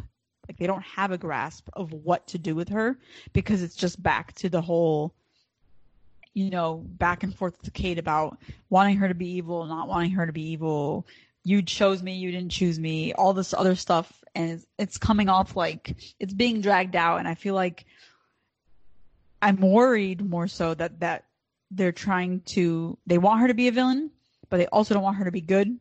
like 0.48 0.58
they 0.58 0.66
don't 0.66 0.82
have 0.82 1.12
a 1.12 1.16
grasp 1.16 1.68
of 1.74 1.92
what 1.92 2.26
to 2.26 2.38
do 2.38 2.56
with 2.56 2.70
her 2.70 2.98
because 3.32 3.62
it's 3.62 3.76
just 3.76 4.02
back 4.02 4.34
to 4.34 4.48
the 4.48 4.60
whole, 4.60 5.14
you 6.34 6.50
know, 6.50 6.82
back 6.84 7.22
and 7.22 7.32
forth 7.32 7.62
to 7.62 7.70
Kate 7.70 8.00
about 8.00 8.36
wanting 8.68 8.96
her 8.96 9.06
to 9.06 9.14
be 9.14 9.28
evil, 9.28 9.64
not 9.66 9.86
wanting 9.86 10.10
her 10.10 10.26
to 10.26 10.32
be 10.32 10.50
evil. 10.50 11.06
You 11.46 11.62
chose 11.62 12.02
me, 12.02 12.16
you 12.16 12.32
didn't 12.32 12.50
choose 12.50 12.78
me, 12.78 13.12
all 13.14 13.32
this 13.32 13.54
other 13.54 13.76
stuff. 13.76 14.12
And 14.34 14.50
it's, 14.50 14.66
it's 14.78 14.98
coming 14.98 15.28
off 15.28 15.56
like 15.56 15.96
it's 16.18 16.34
being 16.34 16.60
dragged 16.60 16.96
out. 16.96 17.18
And 17.18 17.28
i 17.28 17.34
feel 17.34 17.54
like 17.54 17.86
i'm 19.42 19.60
worried 19.60 20.24
more 20.24 20.48
so 20.48 20.74
that 20.74 21.00
that 21.00 21.26
they're 21.70 21.92
trying 21.92 22.40
to 22.40 22.96
they 23.06 23.18
want 23.18 23.40
her 23.40 23.48
to 23.48 23.54
be 23.54 23.68
a 23.68 23.72
villain 23.72 24.10
but 24.48 24.58
they 24.58 24.66
also 24.66 24.94
don't 24.94 25.02
want 25.02 25.16
her 25.16 25.24
to 25.24 25.32
be 25.32 25.40
good. 25.40 25.78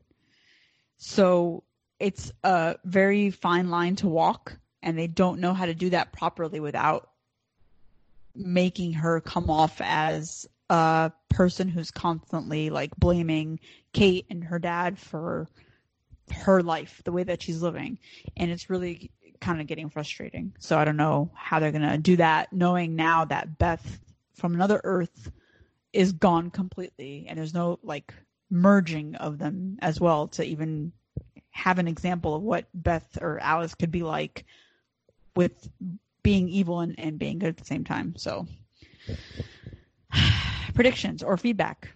So 0.97 1.63
it's 1.99 2.31
a 2.43 2.75
very 2.83 3.31
fine 3.31 3.69
line 3.69 3.95
to 3.97 4.07
walk 4.07 4.57
and 4.81 4.97
they 4.97 5.07
don't 5.07 5.39
know 5.39 5.53
how 5.53 5.65
to 5.65 5.73
do 5.73 5.89
that 5.91 6.11
properly 6.11 6.59
without 6.59 7.09
making 8.35 8.93
her 8.93 9.21
come 9.21 9.49
off 9.49 9.79
as 9.81 10.47
a 10.69 11.11
person 11.29 11.67
who's 11.67 11.91
constantly 11.91 12.69
like 12.69 12.95
blaming 12.97 13.59
Kate 13.93 14.25
and 14.29 14.43
her 14.43 14.59
dad 14.59 14.97
for 14.97 15.47
her 16.31 16.61
life, 16.63 17.01
the 17.03 17.11
way 17.11 17.23
that 17.23 17.41
she's 17.41 17.61
living. 17.61 17.99
And 18.37 18.51
it's 18.51 18.69
really 18.69 19.11
kind 19.41 19.61
of 19.61 19.67
getting 19.67 19.89
frustrating. 19.89 20.53
So 20.59 20.77
I 20.77 20.85
don't 20.85 20.97
know 20.97 21.31
how 21.35 21.59
they're 21.59 21.71
going 21.71 21.89
to 21.89 21.97
do 21.97 22.15
that, 22.17 22.51
knowing 22.51 22.95
now 22.95 23.25
that 23.25 23.57
Beth 23.57 23.99
from 24.33 24.53
another 24.53 24.81
Earth 24.83 25.31
is 25.93 26.11
gone 26.11 26.49
completely 26.49 27.25
and 27.29 27.37
there's 27.37 27.53
no 27.53 27.79
like 27.81 28.13
merging 28.49 29.15
of 29.15 29.37
them 29.37 29.77
as 29.81 29.99
well 29.99 30.27
to 30.27 30.43
even 30.43 30.91
have 31.51 31.79
an 31.79 31.87
example 31.87 32.35
of 32.35 32.41
what 32.41 32.67
Beth 32.73 33.17
or 33.21 33.39
Alice 33.39 33.75
could 33.75 33.91
be 33.91 34.03
like 34.03 34.45
with 35.35 35.69
being 36.21 36.49
evil 36.49 36.81
and, 36.81 36.99
and 36.99 37.17
being 37.17 37.39
good 37.39 37.49
at 37.49 37.57
the 37.57 37.65
same 37.65 37.83
time. 37.85 38.15
So 38.17 38.47
predictions 40.75 41.23
or 41.23 41.37
feedback 41.37 41.89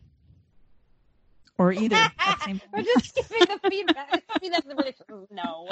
or 1.59 1.73
either. 1.73 1.95
We're 2.73 2.83
just 2.83 3.13
giving 3.13 3.39
the 3.39 3.69
feedback. 3.69 4.23
no. 5.31 5.69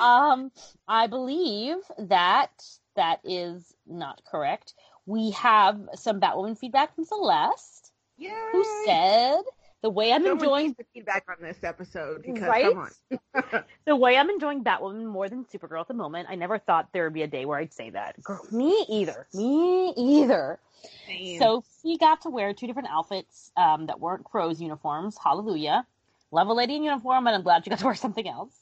um, 0.04 0.50
I 0.86 1.06
believe 1.06 1.76
that 1.98 2.50
that 2.96 3.20
is 3.24 3.74
not 3.86 4.20
correct. 4.30 4.74
We 5.06 5.30
have 5.30 5.80
some 5.94 6.20
Batwoman 6.20 6.58
feedback 6.58 6.94
from 6.94 7.04
Celeste, 7.04 7.92
Yay! 8.18 8.30
who 8.52 8.64
said 8.84 9.40
the 9.82 9.88
way 9.88 10.12
I'm 10.12 10.24
no 10.24 10.32
enjoying 10.32 10.74
the 10.76 10.84
feedback 10.92 11.24
on 11.28 11.36
this 11.40 11.62
episode 11.62 12.22
because 12.22 12.42
right? 12.42 12.64
come 12.64 12.90
on. 13.34 13.64
the 13.86 13.96
way 13.96 14.16
I'm 14.16 14.28
enjoying 14.28 14.64
Batwoman 14.64 15.06
more 15.06 15.28
than 15.28 15.44
Supergirl 15.44 15.82
at 15.82 15.88
the 15.88 15.94
moment. 15.94 16.26
I 16.28 16.34
never 16.34 16.58
thought 16.58 16.88
there 16.92 17.04
would 17.04 17.14
be 17.14 17.22
a 17.22 17.28
day 17.28 17.44
where 17.44 17.58
I'd 17.58 17.72
say 17.72 17.90
that. 17.90 18.20
Girl, 18.22 18.44
me 18.50 18.84
either. 18.88 19.28
Me 19.32 19.94
either. 19.96 20.58
Same. 21.06 21.38
Sophie 21.38 21.98
got 21.98 22.22
to 22.22 22.30
wear 22.30 22.52
two 22.52 22.66
different 22.66 22.88
outfits 22.90 23.50
um, 23.56 23.86
that 23.86 24.00
weren't 24.00 24.24
Crow's 24.24 24.60
uniforms. 24.60 25.16
Hallelujah. 25.22 25.86
Love 26.30 26.48
a 26.48 26.52
lady 26.52 26.76
in 26.76 26.82
uniform, 26.82 27.26
and 27.26 27.34
I'm 27.34 27.42
glad 27.42 27.64
she 27.64 27.70
got 27.70 27.78
to 27.80 27.84
wear 27.86 27.94
something 27.96 28.28
else. 28.28 28.54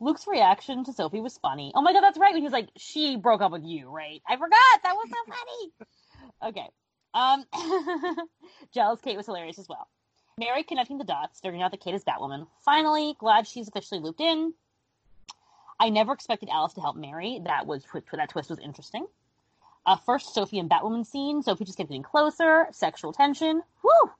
Luke's 0.00 0.26
reaction 0.26 0.84
to 0.84 0.92
Sophie 0.92 1.20
was 1.20 1.38
funny. 1.38 1.72
Oh 1.74 1.80
my 1.80 1.92
god, 1.92 2.02
that's 2.02 2.18
right. 2.18 2.32
When 2.32 2.42
he 2.42 2.44
was 2.44 2.52
like, 2.52 2.68
"She 2.76 3.16
broke 3.16 3.40
up 3.40 3.52
with 3.52 3.64
you," 3.64 3.88
right? 3.88 4.20
I 4.28 4.36
forgot. 4.36 4.82
That 4.82 4.94
was 4.94 5.08
so 5.10 5.32
funny. 5.32 6.50
okay. 6.50 6.68
Um, 7.14 7.44
jealous 8.74 9.00
Kate 9.00 9.16
was 9.16 9.26
hilarious 9.26 9.58
as 9.58 9.68
well. 9.68 9.88
Mary 10.38 10.64
connecting 10.64 10.98
the 10.98 11.04
dots, 11.04 11.40
figuring 11.40 11.62
out 11.62 11.70
that 11.70 11.80
Kate 11.80 11.94
is 11.94 12.04
Batwoman. 12.04 12.46
Finally, 12.62 13.14
glad 13.18 13.46
she's 13.46 13.68
officially 13.68 14.00
looped 14.00 14.20
in. 14.20 14.52
I 15.80 15.88
never 15.88 16.12
expected 16.12 16.50
Alice 16.50 16.74
to 16.74 16.80
help 16.80 16.96
Mary. 16.96 17.40
That 17.44 17.66
was 17.66 17.86
that 18.12 18.28
twist 18.28 18.50
was 18.50 18.58
interesting. 18.58 19.06
Uh, 19.86 19.96
first, 19.96 20.34
Sophie 20.34 20.58
and 20.58 20.68
Batwoman 20.68 21.06
scene. 21.06 21.42
Sophie 21.42 21.64
just 21.64 21.78
kept 21.78 21.88
getting 21.88 22.02
closer. 22.02 22.66
Sexual 22.72 23.12
tension. 23.12 23.62
Woo! 23.84 24.10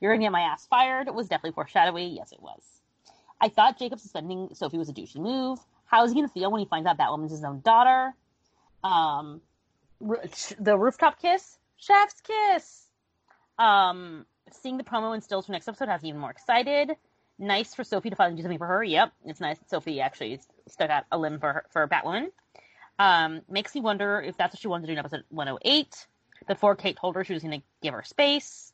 You're 0.00 0.12
gonna 0.12 0.24
get 0.24 0.32
my 0.32 0.42
ass 0.42 0.66
fired. 0.66 1.08
It 1.08 1.14
was 1.14 1.28
definitely 1.28 1.54
foreshadowing. 1.54 2.12
Yes, 2.12 2.32
it 2.32 2.40
was. 2.40 2.62
I 3.40 3.48
thought 3.48 3.78
Jacob 3.78 3.98
suspending 3.98 4.50
Sophie 4.54 4.78
was 4.78 4.88
a 4.88 4.92
douchey 4.92 5.16
move. 5.16 5.58
How 5.86 6.04
is 6.04 6.12
he 6.12 6.16
gonna 6.16 6.28
feel 6.28 6.50
when 6.50 6.60
he 6.60 6.66
finds 6.66 6.86
out 6.86 6.96
Batwoman's 6.96 7.32
his 7.32 7.44
own 7.44 7.60
daughter? 7.60 8.14
Um, 8.84 9.40
the 10.60 10.78
rooftop 10.78 11.20
kiss, 11.20 11.58
chef's 11.76 12.20
kiss. 12.20 12.86
Um, 13.58 14.26
seeing 14.52 14.76
the 14.76 14.84
promo 14.84 15.14
and 15.14 15.24
stills 15.24 15.46
for 15.46 15.52
next 15.52 15.66
episode 15.66 15.88
has 15.88 16.02
me 16.02 16.10
even 16.10 16.20
more 16.20 16.30
excited. 16.30 16.92
nice 17.38 17.74
for 17.74 17.84
Sophie 17.84 18.10
to 18.10 18.16
finally 18.16 18.36
do 18.36 18.42
something 18.42 18.58
for 18.58 18.66
her. 18.66 18.84
Yep, 18.84 19.12
it's 19.24 19.40
nice 19.40 19.58
Sophie 19.66 20.00
actually 20.00 20.40
stuck 20.68 20.90
out 20.90 21.04
a 21.10 21.18
limb 21.18 21.40
for 21.40 21.52
her, 21.52 21.66
for 21.70 21.88
Batwoman. 21.88 22.28
Um, 22.98 23.42
makes 23.48 23.74
me 23.74 23.80
wonder 23.80 24.20
if 24.20 24.36
that's 24.36 24.54
what 24.54 24.60
she 24.60 24.68
wanted 24.68 24.82
to 24.82 24.86
do 24.88 24.92
in 24.92 24.98
episode 24.98 25.24
108 25.28 26.06
before 26.46 26.74
Kate 26.76 26.96
told 26.96 27.14
her 27.16 27.24
she 27.24 27.34
was 27.34 27.42
going 27.42 27.60
to 27.60 27.66
give 27.82 27.94
her 27.94 28.02
space. 28.02 28.72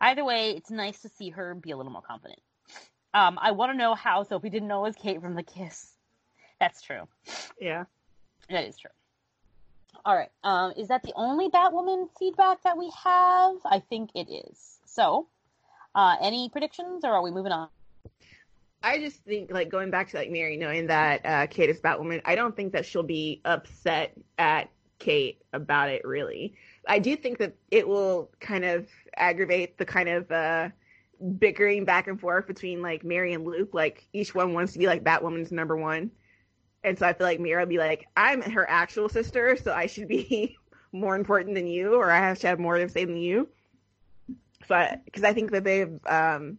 Either 0.00 0.24
way, 0.24 0.50
it's 0.50 0.70
nice 0.70 1.00
to 1.02 1.08
see 1.08 1.30
her 1.30 1.54
be 1.54 1.70
a 1.70 1.76
little 1.76 1.92
more 1.92 2.02
confident. 2.02 2.40
Um, 3.14 3.38
I 3.40 3.52
want 3.52 3.72
to 3.72 3.78
know 3.78 3.94
how 3.94 4.22
Sophie 4.24 4.50
didn't 4.50 4.68
know 4.68 4.80
it 4.80 4.88
was 4.88 4.96
Kate 4.96 5.20
from 5.20 5.34
the 5.34 5.42
kiss. 5.42 5.92
That's 6.58 6.82
true. 6.82 7.08
Yeah. 7.60 7.84
That 8.50 8.64
is 8.66 8.76
true. 8.76 8.90
All 10.04 10.16
right. 10.16 10.30
Um, 10.42 10.72
is 10.76 10.88
that 10.88 11.02
the 11.02 11.12
only 11.14 11.48
Batwoman 11.48 12.08
feedback 12.18 12.62
that 12.62 12.76
we 12.76 12.90
have? 13.04 13.56
I 13.64 13.80
think 13.88 14.10
it 14.14 14.28
is. 14.30 14.78
So, 14.86 15.28
uh, 15.94 16.16
any 16.20 16.48
predictions, 16.48 17.04
or 17.04 17.12
are 17.12 17.22
we 17.22 17.30
moving 17.30 17.52
on? 17.52 17.68
I 18.82 18.98
just 18.98 19.22
think, 19.24 19.50
like, 19.52 19.68
going 19.68 19.90
back 19.90 20.08
to 20.10 20.16
like 20.16 20.30
Mary 20.30 20.56
knowing 20.56 20.86
that 20.88 21.24
uh, 21.24 21.46
Kate 21.46 21.70
is 21.70 21.80
Batwoman, 21.80 22.20
I 22.24 22.34
don't 22.34 22.56
think 22.56 22.72
that 22.72 22.84
she'll 22.84 23.02
be 23.02 23.40
upset 23.44 24.12
at 24.38 24.70
Kate 24.98 25.40
about 25.52 25.88
it. 25.88 26.04
Really, 26.04 26.54
I 26.88 26.98
do 26.98 27.16
think 27.16 27.38
that 27.38 27.54
it 27.70 27.86
will 27.86 28.30
kind 28.40 28.64
of 28.64 28.88
aggravate 29.16 29.78
the 29.78 29.84
kind 29.84 30.08
of 30.08 30.30
uh, 30.30 30.68
bickering 31.38 31.84
back 31.84 32.08
and 32.08 32.20
forth 32.20 32.46
between 32.46 32.82
like 32.82 33.04
Mary 33.04 33.32
and 33.34 33.44
Luke. 33.44 33.70
Like, 33.72 34.06
each 34.12 34.34
one 34.34 34.52
wants 34.52 34.72
to 34.72 34.78
be 34.78 34.86
like 34.86 35.04
Batwoman's 35.04 35.52
number 35.52 35.76
one, 35.76 36.10
and 36.82 36.98
so 36.98 37.06
I 37.06 37.12
feel 37.12 37.26
like 37.26 37.40
Mary 37.40 37.62
will 37.62 37.68
be 37.68 37.78
like, 37.78 38.08
"I'm 38.16 38.42
her 38.42 38.68
actual 38.68 39.08
sister, 39.08 39.56
so 39.56 39.72
I 39.72 39.86
should 39.86 40.08
be 40.08 40.56
more 40.92 41.14
important 41.14 41.54
than 41.54 41.66
you, 41.66 41.94
or 41.94 42.10
I 42.10 42.18
have 42.18 42.38
to 42.40 42.48
have 42.48 42.58
more 42.58 42.78
to 42.78 42.88
say 42.88 43.04
than 43.04 43.16
you." 43.16 43.48
So, 44.66 44.98
because 45.04 45.24
I, 45.24 45.28
I 45.28 45.32
think 45.32 45.50
that 45.52 45.64
they've 45.64 45.98
um, 46.06 46.58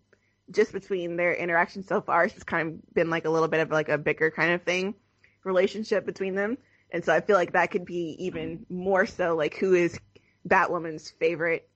just 0.51 0.71
between 0.73 1.15
their 1.15 1.33
interaction 1.33 1.83
so 1.83 2.01
far, 2.01 2.25
it's 2.25 2.43
kind 2.43 2.67
of 2.67 2.93
been 2.93 3.09
like 3.09 3.25
a 3.25 3.29
little 3.29 3.47
bit 3.47 3.61
of 3.61 3.71
like 3.71 3.89
a 3.89 3.97
bicker 3.97 4.31
kind 4.31 4.51
of 4.53 4.63
thing 4.63 4.95
relationship 5.43 6.05
between 6.05 6.35
them. 6.35 6.57
And 6.91 7.03
so 7.03 7.13
I 7.13 7.21
feel 7.21 7.35
like 7.35 7.53
that 7.53 7.71
could 7.71 7.85
be 7.85 8.15
even 8.19 8.65
more 8.69 9.05
so 9.05 9.35
like 9.35 9.55
who 9.55 9.73
is 9.73 9.99
Batwoman's 10.47 11.09
favorite 11.09 11.67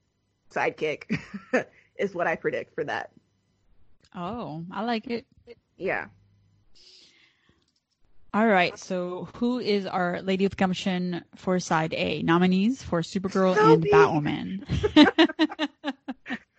sidekick 0.52 1.20
is 1.96 2.14
what 2.14 2.26
I 2.26 2.36
predict 2.36 2.74
for 2.74 2.84
that. 2.84 3.10
Oh, 4.14 4.64
I 4.70 4.84
like 4.84 5.08
it. 5.08 5.26
Yeah. 5.76 6.06
All 8.34 8.46
right. 8.46 8.78
So, 8.78 9.28
who 9.36 9.58
is 9.58 9.86
our 9.86 10.20
Lady 10.22 10.44
of 10.44 10.56
Gumption 10.56 11.24
for 11.36 11.58
side 11.60 11.94
A? 11.94 12.22
Nominees 12.22 12.82
for 12.82 13.00
Supergirl 13.00 13.56
and! 13.56 13.84
Batwoman. 13.84 15.68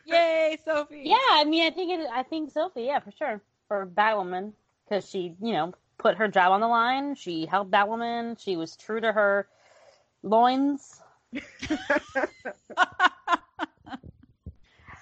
Yay, 0.10 0.57
Sophie! 0.65 1.02
Yeah, 1.06 1.18
I 1.31 1.44
mean, 1.45 1.65
I 1.65 1.72
think 1.72 1.91
it. 1.91 2.07
I 2.11 2.23
think 2.23 2.52
Sophie, 2.52 2.84
yeah, 2.84 2.99
for 2.99 3.11
sure, 3.11 3.41
for 3.68 3.86
Batwoman, 3.86 4.53
because 4.88 5.10
she, 5.10 5.36
you 5.41 5.53
know, 5.53 5.73
put 5.98 6.18
her 6.18 6.27
job 6.27 6.52
on 6.52 6.61
the 6.61 6.68
line. 6.68 7.15
She 7.15 7.45
helped 7.45 7.72
Batwoman. 7.72 8.40
She 8.40 8.56
was 8.57 8.76
true 8.76 8.99
to 9.02 9.11
her 9.11 9.48
loins. 10.23 11.02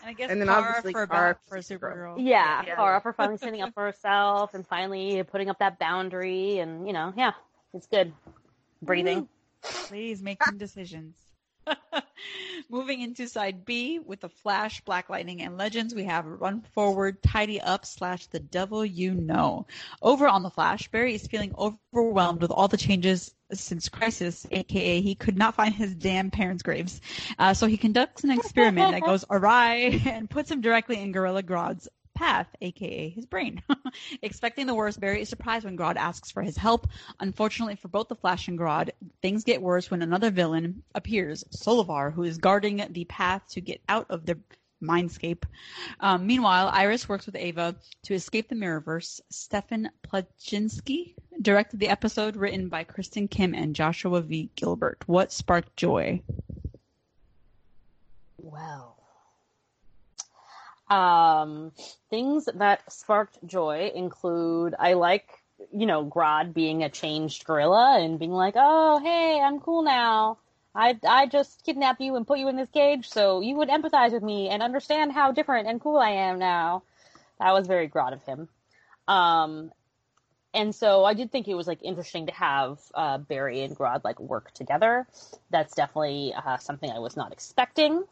And 0.07 0.15
I 0.15 0.19
guess 0.19 0.31
And 0.31 0.39
then 0.39 0.47
Kara 0.47 0.59
obviously 0.61 0.93
for, 0.93 1.05
Kara 1.05 1.33
Bat- 1.33 1.39
for 1.49 1.61
for 1.61 1.61
Supergirl. 1.61 2.15
Yeah, 2.17 2.63
Yeah. 2.65 2.75
Kara 2.75 3.01
for 3.01 3.11
finally 3.11 3.37
standing 3.37 3.61
up 3.61 3.73
for 3.73 3.83
herself 3.83 4.53
and 4.53 4.65
finally 4.65 5.21
putting 5.23 5.49
up 5.49 5.59
that 5.59 5.79
boundary, 5.79 6.59
and 6.59 6.87
you 6.87 6.93
know, 6.93 7.13
yeah, 7.17 7.33
it's 7.73 7.87
good. 7.87 8.13
Breathing. 8.81 9.27
Please 9.61 10.21
making 10.21 10.57
decisions. 10.57 11.26
Moving 12.69 13.01
into 13.01 13.27
side 13.27 13.65
B 13.65 13.99
with 13.99 14.21
the 14.21 14.29
Flash, 14.29 14.81
Black 14.81 15.09
Lightning, 15.09 15.41
and 15.41 15.57
Legends, 15.57 15.93
we 15.93 16.03
have 16.05 16.25
Run 16.25 16.61
Forward, 16.73 17.21
Tidy 17.21 17.61
Up 17.61 17.85
slash 17.85 18.27
The 18.27 18.39
Devil 18.39 18.85
You 18.85 19.13
Know. 19.13 19.67
Over 20.01 20.27
on 20.27 20.43
the 20.43 20.49
Flash, 20.49 20.89
Barry 20.89 21.15
is 21.15 21.27
feeling 21.27 21.53
overwhelmed 21.57 22.41
with 22.41 22.51
all 22.51 22.67
the 22.67 22.77
changes 22.77 23.33
since 23.53 23.87
Crisis, 23.87 24.45
aka 24.51 25.01
he 25.01 25.15
could 25.15 25.37
not 25.37 25.55
find 25.55 25.73
his 25.73 25.95
damn 25.95 26.31
parents' 26.31 26.63
graves. 26.63 26.99
Uh, 27.39 27.53
so 27.53 27.67
he 27.67 27.77
conducts 27.77 28.23
an 28.23 28.31
experiment 28.31 28.91
that 28.91 29.01
goes 29.01 29.23
awry 29.29 30.01
and 30.05 30.29
puts 30.29 30.51
him 30.51 30.61
directly 30.61 30.99
in 30.99 31.11
Gorilla 31.11 31.43
Grodd's 31.43 31.87
path, 32.17 32.47
aka 32.61 33.09
his 33.09 33.27
brain. 33.27 33.61
Expecting 34.23 34.65
the 34.65 34.73
worst, 34.73 34.99
Barry 34.99 35.21
is 35.21 35.29
surprised 35.29 35.65
when 35.65 35.77
Grodd 35.77 35.97
asks 35.97 36.31
for 36.31 36.41
his 36.41 36.57
help. 36.57 36.87
Unfortunately 37.19 37.75
for 37.75 37.89
both 37.89 38.07
the 38.07 38.15
Flash 38.15 38.47
and 38.47 38.57
Grodd, 38.57 38.89
things 39.21 39.43
get 39.43 39.61
worse 39.61 39.91
when 39.91 40.01
another 40.01 40.31
villain 40.31 40.81
appears, 40.95 41.43
Solovar, 41.51 42.11
who 42.11 42.23
is 42.23 42.39
guarding 42.39 42.83
the 42.89 43.05
path 43.05 43.43
to 43.49 43.61
get 43.61 43.81
out 43.87 44.07
of 44.09 44.25
the 44.25 44.39
mindscape. 44.81 45.43
Um, 45.99 46.25
meanwhile, 46.25 46.69
Iris 46.73 47.07
works 47.07 47.27
with 47.27 47.35
Ava 47.35 47.75
to 48.03 48.15
escape 48.15 48.49
the 48.49 48.55
Mirrorverse. 48.55 49.21
Stefan 49.29 49.91
Pleszczynski 50.03 51.13
directed 51.39 51.79
the 51.79 51.89
episode 51.89 52.35
written 52.35 52.67
by 52.67 52.83
Kristen 52.83 53.27
Kim 53.27 53.53
and 53.53 53.75
Joshua 53.75 54.21
V. 54.21 54.49
Gilbert. 54.55 55.03
What 55.05 55.31
sparked 55.31 55.75
joy? 55.77 56.21
Well, 58.37 58.96
um, 60.89 61.71
things 62.09 62.47
that 62.53 62.91
sparked 62.91 63.45
joy 63.45 63.91
include 63.93 64.75
I 64.77 64.93
like, 64.93 65.27
you 65.73 65.85
know, 65.85 66.05
Grodd 66.05 66.53
being 66.53 66.83
a 66.83 66.89
changed 66.89 67.45
gorilla 67.45 67.99
and 67.99 68.19
being 68.19 68.31
like, 68.31 68.55
"Oh, 68.57 68.99
hey, 68.99 69.41
I'm 69.41 69.59
cool 69.59 69.83
now. 69.83 70.37
I 70.75 70.97
I 71.07 71.25
just 71.27 71.63
kidnapped 71.65 72.01
you 72.01 72.15
and 72.15 72.27
put 72.27 72.39
you 72.39 72.47
in 72.47 72.55
this 72.55 72.69
cage 72.69 73.09
so 73.09 73.41
you 73.41 73.55
would 73.55 73.69
empathize 73.69 74.11
with 74.11 74.23
me 74.23 74.49
and 74.49 74.61
understand 74.61 75.11
how 75.11 75.31
different 75.31 75.67
and 75.67 75.81
cool 75.81 75.97
I 75.97 76.11
am 76.11 76.39
now." 76.39 76.83
That 77.39 77.53
was 77.53 77.67
very 77.67 77.89
Grodd 77.89 78.13
of 78.13 78.23
him. 78.23 78.49
Um, 79.07 79.71
and 80.53 80.73
so 80.73 81.05
I 81.05 81.13
did 81.13 81.31
think 81.31 81.47
it 81.47 81.53
was 81.53 81.67
like 81.67 81.83
interesting 81.83 82.25
to 82.27 82.33
have 82.33 82.79
uh, 82.93 83.17
Barry 83.19 83.61
and 83.61 83.77
Grodd 83.77 84.03
like 84.03 84.19
work 84.19 84.51
together. 84.53 85.05
That's 85.49 85.75
definitely 85.75 86.33
uh, 86.33 86.57
something 86.57 86.89
I 86.89 86.99
was 86.99 87.15
not 87.15 87.31
expecting, 87.31 88.03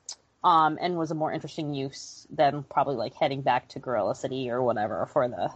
um, 0.46 0.78
and 0.80 0.96
was 0.96 1.10
a 1.10 1.16
more 1.16 1.34
interesting 1.34 1.74
use 1.74 2.28
than 2.30 2.64
probably 2.64 2.96
like 2.96 3.16
heading 3.16 3.42
back 3.42 3.68
to 3.70 3.80
Gorilla 3.80 4.14
City 4.14 4.52
or 4.52 4.62
whatever 4.62 5.08
for 5.12 5.28
the 5.28 5.50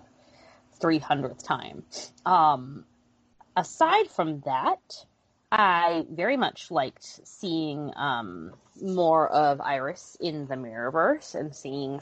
three 0.81 0.97
hundredth 0.97 1.43
time. 1.43 1.83
Um, 2.25 2.85
aside 3.55 4.09
from 4.09 4.41
that, 4.45 5.05
I 5.51 6.05
very 6.09 6.37
much 6.37 6.71
liked 6.71 7.03
seeing 7.03 7.91
um, 7.95 8.53
more 8.81 9.29
of 9.29 9.61
Iris 9.61 10.17
in 10.19 10.47
the 10.47 10.55
Mirrorverse 10.55 11.35
and 11.35 11.55
seeing 11.55 12.01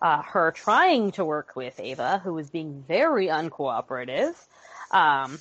uh, 0.00 0.22
her 0.22 0.52
trying 0.52 1.10
to 1.12 1.24
work 1.24 1.56
with 1.56 1.80
Ava, 1.80 2.20
who 2.22 2.32
was 2.32 2.48
being 2.50 2.84
very 2.86 3.26
uncooperative 3.26 4.34
um, 4.92 5.38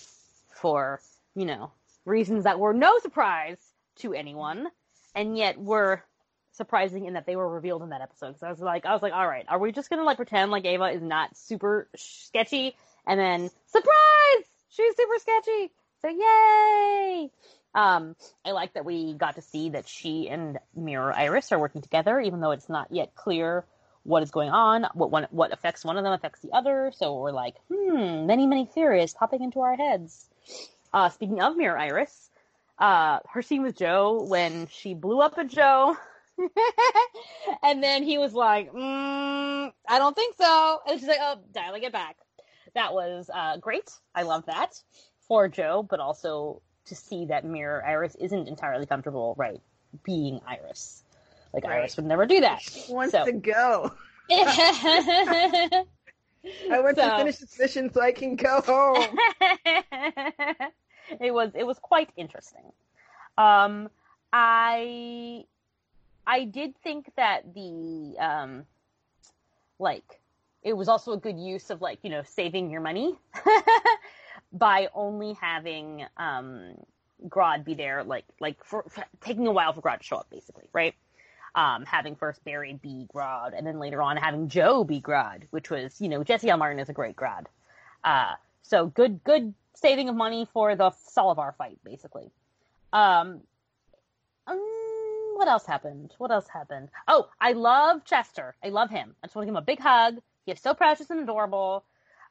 for, 0.56 1.02
you 1.36 1.46
know, 1.46 1.72
reasons 2.04 2.46
that 2.46 2.60
were 2.60 2.74
no 2.74 2.98
surprise 3.00 3.60
to 3.98 4.14
anyone, 4.14 4.68
and 5.14 5.38
yet 5.38 5.60
were 5.60 6.04
surprising 6.60 7.06
in 7.06 7.14
that 7.14 7.26
they 7.26 7.36
were 7.36 7.50
revealed 7.50 7.82
in 7.82 7.90
that 7.90 8.02
episode. 8.02 8.38
So 8.40 8.46
I 8.46 8.52
was 8.52 8.60
like, 8.60 8.86
I 8.86 8.94
was 8.94 9.02
like, 9.02 9.14
all 9.14 9.28
right, 9.28 9.46
are 9.50 9.58
we 9.58 9.72
just 9.72 9.90
gonna 9.90 10.04
like 10.04 10.18
pretend 10.18 10.52
like 10.52 10.66
Ava 10.66 10.90
is 10.92 11.02
not 11.02 11.36
super 11.36 11.88
sketchy, 11.96 12.76
and 13.08 13.20
then 13.20 13.50
surprise, 13.66 14.46
she's 14.70 14.96
super 14.96 15.18
sketchy. 15.20 15.72
So 16.02 16.10
yay! 16.10 17.32
Um, 17.74 18.16
I 18.46 18.52
like 18.52 18.74
that 18.74 18.86
we 18.86 19.14
got 19.14 19.36
to 19.36 19.42
see 19.42 19.70
that 19.72 19.88
she 19.88 20.30
and 20.30 20.60
Mirror 20.76 21.14
Iris 21.14 21.52
are 21.52 21.60
working 21.60 21.82
together, 21.82 22.20
even 22.20 22.40
though 22.40 22.52
it's 22.52 22.70
not 22.70 22.92
yet 22.92 23.16
clear 23.16 23.66
what 24.04 24.24
is 24.24 24.32
going 24.32 24.50
on, 24.50 24.88
what 24.94 25.12
one, 25.12 25.28
what 25.32 25.54
affects 25.54 25.86
one 25.86 25.98
of 25.98 26.04
them 26.04 26.14
affects 26.14 26.42
the 26.42 26.52
other. 26.52 26.92
So 26.96 27.20
we're 27.20 27.32
like, 27.32 27.56
hmm, 27.72 28.26
many 28.26 28.48
many 28.48 28.66
theories 28.66 29.14
popping 29.14 29.44
into 29.44 29.62
our 29.62 29.76
heads. 29.76 30.28
Uh, 30.94 31.10
speaking 31.10 31.42
of 31.42 31.56
Mirror 31.56 31.78
Iris, 31.78 32.30
uh, 32.80 33.20
her 33.30 33.42
scene 33.42 33.62
with 33.62 33.76
Joe 33.76 34.24
when 34.24 34.68
she 34.68 34.94
blew 34.94 35.20
up 35.20 35.38
at 35.38 35.48
Joe, 35.48 35.98
and 37.64 37.84
then 37.84 38.04
he 38.04 38.18
was 38.18 38.34
like, 38.34 38.72
mm, 38.74 39.72
I 39.88 40.00
don't 40.00 40.16
think 40.16 40.36
so, 40.40 40.80
and 40.88 41.00
she's 41.00 41.08
like, 41.08 41.20
oh, 41.22 41.38
dialing 41.54 41.84
it 41.84 41.92
back. 41.92 42.18
That 42.76 42.94
was 42.94 43.30
uh, 43.34 43.58
great. 43.58 43.90
I 44.16 44.24
love 44.24 44.46
that 44.46 44.82
for 45.28 45.48
Joe, 45.48 45.84
but 45.90 46.00
also 46.00 46.62
to 46.86 46.96
see 46.96 47.26
that 47.26 47.46
Mirror 47.46 47.86
Iris 47.86 48.16
isn't 48.16 48.48
entirely 48.48 48.86
comfortable, 48.86 49.36
right, 49.38 49.60
being 50.04 50.40
Iris. 50.48 51.04
Like 51.54 51.64
Right. 51.64 51.78
Iris 51.80 51.96
would 51.98 52.06
never 52.06 52.26
do 52.28 52.42
that. 52.42 52.62
She 52.62 52.94
wants 52.94 53.12
So- 53.14 53.26
to 53.26 53.32
go. 53.32 53.92
I 54.32 55.86
want 56.70 56.96
So- 56.98 57.10
to 57.10 57.18
finish 57.18 57.38
this 57.38 57.58
mission 57.60 57.92
so 57.92 58.02
I 58.02 58.12
can 58.12 58.36
go 58.36 58.62
home. 58.62 59.18
it 61.20 61.34
was 61.34 61.52
it 61.56 61.66
was 61.66 61.80
quite 61.80 62.10
interesting. 62.16 62.72
Um, 63.38 63.90
I 64.32 65.46
I 66.30 66.44
did 66.44 66.78
think 66.84 67.12
that 67.16 67.56
the 67.56 68.16
um, 68.20 68.66
like 69.80 70.20
it 70.62 70.74
was 70.74 70.88
also 70.88 71.14
a 71.14 71.18
good 71.18 71.40
use 71.40 71.72
of 71.72 71.82
like 71.82 71.98
you 72.04 72.12
know 72.12 72.22
saving 72.22 72.70
your 72.70 72.82
money 72.82 73.18
by 74.54 74.90
only 74.94 75.34
having 75.34 76.06
um 76.18 76.76
Grodd 77.28 77.66
be 77.66 77.74
there 77.74 78.04
like 78.04 78.26
like 78.40 78.64
for, 78.64 78.84
for 78.90 79.04
taking 79.22 79.48
a 79.48 79.52
while 79.52 79.74
for 79.74 79.82
Grodd 79.82 79.98
to 79.98 80.04
show 80.04 80.18
up 80.18 80.30
basically 80.30 80.70
right. 80.72 80.94
Um, 81.56 81.84
having 81.84 82.16
first 82.16 82.46
Barry 82.46 82.74
be 82.74 83.08
Grodd, 83.12 83.58
and 83.58 83.66
then 83.66 83.80
later 83.80 84.04
on 84.04 84.18
having 84.18 84.50
Joe 84.50 84.84
be 84.84 85.02
Grodd, 85.02 85.46
which 85.50 85.72
was, 85.72 86.00
you 86.00 86.08
know, 86.08 86.24
Jesse 86.24 86.48
L. 86.48 86.58
Martin 86.58 86.78
is 86.78 86.90
a 86.90 86.94
great 86.94 87.16
Grodd. 87.16 87.48
Uh, 88.04 88.36
so 88.62 88.86
good, 88.86 89.24
good 89.24 89.56
saving 89.74 90.10
of 90.10 90.16
money 90.16 90.48
for 90.54 90.76
the 90.76 90.92
Solovar 90.92 91.56
fight, 91.56 91.80
basically. 91.84 92.30
Um, 92.94 93.02
um, 93.02 93.42
what 95.40 95.48
else 95.48 95.66
happened? 95.66 96.14
What 96.18 96.32
else 96.32 96.50
happened? 96.50 96.90
Oh, 97.08 97.30
I 97.40 97.54
love 97.54 98.04
Chester. 98.04 98.56
I 98.62 98.70
love 98.70 98.90
him. 98.90 99.16
I 99.24 99.28
just 99.28 99.36
want 99.36 99.46
to 99.46 99.48
give 99.48 99.56
him 99.56 99.64
a 99.64 99.66
big 99.66 99.80
hug. 99.80 100.16
He 100.46 100.52
is 100.52 100.60
so 100.60 100.74
precious 100.74 101.10
and 101.10 101.22
adorable. 101.22 101.86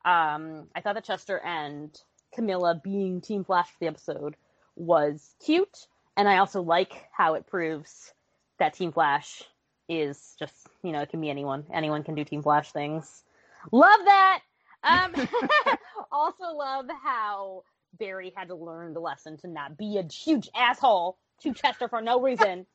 Um, 0.05 0.69
I 0.77 0.83
thought 0.83 0.95
that 0.95 1.05
Chester 1.05 1.39
and 1.39 1.91
Camilla 2.35 2.79
being 2.85 3.23
Team 3.23 3.45
Flash 3.45 3.69
for 3.69 3.79
the 3.81 3.87
episode 3.87 4.37
was 4.77 5.35
cute, 5.45 5.87
and 6.19 6.29
I 6.29 6.37
also 6.37 6.61
like 6.61 6.93
how 7.11 7.35
it 7.35 7.47
proves 7.47 8.13
that 8.59 8.75
Team 8.75 8.93
Flash 8.93 9.43
is 9.89 10.37
just 10.39 10.55
you 10.83 10.93
know 10.93 11.01
it 11.01 11.09
can 11.09 11.23
be 11.23 11.31
anyone. 11.31 11.65
Anyone 11.73 12.05
can 12.05 12.15
do 12.15 12.25
Team 12.25 12.43
Flash 12.43 12.73
things. 12.73 13.25
Love 13.73 14.01
that. 14.05 14.41
Um, 14.85 15.15
also 16.13 16.45
love 16.55 16.87
how 17.03 17.65
Barry 17.99 18.35
had 18.37 18.49
to 18.49 18.55
learn 18.55 18.93
the 18.93 19.01
lesson 19.01 19.39
to 19.39 19.49
not 19.49 19.79
be 19.79 19.97
a 19.97 20.03
huge 20.03 20.51
asshole 20.55 21.17
to 21.43 21.53
Chester 21.53 21.89
for 21.89 22.01
no 22.01 22.21
reason. 22.21 22.67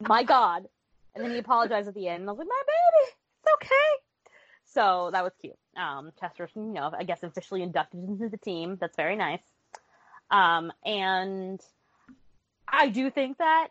My 0.00 0.22
God. 0.22 0.66
And 1.14 1.24
then 1.24 1.32
he 1.32 1.38
apologized 1.38 1.88
at 1.88 1.94
the 1.94 2.08
end, 2.08 2.20
and 2.20 2.28
I 2.28 2.32
was 2.32 2.38
like, 2.38 2.48
my 2.48 2.62
baby, 2.66 3.12
it's 3.42 3.54
okay. 3.54 4.02
So 4.64 5.10
that 5.12 5.24
was 5.24 5.32
cute. 5.40 5.56
Um, 5.76 6.12
Chester's, 6.20 6.50
you 6.54 6.62
know, 6.62 6.92
I 6.96 7.02
guess 7.02 7.22
officially 7.22 7.62
inducted 7.62 8.04
into 8.04 8.28
the 8.28 8.36
team. 8.36 8.78
That's 8.80 8.96
very 8.96 9.16
nice. 9.16 9.42
Um, 10.30 10.72
and 10.84 11.60
I 12.68 12.88
do 12.88 13.10
think 13.10 13.38
that 13.38 13.68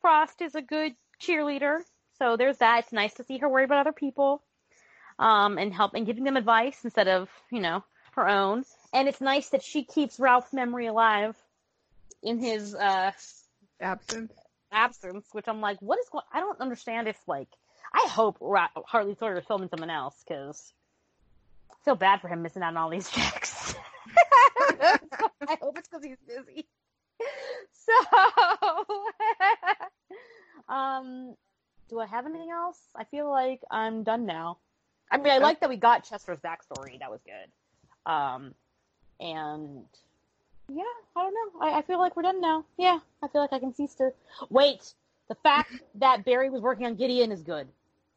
Frost 0.00 0.42
is 0.42 0.56
a 0.56 0.62
good 0.62 0.96
cheerleader. 1.22 1.78
So 2.18 2.36
there's 2.36 2.58
that. 2.58 2.80
It's 2.84 2.92
nice 2.92 3.14
to 3.14 3.24
see 3.24 3.38
her 3.38 3.48
worry 3.48 3.64
about 3.64 3.78
other 3.78 3.92
people, 3.92 4.42
um, 5.20 5.56
and 5.56 5.72
help 5.72 5.94
and 5.94 6.04
giving 6.04 6.24
them 6.24 6.36
advice 6.36 6.78
instead 6.82 7.06
of, 7.06 7.28
you 7.50 7.60
know, 7.60 7.84
her 8.16 8.28
own. 8.28 8.64
And 8.92 9.06
it's 9.08 9.20
nice 9.20 9.50
that 9.50 9.62
she 9.62 9.84
keeps 9.84 10.18
Ralph's 10.18 10.52
memory 10.52 10.86
alive 10.86 11.36
in 12.22 12.40
his 12.40 12.74
uh, 12.74 13.12
Absence. 13.80 14.32
absence, 14.72 15.26
which 15.32 15.46
I'm 15.48 15.60
like, 15.60 15.80
what 15.80 15.98
is 15.98 16.08
going? 16.08 16.24
I 16.32 16.40
don't 16.40 16.60
understand 16.60 17.08
if 17.08 17.16
like, 17.26 17.48
I 17.92 18.06
hope 18.08 18.36
Ra- 18.40 18.68
Hartley 18.86 19.16
Sawyer 19.18 19.38
is 19.38 19.44
filming 19.46 19.68
someone 19.68 19.90
else 19.90 20.22
because 20.26 20.72
I 21.70 21.74
feel 21.84 21.96
bad 21.96 22.20
for 22.20 22.28
him 22.28 22.42
missing 22.42 22.62
out 22.62 22.68
on 22.68 22.76
all 22.76 22.90
these 22.90 23.10
checks. 23.10 23.74
I 24.80 25.58
hope 25.60 25.78
it's 25.78 25.88
because 25.88 26.04
he's 26.04 26.18
busy. 26.26 26.66
So, 27.72 27.92
um, 30.68 31.34
do 31.88 31.98
I 31.98 32.06
have 32.06 32.26
anything 32.26 32.50
else? 32.50 32.78
I 32.94 33.04
feel 33.04 33.28
like 33.28 33.60
I'm 33.70 34.04
done 34.04 34.26
now. 34.26 34.58
I 35.10 35.16
mean, 35.16 35.32
I 35.32 35.38
like 35.38 35.60
that 35.60 35.68
we 35.68 35.76
got 35.76 36.04
Chester's 36.04 36.38
backstory. 36.38 36.98
That 37.00 37.10
was 37.10 37.20
good. 37.24 38.10
Um, 38.10 38.54
and 39.18 39.84
yeah, 40.74 40.82
I 41.16 41.22
don't 41.22 41.34
know. 41.34 41.60
I, 41.60 41.78
I 41.78 41.82
feel 41.82 41.98
like 41.98 42.16
we're 42.16 42.22
done 42.22 42.40
now. 42.40 42.64
Yeah, 42.78 42.98
I 43.22 43.28
feel 43.28 43.40
like 43.40 43.52
I 43.52 43.58
can 43.58 43.74
cease 43.74 43.94
to 43.96 44.10
wait. 44.48 44.94
The 45.28 45.34
fact 45.36 45.72
that 45.96 46.24
Barry 46.24 46.50
was 46.50 46.60
working 46.60 46.86
on 46.86 46.96
Gideon 46.96 47.32
is 47.32 47.42
good. 47.42 47.68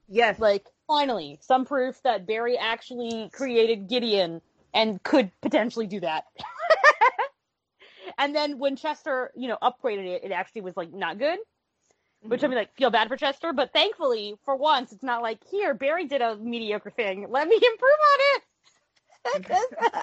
Yes. 0.09 0.39
Like, 0.39 0.65
finally, 0.87 1.37
some 1.41 1.65
proof 1.65 2.01
that 2.03 2.25
Barry 2.25 2.57
actually 2.57 3.29
created 3.31 3.87
Gideon 3.87 4.41
and 4.73 5.01
could 5.03 5.31
potentially 5.41 5.87
do 5.87 5.99
that. 5.99 6.25
and 8.17 8.35
then 8.35 8.57
when 8.57 8.75
Chester, 8.75 9.31
you 9.35 9.47
know, 9.47 9.57
upgraded 9.61 10.07
it, 10.07 10.23
it 10.23 10.31
actually 10.31 10.61
was 10.61 10.75
like 10.75 10.91
not 10.91 11.19
good. 11.19 11.39
Which 12.21 12.39
mm-hmm. 12.39 12.45
I 12.45 12.49
mean, 12.49 12.57
like, 12.57 12.75
feel 12.75 12.89
bad 12.89 13.09
for 13.09 13.17
Chester, 13.17 13.51
but 13.53 13.73
thankfully, 13.73 14.35
for 14.45 14.55
once, 14.55 14.91
it's 14.93 15.03
not 15.03 15.21
like 15.21 15.39
here 15.49 15.73
Barry 15.73 16.05
did 16.05 16.21
a 16.21 16.37
mediocre 16.37 16.89
thing. 16.89 17.27
Let 17.29 17.47
me 17.47 17.55
improve 17.71 17.99
on 18.13 18.19
it. 18.35 18.43
Uh, 19.25 20.01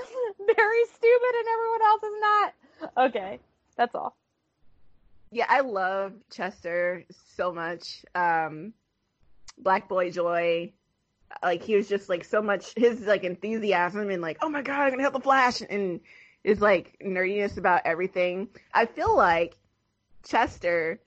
Because 0.38 0.56
Barry's 0.56 0.90
stupid 0.90 1.34
and 1.38 1.48
everyone 1.48 1.82
else 1.82 2.02
is 2.02 2.20
not. 2.20 2.54
Okay, 3.06 3.40
that's 3.76 3.94
all. 3.94 4.16
Yeah, 5.30 5.46
I 5.48 5.60
love 5.60 6.12
Chester 6.30 7.04
so 7.36 7.52
much. 7.52 8.04
Um, 8.14 8.72
Black 9.58 9.88
Boy 9.88 10.10
Joy, 10.10 10.72
like 11.42 11.62
he 11.62 11.76
was 11.76 11.88
just 11.88 12.08
like 12.08 12.24
so 12.24 12.42
much 12.42 12.72
his 12.76 13.02
like 13.02 13.24
enthusiasm 13.24 14.10
and 14.10 14.22
like, 14.22 14.38
oh 14.42 14.48
my 14.48 14.62
god, 14.62 14.80
I'm 14.80 14.90
gonna 14.90 15.02
help 15.02 15.14
the 15.14 15.20
Flash, 15.20 15.60
and 15.68 16.00
his 16.42 16.60
like 16.60 16.96
nerdiness 17.04 17.58
about 17.58 17.82
everything. 17.84 18.48
I 18.72 18.86
feel 18.86 19.16
like 19.16 19.56
Chester 20.26 21.00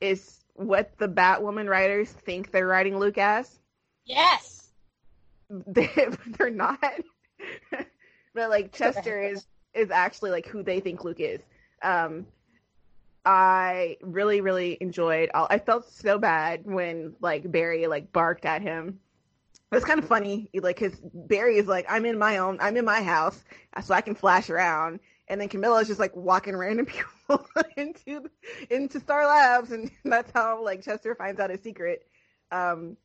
is 0.00 0.40
what 0.54 0.96
the 0.98 1.08
Batwoman 1.08 1.68
writers 1.68 2.10
think 2.10 2.50
they're 2.50 2.66
writing 2.66 2.98
Luke 2.98 3.18
as. 3.18 3.58
Yes. 4.04 4.62
They, 5.48 5.88
they're 6.26 6.50
not. 6.50 6.82
But 8.36 8.50
like 8.50 8.72
Chester 8.72 9.20
is 9.20 9.44
is 9.74 9.90
actually 9.90 10.30
like 10.30 10.46
who 10.46 10.62
they 10.62 10.78
think 10.78 11.02
Luke 11.02 11.18
is. 11.18 11.40
Um, 11.82 12.26
I 13.24 13.96
really 14.02 14.40
really 14.40 14.78
enjoyed. 14.80 15.30
All, 15.34 15.48
I 15.50 15.58
felt 15.58 15.90
so 15.90 16.18
bad 16.18 16.60
when 16.64 17.16
like 17.20 17.50
Barry 17.50 17.88
like 17.88 18.12
barked 18.12 18.44
at 18.44 18.62
him. 18.62 19.00
It 19.72 19.74
was 19.74 19.84
kind 19.84 19.98
of 19.98 20.06
funny, 20.06 20.48
like 20.54 20.78
because 20.78 20.96
Barry 21.12 21.56
is 21.56 21.66
like, 21.66 21.86
I'm 21.88 22.04
in 22.04 22.18
my 22.18 22.38
own, 22.38 22.58
I'm 22.60 22.76
in 22.76 22.84
my 22.84 23.02
house, 23.02 23.42
so 23.82 23.94
I 23.94 24.00
can 24.00 24.14
flash 24.14 24.48
around, 24.48 25.00
and 25.26 25.40
then 25.40 25.48
Camilla 25.48 25.80
is 25.80 25.88
just 25.88 25.98
like 25.98 26.14
walking 26.14 26.56
random 26.56 26.86
people 27.28 27.44
into 27.76 28.30
into 28.70 29.00
Star 29.00 29.26
Labs, 29.26 29.72
and 29.72 29.90
that's 30.04 30.30
how 30.32 30.62
like 30.62 30.82
Chester 30.82 31.16
finds 31.16 31.40
out 31.40 31.50
his 31.50 31.62
secret. 31.62 32.06
Um, 32.52 32.96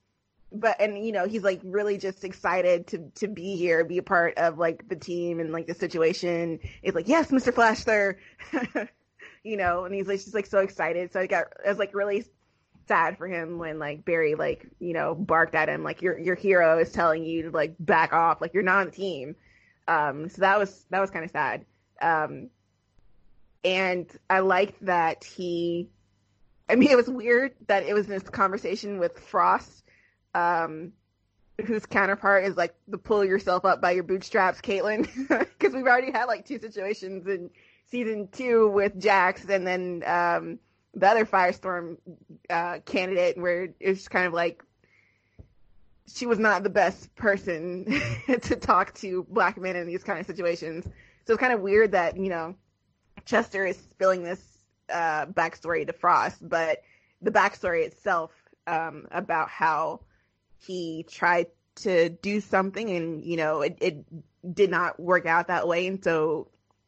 but 0.52 0.80
and 0.80 1.06
you 1.06 1.11
know 1.11 1.28
he's 1.28 1.44
like 1.44 1.61
really 1.64 1.98
just 1.98 2.23
excited 2.23 2.88
to 2.88 3.10
to 3.15 3.28
be 3.28 3.56
here, 3.56 3.84
be 3.86 3.98
a 3.98 4.03
part 4.03 4.38
of 4.38 4.57
like 4.57 4.88
the 4.90 4.95
team 4.95 5.40
and 5.40 5.52
like 5.52 5.68
the 5.68 5.73
situation. 5.73 6.60
It's 6.84 6.95
like 6.95 7.07
yes, 7.07 7.32
Mr. 7.32 7.53
Flash, 7.53 7.84
sir. 7.84 8.18
you 9.44 9.57
know, 9.57 9.86
and 9.86 9.95
he's 9.95 10.07
like 10.07 10.19
just 10.19 10.34
like 10.34 10.45
so 10.45 10.60
excited. 10.60 11.14
So 11.14 11.19
I 11.19 11.28
got 11.28 11.45
I 11.65 11.69
was 11.69 11.78
like 11.78 11.94
really 11.94 12.26
sad 12.88 13.18
for 13.18 13.28
him 13.28 13.57
when 13.57 13.80
like 13.80 14.03
Barry 14.03 14.36
like 14.36 14.68
you 14.80 14.94
know 14.94 15.15
barked 15.15 15.56
at 15.56 15.69
him 15.69 15.84
like 15.84 16.02
your 16.02 16.19
your 16.19 16.36
hero 16.36 16.80
is 16.80 16.91
telling 16.91 17.23
you 17.23 17.44
to 17.44 17.52
like 17.52 17.76
back 17.80 18.14
off, 18.14 18.41
like 18.41 18.53
you're 18.53 18.64
not 18.64 18.80
on 18.80 18.86
the 18.88 18.91
team. 18.91 19.36
Um, 19.88 20.30
so 20.30 20.41
that 20.41 20.60
was 20.60 20.86
that 20.90 20.99
was 20.99 21.11
kind 21.11 21.26
of 21.26 21.32
sad. 21.32 21.65
Um, 22.02 22.49
and 23.64 24.10
I 24.30 24.40
liked 24.40 24.86
that 24.86 25.23
he. 25.23 25.90
I 26.69 26.76
mean, 26.76 26.90
it 26.90 26.95
was 26.95 27.10
weird 27.10 27.53
that 27.68 27.84
it 27.84 27.94
was 27.94 28.07
this 28.07 28.23
conversation 28.23 28.98
with 28.98 29.19
Frost, 29.19 29.81
um, 30.36 30.94
whose 31.66 31.86
counterpart 31.86 32.45
is 32.45 32.58
like 32.58 32.74
the 32.88 32.98
pull 32.98 33.24
yourself 33.24 33.66
up 33.66 33.82
by 33.82 33.91
your 33.91 34.03
bootstraps, 34.03 34.62
Caitlin, 34.62 35.08
because 35.28 35.74
we've 35.74 35.86
already 35.86 36.12
had 36.12 36.26
like 36.26 36.45
two 36.45 36.60
situations 36.60 37.28
in 37.28 37.49
season 37.88 38.28
two 38.32 38.70
with 38.70 38.99
Jax, 38.99 39.45
and 39.45 39.66
then 39.66 40.03
um, 40.06 40.60
the 40.94 41.08
other 41.08 41.26
Firestorm 41.26 41.98
uh, 42.49 42.80
candidate 42.86 43.38
where 43.38 43.74
it's 43.80 44.08
kind 44.08 44.26
of 44.26 44.34
like 44.34 44.64
she 46.14 46.26
was 46.26 46.40
not 46.40 46.64
the 46.64 46.70
best 46.70 47.14
person 47.16 47.86
to 48.41 48.56
talk 48.56 48.94
to 48.95 49.26
black 49.30 49.58
men 49.58 49.76
in 49.76 49.88
these 49.88 50.03
kind 50.03 50.20
of 50.20 50.26
situations. 50.26 50.86
So 51.26 51.34
it's 51.34 51.40
kind 51.40 51.53
of 51.53 51.62
weird 51.62 51.91
that 51.91 52.18
you 52.18 52.30
know 52.30 52.56
Chester 53.26 53.66
is 53.66 53.78
spilling 53.78 54.24
this 54.24 54.41
uh, 54.91 55.28
backstory 55.28 55.86
to 55.88 55.94
Frost, 55.94 56.48
but 56.48 56.82
the 57.22 57.32
backstory 57.32 57.86
itself 57.86 58.32
um, 58.68 59.08
about 59.12 59.49
how 59.49 60.02
he 60.65 61.05
tried 61.09 61.47
to 61.75 62.09
do 62.09 62.41
something 62.41 62.89
and 62.89 63.23
you 63.23 63.38
know 63.38 63.61
it, 63.61 63.77
it 63.81 64.05
did 64.53 64.69
not 64.69 64.99
work 64.99 65.25
out 65.25 65.47
that 65.47 65.67
way, 65.67 65.88
and 65.88 66.03
so 66.03 66.47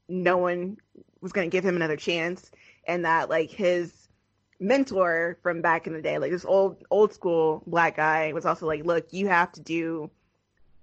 no 0.10 0.38
one 0.38 0.78
was 1.22 1.32
going 1.32 1.50
to 1.50 1.56
give 1.56 1.66
him 1.66 1.76
another 1.76 1.98
chance, 1.98 2.52
and 2.86 3.06
that 3.06 3.30
like 3.30 3.52
his 3.52 4.08
mentor 4.60 5.38
from 5.42 5.62
back 5.62 5.88
in 5.88 5.94
the 5.94 6.02
day, 6.02 6.18
like 6.18 6.32
this 6.32 6.46
old 6.46 6.84
old 6.90 7.14
school 7.14 7.64
black 7.68 7.98
guy, 7.98 8.32
was 8.34 8.46
also 8.46 8.66
like, 8.66 8.86
look, 8.86 9.12
you 9.12 9.28
have 9.28 9.52
to 9.54 9.62
do 9.62 10.10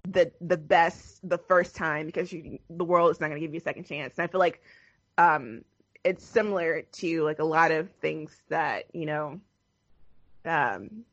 the 0.03 0.31
the 0.41 0.57
best 0.57 1.27
the 1.27 1.37
first 1.37 1.75
time 1.75 2.05
because 2.05 2.31
you, 2.31 2.59
the 2.69 2.83
world 2.83 3.11
is 3.11 3.19
not 3.19 3.27
going 3.27 3.39
to 3.39 3.45
give 3.45 3.53
you 3.53 3.59
a 3.59 3.63
second 3.63 3.85
chance. 3.85 4.17
And 4.17 4.23
I 4.23 4.27
feel 4.27 4.39
like 4.39 4.61
um, 5.17 5.63
it's 6.03 6.25
similar 6.25 6.81
to 6.81 7.23
like 7.23 7.39
a 7.39 7.43
lot 7.45 7.71
of 7.71 7.89
things 8.01 8.41
that 8.49 8.85
you 8.93 9.05
know. 9.05 9.39
Um, 10.43 11.05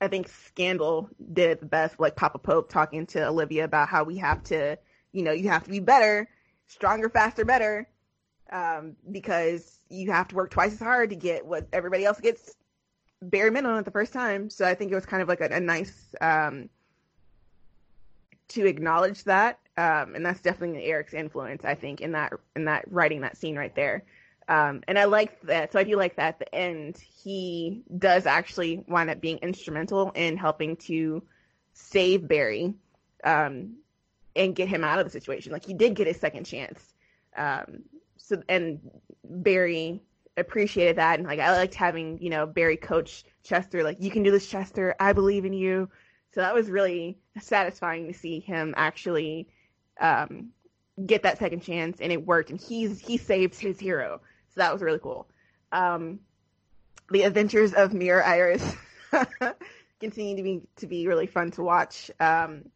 I 0.00 0.08
think 0.08 0.28
Scandal 0.28 1.08
did 1.32 1.50
it 1.50 1.60
the 1.60 1.66
best, 1.66 1.98
like 1.98 2.16
Papa 2.16 2.38
Pope 2.38 2.70
talking 2.70 3.06
to 3.06 3.26
Olivia 3.26 3.64
about 3.64 3.88
how 3.88 4.04
we 4.04 4.18
have 4.18 4.42
to, 4.44 4.78
you 5.12 5.22
know, 5.22 5.32
you 5.32 5.48
have 5.48 5.64
to 5.64 5.70
be 5.70 5.80
better, 5.80 6.28
stronger, 6.66 7.08
faster, 7.08 7.44
better, 7.44 7.88
um, 8.52 8.96
because 9.10 9.78
you 9.88 10.10
have 10.12 10.28
to 10.28 10.34
work 10.34 10.50
twice 10.50 10.74
as 10.74 10.80
hard 10.80 11.10
to 11.10 11.16
get 11.16 11.46
what 11.46 11.66
everybody 11.72 12.04
else 12.04 12.20
gets 12.20 12.54
bare 13.22 13.50
minimum 13.50 13.78
at 13.78 13.84
the 13.84 13.90
first 13.90 14.12
time. 14.12 14.50
So 14.50 14.66
I 14.66 14.74
think 14.74 14.92
it 14.92 14.94
was 14.94 15.06
kind 15.06 15.22
of 15.22 15.28
like 15.28 15.40
a, 15.40 15.46
a 15.46 15.60
nice 15.60 16.14
um, 16.20 16.68
to 18.48 18.66
acknowledge 18.66 19.24
that, 19.24 19.58
um, 19.76 20.14
and 20.14 20.24
that's 20.24 20.40
definitely 20.40 20.84
Eric's 20.84 21.14
influence. 21.14 21.64
I 21.64 21.74
think 21.74 22.00
in 22.00 22.12
that 22.12 22.32
in 22.54 22.66
that 22.66 22.84
writing 22.90 23.22
that 23.22 23.36
scene 23.36 23.56
right 23.56 23.74
there. 23.74 24.04
Um, 24.48 24.82
and 24.86 24.98
I 24.98 25.04
like 25.04 25.40
that. 25.42 25.72
So 25.72 25.78
I 25.78 25.84
do 25.84 25.96
like 25.96 26.16
that 26.16 26.28
at 26.28 26.38
the 26.38 26.54
end, 26.54 26.98
he 26.98 27.82
does 27.98 28.26
actually 28.26 28.84
wind 28.86 29.10
up 29.10 29.20
being 29.20 29.38
instrumental 29.38 30.12
in 30.14 30.36
helping 30.36 30.76
to 30.76 31.22
save 31.72 32.28
Barry 32.28 32.74
um, 33.24 33.74
and 34.36 34.54
get 34.54 34.68
him 34.68 34.84
out 34.84 34.98
of 34.98 35.04
the 35.04 35.10
situation. 35.10 35.52
Like 35.52 35.64
he 35.64 35.74
did 35.74 35.94
get 35.94 36.06
a 36.06 36.14
second 36.14 36.44
chance. 36.44 36.94
Um, 37.36 37.82
so 38.16 38.42
and 38.48 38.80
Barry 39.24 40.00
appreciated 40.36 40.96
that, 40.96 41.18
and 41.18 41.28
like 41.28 41.40
I 41.40 41.52
liked 41.56 41.74
having 41.74 42.18
you 42.20 42.30
know 42.30 42.46
Barry 42.46 42.76
coach 42.76 43.24
Chester. 43.42 43.82
Like 43.82 43.98
you 44.00 44.10
can 44.10 44.22
do 44.22 44.30
this, 44.30 44.48
Chester. 44.48 44.94
I 45.00 45.12
believe 45.12 45.44
in 45.44 45.52
you. 45.52 45.88
So 46.34 46.40
that 46.40 46.54
was 46.54 46.68
really 46.68 47.18
satisfying 47.40 48.08
to 48.08 48.14
see 48.14 48.40
him 48.40 48.74
actually 48.76 49.48
um, 50.00 50.50
get 51.04 51.22
that 51.22 51.38
second 51.38 51.60
chance, 51.60 52.00
and 52.00 52.12
it 52.12 52.26
worked. 52.26 52.50
And 52.50 52.60
he's 52.60 53.00
he 53.00 53.16
saved 53.16 53.58
his 53.58 53.78
hero. 53.78 54.20
So 54.56 54.62
that 54.62 54.72
was 54.72 54.80
really 54.80 54.98
cool. 54.98 55.28
Um, 55.70 56.20
the 57.10 57.22
Adventures 57.22 57.74
of 57.74 57.92
Mirror 57.92 58.24
Iris 58.24 58.74
continue 60.00 60.36
to 60.36 60.42
be 60.42 60.62
to 60.76 60.86
be 60.86 61.06
really 61.06 61.26
fun 61.26 61.50
to 61.52 61.62
watch. 61.62 62.10
Um, 62.18 62.70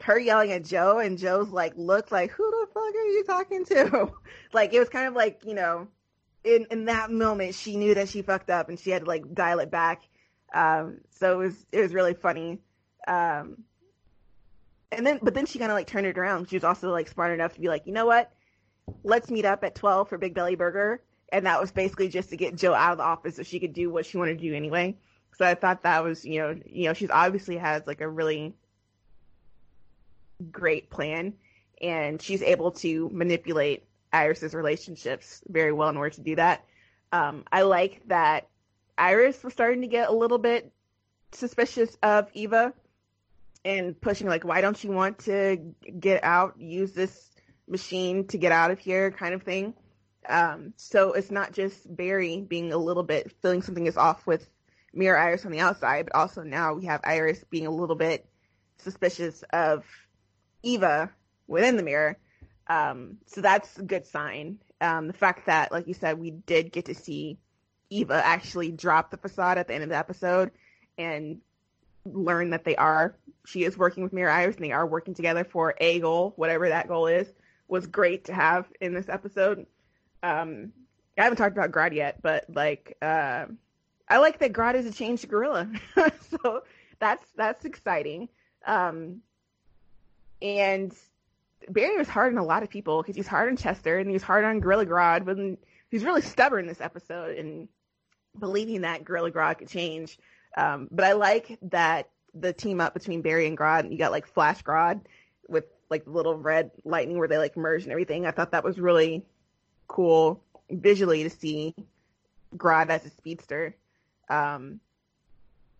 her 0.00 0.18
yelling 0.18 0.50
at 0.52 0.64
Joe 0.64 0.98
and 0.98 1.18
Joe's 1.18 1.50
like 1.50 1.74
look 1.76 2.10
like 2.10 2.30
who 2.30 2.50
the 2.50 2.66
fuck 2.72 2.82
are 2.82 3.06
you 3.06 3.22
talking 3.24 3.64
to? 3.66 4.12
like 4.54 4.72
it 4.72 4.78
was 4.78 4.88
kind 4.88 5.06
of 5.06 5.14
like, 5.14 5.42
you 5.44 5.54
know, 5.54 5.88
in 6.42 6.66
in 6.70 6.86
that 6.86 7.10
moment 7.10 7.54
she 7.54 7.76
knew 7.76 7.94
that 7.94 8.08
she 8.08 8.22
fucked 8.22 8.48
up 8.48 8.70
and 8.70 8.80
she 8.80 8.90
had 8.90 9.02
to 9.02 9.08
like 9.08 9.34
dial 9.34 9.58
it 9.58 9.70
back. 9.70 10.02
Um, 10.54 11.00
so 11.10 11.40
it 11.40 11.44
was 11.44 11.66
it 11.70 11.80
was 11.80 11.92
really 11.92 12.14
funny. 12.14 12.60
Um, 13.06 13.64
and 14.90 15.06
then 15.06 15.18
but 15.22 15.34
then 15.34 15.44
she 15.44 15.58
kind 15.58 15.70
of 15.70 15.76
like 15.76 15.86
turned 15.86 16.06
it 16.06 16.16
around. 16.16 16.48
She 16.48 16.56
was 16.56 16.64
also 16.64 16.90
like 16.90 17.08
smart 17.08 17.32
enough 17.32 17.52
to 17.54 17.60
be 17.60 17.68
like, 17.68 17.86
you 17.86 17.92
know 17.92 18.06
what? 18.06 18.32
Let's 19.02 19.30
meet 19.30 19.44
up 19.44 19.64
at 19.64 19.74
12 19.74 20.08
for 20.08 20.18
Big 20.18 20.34
Belly 20.34 20.56
Burger. 20.56 21.02
And 21.32 21.46
that 21.46 21.60
was 21.60 21.72
basically 21.72 22.08
just 22.08 22.30
to 22.30 22.36
get 22.36 22.56
Joe 22.56 22.74
out 22.74 22.92
of 22.92 22.98
the 22.98 23.04
office 23.04 23.36
so 23.36 23.42
she 23.42 23.58
could 23.58 23.72
do 23.72 23.90
what 23.90 24.06
she 24.06 24.18
wanted 24.18 24.38
to 24.38 24.44
do 24.44 24.54
anyway. 24.54 24.96
So 25.36 25.44
I 25.44 25.54
thought 25.54 25.82
that 25.82 26.04
was, 26.04 26.24
you 26.24 26.40
know, 26.40 26.56
you 26.66 26.84
know, 26.84 26.94
she's 26.94 27.10
obviously 27.10 27.56
has 27.56 27.82
like 27.86 28.00
a 28.00 28.08
really 28.08 28.54
great 30.50 30.90
plan 30.90 31.34
and 31.80 32.20
she's 32.20 32.42
able 32.42 32.70
to 32.72 33.10
manipulate 33.12 33.84
Iris's 34.12 34.54
relationships 34.54 35.42
very 35.48 35.72
well 35.72 35.88
in 35.88 35.96
order 35.96 36.14
to 36.14 36.20
do 36.20 36.36
that. 36.36 36.64
Um, 37.10 37.44
I 37.50 37.62
like 37.62 38.02
that 38.06 38.48
Iris 38.96 39.42
was 39.42 39.52
starting 39.52 39.80
to 39.82 39.88
get 39.88 40.08
a 40.08 40.12
little 40.12 40.38
bit 40.38 40.72
suspicious 41.32 41.96
of 42.02 42.28
Eva 42.32 42.72
and 43.64 44.00
pushing 44.00 44.28
like, 44.28 44.44
why 44.44 44.60
don't 44.60 44.82
you 44.84 44.92
want 44.92 45.18
to 45.20 45.74
get 45.98 46.22
out, 46.22 46.60
use 46.60 46.92
this 46.92 47.33
machine 47.68 48.26
to 48.28 48.38
get 48.38 48.52
out 48.52 48.70
of 48.70 48.78
here 48.78 49.10
kind 49.10 49.34
of 49.34 49.42
thing. 49.42 49.74
Um, 50.28 50.72
so 50.76 51.12
it's 51.12 51.30
not 51.30 51.52
just 51.52 51.94
Barry 51.94 52.40
being 52.40 52.72
a 52.72 52.78
little 52.78 53.02
bit 53.02 53.32
feeling 53.42 53.62
something 53.62 53.86
is 53.86 53.96
off 53.96 54.26
with 54.26 54.48
Mirror 54.92 55.18
Iris 55.18 55.44
on 55.44 55.52
the 55.52 55.60
outside, 55.60 56.06
but 56.06 56.14
also 56.14 56.42
now 56.42 56.74
we 56.74 56.86
have 56.86 57.00
Iris 57.04 57.44
being 57.50 57.66
a 57.66 57.70
little 57.70 57.96
bit 57.96 58.26
suspicious 58.78 59.42
of 59.52 59.84
Eva 60.62 61.10
within 61.46 61.76
the 61.76 61.82
mirror. 61.82 62.18
Um, 62.66 63.18
so 63.26 63.40
that's 63.40 63.78
a 63.78 63.82
good 63.82 64.06
sign. 64.06 64.58
Um, 64.80 65.06
the 65.08 65.12
fact 65.12 65.46
that, 65.46 65.72
like 65.72 65.86
you 65.88 65.94
said, 65.94 66.18
we 66.18 66.30
did 66.30 66.72
get 66.72 66.86
to 66.86 66.94
see 66.94 67.38
Eva 67.90 68.22
actually 68.24 68.72
drop 68.72 69.10
the 69.10 69.16
facade 69.18 69.58
at 69.58 69.68
the 69.68 69.74
end 69.74 69.82
of 69.82 69.90
the 69.90 69.96
episode 69.96 70.50
and 70.96 71.40
learn 72.06 72.50
that 72.50 72.64
they 72.64 72.76
are, 72.76 73.16
she 73.46 73.64
is 73.64 73.76
working 73.76 74.02
with 74.02 74.12
Mirror 74.12 74.30
Iris 74.30 74.56
and 74.56 74.64
they 74.64 74.72
are 74.72 74.86
working 74.86 75.14
together 75.14 75.44
for 75.44 75.74
a 75.78 76.00
goal, 76.00 76.32
whatever 76.36 76.68
that 76.68 76.88
goal 76.88 77.06
is 77.06 77.30
was 77.74 77.88
great 77.88 78.26
to 78.26 78.32
have 78.32 78.66
in 78.80 78.94
this 78.94 79.08
episode. 79.08 79.66
Um, 80.22 80.72
I 81.18 81.24
haven't 81.24 81.38
talked 81.38 81.56
about 81.56 81.72
Grodd 81.72 81.92
yet, 81.92 82.22
but 82.22 82.46
like 82.48 82.96
uh, 83.02 83.46
I 84.08 84.18
like 84.18 84.38
that 84.38 84.52
Grodd 84.52 84.76
is 84.76 84.86
a 84.86 84.92
changed 84.92 85.28
gorilla, 85.28 85.68
so 86.30 86.62
that's 87.00 87.26
that's 87.36 87.64
exciting. 87.64 88.28
Um, 88.64 89.22
and 90.40 90.94
Barry 91.68 91.98
was 91.98 92.08
hard 92.08 92.32
on 92.32 92.38
a 92.38 92.44
lot 92.44 92.62
of 92.62 92.70
people 92.70 93.02
because 93.02 93.16
he's 93.16 93.26
hard 93.26 93.48
on 93.48 93.56
Chester 93.56 93.98
and 93.98 94.08
he's 94.08 94.22
hard 94.22 94.44
on 94.44 94.60
Gorilla 94.60 94.86
Grodd, 94.86 95.24
but 95.24 95.36
he's 95.90 96.04
really 96.04 96.22
stubborn 96.22 96.66
this 96.66 96.80
episode 96.80 97.36
and 97.38 97.68
believing 98.38 98.82
that 98.82 99.04
Gorilla 99.04 99.32
Grodd 99.32 99.58
could 99.58 99.68
change. 99.68 100.16
Um, 100.56 100.88
but 100.92 101.04
I 101.04 101.12
like 101.14 101.58
that 101.62 102.10
the 102.34 102.52
team 102.52 102.80
up 102.80 102.94
between 102.94 103.22
Barry 103.22 103.48
and 103.48 103.58
Grodd. 103.58 103.90
You 103.90 103.98
got 103.98 104.12
like 104.12 104.26
Flash 104.26 104.62
Grodd 104.62 105.00
with 105.48 105.64
like 105.90 106.04
the 106.04 106.10
little 106.10 106.36
red 106.36 106.70
lightning 106.84 107.18
where 107.18 107.28
they 107.28 107.38
like 107.38 107.56
merge 107.56 107.82
and 107.82 107.92
everything. 107.92 108.26
I 108.26 108.30
thought 108.30 108.52
that 108.52 108.64
was 108.64 108.78
really 108.78 109.24
cool 109.86 110.42
visually 110.70 111.22
to 111.22 111.30
see 111.30 111.74
Grodd 112.56 112.88
as 112.88 113.04
a 113.04 113.10
speedster. 113.10 113.76
Um, 114.28 114.80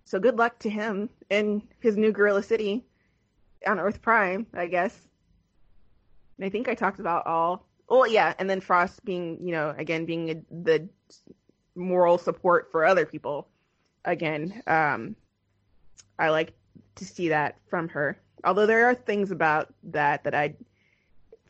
so 0.04 0.18
good 0.18 0.36
luck 0.36 0.58
to 0.60 0.70
him 0.70 1.08
in 1.30 1.62
his 1.80 1.96
new 1.96 2.12
Gorilla 2.12 2.42
City 2.42 2.84
on 3.66 3.80
Earth 3.80 4.02
Prime, 4.02 4.46
I 4.52 4.66
guess. 4.66 4.96
And 6.36 6.44
I 6.44 6.50
think 6.50 6.68
I 6.68 6.74
talked 6.74 7.00
about 7.00 7.26
all. 7.26 7.66
Oh 7.88 8.04
yeah, 8.04 8.34
and 8.38 8.48
then 8.48 8.60
Frost 8.60 9.04
being, 9.04 9.38
you 9.46 9.52
know, 9.52 9.74
again 9.76 10.04
being 10.04 10.30
a, 10.30 10.34
the 10.50 10.88
moral 11.74 12.18
support 12.18 12.70
for 12.70 12.84
other 12.84 13.06
people. 13.06 13.48
Again, 14.04 14.62
um, 14.66 15.16
I 16.18 16.30
like 16.30 16.52
to 16.96 17.04
see 17.04 17.28
that 17.28 17.56
from 17.68 17.88
her. 17.90 18.18
Although 18.44 18.66
there 18.66 18.86
are 18.86 18.94
things 18.94 19.30
about 19.30 19.72
that 19.84 20.24
that 20.24 20.34
I, 20.34 20.54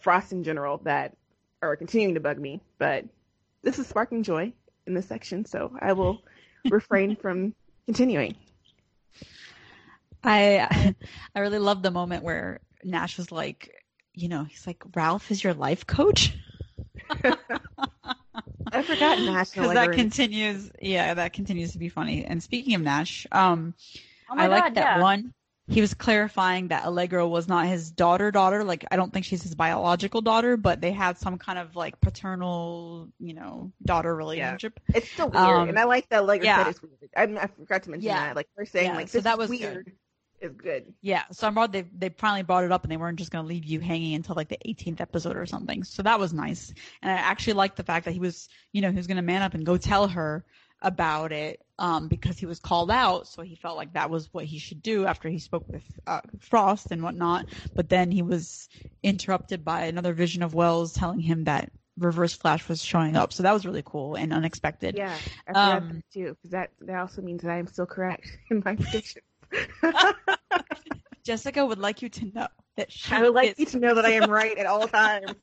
Frost 0.01 0.33
in 0.33 0.45
general, 0.45 0.79
that 0.85 1.17
are 1.63 1.77
continuing 1.77 2.15
to 2.15 2.21
bug 2.21 2.39
me. 2.39 2.61
But 2.79 3.05
this 3.63 3.79
is 3.79 3.87
sparking 3.87 4.23
joy 4.23 4.53
in 4.87 4.95
this 4.95 5.07
section, 5.07 5.45
so 5.45 5.73
I 5.81 5.93
will 5.93 6.23
refrain 6.71 7.17
from 7.17 7.55
continuing. 7.87 8.37
I 10.23 10.95
I 11.35 11.41
really 11.41 11.59
love 11.59 11.83
the 11.83 11.91
moment 11.91 12.23
where 12.23 12.61
Nash 12.83 13.19
was 13.19 13.33
like, 13.33 13.83
you 14.15 14.29
know, 14.29 14.45
he's 14.45 14.67
like, 14.67 14.83
Ralph 14.95 15.31
is 15.31 15.43
your 15.43 15.55
life 15.55 15.87
coach. 15.87 16.33
I 17.11 18.83
forgot 18.83 19.19
Nash 19.21 19.51
because 19.55 19.75
that 19.75 19.93
continues. 19.93 20.71
Yeah, 20.81 21.15
that 21.15 21.33
continues 21.33 21.73
to 21.73 21.79
be 21.79 21.89
funny. 21.89 22.25
And 22.25 22.43
speaking 22.43 22.75
of 22.75 22.83
Nash, 22.83 23.27
um, 23.33 23.75
Oh 24.29 24.35
I 24.35 24.37
my 24.37 24.47
like 24.49 24.75
that 24.75 24.97
yeah. 24.97 25.01
one. 25.01 25.35
He 25.67 25.81
was 25.81 25.95
clarifying 25.95 26.69
that 26.69 26.85
Allegro 26.85 27.27
was 27.27 27.49
not 27.49 27.67
his 27.67 27.91
daughter 27.91 28.31
daughter. 28.31 28.65
Like 28.65 28.85
I 28.91 28.97
don't 28.97 29.13
think 29.13 29.25
she's 29.25 29.43
his 29.43 29.55
biological 29.55 30.21
daughter, 30.21 30.57
but 30.59 30.81
they 30.83 30.93
had 30.93 31.17
some 31.19 31.39
kind 31.39 31.59
of 31.59 31.75
like 31.75 32.01
paternal, 32.01 33.09
you 33.19 33.33
know, 33.33 33.73
daughter 33.83 34.15
relationship. 34.15 34.79
It's 34.95 35.11
still 35.11 35.31
weird, 35.31 35.45
Um, 35.45 35.69
and 35.71 35.79
I 35.79 35.85
like 35.85 36.09
that 36.11 36.25
Legger 36.25 36.45
yeah. 36.45 36.65
said 36.65 36.67
it's 36.69 36.83
weird. 36.83 37.11
I, 37.17 37.45
I 37.45 37.47
forgot 37.47 37.83
to 37.85 37.91
mention 37.91 38.09
Yeah. 38.09 38.27
that. 38.27 38.37
Like 38.37 38.49
we're 38.57 38.67
saying, 38.67 38.89
Yeah, 38.91 38.97
like 38.97 39.09
so 39.09 39.19
this 39.19 39.25
that 39.25 39.33
is 39.35 39.39
was 39.39 39.51
good. 39.51 39.61
weird 39.61 39.93
is 40.41 40.53
good. 40.57 40.93
Yeah, 41.01 41.23
so 41.33 41.47
I'm 41.47 41.55
glad 41.55 41.73
they 41.73 41.87
they 41.97 42.11
finally 42.11 42.43
brought 42.43 42.65
it 42.65 42.73
up 42.73 42.83
and 42.83 42.93
they 42.93 42.99
weren't 42.99 43.19
just 43.19 43.31
going 43.31 43.43
to 43.45 43.49
leave 43.49 43.65
you 43.65 43.81
hanging 43.81 44.15
until 44.17 44.35
like 44.35 44.49
the 44.49 44.59
18th 44.67 45.01
episode 45.01 45.37
or 45.37 45.47
something. 45.47 45.83
So 45.85 46.03
that 46.03 46.21
was 46.21 46.35
nice, 46.35 46.75
and 47.01 47.11
I 47.11 47.15
actually 47.15 47.55
liked 47.55 47.77
the 47.77 47.85
fact 47.85 48.05
that 48.05 48.13
he 48.13 48.21
was, 48.21 48.51
you 48.73 48.83
know, 48.83 48.91
he 48.91 48.97
was 48.99 49.07
going 49.07 49.17
to 49.17 49.23
man 49.23 49.41
up 49.41 49.55
and 49.55 49.65
go 49.65 49.79
tell 49.79 50.09
her 50.09 50.45
about 50.85 51.33
it 51.33 51.61
um, 51.79 52.09
because 52.09 52.39
he 52.39 52.47
was 52.47 52.61
called 52.61 52.91
out. 52.91 53.27
So 53.27 53.43
he 53.43 53.57
felt 53.57 53.77
like 53.77 53.95
that 53.95 54.11
was 54.11 54.29
what 54.33 54.45
he 54.45 54.59
should 54.59 54.83
do 54.83 55.07
after 55.07 55.29
he 55.29 55.39
spoke 55.41 55.65
with 55.73 55.83
uh, 56.07 56.21
Frost 56.39 56.93
and 56.93 57.03
whatnot. 57.03 57.47
But 57.75 57.89
then 57.89 58.13
he 58.13 58.23
was 58.23 58.69
interrupted 59.03 59.65
by 59.65 59.87
another 59.87 60.13
vision 60.13 60.43
of 60.43 60.55
Wells 60.55 60.93
telling 60.93 61.21
him 61.21 61.45
that 61.45 61.73
Reverse 61.99 62.35
Flash 62.35 62.69
was 62.69 62.83
showing 62.83 63.17
up. 63.17 63.33
So 63.33 63.43
that 63.43 63.53
was 63.53 63.67
really 63.67 63.83
cool 63.85 64.15
and 64.15 64.33
unexpected. 64.33 64.97
Yeah, 64.97 65.17
I 65.49 65.53
forgot 65.53 65.83
Um, 65.83 65.89
that 65.91 66.05
too 66.13 66.29
because 66.35 66.51
that 66.51 66.71
that 66.83 66.99
also 66.99 67.23
means 67.23 67.43
that 67.43 67.51
I 67.51 67.59
am 67.59 67.67
still 67.67 67.87
correct 67.87 68.27
in 68.51 68.63
my 68.65 68.77
prediction. 68.77 69.23
Jessica 71.25 71.65
would 71.65 71.79
like 71.79 72.03
you 72.03 72.09
to 72.11 72.27
know 72.35 72.49
that 72.77 72.93
she 72.93 73.15
I 73.15 73.23
would 73.23 73.35
like 73.35 73.53
is 73.53 73.59
you 73.59 73.67
to 73.67 73.79
know 73.79 73.95
that 73.95 74.05
I 74.05 74.11
am 74.11 74.29
right 74.31 74.57
at 74.59 74.67
all 74.67 74.87
times. 74.89 75.37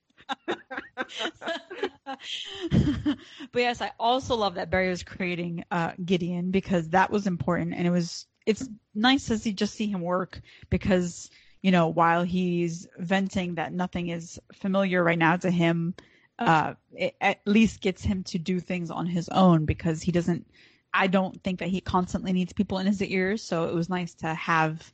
But 3.51 3.61
yes, 3.61 3.81
I 3.81 3.91
also 3.99 4.35
love 4.35 4.55
that 4.55 4.69
Barry 4.69 4.89
was 4.89 5.03
creating 5.03 5.63
uh, 5.71 5.91
Gideon 6.03 6.51
because 6.51 6.89
that 6.89 7.11
was 7.11 7.27
important, 7.27 7.73
and 7.73 7.87
it 7.87 7.91
was 7.91 8.27
it's 8.45 8.67
nice 8.95 9.25
to 9.27 9.37
see 9.37 9.53
just 9.53 9.75
see 9.75 9.87
him 9.87 10.01
work 10.01 10.41
because 10.69 11.29
you 11.61 11.71
know 11.71 11.87
while 11.87 12.23
he's 12.23 12.87
venting 12.97 13.55
that 13.55 13.73
nothing 13.73 14.09
is 14.09 14.39
familiar 14.53 15.03
right 15.03 15.19
now 15.19 15.35
to 15.37 15.51
him, 15.51 15.93
uh, 16.39 16.73
it 16.93 17.15
at 17.21 17.39
least 17.45 17.81
gets 17.81 18.03
him 18.03 18.23
to 18.23 18.39
do 18.39 18.59
things 18.59 18.89
on 18.91 19.05
his 19.05 19.29
own 19.29 19.65
because 19.65 20.01
he 20.01 20.11
doesn't. 20.11 20.45
I 20.93 21.07
don't 21.07 21.41
think 21.41 21.59
that 21.59 21.69
he 21.69 21.79
constantly 21.79 22.33
needs 22.33 22.51
people 22.51 22.79
in 22.79 22.85
his 22.85 23.01
ears, 23.01 23.41
so 23.41 23.69
it 23.69 23.73
was 23.73 23.89
nice 23.89 24.13
to 24.15 24.33
have 24.33 24.91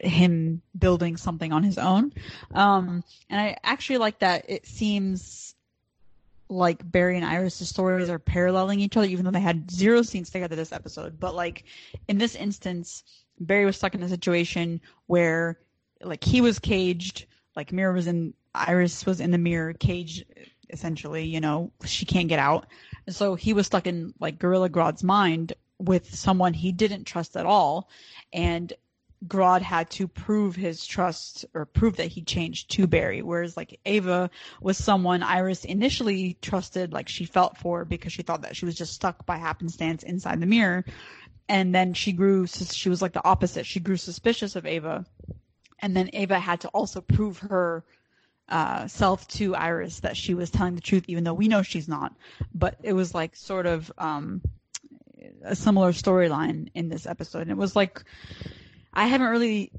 him 0.00 0.62
building 0.78 1.16
something 1.16 1.52
on 1.52 1.62
his 1.62 1.78
own. 1.78 2.12
Um, 2.54 3.02
and 3.28 3.40
I 3.40 3.56
actually 3.62 3.98
like 3.98 4.20
that 4.20 4.44
it 4.48 4.66
seems 4.66 5.54
like 6.48 6.90
Barry 6.90 7.16
and 7.16 7.26
Iris' 7.26 7.68
stories 7.68 8.08
are 8.08 8.18
paralleling 8.18 8.80
each 8.80 8.96
other, 8.96 9.06
even 9.06 9.24
though 9.24 9.30
they 9.30 9.40
had 9.40 9.70
zero 9.70 10.02
scenes 10.02 10.30
together 10.30 10.56
this 10.56 10.72
episode. 10.72 11.20
But 11.20 11.34
like 11.34 11.64
in 12.08 12.18
this 12.18 12.34
instance, 12.34 13.04
Barry 13.40 13.64
was 13.64 13.76
stuck 13.76 13.94
in 13.94 14.02
a 14.02 14.08
situation 14.08 14.80
where 15.06 15.58
like 16.02 16.24
he 16.24 16.40
was 16.40 16.58
caged, 16.58 17.26
like 17.56 17.72
Mirror 17.72 17.92
was 17.92 18.06
in 18.06 18.34
Iris 18.54 19.04
was 19.04 19.20
in 19.20 19.30
the 19.30 19.38
mirror, 19.38 19.72
caged 19.72 20.24
essentially. 20.70 21.24
You 21.24 21.40
know, 21.40 21.70
she 21.84 22.06
can't 22.06 22.28
get 22.28 22.38
out, 22.38 22.66
and 23.06 23.14
so 23.14 23.34
he 23.34 23.52
was 23.52 23.66
stuck 23.66 23.86
in 23.86 24.14
like 24.20 24.38
Gorilla 24.38 24.68
Grodd's 24.68 25.04
mind 25.04 25.52
with 25.78 26.12
someone 26.14 26.54
he 26.54 26.72
didn't 26.72 27.04
trust 27.04 27.36
at 27.36 27.46
all, 27.46 27.88
and 28.32 28.72
Grodd 29.26 29.62
had 29.62 29.90
to 29.90 30.06
prove 30.06 30.54
his 30.54 30.86
trust 30.86 31.44
or 31.54 31.66
prove 31.66 31.96
that 31.96 32.06
he 32.06 32.22
changed 32.22 32.70
to 32.72 32.86
Barry. 32.86 33.22
Whereas 33.22 33.56
like 33.56 33.80
Ava 33.84 34.30
was 34.60 34.78
someone 34.78 35.22
Iris 35.22 35.64
initially 35.64 36.36
trusted, 36.40 36.92
like 36.92 37.08
she 37.08 37.24
felt 37.24 37.58
for 37.58 37.84
because 37.84 38.12
she 38.12 38.22
thought 38.22 38.42
that 38.42 38.56
she 38.56 38.64
was 38.64 38.76
just 38.76 38.94
stuck 38.94 39.26
by 39.26 39.36
happenstance 39.36 40.02
inside 40.02 40.40
the 40.40 40.46
mirror. 40.46 40.84
And 41.48 41.74
then 41.74 41.94
she 41.94 42.12
grew, 42.12 42.46
she 42.46 42.88
was 42.88 43.02
like 43.02 43.12
the 43.12 43.24
opposite. 43.24 43.66
She 43.66 43.80
grew 43.80 43.96
suspicious 43.96 44.54
of 44.54 44.66
Ava. 44.66 45.04
And 45.80 45.96
then 45.96 46.10
Ava 46.12 46.38
had 46.38 46.60
to 46.60 46.68
also 46.68 47.00
prove 47.00 47.38
her 47.38 47.84
uh, 48.48 48.86
self 48.86 49.26
to 49.28 49.54
Iris 49.54 50.00
that 50.00 50.16
she 50.16 50.34
was 50.34 50.50
telling 50.50 50.74
the 50.74 50.80
truth, 50.80 51.04
even 51.08 51.24
though 51.24 51.34
we 51.34 51.48
know 51.48 51.62
she's 51.62 51.88
not. 51.88 52.14
But 52.54 52.76
it 52.82 52.92
was 52.92 53.14
like 53.14 53.34
sort 53.34 53.66
of 53.66 53.90
um, 53.98 54.42
a 55.42 55.56
similar 55.56 55.92
storyline 55.92 56.68
in 56.74 56.88
this 56.88 57.06
episode. 57.06 57.42
And 57.42 57.50
it 57.50 57.56
was 57.56 57.74
like, 57.74 58.04
I 58.92 59.06
haven't 59.06 59.28
really, 59.28 59.72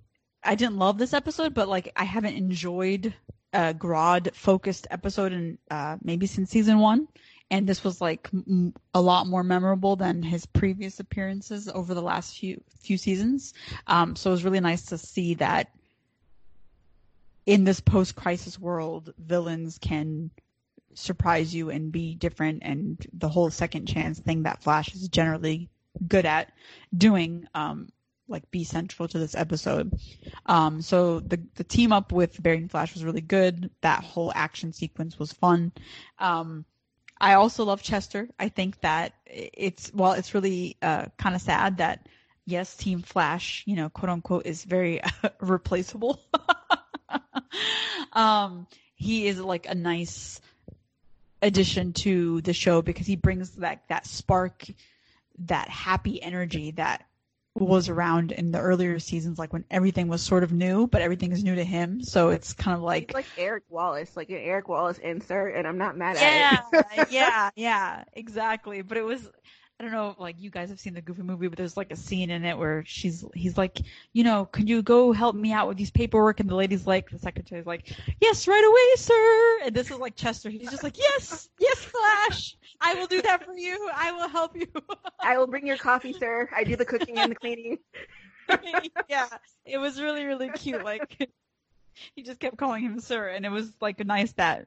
I 0.44 0.56
didn't 0.56 0.78
love 0.78 0.98
this 0.98 1.14
episode, 1.14 1.54
but 1.54 1.68
like 1.68 1.92
I 1.96 2.04
haven't 2.04 2.36
enjoyed 2.36 3.14
a 3.54 3.74
Grodd 3.74 4.34
focused 4.36 4.88
episode 4.92 5.34
in 5.34 5.58
uh, 5.72 5.98
maybe 6.04 6.28
since 6.28 6.50
season 6.50 6.80
one. 6.80 7.08
And 7.52 7.66
this 7.66 7.84
was 7.84 8.00
like 8.00 8.30
m- 8.32 8.74
a 8.94 9.02
lot 9.02 9.26
more 9.26 9.44
memorable 9.44 9.96
than 9.96 10.22
his 10.22 10.46
previous 10.46 11.00
appearances 11.00 11.68
over 11.68 11.96
the 11.96 12.02
last 12.02 12.38
few 12.38 12.62
few 12.80 12.98
seasons. 12.98 13.54
Um, 13.88 14.16
so 14.16 14.30
it 14.30 14.34
was 14.34 14.44
really 14.44 14.60
nice 14.60 14.86
to 14.86 14.98
see 14.98 15.34
that 15.36 15.72
in 17.48 17.64
this 17.64 17.80
post 17.80 18.16
crisis 18.16 18.60
world, 18.60 19.12
villains 19.18 19.80
can 19.80 20.30
surprise 20.94 21.54
you 21.56 21.72
and 21.72 21.92
be 21.92 22.14
different 22.14 22.62
and 22.64 23.08
the 23.14 23.30
whole 23.30 23.50
second 23.50 23.88
chance 23.88 24.20
thing 24.20 24.44
that 24.44 24.62
Flash 24.62 24.94
is 24.94 25.08
generally 25.08 25.70
good 26.08 26.26
at 26.26 26.52
doing 26.96 27.48
um, 27.56 27.90
like 28.30 28.50
be 28.52 28.64
central 28.64 29.08
to 29.08 29.20
this 29.20 29.36
episode. 29.36 30.00
Um, 30.46 30.82
so 30.82 31.20
the 31.20 31.40
the 31.56 31.64
team 31.64 31.92
up 31.92 32.12
with 32.12 32.42
Barry 32.42 32.58
and 32.58 32.72
Flash 32.72 32.94
was 32.94 33.04
really 33.04 33.22
good. 33.22 33.70
That 33.82 34.04
whole 34.04 34.32
action 34.36 34.74
sequence 34.74 35.18
was 35.18 35.34
fun. 35.34 35.72
Um, 36.20 36.66
I 37.20 37.34
also 37.34 37.66
love 37.66 37.82
Chester. 37.82 38.30
I 38.40 38.50
think 38.50 38.80
that 38.82 39.14
it's 39.26 39.92
well, 39.94 40.14
it's 40.14 40.34
really 40.34 40.78
uh, 40.82 41.06
kind 41.18 41.36
of 41.36 41.42
sad 41.42 41.78
that 41.78 42.08
yes, 42.46 42.76
Team 42.76 43.02
Flash, 43.02 43.64
you 43.66 43.76
know, 43.76 43.90
quote 43.90 44.10
unquote, 44.10 44.46
is 44.46 44.64
very 44.64 45.02
replaceable. 45.40 46.20
um, 48.14 48.68
he 48.96 49.28
is 49.28 49.40
like 49.40 49.68
a 49.68 49.76
nice 49.76 50.40
addition 51.42 51.94
to 51.94 52.42
the 52.42 52.54
show 52.54 52.82
because 52.82 53.08
he 53.08 53.16
brings 53.16 53.52
that 53.52 53.84
that 53.90 54.06
spark, 54.06 54.66
that 55.40 55.70
happy 55.70 56.22
energy 56.22 56.72
that 56.72 57.06
was 57.56 57.90
around 57.90 58.32
in 58.32 58.52
the 58.52 58.60
earlier 58.60 59.00
seasons, 59.00 59.40
like 59.40 59.52
when 59.54 59.66
everything 59.72 60.08
was 60.08 60.22
sort 60.22 60.44
of 60.44 60.52
new, 60.52 60.88
but 60.88 61.02
everything 61.02 61.32
is 61.32 61.44
new 61.44 61.56
to 61.56 61.64
him. 61.64 62.02
So 62.02 62.30
it's 62.30 62.54
kind 62.54 62.76
of 62.76 62.84
like 62.84 63.08
He's 63.08 63.16
like 63.16 63.26
Eric 63.38 63.64
Wallace, 63.70 64.16
like 64.16 64.30
an 64.30 64.38
Eric 64.38 64.70
Wallace 64.70 64.98
insert, 65.00 65.56
and 65.56 65.68
I'm 65.68 65.78
not 65.78 65.98
mad 65.98 66.18
yeah, 66.18 66.62
at 66.74 66.74
it. 66.74 66.84
yeah, 66.98 67.06
yeah, 67.10 67.50
yeah. 67.56 68.04
exactly. 68.14 68.82
But 68.82 68.98
it 68.98 69.04
was, 69.04 69.30
I 69.80 69.84
don't 69.84 69.92
know, 69.92 70.16
like 70.20 70.36
you 70.40 70.50
guys 70.50 70.70
have 70.70 70.80
seen 70.80 70.94
the 70.94 71.02
Goofy 71.02 71.24
movie, 71.24 71.48
but 71.48 71.58
there's 71.58 71.76
like 71.76 71.92
a 71.92 71.96
scene 71.96 72.30
in 72.30 72.46
it 72.46 72.58
where 72.58 72.84
she's, 72.86 73.26
he's 73.34 73.58
like, 73.58 73.80
you 74.14 74.24
know, 74.24 74.46
can 74.46 74.68
you 74.68 74.82
go 74.82 75.12
help 75.12 75.36
me 75.36 75.52
out 75.52 75.68
with 75.68 75.78
these 75.78 75.92
paperwork? 75.92 76.40
And 76.40 76.50
the 76.50 76.56
lady's 76.56 76.86
like, 76.86 77.10
the 77.10 77.20
secretary's 77.20 77.66
like, 77.66 77.92
yes, 78.22 78.48
right 78.48 78.64
away, 78.64 78.96
sir. 79.02 79.60
And 79.66 79.76
this 79.76 79.90
is 79.90 79.98
like 79.98 80.16
Chester. 80.16 80.50
He's 80.50 80.70
just 80.70 80.84
like, 80.84 80.98
yes, 80.98 81.50
yes, 81.60 81.78
Flash. 81.80 82.58
I 82.82 82.96
will 82.96 83.08
do 83.08 83.22
that 83.22 83.46
for 83.46 83.54
you. 83.54 83.90
I 83.94 84.12
will 84.12 84.28
help 84.28 84.56
you. 84.56 84.68
I 85.20 85.38
will 85.38 85.48
bring 85.48 85.68
your 85.68 85.78
coffee, 85.78 86.14
sir. 86.14 86.50
I 86.56 86.64
do 86.64 86.76
the 86.76 86.86
cooking 86.86 87.18
and 87.18 87.32
the 87.32 87.36
cleaning. 87.36 87.78
yeah, 89.10 89.28
it 89.66 89.78
was 89.78 90.02
really, 90.02 90.24
really 90.24 90.50
cute. 90.50 90.84
Like, 90.84 91.30
he 92.16 92.24
just 92.24 92.40
kept 92.40 92.58
calling 92.58 92.84
him 92.84 93.00
sir. 93.00 93.30
And 93.30 93.46
it 93.46 93.50
was 93.50 93.72
like 93.82 94.04
nice 94.06 94.32
that, 94.34 94.66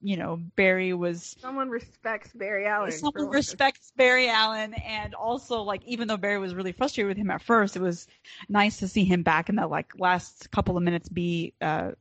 you 0.00 0.16
know, 0.16 0.40
Barry 0.56 0.92
was 0.92 1.36
Someone 1.40 1.70
respects 1.70 2.32
Barry 2.32 2.66
Allen. 2.66 2.92
someone 2.92 3.30
respects 3.30 3.92
Barry 3.96 4.28
Allen, 4.28 4.74
and 4.74 5.14
also 5.14 5.62
like 5.62 5.82
even 5.84 6.06
though 6.06 6.16
Barry 6.16 6.38
was 6.38 6.54
really 6.54 6.72
frustrated 6.72 7.08
with 7.08 7.16
him 7.16 7.30
at 7.30 7.42
first, 7.42 7.76
it 7.76 7.82
was 7.82 8.06
nice 8.48 8.78
to 8.78 8.88
see 8.88 9.04
him 9.04 9.22
back 9.22 9.48
in 9.48 9.56
that 9.56 9.70
like 9.70 9.98
last 9.98 10.50
couple 10.50 10.76
of 10.76 10.82
minutes 10.82 11.08
be 11.08 11.54
uh, 11.60 11.92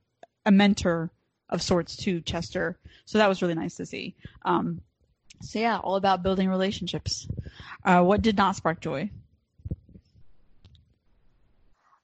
a 0.45 0.52
mentor 0.52 1.10
of 1.49 1.61
sorts 1.61 1.95
to 1.95 2.22
Chester. 2.22 2.78
So 3.06 3.18
that 3.18 3.30
was 3.30 3.41
really 3.41 3.56
nice 3.56 3.76
to 3.76 3.86
see. 3.86 4.15
Um, 4.44 4.82
so 5.40 5.60
yeah, 5.60 5.78
all 5.78 5.96
about 5.96 6.24
building 6.24 6.50
relationships. 6.50 7.28
Uh, 7.84 8.02
what 8.04 8.22
did 8.22 8.38
not 8.38 8.56
spark 8.56 8.82
joy? 8.82 9.10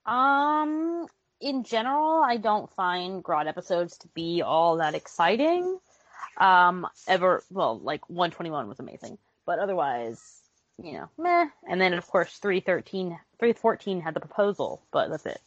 Um, 0.05 1.07
in 1.39 1.63
general, 1.63 2.23
I 2.23 2.37
don't 2.37 2.69
find 2.71 3.23
Grodd 3.23 3.47
episodes 3.47 3.97
to 3.99 4.07
be 4.09 4.41
all 4.41 4.77
that 4.77 4.95
exciting. 4.95 5.79
Um, 6.37 6.87
ever, 7.07 7.43
well, 7.51 7.79
like 7.79 8.09
121 8.09 8.67
was 8.67 8.79
amazing, 8.79 9.17
but 9.45 9.59
otherwise, 9.59 10.41
you 10.81 10.93
know, 10.93 11.09
meh. 11.17 11.47
And 11.69 11.79
then, 11.79 11.93
of 11.93 12.07
course, 12.07 12.37
313, 12.37 13.09
314 13.39 14.01
had 14.01 14.13
the 14.13 14.19
proposal, 14.19 14.81
but 14.91 15.09
that's 15.09 15.25
it. 15.25 15.41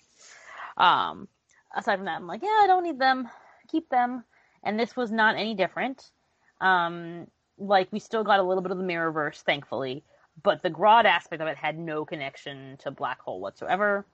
Um, 0.76 1.28
aside 1.74 1.96
from 1.96 2.06
that, 2.06 2.16
I'm 2.16 2.26
like, 2.26 2.42
yeah, 2.42 2.60
I 2.62 2.66
don't 2.66 2.84
need 2.84 2.98
them. 2.98 3.28
Keep 3.68 3.88
them. 3.88 4.24
And 4.62 4.78
this 4.78 4.96
was 4.96 5.10
not 5.10 5.36
any 5.36 5.54
different. 5.54 6.10
Um, 6.60 7.26
like, 7.58 7.88
we 7.90 7.98
still 7.98 8.24
got 8.24 8.40
a 8.40 8.42
little 8.42 8.62
bit 8.62 8.72
of 8.72 8.78
the 8.78 8.84
Mirrorverse, 8.84 9.42
thankfully, 9.42 10.02
but 10.42 10.62
the 10.62 10.70
Grodd 10.70 11.04
aspect 11.04 11.40
of 11.42 11.48
it 11.48 11.56
had 11.56 11.78
no 11.78 12.04
connection 12.04 12.76
to 12.78 12.90
Black 12.90 13.20
Hole 13.20 13.40
whatsoever. 13.40 14.04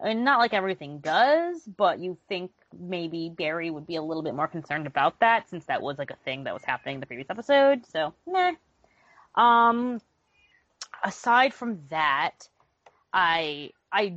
I 0.00 0.08
mean, 0.08 0.24
not 0.24 0.38
like 0.38 0.54
everything 0.54 0.98
does, 0.98 1.62
but 1.76 1.98
you 1.98 2.16
think 2.28 2.50
maybe 2.78 3.28
Barry 3.36 3.70
would 3.70 3.86
be 3.86 3.96
a 3.96 4.02
little 4.02 4.22
bit 4.22 4.34
more 4.34 4.48
concerned 4.48 4.86
about 4.86 5.20
that 5.20 5.48
since 5.50 5.66
that 5.66 5.82
was 5.82 5.98
like 5.98 6.10
a 6.10 6.16
thing 6.24 6.44
that 6.44 6.54
was 6.54 6.64
happening 6.64 6.94
in 6.94 7.00
the 7.00 7.06
previous 7.06 7.28
episode. 7.28 7.84
So, 7.86 8.14
meh. 8.26 8.54
Um, 9.34 10.00
aside 11.04 11.52
from 11.52 11.80
that, 11.90 12.48
I, 13.12 13.72
I, 13.92 14.14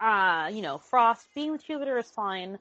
uh, 0.00 0.50
you 0.50 0.62
know, 0.62 0.78
Frost 0.78 1.26
being 1.34 1.50
with 1.52 1.66
Jupiter 1.66 1.98
is 1.98 2.10
fine, 2.10 2.58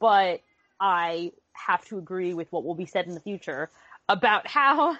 but 0.00 0.40
I 0.80 1.32
have 1.52 1.84
to 1.86 1.98
agree 1.98 2.34
with 2.34 2.50
what 2.50 2.64
will 2.64 2.74
be 2.74 2.86
said 2.86 3.06
in 3.06 3.14
the 3.14 3.20
future 3.20 3.70
about 4.08 4.46
how 4.46 4.96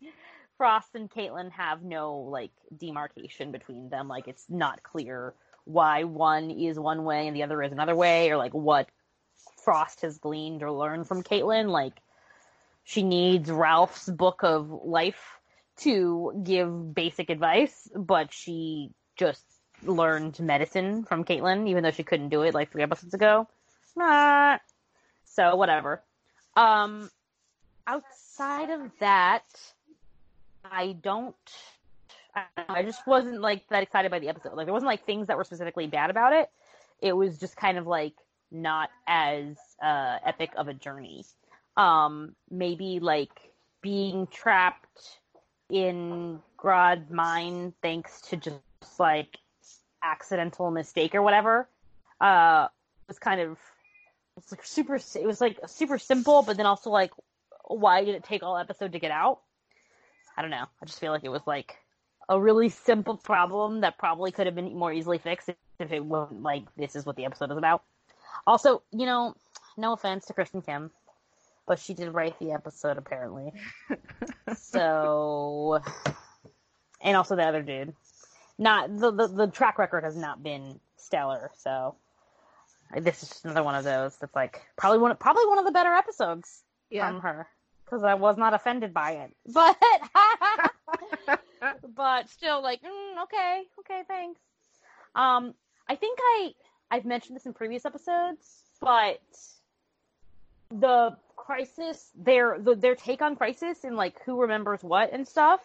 Frost 0.56 0.94
and 0.94 1.10
Caitlin 1.10 1.50
have 1.52 1.82
no 1.82 2.16
like 2.16 2.52
demarcation 2.76 3.52
between 3.52 3.88
them. 3.88 4.08
Like 4.08 4.28
it's 4.28 4.46
not 4.48 4.82
clear 4.82 5.34
why 5.64 6.04
one 6.04 6.50
is 6.50 6.78
one 6.78 7.04
way 7.04 7.26
and 7.26 7.36
the 7.36 7.42
other 7.42 7.62
is 7.62 7.72
another 7.72 7.96
way, 7.96 8.30
or 8.30 8.36
like 8.36 8.54
what 8.54 8.88
Frost 9.64 10.02
has 10.02 10.18
gleaned 10.18 10.62
or 10.62 10.70
learned 10.70 11.08
from 11.08 11.22
Caitlin. 11.22 11.68
Like 11.68 12.00
she 12.84 13.02
needs 13.02 13.50
Ralph's 13.50 14.08
book 14.08 14.42
of 14.42 14.70
life 14.84 15.38
to 15.78 16.40
give 16.42 16.94
basic 16.94 17.30
advice, 17.30 17.88
but 17.94 18.32
she 18.32 18.90
just 19.16 19.44
learned 19.82 20.38
medicine 20.40 21.04
from 21.04 21.24
Caitlin, 21.24 21.68
even 21.68 21.82
though 21.82 21.90
she 21.90 22.04
couldn't 22.04 22.30
do 22.30 22.42
it 22.42 22.54
like 22.54 22.70
three 22.70 22.82
episodes 22.82 23.12
ago. 23.12 23.48
Nah. 23.94 24.58
So 25.36 25.54
whatever. 25.54 26.02
Um, 26.56 27.10
outside 27.86 28.70
of 28.70 28.90
that, 29.00 29.44
I 30.64 30.96
don't. 31.02 31.36
I, 32.34 32.44
don't 32.56 32.68
know, 32.68 32.74
I 32.74 32.82
just 32.82 33.06
wasn't 33.06 33.40
like 33.42 33.68
that 33.68 33.82
excited 33.82 34.10
by 34.10 34.18
the 34.18 34.30
episode. 34.30 34.54
Like 34.54 34.66
there 34.66 34.72
wasn't 34.72 34.88
like 34.88 35.04
things 35.04 35.26
that 35.26 35.36
were 35.36 35.44
specifically 35.44 35.86
bad 35.86 36.08
about 36.08 36.32
it. 36.32 36.50
It 37.02 37.12
was 37.12 37.38
just 37.38 37.56
kind 37.56 37.76
of 37.76 37.86
like 37.86 38.14
not 38.50 38.90
as 39.06 39.56
uh, 39.82 40.18
epic 40.24 40.52
of 40.56 40.68
a 40.68 40.74
journey. 40.74 41.24
Um, 41.76 42.34
maybe 42.50 42.98
like 43.00 43.52
being 43.82 44.26
trapped 44.28 45.18
in 45.68 46.40
Grodd's 46.56 47.10
mind 47.10 47.74
thanks 47.82 48.22
to 48.22 48.36
just 48.38 48.58
like 48.98 49.36
accidental 50.02 50.70
mistake 50.70 51.14
or 51.14 51.20
whatever. 51.20 51.68
Uh, 52.22 52.68
was 53.08 53.18
kind 53.18 53.40
of 53.40 53.58
it's 54.36 54.52
like 54.52 54.64
super. 54.64 54.96
It 54.96 55.26
was 55.26 55.40
like 55.40 55.58
super 55.66 55.98
simple, 55.98 56.42
but 56.42 56.56
then 56.56 56.66
also 56.66 56.90
like, 56.90 57.12
why 57.64 58.04
did 58.04 58.14
it 58.14 58.24
take 58.24 58.42
all 58.42 58.56
episode 58.56 58.92
to 58.92 58.98
get 58.98 59.10
out? 59.10 59.40
I 60.36 60.42
don't 60.42 60.50
know. 60.50 60.66
I 60.82 60.86
just 60.86 61.00
feel 61.00 61.12
like 61.12 61.24
it 61.24 61.30
was 61.30 61.46
like 61.46 61.76
a 62.28 62.40
really 62.40 62.68
simple 62.68 63.16
problem 63.16 63.80
that 63.80 63.98
probably 63.98 64.32
could 64.32 64.46
have 64.46 64.54
been 64.54 64.76
more 64.76 64.92
easily 64.92 65.18
fixed 65.18 65.48
if 65.78 65.92
it 65.92 66.04
wasn't 66.04 66.42
like 66.42 66.64
this 66.76 66.96
is 66.96 67.06
what 67.06 67.16
the 67.16 67.24
episode 67.24 67.50
is 67.50 67.56
about. 67.56 67.82
Also, 68.46 68.82
you 68.92 69.06
know, 69.06 69.34
no 69.76 69.92
offense 69.92 70.26
to 70.26 70.34
Kristen 70.34 70.62
Kim, 70.62 70.90
but 71.66 71.78
she 71.78 71.94
did 71.94 72.12
write 72.12 72.38
the 72.38 72.52
episode 72.52 72.98
apparently. 72.98 73.52
so, 74.56 75.80
and 77.00 77.16
also 77.16 77.36
the 77.36 77.44
other 77.44 77.62
dude. 77.62 77.94
Not 78.58 78.96
the, 78.98 79.10
the 79.10 79.26
the 79.26 79.46
track 79.48 79.78
record 79.78 80.04
has 80.04 80.16
not 80.16 80.42
been 80.42 80.80
stellar. 80.96 81.50
So, 81.58 81.96
this 82.94 83.22
is 83.22 83.28
just 83.28 83.44
another 83.44 83.62
one 83.62 83.74
of 83.74 83.84
those 83.84 84.16
that's 84.16 84.34
like 84.34 84.62
probably 84.76 84.98
one 84.98 85.16
probably 85.16 85.46
one 85.46 85.58
of 85.58 85.64
the 85.64 85.72
better 85.72 85.92
episodes 85.92 86.62
Yeah. 86.90 87.08
from 87.10 87.20
her 87.20 87.48
because 87.84 88.02
I 88.04 88.14
was 88.14 88.36
not 88.36 88.54
offended 88.54 88.92
by 88.94 89.12
it, 89.12 89.36
but 89.52 89.76
but 91.94 92.28
still 92.30 92.62
like 92.62 92.82
mm, 92.82 93.22
okay, 93.24 93.62
okay, 93.80 94.02
thanks. 94.08 94.40
Um, 95.14 95.54
I 95.88 95.96
think 95.96 96.18
I 96.22 96.52
I've 96.90 97.04
mentioned 97.04 97.36
this 97.36 97.46
in 97.46 97.54
previous 97.54 97.84
episodes, 97.84 98.62
but 98.80 99.20
the 100.70 101.16
crisis 101.36 102.10
their 102.16 102.58
the, 102.58 102.74
their 102.74 102.94
take 102.96 103.22
on 103.22 103.36
crisis 103.36 103.84
and 103.84 103.96
like 103.96 104.20
who 104.24 104.40
remembers 104.40 104.82
what 104.82 105.12
and 105.12 105.26
stuff 105.26 105.60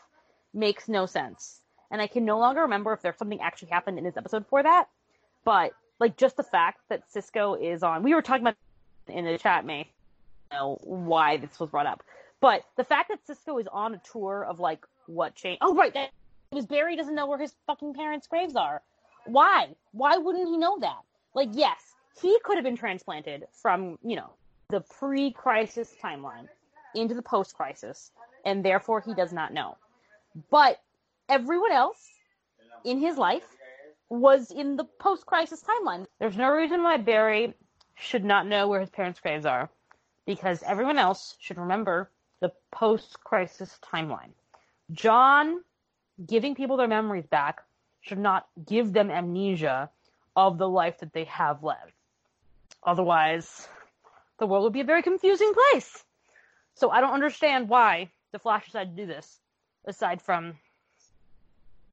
makes 0.53 0.87
no 0.87 1.05
sense, 1.05 1.59
and 1.89 2.01
I 2.01 2.07
can 2.07 2.25
no 2.25 2.39
longer 2.39 2.61
remember 2.61 2.93
if 2.93 3.01
there's 3.01 3.17
something 3.17 3.41
actually 3.41 3.69
happened 3.69 3.97
in 3.97 4.03
this 4.03 4.17
episode 4.17 4.45
for 4.47 4.61
that, 4.61 4.87
but 5.43 5.71
like 6.01 6.17
just 6.17 6.35
the 6.35 6.43
fact 6.43 6.81
that 6.89 7.09
Cisco 7.09 7.53
is 7.53 7.83
on. 7.83 8.03
We 8.03 8.13
were 8.13 8.21
talking 8.21 8.41
about 8.41 8.55
in 9.07 9.23
the 9.23 9.37
chat, 9.37 9.65
May 9.65 9.87
know 10.51 10.77
why 10.83 11.37
this 11.37 11.59
was 11.59 11.69
brought 11.69 11.85
up. 11.85 12.03
But 12.39 12.63
the 12.75 12.83
fact 12.83 13.09
that 13.09 13.25
Cisco 13.25 13.57
is 13.59 13.67
on 13.71 13.93
a 13.93 14.01
tour 14.11 14.43
of 14.43 14.59
like 14.59 14.85
what 15.05 15.35
changed. 15.35 15.59
Oh, 15.61 15.75
right. 15.75 15.93
That 15.93 16.09
was 16.51 16.65
Barry 16.65 16.95
doesn't 16.95 17.15
know 17.15 17.27
where 17.27 17.37
his 17.37 17.53
fucking 17.67 17.93
parents' 17.93 18.27
graves 18.27 18.55
are. 18.55 18.81
Why? 19.25 19.69
Why 19.91 20.17
wouldn't 20.17 20.47
he 20.47 20.57
know 20.57 20.79
that? 20.79 21.01
Like, 21.33 21.49
yes, 21.53 21.79
he 22.21 22.37
could 22.43 22.57
have 22.57 22.63
been 22.63 22.75
transplanted 22.75 23.45
from, 23.53 23.97
you 24.03 24.15
know, 24.15 24.31
the 24.69 24.81
pre 24.81 25.31
crisis 25.31 25.93
timeline 26.03 26.47
into 26.95 27.13
the 27.13 27.21
post 27.21 27.55
crisis, 27.55 28.11
and 28.43 28.65
therefore 28.65 29.01
he 29.01 29.13
does 29.13 29.31
not 29.31 29.53
know. 29.53 29.77
But 30.49 30.81
everyone 31.29 31.71
else 31.71 32.09
in 32.83 32.99
his 32.99 33.17
life 33.17 33.45
was 34.11 34.51
in 34.51 34.75
the 34.75 34.83
post 34.83 35.25
crisis 35.25 35.63
timeline. 35.63 36.05
There's 36.19 36.35
no 36.35 36.51
reason 36.51 36.83
why 36.83 36.97
Barry 36.97 37.53
should 37.95 38.25
not 38.25 38.45
know 38.45 38.67
where 38.67 38.81
his 38.81 38.89
parents' 38.89 39.21
graves 39.21 39.45
are 39.45 39.69
because 40.25 40.61
everyone 40.63 40.97
else 40.97 41.35
should 41.39 41.57
remember 41.57 42.11
the 42.41 42.51
post 42.71 43.23
crisis 43.23 43.79
timeline. 43.81 44.31
J'onn 44.91 45.59
giving 46.27 46.55
people 46.55 46.75
their 46.75 46.89
memories 46.89 47.25
back 47.25 47.61
should 48.01 48.17
not 48.19 48.47
give 48.65 48.91
them 48.91 49.09
amnesia 49.09 49.89
of 50.35 50.57
the 50.57 50.67
life 50.67 50.99
that 50.99 51.13
they 51.13 51.23
have 51.23 51.63
lived. 51.63 51.93
Otherwise, 52.83 53.69
the 54.39 54.47
world 54.47 54.65
would 54.65 54.73
be 54.73 54.81
a 54.81 54.85
very 54.85 55.03
confusing 55.03 55.53
place. 55.53 56.03
So 56.75 56.89
I 56.89 56.99
don't 56.99 57.13
understand 57.13 57.69
why 57.69 58.09
the 58.33 58.39
Flash 58.39 58.65
decided 58.65 58.97
to 58.97 59.03
do 59.03 59.07
this, 59.07 59.39
aside 59.85 60.21
from. 60.21 60.57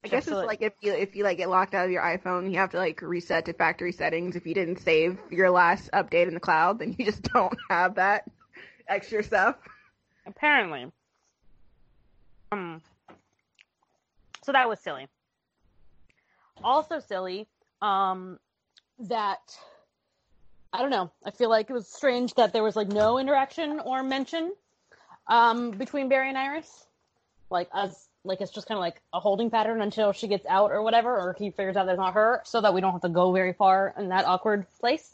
I 0.05 0.09
guess 0.09 0.29
it's 0.29 0.37
like 0.37 0.62
if 0.62 0.75
you 0.81 0.93
if 0.93 1.16
you 1.16 1.25
like 1.25 1.39
get 1.39 1.51
locked 1.51 1.75
out 1.75 1.85
of 1.85 1.91
your 1.91 2.03
iPhone, 2.03 2.51
you 2.53 2.59
have 2.59 2.70
to 2.70 2.77
like 2.77 3.03
reset 3.03 3.47
to 3.47 3.53
factory 3.53 3.93
settings. 3.93 4.37
If 4.37 4.47
you 4.47 4.55
didn't 4.55 4.81
save 4.81 5.19
your 5.31 5.51
last 5.51 5.91
update 5.93 6.29
in 6.29 6.35
the 6.35 6.41
cloud, 6.41 6.79
then 6.79 6.95
you 6.99 7.05
just 7.05 7.23
don't 7.35 7.57
have 7.69 7.97
that 7.97 8.25
extra 8.87 9.23
stuff. 9.23 9.57
apparently. 10.27 10.91
Um, 12.53 12.81
so 14.43 14.53
that 14.53 14.69
was 14.69 14.81
silly. 14.81 15.09
Also 16.62 17.01
silly, 17.01 17.47
um, 17.83 18.39
that 19.01 19.41
I 20.73 20.81
don't 20.81 20.91
know. 20.91 21.11
I 21.25 21.31
feel 21.31 21.51
like 21.51 21.70
it 21.70 21.73
was 21.73 21.89
strange 21.89 22.35
that 22.35 22.53
there 22.53 22.62
was 22.62 22.77
like 22.77 22.89
no 22.89 23.19
interaction 23.19 23.81
or 23.81 24.03
mention 24.03 24.53
um, 25.27 25.70
between 25.73 26.09
Barry 26.09 26.29
and 26.29 26.39
Iris. 26.39 26.87
Like 27.51 27.69
us, 27.73 28.07
like 28.29 28.41
it's 28.41 28.53
just 28.53 28.69
kind 28.69 28.77
of 28.79 28.83
like 28.83 29.01
a 29.13 29.19
holding 29.21 29.51
pattern 29.51 29.81
until 29.81 30.13
she 30.13 30.29
gets 30.29 30.47
out 30.47 30.71
or 30.71 30.83
whatever, 30.83 31.11
or 31.11 31.35
he 31.39 31.51
figures 31.51 31.77
out 31.77 31.87
that's 31.87 31.97
not 31.99 32.15
her, 32.15 32.43
so 32.45 32.61
that 32.61 32.75
we 32.75 32.81
don't 32.81 32.93
have 32.93 33.03
to 33.03 33.09
go 33.09 33.33
very 33.33 33.53
far 33.55 33.95
in 33.99 34.11
that 34.11 34.27
awkward 34.27 34.67
place. 34.81 35.11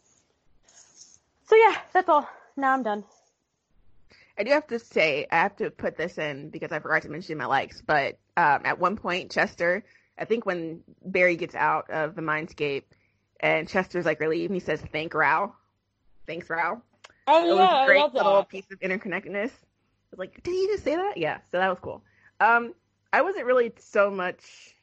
So 1.47 1.57
yeah, 1.57 1.77
that's 1.93 2.09
all. 2.09 2.29
Now 2.57 2.73
I'm 2.75 2.83
done. 2.83 3.05
I 4.37 4.43
do 4.43 4.51
have 4.51 4.67
to 4.69 4.79
say, 4.81 5.27
I 5.31 5.37
have 5.37 5.57
to 5.57 5.71
put 5.71 5.97
this 5.97 6.19
in 6.19 6.51
because 6.51 6.73
I 6.73 6.81
forgot 6.81 7.03
to 7.03 7.09
mention 7.09 7.39
my 7.39 7.47
likes, 7.47 7.81
but 7.81 8.19
um, 8.37 8.63
at 8.65 8.81
one 8.81 8.97
point, 8.97 9.31
Chester, 9.31 9.85
I 10.19 10.25
think 10.25 10.45
when 10.45 10.81
Barry 11.05 11.37
gets 11.37 11.55
out 11.55 11.89
of 11.91 12.17
the 12.17 12.23
mindscape 12.23 12.83
and 13.39 13.69
Chester's 13.69 14.05
like 14.05 14.21
relieved, 14.21 14.51
and 14.51 14.57
he 14.57 14.65
says, 14.65 14.81
Thank 14.93 15.15
Rao. 15.15 15.55
Thanks, 16.27 16.51
Rao. 16.51 16.83
Oh 17.27 17.45
It 17.45 17.49
yeah, 17.49 17.55
was 17.55 17.71
a 17.71 17.75
I 17.75 17.87
great 17.87 18.15
little 18.15 18.45
piece 18.45 18.67
of 18.73 18.81
interconnectedness. 18.81 19.51
I 19.51 20.11
was 20.11 20.19
like, 20.19 20.43
did 20.43 20.53
he 20.53 20.67
just 20.67 20.85
say 20.85 20.97
that? 20.97 21.17
Yeah, 21.17 21.39
so 21.51 21.59
that 21.59 21.69
was 21.69 21.79
cool. 21.81 22.03
Um, 22.41 22.75
I 23.15 23.21
wasn't 23.21 23.47
really 23.47 23.73
so 23.79 24.11
much. 24.11 24.75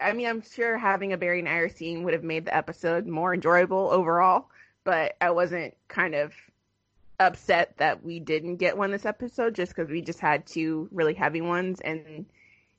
I 0.00 0.14
mean, 0.14 0.26
I'm 0.26 0.40
sure 0.40 0.78
having 0.78 1.12
a 1.12 1.18
Barry 1.18 1.40
and 1.40 1.48
Iris 1.48 1.76
scene 1.76 2.02
would 2.02 2.14
have 2.14 2.24
made 2.24 2.46
the 2.46 2.56
episode 2.56 3.06
more 3.06 3.34
enjoyable 3.34 3.90
overall, 3.90 4.48
but 4.84 5.18
I 5.20 5.32
wasn't 5.32 5.76
kind 5.86 6.14
of 6.14 6.32
upset 7.20 7.76
that 7.76 8.02
we 8.02 8.20
didn't 8.20 8.56
get 8.56 8.78
one 8.78 8.90
this 8.90 9.04
episode 9.04 9.54
just 9.54 9.76
because 9.76 9.90
we 9.90 10.00
just 10.00 10.18
had 10.18 10.46
two 10.46 10.88
really 10.92 11.12
heavy 11.12 11.42
ones. 11.42 11.82
And 11.82 12.24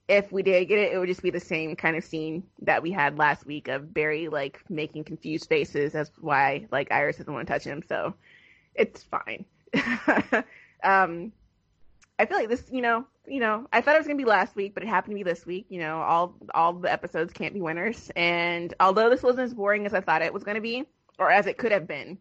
if 0.07 0.31
we 0.31 0.41
did 0.41 0.65
get 0.65 0.79
it, 0.79 0.93
it 0.93 0.97
would 0.97 1.07
just 1.07 1.21
be 1.21 1.29
the 1.29 1.39
same 1.39 1.75
kind 1.75 1.95
of 1.95 2.03
scene 2.03 2.41
that 2.63 2.81
we 2.81 2.91
had 2.91 3.19
last 3.19 3.45
week 3.45 3.67
of 3.67 3.93
Barry 3.93 4.27
like 4.27 4.59
making 4.71 5.03
confused 5.03 5.47
faces. 5.47 5.93
That's 5.93 6.09
why 6.19 6.65
like 6.71 6.91
Iris 6.91 7.17
doesn't 7.17 7.31
want 7.31 7.45
to 7.45 7.53
touch 7.53 7.63
him. 7.63 7.83
So 7.87 8.15
it's 8.73 9.03
fine. 9.03 9.45
um, 10.83 11.31
I 12.17 12.25
feel 12.25 12.37
like 12.37 12.49
this, 12.49 12.63
you 12.71 12.81
know, 12.81 13.05
you 13.27 13.39
know, 13.39 13.67
I 13.73 13.81
thought 13.81 13.95
it 13.95 13.99
was 13.99 14.07
gonna 14.07 14.17
be 14.17 14.25
last 14.25 14.55
week, 14.55 14.73
but 14.73 14.83
it 14.83 14.87
happened 14.87 15.11
to 15.11 15.15
be 15.15 15.23
this 15.23 15.45
week. 15.45 15.65
You 15.69 15.79
know, 15.79 16.01
all 16.01 16.35
all 16.53 16.73
the 16.73 16.91
episodes 16.91 17.33
can't 17.33 17.53
be 17.53 17.61
winners. 17.61 18.11
And 18.15 18.73
although 18.79 19.09
this 19.09 19.23
wasn't 19.23 19.45
as 19.45 19.53
boring 19.53 19.85
as 19.85 19.93
I 19.93 20.01
thought 20.01 20.21
it 20.21 20.33
was 20.33 20.43
gonna 20.43 20.61
be, 20.61 20.85
or 21.19 21.29
as 21.29 21.47
it 21.47 21.57
could 21.57 21.71
have 21.71 21.87
been, 21.87 22.17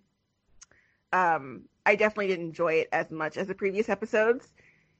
um, 1.12 1.62
I 1.86 1.94
definitely 1.94 2.28
didn't 2.28 2.46
enjoy 2.46 2.74
it 2.74 2.88
as 2.92 3.10
much 3.10 3.36
as 3.36 3.46
the 3.46 3.54
previous 3.54 3.88
episodes. 3.88 4.52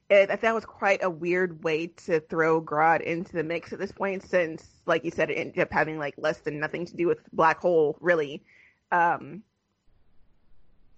It, 0.09 0.29
I 0.29 0.35
thought 0.35 0.53
was 0.53 0.65
quite 0.65 1.03
a 1.03 1.09
weird 1.09 1.63
way 1.63 1.87
to 2.05 2.19
throw 2.19 2.61
Grodd 2.61 3.01
into 3.01 3.33
the 3.33 3.43
mix 3.43 3.73
at 3.73 3.79
this 3.79 3.91
point, 3.91 4.23
since, 4.23 4.67
like 4.85 5.03
you 5.03 5.09
said, 5.09 5.31
it 5.31 5.35
ended 5.35 5.59
up 5.59 5.71
having 5.71 5.97
like 5.97 6.13
less 6.17 6.37
than 6.37 6.59
nothing 6.59 6.85
to 6.85 6.95
do 6.95 7.07
with 7.07 7.17
Black 7.33 7.59
Hole, 7.59 7.97
really. 7.99 8.43
Um, 8.91 9.41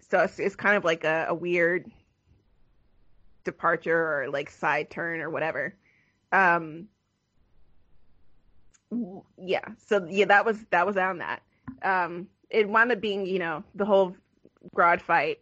so 0.09 0.19
it's, 0.19 0.39
it's 0.39 0.57
kind 0.57 0.75
of 0.75 0.83
like 0.83 1.05
a, 1.05 1.27
a 1.29 1.33
weird 1.33 1.89
departure 3.47 3.97
or 3.97 4.29
like 4.29 4.49
side 4.49 4.89
turn 4.89 5.19
or 5.21 5.29
whatever. 5.29 5.73
Um, 6.31 6.87
yeah, 9.37 9.65
so 9.87 10.05
yeah, 10.09 10.25
that 10.25 10.45
was 10.45 10.57
that 10.69 10.85
was 10.85 10.97
on 10.97 11.17
that. 11.17 11.41
Um, 11.81 12.27
it 12.49 12.69
wound 12.69 12.91
up 12.91 13.01
being, 13.01 13.25
you 13.25 13.39
know, 13.39 13.63
the 13.75 13.85
whole 13.85 14.15
Grodd 14.75 15.01
fight 15.01 15.39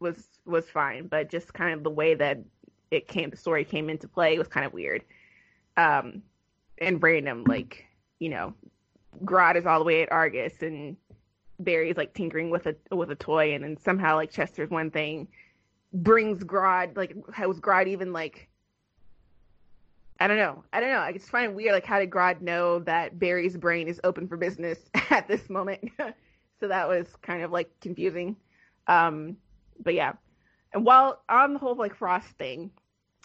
was 0.00 0.22
was 0.44 0.68
fine, 0.68 1.06
but 1.06 1.30
just 1.30 1.54
kind 1.54 1.74
of 1.74 1.82
the 1.82 1.90
way 1.90 2.14
that 2.14 2.40
it 2.90 3.08
came, 3.08 3.30
the 3.30 3.36
story 3.36 3.64
came 3.64 3.88
into 3.88 4.08
play 4.08 4.38
was 4.38 4.48
kind 4.48 4.66
of 4.66 4.72
weird. 4.72 5.02
Um, 5.76 6.22
and 6.78 7.02
random, 7.02 7.44
like 7.44 7.86
you 8.18 8.28
know, 8.28 8.54
Grodd 9.24 9.56
is 9.56 9.66
all 9.66 9.78
the 9.78 9.84
way 9.84 10.02
at 10.02 10.12
Argus, 10.12 10.60
and 10.60 10.96
Barry's 11.58 11.96
like 11.96 12.14
tinkering 12.14 12.50
with 12.50 12.66
a 12.66 12.76
with 12.94 13.10
a 13.10 13.16
toy, 13.16 13.54
and 13.54 13.64
then 13.64 13.76
somehow 13.76 14.16
like 14.16 14.30
Chester's 14.30 14.70
one 14.70 14.90
thing 14.90 15.28
brings 15.94 16.42
Grodd 16.42 16.96
like 16.96 17.16
how 17.32 17.48
was 17.48 17.60
Grodd 17.60 17.86
even 17.86 18.12
like 18.12 18.48
I 20.20 20.28
don't 20.28 20.36
know. 20.36 20.62
I 20.72 20.78
don't 20.78 20.90
know. 20.90 21.00
I 21.00 21.12
just 21.12 21.28
find 21.28 21.50
it 21.50 21.54
weird 21.54 21.72
like 21.72 21.86
how 21.86 21.98
did 21.98 22.10
Grodd 22.10 22.40
know 22.40 22.80
that 22.80 23.18
Barry's 23.18 23.56
brain 23.56 23.88
is 23.88 24.00
open 24.04 24.28
for 24.28 24.36
business 24.36 24.78
at 25.10 25.28
this 25.28 25.48
moment? 25.48 25.90
so 26.60 26.68
that 26.68 26.88
was 26.88 27.08
kind 27.22 27.42
of 27.42 27.52
like 27.52 27.70
confusing. 27.80 28.36
Um 28.86 29.36
but 29.82 29.94
yeah. 29.94 30.12
And 30.72 30.84
while 30.84 31.22
on 31.28 31.52
the 31.52 31.58
whole 31.58 31.76
like 31.76 31.94
Frost 31.94 32.28
thing, 32.38 32.70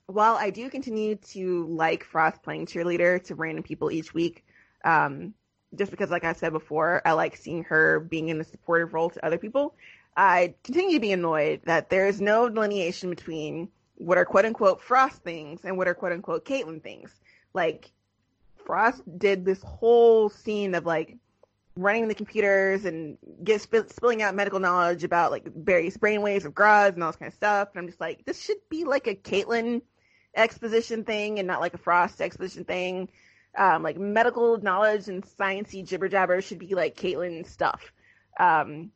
while 0.06 0.36
I 0.36 0.50
do 0.50 0.70
continue 0.70 1.16
to 1.16 1.68
like 1.68 2.04
Frost 2.04 2.42
playing 2.44 2.68
cheerleader 2.68 3.24
to 3.26 3.36
random 3.36 3.64
people 3.64 3.92
each 3.92 4.14
week, 4.14 4.46
um, 4.84 5.34
just 5.76 5.92
because 5.92 6.10
like 6.10 6.24
I 6.24 6.34
said 6.34 6.52
before, 6.52 7.02
I 7.06 7.14
like 7.14 7.36
seeing 7.36 7.64
her 7.66 8.00
being 8.00 8.30
in 8.30 8.42
a 8.42 8.44
supportive 8.44 8.94
role 8.94 9.10
to 9.12 9.26
other 9.26 9.38
people. 9.38 9.76
I 10.16 10.56
continue 10.64 10.96
to 10.96 11.02
be 11.02 11.12
annoyed 11.12 11.62
that 11.66 11.90
there 11.90 12.08
is 12.08 12.20
no 12.20 12.50
delineation 12.50 13.10
between 13.10 13.70
what 13.96 14.18
are 14.18 14.26
quote 14.26 14.46
unquote 14.46 14.82
Frost 14.82 15.24
things 15.24 15.62
and 15.64 15.78
what 15.78 15.88
are 15.88 15.94
quote 15.94 16.12
unquote 16.12 16.46
Caitlin 16.46 16.82
things. 16.82 17.12
Like 17.54 17.92
Frost 18.66 19.02
did 19.18 19.46
this 19.46 19.62
whole 19.62 20.30
scene 20.30 20.76
of 20.76 20.86
like 20.86 21.18
running 21.76 22.08
the 22.08 22.16
computers 22.16 22.86
and 22.86 23.18
get 23.44 23.62
spill, 23.62 23.88
spilling 23.88 24.22
out 24.22 24.36
medical 24.36 24.60
knowledge 24.60 25.04
about 25.04 25.32
like 25.32 25.46
various 25.56 25.98
brainwaves 25.98 26.46
of 26.46 26.54
Grodd 26.54 26.94
and 26.94 27.04
all 27.04 27.12
this 27.12 27.18
kind 27.18 27.30
of 27.30 27.36
stuff. 27.36 27.70
And 27.74 27.80
I'm 27.80 27.88
just 27.88 28.02
like, 28.02 28.26
this 28.26 28.42
should 28.42 28.58
be 28.70 28.84
like 28.84 29.08
a 29.08 29.16
Caitlin 29.16 29.82
exposition 30.36 31.04
thing 31.04 31.40
and 31.40 31.48
not 31.48 31.62
like 31.62 31.74
a 31.74 31.78
Frost 31.78 32.22
exposition 32.22 32.66
thing. 32.66 33.10
Um, 33.58 33.82
like 33.82 33.98
medical 33.98 34.58
knowledge 34.62 35.08
and 35.08 35.24
sciencey 35.24 35.88
jibber 35.88 36.08
jabber 36.08 36.42
should 36.42 36.60
be 36.60 36.76
like 36.76 36.96
Caitlin 36.96 37.48
stuff. 37.48 37.92
Um, 38.40 38.92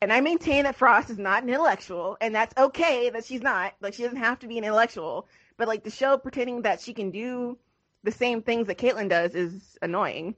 and 0.00 0.12
I 0.12 0.20
maintain 0.20 0.64
that 0.64 0.76
Frost 0.76 1.10
is 1.10 1.18
not 1.18 1.42
an 1.42 1.48
intellectual, 1.48 2.16
and 2.20 2.34
that's 2.34 2.56
okay 2.56 3.10
that 3.10 3.24
she's 3.24 3.42
not. 3.42 3.74
Like 3.80 3.94
she 3.94 4.02
doesn't 4.02 4.18
have 4.18 4.38
to 4.40 4.46
be 4.46 4.58
an 4.58 4.64
intellectual, 4.64 5.28
but 5.56 5.68
like 5.68 5.84
the 5.84 5.90
show 5.90 6.18
pretending 6.18 6.62
that 6.62 6.80
she 6.80 6.92
can 6.92 7.10
do 7.10 7.58
the 8.02 8.12
same 8.12 8.42
things 8.42 8.66
that 8.68 8.78
Caitlin 8.78 9.08
does 9.08 9.34
is 9.34 9.78
annoying. 9.82 10.34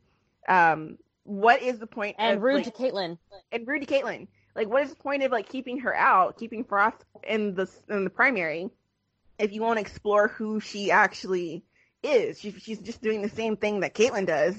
Um, 0.49 0.99
what 1.25 1.61
is 1.61 1.79
the 1.79 1.87
point 1.87 2.17
and 2.19 2.39
of, 2.39 2.43
rude 2.43 2.65
like, 2.65 2.65
to 2.65 2.71
Caitlin. 2.71 3.19
and 3.53 3.69
rude 3.69 3.87
to 3.87 3.95
Caitlin. 3.95 4.29
Like, 4.57 4.69
what 4.69 4.83
is 4.83 4.91
the 4.91 4.97
point 4.97 5.23
of 5.23 5.31
like 5.31 5.49
keeping 5.49 5.81
her 5.81 5.95
out, 5.95 6.39
keeping 6.39 6.65
Frost 6.65 7.05
in 7.23 7.55
the 7.55 7.69
in 7.89 8.05
the 8.05 8.11
primary, 8.11 8.71
if 9.39 9.53
you 9.53 9.61
won't 9.61 9.79
explore 9.79 10.29
who 10.29 10.61
she 10.61 10.91
actually 10.91 11.63
is? 12.03 12.41
She, 12.41 12.53
she's 12.53 12.79
just 12.79 13.03
doing 13.03 13.23
the 13.23 13.29
same 13.29 13.57
thing 13.57 13.81
that 13.81 13.95
Caitlin 13.95 14.27
does. 14.27 14.57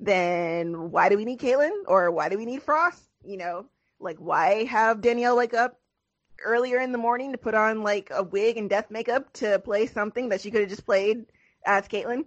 Then 0.00 0.90
why 0.90 1.08
do 1.08 1.16
we 1.16 1.24
need 1.24 1.38
Caitlin, 1.38 1.70
or 1.86 2.10
why 2.10 2.28
do 2.28 2.38
we 2.38 2.46
need 2.46 2.62
Frost? 2.62 3.02
You 3.24 3.36
know, 3.36 3.66
like 4.00 4.18
why 4.18 4.64
have 4.64 5.00
Danielle 5.00 5.36
wake 5.36 5.54
up 5.54 5.80
earlier 6.44 6.78
in 6.78 6.92
the 6.92 6.98
morning 6.98 7.32
to 7.32 7.38
put 7.38 7.54
on 7.54 7.82
like 7.82 8.10
a 8.12 8.22
wig 8.22 8.56
and 8.56 8.68
death 8.68 8.90
makeup 8.90 9.32
to 9.34 9.58
play 9.60 9.86
something 9.86 10.28
that 10.28 10.40
she 10.40 10.50
could 10.50 10.60
have 10.60 10.70
just 10.70 10.86
played 10.86 11.26
as 11.64 11.88
Caitlin? 11.88 12.24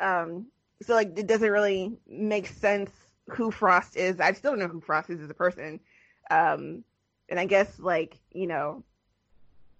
Um, 0.00 0.46
so 0.82 0.94
like 0.94 1.18
it 1.18 1.26
doesn't 1.26 1.50
really 1.50 1.96
make 2.06 2.46
sense 2.46 2.90
who 3.28 3.50
Frost 3.50 3.96
is. 3.96 4.20
I 4.20 4.32
still 4.32 4.52
don't 4.52 4.60
know 4.60 4.68
who 4.68 4.80
Frost 4.80 5.10
is 5.10 5.20
as 5.20 5.30
a 5.30 5.34
person. 5.34 5.80
Um, 6.30 6.84
and 7.28 7.38
I 7.38 7.46
guess 7.46 7.78
like, 7.78 8.18
you 8.32 8.46
know, 8.46 8.84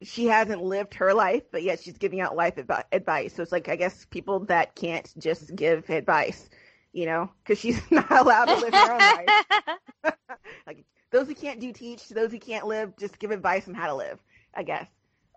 she 0.02 0.26
hasn't 0.26 0.62
lived 0.62 0.94
her 0.94 1.12
life, 1.14 1.42
but 1.50 1.62
yet 1.62 1.80
she's 1.80 1.98
giving 1.98 2.20
out 2.20 2.36
life 2.36 2.56
advi- 2.56 2.84
advice. 2.92 3.34
So 3.34 3.42
it's 3.42 3.52
like, 3.52 3.68
I 3.68 3.76
guess 3.76 4.06
people 4.10 4.40
that 4.46 4.74
can't 4.74 5.12
just 5.18 5.54
give 5.54 5.88
advice, 5.90 6.48
you 6.92 7.06
know, 7.06 7.30
cause 7.44 7.58
she's 7.58 7.80
not 7.90 8.10
allowed 8.10 8.46
to 8.46 8.56
live 8.56 8.74
her 8.74 8.92
own 8.92 9.06
life. 9.06 9.44
like 10.66 10.84
those 11.10 11.26
who 11.26 11.34
can't 11.34 11.60
do 11.60 11.72
teach, 11.72 12.08
to 12.08 12.14
those 12.14 12.30
who 12.30 12.38
can't 12.38 12.66
live, 12.66 12.96
just 12.98 13.18
give 13.18 13.30
advice 13.30 13.66
on 13.68 13.74
how 13.74 13.86
to 13.86 13.94
live, 13.94 14.18
I 14.54 14.62
guess. 14.62 14.88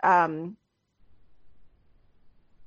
Um, 0.04 0.58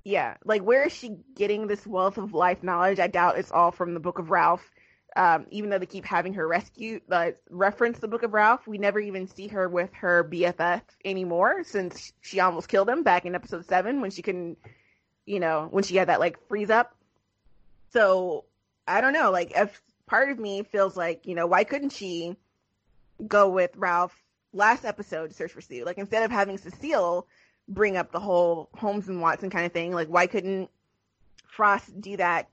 yeah, 0.04 0.36
like 0.44 0.62
where 0.62 0.86
is 0.86 0.92
she 0.92 1.16
getting 1.34 1.66
this 1.66 1.86
wealth 1.86 2.18
of 2.18 2.34
life 2.34 2.62
knowledge? 2.62 3.00
I 3.00 3.06
doubt 3.06 3.38
it's 3.38 3.50
all 3.50 3.70
from 3.70 3.94
the 3.94 4.00
Book 4.00 4.18
of 4.18 4.30
Ralph. 4.30 4.70
Um, 5.16 5.46
even 5.50 5.70
though 5.70 5.78
they 5.78 5.86
keep 5.86 6.04
having 6.04 6.34
her 6.34 6.46
rescue, 6.46 7.00
uh, 7.10 7.30
reference 7.48 8.00
the 8.00 8.08
Book 8.08 8.24
of 8.24 8.34
Ralph, 8.34 8.66
we 8.66 8.78
never 8.78 8.98
even 8.98 9.28
see 9.28 9.46
her 9.48 9.68
with 9.68 9.90
her 9.94 10.24
BFF 10.24 10.82
anymore 11.04 11.62
since 11.62 12.12
she 12.20 12.40
almost 12.40 12.68
killed 12.68 12.88
him 12.88 13.04
back 13.04 13.24
in 13.24 13.34
episode 13.36 13.64
seven 13.66 14.00
when 14.00 14.10
she 14.10 14.22
couldn't, 14.22 14.58
you 15.24 15.38
know, 15.38 15.68
when 15.70 15.84
she 15.84 15.96
had 15.96 16.08
that 16.08 16.18
like 16.18 16.48
freeze 16.48 16.70
up. 16.70 16.96
So 17.92 18.44
I 18.88 19.00
don't 19.00 19.12
know, 19.12 19.30
like 19.30 19.52
if 19.54 19.80
part 20.06 20.30
of 20.30 20.38
me 20.38 20.64
feels 20.64 20.96
like, 20.96 21.26
you 21.26 21.36
know, 21.36 21.46
why 21.46 21.62
couldn't 21.62 21.92
she 21.92 22.36
go 23.26 23.48
with 23.48 23.76
Ralph 23.76 24.14
last 24.52 24.84
episode 24.84 25.34
search 25.34 25.52
for 25.52 25.60
Sue? 25.60 25.84
Like 25.84 25.98
instead 25.98 26.22
of 26.22 26.30
having 26.30 26.58
Cecile 26.58 27.26
bring 27.68 27.96
up 27.96 28.12
the 28.12 28.20
whole 28.20 28.68
Holmes 28.74 29.08
and 29.08 29.20
Watson 29.20 29.50
kind 29.50 29.66
of 29.66 29.72
thing, 29.72 29.92
like 29.92 30.08
why 30.08 30.26
couldn't 30.26 30.70
Frost 31.46 32.00
do 32.00 32.16
that 32.16 32.48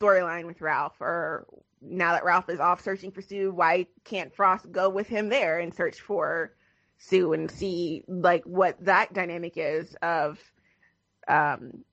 storyline 0.00 0.46
with 0.46 0.60
Ralph 0.60 1.00
or 1.00 1.46
now 1.80 2.12
that 2.12 2.24
Ralph 2.24 2.48
is 2.48 2.60
off 2.60 2.82
searching 2.82 3.10
for 3.10 3.22
Sue, 3.22 3.52
why 3.52 3.86
can't 4.04 4.34
Frost 4.34 4.70
go 4.72 4.88
with 4.88 5.06
him 5.06 5.28
there 5.28 5.58
and 5.58 5.74
search 5.74 6.00
for 6.00 6.52
Sue 6.98 7.32
and 7.32 7.50
see 7.50 8.04
like 8.08 8.44
what 8.44 8.82
that 8.84 9.12
dynamic 9.12 9.54
is 9.56 9.94
of 10.02 10.38
um 11.28 11.84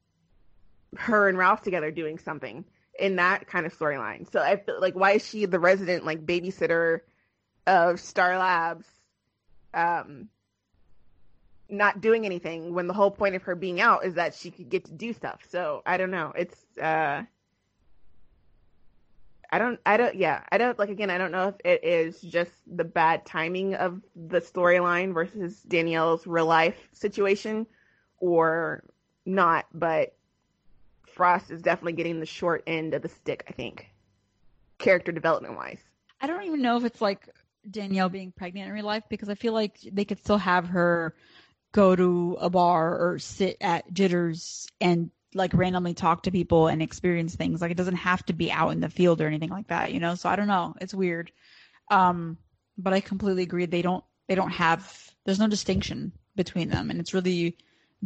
her 0.98 1.30
and 1.30 1.38
Ralph 1.38 1.62
together 1.62 1.92
doing 1.92 2.18
something 2.18 2.66
in 3.00 3.16
that 3.16 3.48
kind 3.48 3.66
of 3.66 3.78
storyline. 3.78 4.30
So 4.32 4.40
I 4.40 4.58
feel 4.58 4.80
like 4.80 4.96
why 4.96 5.14
is 5.14 5.28
she 5.28 5.46
the 5.46 5.60
resident 5.60 6.06
like 6.06 6.26
babysitter 6.26 7.02
of 7.68 8.00
Star 8.00 8.38
Labs 8.38 8.88
um 9.74 10.28
not 11.70 12.02
doing 12.02 12.26
anything 12.26 12.74
when 12.74 12.88
the 12.88 12.94
whole 12.94 13.12
point 13.12 13.36
of 13.36 13.44
her 13.44 13.56
being 13.56 13.80
out 13.80 14.04
is 14.04 14.16
that 14.16 14.34
she 14.34 14.52
could 14.52 14.70
get 14.70 14.84
to 14.86 14.92
do 14.92 15.14
stuff. 15.14 15.42
So 15.50 15.82
I 15.86 15.98
don't 15.98 16.12
know. 16.12 16.34
It's 16.36 16.78
uh 16.78 17.24
I 19.54 19.58
don't, 19.58 19.80
I 19.86 19.98
don't, 19.98 20.16
yeah, 20.16 20.44
I 20.50 20.58
don't, 20.58 20.80
like, 20.80 20.90
again, 20.90 21.10
I 21.10 21.18
don't 21.18 21.32
know 21.34 21.50
if 21.50 21.56
it 21.66 21.84
is 21.84 22.22
just 22.22 22.52
the 22.74 22.86
bad 22.86 23.26
timing 23.26 23.76
of 23.76 24.02
the 24.16 24.40
storyline 24.40 25.14
versus 25.14 25.62
Danielle's 25.64 26.26
real 26.26 26.46
life 26.46 26.88
situation 26.94 27.68
or 28.20 28.82
not, 29.26 29.66
but 29.74 30.16
Frost 31.06 31.52
is 31.52 31.62
definitely 31.62 31.94
getting 31.94 32.22
the 32.22 32.26
short 32.26 32.64
end 32.66 32.94
of 32.94 33.02
the 33.02 33.10
stick, 33.10 33.44
I 33.50 33.52
think, 33.52 33.88
character 34.78 35.12
development 35.12 35.58
wise. 35.58 35.82
I 36.22 36.28
don't 36.28 36.44
even 36.44 36.62
know 36.62 36.78
if 36.78 36.86
it's 36.86 37.02
like 37.02 37.28
Danielle 37.70 38.10
being 38.10 38.32
pregnant 38.32 38.68
in 38.68 38.74
real 38.74 38.86
life 38.86 39.04
because 39.10 39.30
I 39.30 39.36
feel 39.36 39.54
like 39.54 39.80
they 39.92 40.06
could 40.06 40.20
still 40.20 40.38
have 40.38 40.68
her 40.70 41.16
go 41.72 41.96
to 41.96 42.38
a 42.40 42.50
bar 42.50 42.98
or 42.98 43.20
sit 43.20 43.58
at 43.62 43.92
Jitters 43.94 44.68
and 44.80 45.10
like 45.34 45.54
randomly 45.54 45.94
talk 45.94 46.24
to 46.24 46.32
people 46.32 46.68
and 46.68 46.82
experience 46.82 47.36
things. 47.36 47.62
Like 47.62 47.72
it 47.72 47.78
doesn't 47.78 47.96
have 47.96 48.26
to 48.26 48.34
be 48.34 48.52
out 48.52 48.72
in 48.72 48.82
the 48.82 48.90
field 48.90 49.22
or 49.22 49.28
anything 49.28 49.50
like 49.50 49.68
that, 49.68 49.94
you 49.94 50.00
know? 50.00 50.16
So 50.16 50.30
I 50.30 50.36
don't 50.36 50.48
know. 50.48 50.76
It's 50.82 50.94
weird. 50.94 51.32
Um, 51.90 52.38
but 52.78 52.94
I 52.94 53.00
completely 53.00 53.44
agree. 53.44 53.66
They 53.66 53.82
don't, 53.82 54.04
they 54.28 54.36
don't 54.36 54.52
have, 54.52 55.12
there's 55.24 55.40
no 55.40 55.48
distinction 55.48 56.12
between 56.36 56.70
them. 56.70 56.90
And 56.90 57.00
it's 57.00 57.14
really 57.14 57.58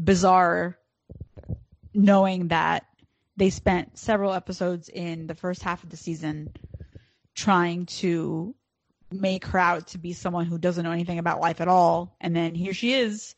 bizarre 0.01 0.77
knowing 1.93 2.49
that 2.49 2.85
they 3.37 3.49
spent 3.49 3.97
several 3.97 4.33
episodes 4.33 4.89
in 4.89 5.27
the 5.27 5.35
first 5.35 5.63
half 5.63 5.83
of 5.83 5.89
the 5.89 5.97
season 5.97 6.53
trying 7.33 7.85
to 7.85 8.55
make 9.21 9.45
her 9.47 9.59
out 9.59 9.87
to 9.87 9.97
be 9.97 10.13
someone 10.13 10.45
who 10.45 10.57
doesn't 10.57 10.83
know 10.83 10.91
anything 10.91 11.19
about 11.19 11.39
life 11.41 11.61
at 11.61 11.67
all. 11.67 12.15
And 12.21 12.35
then 12.35 12.55
here 12.55 12.73
she 12.73 12.93
is 12.93 13.35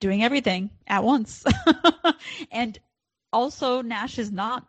doing 0.00 0.22
everything 0.22 0.70
at 0.86 1.04
once. 1.04 1.44
and 2.50 2.78
also 3.32 3.82
Nash 3.82 4.18
is 4.18 4.30
not 4.32 4.66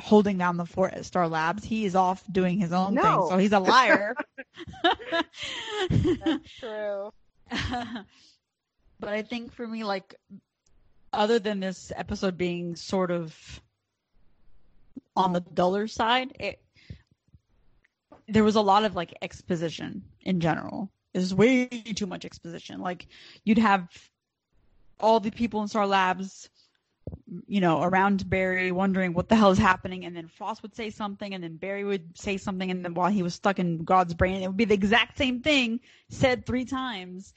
holding 0.00 0.38
down 0.38 0.56
the 0.56 0.64
fort 0.66 0.94
at 0.94 1.04
Star 1.04 1.28
Labs. 1.28 1.64
He 1.64 1.84
is 1.84 1.94
off 1.94 2.22
doing 2.30 2.58
his 2.58 2.72
own 2.72 2.94
No. 2.94 3.02
thing. 3.02 3.28
So 3.30 3.38
he's 3.38 3.52
a 3.52 3.58
liar. 3.60 4.14
That's 5.90 6.50
true. 6.58 7.10
but 9.00 9.08
I 9.08 9.22
think 9.22 9.52
for 9.52 9.66
me, 9.66 9.84
like, 9.84 10.14
other 11.12 11.38
than 11.38 11.60
this 11.60 11.92
episode 11.94 12.38
being 12.38 12.76
sort 12.76 13.10
of 13.10 13.60
on 15.16 15.32
the 15.32 15.40
duller 15.40 15.88
side, 15.88 16.36
it 16.38 16.60
there 18.30 18.44
was 18.44 18.56
a 18.56 18.60
lot 18.60 18.84
of 18.84 18.94
like 18.94 19.14
exposition 19.22 20.02
in 20.22 20.40
general. 20.40 20.90
There's 21.12 21.34
way 21.34 21.66
too 21.66 22.06
much 22.06 22.24
exposition. 22.24 22.80
Like 22.80 23.06
you'd 23.44 23.58
have 23.58 23.88
all 25.00 25.20
the 25.20 25.30
people 25.30 25.62
in 25.62 25.68
Star 25.68 25.86
Labs, 25.86 26.48
you 27.46 27.60
know, 27.60 27.82
around 27.82 28.28
Barry 28.28 28.70
wondering 28.70 29.12
what 29.12 29.28
the 29.28 29.36
hell 29.36 29.50
is 29.50 29.58
happening, 29.58 30.04
and 30.04 30.14
then 30.14 30.28
Frost 30.28 30.62
would 30.62 30.76
say 30.76 30.90
something, 30.90 31.34
and 31.34 31.42
then 31.42 31.56
Barry 31.56 31.84
would 31.84 32.16
say 32.16 32.36
something, 32.36 32.70
and 32.70 32.84
then 32.84 32.94
while 32.94 33.10
he 33.10 33.22
was 33.22 33.34
stuck 33.34 33.58
in 33.58 33.84
Grodd's 33.84 34.14
brain, 34.14 34.42
it 34.42 34.46
would 34.46 34.56
be 34.56 34.64
the 34.64 34.74
exact 34.74 35.18
same 35.18 35.40
thing 35.40 35.80
said 36.08 36.46
three 36.46 36.64
times. 36.64 37.32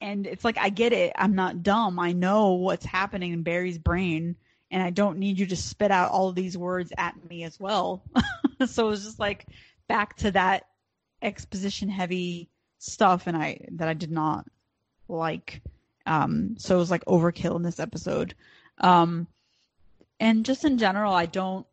And 0.00 0.26
it's 0.26 0.44
like 0.44 0.58
I 0.58 0.68
get 0.68 0.92
it. 0.92 1.12
I'm 1.16 1.36
not 1.36 1.62
dumb. 1.62 1.98
I 2.00 2.12
know 2.12 2.54
what's 2.54 2.84
happening 2.84 3.32
in 3.32 3.42
Barry's 3.42 3.78
brain, 3.78 4.36
and 4.70 4.82
I 4.82 4.90
don't 4.90 5.18
need 5.18 5.38
you 5.38 5.46
to 5.46 5.56
spit 5.56 5.90
out 5.90 6.10
all 6.10 6.28
of 6.28 6.34
these 6.34 6.58
words 6.58 6.92
at 6.96 7.14
me 7.28 7.44
as 7.44 7.58
well. 7.58 8.02
so 8.66 8.86
it 8.86 8.90
was 8.90 9.04
just 9.04 9.18
like 9.18 9.46
back 9.88 10.16
to 10.16 10.30
that 10.32 10.66
exposition 11.20 11.88
heavy 11.88 12.48
stuff 12.78 13.26
and 13.26 13.36
I 13.36 13.66
that 13.72 13.88
I 13.88 13.94
did 13.94 14.10
not 14.10 14.46
like. 15.08 15.62
Um 16.06 16.56
so 16.58 16.76
it 16.76 16.78
was 16.78 16.90
like 16.90 17.04
overkill 17.04 17.56
in 17.56 17.62
this 17.62 17.80
episode. 17.80 18.34
Um 18.78 19.26
and 20.18 20.44
just 20.44 20.64
in 20.64 20.78
general 20.78 21.12
I 21.12 21.26
don't 21.26 21.66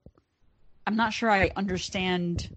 I'm 0.85 0.95
not 0.95 1.13
sure 1.13 1.29
I 1.29 1.51
understand 1.55 2.49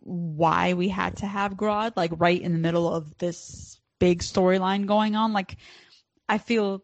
why 0.00 0.74
we 0.74 0.88
had 0.88 1.16
to 1.16 1.26
have 1.26 1.54
Grodd 1.54 1.92
like 1.96 2.12
right 2.16 2.40
in 2.40 2.52
the 2.52 2.58
middle 2.58 2.92
of 2.92 3.16
this 3.18 3.80
big 3.98 4.20
storyline 4.20 4.86
going 4.86 5.16
on. 5.16 5.32
Like 5.32 5.56
I 6.28 6.38
feel 6.38 6.82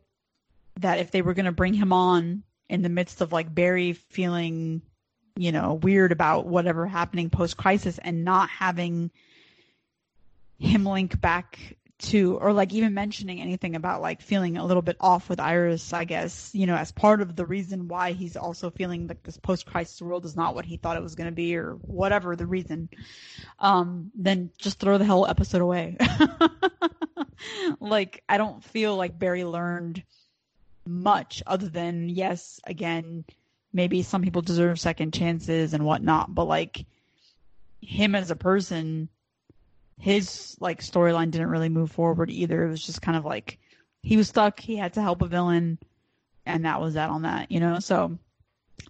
that 0.81 0.99
if 0.99 1.11
they 1.11 1.23
were 1.23 1.35
going 1.35 1.47
to 1.47 1.53
bring 1.53 1.74
him 1.74 1.93
on 1.93 2.43
in 2.69 2.82
the 2.82 2.89
midst 2.89 3.20
of 3.20 3.32
like 3.32 3.55
Barry 3.55 3.93
feeling 3.93 4.82
you 5.36 5.52
know, 5.52 5.74
weird 5.74 6.12
about 6.12 6.46
whatever 6.46 6.86
happening 6.86 7.30
post 7.30 7.56
crisis 7.56 7.98
and 7.98 8.24
not 8.24 8.48
having 8.48 9.10
him 10.59 10.84
link 10.84 11.20
back 11.20 11.76
to, 11.98 12.36
or 12.38 12.52
like 12.52 12.72
even 12.72 12.94
mentioning 12.94 13.40
anything 13.40 13.76
about 13.76 14.02
like 14.02 14.20
feeling 14.20 14.56
a 14.56 14.64
little 14.64 14.82
bit 14.82 14.96
off 15.00 15.28
with 15.28 15.40
Iris, 15.40 15.92
I 15.92 16.04
guess, 16.04 16.50
you 16.52 16.66
know, 16.66 16.74
as 16.74 16.92
part 16.92 17.20
of 17.20 17.36
the 17.36 17.46
reason 17.46 17.88
why 17.88 18.12
he's 18.12 18.36
also 18.36 18.70
feeling 18.70 19.06
like 19.06 19.22
this 19.22 19.36
post 19.36 19.66
crisis 19.66 20.02
world 20.02 20.24
is 20.24 20.36
not 20.36 20.54
what 20.54 20.64
he 20.64 20.76
thought 20.76 20.96
it 20.96 21.02
was 21.02 21.14
going 21.14 21.28
to 21.28 21.34
be 21.34 21.56
or 21.56 21.74
whatever 21.82 22.34
the 22.34 22.46
reason, 22.46 22.88
um, 23.59 24.10
then 24.14 24.50
just 24.59 24.80
throw 24.80 24.98
the 24.98 25.04
whole 25.04 25.26
episode 25.26 25.62
away. 25.62 25.96
like, 27.80 28.22
I 28.28 28.36
don't 28.36 28.62
feel 28.62 28.96
like 28.96 29.18
Barry 29.18 29.44
learned 29.44 30.02
much 30.84 31.42
other 31.46 31.68
than, 31.68 32.09
yes, 32.09 32.60
again, 32.66 33.24
maybe 33.73 34.03
some 34.03 34.23
people 34.23 34.43
deserve 34.43 34.78
second 34.78 35.12
chances 35.12 35.74
and 35.74 35.85
whatnot, 35.85 36.35
but 36.35 36.44
like 36.44 36.85
him 37.81 38.15
as 38.15 38.31
a 38.31 38.36
person, 38.36 39.09
his 39.99 40.57
like 40.61 40.81
storyline 40.81 41.31
didn't 41.31 41.51
really 41.51 41.69
move 41.69 41.90
forward 41.90 42.31
either. 42.31 42.65
It 42.65 42.70
was 42.70 42.85
just 42.85 43.03
kind 43.03 43.16
of 43.16 43.24
like 43.24 43.59
he 44.03 44.16
was 44.16 44.28
stuck, 44.28 44.61
he 44.61 44.77
had 44.77 44.94
to 44.94 45.03
help 45.03 45.23
a 45.23 45.27
villain, 45.27 45.78
and 46.44 46.65
that 46.65 46.81
was 46.81 46.94
that 46.94 47.11
on 47.11 47.23
that, 47.23 47.51
you 47.51 47.61
know? 47.61 47.78
So 47.78 48.19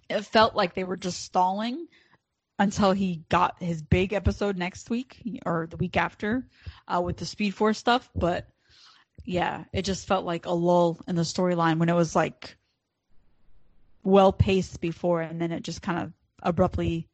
it 0.09 0.25
felt 0.25 0.55
like 0.55 0.73
they 0.73 0.83
were 0.83 0.97
just 0.97 1.21
stalling 1.21 1.87
until 2.59 2.91
he 2.91 3.23
got 3.29 3.61
his 3.61 3.81
big 3.81 4.13
episode 4.13 4.57
next 4.57 4.89
week 4.89 5.21
or 5.45 5.67
the 5.69 5.77
week 5.77 5.97
after 5.97 6.45
uh, 6.87 7.01
with 7.01 7.17
the 7.17 7.25
Speed 7.25 7.55
Force 7.55 7.77
stuff. 7.77 8.09
But 8.15 8.47
yeah, 9.25 9.63
it 9.73 9.83
just 9.83 10.07
felt 10.07 10.25
like 10.25 10.45
a 10.45 10.51
lull 10.51 10.99
in 11.07 11.15
the 11.15 11.23
storyline 11.23 11.77
when 11.77 11.89
it 11.89 11.95
was 11.95 12.15
like 12.15 12.57
well 14.03 14.31
paced 14.31 14.81
before, 14.81 15.21
and 15.21 15.41
then 15.41 15.51
it 15.51 15.63
just 15.63 15.81
kind 15.81 15.99
of 15.99 16.13
abruptly 16.41 17.07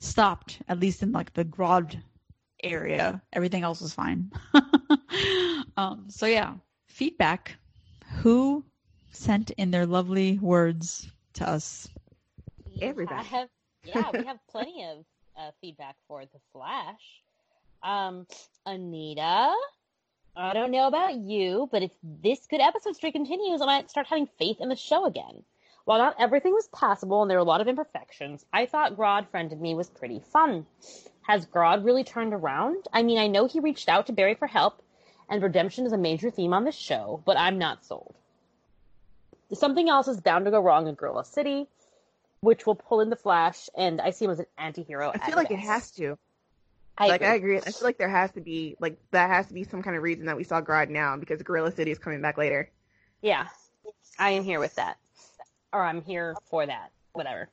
stopped. 0.00 0.60
At 0.68 0.80
least 0.80 1.02
in 1.02 1.12
like 1.12 1.32
the 1.32 1.44
Grodd 1.44 2.00
area, 2.62 3.22
everything 3.32 3.62
else 3.62 3.80
was 3.80 3.94
fine. 3.94 4.30
um, 5.76 6.06
so 6.08 6.26
yeah, 6.26 6.54
feedback. 6.88 7.56
Who 8.16 8.64
sent 9.10 9.50
in 9.52 9.70
their 9.70 9.86
lovely 9.86 10.38
words 10.38 11.10
to 11.34 11.48
us? 11.48 11.88
Everybody. 12.80 13.24
have, 13.24 13.48
yeah, 13.84 14.10
we 14.12 14.24
have 14.24 14.38
plenty 14.50 14.84
of 14.84 15.04
uh, 15.36 15.50
feedback 15.60 15.96
for 16.08 16.24
the 16.24 16.38
Flash. 16.52 17.22
Um, 17.82 18.26
Anita, 18.66 19.52
I 20.36 20.54
don't 20.54 20.70
know 20.70 20.86
about 20.86 21.14
you, 21.14 21.68
but 21.70 21.82
if 21.82 21.90
this 22.02 22.46
good 22.48 22.60
episode 22.60 22.96
streak 22.96 23.14
continues, 23.14 23.60
I 23.60 23.66
might 23.66 23.90
start 23.90 24.06
having 24.06 24.26
faith 24.38 24.58
in 24.60 24.68
the 24.68 24.76
show 24.76 25.04
again. 25.04 25.42
While 25.84 25.98
not 25.98 26.16
everything 26.18 26.52
was 26.52 26.68
possible 26.68 27.22
and 27.22 27.30
there 27.30 27.38
were 27.38 27.42
a 27.42 27.44
lot 27.44 27.60
of 27.60 27.68
imperfections, 27.68 28.44
I 28.52 28.66
thought 28.66 28.96
Grodd 28.96 29.28
friended 29.28 29.60
me 29.60 29.74
was 29.74 29.90
pretty 29.90 30.20
fun. 30.20 30.66
Has 31.22 31.46
Grodd 31.46 31.84
really 31.84 32.04
turned 32.04 32.32
around? 32.32 32.86
I 32.92 33.02
mean, 33.02 33.18
I 33.18 33.26
know 33.26 33.46
he 33.46 33.60
reached 33.60 33.88
out 33.88 34.06
to 34.06 34.12
Barry 34.12 34.34
for 34.34 34.46
help, 34.46 34.82
and 35.28 35.42
redemption 35.42 35.86
is 35.86 35.92
a 35.92 35.98
major 35.98 36.30
theme 36.30 36.52
on 36.52 36.64
this 36.64 36.76
show, 36.76 37.22
but 37.24 37.36
I'm 37.36 37.58
not 37.58 37.84
sold. 37.84 38.14
Something 39.52 39.88
else 39.88 40.08
is 40.08 40.20
bound 40.20 40.46
to 40.46 40.50
go 40.50 40.60
wrong 40.60 40.86
in 40.86 40.94
Gorilla 40.94 41.24
City, 41.24 41.66
which 42.40 42.66
will 42.66 42.74
pull 42.74 43.00
in 43.00 43.10
the 43.10 43.16
Flash, 43.16 43.68
and 43.76 44.00
I 44.00 44.10
see 44.10 44.24
him 44.24 44.30
as 44.30 44.40
an 44.40 44.46
anti-hero. 44.58 45.12
I 45.14 45.18
feel 45.18 45.36
like 45.36 45.50
it 45.50 45.58
has 45.58 45.90
to. 45.92 46.18
I 46.98 47.08
like 47.08 47.22
agree. 47.22 47.28
I 47.28 47.34
agree. 47.34 47.58
I 47.58 47.70
feel 47.70 47.84
like 47.84 47.98
there 47.98 48.08
has 48.08 48.30
to 48.32 48.40
be 48.40 48.76
like 48.80 48.98
that 49.12 49.30
has 49.30 49.46
to 49.46 49.54
be 49.54 49.64
some 49.64 49.82
kind 49.82 49.96
of 49.96 50.02
reason 50.02 50.26
that 50.26 50.36
we 50.36 50.44
saw 50.44 50.60
Grodd 50.60 50.90
now 50.90 51.16
because 51.16 51.40
Gorilla 51.42 51.72
City 51.72 51.90
is 51.90 51.98
coming 51.98 52.20
back 52.20 52.36
later. 52.36 52.70
Yeah, 53.22 53.46
I 54.18 54.30
am 54.30 54.44
here 54.44 54.60
with 54.60 54.74
that, 54.74 54.98
or 55.72 55.82
I'm 55.82 56.02
here 56.02 56.34
for 56.50 56.66
that. 56.66 56.90
Whatever. 57.12 57.48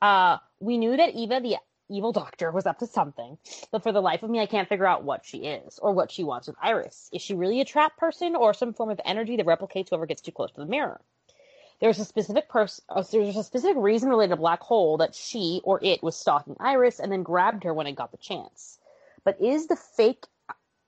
Uh, 0.00 0.38
we 0.60 0.78
knew 0.78 0.96
that 0.96 1.14
Eva, 1.14 1.40
the 1.40 1.56
evil 1.88 2.12
doctor, 2.12 2.50
was 2.50 2.66
up 2.66 2.78
to 2.78 2.86
something, 2.86 3.38
but 3.70 3.82
for 3.82 3.92
the 3.92 4.00
life 4.00 4.22
of 4.22 4.30
me, 4.30 4.40
I 4.40 4.46
can't 4.46 4.68
figure 4.68 4.86
out 4.86 5.04
what 5.04 5.24
she 5.24 5.38
is 5.38 5.78
or 5.80 5.92
what 5.92 6.10
she 6.10 6.24
wants 6.24 6.46
with 6.48 6.56
Iris. 6.62 7.08
Is 7.12 7.22
she 7.22 7.34
really 7.34 7.60
a 7.60 7.64
trap 7.64 7.96
person 7.96 8.34
or 8.34 8.54
some 8.54 8.72
form 8.72 8.90
of 8.90 9.00
energy 9.04 9.36
that 9.36 9.46
replicates 9.46 9.90
whoever 9.90 10.06
gets 10.06 10.22
too 10.22 10.32
close 10.32 10.50
to 10.52 10.60
the 10.60 10.66
mirror? 10.66 11.00
There's 11.80 11.98
a 11.98 12.04
specific 12.04 12.48
person. 12.48 12.84
Uh, 12.88 13.02
there's 13.10 13.36
a 13.36 13.42
specific 13.42 13.76
reason 13.76 14.08
related 14.08 14.30
to 14.30 14.36
black 14.36 14.60
hole 14.60 14.98
that 14.98 15.16
she 15.16 15.60
or 15.64 15.80
it 15.82 16.00
was 16.00 16.16
stalking 16.16 16.56
Iris 16.60 17.00
and 17.00 17.10
then 17.10 17.24
grabbed 17.24 17.64
her 17.64 17.74
when 17.74 17.88
it 17.88 17.96
got 17.96 18.12
the 18.12 18.18
chance. 18.18 18.78
But 19.24 19.40
is 19.40 19.66
the 19.66 19.74
fake 19.74 20.24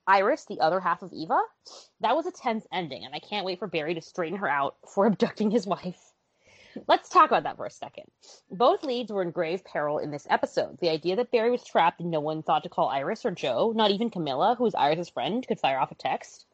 Iris 0.07 0.45
the 0.45 0.61
other 0.61 0.79
half 0.79 1.01
of 1.01 1.11
Eva? 1.11 1.41
That 1.99 2.15
was 2.15 2.25
a 2.25 2.31
tense 2.31 2.65
ending, 2.71 3.03
and 3.03 3.13
I 3.13 3.19
can't 3.19 3.45
wait 3.45 3.59
for 3.59 3.67
Barry 3.67 3.93
to 3.95 4.01
straighten 4.01 4.39
her 4.39 4.47
out 4.47 4.77
for 4.87 5.05
abducting 5.05 5.51
his 5.51 5.67
wife. 5.67 5.99
Let's 6.87 7.09
talk 7.09 7.29
about 7.29 7.43
that 7.43 7.57
for 7.57 7.65
a 7.65 7.71
second. 7.71 8.05
Both 8.51 8.83
leads 8.83 9.11
were 9.11 9.21
in 9.21 9.31
grave 9.31 9.63
peril 9.63 9.99
in 9.99 10.11
this 10.11 10.27
episode. 10.29 10.77
The 10.79 10.89
idea 10.89 11.15
that 11.15 11.31
Barry 11.31 11.51
was 11.51 11.63
trapped 11.63 11.99
and 12.01 12.11
no 12.11 12.19
one 12.19 12.43
thought 12.43 12.63
to 12.63 12.69
call 12.69 12.89
Iris 12.89 13.25
or 13.25 13.31
Joe, 13.31 13.73
not 13.75 13.91
even 13.91 14.09
Camilla, 14.09 14.55
who 14.57 14.65
is 14.65 14.75
Iris's 14.75 15.09
friend, 15.09 15.45
could 15.47 15.59
fire 15.59 15.79
off 15.79 15.91
a 15.91 15.95
text. 15.95 16.45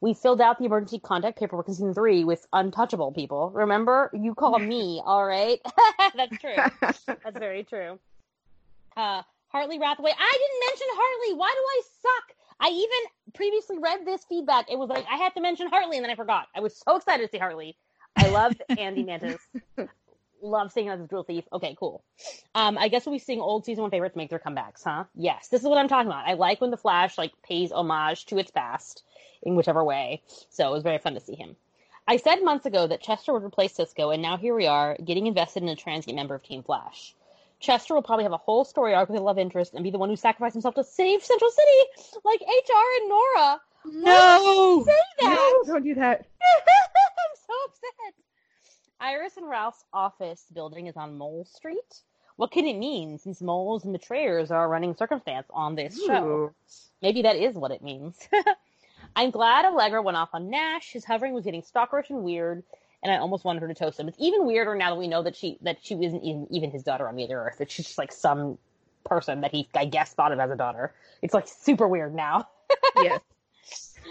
We 0.00 0.14
filled 0.14 0.40
out 0.40 0.58
the 0.58 0.64
emergency 0.64 0.98
contact 0.98 1.38
paperwork 1.38 1.68
in 1.68 1.74
season 1.74 1.94
three 1.94 2.24
with 2.24 2.46
untouchable 2.52 3.12
people. 3.12 3.50
Remember? 3.50 4.10
You 4.14 4.34
call 4.34 4.58
me, 4.58 5.02
all 5.04 5.26
right? 5.26 5.60
That's 6.16 6.38
true. 6.38 6.54
That's 6.80 7.38
very 7.38 7.64
true. 7.64 7.98
Uh, 8.96 9.22
Hartley 9.48 9.78
Rathaway. 9.78 10.12
I 10.18 10.38
didn't 10.38 10.60
mention 10.68 10.86
Hartley. 10.90 11.38
Why 11.38 11.54
do 11.54 11.60
I 11.60 11.82
suck? 12.02 12.36
I 12.60 12.68
even 12.68 13.32
previously 13.34 13.78
read 13.78 14.06
this 14.06 14.24
feedback. 14.24 14.70
It 14.70 14.78
was 14.78 14.88
like 14.88 15.04
I 15.10 15.16
had 15.16 15.34
to 15.34 15.40
mention 15.40 15.68
Hartley, 15.68 15.96
and 15.96 16.04
then 16.04 16.10
I 16.10 16.14
forgot. 16.14 16.48
I 16.54 16.60
was 16.60 16.76
so 16.76 16.96
excited 16.96 17.24
to 17.24 17.30
see 17.30 17.38
Hartley. 17.38 17.76
I 18.16 18.28
loved 18.28 18.62
Andy 18.68 19.02
Mientus. 19.02 19.40
Love 20.42 20.72
seeing 20.72 20.86
him 20.86 20.94
as 20.94 21.00
a 21.00 21.06
dual 21.06 21.22
thief. 21.22 21.44
Okay, 21.52 21.76
cool. 21.78 22.02
Um, 22.54 22.78
I 22.78 22.88
guess 22.88 23.04
we'll 23.04 23.14
be 23.14 23.18
seeing 23.18 23.40
old 23.40 23.64
season 23.64 23.82
one 23.82 23.90
favorites 23.90 24.16
make 24.16 24.30
their 24.30 24.38
comebacks, 24.38 24.82
huh? 24.84 25.04
Yes, 25.14 25.48
this 25.48 25.60
is 25.60 25.68
what 25.68 25.78
I'm 25.78 25.88
talking 25.88 26.06
about. 26.06 26.26
I 26.26 26.34
like 26.34 26.60
when 26.60 26.70
the 26.70 26.76
Flash 26.78 27.18
like 27.18 27.32
pays 27.42 27.72
homage 27.72 28.24
to 28.26 28.38
its 28.38 28.50
past 28.50 29.02
in 29.42 29.54
whichever 29.54 29.84
way. 29.84 30.22
So 30.48 30.68
it 30.68 30.72
was 30.72 30.82
very 30.82 30.98
fun 30.98 31.14
to 31.14 31.20
see 31.20 31.34
him. 31.34 31.56
I 32.08 32.16
said 32.16 32.42
months 32.42 32.66
ago 32.66 32.86
that 32.86 33.02
Chester 33.02 33.32
would 33.32 33.44
replace 33.44 33.74
Cisco, 33.74 34.10
and 34.10 34.22
now 34.22 34.36
here 34.36 34.54
we 34.54 34.66
are, 34.66 34.96
getting 35.04 35.26
invested 35.26 35.62
in 35.62 35.68
a 35.68 35.76
transient 35.76 36.16
member 36.16 36.34
of 36.34 36.42
Team 36.42 36.62
Flash. 36.62 37.14
Chester 37.60 37.94
will 37.94 38.02
probably 38.02 38.24
have 38.24 38.32
a 38.32 38.38
whole 38.38 38.64
story 38.64 38.94
arc 38.94 39.10
with 39.10 39.20
a 39.20 39.22
love 39.22 39.38
interest 39.38 39.74
and 39.74 39.84
be 39.84 39.90
the 39.90 39.98
one 39.98 40.08
who 40.08 40.16
sacrificed 40.16 40.54
himself 40.54 40.74
to 40.74 40.84
save 40.84 41.22
Central 41.22 41.50
City, 41.50 42.20
like 42.24 42.40
HR 42.40 43.00
and 43.00 43.08
Nora. 43.08 43.60
No! 43.84 44.82
Say 44.86 44.92
that. 45.20 45.62
No, 45.66 45.72
don't 45.74 45.84
do 45.84 45.94
that. 45.94 46.26
So 47.50 47.56
upset. 47.66 48.14
Iris 49.00 49.36
and 49.36 49.48
Ralph's 49.48 49.84
office 49.92 50.44
building 50.52 50.86
is 50.86 50.96
on 50.96 51.18
Mole 51.18 51.44
Street. 51.44 52.02
What 52.36 52.52
can 52.52 52.64
it 52.64 52.78
mean 52.78 53.18
since 53.18 53.40
moles 53.40 53.84
and 53.84 53.92
betrayers 53.92 54.50
are 54.50 54.64
a 54.64 54.68
running 54.68 54.94
circumstance 54.94 55.46
on 55.50 55.74
this 55.74 56.00
show? 56.06 56.54
Maybe 57.02 57.22
that 57.22 57.36
is 57.36 57.56
what 57.56 57.72
it 57.72 57.82
means. 57.82 58.16
I'm 59.16 59.30
glad 59.30 59.64
Allegra 59.64 60.00
went 60.00 60.16
off 60.16 60.30
on 60.32 60.48
Nash. 60.48 60.92
His 60.92 61.04
hovering 61.04 61.34
was 61.34 61.44
getting 61.44 61.62
stalkerish 61.62 62.10
and 62.10 62.22
weird, 62.22 62.62
and 63.02 63.12
I 63.12 63.16
almost 63.16 63.44
wanted 63.44 63.62
her 63.62 63.68
to 63.68 63.74
toast 63.74 63.98
him. 63.98 64.06
It's 64.06 64.16
even 64.20 64.46
weirder 64.46 64.76
now 64.76 64.90
that 64.90 64.98
we 64.98 65.08
know 65.08 65.22
that 65.22 65.34
she 65.34 65.58
that 65.62 65.78
she 65.82 65.94
isn't 65.94 66.22
even, 66.22 66.46
even 66.50 66.70
his 66.70 66.84
daughter 66.84 67.08
on 67.08 67.16
the 67.16 67.24
other 67.24 67.40
Earth. 67.40 67.58
That 67.58 67.70
she's 67.70 67.86
just 67.86 67.98
like 67.98 68.12
some 68.12 68.58
person 69.04 69.40
that 69.40 69.50
he 69.50 69.68
I 69.74 69.86
guess 69.86 70.12
thought 70.14 70.32
of 70.32 70.38
as 70.38 70.50
a 70.50 70.56
daughter. 70.56 70.94
It's 71.20 71.34
like 71.34 71.48
super 71.48 71.88
weird 71.88 72.14
now. 72.14 72.48
yes. 72.96 73.20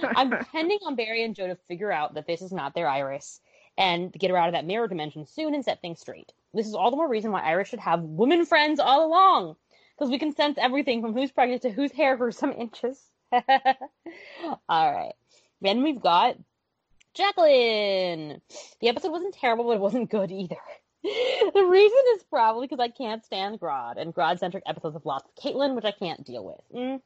I'm 0.03 0.30
depending 0.40 0.80
on 0.86 0.95
Barry 0.95 1.24
and 1.24 1.36
Joe 1.36 1.48
to 1.48 1.56
figure 1.68 1.91
out 1.91 2.14
that 2.16 2.28
this 2.28 2.41
is 2.41 2.52
not 2.52 2.74
their 2.74 2.88
Iris 2.88 3.41
and 3.78 4.11
get 4.11 4.30
her 4.30 4.38
out 4.38 4.49
of 4.49 4.53
that 4.53 4.66
mirror 4.66 4.88
dimension 4.88 5.26
soon 5.26 5.53
and 5.53 5.64
set 5.64 5.82
things 5.82 5.99
straight. 5.99 6.34
This 6.53 6.68
is 6.68 6.76
all 6.76 6.91
the 6.91 6.98
more 6.98 7.07
reason 7.07 7.32
why 7.32 7.41
Iris 7.41 7.70
should 7.70 7.80
have 7.80 8.02
women 8.02 8.45
friends 8.45 8.80
all 8.80 9.07
along. 9.07 9.56
Because 9.98 10.11
we 10.11 10.20
can 10.20 10.34
sense 10.34 10.57
everything 10.57 11.02
from 11.02 11.14
who's 11.14 11.32
pregnant 11.32 11.61
to 11.64 11.72
whose 11.72 11.91
hair 11.91 12.16
grew 12.16 12.32
some 12.32 12.53
inches. 12.53 13.02
all 13.32 13.41
right. 14.70 15.14
Then 15.61 15.84
we've 15.84 15.99
got 15.99 16.38
Jacqueline. 17.14 18.41
The 18.80 18.88
episode 18.88 19.11
wasn't 19.11 19.34
terrible, 19.36 19.66
but 19.66 19.76
it 19.76 19.82
wasn't 19.82 20.10
good 20.10 20.32
either. 20.32 20.56
the 21.03 21.68
reason 21.70 21.98
is 22.16 22.24
probably 22.30 22.68
because 22.68 22.82
I 22.82 22.90
can't 22.90 23.24
stand 23.24 23.60
Grodd, 23.60 23.98
and 23.98 24.14
Grodd-centric 24.14 24.64
episodes 24.66 24.95
have 24.95 25.06
lots 25.06 25.30
of 25.30 25.44
Caitlin, 25.44 25.76
which 25.76 25.86
I 25.86 25.91
can't 25.91 26.26
deal 26.26 26.44
with. 26.44 26.61
Mm. 26.76 27.02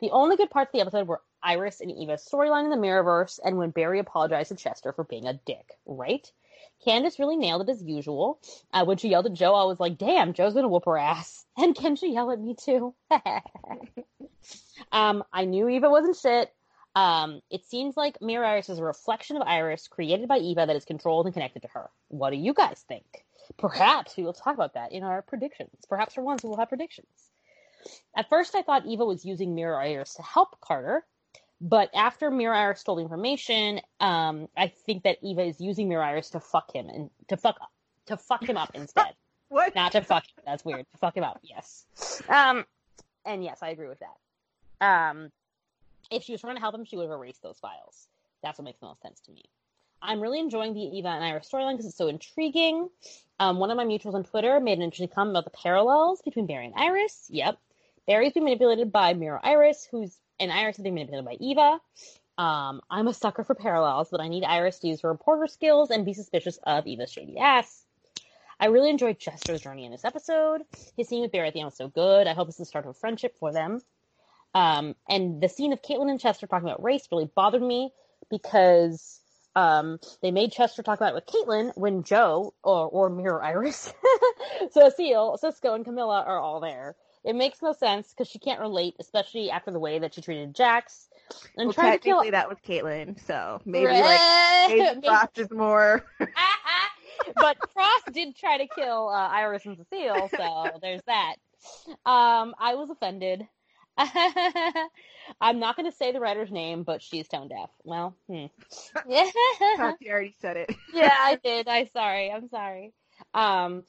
The 0.00 0.10
only 0.10 0.36
good 0.36 0.50
parts 0.50 0.68
of 0.68 0.72
the 0.72 0.80
episode 0.80 1.08
were 1.08 1.22
Iris 1.42 1.80
and 1.80 1.90
Eva's 1.90 2.26
storyline 2.30 2.64
in 2.64 2.70
the 2.70 2.76
Mirrorverse, 2.76 3.38
and 3.44 3.56
when 3.56 3.70
Barry 3.70 3.98
apologized 3.98 4.48
to 4.50 4.56
Chester 4.56 4.92
for 4.92 5.04
being 5.04 5.26
a 5.26 5.40
dick, 5.46 5.78
right? 5.86 6.30
Candace 6.84 7.18
really 7.18 7.36
nailed 7.36 7.62
it 7.62 7.72
as 7.72 7.82
usual. 7.82 8.40
Uh, 8.72 8.84
when 8.84 8.96
she 8.96 9.08
yelled 9.08 9.26
at 9.26 9.32
Joe, 9.32 9.54
I 9.54 9.64
was 9.64 9.80
like, 9.80 9.98
damn, 9.98 10.32
Joe's 10.32 10.54
gonna 10.54 10.68
whoop 10.68 10.84
her 10.86 10.98
ass. 10.98 11.44
And 11.56 11.76
can 11.76 11.94
she 11.94 12.12
yell 12.12 12.32
at 12.32 12.40
me 12.40 12.56
too? 12.56 12.94
um, 14.90 15.22
I 15.32 15.44
knew 15.44 15.68
Eva 15.68 15.88
wasn't 15.88 16.16
shit. 16.16 16.52
Um, 16.96 17.40
it 17.48 17.64
seems 17.64 17.96
like 17.96 18.20
Mirror 18.20 18.44
Iris 18.44 18.68
is 18.68 18.80
a 18.80 18.84
reflection 18.84 19.36
of 19.36 19.46
Iris 19.46 19.86
created 19.86 20.28
by 20.28 20.38
Eva 20.38 20.66
that 20.66 20.76
is 20.76 20.84
controlled 20.84 21.26
and 21.26 21.32
connected 21.32 21.62
to 21.62 21.68
her. 21.68 21.90
What 22.08 22.30
do 22.30 22.36
you 22.36 22.54
guys 22.54 22.84
think? 22.88 23.04
Perhaps 23.56 24.16
we 24.16 24.24
will 24.24 24.32
talk 24.32 24.54
about 24.54 24.74
that 24.74 24.92
in 24.92 25.04
our 25.04 25.22
predictions. 25.22 25.70
Perhaps 25.88 26.14
for 26.14 26.22
once 26.22 26.42
we 26.42 26.48
will 26.48 26.56
have 26.56 26.68
predictions. 26.68 27.30
At 28.16 28.28
first, 28.28 28.54
I 28.54 28.62
thought 28.62 28.86
Eva 28.86 29.04
was 29.04 29.24
using 29.24 29.54
Mirror 29.54 29.80
Iris 29.80 30.14
to 30.14 30.22
help 30.22 30.60
Carter, 30.60 31.04
but 31.60 31.90
after 31.94 32.30
Mirror 32.30 32.54
Iris 32.54 32.80
stole 32.80 32.96
the 32.96 33.02
information, 33.02 33.80
um, 34.00 34.48
I 34.56 34.68
think 34.68 35.04
that 35.04 35.18
Eva 35.22 35.42
is 35.42 35.60
using 35.60 35.88
Mirror 35.88 36.04
Iris 36.04 36.30
to 36.30 36.40
fuck 36.40 36.74
him 36.74 36.88
and 36.88 37.10
to 37.28 37.36
fuck 37.36 37.56
up, 37.60 37.70
to 38.06 38.16
fuck 38.16 38.48
him 38.48 38.56
up 38.56 38.70
instead. 38.74 39.14
What? 39.48 39.74
Not 39.74 39.92
to 39.92 40.02
fuck 40.02 40.24
him. 40.24 40.42
That's 40.44 40.64
weird. 40.64 40.86
To 40.92 40.98
fuck 40.98 41.16
him 41.16 41.24
up. 41.24 41.40
Yes. 41.42 41.84
Um, 42.28 42.64
and 43.24 43.42
yes, 43.44 43.62
I 43.62 43.70
agree 43.70 43.88
with 43.88 44.00
that. 44.00 44.84
Um, 44.84 45.30
if 46.10 46.24
she 46.24 46.32
was 46.32 46.40
trying 46.40 46.56
to 46.56 46.60
help 46.60 46.74
him, 46.74 46.84
she 46.84 46.96
would 46.96 47.08
have 47.08 47.18
erased 47.18 47.42
those 47.42 47.58
files. 47.58 48.08
That's 48.42 48.58
what 48.58 48.64
makes 48.64 48.80
the 48.80 48.86
most 48.86 49.00
sense 49.00 49.20
to 49.20 49.32
me. 49.32 49.44
I'm 50.02 50.20
really 50.20 50.38
enjoying 50.38 50.74
the 50.74 50.80
Eva 50.80 51.08
and 51.08 51.24
Iris 51.24 51.48
storyline 51.50 51.72
because 51.72 51.86
it's 51.86 51.96
so 51.96 52.08
intriguing. 52.08 52.90
Um, 53.40 53.58
one 53.58 53.70
of 53.70 53.76
my 53.76 53.84
mutuals 53.84 54.14
on 54.14 54.24
Twitter 54.24 54.60
made 54.60 54.78
an 54.78 54.82
interesting 54.82 55.08
comment 55.08 55.32
about 55.32 55.44
the 55.44 55.58
parallels 55.58 56.20
between 56.22 56.46
Barry 56.46 56.66
and 56.66 56.74
Iris. 56.76 57.26
Yep. 57.30 57.58
Barry's 58.06 58.32
being 58.32 58.44
manipulated 58.44 58.92
by 58.92 59.14
Mirror 59.14 59.40
Iris, 59.42 59.86
who's 59.90 60.16
and 60.40 60.52
Iris 60.52 60.78
is 60.78 60.82
being 60.82 60.94
manipulated 60.94 61.24
by 61.24 61.36
Eva. 61.40 61.80
Um, 62.36 62.80
I'm 62.90 63.06
a 63.06 63.14
sucker 63.14 63.44
for 63.44 63.54
parallels, 63.54 64.08
but 64.10 64.20
I 64.20 64.28
need 64.28 64.44
Iris 64.44 64.80
to 64.80 64.88
use 64.88 65.00
her 65.02 65.08
reporter 65.08 65.46
skills 65.46 65.90
and 65.90 66.04
be 66.04 66.12
suspicious 66.14 66.58
of 66.64 66.86
Eva's 66.86 67.12
shady 67.12 67.38
ass. 67.38 67.84
I 68.58 68.66
really 68.66 68.90
enjoyed 68.90 69.18
Chester's 69.18 69.62
journey 69.62 69.84
in 69.84 69.92
this 69.92 70.04
episode. 70.04 70.62
His 70.96 71.08
scene 71.08 71.22
with 71.22 71.32
Barry 71.32 71.48
at 71.48 71.54
the 71.54 71.60
end 71.60 71.66
was 71.66 71.76
so 71.76 71.88
good. 71.88 72.26
I 72.26 72.34
hope 72.34 72.48
it's 72.48 72.56
the 72.56 72.64
start 72.64 72.84
of 72.84 72.90
a 72.90 72.94
friendship 72.94 73.36
for 73.38 73.52
them. 73.52 73.80
Um, 74.54 74.94
and 75.08 75.40
the 75.40 75.48
scene 75.48 75.72
of 75.72 75.82
Caitlin 75.82 76.10
and 76.10 76.20
Chester 76.20 76.46
talking 76.46 76.68
about 76.68 76.82
race 76.82 77.06
really 77.10 77.28
bothered 77.34 77.62
me 77.62 77.92
because 78.30 79.20
Um, 79.56 80.00
they 80.20 80.32
made 80.32 80.50
Chester 80.50 80.82
talk 80.82 80.98
about 80.98 81.12
it 81.12 81.14
with 81.14 81.26
Caitlin 81.26 81.76
when 81.76 82.02
Joe 82.02 82.54
or 82.64 82.88
or 82.88 83.08
Mirror 83.08 83.42
Iris, 83.44 83.92
so 84.72 84.88
Cecile, 84.90 85.36
Cisco, 85.38 85.74
and 85.74 85.84
Camilla 85.84 86.24
are 86.26 86.40
all 86.40 86.58
there. 86.60 86.96
It 87.24 87.34
makes 87.34 87.62
no 87.62 87.72
sense 87.72 88.10
because 88.10 88.28
she 88.28 88.38
can't 88.38 88.60
relate, 88.60 88.96
especially 88.98 89.50
after 89.50 89.70
the 89.70 89.78
way 89.78 89.98
that 89.98 90.14
she 90.14 90.20
treated 90.20 90.54
Jax. 90.54 91.08
And 91.56 91.74
well, 91.74 91.92
to 91.92 91.98
kill 91.98 92.30
that 92.30 92.48
was 92.48 92.58
Caitlin, 92.58 93.18
so 93.26 93.60
maybe 93.64 93.86
like 93.86 94.20
maybe 94.68 94.80
Maybe- 94.94 95.06
Frost 95.06 95.38
is 95.38 95.50
more. 95.50 96.04
but 97.36 97.56
Frost 97.72 98.12
did 98.12 98.36
try 98.36 98.58
to 98.58 98.66
kill 98.66 99.08
uh, 99.08 99.28
Iris 99.28 99.64
and 99.64 99.76
Cecile, 99.78 100.28
so 100.36 100.78
there's 100.82 101.00
that. 101.06 101.36
Um, 102.04 102.54
I 102.58 102.74
was 102.74 102.90
offended. 102.90 103.46
I'm 103.96 105.60
not 105.60 105.76
going 105.76 105.90
to 105.90 105.96
say 105.96 106.12
the 106.12 106.20
writer's 106.20 106.50
name, 106.50 106.82
but 106.82 107.00
she's 107.00 107.28
tone 107.28 107.48
deaf. 107.48 107.70
Well, 107.84 108.16
hmm. 108.28 108.46
yeah, 109.08 109.30
Tati 109.76 110.10
already 110.10 110.34
said 110.40 110.56
it. 110.58 110.74
yeah, 110.92 111.14
I 111.18 111.38
did. 111.42 111.68
I 111.68 111.78
am 111.78 111.88
sorry. 111.92 112.30
I'm 112.30 112.48
sorry. 112.48 112.92
Um, 113.32 113.84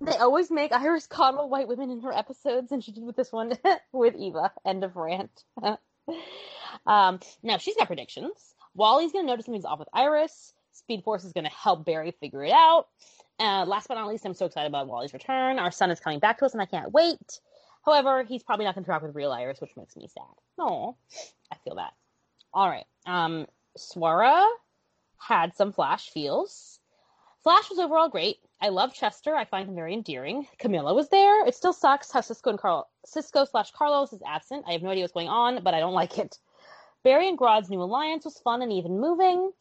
they 0.00 0.16
always 0.16 0.50
make 0.50 0.72
Iris 0.72 1.06
coddle 1.06 1.48
white 1.48 1.68
women 1.68 1.90
in 1.90 2.00
her 2.00 2.12
episodes, 2.12 2.72
and 2.72 2.82
she 2.82 2.92
did 2.92 3.04
with 3.04 3.16
this 3.16 3.32
one 3.32 3.52
with 3.92 4.14
Eva. 4.16 4.52
End 4.64 4.84
of 4.84 4.96
rant. 4.96 5.44
um, 6.86 7.20
now 7.42 7.58
she's 7.58 7.76
got 7.76 7.86
predictions. 7.86 8.54
Wally's 8.74 9.12
gonna 9.12 9.26
notice 9.26 9.46
something's 9.46 9.64
off 9.64 9.78
with 9.78 9.88
Iris. 9.92 10.54
Speed 10.72 11.04
Force 11.04 11.24
is 11.24 11.32
gonna 11.32 11.50
help 11.50 11.84
Barry 11.84 12.12
figure 12.12 12.44
it 12.44 12.52
out. 12.52 12.86
Uh, 13.38 13.64
last 13.66 13.88
but 13.88 13.94
not 13.94 14.08
least, 14.08 14.24
I'm 14.24 14.34
so 14.34 14.46
excited 14.46 14.68
about 14.68 14.86
Wally's 14.86 15.12
return. 15.12 15.58
Our 15.58 15.70
son 15.70 15.90
is 15.90 16.00
coming 16.00 16.18
back 16.18 16.38
to 16.38 16.46
us, 16.46 16.52
and 16.52 16.62
I 16.62 16.66
can't 16.66 16.92
wait. 16.92 17.40
However, 17.84 18.22
he's 18.22 18.42
probably 18.42 18.66
not 18.66 18.74
gonna 18.74 18.86
talk 18.86 19.02
with 19.02 19.14
real 19.14 19.32
Iris, 19.32 19.60
which 19.60 19.76
makes 19.76 19.96
me 19.96 20.08
sad. 20.08 20.24
No, 20.58 20.96
I 21.52 21.56
feel 21.64 21.76
that. 21.76 21.92
All 22.52 22.68
right. 22.68 22.86
Um, 23.06 23.46
Swara 23.78 24.46
had 25.18 25.56
some 25.56 25.72
Flash 25.72 26.10
feels. 26.10 26.78
Flash 27.42 27.70
was 27.70 27.78
overall 27.78 28.08
great. 28.08 28.38
I 28.62 28.68
love 28.68 28.92
Chester. 28.92 29.34
I 29.34 29.46
find 29.46 29.68
him 29.68 29.74
very 29.74 29.94
endearing. 29.94 30.46
Camilla 30.58 30.92
was 30.94 31.08
there. 31.08 31.46
It 31.46 31.54
still 31.54 31.72
sucks 31.72 32.10
how 32.10 32.20
Cisco 32.20 32.50
and 32.50 32.58
Carl 32.58 32.88
Cisco 33.06 33.44
slash 33.46 33.70
Carlos 33.70 34.12
is 34.12 34.22
absent. 34.26 34.64
I 34.68 34.72
have 34.72 34.82
no 34.82 34.90
idea 34.90 35.04
what's 35.04 35.14
going 35.14 35.28
on, 35.28 35.62
but 35.62 35.72
I 35.72 35.80
don't 35.80 35.94
like 36.02 36.18
it. 36.18 36.38
Barry 37.02 37.28
and 37.28 37.38
Grodd's 37.38 37.70
new 37.70 37.80
alliance 37.80 38.26
was 38.26 38.38
fun 38.40 38.60
and 38.60 38.70
even 38.70 39.00
moving. 39.00 39.52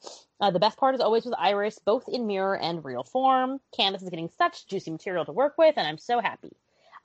Uh, 0.41 0.51
the 0.51 0.59
best 0.59 0.77
part 0.77 0.95
is 0.95 1.01
always 1.01 1.23
with 1.23 1.35
Iris, 1.37 1.79
both 1.79 2.09
in 2.09 2.27
mirror 2.27 2.57
and 2.57 2.83
real 2.83 3.03
form. 3.03 3.61
Candace 3.73 4.01
is 4.01 4.09
getting 4.09 4.29
such 4.37 4.67
juicy 4.67 4.91
material 4.91 5.23
to 5.23 5.31
work 5.31 5.57
with, 5.57 5.75
and 5.77 5.87
I'm 5.87 5.97
so 5.97 6.19
happy. 6.19 6.51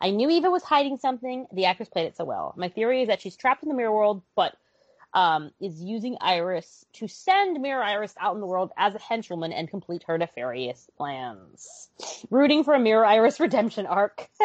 I 0.01 0.11
knew 0.11 0.29
Eva 0.29 0.51
was 0.51 0.65
hiding 0.65 0.97
something. 0.97 1.47
The 1.53 1.67
actress 1.67 1.89
played 1.89 2.07
it 2.07 2.17
so 2.17 2.25
well. 2.25 2.53
My 2.57 2.69
theory 2.69 3.03
is 3.03 3.09
that 3.09 3.21
she's 3.21 3.37
trapped 3.37 3.63
in 3.63 3.69
the 3.69 3.77
mirror 3.77 3.93
world, 3.93 4.23
but 4.35 4.57
um, 5.15 5.53
is 5.61 5.81
using 5.81 6.17
Iris 6.21 6.85
to 6.95 7.07
send 7.07 7.63
Mirror 7.63 7.85
Iris 7.85 8.15
out 8.21 8.35
in 8.35 8.41
the 8.41 8.47
world 8.47 8.73
as 8.77 8.95
a 8.95 8.99
henchwoman 8.99 9.53
and 9.57 9.71
complete 9.71 10.03
her 10.09 10.19
nefarious 10.19 10.91
plans. 10.97 11.89
Rooting 12.31 12.65
for 12.65 12.75
a 12.75 12.81
Mirror 12.81 13.07
Iris 13.07 13.39
redemption 13.41 13.87
arc. 13.87 14.29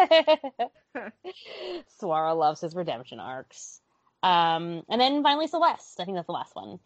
Suara 2.00 2.38
loves 2.38 2.62
his 2.62 2.76
redemption 2.76 3.20
arcs. 3.20 3.82
Um, 4.22 4.84
and 4.90 5.02
then 5.02 5.24
finally 5.24 5.48
Celeste. 5.48 6.00
I 6.00 6.06
think 6.06 6.18
that's 6.18 6.28
the 6.28 6.34
last 6.34 6.56
one. 6.56 6.80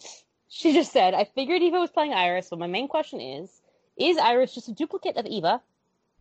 She 0.48 0.72
just 0.74 0.94
said, 0.94 1.14
I 1.14 1.26
figured 1.26 1.62
Eva 1.62 1.80
was 1.80 1.90
playing 1.90 2.14
Iris, 2.14 2.48
but 2.50 2.60
my 2.60 2.68
main 2.68 2.88
question 2.88 3.20
is, 3.20 3.50
is 3.98 4.18
Iris 4.18 4.54
just 4.54 4.70
a 4.70 4.74
duplicate 4.74 5.18
of 5.18 5.26
Eva? 5.26 5.62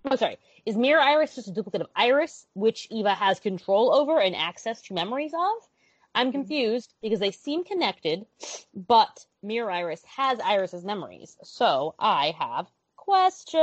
Oh, 0.04 0.16
sorry. 0.16 0.38
Is 0.66 0.76
Mirror 0.76 1.02
Iris 1.02 1.36
just 1.36 1.48
a 1.48 1.52
duplicate 1.52 1.82
of 1.82 1.88
Iris, 1.94 2.46
which 2.54 2.88
Eva 2.90 3.14
has 3.14 3.38
control 3.38 3.94
over 3.94 4.18
and 4.18 4.34
access 4.34 4.82
to 4.82 4.94
memories 4.94 5.32
of? 5.32 5.68
I'm 6.14 6.28
mm-hmm. 6.28 6.32
confused 6.38 6.92
because 7.02 7.20
they 7.20 7.30
seem 7.30 7.64
connected, 7.64 8.26
but 8.74 9.26
Mirror 9.42 9.70
Iris 9.70 10.02
has 10.16 10.38
Iris's 10.40 10.84
memories. 10.84 11.36
So 11.42 11.94
I 11.98 12.34
have 12.38 12.68
questions. 12.96 13.62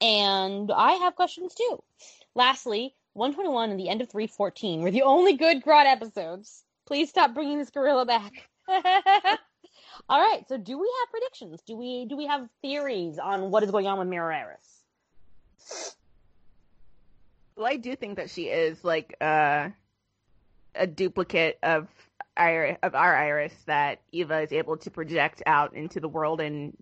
And 0.00 0.70
I 0.70 0.92
have 0.92 1.16
questions 1.16 1.54
too. 1.54 1.82
Lastly, 2.34 2.94
121 3.14 3.70
and 3.70 3.80
the 3.80 3.88
end 3.88 4.00
of 4.00 4.08
314 4.08 4.82
were 4.82 4.90
the 4.92 5.02
only 5.02 5.34
good 5.34 5.62
Grodd 5.62 5.86
episodes. 5.86 6.62
Please 6.86 7.10
stop 7.10 7.34
bringing 7.34 7.58
this 7.58 7.70
gorilla 7.70 8.06
back. 8.06 8.48
All 10.08 10.20
right, 10.20 10.48
so 10.48 10.56
do 10.56 10.78
we 10.78 10.90
have 11.00 11.10
predictions? 11.10 11.60
Do 11.66 11.76
we 11.76 12.06
do 12.06 12.16
we 12.16 12.26
have 12.26 12.48
theories 12.62 13.18
on 13.18 13.50
what 13.50 13.62
is 13.62 13.70
going 13.70 13.86
on 13.86 13.98
with 13.98 14.08
Mirror 14.08 14.32
Iris? 14.32 15.96
Well, 17.58 17.66
I 17.66 17.76
do 17.76 17.96
think 17.96 18.18
that 18.18 18.30
she 18.30 18.44
is 18.44 18.84
like 18.84 19.16
uh, 19.20 19.70
a 20.76 20.86
duplicate 20.86 21.58
of 21.64 21.88
Iris, 22.36 22.78
of 22.84 22.94
our 22.94 23.16
Iris 23.16 23.52
that 23.66 23.98
Eva 24.12 24.42
is 24.42 24.52
able 24.52 24.76
to 24.76 24.90
project 24.92 25.42
out 25.44 25.74
into 25.74 25.98
the 25.98 26.06
world 26.06 26.40
and 26.40 26.76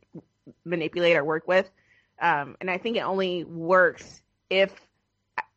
manipulate 0.67 1.17
or 1.17 1.25
work 1.25 1.49
with. 1.49 1.71
Um, 2.21 2.59
and 2.61 2.71
I 2.71 2.77
think 2.77 2.99
it 2.99 3.01
only 3.01 3.45
works 3.45 4.21
if 4.51 4.71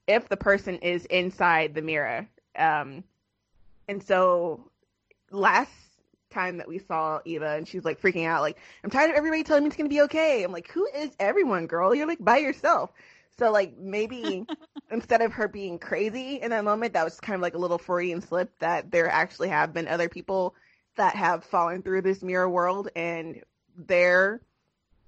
if 0.08 0.30
the 0.30 0.38
person 0.38 0.76
is 0.78 1.04
inside 1.06 1.76
the 1.76 1.82
mirror. 1.82 2.26
Um, 2.58 3.04
and 3.90 4.02
so 4.02 4.72
last 5.32 5.74
time 6.30 6.58
that 6.58 6.68
we 6.70 6.80
saw 6.80 7.20
Eva 7.26 7.56
and 7.58 7.68
she's 7.68 7.84
like 7.84 8.02
freaking 8.02 8.26
out, 8.26 8.42
like, 8.42 8.58
I'm 8.86 8.90
tired 8.90 9.10
of 9.10 9.18
everybody 9.18 9.44
telling 9.44 9.64
me 9.64 9.68
it's 9.68 9.76
gonna 9.76 9.90
be 9.90 10.02
okay. 10.04 10.44
I'm 10.44 10.54
like, 10.54 10.72
who 10.72 10.88
is 10.96 11.12
everyone, 11.20 11.68
girl? 11.68 11.94
You're 11.94 12.08
like 12.08 12.24
by 12.24 12.38
yourself. 12.38 12.94
So 13.40 13.52
like 13.52 13.78
maybe 13.78 14.46
instead 14.92 15.22
of 15.22 15.32
her 15.34 15.48
being 15.48 15.80
crazy 15.80 16.42
in 16.42 16.52
that 16.52 16.66
moment, 16.66 16.94
that 16.94 17.06
was 17.06 17.20
kind 17.20 17.36
of 17.36 17.42
like 17.42 17.56
a 17.56 17.58
little 17.58 17.78
Freudian 17.78 18.22
slip 18.22 18.52
that 18.60 18.92
there 18.92 19.10
actually 19.10 19.48
have 19.48 19.74
been 19.74 19.88
other 19.88 20.10
people 20.10 20.56
that 20.98 21.16
have 21.16 21.46
fallen 21.46 21.82
through 21.82 22.02
this 22.02 22.22
mirror 22.22 22.50
world 22.50 22.90
and 22.96 23.42
their 23.78 24.42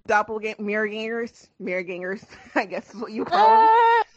doppelganger 0.08 0.62
mirror 0.62 0.88
gangers, 0.88 1.50
mirror 1.60 1.84
gangers, 1.84 2.26
I 2.56 2.66
guess 2.66 2.94
is 2.94 3.02
what 3.02 3.12
you 3.12 3.26
call 3.26 3.70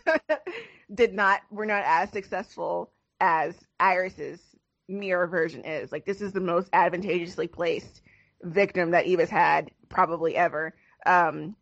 them, 0.07 0.39
did 0.95 1.13
not 1.13 1.41
were 1.51 1.67
not 1.67 1.83
as 1.85 2.11
successful 2.11 2.93
as 3.21 3.57
Iris's 3.81 4.41
mirror 4.89 5.27
version 5.27 5.65
is. 5.65 5.91
Like 5.91 6.05
this 6.05 6.21
is 6.21 6.33
the 6.33 6.41
most 6.41 6.69
advantageously 6.73 7.49
placed 7.49 8.01
victim 8.43 8.93
that 8.93 9.07
Eva's 9.07 9.31
had 9.31 9.73
probably 9.89 10.37
ever. 10.37 10.75
Um, 11.05 11.57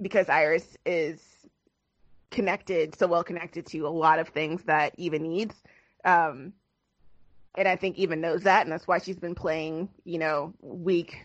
because 0.00 0.30
Iris 0.30 0.78
is 0.86 1.20
connected, 2.30 2.96
so 2.96 3.06
well 3.06 3.24
connected 3.24 3.66
to 3.66 3.80
a 3.80 3.88
lot 3.88 4.18
of 4.18 4.28
things 4.28 4.62
that 4.64 4.94
Eva 4.96 5.18
needs. 5.18 5.54
Um, 6.04 6.52
and 7.56 7.66
I 7.66 7.76
think 7.76 7.98
Eva 7.98 8.16
knows 8.16 8.42
that, 8.42 8.62
and 8.62 8.72
that's 8.72 8.86
why 8.86 8.98
she's 8.98 9.18
been 9.18 9.34
playing, 9.34 9.88
you 10.04 10.18
know, 10.18 10.54
weak 10.60 11.16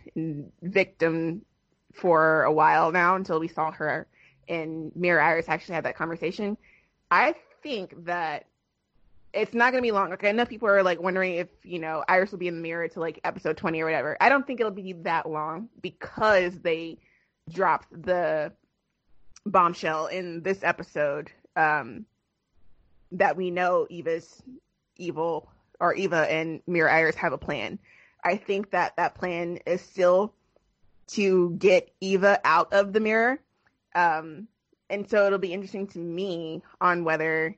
victim 0.61 1.45
for 1.93 2.43
a 2.43 2.51
while 2.51 2.91
now 2.91 3.15
until 3.15 3.39
we 3.39 3.47
saw 3.47 3.71
her 3.71 4.07
and 4.47 4.95
Mirror 4.95 5.21
Iris 5.21 5.49
actually 5.49 5.75
had 5.75 5.85
that 5.85 5.95
conversation. 5.95 6.57
I 7.11 7.35
think 7.63 8.05
that 8.05 8.45
it's 9.33 9.53
not 9.53 9.71
going 9.71 9.81
to 9.81 9.85
be 9.85 9.91
long. 9.91 10.09
Like 10.09 10.23
I 10.23 10.31
know 10.31 10.45
people 10.45 10.67
are 10.67 10.83
like 10.83 11.01
wondering 11.01 11.35
if 11.35 11.47
you 11.63 11.79
know 11.79 12.03
Iris 12.07 12.31
will 12.31 12.39
be 12.39 12.47
in 12.47 12.55
the 12.55 12.61
mirror 12.61 12.87
to 12.87 12.99
like 12.99 13.19
episode 13.23 13.57
twenty 13.57 13.81
or 13.81 13.85
whatever. 13.85 14.17
I 14.21 14.29
don't 14.29 14.45
think 14.45 14.59
it'll 14.59 14.71
be 14.71 14.93
that 15.03 15.29
long 15.29 15.69
because 15.81 16.59
they 16.59 16.97
dropped 17.51 17.89
the 17.91 18.51
bombshell 19.45 20.07
in 20.07 20.41
this 20.41 20.63
episode 20.63 21.31
um, 21.55 22.05
that 23.11 23.37
we 23.37 23.51
know 23.51 23.87
Eva's 23.89 24.41
evil 24.97 25.49
or 25.79 25.93
Eva 25.93 26.31
and 26.31 26.61
Mirror 26.67 26.89
Iris 26.89 27.15
have 27.15 27.33
a 27.33 27.37
plan. 27.37 27.79
I 28.23 28.37
think 28.37 28.71
that 28.71 28.95
that 28.95 29.15
plan 29.15 29.59
is 29.65 29.81
still 29.81 30.33
to 31.07 31.51
get 31.51 31.91
Eva 32.01 32.39
out 32.43 32.73
of 32.73 32.93
the 32.93 32.99
mirror. 32.99 33.39
Um, 33.93 34.47
and 34.89 35.09
so 35.09 35.25
it'll 35.25 35.39
be 35.39 35.53
interesting 35.53 35.87
to 35.87 35.99
me 35.99 36.63
on 36.81 37.03
whether 37.03 37.55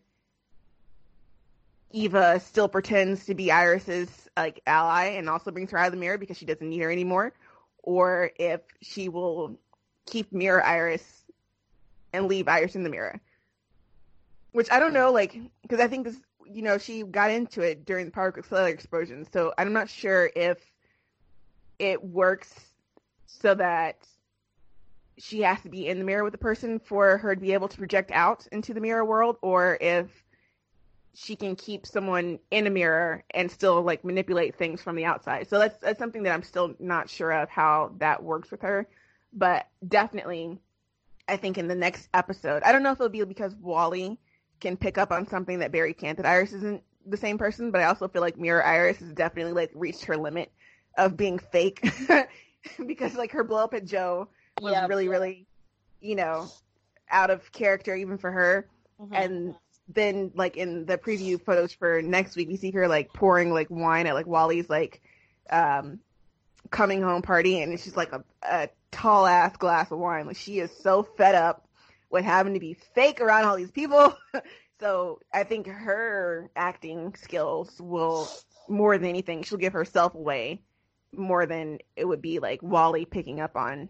Eva 1.92 2.40
still 2.42 2.68
pretends 2.68 3.26
to 3.26 3.36
be 3.36 3.52
Iris's 3.52 4.10
like 4.36 4.62
ally 4.68 5.06
and 5.06 5.30
also 5.30 5.52
brings 5.52 5.72
her 5.72 5.78
out 5.78 5.88
of 5.88 5.94
the 5.94 6.00
mirror 6.00 6.18
because 6.18 6.38
she 6.38 6.46
doesn't 6.46 6.70
need 6.70 6.82
her 6.82 6.92
anymore, 6.92 7.34
or 7.82 8.32
if 8.38 8.62
she 8.82 9.10
will 9.10 9.58
keep 10.06 10.32
Mirror 10.32 10.64
Iris 10.64 11.17
and 12.14 12.28
leave 12.28 12.48
Iris 12.48 12.76
in 12.76 12.84
the 12.84 12.90
mirror. 12.90 13.20
Which 14.52 14.72
I 14.72 14.80
don't 14.80 14.94
know, 14.94 15.12
like, 15.12 15.40
because 15.62 15.80
I 15.80 15.88
think 15.88 16.06
this, 16.06 16.20
you 16.46 16.62
know, 16.62 16.78
she 16.78 17.04
got 17.04 17.32
into 17.32 17.62
it 17.62 17.86
during 17.86 18.06
the 18.06 18.12
Power 18.12 18.34
Accelerator 18.36 18.74
explosion, 18.74 19.28
so 19.32 19.54
I'm 19.58 19.74
not 19.74 19.90
sure 19.90 20.30
if 20.36 20.58
it 21.80 22.04
works 22.04 22.54
so 23.28 23.54
that 23.56 23.98
she 25.18 25.42
has 25.42 25.62
to 25.62 25.70
be 25.70 25.88
in 25.88 26.00
the 26.00 26.06
mirror 26.06 26.24
with 26.24 26.32
the 26.32 26.38
person 26.38 26.80
for 26.80 27.18
her 27.18 27.36
to 27.36 27.42
be 27.42 27.54
able 27.54 27.68
to 27.68 27.78
project 27.78 28.12
out 28.12 28.48
into 28.52 28.74
the 28.74 28.82
mirror 28.82 29.06
world, 29.06 29.38
or 29.42 29.78
if 29.82 30.08
she 31.14 31.36
can 31.36 31.56
keep 31.56 31.88
someone 31.88 32.38
in 32.52 32.68
a 32.68 32.70
mirror 32.70 33.24
and 33.32 33.50
still 33.50 33.82
like 33.82 34.06
manipulate 34.06 34.56
things 34.56 34.82
from 34.82 34.96
the 34.96 35.06
outside. 35.06 35.50
So 35.50 35.58
that's 35.58 35.78
that's 35.80 35.98
something 35.98 36.24
that 36.24 36.34
I'm 36.34 36.44
still 36.44 36.76
not 36.80 37.10
sure 37.10 37.32
of 37.32 37.50
how 37.50 37.94
that 37.98 38.22
works 38.22 38.52
with 38.52 38.62
her, 38.62 38.88
but 39.34 39.68
definitely 39.88 40.60
I 41.28 41.38
think 41.38 41.58
in 41.58 41.68
the 41.68 41.76
next 41.76 42.08
episode, 42.14 42.64
I 42.64 42.72
don't 42.72 42.84
know 42.84 42.92
if 42.92 42.98
it'll 43.00 43.10
be 43.10 43.24
because 43.24 43.56
Wally 43.56 44.20
can 44.60 44.78
pick 44.78 44.98
up 44.98 45.12
on 45.12 45.28
something 45.28 45.60
that 45.60 45.72
Barry 45.72 45.94
can't 45.94 46.18
that 46.18 46.26
Iris 46.26 46.54
isn't 46.54 46.84
the 47.06 47.18
same 47.18 47.38
person, 47.38 47.72
but 47.72 47.82
I 47.82 47.86
also 47.86 48.08
feel 48.08 48.22
like 48.22 48.38
Mirror 48.38 48.66
Iris 48.66 48.98
has 49.00 49.14
definitely 49.14 49.54
like 49.54 49.72
reached 49.74 50.06
her 50.06 50.18
limit 50.18 50.52
of 50.98 51.16
being 51.16 51.38
fake 51.40 51.88
because 52.86 53.16
like 53.16 53.32
her 53.32 53.44
blow 53.44 53.64
up 53.64 53.74
at 53.74 53.86
Joe 53.86 54.30
was 54.60 54.74
Yeah. 54.74 54.88
really 54.88 55.08
really 55.08 55.46
you 56.02 56.16
know 56.16 56.48
out 57.10 57.30
of 57.30 57.52
character 57.52 57.96
even 57.96 58.18
for 58.18 58.32
her 58.32 58.68
Mhm. 59.00 59.10
and 59.14 59.56
then 59.90 60.32
like 60.36 60.58
in 60.58 60.86
the 60.86 60.98
preview 60.98 61.40
photos 61.40 61.72
for 61.72 62.02
next 62.02 62.36
week 62.36 62.48
we 62.50 62.58
see 62.58 62.72
her 62.72 62.88
like 62.88 63.14
pouring 63.14 63.52
like 63.54 63.70
wine 63.70 64.08
at 64.08 64.16
like 64.16 64.26
Wally's 64.28 64.70
like 64.70 65.02
um 65.52 66.00
coming 66.72 67.02
home 67.02 67.22
party 67.22 67.62
and 67.62 67.72
it's 67.74 67.84
just 67.86 67.96
like 67.96 68.12
a, 68.12 68.24
a 68.44 68.70
tall 68.92 69.26
ass 69.26 69.56
glass 69.58 69.92
of 69.92 70.00
wine 70.00 70.26
like 70.26 70.38
she 70.38 70.60
is 70.60 70.72
so 70.72 71.04
fed 71.04 71.36
up 71.36 71.68
with 72.10 72.24
having 72.24 72.54
to 72.54 72.60
be 72.60 72.74
fake 72.74 73.20
around 73.22 73.46
all 73.46 73.58
these 73.58 73.72
people 73.72 74.16
so 74.80 75.20
I 75.34 75.44
think 75.44 75.68
her 75.68 76.50
acting 76.56 77.14
skills 77.16 77.80
will 77.80 78.30
more 78.70 78.98
than 78.98 79.10
anything 79.10 79.44
she'll 79.44 79.58
give 79.58 79.74
herself 79.74 80.16
away 80.16 80.62
more 81.14 81.46
than 81.46 81.80
it 81.96 82.06
would 82.06 82.22
be 82.22 82.40
like 82.40 82.62
Wally 82.62 83.06
picking 83.06 83.40
up 83.40 83.56
on 83.56 83.90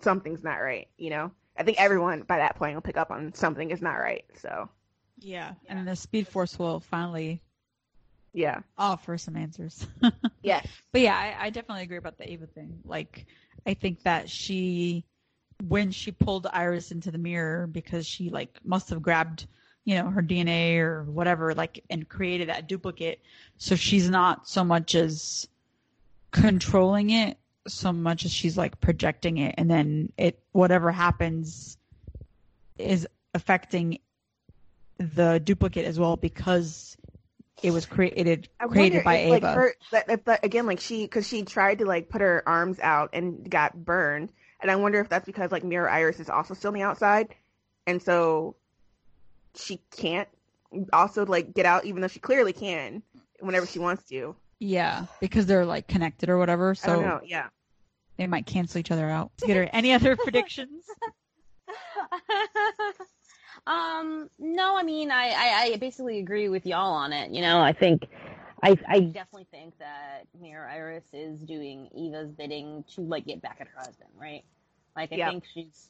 something's 0.00 0.44
not 0.44 0.56
right 0.56 0.88
you 0.96 1.10
know 1.10 1.30
I 1.58 1.64
think 1.64 1.80
everyone 1.80 2.22
by 2.22 2.38
that 2.38 2.54
point 2.54 2.74
will 2.74 2.82
pick 2.82 2.96
up 2.96 3.10
on 3.10 3.34
something 3.34 3.70
is 3.70 3.82
not 3.82 3.94
right. 3.94 4.24
So 4.36 4.68
Yeah. 5.18 5.54
And 5.68 5.86
the 5.86 5.96
Speed 5.96 6.28
Force 6.28 6.58
will 6.58 6.80
finally 6.80 7.42
yeah, 8.32 8.60
offer 8.76 9.18
some 9.18 9.36
answers. 9.36 9.86
yes, 10.42 10.66
But 10.92 11.00
yeah, 11.00 11.16
I, 11.16 11.46
I 11.46 11.50
definitely 11.50 11.82
agree 11.82 11.96
about 11.96 12.18
the 12.18 12.30
Ava 12.30 12.46
thing. 12.46 12.78
Like, 12.84 13.26
I 13.68 13.74
think 13.74 14.02
that 14.04 14.30
she, 14.30 15.04
when 15.62 15.90
she 15.90 16.10
pulled 16.10 16.46
Iris 16.50 16.90
into 16.90 17.10
the 17.10 17.18
mirror 17.18 17.66
because 17.66 18.06
she 18.06 18.30
like 18.30 18.58
must 18.64 18.88
have 18.88 19.02
grabbed, 19.02 19.46
you 19.84 19.94
know, 19.94 20.08
her 20.08 20.22
DNA 20.22 20.78
or 20.78 21.04
whatever, 21.04 21.54
like, 21.54 21.84
and 21.90 22.08
created 22.08 22.48
that 22.48 22.66
duplicate. 22.66 23.20
So 23.58 23.76
she's 23.76 24.08
not 24.08 24.48
so 24.48 24.64
much 24.64 24.94
as 24.94 25.46
controlling 26.30 27.10
it, 27.10 27.36
so 27.66 27.92
much 27.92 28.24
as 28.24 28.32
she's 28.32 28.56
like 28.56 28.80
projecting 28.80 29.38
it, 29.38 29.54
and 29.58 29.70
then 29.70 30.12
it 30.16 30.38
whatever 30.52 30.90
happens 30.90 31.76
is 32.78 33.06
affecting 33.34 33.98
the 34.98 35.40
duplicate 35.44 35.84
as 35.84 35.98
well 35.98 36.16
because 36.16 36.96
it 37.62 37.70
was 37.72 37.86
created 37.86 38.48
created 38.68 39.04
by 39.04 39.16
if, 39.16 39.32
Ava. 39.32 39.46
like 39.46 39.54
her 39.54 39.74
that, 39.92 40.10
if 40.10 40.24
that 40.24 40.44
again 40.44 40.66
like 40.66 40.80
she 40.80 41.02
because 41.02 41.26
she 41.26 41.42
tried 41.42 41.78
to 41.78 41.86
like 41.86 42.08
put 42.08 42.20
her 42.20 42.42
arms 42.46 42.78
out 42.80 43.10
and 43.12 43.48
got 43.50 43.84
burned, 43.84 44.32
and 44.60 44.70
I 44.70 44.76
wonder 44.76 45.00
if 45.00 45.08
that's 45.08 45.26
because 45.26 45.50
like 45.52 45.64
Mirror 45.64 45.90
Iris 45.90 46.20
is 46.20 46.30
also 46.30 46.54
still 46.54 46.68
on 46.68 46.74
the 46.74 46.82
outside, 46.82 47.34
and 47.86 48.02
so 48.02 48.56
she 49.56 49.80
can't 49.96 50.28
also 50.92 51.26
like 51.26 51.54
get 51.54 51.66
out 51.66 51.84
even 51.84 52.02
though 52.02 52.08
she 52.08 52.20
clearly 52.20 52.52
can 52.52 53.02
whenever 53.40 53.66
she 53.66 53.78
wants 53.78 54.04
to. 54.08 54.36
Yeah, 54.60 55.06
because 55.20 55.46
they're 55.46 55.66
like 55.66 55.88
connected 55.88 56.28
or 56.28 56.38
whatever, 56.38 56.74
I 56.82 56.86
don't 56.86 56.96
so 56.96 57.00
know. 57.00 57.20
Yeah. 57.24 57.48
they 58.16 58.26
might 58.26 58.46
cancel 58.46 58.78
each 58.78 58.90
other 58.90 59.08
out. 59.08 59.30
Gator, 59.44 59.68
any 59.72 59.92
other 59.92 60.16
predictions? 60.16 60.84
um, 63.66 64.30
no, 64.38 64.76
I 64.76 64.82
mean, 64.82 65.10
I, 65.10 65.28
I, 65.28 65.70
I 65.72 65.76
basically 65.76 66.18
agree 66.18 66.48
with 66.48 66.66
y'all 66.66 66.92
on 66.94 67.12
it. 67.12 67.30
You 67.32 67.42
know, 67.42 67.60
I 67.60 67.72
think, 67.72 68.06
I, 68.62 68.76
I 68.88 69.00
definitely 69.00 69.46
think 69.50 69.78
that 69.78 70.24
Mirror 70.40 70.68
Iris 70.68 71.04
is 71.12 71.40
doing 71.40 71.88
Eva's 71.96 72.30
bidding 72.30 72.84
to 72.94 73.02
like 73.02 73.26
get 73.26 73.40
back 73.42 73.58
at 73.60 73.68
her 73.68 73.78
husband, 73.78 74.10
right? 74.20 74.44
Like, 74.96 75.12
I 75.12 75.30
think 75.30 75.44
she's 75.52 75.88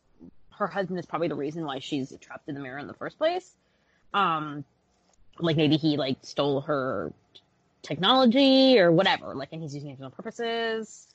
her 0.59 0.67
husband 0.67 0.99
is 0.99 1.07
probably 1.07 1.29
the 1.29 1.37
reason 1.37 1.65
why 1.65 1.79
she's 1.79 2.13
trapped 2.21 2.49
in 2.49 2.55
the 2.55 2.61
mirror 2.61 2.79
in 2.79 2.89
the 2.89 2.95
first 2.95 3.17
place. 3.17 3.49
Um, 4.13 4.65
like 5.39 5.57
maybe 5.57 5.77
he 5.77 5.97
like 5.97 6.19
stole 6.23 6.63
her 6.63 7.13
technology 7.83 8.79
or 8.79 8.91
whatever, 8.91 9.35
like, 9.35 9.51
and 9.53 9.63
he's 9.63 9.75
using 9.75 9.91
it 9.91 9.99
for 9.99 10.05
his 10.05 10.05
own 10.07 10.11
purposes. 10.11 11.07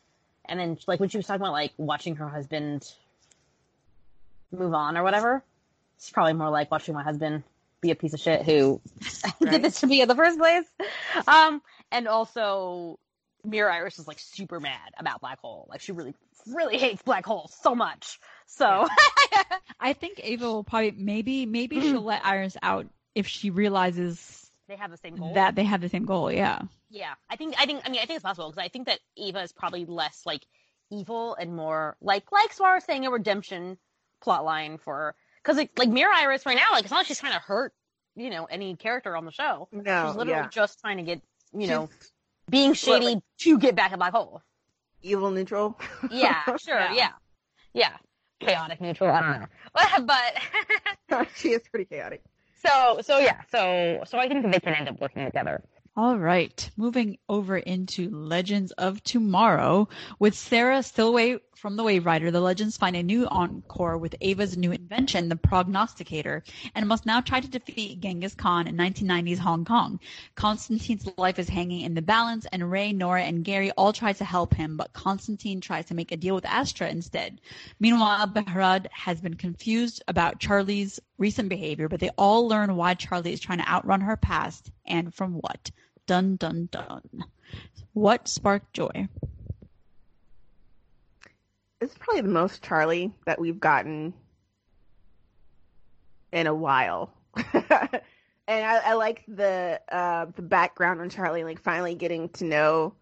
And 0.45 0.59
then, 0.59 0.77
like, 0.87 0.99
when 0.99 1.09
she 1.09 1.17
was 1.17 1.25
talking 1.25 1.41
about 1.41 1.51
like 1.53 1.73
watching 1.77 2.15
her 2.15 2.27
husband 2.27 2.91
move 4.51 4.73
on 4.73 4.97
or 4.97 5.03
whatever, 5.03 5.43
it's 6.03 6.11
probably 6.11 6.33
more 6.33 6.49
like 6.49 6.69
watching 6.69 6.93
my 6.93 7.01
husband 7.03 7.43
be 7.79 7.91
a 7.91 7.95
piece 7.95 8.13
of 8.13 8.19
shit 8.19 8.43
who 8.43 8.81
Right. 9.41 9.51
did 9.51 9.61
this 9.61 9.79
to 9.79 9.87
me 9.87 10.01
in 10.01 10.07
the 10.09 10.15
first 10.15 10.37
place. 10.37 10.65
Um, 11.27 11.61
and 11.91 12.07
also, 12.09 12.99
Mirror 13.45 13.71
Iris 13.71 13.99
is 13.99 14.07
like 14.07 14.19
super 14.19 14.59
mad 14.59 14.91
about 14.97 15.21
Black 15.21 15.39
Hole. 15.39 15.65
Like, 15.69 15.79
she 15.81 15.93
really, 15.93 16.13
really 16.47 16.77
hates 16.77 17.01
Black 17.03 17.25
Hole 17.25 17.49
so 17.61 17.73
much. 17.73 18.19
So, 18.47 18.85
I 19.79 19.93
think 19.93 20.19
Ava 20.23 20.45
will 20.45 20.63
probably 20.65 20.91
maybe 20.91 21.45
maybe 21.45 21.79
she'll 21.81 22.01
let 22.01 22.25
Iris 22.25 22.57
out 22.61 22.87
if 23.15 23.27
she 23.27 23.49
realizes 23.49 24.49
they 24.67 24.75
have 24.75 24.91
the 24.91 24.97
same 24.97 25.15
goal. 25.15 25.33
that 25.35 25.55
they 25.55 25.63
have 25.63 25.79
the 25.81 25.89
same 25.89 26.05
goal. 26.05 26.31
Yeah. 26.31 26.61
Yeah, 26.89 27.13
I 27.29 27.37
think 27.37 27.55
I 27.57 27.65
think 27.65 27.81
I 27.85 27.89
mean 27.89 27.99
I 28.01 28.05
think 28.05 28.17
it's 28.17 28.23
possible 28.23 28.49
because 28.49 28.63
I 28.63 28.67
think 28.67 28.87
that 28.87 28.99
Ava 29.17 29.41
is 29.41 29.51
probably 29.53 29.85
less 29.85 30.21
like 30.25 30.45
evil 30.91 31.35
and 31.35 31.55
more 31.55 31.95
like 32.01 32.31
like 32.31 32.53
Swara 32.55 32.81
saying 32.81 33.05
a 33.05 33.11
redemption 33.11 33.77
plot 34.21 34.45
line 34.45 34.77
for 34.77 35.15
because 35.43 35.57
like, 35.57 35.71
like 35.77 35.89
Mirror 35.89 36.13
Iris 36.13 36.45
right 36.45 36.55
now 36.55 36.71
like 36.71 36.83
it's 36.83 36.91
not 36.91 36.97
like 36.97 37.07
she's 37.07 37.19
trying 37.19 37.33
to 37.33 37.39
hurt 37.39 37.73
you 38.15 38.29
know 38.29 38.45
any 38.45 38.75
character 38.75 39.15
on 39.17 39.25
the 39.25 39.31
show. 39.31 39.67
No. 39.71 40.07
she's 40.07 40.15
literally 40.15 40.39
yeah. 40.41 40.47
just 40.49 40.79
trying 40.79 40.97
to 40.97 41.03
get 41.03 41.21
you 41.53 41.67
know 41.67 41.89
being 42.49 42.73
shady 42.73 43.05
like- 43.15 43.23
to 43.39 43.57
get 43.57 43.75
back 43.75 43.91
at 43.91 43.97
Black 43.99 44.13
Hole. 44.13 44.41
evil 45.01 45.31
neutral. 45.31 45.79
Yeah, 46.11 46.43
sure, 46.57 46.79
Yeah. 46.79 46.93
yeah, 46.93 47.09
yeah, 47.73 47.93
chaotic 48.39 48.81
neutral. 48.81 49.09
I 49.11 49.21
don't 49.21 49.41
know, 49.99 50.05
but 51.09 51.27
she 51.35 51.49
is 51.49 51.61
pretty 51.69 51.85
chaotic. 51.85 52.21
so 52.65 52.99
so 53.01 53.17
yeah, 53.19 53.41
so 53.51 54.03
so 54.05 54.17
I 54.17 54.27
think 54.27 54.51
they 54.51 54.59
can 54.59 54.73
end 54.73 54.89
up 54.89 54.99
working 55.01 55.25
together. 55.25 55.63
All 55.95 56.17
right, 56.17 56.69
moving 56.75 57.17
over 57.29 57.55
into 57.55 58.09
Legends 58.09 58.71
of 58.71 59.03
Tomorrow. 59.03 59.89
With 60.17 60.33
Sarah 60.33 60.81
still 60.81 61.09
away 61.09 61.37
from 61.63 61.77
the 61.77 61.83
Waverider, 61.83 62.29
the 62.29 62.41
Legends 62.41 62.75
find 62.75 62.93
a 62.93 63.01
new 63.01 63.25
encore 63.27 63.97
with 63.97 64.17
Ava's 64.19 64.57
new 64.57 64.73
invention, 64.73 65.29
the 65.29 65.37
Prognosticator, 65.37 66.43
and 66.75 66.89
must 66.89 67.05
now 67.05 67.21
try 67.21 67.39
to 67.39 67.47
defeat 67.47 68.01
Genghis 68.01 68.35
Khan 68.35 68.67
in 68.67 68.75
1990s 68.75 69.37
Hong 69.37 69.63
Kong. 69.63 70.01
Constantine's 70.35 71.07
life 71.17 71.39
is 71.39 71.47
hanging 71.47 71.79
in 71.79 71.93
the 71.93 72.01
balance, 72.01 72.45
and 72.51 72.69
Ray, 72.69 72.91
Nora, 72.91 73.23
and 73.23 73.45
Gary 73.45 73.71
all 73.77 73.93
try 73.93 74.11
to 74.11 74.25
help 74.25 74.53
him, 74.53 74.75
but 74.75 74.91
Constantine 74.91 75.61
tries 75.61 75.85
to 75.85 75.93
make 75.93 76.11
a 76.11 76.17
deal 76.17 76.35
with 76.35 76.43
Astra 76.43 76.89
instead. 76.89 77.39
Meanwhile, 77.79 78.27
Behrad 78.27 78.87
has 78.91 79.21
been 79.21 79.35
confused 79.35 80.03
about 80.09 80.41
Charlie's 80.41 80.99
recent 81.17 81.47
behavior, 81.47 81.87
but 81.87 82.01
they 82.01 82.09
all 82.17 82.45
learn 82.45 82.75
why 82.75 82.95
Charlie 82.95 83.31
is 83.31 83.39
trying 83.39 83.59
to 83.59 83.71
outrun 83.71 84.01
her 84.01 84.17
past 84.17 84.69
and 84.85 85.13
from 85.13 85.35
what. 85.35 85.71
Dun 86.07 86.35
dun 86.35 86.67
dun. 86.69 87.23
What 87.93 88.27
sparked 88.27 88.73
joy? 88.73 89.07
This 91.83 91.91
is 91.91 91.97
probably 91.97 92.21
the 92.21 92.29
most 92.29 92.63
Charlie 92.63 93.11
that 93.25 93.41
we've 93.41 93.59
gotten 93.59 94.13
in 96.31 96.47
a 96.47 96.55
while. 96.55 97.13
and 97.35 97.99
I, 98.47 98.77
I 98.85 98.93
like 98.93 99.25
the 99.27 99.81
uh, 99.91 100.27
the 100.33 100.43
background 100.43 101.01
on 101.01 101.09
Charlie, 101.09 101.43
like 101.43 101.59
finally 101.59 101.93
getting 101.95 102.29
to 102.29 102.45
know 102.45 102.93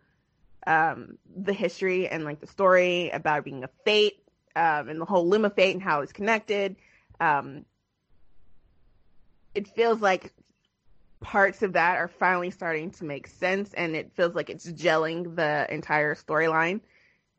um, 0.66 1.20
the 1.32 1.54
history 1.54 2.08
and 2.08 2.24
like 2.24 2.40
the 2.40 2.48
story 2.48 3.12
about 3.12 3.44
being 3.44 3.64
a 3.64 3.70
fate 3.86 4.24
um, 4.56 4.90
and 4.90 5.00
the 5.00 5.06
whole 5.06 5.30
Loom 5.30 5.46
of 5.46 5.54
Fate 5.54 5.76
and 5.76 5.84
how 5.84 6.02
it's 6.02 6.12
connected. 6.12 6.76
Um, 7.20 7.66
it 9.54 9.68
feels 9.68 10.02
like 10.02 10.34
parts 11.20 11.62
of 11.62 11.74
that 11.74 11.98
are 11.98 12.08
finally 12.08 12.50
starting 12.50 12.90
to 12.94 13.06
make 13.06 13.28
sense, 13.28 13.76
and 13.76 13.96
it 13.96 14.12
feels 14.16 14.34
like 14.34 14.50
it's 14.50 14.66
gelling 14.72 15.36
the 15.36 15.72
entire 15.72 16.16
storyline 16.16 16.82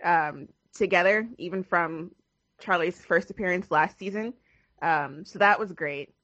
um, 0.05 0.47
together, 0.75 1.29
even 1.39 1.63
from 1.63 2.13
Charlie's 2.61 3.01
first 3.01 3.31
appearance 3.31 3.71
last 3.71 3.99
season. 3.99 4.35
Um, 4.81 5.25
so 5.25 5.39
that 5.39 5.59
was 5.59 5.73
great. 5.73 6.15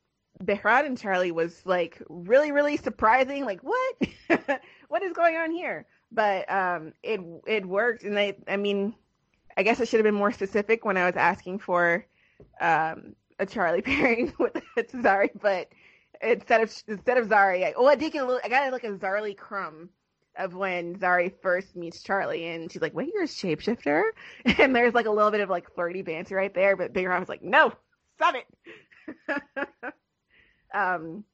Behrad 0.43 0.87
and 0.87 0.97
Charlie 0.97 1.33
was 1.33 1.63
like 1.65 2.01
really, 2.09 2.53
really 2.53 2.77
surprising. 2.77 3.45
Like, 3.45 3.61
what? 3.61 3.97
what 4.89 5.03
is 5.03 5.13
going 5.13 5.37
on 5.37 5.51
here? 5.51 5.87
But 6.13 6.51
um, 6.51 6.93
it 7.03 7.21
it 7.47 7.67
worked, 7.67 8.05
and 8.05 8.19
I 8.19 8.37
I 8.47 8.57
mean, 8.57 8.95
I 9.57 9.63
guess 9.63 9.81
I 9.81 9.85
should 9.85 9.99
have 9.99 10.05
been 10.05 10.15
more 10.15 10.33
specific 10.33 10.85
when 10.85 10.97
I 10.97 11.07
was 11.07 11.17
asking 11.17 11.59
for 11.59 12.07
um, 12.61 13.15
a 13.39 13.47
Charlie 13.47 13.83
pairing 13.83 14.33
with 14.39 14.55
Zari, 14.77 15.31
but 15.41 15.69
instead 16.23 16.63
of 16.63 16.83
instead 16.87 17.19
of 17.19 17.29
Zari, 17.29 17.65
I, 17.65 17.75
oh, 17.77 17.87
I 17.87 17.97
did 17.97 18.13
get 18.13 18.23
a 18.23 18.27
little. 18.27 18.41
I 18.45 18.49
got 18.49 18.73
like 18.73 18.85
a 18.85 18.93
Zarly 18.93 19.37
crumb 19.37 19.91
of 20.39 20.55
when 20.55 20.97
Zari 20.97 21.33
first 21.43 21.77
meets 21.77 22.03
Charlie, 22.03 22.47
and 22.47 22.71
she's 22.71 22.81
like, 22.81 22.95
"Wait, 22.95 23.11
you're 23.13 23.25
a 23.25 23.27
shapeshifter?" 23.27 24.03
And 24.59 24.75
there's 24.75 24.95
like 24.95 25.07
a 25.07 25.11
little 25.11 25.31
bit 25.31 25.41
of 25.41 25.51
like 25.51 25.75
flirty 25.75 26.03
banter 26.03 26.37
right 26.37 26.55
there, 26.55 26.77
but 26.77 26.93
Big 26.93 27.07
Ron 27.07 27.21
was 27.21 27.29
like, 27.29 27.43
"No, 27.43 27.73
stop 28.17 28.35
it." 28.37 29.43
um, 30.75 31.25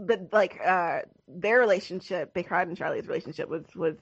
but 0.00 0.32
like 0.32 0.58
uh, 0.64 1.00
their 1.28 1.60
relationship, 1.60 2.34
Big 2.34 2.50
Ron 2.50 2.68
and 2.68 2.76
Charlie's 2.76 3.06
relationship 3.06 3.48
was 3.48 3.64
was 3.74 3.96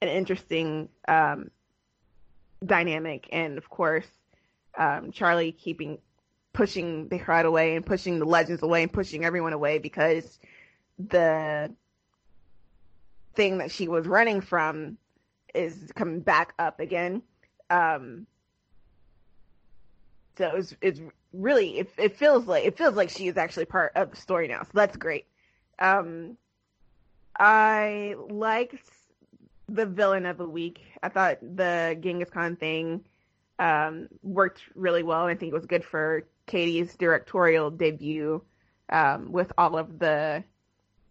an 0.00 0.08
interesting 0.08 0.88
um 1.06 1.50
dynamic, 2.64 3.28
and 3.32 3.58
of 3.58 3.68
course, 3.68 4.06
um, 4.76 5.12
Charlie 5.12 5.52
keeping 5.52 5.98
pushing 6.52 7.08
Behrad 7.08 7.44
away 7.44 7.76
and 7.76 7.84
pushing 7.84 8.18
the 8.18 8.24
legends 8.24 8.62
away 8.62 8.82
and 8.82 8.92
pushing 8.92 9.24
everyone 9.24 9.52
away 9.52 9.78
because 9.78 10.38
the 10.98 11.74
thing 13.34 13.58
that 13.58 13.70
she 13.70 13.88
was 13.88 14.06
running 14.06 14.40
from 14.40 14.98
is 15.54 15.92
coming 15.94 16.20
back 16.20 16.54
up 16.58 16.80
again. 16.80 17.22
Um, 17.70 18.26
so 20.36 20.50
it's 20.56 20.74
it's 20.80 21.00
really 21.32 21.78
it, 21.78 21.90
it 21.96 22.16
feels 22.16 22.46
like 22.46 22.64
it 22.64 22.76
feels 22.76 22.94
like 22.94 23.10
she 23.10 23.28
is 23.28 23.36
actually 23.36 23.66
part 23.66 23.92
of 23.94 24.10
the 24.10 24.16
story 24.16 24.48
now. 24.48 24.62
So 24.62 24.70
that's 24.74 24.96
great. 24.96 25.26
Um, 25.78 26.36
I 27.38 28.14
liked 28.30 28.90
the 29.68 29.86
villain 29.86 30.26
of 30.26 30.38
the 30.38 30.48
week. 30.48 30.80
I 31.02 31.08
thought 31.08 31.38
the 31.40 31.96
Genghis 32.00 32.30
Khan 32.30 32.56
thing 32.56 33.04
um, 33.58 34.08
worked 34.22 34.62
really 34.74 35.02
well. 35.02 35.24
I 35.24 35.34
think 35.34 35.52
it 35.52 35.56
was 35.56 35.66
good 35.66 35.84
for 35.84 36.24
Caity's 36.46 36.94
directorial 36.96 37.70
debut 37.70 38.42
um, 38.90 39.32
with 39.32 39.52
all 39.56 39.76
of 39.76 39.98
the 39.98 40.44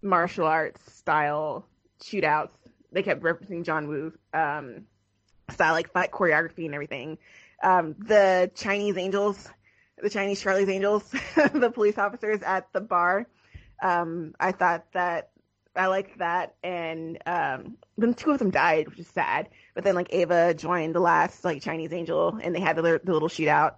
martial 0.02 0.46
arts 0.46 0.94
style 0.94 1.66
shootouts. 2.04 2.52
They 2.92 3.04
kept 3.04 3.24
referencing 3.24 3.64
John 3.64 3.88
Woo's 3.88 4.14
um, 4.34 4.86
style, 5.52 5.74
like 5.74 5.92
fight 5.92 6.12
choreography 6.12 6.66
and 6.66 6.74
everything. 6.74 7.18
Um, 7.62 7.96
the 7.98 8.52
Chinese 8.56 8.98
angels, 8.98 9.50
the 10.02 10.10
Chinese 10.10 10.42
Charlie's 10.42 10.70
angels, 10.70 11.04
the 11.54 11.72
police 11.74 11.98
officers 11.98 12.42
at 12.42 12.72
the 12.74 12.82
bar. 12.82 13.28
Um, 13.82 14.34
I 14.40 14.52
thought 14.52 14.86
that 14.94 15.30
I 15.76 15.88
liked 15.88 16.20
that, 16.20 16.56
and 16.64 17.18
um, 17.26 17.78
then 17.98 18.14
two 18.14 18.32
of 18.32 18.40
them 18.40 18.52
died, 18.52 18.88
which 18.90 19.00
is 19.00 19.08
sad. 19.08 19.50
But 19.74 19.84
then 19.84 19.96
like 19.96 20.14
Ava 20.14 20.54
joined 20.54 20.94
the 20.94 21.00
last 21.00 21.44
like 21.44 21.62
Chinese 21.62 21.94
angel, 21.94 22.38
and 22.42 22.54
they 22.54 22.60
had 22.60 22.76
the, 22.76 23.02
the 23.04 23.14
little 23.14 23.30
shootout, 23.30 23.76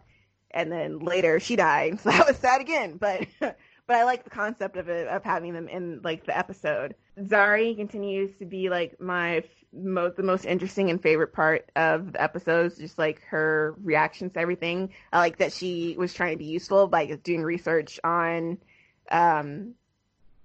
and 0.51 0.71
then 0.71 0.99
later 0.99 1.39
she 1.39 1.55
died, 1.55 1.99
so 2.01 2.09
that 2.09 2.27
was 2.27 2.37
sad 2.37 2.61
again. 2.61 2.97
But 2.97 3.27
but 3.87 3.97
I 3.97 4.03
like 4.03 4.23
the 4.23 4.29
concept 4.29 4.77
of 4.77 4.89
it 4.89 5.07
of 5.07 5.23
having 5.23 5.53
them 5.53 5.67
in 5.67 6.01
like 6.03 6.25
the 6.25 6.37
episode. 6.37 6.95
Zari 7.19 7.75
continues 7.75 8.35
to 8.39 8.45
be 8.45 8.69
like 8.69 8.99
my 8.99 9.43
most 9.73 10.15
the 10.15 10.23
most 10.23 10.45
interesting 10.45 10.89
and 10.89 11.01
favorite 11.01 11.33
part 11.33 11.69
of 11.75 12.13
the 12.13 12.21
episodes, 12.21 12.77
just 12.77 12.97
like 12.97 13.21
her 13.23 13.75
reactions 13.83 14.33
to 14.33 14.39
everything. 14.39 14.91
I 15.11 15.19
like 15.19 15.37
that 15.37 15.53
she 15.53 15.95
was 15.97 16.13
trying 16.13 16.33
to 16.33 16.37
be 16.37 16.45
useful 16.45 16.87
by 16.87 17.05
doing 17.05 17.43
research 17.43 17.99
on 18.03 18.57
um, 19.11 19.75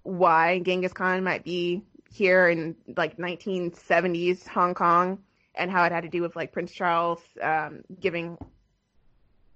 why 0.03 0.61
Genghis 0.61 0.93
Khan 0.93 1.25
might 1.25 1.45
be 1.45 1.83
here 2.13 2.49
in 2.49 2.75
like 2.97 3.17
1970s 3.19 4.47
Hong 4.49 4.75
Kong 4.75 5.19
and 5.55 5.71
how 5.71 5.85
it 5.85 5.93
had 5.93 6.03
to 6.03 6.09
do 6.09 6.23
with 6.23 6.37
like 6.37 6.53
Prince 6.53 6.73
Charles 6.73 7.21
um, 7.41 7.83
giving 8.01 8.37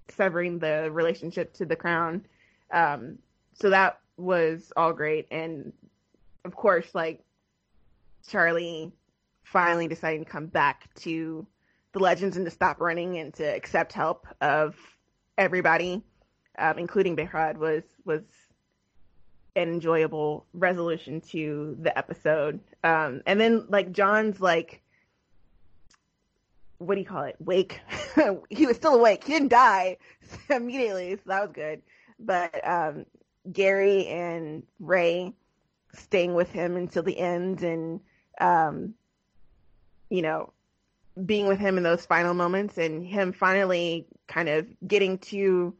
severing 0.09 0.59
the 0.59 0.89
relationship 0.91 1.53
to 1.55 1.65
the 1.65 1.75
crown. 1.75 2.25
Um, 2.71 3.19
so 3.55 3.69
that 3.69 3.99
was 4.17 4.71
all 4.77 4.93
great, 4.93 5.27
and 5.31 5.73
of 6.43 6.55
course, 6.55 6.93
like 6.93 7.23
Charlie 8.29 8.91
finally 9.43 9.87
deciding 9.87 10.23
to 10.23 10.29
come 10.29 10.47
back 10.47 10.93
to 10.95 11.45
the 11.93 11.99
legends 11.99 12.35
and 12.35 12.45
to 12.45 12.51
stop 12.51 12.81
running 12.81 13.17
and 13.17 13.33
to 13.35 13.43
accept 13.43 13.93
help 13.93 14.27
of 14.41 14.75
everybody, 15.37 16.03
um, 16.57 16.77
including 16.77 17.15
Behrad, 17.15 17.57
was 17.57 17.83
was 18.03 18.23
an 19.55 19.69
enjoyable 19.69 20.45
resolution 20.53 21.21
to 21.21 21.77
the 21.79 21.97
episode. 21.97 22.59
Um, 22.83 23.21
and 23.25 23.39
then 23.39 23.65
like 23.69 23.91
John's 23.93 24.41
like, 24.41 24.81
what 26.77 26.95
do 26.95 27.01
you 27.01 27.07
call 27.07 27.23
it? 27.23 27.37
Wake. 27.39 27.79
he 28.49 28.65
was 28.65 28.75
still 28.75 28.95
awake. 28.95 29.23
He 29.23 29.33
didn't 29.33 29.49
die 29.49 29.97
immediately, 30.49 31.15
so 31.15 31.21
that 31.27 31.41
was 31.41 31.51
good. 31.53 31.81
But 32.19 32.67
um, 32.67 33.05
Gary 33.51 34.07
and 34.07 34.63
Ray 34.79 35.33
staying 35.93 36.33
with 36.33 36.51
him 36.51 36.75
until 36.75 37.03
the 37.03 37.17
end, 37.17 37.63
and 37.63 37.99
um, 38.39 38.93
you 40.09 40.21
know, 40.21 40.53
being 41.25 41.47
with 41.47 41.59
him 41.59 41.77
in 41.77 41.83
those 41.83 42.05
final 42.05 42.33
moments, 42.33 42.77
and 42.77 43.05
him 43.05 43.33
finally 43.33 44.07
kind 44.27 44.49
of 44.49 44.67
getting 44.87 45.17
to 45.19 45.75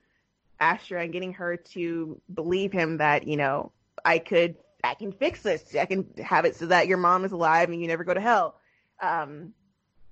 Astra 0.60 1.04
and 1.04 1.14
getting 1.14 1.34
her 1.34 1.58
to 1.58 2.22
believe 2.34 2.72
him 2.72 2.98
that, 2.98 3.28
you 3.28 3.38
know, 3.38 3.72
I 4.04 4.20
could, 4.20 4.56
I 4.84 4.94
can 4.94 5.12
fix 5.12 5.42
this. 5.42 5.76
I 5.76 5.86
can 5.86 6.08
have 6.24 6.46
it 6.46 6.56
so 6.56 6.68
that 6.68 6.88
your 6.88 6.98
mom 6.98 7.26
is 7.26 7.32
alive 7.32 7.70
and 7.70 7.82
you 7.82 7.88
never 7.88 8.04
go 8.04 8.14
to 8.14 8.22
hell. 8.22 8.56
Um, 9.02 9.54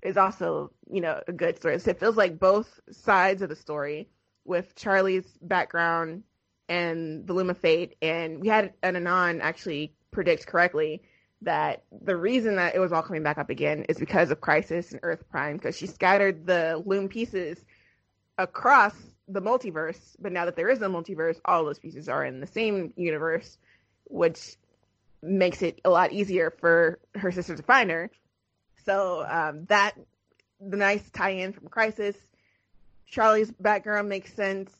is 0.01 0.17
also, 0.17 0.71
you 0.91 0.99
know, 0.99 1.21
a 1.27 1.31
good 1.31 1.55
story. 1.55 1.79
So 1.79 1.91
it 1.91 1.99
feels 1.99 2.17
like 2.17 2.37
both 2.37 2.79
sides 2.91 3.41
of 3.41 3.49
the 3.49 3.55
story 3.55 4.09
with 4.43 4.75
Charlie's 4.75 5.37
background 5.41 6.23
and 6.69 7.27
the 7.27 7.33
Loom 7.33 7.49
of 7.49 7.57
Fate. 7.57 7.95
And 8.01 8.39
we 8.39 8.47
had 8.47 8.73
an 8.81 8.95
Anon 8.95 9.41
actually 9.41 9.93
predict 10.11 10.47
correctly 10.47 11.01
that 11.41 11.83
the 12.01 12.15
reason 12.15 12.55
that 12.55 12.75
it 12.75 12.79
was 12.79 12.91
all 12.91 13.01
coming 13.01 13.23
back 13.23 13.37
up 13.37 13.49
again 13.49 13.85
is 13.89 13.97
because 13.97 14.31
of 14.31 14.39
Crisis 14.39 14.91
and 14.91 14.99
Earth 15.03 15.23
Prime, 15.29 15.57
because 15.57 15.77
she 15.77 15.87
scattered 15.87 16.45
the 16.45 16.81
Loom 16.85 17.09
pieces 17.09 17.63
across 18.37 18.95
the 19.27 19.41
multiverse, 19.41 20.15
but 20.19 20.31
now 20.31 20.45
that 20.45 20.55
there 20.55 20.69
is 20.69 20.81
a 20.81 20.87
multiverse, 20.87 21.39
all 21.45 21.63
those 21.63 21.79
pieces 21.79 22.09
are 22.09 22.25
in 22.25 22.39
the 22.39 22.47
same 22.47 22.93
universe, 22.95 23.57
which 24.05 24.57
makes 25.21 25.61
it 25.61 25.79
a 25.85 25.89
lot 25.89 26.11
easier 26.11 26.51
for 26.59 26.99
her 27.15 27.31
sister 27.31 27.55
to 27.55 27.63
find 27.63 27.89
her. 27.89 28.09
So 28.85 29.25
um, 29.27 29.65
that 29.65 29.93
the 30.59 30.77
nice 30.77 31.09
tie-in 31.11 31.53
from 31.53 31.67
Crisis, 31.67 32.15
Charlie's 33.07 33.51
background 33.51 34.09
makes 34.09 34.33
sense. 34.33 34.71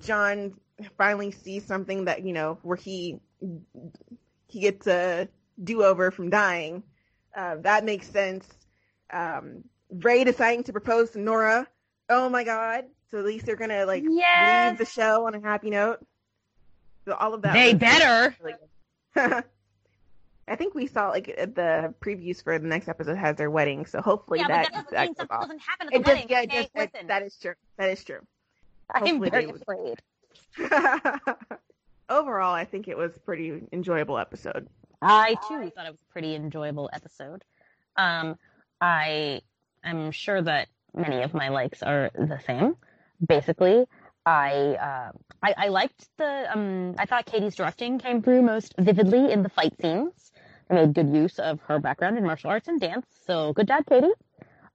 John 0.00 0.54
finally 0.96 1.30
see 1.30 1.60
something 1.60 2.04
that 2.06 2.24
you 2.24 2.32
know 2.32 2.58
where 2.62 2.76
he 2.76 3.18
he 4.46 4.60
gets 4.60 4.86
a 4.86 5.28
do-over 5.62 6.10
from 6.10 6.30
dying. 6.30 6.82
Uh, 7.36 7.56
that 7.56 7.84
makes 7.84 8.08
sense. 8.08 8.46
Um, 9.12 9.64
Ray 9.90 10.24
deciding 10.24 10.64
to 10.64 10.72
propose 10.72 11.10
to 11.10 11.20
Nora. 11.20 11.66
Oh 12.08 12.28
my 12.28 12.44
God! 12.44 12.84
So 13.10 13.18
at 13.18 13.24
least 13.24 13.46
they're 13.46 13.56
gonna 13.56 13.86
like 13.86 14.04
Yes. 14.08 14.70
leave 14.70 14.78
the 14.78 14.86
show 14.86 15.26
on 15.26 15.34
a 15.34 15.40
happy 15.40 15.70
note. 15.70 15.98
So 17.06 17.14
all 17.14 17.34
of 17.34 17.42
that. 17.42 17.52
They 17.54 17.74
better. 17.74 18.34
really. 18.42 18.54
I 20.50 20.56
think 20.56 20.74
we 20.74 20.86
saw 20.86 21.08
like 21.10 21.26
the 21.26 21.92
previews 22.00 22.42
for 22.42 22.58
the 22.58 22.66
next 22.66 22.88
episode 22.88 23.18
has 23.18 23.36
their 23.36 23.50
wedding, 23.50 23.84
so 23.84 24.00
hopefully 24.00 24.38
yeah, 24.40 24.48
that 24.48 24.62
that 24.64 24.72
doesn't 24.72 24.90
that 24.92 25.04
mean 25.06 25.14
something 25.16 25.38
doesn't 25.40 25.60
happen 25.60 25.86
at 25.88 25.92
It 25.94 25.98
the 25.98 26.04
just 26.04 26.14
wedding. 26.14 26.26
yeah, 26.30 26.40
it 26.40 26.48
okay? 26.48 26.62
just 26.62 26.92
that, 26.92 27.08
that 27.08 27.22
is 27.22 27.36
true. 27.36 27.54
That 27.76 27.90
is 27.90 28.04
true. 28.04 28.20
I'm 28.94 29.02
hopefully 29.02 29.30
very 29.30 29.44
afraid. 29.50 29.98
Overall, 32.08 32.54
I 32.54 32.64
think 32.64 32.88
it 32.88 32.96
was 32.96 33.16
a 33.16 33.20
pretty 33.20 33.62
enjoyable 33.72 34.18
episode. 34.18 34.68
I 35.02 35.34
too 35.48 35.70
thought 35.70 35.86
it 35.86 35.90
was 35.90 36.00
a 36.00 36.12
pretty 36.12 36.34
enjoyable 36.34 36.90
episode. 36.92 37.44
Um, 37.96 38.36
I 38.80 39.42
am 39.84 40.10
sure 40.10 40.40
that 40.40 40.68
many 40.94 41.22
of 41.22 41.34
my 41.34 41.48
likes 41.48 41.82
are 41.82 42.10
the 42.14 42.40
same. 42.46 42.76
Basically, 43.26 43.86
I 44.24 44.76
uh, 44.80 45.12
I, 45.42 45.54
I 45.56 45.68
liked 45.68 46.08
the 46.16 46.46
um, 46.52 46.94
I 46.98 47.06
thought 47.06 47.26
Caity's 47.26 47.56
directing 47.56 47.98
came 47.98 48.22
through 48.22 48.42
most 48.42 48.74
vividly 48.78 49.32
in 49.32 49.42
the 49.42 49.48
fight 49.48 49.74
scenes. 49.80 50.32
They 50.68 50.76
made 50.76 50.94
good 50.94 51.10
use 51.10 51.38
of 51.38 51.60
her 51.62 51.78
background 51.78 52.18
in 52.18 52.24
martial 52.24 52.50
arts 52.50 52.68
and 52.68 52.80
dance, 52.80 53.06
so 53.26 53.52
good 53.52 53.68
job, 53.68 53.84
Caity. 53.86 54.10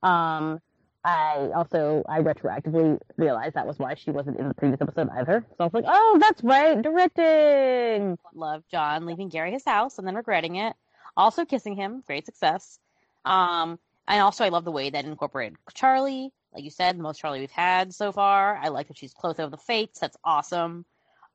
Um, 0.02 0.60
I 1.06 1.50
also 1.54 2.04
I 2.08 2.22
retroactively 2.22 3.00
realized 3.18 3.56
that 3.56 3.68
was 3.68 3.78
why 3.78 3.96
she 3.96 4.12
wasn't 4.12 4.40
in 4.40 4.48
the 4.48 4.54
previous 4.54 4.82
episode 4.82 5.10
either. 5.10 5.46
So 5.50 5.56
I 5.60 5.64
was 5.66 5.74
like, 5.74 5.86
oh, 5.88 6.18
that's 6.20 6.42
right, 6.44 6.82
directing. 6.82 8.18
Love 8.34 8.64
John 8.72 9.06
leaving 9.06 9.30
Gary 9.30 9.52
his 9.52 9.66
house 9.66 9.98
and 9.98 10.08
then 10.08 10.16
regretting 10.16 10.56
it. 10.56 10.74
Also 11.18 11.44
kissing 11.46 11.76
him, 11.76 12.04
great 12.08 12.26
success. 12.26 12.80
Um, 13.26 13.80
and 14.08 14.22
also 14.22 14.46
I 14.46 14.50
love 14.50 14.64
the 14.64 14.72
way 14.72 14.90
that 14.90 15.06
incorporated 15.06 15.58
Charlie. 15.74 16.32
Like 16.54 16.64
you 16.64 16.70
said, 16.70 16.98
the 16.98 17.04
most 17.04 17.20
Charlie 17.20 17.40
we've 17.40 17.52
had 17.52 17.94
so 17.94 18.12
far. 18.12 18.56
I 18.56 18.70
like 18.70 18.88
that 18.88 18.98
she's 18.98 19.14
close 19.14 19.40
over 19.40 19.50
the 19.50 19.58
fates. 19.58 20.00
That's 20.00 20.18
awesome. 20.24 20.86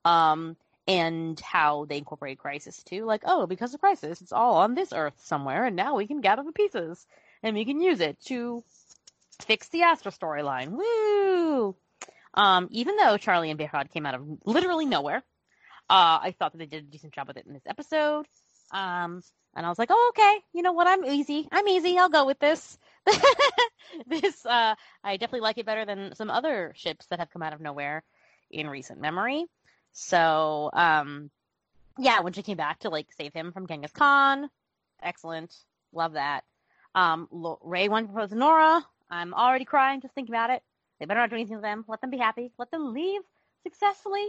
Um, 0.04 0.56
and 0.86 1.38
how 1.40 1.84
they 1.84 1.98
incorporate 1.98 2.38
Crisis 2.38 2.82
too. 2.82 3.04
Like, 3.04 3.22
oh, 3.26 3.46
because 3.46 3.74
of 3.74 3.80
Crisis, 3.80 4.22
it's 4.22 4.32
all 4.32 4.56
on 4.56 4.74
this 4.74 4.92
Earth 4.94 5.20
somewhere, 5.22 5.66
and 5.66 5.76
now 5.76 5.96
we 5.96 6.06
can 6.06 6.22
gather 6.22 6.42
the 6.42 6.52
pieces 6.52 7.06
and 7.42 7.54
we 7.54 7.64
can 7.64 7.80
use 7.80 8.00
it 8.00 8.18
to 8.26 8.64
fix 9.40 9.68
the 9.68 9.82
Astra 9.82 10.12
storyline. 10.12 10.70
Woo! 10.70 11.76
Um, 12.34 12.68
even 12.70 12.96
though 12.96 13.16
Charlie 13.16 13.50
and 13.50 13.58
Behrad 13.58 13.90
came 13.90 14.06
out 14.06 14.14
of 14.14 14.26
literally 14.44 14.86
nowhere, 14.86 15.22
uh, 15.90 16.18
I 16.22 16.34
thought 16.38 16.52
that 16.52 16.58
they 16.58 16.66
did 16.66 16.84
a 16.84 16.86
decent 16.86 17.14
job 17.14 17.28
with 17.28 17.36
it 17.36 17.46
in 17.46 17.54
this 17.54 17.66
episode. 17.66 18.26
Um, 18.70 19.22
and 19.56 19.64
I 19.64 19.68
was 19.68 19.78
like, 19.78 19.90
oh, 19.90 20.12
okay, 20.14 20.38
you 20.52 20.62
know 20.62 20.72
what? 20.72 20.86
I'm 20.86 21.04
easy. 21.04 21.48
I'm 21.50 21.66
easy. 21.68 21.98
I'll 21.98 22.10
go 22.10 22.26
with 22.26 22.38
this. 22.38 22.78
this, 24.06 24.44
uh, 24.44 24.74
I 25.02 25.16
definitely 25.16 25.40
like 25.40 25.58
it 25.58 25.66
better 25.66 25.86
than 25.86 26.14
some 26.14 26.30
other 26.30 26.72
ships 26.76 27.06
that 27.06 27.18
have 27.18 27.30
come 27.30 27.42
out 27.42 27.54
of 27.54 27.60
nowhere 27.60 28.04
in 28.50 28.68
recent 28.68 29.00
memory. 29.00 29.46
So, 29.92 30.70
um, 30.74 31.30
yeah, 31.98 32.20
when 32.20 32.34
she 32.34 32.42
came 32.42 32.56
back 32.56 32.80
to 32.80 32.90
like 32.90 33.08
save 33.16 33.32
him 33.32 33.52
from 33.52 33.66
Genghis 33.66 33.90
Khan, 33.92 34.48
excellent. 35.02 35.54
Love 35.92 36.12
that. 36.12 36.44
Um, 36.94 37.28
Ray 37.62 37.88
wanted 37.88 38.08
to 38.08 38.12
propose 38.12 38.32
Nora. 38.32 38.84
I'm 39.10 39.34
already 39.34 39.64
crying 39.64 40.00
just 40.00 40.14
thinking 40.14 40.34
about 40.34 40.50
it. 40.50 40.62
They 40.98 41.06
better 41.06 41.20
not 41.20 41.30
do 41.30 41.36
anything 41.36 41.56
to 41.56 41.62
them. 41.62 41.84
Let 41.88 42.00
them 42.00 42.10
be 42.10 42.18
happy. 42.18 42.50
Let 42.58 42.70
them 42.70 42.92
leave 42.92 43.22
successfully. 43.62 44.28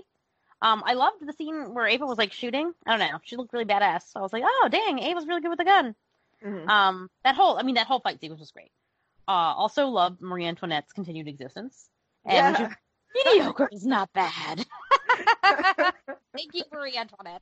Um, 0.61 0.83
I 0.85 0.93
loved 0.93 1.25
the 1.25 1.33
scene 1.33 1.73
where 1.73 1.87
Ava 1.87 2.05
was 2.05 2.17
like 2.17 2.33
shooting. 2.33 2.73
I 2.85 2.97
don't 2.97 3.11
know. 3.11 3.19
She 3.23 3.37
looked 3.37 3.53
really 3.53 3.65
badass. 3.65 4.03
So 4.11 4.19
I 4.19 4.23
was 4.23 4.33
like, 4.33 4.43
oh 4.45 4.67
dang, 4.71 4.99
Ava's 4.99 5.25
really 5.27 5.41
good 5.41 5.49
with 5.49 5.59
the 5.59 5.65
gun. 5.65 5.95
Mhm. 6.45 6.67
Um, 6.67 7.09
that 7.23 7.35
whole, 7.35 7.57
I 7.57 7.63
mean, 7.63 7.75
that 7.75 7.87
whole 7.87 7.99
fight 7.99 8.19
sequence 8.19 8.39
was 8.39 8.51
great. 8.51 8.71
Uh, 9.27 9.31
also 9.31 9.87
loved 9.87 10.21
Marie 10.21 10.45
Antoinette's 10.45 10.91
continued 10.93 11.27
existence. 11.27 11.89
And 12.25 12.57
Yeah. 12.57 12.73
mediocre 13.25 13.69
is 13.71 13.85
not 13.85 14.11
bad. 14.13 14.65
Thank 16.33 16.53
you, 16.53 16.63
Marie 16.71 16.97
Antoinette. 16.97 17.41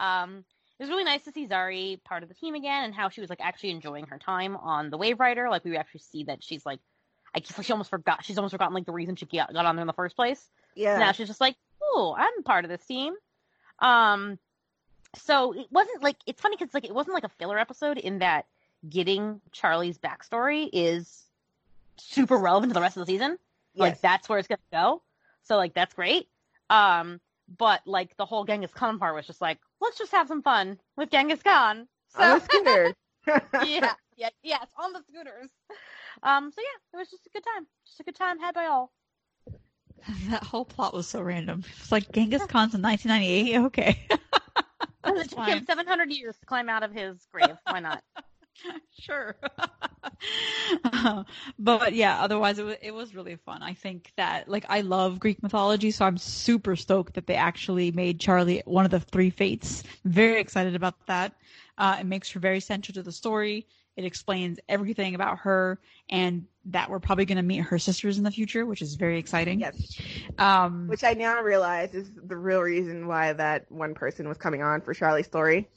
Um, 0.00 0.44
it 0.78 0.82
was 0.82 0.90
really 0.90 1.04
nice 1.04 1.24
to 1.24 1.32
see 1.32 1.46
Zari 1.46 2.02
part 2.04 2.22
of 2.22 2.28
the 2.28 2.34
team 2.34 2.54
again 2.54 2.84
and 2.84 2.94
how 2.94 3.08
she 3.08 3.20
was 3.20 3.28
like 3.28 3.40
actually 3.40 3.70
enjoying 3.70 4.06
her 4.06 4.18
time 4.18 4.56
on 4.56 4.90
the 4.90 4.98
Waverider. 4.98 5.50
Like 5.50 5.64
we 5.64 5.76
actually 5.76 6.00
see 6.00 6.24
that 6.24 6.42
she's 6.42 6.64
like, 6.64 6.78
I 7.34 7.40
guess 7.40 7.64
she 7.64 7.72
almost 7.72 7.90
forgot. 7.90 8.24
She's 8.24 8.38
almost 8.38 8.52
forgotten 8.52 8.74
like 8.74 8.86
the 8.86 8.92
reason 8.92 9.16
she 9.16 9.26
got, 9.26 9.52
got 9.52 9.66
on 9.66 9.76
there 9.76 9.82
in 9.82 9.86
the 9.88 9.92
first 9.92 10.14
place. 10.14 10.48
yeah. 10.74 10.98
Now 10.98 11.12
she's 11.12 11.26
just 11.26 11.40
like, 11.40 11.56
oh, 11.82 12.14
I'm 12.16 12.42
part 12.44 12.64
of 12.64 12.70
this 12.70 12.84
team. 12.84 13.14
Um, 13.80 14.38
so 15.16 15.52
it 15.52 15.66
wasn't 15.70 16.02
like 16.02 16.16
it's 16.26 16.40
funny 16.40 16.56
because 16.56 16.72
like 16.74 16.84
it 16.84 16.94
wasn't 16.94 17.14
like 17.14 17.24
a 17.24 17.30
filler 17.38 17.58
episode 17.58 17.98
in 17.98 18.20
that 18.20 18.46
getting 18.88 19.40
Charlie's 19.52 19.98
backstory 19.98 20.68
is 20.72 21.24
super 21.96 22.36
relevant 22.36 22.70
to 22.70 22.74
the 22.74 22.80
rest 22.80 22.96
of 22.96 23.06
the 23.06 23.12
season. 23.12 23.38
Like 23.74 24.00
that's 24.00 24.28
where 24.28 24.38
it's 24.38 24.48
gonna 24.48 24.60
go. 24.72 25.02
So 25.42 25.56
like 25.56 25.74
that's 25.74 25.94
great. 25.94 26.28
Um, 26.70 27.20
but 27.56 27.80
like 27.86 28.16
the 28.16 28.26
whole 28.26 28.44
Genghis 28.44 28.72
Khan 28.72 28.98
part 28.98 29.14
was 29.14 29.26
just 29.26 29.40
like, 29.40 29.58
let's 29.80 29.98
just 29.98 30.12
have 30.12 30.28
some 30.28 30.42
fun 30.42 30.78
with 30.96 31.10
Genghis 31.10 31.42
Khan. 31.42 31.88
So 32.08 32.22
on 32.22 32.38
the 32.38 32.44
scooter. 32.44 32.94
yeah, 33.66 33.92
yeah, 34.16 34.30
yes, 34.42 34.66
on 34.78 34.92
the 34.92 35.02
scooters. 35.08 35.50
Um, 36.22 36.50
so 36.50 36.60
yeah, 36.60 36.94
it 36.94 36.96
was 36.96 37.10
just 37.10 37.26
a 37.26 37.30
good 37.30 37.44
time. 37.44 37.66
Just 37.86 38.00
a 38.00 38.04
good 38.04 38.16
time 38.16 38.38
had 38.38 38.54
by 38.54 38.66
all. 38.66 38.92
That 40.30 40.44
whole 40.44 40.64
plot 40.64 40.94
was 40.94 41.08
so 41.08 41.20
random. 41.20 41.64
It's 41.80 41.92
like 41.92 42.12
Genghis 42.12 42.46
Khan's 42.46 42.74
in 42.74 42.80
1998. 42.80 43.58
Okay. 43.66 43.98
it 45.04 45.28
took 45.28 45.46
him 45.46 45.64
700 45.66 46.10
years 46.12 46.36
to 46.38 46.46
climb 46.46 46.68
out 46.68 46.82
of 46.82 46.92
his 46.92 47.26
grave. 47.32 47.56
Why 47.68 47.80
not? 47.80 48.02
sure. 48.98 49.36
But 51.58 51.94
yeah, 51.94 52.20
otherwise 52.20 52.58
it 52.58 52.64
was, 52.64 52.76
it 52.82 52.90
was 52.92 53.14
really 53.14 53.36
fun. 53.36 53.62
I 53.62 53.74
think 53.74 54.12
that 54.16 54.48
like 54.48 54.64
I 54.68 54.80
love 54.80 55.18
Greek 55.18 55.42
mythology, 55.42 55.90
so 55.90 56.04
I'm 56.04 56.18
super 56.18 56.76
stoked 56.76 57.14
that 57.14 57.26
they 57.26 57.34
actually 57.34 57.90
made 57.92 58.20
Charlie 58.20 58.62
one 58.64 58.84
of 58.84 58.90
the 58.90 59.00
three 59.00 59.30
fates. 59.30 59.82
Very 60.04 60.40
excited 60.40 60.74
about 60.74 60.94
that. 61.06 61.34
Uh, 61.76 61.96
it 62.00 62.06
makes 62.06 62.30
her 62.32 62.40
very 62.40 62.60
central 62.60 62.94
to 62.94 63.02
the 63.02 63.12
story. 63.12 63.66
It 63.96 64.04
explains 64.04 64.60
everything 64.68 65.14
about 65.16 65.38
her, 65.38 65.80
and 66.08 66.46
that 66.66 66.88
we're 66.88 67.00
probably 67.00 67.24
going 67.24 67.36
to 67.36 67.42
meet 67.42 67.58
her 67.58 67.78
sisters 67.78 68.16
in 68.18 68.24
the 68.24 68.30
future, 68.30 68.64
which 68.64 68.80
is 68.80 68.94
very 68.94 69.18
exciting. 69.18 69.60
yes. 69.60 70.00
Um, 70.38 70.86
Which 70.86 71.02
I 71.02 71.14
now 71.14 71.40
realize 71.40 71.94
is 71.94 72.08
the 72.14 72.36
real 72.36 72.60
reason 72.60 73.08
why 73.08 73.32
that 73.32 73.70
one 73.72 73.94
person 73.94 74.28
was 74.28 74.38
coming 74.38 74.62
on 74.62 74.82
for 74.82 74.94
Charlie's 74.94 75.26
story. 75.26 75.68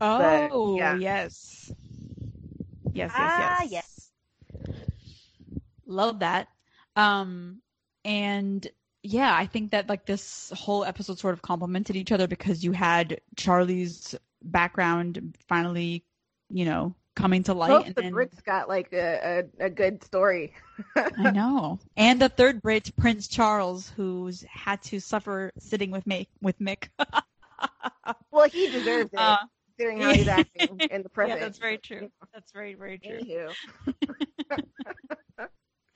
oh 0.00 0.76
yeah. 0.76 0.96
yes, 0.96 1.72
yes, 2.96 3.10
yes, 3.12 3.32
Ah, 3.38 3.62
yes. 3.62 3.70
yes. 3.70 4.10
love 5.86 6.18
that 6.20 6.48
um 6.96 7.60
and 8.04 8.66
yeah 9.02 9.34
i 9.36 9.46
think 9.46 9.70
that 9.70 9.88
like 9.88 10.04
this 10.06 10.52
whole 10.56 10.84
episode 10.84 11.18
sort 11.18 11.32
of 11.34 11.42
complemented 11.42 11.94
each 11.96 12.10
other 12.12 12.26
because 12.26 12.64
you 12.64 12.72
had 12.72 13.20
charlie's 13.36 14.14
background 14.42 15.36
finally 15.48 16.04
you 16.50 16.64
know 16.64 16.94
coming 17.14 17.42
to 17.42 17.54
light 17.54 17.70
Hope 17.70 17.86
and 17.86 17.94
the 17.94 18.02
then 18.02 18.12
Brits 18.12 18.44
got 18.44 18.68
like 18.68 18.92
a, 18.92 19.44
a, 19.60 19.66
a 19.66 19.70
good 19.70 20.02
story. 20.04 20.52
i 21.18 21.30
know 21.30 21.78
and 21.96 22.20
the 22.20 22.28
third 22.28 22.60
brit 22.62 22.90
prince 22.96 23.28
charles 23.28 23.90
who's 23.96 24.42
had 24.50 24.82
to 24.82 25.00
suffer 25.00 25.52
sitting 25.58 25.90
with 25.90 26.04
mick 26.04 26.26
with 26.42 26.58
mick 26.58 26.88
Well, 28.30 28.48
he 28.48 28.66
deserves 28.66 29.12
it, 29.12 29.18
Uh, 29.18 29.36
considering 29.76 30.00
how 30.00 30.12
he's 30.12 30.28
acting 30.28 30.80
in 30.90 31.02
the 31.02 31.08
present. 31.08 31.38
yeah 31.40 31.44
that's 31.44 31.58
very 31.58 31.78
true 31.78 32.10
that's 32.32 32.52
very 32.52 32.74
very 32.74 32.98
true 32.98 33.50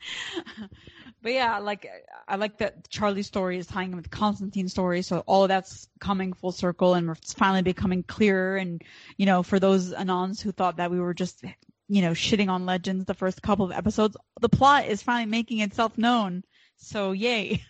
but 1.23 1.32
yeah, 1.32 1.59
like 1.59 1.89
I 2.28 2.36
like 2.36 2.59
that 2.59 2.89
Charlie's 2.89 3.27
story 3.27 3.59
is 3.59 3.66
tying 3.66 3.90
in 3.90 3.97
with 3.97 4.11
Constantine's 4.11 4.73
story, 4.73 5.02
so 5.02 5.23
all 5.27 5.43
of 5.43 5.48
that's 5.48 5.89
coming 6.01 6.32
full 6.32 6.52
circle, 6.52 6.94
and 6.94 7.11
it's 7.11 7.32
finally 7.32 7.62
becoming 7.62 8.02
clearer. 8.02 8.57
And 8.57 8.82
you 9.16 9.27
know, 9.27 9.43
for 9.43 9.59
those 9.59 9.93
anons 9.93 10.40
who 10.40 10.52
thought 10.52 10.77
that 10.77 10.90
we 10.90 11.01
were 11.01 11.15
just 11.15 11.44
you 11.89 12.02
know 12.02 12.12
shitting 12.12 12.48
on 12.48 12.66
Legends 12.66 13.05
the 13.05 13.15
first 13.15 13.43
couple 13.43 13.65
of 13.65 13.73
episodes, 13.73 14.16
the 14.40 14.48
plot 14.48 14.86
is 14.86 15.02
finally 15.02 15.31
making 15.31 15.61
itself 15.61 15.97
known. 15.98 16.43
So 16.77 17.12
yay! 17.12 17.62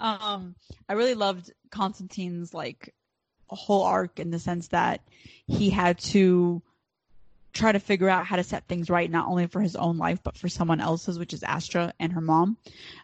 um, 0.00 0.54
I 0.88 0.92
really 0.92 1.14
loved 1.14 1.52
Constantine's 1.70 2.52
like 2.52 2.94
whole 3.54 3.82
arc 3.82 4.20
in 4.20 4.30
the 4.30 4.38
sense 4.38 4.68
that 4.68 5.00
he 5.46 5.70
had 5.70 5.98
to 5.98 6.62
try 7.52 7.72
to 7.72 7.80
figure 7.80 8.08
out 8.08 8.26
how 8.26 8.36
to 8.36 8.44
set 8.44 8.66
things 8.68 8.90
right, 8.90 9.10
not 9.10 9.26
only 9.28 9.46
for 9.46 9.60
his 9.60 9.76
own 9.76 9.98
life, 9.98 10.20
but 10.22 10.36
for 10.36 10.48
someone 10.48 10.80
else's, 10.80 11.18
which 11.18 11.32
is 11.32 11.42
Astra 11.42 11.92
and 11.98 12.12
her 12.12 12.20
mom. 12.20 12.56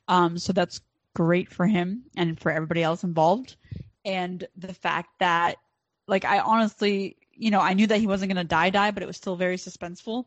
Um, 0.07 0.39
so 0.39 0.53
that's 0.53 0.81
great 1.15 1.51
for 1.51 1.67
him 1.67 2.05
and 2.17 2.39
for 2.39 2.53
everybody 2.53 2.83
else 2.83 3.05
involved. 3.05 3.57
And 4.05 4.47
the 4.57 4.75
fact 4.75 5.09
that, 5.21 5.57
like, 6.07 6.25
I 6.25 6.41
honestly, 6.41 7.17
you 7.33 7.51
know, 7.51 7.61
I 7.61 7.73
knew 7.73 7.87
that 7.87 8.01
he 8.01 8.07
wasn't 8.07 8.33
going 8.33 8.45
to 8.45 8.49
die, 8.49 8.71
die, 8.71 8.91
but 8.91 9.03
it 9.03 9.07
was 9.07 9.17
still 9.17 9.37
very 9.37 9.57
suspenseful. 9.57 10.27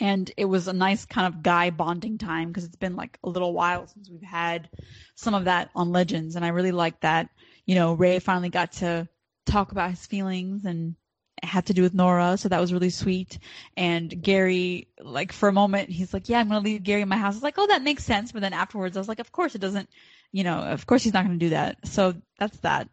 And 0.00 0.30
it 0.36 0.46
was 0.46 0.68
a 0.68 0.72
nice 0.72 1.04
kind 1.04 1.26
of 1.26 1.42
guy 1.42 1.70
bonding 1.70 2.18
time 2.18 2.48
because 2.48 2.64
it's 2.64 2.76
been 2.76 2.96
like 2.96 3.18
a 3.22 3.28
little 3.28 3.52
while 3.52 3.86
since 3.86 4.08
we've 4.10 4.22
had 4.22 4.68
some 5.14 5.34
of 5.34 5.44
that 5.44 5.70
on 5.74 5.92
Legends. 5.92 6.36
And 6.36 6.44
I 6.44 6.48
really 6.48 6.72
like 6.72 7.00
that, 7.00 7.28
you 7.66 7.74
know, 7.74 7.94
Ray 7.94 8.18
finally 8.18 8.48
got 8.48 8.72
to 8.72 9.08
talk 9.46 9.72
about 9.72 9.90
his 9.90 10.06
feelings 10.06 10.64
and 10.64 10.96
it 11.42 11.46
had 11.46 11.66
to 11.66 11.74
do 11.74 11.82
with 11.82 11.94
Nora, 11.94 12.36
so 12.36 12.48
that 12.48 12.60
was 12.60 12.72
really 12.72 12.90
sweet. 12.90 13.38
And 13.76 14.22
Gary, 14.22 14.88
like 15.00 15.32
for 15.32 15.48
a 15.48 15.52
moment, 15.52 15.90
he's 15.90 16.14
like, 16.14 16.28
"Yeah, 16.28 16.38
I'm 16.38 16.48
gonna 16.48 16.60
leave 16.60 16.82
Gary 16.84 17.02
in 17.02 17.08
my 17.08 17.16
house." 17.16 17.34
I 17.34 17.36
was 17.36 17.42
like, 17.42 17.58
"Oh, 17.58 17.66
that 17.66 17.82
makes 17.82 18.04
sense." 18.04 18.30
But 18.30 18.42
then 18.42 18.52
afterwards, 18.52 18.96
I 18.96 19.00
was 19.00 19.08
like, 19.08 19.18
"Of 19.18 19.32
course 19.32 19.54
it 19.54 19.60
doesn't." 19.60 19.88
You 20.30 20.44
know, 20.44 20.58
of 20.58 20.86
course 20.86 21.02
he's 21.02 21.12
not 21.12 21.24
gonna 21.24 21.38
do 21.38 21.50
that. 21.50 21.86
So 21.88 22.14
that's 22.38 22.56
that. 22.58 22.88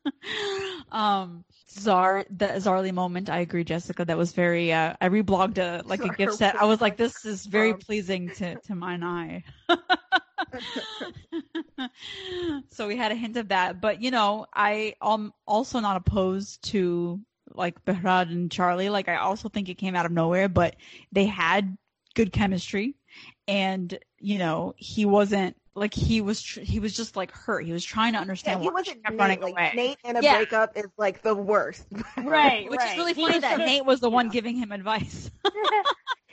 um, 0.92 1.44
Zar, 1.70 2.24
the 2.30 2.46
Zarly 2.46 2.92
moment, 2.92 3.28
I 3.28 3.40
agree, 3.40 3.64
Jessica. 3.64 4.04
That 4.04 4.16
was 4.16 4.32
very. 4.32 4.72
Uh, 4.72 4.94
I 5.00 5.08
reblogged 5.10 5.58
a 5.58 5.82
like 5.84 6.04
a 6.04 6.08
gift 6.08 6.34
set. 6.34 6.56
I 6.56 6.64
was 6.64 6.80
like, 6.80 6.96
"This 6.96 7.26
is 7.26 7.44
very 7.44 7.72
um, 7.72 7.78
pleasing 7.78 8.30
to 8.36 8.54
to 8.54 8.74
mine 8.74 9.04
eye." 9.04 9.44
so 12.70 12.86
we 12.86 12.96
had 12.96 13.12
a 13.12 13.14
hint 13.14 13.36
of 13.36 13.48
that, 13.48 13.80
but 13.80 14.02
you 14.02 14.10
know, 14.10 14.46
I 14.54 14.94
am 15.02 15.32
also 15.46 15.80
not 15.80 15.96
opposed 15.96 16.62
to 16.70 17.20
like 17.54 17.84
Behrad 17.84 18.30
and 18.30 18.50
Charlie. 18.50 18.90
Like 18.90 19.08
I 19.08 19.16
also 19.16 19.48
think 19.48 19.68
it 19.68 19.74
came 19.74 19.94
out 19.94 20.06
of 20.06 20.12
nowhere, 20.12 20.48
but 20.48 20.76
they 21.12 21.26
had 21.26 21.76
good 22.14 22.32
chemistry, 22.32 22.94
and 23.46 23.98
you 24.18 24.38
know, 24.38 24.74
he 24.76 25.06
wasn't 25.06 25.56
like 25.74 25.94
he 25.94 26.20
was 26.20 26.42
tr- 26.42 26.60
he 26.60 26.80
was 26.80 26.96
just 26.96 27.16
like 27.16 27.30
hurt. 27.32 27.64
He 27.64 27.72
was 27.72 27.84
trying 27.84 28.12
to 28.12 28.18
Yeah, 28.18 28.22
understand 28.22 28.62
he 28.62 28.70
wasn't 28.70 29.02
kept 29.04 29.16
Nate. 29.16 29.18
running 29.18 29.40
Like 29.42 29.52
away. 29.52 29.72
Nate 29.74 29.98
and 30.04 30.18
a 30.18 30.22
Yeah. 30.22 30.36
breakup 30.36 30.76
is 30.76 30.86
like 30.98 31.22
the 31.22 31.34
worst. 31.34 31.86
Right, 32.18 32.68
Which 32.70 32.84
is 32.84 32.96
really 32.96 33.14
funny 33.14 33.34
was 33.34 33.42
that 33.42 33.58
Nate 33.58 33.84
was 33.84 34.00
the 34.00 34.10
one 34.10 34.26
yeah. 34.26 34.32
giving 34.32 34.56
him 34.56 34.72
advice. 34.72 35.30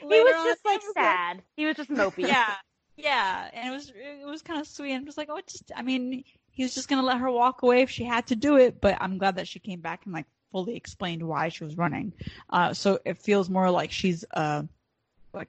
he 0.00 0.20
was 0.20 0.44
just 0.44 0.64
like 0.64 0.82
sad. 0.82 1.42
He 1.56 1.66
was 1.66 1.76
just 1.76 1.90
mopey. 1.90 2.26
yeah, 2.26 2.54
yeah, 2.96 3.50
and 3.52 3.68
it 3.68 3.76
was 3.76 3.90
it 3.94 4.26
was 4.26 4.42
kind 4.42 4.60
of 4.60 4.66
sweet. 4.66 4.94
I'm 4.94 5.04
just 5.04 5.18
like, 5.18 5.28
oh, 5.30 5.40
just 5.46 5.72
I 5.76 5.82
mean, 5.82 6.24
he 6.50 6.62
was 6.62 6.74
just 6.74 6.88
gonna 6.88 7.02
let 7.02 7.18
her 7.18 7.30
walk 7.30 7.62
away 7.62 7.82
if 7.82 7.90
she 7.90 8.04
had 8.04 8.26
to 8.28 8.36
do 8.36 8.56
it, 8.56 8.80
but 8.80 8.96
I'm 9.00 9.18
glad 9.18 9.36
that 9.36 9.48
she 9.48 9.58
came 9.58 9.80
back 9.80 10.04
and 10.04 10.14
like 10.14 10.26
fully 10.52 10.76
explained 10.76 11.22
why 11.22 11.48
she 11.50 11.64
was 11.64 11.76
running. 11.76 12.12
Uh, 12.50 12.72
so 12.72 12.98
it 13.04 13.18
feels 13.18 13.50
more 13.50 13.70
like 13.70 13.92
she's 13.92 14.24
uh 14.34 14.62
like 15.34 15.48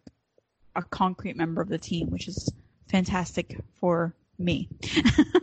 a 0.76 0.84
concrete 0.84 1.38
member 1.38 1.61
of 1.61 1.69
the 1.69 1.78
team, 1.80 2.10
which 2.11 2.28
is 2.28 2.52
fantastic 2.90 3.57
for 3.80 4.15
me. 4.38 4.69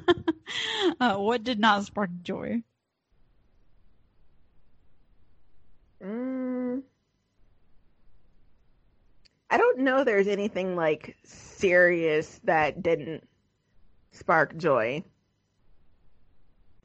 uh, 1.01 1.17
what 1.17 1.45
did 1.45 1.59
not 1.59 1.85
spark 1.85 2.11
joy? 2.23 2.63
Mm. 6.03 6.83
I 9.51 9.57
don't 9.57 9.81
know 9.81 10.05
there's 10.05 10.27
anything 10.27 10.77
like 10.77 11.17
serious 11.25 12.41
that 12.45 12.83
didn't 12.83 13.27
spark 14.13 14.57
joy. 14.57 15.05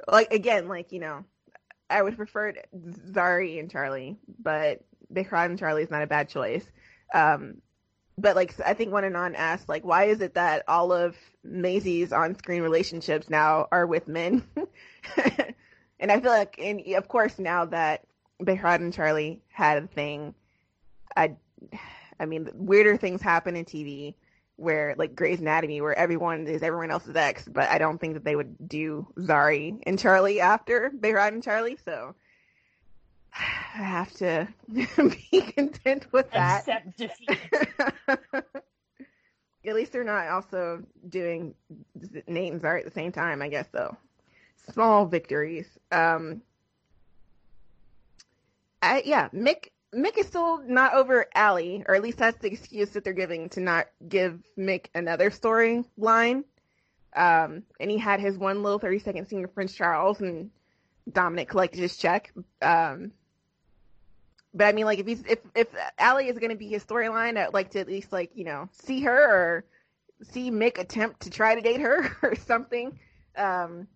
Like 0.07 0.33
again, 0.33 0.67
like, 0.67 0.91
you 0.91 0.99
know, 0.99 1.25
I 1.89 2.01
would 2.01 2.15
prefer 2.15 2.53
Zari 3.11 3.59
and 3.59 3.69
Charlie, 3.69 4.17
but 4.37 4.81
Behrad 5.11 5.45
and 5.45 5.59
Charlie 5.59 5.83
is 5.83 5.89
not 5.89 6.03
a 6.03 6.07
bad 6.07 6.29
choice. 6.29 6.65
Um, 7.13 7.61
but 8.17 8.35
like 8.35 8.53
I 8.63 8.73
think 8.73 8.91
one 8.91 9.05
anon 9.05 9.35
asked, 9.35 9.69
like, 9.69 9.83
why 9.83 10.05
is 10.05 10.21
it 10.21 10.35
that 10.35 10.63
all 10.67 10.91
of 10.91 11.15
Maisie's 11.43 12.11
on-screen 12.11 12.61
relationships 12.61 13.29
now 13.29 13.67
are 13.71 13.87
with 13.87 14.07
men? 14.07 14.43
and 15.99 16.11
I 16.11 16.19
feel 16.19 16.31
like, 16.31 16.59
and 16.59 16.81
of 16.95 17.07
course, 17.07 17.39
now 17.39 17.65
that 17.65 18.05
Behrad 18.41 18.81
and 18.81 18.93
Charlie 18.93 19.41
had 19.49 19.83
a 19.83 19.87
thing, 19.87 20.35
I, 21.15 21.35
I 22.19 22.25
mean, 22.25 22.49
weirder 22.53 22.97
things 22.97 23.21
happen 23.21 23.55
in 23.55 23.65
TV 23.65 24.15
where, 24.57 24.93
like 24.97 25.15
Grey's 25.15 25.39
Anatomy, 25.39 25.79
where 25.81 25.97
everyone 25.97 26.47
is 26.47 26.61
everyone 26.61 26.91
else's 26.91 27.15
ex. 27.15 27.47
But 27.47 27.69
I 27.69 27.77
don't 27.77 27.97
think 27.99 28.15
that 28.15 28.25
they 28.25 28.35
would 28.35 28.67
do 28.67 29.07
Zari 29.17 29.79
and 29.83 29.97
Charlie 29.97 30.41
after 30.41 30.91
Behrad 30.95 31.29
and 31.29 31.43
Charlie. 31.43 31.77
So 31.85 32.15
I 33.33 33.83
have 33.83 34.11
to 34.15 34.47
be 35.31 35.41
content 35.41 36.07
with 36.11 36.29
that. 36.31 36.67
Accept 36.67 36.97
defeat. 36.97 37.39
At 39.65 39.75
least 39.75 39.91
they're 39.91 40.03
not 40.03 40.27
also 40.29 40.83
doing 41.09 41.53
Nate 42.27 42.53
and 42.53 42.61
Zari 42.61 42.79
at 42.79 42.85
the 42.85 42.91
same 42.91 43.11
time, 43.11 43.41
I 43.41 43.49
guess, 43.49 43.67
though. 43.71 43.95
Small 44.71 45.05
victories. 45.05 45.67
Um, 45.91 46.41
I, 48.81 49.03
yeah, 49.05 49.27
Mick 49.29 49.69
Mick 49.93 50.17
is 50.17 50.27
still 50.27 50.61
not 50.65 50.93
over 50.93 51.25
Allie, 51.33 51.83
or 51.87 51.95
at 51.95 52.03
least 52.03 52.19
that's 52.19 52.37
the 52.39 52.51
excuse 52.51 52.89
that 52.91 53.03
they're 53.03 53.13
giving 53.13 53.49
to 53.49 53.59
not 53.59 53.87
give 54.07 54.39
Mick 54.57 54.87
another 54.93 55.31
storyline. 55.31 56.43
Um, 57.15 57.63
and 57.79 57.89
he 57.89 57.97
had 57.97 58.19
his 58.19 58.37
one 58.37 58.61
little 58.61 58.77
30 58.77 58.99
second 58.99 59.27
scene 59.27 59.41
with 59.41 59.55
Prince 59.55 59.73
Charles, 59.73 60.21
and 60.21 60.51
Dominic 61.11 61.49
collected 61.49 61.79
his 61.79 61.97
check. 61.97 62.31
Um, 62.61 63.11
but 64.53 64.67
I 64.67 64.71
mean, 64.73 64.85
like, 64.85 64.99
if 64.99 65.07
he's 65.07 65.23
if 65.27 65.39
if 65.55 65.67
Allie 65.97 66.27
is 66.27 66.37
going 66.37 66.51
to 66.51 66.55
be 66.55 66.67
his 66.67 66.83
storyline, 66.83 67.37
I'd 67.37 67.53
like 67.53 67.71
to 67.71 67.79
at 67.79 67.87
least 67.87 68.11
like 68.11 68.31
you 68.35 68.45
know 68.45 68.69
see 68.71 69.01
her 69.01 69.31
or 69.31 69.65
see 70.23 70.51
Mick 70.51 70.77
attempt 70.77 71.21
to 71.21 71.29
try 71.29 71.55
to 71.55 71.61
date 71.61 71.81
her 71.81 72.15
or 72.21 72.35
something. 72.35 72.99
Um, 73.35 73.87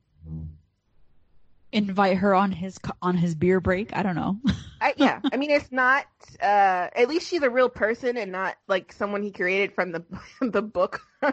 Invite 1.74 2.18
her 2.18 2.36
on 2.36 2.52
his 2.52 2.80
on 3.02 3.18
his 3.18 3.34
beer 3.34 3.60
break. 3.60 3.98
I 3.98 4.04
don't 4.04 4.16
know. 4.16 4.40
I, 4.80 4.94
yeah, 4.96 5.22
I 5.34 5.38
mean, 5.38 5.50
it's 5.50 5.72
not. 5.72 6.06
Uh, 6.40 6.88
at 6.96 7.08
least 7.10 7.28
she's 7.28 7.42
a 7.42 7.50
real 7.50 7.68
person 7.68 8.16
and 8.16 8.32
not 8.32 8.56
like 8.68 8.94
someone 8.94 9.24
he 9.24 9.32
created 9.32 9.74
from 9.74 9.92
the 9.92 10.04
the 10.42 10.62
book. 10.62 11.02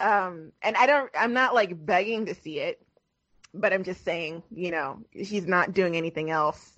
um, 0.00 0.50
and 0.60 0.76
I 0.76 0.86
don't. 0.86 1.08
I'm 1.16 1.32
not 1.32 1.54
like 1.54 1.86
begging 1.86 2.26
to 2.26 2.34
see 2.34 2.58
it, 2.58 2.84
but 3.54 3.72
I'm 3.72 3.84
just 3.84 4.04
saying, 4.04 4.42
you 4.50 4.72
know, 4.72 4.98
she's 5.22 5.46
not 5.46 5.72
doing 5.72 5.96
anything 5.96 6.30
else, 6.30 6.76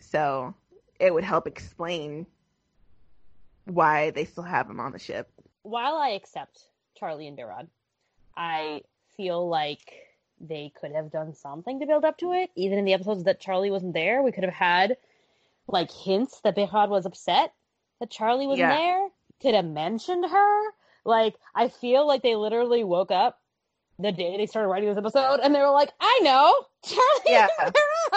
so 0.00 0.54
it 0.98 1.12
would 1.12 1.24
help 1.24 1.46
explain 1.46 2.26
why 3.66 4.12
they 4.12 4.24
still 4.24 4.44
have 4.44 4.70
him 4.70 4.80
on 4.80 4.92
the 4.92 4.98
ship. 4.98 5.30
While 5.62 5.96
I 5.96 6.10
accept 6.10 6.64
Charlie 6.96 7.28
and 7.28 7.36
Behrad, 7.36 7.68
I 8.34 8.80
feel 9.14 9.46
like 9.46 9.92
they 10.42 10.72
could 10.80 10.92
have 10.92 11.10
done 11.10 11.32
something 11.34 11.80
to 11.80 11.86
build 11.86 12.04
up 12.04 12.18
to 12.18 12.32
it. 12.32 12.50
Even 12.56 12.78
in 12.78 12.84
the 12.84 12.92
episodes 12.94 13.24
that 13.24 13.40
Charlie 13.40 13.70
wasn't 13.70 13.94
there, 13.94 14.22
we 14.22 14.32
could 14.32 14.44
have 14.44 14.52
had 14.52 14.96
like 15.68 15.90
hints 15.90 16.40
that 16.40 16.56
Behrad 16.56 16.88
was 16.88 17.06
upset 17.06 17.52
that 18.00 18.10
Charlie 18.10 18.46
wasn't 18.46 18.68
Yeah. 18.70 18.76
there. 18.76 19.08
Could 19.40 19.54
have 19.54 19.64
mentioned 19.64 20.24
her. 20.28 20.70
Like 21.04 21.36
I 21.54 21.68
feel 21.68 22.06
like 22.06 22.22
they 22.22 22.36
literally 22.36 22.84
woke 22.84 23.10
up 23.10 23.38
the 23.98 24.10
day 24.10 24.36
they 24.36 24.46
started 24.46 24.68
writing 24.68 24.88
this 24.88 24.98
episode 24.98 25.38
and 25.42 25.54
they 25.54 25.60
were 25.60 25.70
like, 25.70 25.90
I 26.00 26.20
know 26.24 26.54
Charlie. 26.84 27.02
Yeah. 27.26 27.46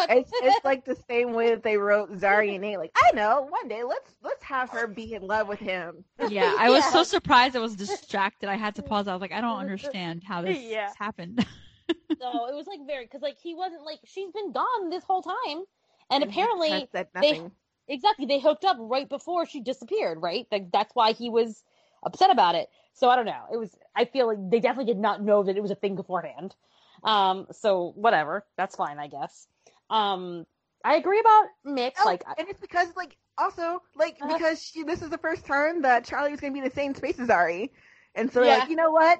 It's 0.09 0.31
it's 0.33 0.65
like 0.65 0.83
the 0.85 0.97
same 1.07 1.33
way 1.33 1.49
that 1.51 1.63
they 1.63 1.77
wrote 1.77 2.11
Zari 2.17 2.53
and 2.53 2.61
Nate. 2.61 2.79
Like, 2.79 2.91
I 2.95 3.11
know, 3.15 3.47
one 3.49 3.67
day 3.67 3.83
let's 3.83 4.15
let's 4.23 4.43
have 4.43 4.69
her 4.71 4.87
be 4.87 5.13
in 5.13 5.21
love 5.27 5.47
with 5.47 5.59
him. 5.59 6.03
yeah, 6.27 6.55
I 6.59 6.69
was 6.69 6.83
Yeah. 6.85 6.91
so 6.91 7.03
surprised. 7.03 7.55
I 7.55 7.59
was 7.59 7.75
distracted. 7.75 8.49
I 8.49 8.55
had 8.55 8.75
to 8.75 8.81
pause. 8.83 9.07
I 9.07 9.13
was 9.13 9.21
like, 9.21 9.31
I 9.31 9.41
don't 9.41 9.57
understand 9.59 10.23
how 10.23 10.41
this 10.41 10.57
Yeah. 10.61 10.91
happened. 10.97 11.45
so 12.21 12.47
it 12.47 12.55
was 12.55 12.67
like 12.67 12.79
very 12.87 13.05
because 13.05 13.21
like 13.21 13.37
he 13.39 13.55
wasn't 13.55 13.83
like 13.85 13.99
she's 14.05 14.31
been 14.31 14.51
gone 14.51 14.89
this 14.89 15.03
whole 15.03 15.21
time, 15.21 15.63
and 16.11 16.23
And 16.23 16.23
apparently 16.23 16.89
they- 17.19 17.41
exactly 17.87 18.25
they 18.25 18.39
hooked 18.39 18.65
up 18.65 18.77
right 18.79 19.07
before 19.09 19.45
she 19.45 19.61
disappeared. 19.61 20.21
Right, 20.21 20.47
like 20.51 20.71
that's 20.71 20.95
why 20.95 21.13
he 21.13 21.29
was 21.29 21.63
upset 22.03 22.31
about 22.31 22.55
it. 22.55 22.69
So 22.93 23.09
I 23.09 23.15
don't 23.15 23.25
know. 23.25 23.45
It 23.51 23.57
was 23.57 23.77
I 23.95 24.05
feel 24.05 24.27
like 24.27 24.37
they 24.49 24.59
definitely 24.59 24.91
did 24.93 25.01
not 25.01 25.21
know 25.23 25.43
that 25.43 25.57
it 25.57 25.61
was 25.61 25.71
a 25.71 25.75
thing 25.75 25.95
beforehand. 25.95 26.55
Um, 27.03 27.47
so 27.51 27.91
whatever, 27.95 28.45
that's 28.57 28.75
fine, 28.75 28.99
I 28.99 29.07
guess. 29.07 29.47
Um, 29.89 30.45
I 30.83 30.95
agree 30.95 31.19
about 31.19 31.45
Mick. 31.65 31.93
Oh, 31.99 32.05
Like, 32.05 32.23
and 32.37 32.47
it's 32.49 32.59
because 32.61 32.87
like 32.95 33.17
also 33.37 33.81
like 33.95 34.17
Uh-huh. 34.21 34.39
because 34.39 34.61
she 34.63 34.83
this 34.83 35.01
is 35.01 35.09
the 35.09 35.17
first 35.17 35.45
time 35.45 35.81
that 35.83 36.05
Charlie 36.05 36.31
was 36.31 36.39
gonna 36.39 36.53
be 36.53 36.59
in 36.59 36.65
the 36.65 36.71
same 36.71 36.93
space 36.95 37.19
as 37.19 37.29
Ari, 37.29 37.71
and 38.15 38.31
so 38.31 38.41
Yeah. 38.41 38.47
like 38.47 38.69
you 38.69 38.75
know 38.75 38.91
what, 38.91 39.19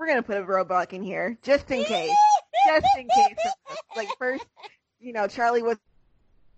we're 0.00 0.06
gonna 0.06 0.22
put 0.22 0.38
a 0.38 0.42
roadblock 0.42 0.94
in 0.94 1.02
here 1.02 1.36
just 1.42 1.70
in 1.70 1.84
case, 1.84 2.16
just 2.66 2.86
in 2.96 3.06
case. 3.06 3.36
Like 3.94 4.08
first, 4.18 4.46
you 4.98 5.12
know, 5.12 5.28
Charlie 5.28 5.62
was. 5.62 5.76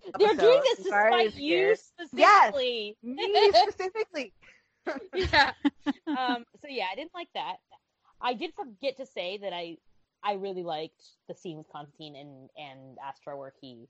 they're 0.19 0.33
doing 0.35 0.61
this 0.63 0.77
despite 0.77 1.35
you 1.35 1.75
specifically. 1.75 2.95
Me 3.03 3.51
specifically. 3.53 4.33
yeah. 5.13 5.51
Um, 6.07 6.45
so 6.61 6.67
yeah, 6.69 6.85
I 6.91 6.95
didn't 6.95 7.13
like 7.13 7.27
that. 7.35 7.57
I 8.21 8.33
did 8.33 8.53
forget 8.55 8.97
to 8.97 9.05
say 9.05 9.37
that 9.39 9.51
I 9.51 9.77
I 10.23 10.33
really 10.33 10.63
liked 10.63 11.03
the 11.27 11.35
scene 11.35 11.57
with 11.57 11.67
Constantine 11.69 12.15
and 12.15 12.49
and 12.57 12.97
Astra 13.05 13.37
where 13.37 13.53
he, 13.59 13.89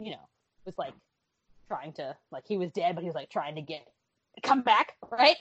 you 0.00 0.12
know, 0.12 0.28
was 0.64 0.76
like 0.78 0.94
trying 1.68 1.92
to 1.94 2.16
like 2.32 2.44
he 2.46 2.56
was 2.56 2.70
dead, 2.70 2.94
but 2.94 3.02
he 3.02 3.08
was 3.08 3.14
like 3.14 3.28
trying 3.30 3.56
to 3.56 3.62
get 3.62 3.86
come 4.42 4.62
back, 4.62 4.94
right? 5.10 5.36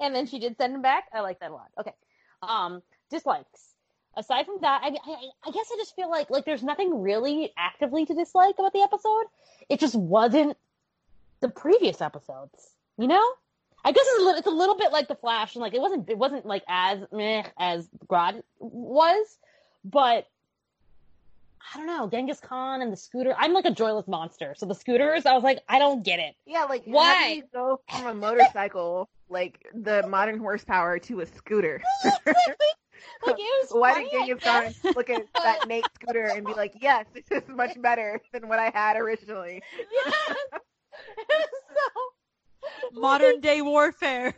and 0.00 0.14
then 0.14 0.26
she 0.26 0.38
did 0.38 0.58
send 0.58 0.74
him 0.74 0.82
back. 0.82 1.04
I 1.14 1.20
like 1.20 1.40
that 1.40 1.50
a 1.50 1.54
lot. 1.54 1.68
Okay. 1.80 1.94
Um, 2.42 2.82
dislikes. 3.10 3.74
Aside 4.16 4.46
from 4.46 4.58
that, 4.62 4.82
I, 4.82 4.88
I 4.88 5.16
I 5.46 5.50
guess 5.52 5.70
I 5.72 5.76
just 5.76 5.94
feel 5.94 6.10
like 6.10 6.30
like 6.30 6.44
there's 6.44 6.62
nothing 6.62 7.02
really 7.02 7.52
actively 7.56 8.04
to 8.06 8.14
dislike 8.14 8.56
about 8.58 8.72
the 8.72 8.80
episode. 8.80 9.24
It 9.68 9.78
just 9.80 9.94
wasn't 9.94 10.56
the 11.40 11.48
previous 11.48 12.00
episodes, 12.00 12.74
you 12.96 13.06
know. 13.06 13.24
I 13.84 13.92
guess 13.92 14.04
it's 14.06 14.20
a, 14.20 14.24
little, 14.24 14.38
it's 14.38 14.46
a 14.48 14.50
little 14.50 14.76
bit 14.76 14.90
like 14.90 15.06
the 15.06 15.14
Flash, 15.14 15.54
and 15.54 15.62
like 15.62 15.74
it 15.74 15.80
wasn't 15.80 16.08
it 16.10 16.18
wasn't 16.18 16.46
like 16.46 16.64
as 16.68 17.00
meh 17.12 17.44
as 17.58 17.88
Grodd 18.08 18.42
was, 18.58 19.38
but 19.84 20.26
I 21.74 21.78
don't 21.78 21.86
know. 21.86 22.08
Genghis 22.08 22.40
Khan 22.40 22.82
and 22.82 22.92
the 22.92 22.96
scooter. 22.96 23.34
I'm 23.38 23.52
like 23.52 23.66
a 23.66 23.70
joyless 23.70 24.08
monster, 24.08 24.54
so 24.56 24.66
the 24.66 24.74
scooters. 24.74 25.26
I 25.26 25.34
was 25.34 25.44
like, 25.44 25.60
I 25.68 25.78
don't 25.78 26.02
get 26.02 26.18
it. 26.18 26.34
Yeah, 26.46 26.64
like 26.64 26.86
how 26.86 26.92
Why? 26.92 27.28
do 27.28 27.36
you 27.36 27.42
go 27.52 27.80
from 27.88 28.06
a 28.06 28.14
motorcycle, 28.14 29.08
like 29.28 29.66
the 29.74 30.06
modern 30.08 30.38
horsepower, 30.38 30.98
to 31.00 31.20
a 31.20 31.26
scooter? 31.26 31.82
Like 33.26 33.36
it 33.38 33.40
was. 33.40 33.68
Why 33.72 33.94
funny, 33.94 34.04
did 34.04 34.08
I 34.14 34.26
Genghis 34.26 34.40
Khan 34.42 34.74
guess. 34.82 34.96
look 34.96 35.10
at 35.10 35.26
that 35.42 35.66
Nate 35.66 35.86
scooter 35.94 36.28
and 36.28 36.46
be 36.46 36.54
like, 36.54 36.74
"Yes, 36.80 37.06
this 37.14 37.24
is 37.30 37.48
much 37.48 37.80
better 37.82 38.20
than 38.32 38.48
what 38.48 38.58
I 38.58 38.70
had 38.74 38.96
originally"? 38.96 39.62
Yes. 39.90 40.14
so 42.90 42.90
Modern 42.92 43.40
day 43.40 43.62
warfare. 43.62 44.34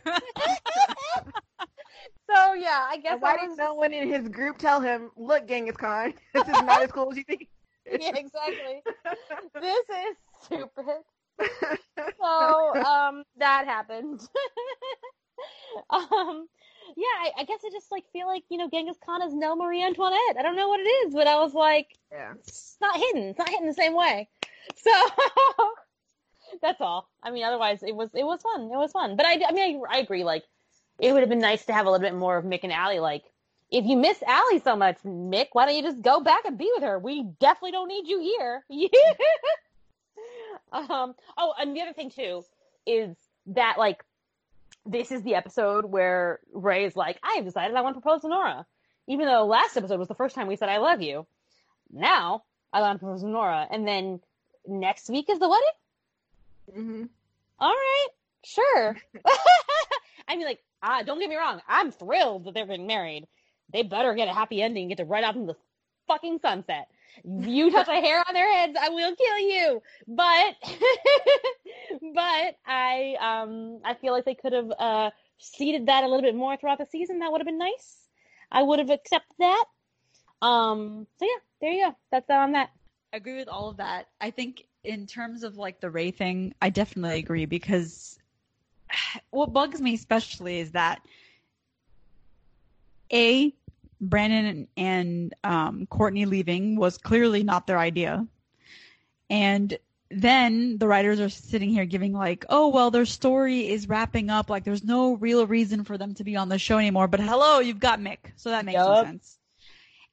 So 2.29 2.53
yeah, 2.53 2.87
I 2.89 2.97
guess 2.97 3.13
And 3.13 3.21
why 3.21 3.33
I 3.33 3.37
didn't 3.37 3.49
was. 3.51 3.57
no 3.57 3.73
one 3.73 3.93
in 3.93 4.07
his 4.07 4.29
group 4.29 4.57
tell 4.57 4.79
him, 4.79 5.11
"Look, 5.17 5.47
Genghis 5.47 5.75
Khan, 5.77 6.13
this 6.33 6.47
is 6.47 6.61
not 6.61 6.81
as 6.81 6.91
cool 6.91 7.11
as 7.11 7.17
you 7.17 7.23
think"? 7.23 7.49
Yeah, 7.97 8.11
exactly. 8.15 8.81
this 9.59 9.85
is 9.89 10.15
stupid. 10.43 11.01
so 12.21 12.75
um 12.83 13.23
that 13.37 13.65
happened 13.65 14.21
um 15.89 16.47
yeah 16.97 17.05
I, 17.19 17.31
I 17.39 17.43
guess 17.45 17.59
i 17.65 17.69
just 17.71 17.91
like 17.91 18.05
feel 18.11 18.27
like 18.27 18.43
you 18.49 18.57
know 18.57 18.69
genghis 18.69 18.97
khan 19.05 19.21
is 19.21 19.33
no 19.33 19.55
marie 19.55 19.83
antoinette 19.83 20.37
i 20.37 20.41
don't 20.41 20.55
know 20.55 20.69
what 20.69 20.79
it 20.79 20.83
is 20.83 21.13
but 21.13 21.27
i 21.27 21.39
was 21.39 21.53
like 21.53 21.87
yeah. 22.11 22.33
it's 22.37 22.77
not 22.81 22.95
hidden 22.95 23.23
it's 23.23 23.39
not 23.39 23.49
hidden 23.49 23.67
the 23.67 23.73
same 23.73 23.95
way 23.95 24.27
so 24.75 24.91
that's 26.61 26.81
all 26.81 27.09
i 27.23 27.31
mean 27.31 27.43
otherwise 27.43 27.83
it 27.83 27.95
was 27.95 28.09
it 28.13 28.23
was 28.23 28.41
fun 28.41 28.63
it 28.63 28.77
was 28.77 28.91
fun 28.91 29.15
but 29.15 29.25
i, 29.25 29.39
I 29.47 29.51
mean 29.51 29.81
I, 29.89 29.97
I 29.97 29.99
agree 29.99 30.23
like 30.23 30.43
it 30.99 31.13
would 31.13 31.21
have 31.21 31.29
been 31.29 31.39
nice 31.39 31.65
to 31.65 31.73
have 31.73 31.85
a 31.85 31.91
little 31.91 32.05
bit 32.05 32.15
more 32.15 32.37
of 32.37 32.45
mick 32.45 32.61
and 32.63 32.73
Allie. 32.73 32.99
like 32.99 33.23
if 33.71 33.85
you 33.85 33.95
miss 33.95 34.21
Allie 34.27 34.59
so 34.59 34.75
much, 34.75 34.97
Mick, 35.05 35.47
why 35.53 35.65
don't 35.65 35.75
you 35.75 35.81
just 35.81 36.01
go 36.01 36.19
back 36.19 36.43
and 36.43 36.57
be 36.57 36.69
with 36.75 36.83
her? 36.83 36.99
We 36.99 37.23
definitely 37.39 37.71
don't 37.71 37.87
need 37.87 38.05
you 38.05 38.19
here. 38.19 38.65
um. 40.73 41.15
Oh, 41.37 41.53
and 41.57 41.75
the 41.75 41.81
other 41.81 41.93
thing 41.93 42.11
too 42.11 42.43
is 42.85 43.15
that 43.47 43.77
like 43.77 44.03
this 44.85 45.11
is 45.11 45.21
the 45.23 45.35
episode 45.35 45.85
where 45.85 46.39
Ray 46.53 46.85
is 46.85 46.95
like, 46.95 47.19
I 47.23 47.35
have 47.35 47.45
decided 47.45 47.75
I 47.75 47.81
want 47.81 47.95
to 47.95 48.01
propose 48.01 48.21
to 48.21 48.29
Nora, 48.29 48.65
even 49.07 49.25
though 49.25 49.45
last 49.45 49.77
episode 49.77 49.99
was 49.99 50.07
the 50.07 50.15
first 50.15 50.35
time 50.35 50.47
we 50.47 50.55
said 50.55 50.69
I 50.69 50.77
love 50.77 51.01
you. 51.01 51.25
Now 51.91 52.43
I 52.73 52.81
want 52.81 52.99
to 52.99 53.05
propose 53.05 53.21
to 53.21 53.27
Nora, 53.29 53.67
and 53.69 53.87
then 53.87 54.19
next 54.67 55.09
week 55.09 55.29
is 55.29 55.39
the 55.39 55.49
wedding. 55.49 56.83
hmm 56.87 57.05
All 57.59 57.73
right, 57.73 58.07
sure. 58.43 58.97
I 60.27 60.35
mean, 60.35 60.45
like, 60.45 60.63
ah, 60.81 61.03
don't 61.05 61.19
get 61.19 61.29
me 61.29 61.35
wrong. 61.35 61.61
I'm 61.67 61.91
thrilled 61.91 62.45
that 62.45 62.53
they're 62.53 62.65
getting 62.65 62.87
married. 62.87 63.27
They 63.71 63.83
better 63.83 64.13
get 64.13 64.27
a 64.27 64.33
happy 64.33 64.61
ending, 64.61 64.87
get 64.87 64.97
to 64.97 65.05
ride 65.05 65.23
off 65.23 65.35
into 65.35 65.53
the 65.53 65.59
fucking 66.07 66.39
sunset. 66.39 66.87
You 67.23 67.71
touch 67.71 67.87
a 67.87 67.91
hair 67.91 68.23
on 68.27 68.33
their 68.33 68.51
heads, 68.51 68.77
I 68.79 68.89
will 68.89 69.15
kill 69.15 69.39
you. 69.39 69.81
But, 70.07 70.55
but 72.13 72.55
I, 72.65 73.15
um, 73.19 73.79
I 73.83 73.95
feel 73.95 74.13
like 74.13 74.25
they 74.25 74.35
could 74.35 74.53
have 74.53 74.71
uh, 74.77 75.11
seeded 75.37 75.87
that 75.87 76.03
a 76.03 76.07
little 76.07 76.21
bit 76.21 76.35
more 76.35 76.57
throughout 76.57 76.77
the 76.77 76.87
season. 76.91 77.19
That 77.19 77.31
would 77.31 77.41
have 77.41 77.45
been 77.47 77.57
nice. 77.57 77.97
I 78.51 78.63
would 78.63 78.79
have 78.79 78.89
accepted 78.89 79.35
that. 79.39 79.65
Um, 80.41 81.07
so 81.19 81.25
yeah, 81.25 81.39
there 81.61 81.71
you 81.71 81.85
go. 81.85 81.95
That's 82.11 82.27
that 82.27 82.39
on 82.39 82.53
that. 82.53 82.69
I 83.13 83.17
agree 83.17 83.35
with 83.35 83.47
all 83.47 83.69
of 83.69 83.77
that. 83.77 84.07
I 84.19 84.31
think 84.31 84.65
in 84.83 85.05
terms 85.05 85.43
of 85.43 85.57
like 85.57 85.79
the 85.79 85.89
Ray 85.89 86.11
thing, 86.11 86.53
I 86.61 86.69
definitely 86.69 87.19
agree 87.19 87.45
because 87.45 88.19
what 89.29 89.53
bugs 89.53 89.81
me 89.81 89.93
especially 89.93 90.59
is 90.59 90.71
that 90.71 91.01
a 93.11 93.53
Brandon 94.01 94.67
and 94.75 95.33
um, 95.43 95.85
Courtney 95.87 96.25
leaving 96.25 96.75
was 96.75 96.97
clearly 96.97 97.43
not 97.43 97.67
their 97.67 97.77
idea, 97.77 98.27
And 99.29 99.77
then 100.09 100.77
the 100.77 100.87
writers 100.87 101.19
are 101.21 101.29
sitting 101.29 101.69
here 101.69 101.85
giving 101.85 102.13
like, 102.13 102.45
oh 102.49 102.69
well, 102.69 102.91
their 102.91 103.05
story 103.05 103.69
is 103.69 103.87
wrapping 103.87 104.29
up. 104.29 104.49
Like 104.49 104.63
there's 104.65 104.83
no 104.83 105.13
real 105.15 105.47
reason 105.47 105.83
for 105.85 105.97
them 105.97 106.13
to 106.15 106.23
be 106.23 106.35
on 106.35 106.49
the 106.49 106.59
show 106.59 106.77
anymore. 106.79 107.07
But 107.07 107.21
hello, 107.21 107.59
you've 107.59 107.79
got 107.79 107.99
Mick, 107.99 108.33
so 108.35 108.49
that 108.49 108.65
makes 108.65 108.75
Yup. 108.75 109.05
sense. 109.05 109.37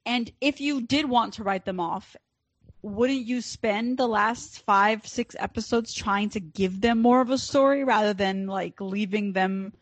And 0.07 0.31
if 0.41 0.61
you 0.61 0.83
did 0.83 1.07
want 1.09 1.35
to 1.35 1.43
write 1.43 1.65
them 1.65 1.81
off, 1.81 2.17
wouldn't 2.83 3.27
you 3.27 3.41
spend 3.41 3.99
the 3.99 4.07
last 4.07 4.65
five, 4.65 5.07
six 5.07 5.35
episodes 5.39 5.93
trying 5.93 6.31
to 6.31 6.41
give 6.41 6.81
them 6.81 7.01
more 7.03 7.21
of 7.21 7.31
a 7.31 7.39
story 7.39 7.85
rather 7.85 8.15
than 8.15 8.47
like 8.47 8.81
leaving 8.81 9.33
them, 9.33 9.73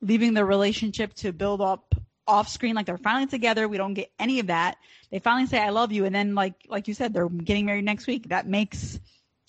leaving 0.00 0.34
their 0.34 0.46
relationship 0.46 1.12
to 1.14 1.32
build 1.32 1.60
up 1.60 1.94
off 2.26 2.48
screen? 2.48 2.74
Like 2.74 2.86
they're 2.86 2.98
finally 2.98 3.26
together. 3.26 3.68
We 3.68 3.76
don't 3.76 3.94
get 3.94 4.10
any 4.18 4.40
of 4.40 4.48
that. 4.48 4.76
They 5.10 5.18
finally 5.18 5.46
say, 5.46 5.58
I 5.58 5.70
love 5.70 5.92
you. 5.92 6.04
And 6.04 6.14
then 6.14 6.34
like, 6.34 6.54
like 6.68 6.88
you 6.88 6.94
said, 6.94 7.12
they're 7.12 7.28
getting 7.28 7.66
married 7.66 7.84
next 7.84 8.06
week. 8.06 8.28
That 8.28 8.46
makes 8.46 8.98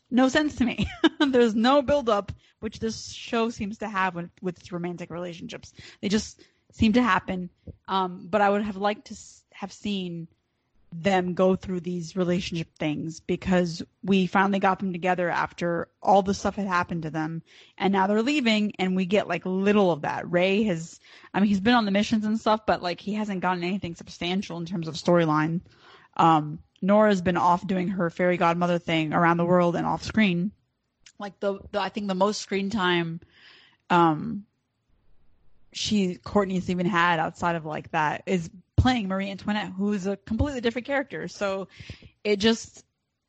no 0.10 0.30
sense 0.30 0.56
to 0.56 0.66
me. 0.66 0.88
There's 1.20 1.56
no 1.56 1.82
build 1.82 2.10
up, 2.10 2.32
which 2.60 2.80
this 2.80 3.10
show 3.12 3.50
seems 3.50 3.78
to 3.80 3.90
have 3.90 4.16
with, 4.16 4.30
with 4.42 4.58
its 4.60 4.72
romantic 4.72 5.10
relationships. 5.10 5.74
They 6.02 6.10
just 6.10 6.42
seem 6.72 6.94
to 6.94 7.04
happen. 7.04 7.50
Um, 7.88 8.28
but 8.30 8.42
I 8.42 8.50
would 8.50 8.64
have 8.64 8.78
liked 8.78 9.08
to 9.08 9.18
have 9.52 9.74
seen 9.74 10.28
them 10.94 11.34
go 11.34 11.56
through 11.56 11.82
these 11.82 12.16
relationship 12.16 12.74
things 12.78 13.20
because 13.20 13.84
we 14.04 14.26
finally 14.26 14.60
got 14.60 14.80
them 14.80 14.94
together 14.94 15.30
after 15.30 15.90
all 16.02 16.22
the 16.22 16.34
stuff 16.34 16.56
had 16.56 16.68
happened 16.68 17.04
to 17.04 17.10
them. 17.10 17.44
And 17.78 17.92
now 17.92 18.08
they're 18.08 18.22
leaving 18.22 18.72
and 18.80 18.96
we 18.96 19.06
get 19.06 19.28
like 19.28 19.46
little 19.46 19.92
of 19.92 20.02
that. 20.02 20.30
Ray 20.32 20.64
has 20.64 21.00
i 21.34 21.40
mean 21.40 21.50
he's 21.50 21.60
been 21.60 21.74
on 21.74 21.86
the 21.86 21.92
missions 21.92 22.26
and 22.26 22.40
stuff 22.40 22.66
but 22.66 22.82
like 22.82 23.02
he 23.02 23.14
hasn't 23.14 23.42
gotten 23.42 23.64
anything 23.64 23.96
substantial 23.96 24.58
in 24.58 24.66
terms 24.66 24.88
of 24.88 24.96
storyline. 24.96 25.62
Um 26.16 26.60
nora's 26.82 27.22
been 27.22 27.38
off 27.38 27.68
doing 27.68 27.90
her 27.90 28.10
fairy 28.10 28.38
godmother 28.38 28.80
thing 28.80 29.14
around 29.14 29.38
the 29.38 29.46
world 29.46 29.76
and 29.76 29.86
off 29.86 30.04
screen. 30.04 30.52
Like 31.20 31.40
the, 31.42 31.60
the 31.72 31.82
i 31.82 31.90
think 31.90 32.08
the 32.08 32.16
most 32.16 32.42
screen 32.42 32.70
time 32.70 33.20
um 33.90 34.46
she 35.74 36.16
Courtney's 36.16 36.70
even 36.70 36.86
had 36.86 37.20
outside 37.20 37.56
of 37.56 37.66
like 37.66 37.92
that 37.92 38.24
is 38.26 38.50
playing 38.78 39.08
Marie 39.08 39.30
Antoinette, 39.30 39.74
who's 39.78 40.08
a 40.08 40.16
completely 40.16 40.62
different 40.62 40.88
character. 40.88 41.28
So 41.28 41.68
it 42.24 42.38
just 42.38 42.86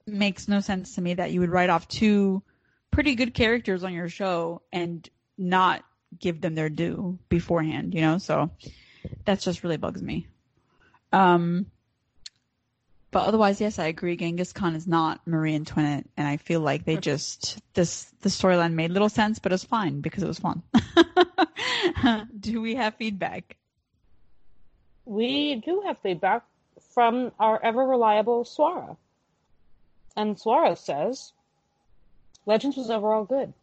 makes 0.07 0.47
no 0.49 0.61
sense 0.61 0.95
to 0.95 1.01
me 1.01 1.15
that 1.15 1.33
you 1.33 1.41
would 1.41 1.51
write 1.51 1.71
off 1.71 1.89
two 1.89 2.43
pretty 2.91 3.15
good 3.15 3.35
characters 3.35 3.83
on 3.83 3.93
your 3.93 4.09
show 4.09 4.63
and 4.73 5.09
not 5.37 5.85
give 6.19 6.41
them 6.41 6.55
their 6.55 6.69
due 6.69 7.19
beforehand, 7.29 7.95
you 7.95 8.01
know? 8.01 8.19
So 8.19 8.51
that's 9.25 9.45
just 9.45 9.63
really 9.63 9.77
bugs 9.77 10.03
me. 10.03 10.29
Um 11.13 11.67
but 13.11 13.27
otherwise, 13.27 13.59
yes, 13.59 13.79
I 13.79 13.87
agree. 13.87 14.17
Genghis 14.17 14.53
Khan 14.53 14.75
is 14.75 14.87
not 14.87 15.27
Marie 15.27 15.55
Antoinette, 15.55 16.05
and 16.19 16.29
I 16.29 16.37
feel 16.37 16.61
like 16.61 16.85
they 16.85 16.99
just 16.99 17.59
this 17.73 18.05
the 18.21 18.29
storyline 18.29 18.75
made 18.75 18.91
little 18.91 19.09
sense, 19.09 19.39
but 19.39 19.51
it 19.51 19.55
was 19.55 19.65
fine 19.65 20.03
because 20.03 20.23
it 20.23 20.29
was 20.29 20.39
fun. 20.39 20.63
Do 22.41 22.61
we 22.61 22.75
have 22.75 22.97
feedback? 22.97 23.57
We 25.09 25.55
do 25.55 25.83
have 25.87 25.99
feedback 26.01 26.45
from 26.93 27.33
our 27.41 27.59
ever 27.65 27.83
reliable 27.83 28.45
Swara. 28.45 28.99
And 30.15 30.37
Swara 30.37 30.77
says, 30.77 31.33
Legends 32.45 32.77
was 32.77 32.91
overall 32.91 33.25
good. 33.25 33.55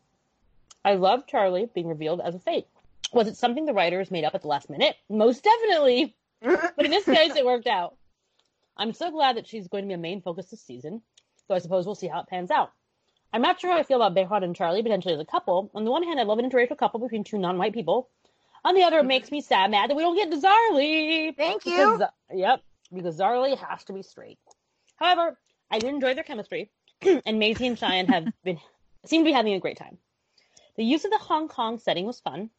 I 0.83 0.95
love 0.95 1.27
Charlie 1.27 1.69
being 1.71 1.87
revealed 1.87 2.19
as 2.19 2.33
a 2.33 2.39
fake. 2.39 2.67
Was 3.13 3.27
it 3.27 3.37
something 3.37 3.67
the 3.67 3.73
writers 3.73 4.09
made 4.09 4.23
up 4.23 4.33
at 4.33 4.41
the 4.41 4.47
last 4.47 4.71
minute? 4.71 4.95
Most 5.07 5.43
definitely. 5.43 6.15
But 6.41 6.83
in 6.83 6.89
this 6.89 7.05
case, 7.05 7.35
it 7.35 7.45
worked 7.45 7.67
out. 7.67 7.95
I'm 8.75 8.93
so 8.93 9.11
glad 9.11 9.37
that 9.37 9.47
she's 9.47 9.67
going 9.67 9.83
to 9.83 9.87
be 9.87 9.93
a 9.93 9.99
main 9.99 10.23
focus 10.23 10.47
this 10.47 10.63
season, 10.63 11.03
so 11.47 11.53
I 11.53 11.59
suppose 11.59 11.85
we'll 11.85 11.93
see 11.93 12.07
how 12.07 12.21
it 12.21 12.27
pans 12.27 12.49
out. 12.49 12.71
I'm 13.31 13.43
not 13.43 13.59
sure 13.59 13.71
how 13.71 13.77
I 13.77 13.83
feel 13.83 14.01
about 14.01 14.15
Behrad 14.15 14.43
and 14.43 14.55
Charlie 14.55 14.81
potentially 14.81 15.13
as 15.13 15.19
a 15.19 15.25
couple. 15.25 15.69
On 15.75 15.85
the 15.85 15.91
one 15.91 16.01
hand, 16.01 16.19
I 16.19 16.23
love 16.23 16.39
an 16.39 16.49
interracial 16.49 16.77
couple 16.77 16.99
between 16.99 17.23
two 17.23 17.37
non-white 17.37 17.73
people. 17.73 18.09
On 18.65 18.73
the 18.73 18.81
other, 18.81 18.99
it 18.99 19.05
makes 19.05 19.31
me 19.31 19.41
sad, 19.41 19.69
mad 19.69 19.91
that 19.91 19.95
we 19.95 20.01
don't 20.01 20.15
get 20.15 20.31
Zarly. 20.31 21.37
Thank 21.37 21.67
you. 21.67 21.71
Because, 21.71 22.09
yep, 22.33 22.61
because 22.91 23.19
Zarly 23.19 23.55
has 23.55 23.83
to 23.85 23.93
be 23.93 24.01
straight. 24.01 24.39
However, 24.95 25.37
I 25.69 25.77
did 25.77 25.93
enjoy 25.93 26.15
their 26.15 26.23
chemistry, 26.23 26.71
and 27.25 27.37
Maisie 27.37 27.67
and 27.67 27.77
Shayan 27.77 28.07
have 28.07 28.25
been 28.43 28.59
seem 29.05 29.21
to 29.21 29.29
be 29.29 29.33
having 29.33 29.53
a 29.53 29.59
great 29.59 29.77
time. 29.77 29.99
The 30.77 30.83
use 30.83 31.05
of 31.05 31.11
the 31.11 31.19
Hong 31.19 31.47
Kong 31.47 31.77
setting 31.77 32.07
was 32.07 32.19
fun, 32.19 32.49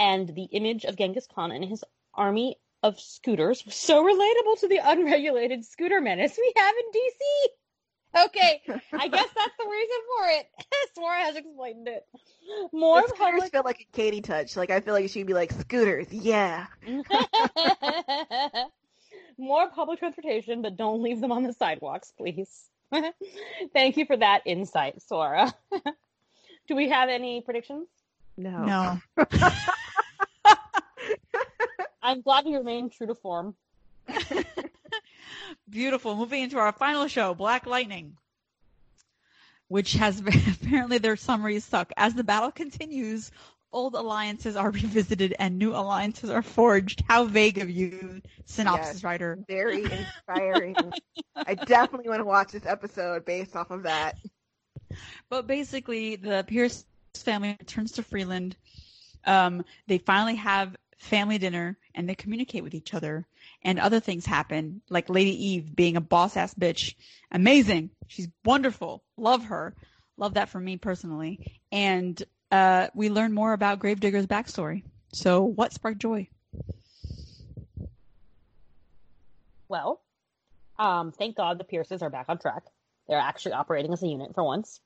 and 0.00 0.28
the 0.34 0.48
image 0.50 0.84
of 0.84 0.96
Genghis 0.96 1.28
Khan 1.32 1.52
and 1.52 1.64
his 1.64 1.84
army 2.12 2.56
of 2.82 2.98
scooters 2.98 3.64
was 3.64 3.76
so 3.76 4.02
relatable 4.04 4.58
to 4.60 4.68
the 4.68 4.80
unregulated 4.82 5.64
scooter 5.64 6.00
menace 6.00 6.36
we 6.36 6.52
have 6.56 6.74
in 6.76 7.00
DC. 7.00 7.52
Okay, 8.14 8.60
I 8.92 9.08
guess 9.08 9.28
that's 9.34 9.56
the 9.58 9.66
reason 9.70 9.96
for 10.06 10.28
it. 10.28 10.46
Swara 10.98 11.20
has 11.20 11.36
explained 11.36 11.88
it. 11.88 12.06
More 12.72 13.02
The 13.02 13.08
scooters 13.08 13.32
public 13.32 13.52
feel 13.52 13.62
like 13.64 13.86
a 13.94 13.96
Caity 13.96 14.22
touch. 14.22 14.56
Like 14.56 14.70
I 14.70 14.80
feel 14.80 14.94
like 14.94 15.08
she'd 15.08 15.26
be 15.26 15.34
like 15.34 15.52
scooters, 15.52 16.12
yeah. 16.12 16.66
More 19.38 19.68
public 19.70 19.98
transportation, 19.98 20.62
but 20.62 20.76
don't 20.76 21.02
leave 21.02 21.20
them 21.20 21.32
on 21.32 21.42
the 21.42 21.52
sidewalks, 21.54 22.12
please. 22.16 22.68
Thank 23.72 23.96
you 23.96 24.04
for 24.04 24.16
that 24.18 24.42
insight, 24.44 24.98
Swara. 24.98 25.52
Do 26.68 26.76
we 26.76 26.90
have 26.90 27.08
any 27.08 27.40
predictions? 27.40 27.88
No. 28.36 28.64
No. 28.64 29.00
I'm 32.02 32.20
glad 32.20 32.44
we 32.44 32.54
remain 32.56 32.90
true 32.90 33.06
to 33.06 33.14
form. 33.14 33.54
Beautiful. 35.68 36.16
Moving 36.16 36.42
into 36.42 36.58
our 36.58 36.72
final 36.72 37.06
show, 37.06 37.34
Black 37.34 37.66
Lightning, 37.66 38.16
which 39.68 39.94
has 39.94 40.20
apparently 40.62 40.98
their 40.98 41.16
summaries 41.16 41.64
suck. 41.64 41.92
As 41.96 42.14
the 42.14 42.24
battle 42.24 42.50
continues, 42.50 43.30
old 43.72 43.94
alliances 43.94 44.56
are 44.56 44.70
revisited 44.72 45.34
and 45.38 45.58
new 45.58 45.72
alliances 45.74 46.30
are 46.30 46.42
forged. 46.42 47.02
How 47.08 47.24
vague 47.24 47.58
of 47.58 47.70
you, 47.70 48.20
synopsis 48.44 49.02
Yes. 49.02 49.04
writer. 49.04 49.38
Very 49.48 49.90
inspiring. 49.92 50.94
I 51.46 51.54
definitely 51.54 52.08
want 52.08 52.20
to 52.20 52.24
watch 52.24 52.52
this 52.52 52.66
episode 52.66 53.24
based 53.24 53.56
off 53.56 53.70
of 53.70 53.82
that. 53.84 54.18
But 55.28 55.46
basically, 55.46 56.16
the 56.16 56.44
Pierce 56.46 56.84
family 56.84 57.56
returns 57.58 57.92
to 57.92 58.02
Freeland. 58.02 58.56
Um, 59.24 59.64
they 59.86 59.98
finally 59.98 60.36
have 60.36 60.76
family 60.98 61.38
dinner 61.38 61.78
and 61.94 62.08
they 62.08 62.14
communicate 62.14 62.62
with 62.62 62.74
each 62.74 62.94
other. 62.94 63.26
And 63.64 63.78
other 63.78 64.00
things 64.00 64.26
happen, 64.26 64.82
like 64.90 65.08
Lady 65.08 65.50
Eve 65.50 65.74
being 65.74 65.96
a 65.96 66.00
boss 66.00 66.36
ass 66.36 66.54
bitch. 66.54 66.94
Amazing. 67.30 67.90
She's 68.08 68.28
wonderful. 68.44 69.04
Love 69.16 69.44
her. 69.44 69.74
Love 70.16 70.34
that 70.34 70.48
for 70.48 70.60
me 70.60 70.76
personally. 70.76 71.60
And 71.70 72.20
uh, 72.50 72.88
we 72.94 73.08
learn 73.08 73.32
more 73.32 73.52
about 73.52 73.78
Gravedigger's 73.78 74.26
backstory. 74.26 74.82
So, 75.12 75.42
what 75.42 75.72
sparked 75.72 76.00
joy? 76.00 76.28
Well, 79.68 80.02
um, 80.78 81.12
thank 81.12 81.36
God 81.36 81.58
the 81.58 81.64
Pierces 81.64 82.02
are 82.02 82.10
back 82.10 82.26
on 82.28 82.38
track. 82.38 82.64
They're 83.08 83.18
actually 83.18 83.52
operating 83.52 83.92
as 83.92 84.02
a 84.02 84.06
unit 84.06 84.34
for 84.34 84.44
once. 84.44 84.80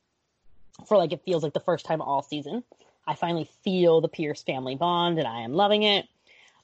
For 0.87 0.97
like 0.97 1.13
it 1.13 1.23
feels 1.25 1.43
like 1.43 1.55
the 1.55 1.61
first 1.61 1.87
time 1.87 2.01
all 2.01 2.23
season. 2.23 2.63
I 3.07 3.15
finally 3.15 3.49
feel 3.63 4.01
the 4.01 4.09
Pierce 4.09 4.43
family 4.43 4.75
bond 4.75 5.19
and 5.19 5.27
I 5.27 5.41
am 5.41 5.55
loving 5.55 5.83
it. 5.83 6.07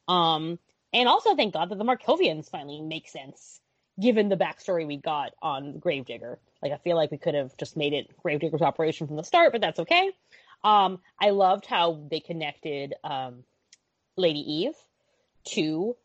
Um, 0.06 0.58
and 0.92 1.08
also 1.08 1.34
thank 1.34 1.54
God 1.54 1.70
that 1.70 1.78
the 1.78 1.84
Markovians 1.84 2.50
finally 2.50 2.80
make 2.80 3.08
sense 3.08 3.60
given 4.00 4.28
the 4.28 4.36
backstory 4.36 4.86
we 4.86 4.96
got 4.96 5.32
on 5.42 5.78
Gravedigger. 5.78 6.38
Like 6.62 6.72
I 6.72 6.78
feel 6.78 6.96
like 6.96 7.10
we 7.10 7.18
could 7.18 7.34
have 7.34 7.56
just 7.56 7.76
made 7.76 7.92
it 7.92 8.10
Gravedigger's 8.22 8.62
operation 8.62 9.06
from 9.06 9.16
the 9.16 9.24
start, 9.24 9.52
but 9.52 9.60
that's 9.60 9.80
okay. 9.80 10.10
Um, 10.64 11.00
I 11.20 11.30
loved 11.30 11.66
how 11.66 12.00
they 12.10 12.20
connected 12.20 12.94
um, 13.04 13.44
Lady 14.16 14.40
Eve 14.40 14.74
to 15.44 15.96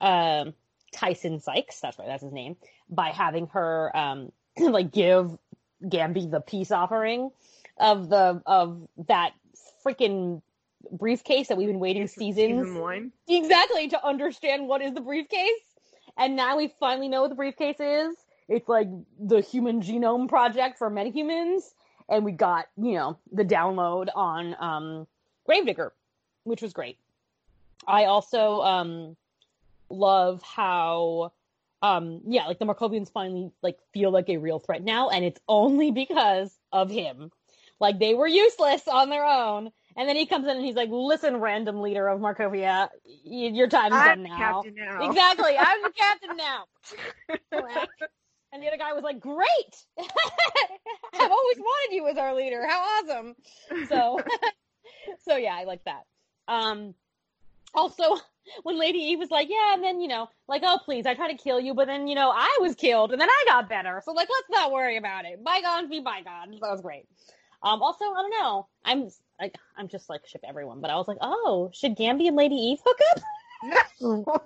um, 0.00 0.54
Tyson 0.94 1.40
Sykes, 1.40 1.80
that's 1.80 1.98
right, 1.98 2.08
that's 2.08 2.22
his 2.22 2.32
name, 2.32 2.56
by 2.88 3.08
having 3.08 3.48
her 3.48 3.94
um, 3.96 4.32
like 4.58 4.90
give 4.90 5.36
Gambi 5.84 6.30
the 6.30 6.40
peace 6.40 6.70
offering 6.70 7.30
of 7.78 8.08
the 8.08 8.42
of 8.46 8.88
that 9.06 9.32
freaking 9.84 10.42
briefcase 10.92 11.48
that 11.48 11.56
we've 11.56 11.68
been 11.68 11.80
waiting 11.80 12.06
seasons 12.06 12.66
Season 12.66 12.80
one. 12.80 13.12
exactly 13.28 13.88
to 13.88 14.06
understand 14.06 14.68
what 14.68 14.82
is 14.82 14.94
the 14.94 15.00
briefcase. 15.00 15.48
And 16.16 16.34
now 16.36 16.56
we 16.56 16.72
finally 16.80 17.08
know 17.08 17.22
what 17.22 17.28
the 17.28 17.36
briefcase 17.36 17.78
is. 17.78 18.16
It's 18.48 18.68
like 18.68 18.88
the 19.20 19.40
human 19.40 19.82
genome 19.82 20.28
project 20.28 20.78
for 20.78 20.90
metahumans. 20.90 21.62
And 22.08 22.24
we 22.24 22.32
got, 22.32 22.66
you 22.76 22.94
know, 22.94 23.18
the 23.30 23.44
download 23.44 24.08
on 24.14 24.56
um, 24.58 25.06
Gravedigger, 25.46 25.92
which 26.44 26.62
was 26.62 26.72
great. 26.72 26.98
I 27.86 28.06
also 28.06 28.62
um, 28.62 29.16
love 29.90 30.42
how, 30.42 31.32
um, 31.82 32.22
yeah, 32.26 32.46
like 32.46 32.58
the 32.58 32.64
Markovians 32.64 33.12
finally 33.12 33.50
like 33.62 33.78
feel 33.92 34.10
like 34.10 34.28
a 34.28 34.38
real 34.38 34.58
threat 34.58 34.82
now, 34.82 35.10
and 35.10 35.24
it's 35.24 35.40
only 35.48 35.90
because 35.90 36.50
of 36.72 36.90
him. 36.90 37.30
Like 37.80 37.98
they 37.98 38.14
were 38.14 38.26
useless 38.26 38.88
on 38.88 39.10
their 39.10 39.24
own, 39.24 39.70
and 39.98 40.08
then 40.08 40.14
he 40.14 40.26
comes 40.26 40.44
in 40.44 40.56
and 40.56 40.64
he's 40.64 40.76
like, 40.76 40.90
"Listen, 40.90 41.38
random 41.38 41.82
leader 41.82 42.06
of 42.06 42.20
Markovia, 42.20 42.88
your 43.24 43.66
time 43.66 43.92
is 43.92 43.98
I'm 43.98 44.22
done 44.22 44.22
now." 44.22 44.38
captain 44.38 44.74
now. 44.76 45.10
Exactly, 45.10 45.58
I'm 45.58 45.82
the 45.82 45.90
captain 45.90 46.36
now. 46.36 46.64
And 48.50 48.62
the 48.62 48.68
other 48.68 48.78
guy 48.78 48.94
was 48.94 49.04
like, 49.04 49.20
"Great! 49.20 49.46
I've 49.98 51.30
always 51.30 51.58
wanted 51.58 51.94
you 51.94 52.08
as 52.08 52.16
our 52.16 52.34
leader. 52.34 52.66
How 52.66 52.80
awesome!" 52.80 53.34
So, 53.88 54.18
so 55.28 55.36
yeah, 55.36 55.54
I 55.54 55.64
like 55.64 55.84
that. 55.84 56.04
Um, 56.46 56.94
also, 57.74 58.16
when 58.62 58.78
Lady 58.78 59.00
Eve 59.00 59.18
was 59.18 59.30
like, 59.30 59.50
"Yeah," 59.50 59.74
and 59.74 59.84
then 59.84 60.00
you 60.00 60.08
know, 60.08 60.30
like, 60.48 60.62
"Oh, 60.64 60.78
please, 60.82 61.04
I 61.04 61.12
tried 61.12 61.28
to 61.28 61.36
kill 61.36 61.60
you, 61.60 61.74
but 61.74 61.88
then 61.88 62.08
you 62.08 62.14
know, 62.14 62.32
I 62.34 62.56
was 62.62 62.74
killed, 62.74 63.12
and 63.12 63.20
then 63.20 63.28
I 63.28 63.44
got 63.46 63.68
better. 63.68 64.00
So 64.02 64.12
like, 64.12 64.28
let's 64.30 64.48
not 64.48 64.72
worry 64.72 64.96
about 64.96 65.26
it. 65.26 65.44
Bygones 65.44 65.90
be 65.90 66.00
bygones." 66.00 66.58
That 66.58 66.70
was 66.70 66.80
great. 66.80 67.06
Um, 67.62 67.82
also, 67.82 68.06
I 68.06 68.22
don't 68.22 68.30
know. 68.30 68.66
I'm 68.82 69.10
like, 69.40 69.54
I'm 69.76 69.88
just 69.88 70.08
like 70.08 70.26
ship 70.26 70.42
everyone, 70.46 70.80
but 70.80 70.90
I 70.90 70.96
was 70.96 71.08
like, 71.08 71.18
oh, 71.20 71.70
should 71.72 71.96
Gambi 71.96 72.26
and 72.28 72.36
Lady 72.36 72.54
Eve 72.56 72.78
hook 72.84 72.98
up? 73.10 73.22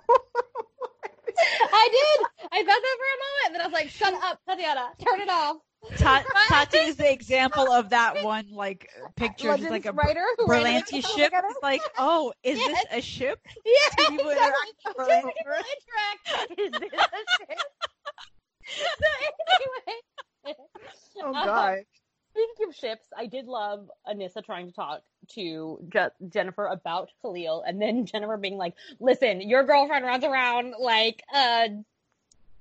I 1.35 1.89
did. 1.91 2.27
I 2.51 2.57
thought 2.63 2.81
that 2.81 2.97
for 2.99 3.09
a 3.09 3.19
moment, 3.23 3.53
then 3.53 3.61
I 3.61 3.65
was 3.65 3.73
like, 3.73 3.89
"Shut 3.89 4.13
up, 4.13 4.39
Tatiana, 4.47 4.89
turn 5.03 5.19
it 5.21 5.29
off." 5.29 5.57
Ta- 5.97 6.23
Tati 6.49 6.77
is 6.77 6.95
the 6.95 7.11
example 7.11 7.71
of 7.71 7.89
that 7.89 8.23
one 8.23 8.47
like 8.51 8.89
picture, 9.15 9.55
just 9.57 9.69
like 9.69 9.85
a 9.85 9.91
writer 9.91 10.23
who 10.37 10.47
randomly 10.49 10.73
Berlanti 10.81 11.01
put 11.01 11.05
ship. 11.05 11.25
together. 11.25 11.47
It's 11.49 11.63
like, 11.63 11.81
oh, 11.97 12.33
is 12.43 12.57
Yes. 12.59 12.67
this 12.67 12.85
a 12.91 13.01
ship? 13.01 13.39
Yeah, 13.65 13.73
Two 13.97 14.05
people 14.11 14.29
exactly. 14.29 14.69
interact 14.85 14.85
a 14.85 14.89
people 14.89 15.05
moment. 15.07 15.35
interact. 15.45 16.59
Is 16.59 16.71
this 16.79 16.91
a 16.93 17.23
ship? 17.37 17.59
so 18.99 19.09
anyway, 20.45 20.57
Oh 21.23 21.33
Uh, 21.35 21.45
god. 21.45 21.77
Speaking 22.33 22.67
of 22.67 22.75
ships, 22.75 23.05
I 23.15 23.27
did 23.27 23.45
love 23.45 23.91
Anissa 24.07 24.43
trying 24.43 24.65
to 24.65 24.73
talk 24.73 25.03
to 25.35 25.79
Je- 25.87 26.27
Jennifer 26.29 26.65
about 26.65 27.11
Khalil, 27.21 27.61
and 27.61 27.79
then 27.79 28.05
Jennifer 28.11 28.37
being 28.37 28.57
like, 28.57 28.73
"Listen, 28.99 29.39
your 29.39 29.63
girlfriend 29.63 30.03
runs 30.03 30.23
around 30.23 30.73
like 30.79 31.21
a 31.33 31.69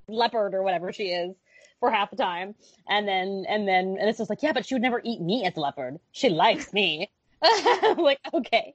leopard 0.09 0.53
or 0.53 0.63
whatever 0.63 0.93
she 0.93 1.05
is 1.05 1.35
for 1.81 1.91
half 1.91 2.11
the 2.11 2.17
time," 2.17 2.55
and 2.87 3.09
then 3.09 3.47
and 3.49 3.67
then 3.67 3.97
and 3.99 4.11
it's 4.11 4.19
just 4.19 4.29
like, 4.29 4.43
"Yeah, 4.43 4.53
but 4.53 4.67
she 4.67 4.75
would 4.75 4.83
never 4.83 5.01
eat 5.03 5.23
me 5.23 5.47
as 5.47 5.57
a 5.57 5.61
leopard. 5.61 5.99
She 6.13 6.29
likes 6.29 6.71
me." 6.75 7.11
I'm 7.43 7.97
like, 7.97 8.21
okay. 8.35 8.75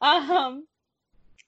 Um. 0.00 0.64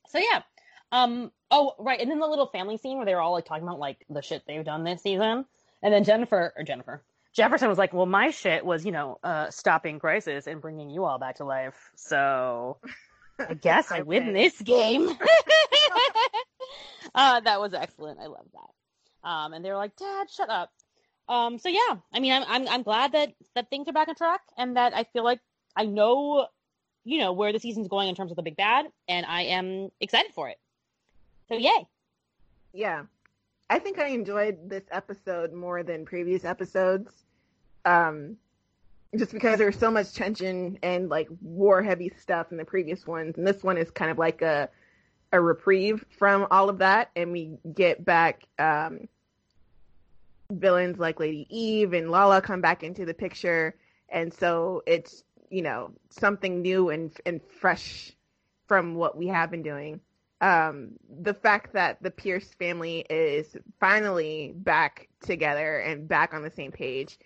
So 0.09 0.19
yeah. 0.19 0.43
Um. 0.91 1.31
Oh, 1.53 1.75
right. 1.79 2.01
And 2.01 2.11
then 2.11 2.19
the 2.19 2.27
little 2.27 2.49
family 2.49 2.79
scene 2.79 2.97
where 2.97 3.07
they 3.07 3.15
were 3.15 3.21
all 3.21 3.33
like 3.33 3.45
talking 3.45 3.63
about 3.63 3.79
like 3.79 4.05
the 4.11 4.23
shit 4.23 4.43
they've 4.45 4.65
done 4.65 4.83
this 4.83 5.03
season, 5.03 5.45
and 5.85 5.95
then 5.95 6.03
Jennifer 6.03 6.53
or 6.57 6.65
Jennifer 6.65 7.05
Jefferson 7.37 7.69
was 7.69 7.77
like, 7.77 7.93
"Well, 7.93 8.07
my 8.07 8.31
shit 8.31 8.65
was, 8.65 8.87
you 8.87 8.93
know, 8.93 9.19
uh, 9.23 9.51
stopping 9.51 9.99
crisis 9.99 10.47
and 10.47 10.61
bringing 10.61 10.89
you 10.89 11.05
all 11.05 11.19
back 11.19 11.37
to 11.37 11.45
life. 11.45 11.91
So 11.95 12.79
I 13.39 13.53
guess 13.55 13.93
I 13.93 14.01
win 14.01 14.33
this 14.33 14.59
game." 14.63 15.09
uh, 17.15 17.41
that 17.41 17.61
was 17.61 17.75
excellent. 17.75 18.21
I 18.21 18.27
love 18.27 18.47
that. 18.55 19.29
Um, 19.29 19.53
and 19.53 19.63
they 19.63 19.69
were 19.69 19.77
like, 19.77 19.95
"Dad, 19.97 20.31
shut 20.31 20.49
up." 20.49 20.73
Um, 21.29 21.59
so 21.59 21.69
yeah, 21.69 21.97
I 22.11 22.21
mean, 22.21 22.33
I'm 22.33 22.45
I'm 22.49 22.69
I'm 22.69 22.83
glad 22.83 23.13
that 23.13 23.35
that 23.55 23.69
things 23.69 23.87
are 23.87 23.93
back 23.93 24.09
on 24.09 24.15
track, 24.15 24.41
and 24.57 24.79
that 24.79 24.97
I 24.97 25.05
feel 25.05 25.23
like 25.23 25.41
I 25.77 25.85
know, 25.85 26.49
you 27.05 27.19
know, 27.19 27.35
where 27.35 27.53
the 27.53 27.61
season's 27.61 27.89
going 27.89 28.09
in 28.09 28.15
terms 28.15 28.31
of 28.31 28.37
the 28.37 28.43
big 28.43 28.57
bad, 28.57 28.87
and 29.09 29.27
I 29.27 29.43
am 29.43 29.91
excited 30.01 30.33
for 30.33 30.49
it. 30.49 30.57
So 31.51 31.57
yay! 31.57 31.87
Yeah. 32.73 33.03
I 33.69 33.81
think 33.81 33.99
I 33.99 34.09
enjoyed 34.09 34.71
this 34.71 34.85
episode 34.93 35.53
more 35.53 35.83
than 35.83 36.05
previous 36.05 36.45
episodes. 36.45 37.26
Um 37.87 38.37
just 39.17 39.33
because 39.33 39.57
there 39.59 39.69
was 39.69 39.79
so 39.79 39.91
much 39.91 40.13
tension 40.13 40.79
and 40.83 41.09
like 41.09 41.29
war 41.41 41.83
heavy 41.83 42.13
stuff 42.21 42.51
in 42.51 42.59
the 42.59 42.65
previous 42.65 43.07
ones. 43.07 43.39
And 43.39 43.47
this 43.47 43.63
one 43.63 43.79
is 43.79 43.91
kind 43.91 44.11
of 44.11 44.19
like 44.19 44.43
a 44.43 44.69
a 45.33 45.41
reprieve 45.41 46.05
from 46.19 46.47
all 46.51 46.69
of 46.69 46.79
that. 46.79 47.11
And 47.17 47.33
we 47.33 47.57
get 47.75 48.05
back 48.05 48.45
um 48.59 49.09
villains 50.51 50.99
like 50.99 51.19
Lady 51.19 51.47
Eve 51.51 51.93
and 51.93 52.11
Lala 52.11 52.41
come 52.43 52.61
back 52.61 52.83
into 52.83 53.05
the 53.05 53.15
picture. 53.15 53.75
And 54.09 54.33
so 54.35 54.83
it's 54.87 55.25
you 55.51 55.63
know 55.63 55.93
something 56.11 56.63
new 56.63 56.91
and 56.91 57.13
and 57.25 57.41
fresh 57.61 58.13
from 58.67 58.95
what 58.95 59.17
we 59.17 59.29
have 59.29 59.51
been 59.51 59.63
doing. 59.63 60.01
Um, 60.41 60.91
the 61.23 61.33
fact 61.33 61.73
that 61.73 62.03
the 62.03 62.11
Pierce 62.11 62.53
family 62.55 63.07
is 63.09 63.57
finally 63.81 64.53
back 64.55 65.09
together 65.23 65.79
and 65.79 66.07
back 66.07 66.35
on 66.35 66.43
the 66.43 66.51
same 66.51 66.73
page, 66.73 67.19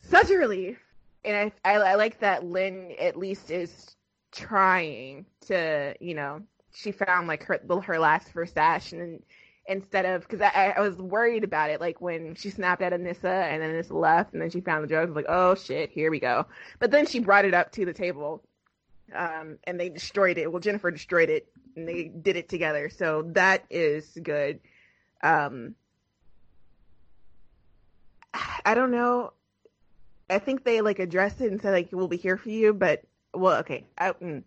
such 0.00 0.30
a 0.30 0.36
relief. 0.36 0.78
And 1.24 1.52
I, 1.64 1.70
I, 1.70 1.74
I 1.78 1.94
like 1.96 2.20
that 2.20 2.44
Lynn 2.44 2.94
at 2.98 3.16
least 3.16 3.50
is 3.50 3.94
trying 4.32 5.26
to, 5.46 5.94
you 6.00 6.14
know, 6.14 6.42
she 6.72 6.92
found 6.92 7.26
like 7.28 7.44
her 7.44 7.60
her 7.84 7.98
last 7.98 8.32
first 8.32 8.54
Versace 8.54 8.92
and 8.92 9.22
instead 9.66 10.04
of 10.04 10.22
because 10.22 10.40
I, 10.40 10.74
I 10.76 10.80
was 10.80 10.96
worried 10.96 11.44
about 11.44 11.70
it 11.70 11.80
like 11.80 12.00
when 12.00 12.34
she 12.34 12.50
snapped 12.50 12.82
at 12.82 12.92
Anissa 12.92 13.24
and 13.24 13.62
then 13.62 13.70
Anissa 13.70 13.92
left 13.92 14.32
and 14.32 14.40
then 14.40 14.50
she 14.50 14.60
found 14.60 14.84
the 14.84 14.88
drugs 14.88 15.10
I 15.10 15.14
like 15.14 15.26
oh 15.28 15.54
shit 15.54 15.90
here 15.90 16.10
we 16.10 16.20
go. 16.20 16.46
But 16.78 16.90
then 16.90 17.06
she 17.06 17.18
brought 17.18 17.44
it 17.44 17.54
up 17.54 17.72
to 17.72 17.84
the 17.84 17.92
table 17.92 18.42
um, 19.14 19.58
and 19.64 19.78
they 19.78 19.88
destroyed 19.88 20.38
it. 20.38 20.50
Well 20.50 20.60
Jennifer 20.60 20.90
destroyed 20.90 21.28
it 21.28 21.48
and 21.76 21.88
they 21.88 22.04
did 22.04 22.36
it 22.36 22.48
together. 22.48 22.88
So 22.88 23.22
that 23.32 23.64
is 23.68 24.06
good. 24.22 24.60
Um, 25.22 25.74
I 28.64 28.74
don't 28.74 28.92
know 28.92 29.32
I 30.30 30.38
think 30.38 30.64
they 30.64 30.80
like 30.80 30.98
addressed 30.98 31.40
it 31.40 31.50
and 31.52 31.60
said 31.60 31.72
like 31.72 31.90
we'll 31.92 32.08
be 32.08 32.16
here 32.16 32.36
for 32.36 32.50
you 32.50 32.72
but 32.74 33.02
well 33.34 33.58
okay 33.60 33.86
I, 33.98 34.12
mm, 34.12 34.42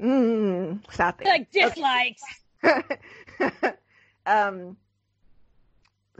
mm, 0.00 0.92
stop 0.92 1.22
it 1.22 1.28
Like 1.28 1.50
dislikes. 1.50 2.22
um, 4.26 4.76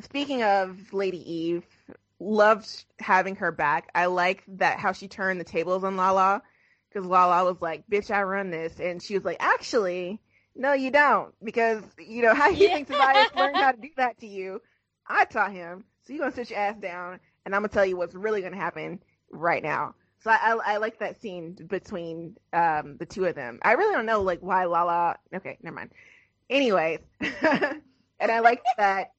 speaking 0.01 0.43
of 0.43 0.93
Lady 0.93 1.19
Eve, 1.33 1.65
loved 2.21 2.85
having 3.01 3.37
her 3.37 3.53
back. 3.53 3.89
I 3.95 4.07
like 4.07 4.43
that 4.49 4.79
how 4.79 4.93
she 4.93 5.09
turned 5.09 5.41
the 5.41 5.45
tables 5.45 5.85
on 5.85 5.97
Lala 5.97 6.43
because 6.89 7.07
Lala 7.07 7.45
was 7.45 7.61
like, 7.61 7.85
"Bitch, 7.89 8.11
I 8.11 8.23
run 8.23 8.51
this," 8.51 8.81
and 8.81 9.03
she 9.03 9.15
was 9.15 9.25
like, 9.25 9.39
"Actually, 9.41 10.21
no, 10.55 10.73
you 10.73 10.91
don't, 10.91 11.35
because 11.45 11.83
you 11.99 12.23
know 12.23 12.35
how 12.35 12.49
you 12.49 12.69
Yeah. 12.69 12.69
think 12.69 12.89
Tobias 12.89 13.29
learned 13.35 13.61
how 13.61 13.73
to 13.73 13.81
do 13.81 13.91
that 13.97 14.19
to 14.21 14.27
you. 14.27 14.61
I 15.07 15.25
taught 15.25 15.53
him, 15.53 15.85
so 16.05 16.13
you 16.13 16.19
gonna 16.21 16.33
sit 16.33 16.51
your 16.51 16.59
ass 16.59 16.77
down, 16.79 17.21
and 17.47 17.55
I'm 17.55 17.63
gonna 17.63 17.73
tell 17.73 17.87
you 17.87 17.97
what's 17.97 18.15
really 18.15 18.43
gonna 18.43 18.57
happen 18.57 19.03
right 19.31 19.63
now." 19.63 19.95
So 20.19 20.31
I, 20.31 20.37
I, 20.37 20.75
I 20.75 20.77
like 20.79 20.99
that 20.99 21.21
scene 21.21 21.57
between 21.67 22.37
um, 22.53 22.97
the 22.99 23.07
two 23.07 23.25
of 23.25 23.35
them. 23.35 23.59
I 23.63 23.73
really 23.73 23.95
don't 23.95 24.07
know 24.07 24.21
like 24.21 24.41
why 24.41 24.65
Lala. 24.65 25.17
Okay, 25.35 25.57
never 25.63 25.77
mind. 25.77 25.93
Anyways, 26.51 27.01
and 27.21 27.83
I 28.21 28.41
like 28.41 28.63
that 28.77 29.13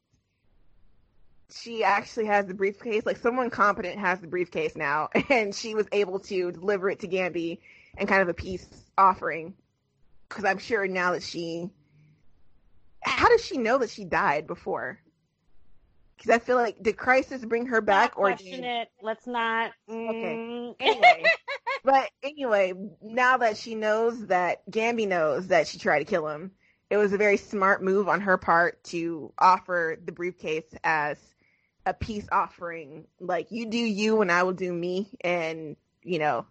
she 1.50 1.84
actually 1.84 2.26
has 2.26 2.46
the 2.46 2.54
briefcase. 2.54 3.06
Like 3.06 3.18
someone 3.18 3.50
competent 3.50 4.00
has 4.00 4.20
the 4.20 4.28
briefcase 4.28 4.76
now, 4.76 5.10
and 5.30 5.54
she 5.54 5.76
was 5.76 5.88
able 5.92 6.20
to 6.22 6.52
deliver 6.52 6.90
it 6.90 7.00
to 7.00 7.08
Gambi 7.08 7.60
and 7.98 8.08
kind 8.08 8.22
of 8.22 8.30
a 8.30 8.34
peace 8.34 8.68
offering. 8.98 9.54
Because 10.28 10.44
I'm 10.44 10.58
sure 10.58 10.88
now 10.88 11.14
that 11.14 11.24
she, 11.24 11.70
how 13.02 13.30
does 13.30 13.46
she 13.46 13.58
know 13.58 13.78
that 13.78 13.90
she 13.90 14.04
died 14.04 14.46
before? 14.46 15.00
Because 16.18 16.32
I 16.32 16.40
feel 16.40 16.56
like 16.56 16.82
did 16.82 16.98
Crisis 16.98 17.46
bring 17.46 17.68
her 17.68 17.80
back, 17.80 18.18
Not 18.18 18.18
or 18.18 18.28
question 18.30 18.62
did, 18.62 18.66
it. 18.66 18.88
Let's 19.02 19.28
not. 19.28 19.72
Okay. 19.88 20.36
mm. 20.36 20.76
anyway. 20.80 21.24
but 21.84 22.10
anyway, 22.24 22.74
now 23.02 23.38
that 23.38 23.58
she 23.58 23.76
knows 23.76 24.28
that 24.28 24.70
Gambi 24.70 25.08
knows 25.08 25.48
that 25.48 25.68
she 25.68 25.78
tried 25.78 26.00
to 26.00 26.06
kill 26.06 26.28
him, 26.28 26.52
it 26.90 26.98
was 26.98 27.14
a 27.14 27.18
very 27.18 27.38
smart 27.38 27.84
move 27.84 28.10
on 28.10 28.22
her 28.22 28.38
part 28.38 28.84
to 28.86 29.32
offer 29.38 29.98
the 30.04 30.12
briefcase 30.12 30.74
as 30.84 31.18
a 31.86 31.94
peace 31.94 32.28
offering. 32.32 33.06
Like 33.20 33.52
you 33.52 33.68
do 33.68 33.78
you 33.78 34.22
and 34.22 34.32
I 34.32 34.44
will 34.44 34.54
do 34.54 34.74
me 34.74 35.10
and, 35.22 35.76
you 36.04 36.20
know, 36.20 36.46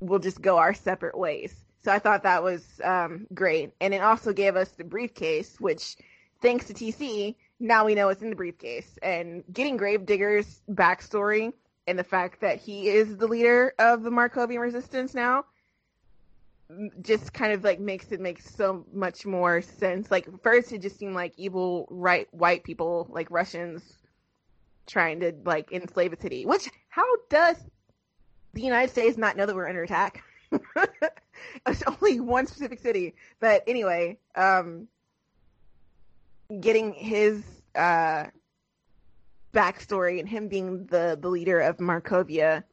we'll 0.00 0.18
just 0.20 0.40
go 0.40 0.58
our 0.58 0.74
separate 0.74 1.18
ways. 1.18 1.54
So 1.84 1.92
I 1.92 1.98
thought 1.98 2.22
that 2.22 2.42
was 2.42 2.64
um, 2.82 3.26
great. 3.34 3.72
And 3.80 3.92
it 3.92 4.02
also 4.02 4.32
gave 4.32 4.56
us 4.56 4.70
the 4.70 4.84
briefcase, 4.84 5.60
which 5.60 5.96
thanks 6.40 6.66
to 6.66 6.74
TC, 6.74 7.34
now 7.60 7.84
we 7.84 7.94
know 7.94 8.08
it's 8.08 8.22
in 8.22 8.30
the 8.30 8.36
briefcase. 8.36 8.98
And 9.02 9.44
getting 9.52 9.76
Gravedigger's 9.76 10.60
backstory 10.70 11.52
and 11.86 11.98
the 11.98 12.04
fact 12.04 12.40
that 12.40 12.60
he 12.60 12.88
is 12.88 13.16
the 13.16 13.26
leader 13.26 13.74
of 13.78 14.02
the 14.02 14.10
Markovian 14.10 14.60
resistance 14.60 15.14
now 15.14 15.44
just 17.02 17.32
kind 17.32 17.52
of 17.52 17.62
like 17.62 17.78
makes 17.78 18.10
it 18.12 18.20
make 18.20 18.40
so 18.40 18.84
much 18.92 19.26
more 19.26 19.60
sense. 19.60 20.10
Like 20.10 20.26
first 20.42 20.72
it 20.72 20.82
just 20.82 20.98
seemed 20.98 21.14
like 21.14 21.34
evil 21.36 21.86
right 21.90 22.26
white 22.32 22.64
people 22.64 23.06
like 23.10 23.30
Russians 23.30 23.82
trying 24.86 25.20
to 25.20 25.32
like 25.44 25.72
enslave 25.72 26.12
a 26.12 26.20
city. 26.20 26.46
Which 26.46 26.68
how 26.88 27.04
does 27.28 27.56
the 28.54 28.62
United 28.62 28.90
States 28.90 29.16
not 29.16 29.36
know 29.36 29.46
that 29.46 29.54
we're 29.54 29.68
under 29.68 29.82
attack? 29.82 30.22
it's 31.66 31.82
only 31.86 32.20
one 32.20 32.46
specific 32.46 32.80
city. 32.80 33.14
But 33.40 33.64
anyway, 33.66 34.18
um 34.34 34.88
getting 36.60 36.92
his 36.92 37.42
uh 37.74 38.24
backstory 39.52 40.18
and 40.18 40.28
him 40.28 40.48
being 40.48 40.86
the 40.86 41.18
the 41.20 41.28
leader 41.28 41.60
of 41.60 41.78
Markovia 41.78 42.64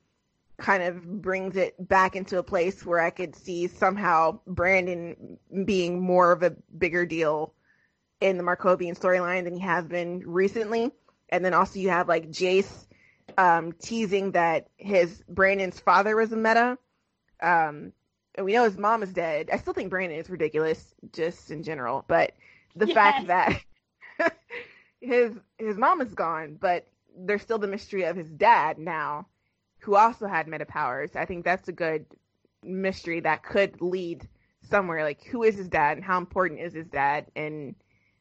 kind 0.57 0.83
of 0.83 1.21
brings 1.21 1.55
it 1.55 1.75
back 1.87 2.15
into 2.15 2.37
a 2.37 2.43
place 2.43 2.85
where 2.85 2.99
I 2.99 3.09
could 3.09 3.35
see 3.35 3.67
somehow 3.67 4.39
Brandon 4.45 5.37
being 5.65 5.99
more 5.99 6.31
of 6.31 6.43
a 6.43 6.55
bigger 6.77 7.05
deal 7.05 7.53
in 8.21 8.37
the 8.37 8.43
Markovian 8.43 8.97
storyline 8.97 9.43
than 9.43 9.55
he 9.55 9.61
has 9.61 9.85
been 9.85 10.21
recently. 10.25 10.91
And 11.29 11.43
then 11.43 11.53
also 11.53 11.79
you 11.79 11.89
have 11.89 12.07
like 12.07 12.29
Jace 12.29 12.85
um, 13.37 13.73
teasing 13.73 14.31
that 14.31 14.67
his 14.77 15.23
Brandon's 15.27 15.79
father 15.79 16.15
was 16.15 16.31
a 16.31 16.37
meta. 16.37 16.77
Um, 17.41 17.91
and 18.35 18.45
we 18.45 18.53
know 18.53 18.63
his 18.63 18.77
mom 18.77 19.03
is 19.03 19.11
dead. 19.11 19.49
I 19.51 19.57
still 19.57 19.73
think 19.73 19.89
Brandon 19.89 20.19
is 20.19 20.29
ridiculous, 20.29 20.93
just 21.11 21.51
in 21.51 21.63
general. 21.63 22.05
But 22.07 22.33
the 22.75 22.87
Yes. 22.87 22.87
fact 22.87 23.27
that 23.27 23.61
his 25.01 25.37
his 25.57 25.77
mom 25.77 26.01
is 26.01 26.13
gone, 26.13 26.57
but 26.59 26.87
there's 27.15 27.41
still 27.41 27.57
the 27.59 27.67
mystery 27.67 28.03
of 28.03 28.15
his 28.15 28.29
dad 28.31 28.77
now, 28.77 29.27
who 29.81 29.95
also 29.95 30.27
had 30.27 30.47
meta 30.47 30.65
powers. 30.65 31.15
I 31.15 31.25
think 31.25 31.43
that's 31.43 31.67
a 31.67 31.73
good 31.73 32.05
mystery 32.63 33.19
that 33.21 33.43
could 33.43 33.81
lead 33.81 34.27
somewhere. 34.61 35.03
Like, 35.03 35.23
who 35.25 35.43
is 35.43 35.55
his 35.55 35.69
dad, 35.69 35.97
and 35.97 36.05
how 36.05 36.17
important 36.17 36.59
is 36.61 36.73
his 36.73 36.87
dad, 36.87 37.27
and 37.35 37.75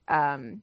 um, 0.09 0.63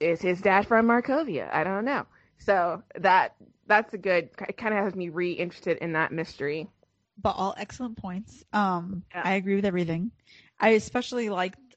is 0.00 0.20
his 0.22 0.40
dad 0.40 0.66
from 0.66 0.86
Markovia? 0.86 1.52
I 1.52 1.64
don't 1.64 1.84
know. 1.84 2.06
So 2.38 2.82
that 2.96 3.34
that's 3.66 3.92
a 3.94 3.98
good. 3.98 4.30
It 4.48 4.56
kind 4.56 4.74
of 4.74 4.82
has 4.84 4.94
me 4.94 5.08
re-interested 5.08 5.78
in 5.78 5.92
that 5.92 6.12
mystery. 6.12 6.68
but 7.16 7.34
all 7.36 7.54
excellent 7.56 7.96
points. 7.96 8.44
Um, 8.52 9.04
Yeah. 9.14 9.24
I 9.24 9.34
agree 9.34 9.56
with 9.56 9.64
everything. 9.64 10.12
I 10.60 10.70
especially 10.70 11.28
liked, 11.28 11.71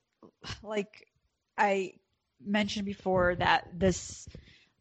like 0.63 1.07
I 1.57 1.93
mentioned 2.43 2.85
before, 2.85 3.35
that 3.35 3.67
this 3.73 4.27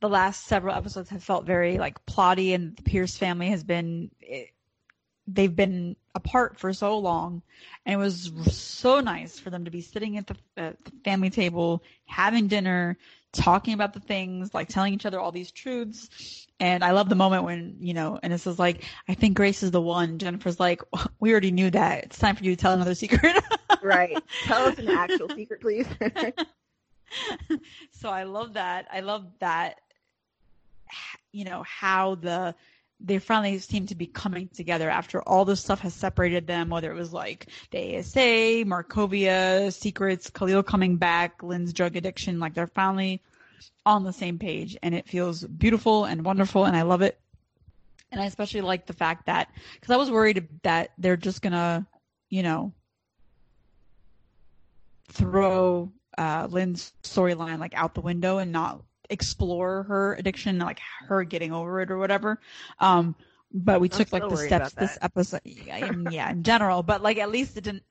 the 0.01 0.09
last 0.09 0.47
several 0.47 0.75
episodes 0.75 1.09
have 1.11 1.23
felt 1.23 1.47
very 1.47 1.79
like 1.79 2.05
plotty, 2.07 2.55
and 2.55 2.77
the 2.77 2.83
Pierce 2.83 3.17
family 3.17 3.49
has 3.49 3.65
been 3.65 4.11
it, 4.21 4.51
they've 5.27 5.55
been 5.55 5.97
apart 6.15 6.59
for 6.59 6.73
so 6.73 6.99
long, 6.99 7.43
and 7.87 7.95
it 7.95 7.97
was 7.97 8.31
so 8.51 9.01
nice 9.01 9.39
for 9.39 9.51
them 9.51 9.65
to 9.65 9.71
be 9.71 9.81
sitting 9.81 10.17
at 10.19 10.27
the, 10.27 10.37
the 10.57 10.77
family 11.05 11.31
table 11.31 11.83
having 12.07 12.49
dinner. 12.49 12.99
Talking 13.33 13.75
about 13.75 13.95
the 13.95 13.99
things, 13.99 14.55
like 14.55 14.69
telling 14.69 14.95
each 14.95 15.07
other 15.07 15.19
all 15.19 15.33
these 15.33 15.51
truths. 15.51 16.47
And 16.61 16.85
I 16.85 16.93
love 16.93 17.09
the 17.09 17.17
moment 17.17 17.43
when, 17.43 17.79
you 17.81 17.93
know, 17.93 18.17
and 18.23 18.33
this 18.33 18.47
is 18.47 18.61
like, 18.61 18.85
I 19.09 19.15
think 19.15 19.37
Grace 19.37 19.65
is 19.65 19.73
the 19.73 19.81
one. 19.81 20.19
Jennifer's 20.19 20.61
like, 20.61 20.83
we 21.19 21.33
already 21.33 21.51
knew 21.51 21.69
that. 21.73 22.05
It's 22.05 22.19
time 22.19 22.37
for 22.37 22.45
you 22.45 22.55
to 22.55 22.63
tell 22.63 22.75
another 22.75 22.95
secret. 22.95 23.43
Right. 23.85 24.19
Tell 24.45 24.65
us 24.67 24.79
an 24.79 24.89
actual 24.89 25.29
secret, 25.37 25.61
please. 25.61 25.87
so 27.93 28.09
I 28.09 28.23
love 28.23 28.55
that. 28.55 28.87
I 28.91 29.01
love 29.01 29.27
that, 29.41 29.81
you 31.33 31.45
know, 31.45 31.63
how 31.65 32.15
the, 32.15 32.55
they 32.99 33.19
finally 33.19 33.59
seem 33.59 33.87
to 33.89 33.95
be 33.95 34.07
coming 34.07 34.49
together 34.49 34.89
after 34.89 35.21
all 35.23 35.45
this 35.45 35.61
stuff 35.61 35.81
has 35.81 35.93
separated 35.93 36.47
them, 36.47 36.71
whether 36.71 36.91
it 36.91 36.95
was 36.97 37.13
like 37.13 37.49
the 37.73 37.99
ASA, 37.99 38.65
Markovia, 38.65 39.71
secrets, 39.71 40.31
Khalil 40.31 40.63
coming 40.63 40.97
back, 40.97 41.43
Lynn's 41.43 41.75
drug 41.75 41.97
addiction, 41.97 42.41
like 42.41 42.55
they're 42.55 42.67
finally 42.67 43.21
on 43.85 44.03
the 44.03 44.13
same 44.15 44.39
page 44.39 44.79
and 44.83 44.95
it 44.95 45.07
feels 45.07 45.45
beautiful 45.45 46.07
and 46.07 46.25
wonderful 46.25 46.65
and 46.65 46.75
I 46.75 46.83
love 46.83 47.03
it. 47.03 47.21
And 48.11 48.21
I 48.21 48.25
especially 48.25 48.63
like 48.63 48.87
the 48.87 48.95
fact 48.95 49.27
that, 49.27 49.51
cause 49.83 49.91
I 49.91 49.97
was 49.99 50.11
worried 50.11 50.49
that 50.63 50.93
they're 50.97 51.19
just 51.19 51.43
gonna, 51.43 51.87
you 52.31 52.43
know, 52.43 52.73
throw 55.15 55.93
uh, 56.19 56.49
Lynn's 56.51 56.93
storyline 57.03 57.59
like 57.59 57.75
out 57.75 57.95
the 57.95 58.01
window 58.01 58.39
and 58.39 58.53
not 58.53 58.83
explore 59.11 59.85
her 59.85 60.15
addiction, 60.15 60.59
like 60.59 60.81
her 61.09 61.25
getting 61.25 61.53
over 61.53 61.81
it 61.81 61.91
or 61.91 61.99
whatever. 61.99 62.41
Um, 62.79 63.15
but 63.53 63.81
we 63.81 63.89
I'm 63.89 63.99
took 63.99 64.13
like 64.13 64.29
the 64.29 64.37
steps 64.37 64.73
this 64.73 64.99
episode, 65.01 65.41
yeah, 65.45 65.77
in- 65.77 66.11
yeah, 66.11 66.31
in 66.31 66.43
general, 66.43 66.83
but 66.83 67.03
like 67.03 67.19
at 67.19 67.31
least 67.31 67.57
it 67.57 67.65
didn't. 67.65 67.85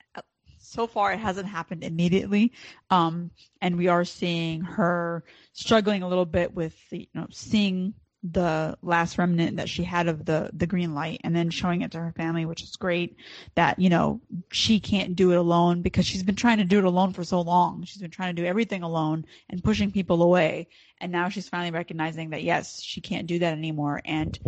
So 0.58 0.86
far, 0.86 1.12
it 1.12 1.18
hasn't 1.18 1.46
happened 1.46 1.84
immediately, 1.84 2.52
um, 2.90 3.30
and 3.60 3.76
we 3.76 3.88
are 3.88 4.04
seeing 4.04 4.62
her 4.62 5.22
struggling 5.52 6.02
a 6.02 6.08
little 6.08 6.24
bit 6.24 6.54
with 6.54 6.74
the, 6.90 7.00
you 7.00 7.06
know, 7.14 7.26
seeing 7.30 7.94
the 8.32 8.76
last 8.80 9.18
remnant 9.18 9.58
that 9.58 9.68
she 9.68 9.84
had 9.84 10.08
of 10.08 10.24
the 10.24 10.50
the 10.54 10.66
green 10.66 10.94
light, 10.94 11.20
and 11.24 11.36
then 11.36 11.50
showing 11.50 11.82
it 11.82 11.92
to 11.92 11.98
her 11.98 12.12
family, 12.16 12.46
which 12.46 12.62
is 12.62 12.76
great. 12.76 13.16
That 13.54 13.78
you 13.78 13.90
know 13.90 14.20
she 14.50 14.80
can't 14.80 15.14
do 15.14 15.32
it 15.32 15.36
alone 15.36 15.82
because 15.82 16.06
she's 16.06 16.22
been 16.22 16.34
trying 16.34 16.58
to 16.58 16.64
do 16.64 16.78
it 16.78 16.84
alone 16.84 17.12
for 17.12 17.22
so 17.22 17.40
long. 17.42 17.84
She's 17.84 18.00
been 18.00 18.10
trying 18.10 18.34
to 18.34 18.42
do 18.42 18.48
everything 18.48 18.82
alone 18.82 19.26
and 19.50 19.62
pushing 19.62 19.92
people 19.92 20.22
away, 20.22 20.68
and 21.00 21.12
now 21.12 21.28
she's 21.28 21.48
finally 21.48 21.70
recognizing 21.70 22.30
that 22.30 22.42
yes, 22.42 22.80
she 22.80 23.00
can't 23.00 23.26
do 23.26 23.38
that 23.40 23.52
anymore, 23.52 24.00
and 24.06 24.38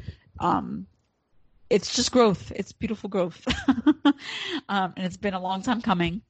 um, 0.40 0.86
it's 1.68 1.94
just 1.94 2.12
growth. 2.12 2.52
It's 2.54 2.72
beautiful 2.72 3.10
growth. 3.10 3.46
um, 4.68 4.94
and 4.96 5.04
it's 5.04 5.16
been 5.16 5.34
a 5.34 5.40
long 5.40 5.62
time 5.62 5.82
coming. 5.82 6.22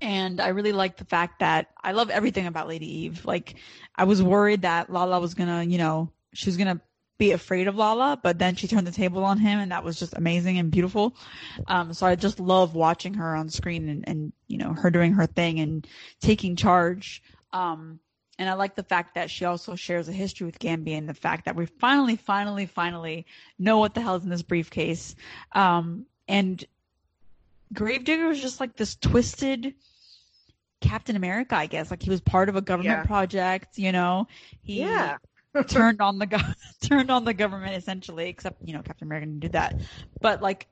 And 0.00 0.40
I 0.40 0.48
really 0.48 0.72
like 0.72 0.96
the 0.96 1.04
fact 1.04 1.40
that 1.40 1.68
I 1.82 1.92
love 1.92 2.10
everything 2.10 2.46
about 2.46 2.68
Lady 2.68 3.04
Eve. 3.04 3.24
Like, 3.24 3.56
I 3.96 4.04
was 4.04 4.22
worried 4.22 4.62
that 4.62 4.90
Lala 4.90 5.20
was 5.20 5.34
gonna, 5.34 5.62
you 5.62 5.78
know, 5.78 6.10
she 6.34 6.48
was 6.48 6.56
gonna 6.56 6.80
be 7.16 7.32
afraid 7.32 7.68
of 7.68 7.76
Lala, 7.76 8.18
but 8.22 8.38
then 8.38 8.56
she 8.56 8.66
turned 8.68 8.86
the 8.86 8.92
table 8.92 9.24
on 9.24 9.38
him, 9.38 9.60
and 9.60 9.70
that 9.72 9.84
was 9.84 9.98
just 9.98 10.14
amazing 10.16 10.58
and 10.58 10.70
beautiful. 10.70 11.16
Um, 11.68 11.94
so 11.94 12.06
I 12.06 12.16
just 12.16 12.40
love 12.40 12.74
watching 12.74 13.14
her 13.14 13.36
on 13.36 13.48
screen 13.48 13.88
and, 13.88 14.08
and 14.08 14.32
you 14.48 14.58
know 14.58 14.72
her 14.72 14.90
doing 14.90 15.12
her 15.12 15.26
thing 15.26 15.60
and 15.60 15.86
taking 16.20 16.56
charge. 16.56 17.22
Um, 17.52 18.00
and 18.36 18.50
I 18.50 18.54
like 18.54 18.74
the 18.74 18.82
fact 18.82 19.14
that 19.14 19.30
she 19.30 19.44
also 19.44 19.76
shares 19.76 20.08
a 20.08 20.12
history 20.12 20.44
with 20.44 20.58
Gambi 20.58 20.98
and 20.98 21.08
the 21.08 21.14
fact 21.14 21.44
that 21.44 21.54
we 21.54 21.66
finally, 21.66 22.16
finally, 22.16 22.66
finally 22.66 23.26
know 23.60 23.78
what 23.78 23.94
the 23.94 24.00
hell's 24.00 24.24
in 24.24 24.30
this 24.30 24.42
briefcase. 24.42 25.14
Um, 25.52 26.06
and 26.26 26.64
Gravedigger 27.72 28.26
was 28.26 28.42
just 28.42 28.58
like 28.58 28.76
this 28.76 28.96
twisted 28.96 29.74
Captain 30.80 31.14
America, 31.14 31.56
I 31.56 31.66
guess. 31.66 31.90
Like 31.92 32.02
he 32.02 32.10
was 32.10 32.20
part 32.20 32.48
of 32.48 32.56
a 32.56 32.60
government 32.60 32.98
Yeah. 32.98 33.06
project, 33.06 33.78
you 33.78 33.92
know. 33.92 34.26
He 34.62 34.80
yeah. 34.80 35.16
Turned 35.62 36.00
on 36.00 36.18
the 36.18 36.26
gov- 36.26 36.54
turned 36.82 37.10
on 37.10 37.24
the 37.24 37.34
government 37.34 37.76
essentially, 37.76 38.28
except 38.28 38.66
you 38.66 38.74
know 38.74 38.82
Captain 38.82 39.06
America 39.06 39.26
didn't 39.26 39.40
do 39.40 39.48
that. 39.50 39.80
But 40.20 40.42
like 40.42 40.66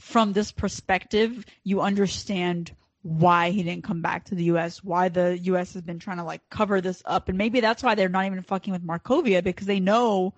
from 0.00 0.32
this 0.32 0.52
perspective, 0.52 1.44
you 1.64 1.80
understand 1.80 2.74
why 3.02 3.50
he 3.50 3.62
didn't 3.62 3.84
come 3.84 4.02
back 4.02 4.24
to 4.26 4.34
the 4.34 4.44
U.S. 4.44 4.82
Why 4.82 5.08
the 5.08 5.38
U.S. 5.44 5.74
has 5.74 5.82
been 5.82 5.98
trying 5.98 6.16
to 6.18 6.24
like 6.24 6.42
cover 6.50 6.80
this 6.80 7.02
up, 7.04 7.28
and 7.28 7.38
maybe 7.38 7.60
that's 7.60 7.82
why 7.82 7.94
they're 7.94 8.08
not 8.08 8.26
even 8.26 8.42
fucking 8.42 8.72
with 8.72 8.84
Markovia 8.84 9.44
because 9.44 9.66
they 9.66 9.80
know 9.80 10.34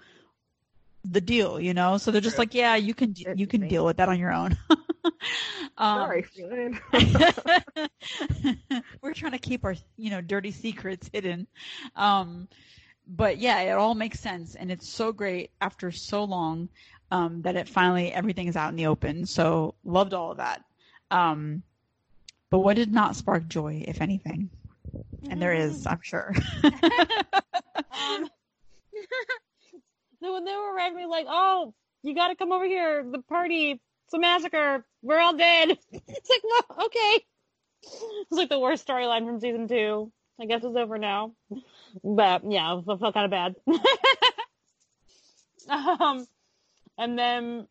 the 1.04 1.20
deal, 1.20 1.58
you 1.58 1.74
know. 1.74 1.96
So 1.98 2.10
they're 2.10 2.20
just 2.20 2.38
like, 2.38 2.54
yeah, 2.54 2.76
you 2.76 2.94
can 2.94 3.14
you 3.34 3.46
can 3.46 3.68
deal 3.68 3.84
with 3.84 3.96
that 3.96 4.08
on 4.08 4.18
your 4.18 4.32
own. 4.32 4.58
um, 5.78 5.98
Sorry, 5.98 6.22
Freeland. 6.22 6.80
we're 9.00 9.14
trying 9.14 9.32
to 9.32 9.38
keep 9.38 9.64
our 9.64 9.74
you 9.96 10.10
know 10.10 10.20
dirty 10.20 10.50
secrets 10.50 11.08
hidden 11.12 11.46
um 11.96 12.48
but 13.08 13.38
yeah 13.38 13.60
it 13.60 13.70
all 13.72 13.94
makes 13.94 14.20
sense 14.20 14.54
and 14.54 14.70
it's 14.70 14.88
so 14.88 15.12
great 15.12 15.50
after 15.60 15.90
so 15.90 16.24
long 16.24 16.68
um 17.10 17.40
that 17.42 17.56
it 17.56 17.68
finally 17.68 18.12
everything 18.12 18.48
is 18.48 18.56
out 18.56 18.70
in 18.70 18.76
the 18.76 18.86
open 18.86 19.24
so 19.24 19.74
loved 19.84 20.12
all 20.14 20.30
of 20.32 20.36
that 20.36 20.62
um 21.10 21.62
but 22.50 22.58
what 22.60 22.76
did 22.76 22.92
not 22.92 23.16
spark 23.16 23.46
joy 23.48 23.82
if 23.88 24.00
anything 24.00 24.50
and 25.30 25.40
there 25.40 25.54
is 25.54 25.86
i'm 25.86 26.00
sure 26.02 26.34
Um, 27.98 28.28
so 30.22 30.32
when 30.32 30.44
they 30.44 30.54
were 30.54 30.74
randomly 30.74 31.06
like, 31.06 31.26
"Oh, 31.28 31.74
you 32.02 32.14
got 32.14 32.28
to 32.28 32.36
come 32.36 32.52
over 32.52 32.64
here. 32.64 33.04
The 33.04 33.22
party, 33.22 33.72
it's 33.72 34.14
a 34.14 34.18
massacre. 34.18 34.84
We're 35.02 35.20
all 35.20 35.36
dead." 35.36 35.78
It's 35.92 36.30
like, 36.30 36.42
well, 36.44 36.86
okay. 36.86 37.24
It's 37.82 38.32
like 38.32 38.48
the 38.48 38.58
worst 38.58 38.86
storyline 38.86 39.24
from 39.26 39.40
season 39.40 39.68
two. 39.68 40.12
I 40.40 40.46
guess 40.46 40.62
it's 40.64 40.76
over 40.76 40.98
now. 40.98 41.32
But 42.04 42.50
yeah, 42.50 42.74
I 42.74 42.96
felt 42.96 43.14
kind 43.14 43.24
of 43.24 43.30
bad. 43.30 43.54
um, 46.00 46.26
and 46.96 47.18
then 47.18 47.66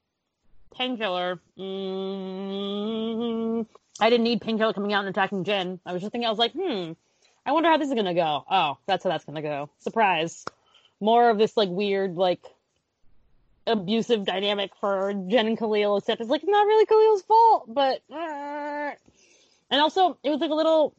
Painkiller. 0.73 1.39
Mm, 1.57 3.65
I 3.99 4.09
didn't 4.09 4.23
need 4.23 4.41
Painkiller 4.41 4.73
coming 4.73 4.93
out 4.93 5.05
and 5.05 5.09
attacking 5.09 5.43
Jen. 5.43 5.79
I 5.85 5.93
was 5.93 6.01
just 6.01 6.11
thinking, 6.11 6.27
I 6.27 6.29
was 6.29 6.39
like, 6.39 6.53
hmm, 6.53 6.93
I 7.45 7.51
wonder 7.51 7.69
how 7.69 7.77
this 7.77 7.89
is 7.89 7.95
gonna 7.95 8.13
go. 8.13 8.45
Oh, 8.49 8.77
that's 8.85 9.03
how 9.03 9.09
that's 9.09 9.25
gonna 9.25 9.41
go. 9.41 9.69
Surprise. 9.79 10.45
More 10.99 11.29
of 11.29 11.37
this 11.37 11.57
like 11.57 11.69
weird 11.69 12.15
like 12.15 12.41
abusive 13.65 14.25
dynamic 14.25 14.71
for 14.79 15.13
Jen 15.27 15.47
and 15.47 15.57
Khalil, 15.57 15.97
except 15.97 16.21
it's 16.21 16.29
like 16.29 16.43
not 16.45 16.65
really 16.65 16.85
Khalil's 16.85 17.21
fault, 17.23 17.73
but 17.73 18.01
uh... 18.11 18.91
and 19.69 19.81
also 19.81 20.17
it 20.23 20.29
was 20.29 20.39
like 20.39 20.51
a 20.51 20.55
little. 20.55 20.95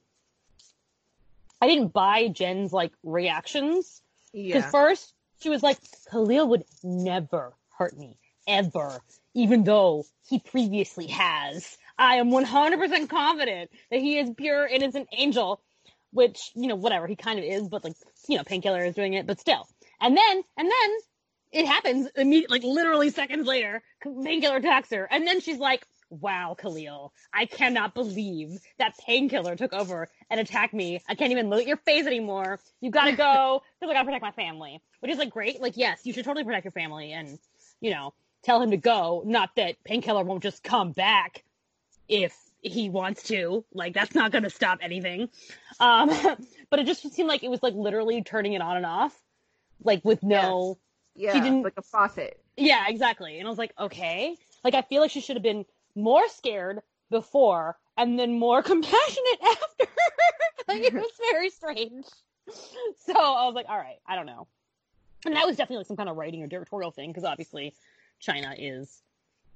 I 1.60 1.66
didn't 1.66 1.92
buy 1.92 2.28
Jen's 2.28 2.72
like 2.72 2.92
reactions 3.02 4.02
because 4.32 4.62
yeah. 4.62 4.70
first 4.70 5.12
she 5.40 5.48
was 5.48 5.62
like, 5.62 5.78
Khalil 6.10 6.48
would 6.48 6.64
never 6.82 7.54
hurt 7.76 7.96
me, 7.96 8.16
ever, 8.46 9.00
even 9.34 9.64
though 9.64 10.04
he 10.28 10.38
previously 10.40 11.06
has. 11.08 11.76
I 11.98 12.16
am 12.16 12.30
100% 12.30 13.08
confident 13.08 13.70
that 13.90 14.00
he 14.00 14.18
is 14.18 14.30
pure, 14.36 14.66
innocent 14.66 15.08
angel, 15.12 15.60
which, 16.12 16.50
you 16.54 16.68
know, 16.68 16.76
whatever, 16.76 17.06
he 17.06 17.16
kind 17.16 17.38
of 17.38 17.44
is, 17.44 17.68
but 17.68 17.84
like, 17.84 17.94
you 18.28 18.36
know, 18.36 18.44
Painkiller 18.44 18.84
is 18.84 18.94
doing 18.94 19.14
it, 19.14 19.26
but 19.26 19.40
still. 19.40 19.66
And 20.00 20.16
then, 20.16 20.42
and 20.56 20.70
then 20.70 20.90
it 21.52 21.66
happens 21.66 22.08
immediately, 22.16 22.58
like 22.58 22.64
literally 22.64 23.10
seconds 23.10 23.46
later, 23.46 23.82
Painkiller 24.02 24.56
attacks 24.56 24.90
her, 24.90 25.08
and 25.10 25.26
then 25.26 25.40
she's 25.40 25.58
like, 25.58 25.86
wow, 26.10 26.56
Khalil, 26.58 27.12
I 27.32 27.46
cannot 27.46 27.94
believe 27.94 28.58
that 28.78 28.96
painkiller 28.98 29.56
took 29.56 29.72
over 29.72 30.08
and 30.30 30.40
attacked 30.40 30.74
me. 30.74 31.02
I 31.08 31.14
can't 31.14 31.32
even 31.32 31.48
look 31.50 31.60
at 31.60 31.66
your 31.66 31.76
face 31.78 32.06
anymore. 32.06 32.60
You 32.80 32.90
gotta 32.90 33.12
go 33.12 33.62
because 33.80 33.90
I 33.90 33.94
gotta 33.94 34.04
protect 34.06 34.22
my 34.22 34.30
family. 34.32 34.80
Which 35.00 35.12
is 35.12 35.18
like 35.18 35.30
great. 35.30 35.60
Like, 35.60 35.76
yes, 35.76 36.00
you 36.04 36.12
should 36.12 36.24
totally 36.24 36.44
protect 36.44 36.64
your 36.64 36.72
family 36.72 37.12
and, 37.12 37.38
you 37.80 37.90
know, 37.90 38.14
tell 38.42 38.60
him 38.62 38.70
to 38.70 38.76
go. 38.76 39.22
Not 39.26 39.50
that 39.56 39.82
painkiller 39.84 40.24
won't 40.24 40.42
just 40.42 40.62
come 40.64 40.92
back 40.92 41.44
if 42.08 42.34
he 42.62 42.90
wants 42.90 43.22
to. 43.24 43.64
Like, 43.72 43.94
that's 43.94 44.14
not 44.14 44.32
gonna 44.32 44.50
stop 44.50 44.78
anything. 44.82 45.28
Um, 45.78 46.08
but 46.70 46.80
it 46.80 46.86
just 46.86 47.12
seemed 47.12 47.28
like 47.28 47.44
it 47.44 47.50
was 47.50 47.62
like 47.62 47.74
literally 47.74 48.22
turning 48.22 48.54
it 48.54 48.60
on 48.62 48.76
and 48.76 48.86
off. 48.86 49.14
Like 49.84 50.04
with 50.04 50.22
no 50.24 50.78
Yeah, 51.14 51.34
He 51.34 51.40
didn't- 51.40 51.62
like 51.62 51.74
a 51.76 51.82
faucet. 51.82 52.40
yeah, 52.56 52.86
exactly. 52.88 53.38
And 53.38 53.46
I 53.46 53.50
was 53.50 53.58
like, 53.58 53.72
okay. 53.78 54.36
Like 54.64 54.74
I 54.74 54.82
feel 54.82 55.00
like 55.00 55.12
she 55.12 55.20
should 55.20 55.36
have 55.36 55.42
been 55.44 55.64
more 55.98 56.28
scared 56.28 56.80
before 57.10 57.76
and 57.96 58.18
then 58.18 58.38
more 58.38 58.62
compassionate 58.72 59.40
after. 59.42 59.86
like 60.68 60.82
it 60.82 60.94
was 60.94 61.10
very 61.30 61.50
strange. 61.50 62.06
So 63.04 63.12
I 63.12 63.44
was 63.46 63.54
like, 63.54 63.66
all 63.68 63.76
right, 63.76 63.98
I 64.06 64.16
don't 64.16 64.26
know. 64.26 64.46
And 65.26 65.34
that 65.34 65.46
was 65.46 65.56
definitely 65.56 65.78
like 65.78 65.86
some 65.86 65.96
kind 65.96 66.08
of 66.08 66.16
writing 66.16 66.42
or 66.42 66.46
directorial 66.46 66.90
thing 66.90 67.10
because 67.10 67.24
obviously 67.24 67.74
China 68.20 68.54
is 68.56 69.02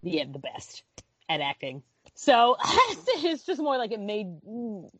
the 0.03 0.25
the 0.25 0.39
best 0.39 0.83
at 1.29 1.41
acting. 1.41 1.83
So 2.15 2.57
it's 2.65 3.45
just 3.45 3.61
more 3.61 3.79
like 3.79 3.93
it 3.93 4.01
made 4.01 4.27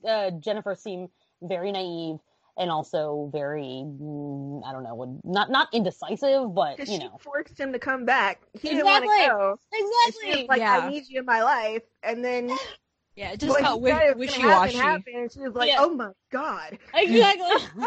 uh, 0.09 0.31
Jennifer 0.31 0.75
seem 0.75 1.09
very 1.43 1.73
naive 1.73 2.19
and 2.59 2.71
also 2.71 3.31
very 3.33 3.63
mm, 3.85 4.63
I 4.67 4.73
don't 4.73 4.83
know, 4.83 5.21
not 5.25 5.51
not 5.51 5.69
indecisive, 5.73 6.55
but 6.55 6.77
Because 6.77 6.93
you 6.93 6.99
she 6.99 7.05
know. 7.07 7.19
forced 7.19 7.59
him 7.59 7.73
to 7.73 7.79
come 7.79 8.05
back. 8.05 8.41
He 8.61 8.69
didn't 8.69 8.87
want 8.87 9.05
to 9.05 9.09
Exactly. 9.09 9.27
go. 9.29 9.59
And 9.73 10.15
she 10.15 10.27
Exactly. 10.27 10.41
was 10.43 10.49
like, 10.49 10.61
Yeah. 10.61 10.79
I 10.79 10.91
need 10.91 11.05
you 11.09 11.21
in 11.21 11.27
my 11.27 11.43
life. 11.43 11.83
And 12.03 12.25
then 12.25 12.51
Yeah, 13.17 13.33
it 13.33 13.41
just 13.41 13.55
when 13.55 13.65
felt 13.65 13.83
he 13.83 13.89
said 13.91 14.03
it 14.11 14.17
was 14.17 14.29
wishy 14.29 14.45
washy. 14.45 14.79
and 15.15 15.33
she 15.33 15.41
was 15.41 15.55
like, 15.55 15.69
Yeah. 15.69 15.77
oh 15.81 15.95
my 15.95 16.11
God. 16.31 16.79
Exactly. 16.95 17.87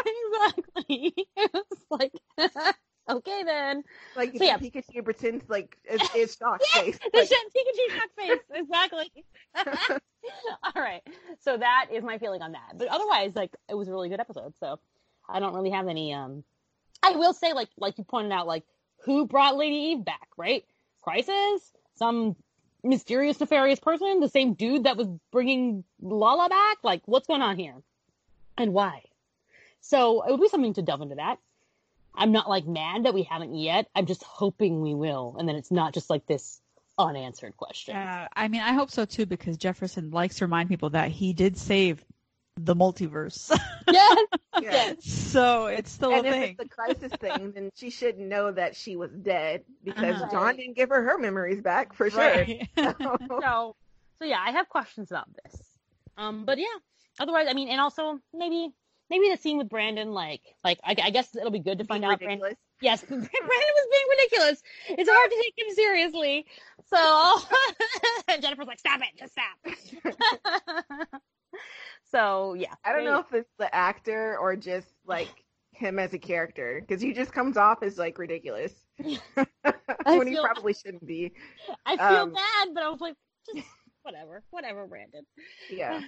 exactly. 0.76 1.14
It 1.36 1.50
was 1.52 1.64
like, 1.90 2.12
okay 3.08 3.42
then. 3.44 3.82
Like, 4.16 4.36
So, 4.36 4.44
yeah. 4.44 4.58
Pikachu 4.58 5.04
pretends 5.04 5.48
like 5.48 5.76
it's, 5.84 6.08
it's 6.14 6.36
shocked 6.36 6.66
face. 6.74 6.98
The 7.12 7.18
Like, 7.18 7.28
Pikachu 7.28 7.96
shock 7.96 8.10
face. 8.18 8.38
Exactly. 8.54 9.10
All 10.74 10.82
right. 10.82 11.02
So 11.40 11.56
that 11.56 11.86
is 11.92 12.02
my 12.02 12.18
feeling 12.18 12.42
on 12.42 12.52
that. 12.52 12.72
But 12.76 12.88
otherwise, 12.88 13.32
like, 13.34 13.54
it 13.68 13.74
was 13.74 13.88
a 13.88 13.90
really 13.92 14.08
good 14.08 14.20
episode. 14.20 14.54
So 14.58 14.78
I 15.28 15.40
don't 15.40 15.54
really 15.54 15.70
have 15.70 15.88
any. 15.88 16.12
um 16.12 16.44
I 17.02 17.12
will 17.12 17.32
say, 17.34 17.52
like, 17.52 17.68
like 17.76 17.98
you 17.98 18.04
pointed 18.04 18.32
out, 18.32 18.46
like, 18.46 18.64
who 19.04 19.26
brought 19.26 19.56
Lady 19.56 19.76
Eve 19.76 20.04
back, 20.04 20.28
right? 20.36 20.64
Crisis, 21.02 21.72
some 21.94 22.34
mysterious, 22.82 23.38
nefarious 23.38 23.78
person, 23.78 24.20
the 24.20 24.28
same 24.28 24.54
dude 24.54 24.84
that 24.84 24.96
was 24.96 25.06
bringing 25.30 25.84
Lala 26.00 26.48
back. 26.48 26.78
Like, 26.82 27.02
what's 27.06 27.26
going 27.28 27.42
on 27.42 27.56
here, 27.56 27.74
and 28.58 28.72
why? 28.72 29.02
So 29.80 30.22
it 30.26 30.32
would 30.32 30.40
be 30.40 30.48
something 30.48 30.74
to 30.74 30.82
delve 30.82 31.02
into 31.02 31.14
that. 31.16 31.38
I'm 32.16 32.32
not 32.32 32.48
like 32.48 32.66
mad 32.66 33.04
that 33.04 33.14
we 33.14 33.22
haven't 33.24 33.54
yet. 33.54 33.88
I'm 33.94 34.06
just 34.06 34.22
hoping 34.22 34.80
we 34.80 34.94
will, 34.94 35.36
and 35.38 35.48
then 35.48 35.56
it's 35.56 35.70
not 35.70 35.94
just 35.94 36.10
like 36.10 36.26
this 36.26 36.60
unanswered 36.98 37.56
question. 37.56 37.94
Yeah, 37.94 38.28
I 38.34 38.48
mean, 38.48 38.62
I 38.62 38.72
hope 38.72 38.90
so 38.90 39.04
too 39.04 39.26
because 39.26 39.56
Jefferson 39.56 40.10
likes 40.10 40.36
to 40.36 40.44
remind 40.44 40.68
people 40.68 40.90
that 40.90 41.10
he 41.10 41.32
did 41.32 41.56
save 41.58 42.02
the 42.58 42.74
multiverse. 42.74 43.50
yes, 43.90 44.18
yeah. 44.62 44.70
yes. 44.70 45.04
so 45.04 45.66
it's 45.66 45.90
still 45.92 46.10
And 46.14 46.24
a 46.26 46.28
if 46.30 46.34
thing. 46.34 46.56
it's 46.58 46.62
the 46.62 46.68
crisis 46.68 47.12
thing, 47.20 47.52
then 47.52 47.70
she 47.74 47.90
should 47.90 48.18
know 48.18 48.50
that 48.50 48.74
she 48.74 48.96
was 48.96 49.10
dead 49.10 49.62
because 49.84 50.22
Uh-huh. 50.22 50.30
J'onn 50.32 50.56
didn't 50.56 50.74
give 50.76 50.88
her 50.88 51.02
her 51.02 51.18
memories 51.18 51.60
back 51.60 51.92
for 51.92 52.08
sure. 52.10 52.20
Right. 52.20 52.66
So, 52.78 53.74
so 54.18 54.24
yeah, 54.24 54.40
I 54.42 54.52
have 54.52 54.70
questions 54.70 55.10
about 55.10 55.28
this. 55.44 55.60
Um, 56.16 56.46
but 56.46 56.56
yeah, 56.58 56.64
otherwise, 57.20 57.46
I 57.50 57.52
mean, 57.52 57.68
and 57.68 57.78
also 57.78 58.18
maybe 58.32 58.70
maybe 59.10 59.30
the 59.30 59.36
scene 59.36 59.58
with 59.58 59.68
Brandon, 59.68 60.12
like, 60.12 60.42
like 60.64 60.80
I, 60.84 60.96
I 61.02 61.10
guess 61.10 61.34
it'll 61.34 61.50
be 61.50 61.60
good 61.60 61.78
to 61.78 61.84
find 61.84 62.02
Being 62.02 62.12
out. 62.12 62.20
Brandon, 62.20 62.56
yes, 62.80 63.02
Brandon 63.08 63.28
was 63.28 63.88
being 63.90 64.06
ridiculous. 64.10 64.62
It's 64.90 65.10
hard 65.10 65.30
to 65.30 65.42
take 65.42 65.54
him 65.66 65.74
seriously. 65.74 66.46
So 66.86 67.38
and 68.28 68.42
Jennifer's 68.42 68.66
like, 68.66 68.78
stop 68.78 69.00
it, 69.00 69.18
just 69.18 69.32
stop. 69.32 71.20
so 72.10 72.54
yeah, 72.54 72.74
I 72.84 72.92
don't 72.92 73.04
know 73.04 73.20
if 73.20 73.32
it's 73.32 73.52
the 73.58 73.74
actor 73.74 74.36
or 74.38 74.56
just 74.56 74.88
like 75.06 75.28
him 75.72 75.98
as 75.98 76.14
a 76.14 76.18
character 76.18 76.80
because 76.80 77.02
he 77.02 77.12
just 77.12 77.32
comes 77.32 77.56
off 77.56 77.82
as 77.82 77.98
like 77.98 78.18
ridiculous 78.18 78.72
when 80.04 80.26
he 80.26 80.38
probably 80.40 80.72
shouldn't 80.72 81.06
be. 81.06 81.32
I 81.84 81.96
feel 81.96 82.22
um, 82.22 82.32
bad, 82.32 82.68
but 82.74 82.82
I 82.82 82.88
was 82.88 83.00
like, 83.00 83.14
just 83.54 83.68
whatever, 84.02 84.42
whatever, 84.50 84.86
Brandon. 84.86 85.24
Yeah. 85.70 86.00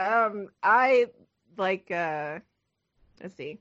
Um, 0.00 0.48
I 0.62 1.08
like 1.58 1.90
uh, 1.90 2.38
let's 3.20 3.36
see, 3.36 3.58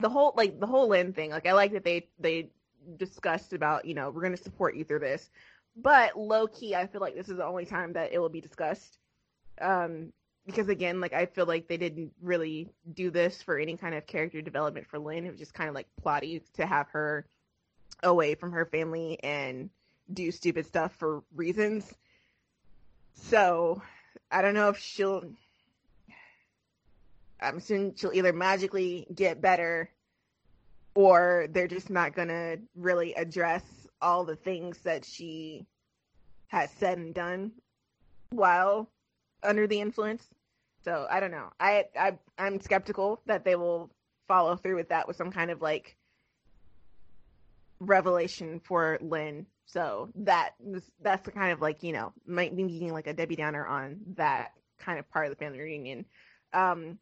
the 0.00 0.08
whole 0.08 0.32
like 0.36 0.58
the 0.58 0.66
whole 0.66 0.88
Lynn 0.88 1.12
thing. 1.12 1.30
Like, 1.30 1.46
I 1.46 1.52
like 1.52 1.72
that 1.72 1.84
they 1.84 2.08
they 2.18 2.48
discussed 2.96 3.52
about 3.52 3.84
you 3.84 3.92
know 3.94 4.10
we're 4.10 4.22
gonna 4.22 4.38
support 4.38 4.74
you 4.74 4.84
through 4.84 5.00
this, 5.00 5.30
but 5.76 6.18
low 6.18 6.46
key, 6.46 6.74
I 6.74 6.86
feel 6.86 7.02
like 7.02 7.14
this 7.14 7.28
is 7.28 7.36
the 7.36 7.44
only 7.44 7.66
time 7.66 7.92
that 7.92 8.12
it 8.12 8.18
will 8.18 8.30
be 8.30 8.40
discussed. 8.40 8.98
Um, 9.60 10.14
because 10.46 10.68
again, 10.68 10.98
like 10.98 11.12
I 11.12 11.26
feel 11.26 11.44
like 11.44 11.68
they 11.68 11.76
didn't 11.76 12.12
really 12.22 12.70
do 12.94 13.10
this 13.10 13.42
for 13.42 13.58
any 13.58 13.76
kind 13.76 13.94
of 13.94 14.06
character 14.06 14.40
development 14.40 14.86
for 14.86 14.98
Lynn. 14.98 15.26
It 15.26 15.30
was 15.30 15.38
just 15.38 15.52
kind 15.52 15.68
of 15.68 15.74
like 15.74 15.88
plotty 16.02 16.40
to 16.54 16.64
have 16.64 16.88
her 16.88 17.26
away 18.02 18.34
from 18.34 18.52
her 18.52 18.64
family 18.64 19.22
and 19.22 19.68
do 20.10 20.30
stupid 20.32 20.66
stuff 20.66 20.94
for 20.96 21.22
reasons. 21.34 21.92
So 23.14 23.82
I 24.32 24.42
don't 24.42 24.54
know 24.54 24.70
if 24.70 24.78
she'll. 24.78 25.24
I'm 27.40 27.58
assuming 27.58 27.94
she'll 27.96 28.12
either 28.14 28.32
magically 28.32 29.06
get 29.14 29.40
better, 29.40 29.90
or 30.94 31.46
they're 31.50 31.68
just 31.68 31.90
not 31.90 32.14
gonna 32.14 32.56
really 32.74 33.14
address 33.14 33.62
all 34.00 34.24
the 34.24 34.36
things 34.36 34.78
that 34.78 35.04
she 35.04 35.66
has 36.48 36.70
said 36.72 36.98
and 36.98 37.14
done 37.14 37.52
while 38.30 38.88
under 39.42 39.66
the 39.66 39.80
influence. 39.80 40.26
So 40.84 41.06
I 41.10 41.20
don't 41.20 41.30
know. 41.30 41.50
I 41.60 41.84
I 41.98 42.18
I'm 42.38 42.60
skeptical 42.60 43.20
that 43.26 43.44
they 43.44 43.56
will 43.56 43.90
follow 44.28 44.56
through 44.56 44.76
with 44.76 44.88
that 44.88 45.06
with 45.06 45.16
some 45.16 45.30
kind 45.30 45.50
of 45.50 45.60
like 45.60 45.96
revelation 47.80 48.60
for 48.60 48.98
Lynn. 49.00 49.46
So 49.66 50.10
that 50.16 50.54
that's 51.00 51.24
the 51.24 51.30
kind 51.30 51.52
of 51.52 51.60
like 51.60 51.82
you 51.82 51.92
know 51.92 52.12
might 52.26 52.54
be 52.54 52.64
being 52.64 52.92
like 52.92 53.06
a 53.06 53.12
Debbie 53.12 53.36
Downer 53.36 53.66
on 53.66 54.00
that 54.16 54.52
kind 54.78 54.98
of 54.98 55.10
part 55.10 55.26
of 55.26 55.30
the 55.30 55.36
family 55.36 55.60
reunion. 55.60 56.04
Um, 56.52 56.98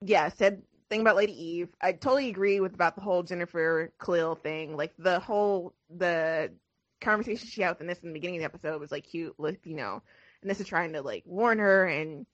yeah, 0.00 0.28
said 0.28 0.62
thing 0.88 1.00
about 1.00 1.16
Lady 1.16 1.32
Eve. 1.32 1.68
I 1.80 1.92
totally 1.92 2.28
agree 2.28 2.60
with 2.60 2.74
about 2.74 2.94
the 2.94 3.02
whole 3.02 3.22
Jennifer 3.22 3.92
Khalil 4.02 4.36
thing. 4.36 4.76
Like 4.76 4.92
the 4.98 5.20
whole 5.20 5.74
the 5.90 6.52
conversation 7.00 7.48
she 7.48 7.62
had 7.62 7.76
with 7.78 7.86
Anissa 7.86 8.04
in 8.04 8.08
the 8.10 8.14
beginning 8.14 8.36
of 8.36 8.40
the 8.40 8.56
episode 8.56 8.80
was 8.80 8.90
like 8.90 9.04
cute 9.04 9.34
with 9.38 9.58
you 9.66 9.76
know 9.76 10.02
Anissa 10.44 10.64
trying 10.64 10.92
to 10.92 11.02
like 11.02 11.24
warn 11.26 11.58
her 11.58 11.86
and 11.86 12.26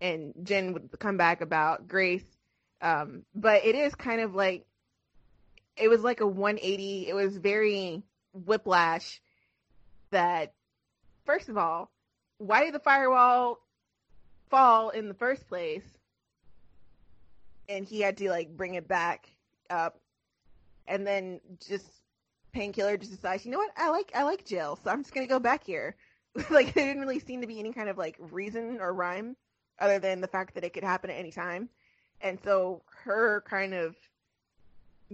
and 0.00 0.32
Jen 0.42 0.72
would 0.72 0.90
come 0.98 1.16
back 1.16 1.40
about 1.40 1.88
Grace. 1.88 2.24
Um, 2.80 3.24
but 3.34 3.64
it 3.64 3.74
is 3.74 3.94
kind 3.94 4.20
of 4.20 4.34
like 4.34 4.64
it 5.76 5.88
was 5.88 6.02
like 6.02 6.20
a 6.20 6.26
180. 6.26 7.08
It 7.08 7.14
was 7.14 7.36
very 7.36 8.02
whiplash 8.46 9.20
that 10.10 10.52
first 11.24 11.48
of 11.48 11.58
all, 11.58 11.90
why 12.38 12.64
did 12.64 12.74
the 12.74 12.80
firewall 12.80 13.58
fall 14.50 14.90
in 14.90 15.08
the 15.08 15.14
first 15.14 15.46
place? 15.48 15.84
And 17.68 17.84
he 17.84 18.00
had 18.00 18.16
to 18.18 18.30
like 18.30 18.56
bring 18.56 18.74
it 18.74 18.88
back 18.88 19.30
up. 19.68 20.00
And 20.86 21.06
then 21.06 21.40
just 21.68 21.86
painkiller 22.52 22.96
just 22.96 23.10
decides, 23.10 23.44
you 23.44 23.50
know 23.50 23.58
what, 23.58 23.72
I 23.76 23.90
like 23.90 24.10
I 24.14 24.22
like 24.22 24.46
jail, 24.46 24.78
so 24.82 24.90
I'm 24.90 25.02
just 25.02 25.14
gonna 25.14 25.26
go 25.26 25.38
back 25.38 25.64
here. 25.64 25.96
like 26.50 26.72
there 26.72 26.86
didn't 26.86 27.02
really 27.02 27.20
seem 27.20 27.40
to 27.40 27.46
be 27.46 27.58
any 27.58 27.72
kind 27.72 27.88
of 27.88 27.98
like 27.98 28.16
reason 28.18 28.78
or 28.80 28.94
rhyme 28.94 29.36
other 29.78 29.98
than 29.98 30.20
the 30.20 30.28
fact 30.28 30.54
that 30.54 30.64
it 30.64 30.72
could 30.72 30.84
happen 30.84 31.10
at 31.10 31.18
any 31.18 31.30
time. 31.30 31.68
And 32.20 32.38
so 32.42 32.82
her 33.04 33.44
kind 33.46 33.74
of 33.74 33.96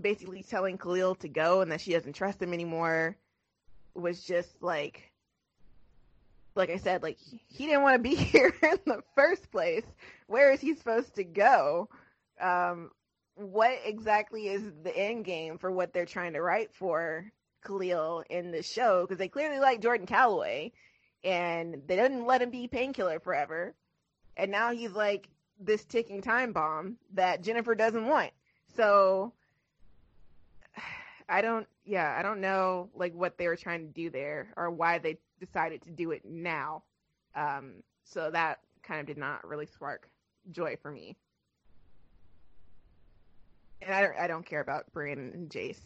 basically 0.01 0.43
telling 0.43 0.79
Khalil 0.79 1.15
to 1.17 1.29
go 1.29 1.61
and 1.61 1.71
that 1.71 1.81
she 1.81 1.93
doesn't 1.93 2.15
trust 2.15 2.43
him 2.43 2.53
anymore 2.53 3.17
was 3.95 4.23
just 4.23 4.63
like 4.63 5.11
like 6.57 6.71
I 6.71 6.77
said, 6.77 7.03
like 7.03 7.19
he 7.19 7.67
didn't 7.67 7.83
want 7.83 7.97
to 7.97 8.03
be 8.09 8.15
here 8.15 8.55
in 8.63 8.79
the 8.87 9.03
first 9.15 9.51
place. 9.51 9.85
Where 10.27 10.53
is 10.53 10.61
he 10.61 10.75
supposed 10.75 11.17
to 11.17 11.25
go? 11.25 11.89
Um, 12.41 12.91
what 13.37 13.79
exactly 13.85 14.49
is 14.49 14.63
the 14.83 14.97
end 14.97 15.25
game 15.25 15.59
for 15.59 15.71
what 15.71 15.93
they're 15.93 16.07
trying 16.07 16.35
to 16.35 16.43
write 16.43 16.73
for 16.73 17.33
Khalil 17.67 18.23
in 18.31 18.53
the 18.53 18.63
show? 18.63 19.03
Because 19.03 19.19
they 19.19 19.29
clearly 19.29 19.59
like 19.59 19.81
Jordan 19.81 20.07
Calloway, 20.07 20.73
and 21.25 21.83
they 21.87 21.97
didn't 21.97 22.27
let 22.27 22.43
him 22.43 22.51
be 22.51 22.69
painkiller 22.69 23.19
forever, 23.19 23.75
and 24.37 24.51
now 24.51 24.73
he's 24.73 24.93
like 24.93 25.29
this 25.59 25.85
ticking 25.85 26.23
time 26.23 26.53
bomb 26.53 26.97
that 27.15 27.43
Jennifer 27.43 27.75
doesn't 27.75 28.07
want. 28.07 28.31
So 28.77 29.33
I 31.29 31.41
don't. 31.43 31.67
Yeah, 31.85 32.15
I 32.19 32.23
don't 32.23 32.41
know 32.41 32.91
like 32.95 33.15
what 33.15 33.39
they 33.39 33.47
were 33.47 33.57
trying 33.57 33.87
to 33.87 33.93
do 33.93 34.11
there 34.11 34.53
or 34.57 34.71
why 34.71 34.99
they 34.99 35.19
decided 35.41 35.83
to 35.83 35.91
do 35.91 36.11
it 36.11 36.23
now. 36.25 36.83
Um, 37.35 37.83
so 38.05 38.31
that 38.31 38.61
kind 38.83 39.01
of 39.01 39.07
did 39.07 39.19
not 39.19 39.47
really 39.47 39.67
spark 39.67 40.09
joy 40.51 40.77
for 40.81 40.91
me. 40.91 41.17
And 43.83 43.95
I 43.95 44.03
don't, 44.03 44.17
I 44.19 44.27
don't 44.27 44.47
care 44.47 44.61
about 44.61 44.93
Brandon 44.93 45.33
and 45.35 45.51
Jace. 45.51 45.81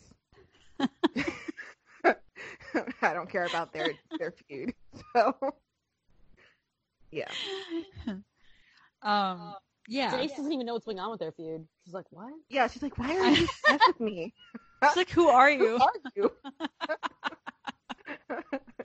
I 3.02 3.12
don't 3.12 3.31
care 3.31 3.47
about 3.47 3.73
their 3.73 3.92
their 4.18 4.33
feud. 4.49 4.75
So 5.12 5.34
yeah. 7.10 7.31
Um. 9.02 9.55
Yeah. 9.89 10.12
Jace 10.12 10.36
doesn't 10.36 10.52
even 10.52 10.67
know 10.67 10.75
what's 10.75 10.84
going 10.84 10.99
on 10.99 11.10
with 11.10 11.20
their 11.20 11.33
feud. 11.33 11.67
She's 11.84 11.94
like, 11.94 12.05
what? 12.10 12.33
Yeah, 12.50 12.67
she's 12.67 12.83
like, 12.83 12.99
why 12.99 13.17
are 13.17 13.31
you 13.31 13.44
obsessed 13.44 13.86
with 13.86 14.00
me? 14.00 14.34
It's 14.83 14.97
like, 14.97 15.11
who 15.11 15.29
are 15.29 15.51
Who 15.51 15.65
you? 15.65 15.77
are 15.77 15.93
you? 16.17 16.33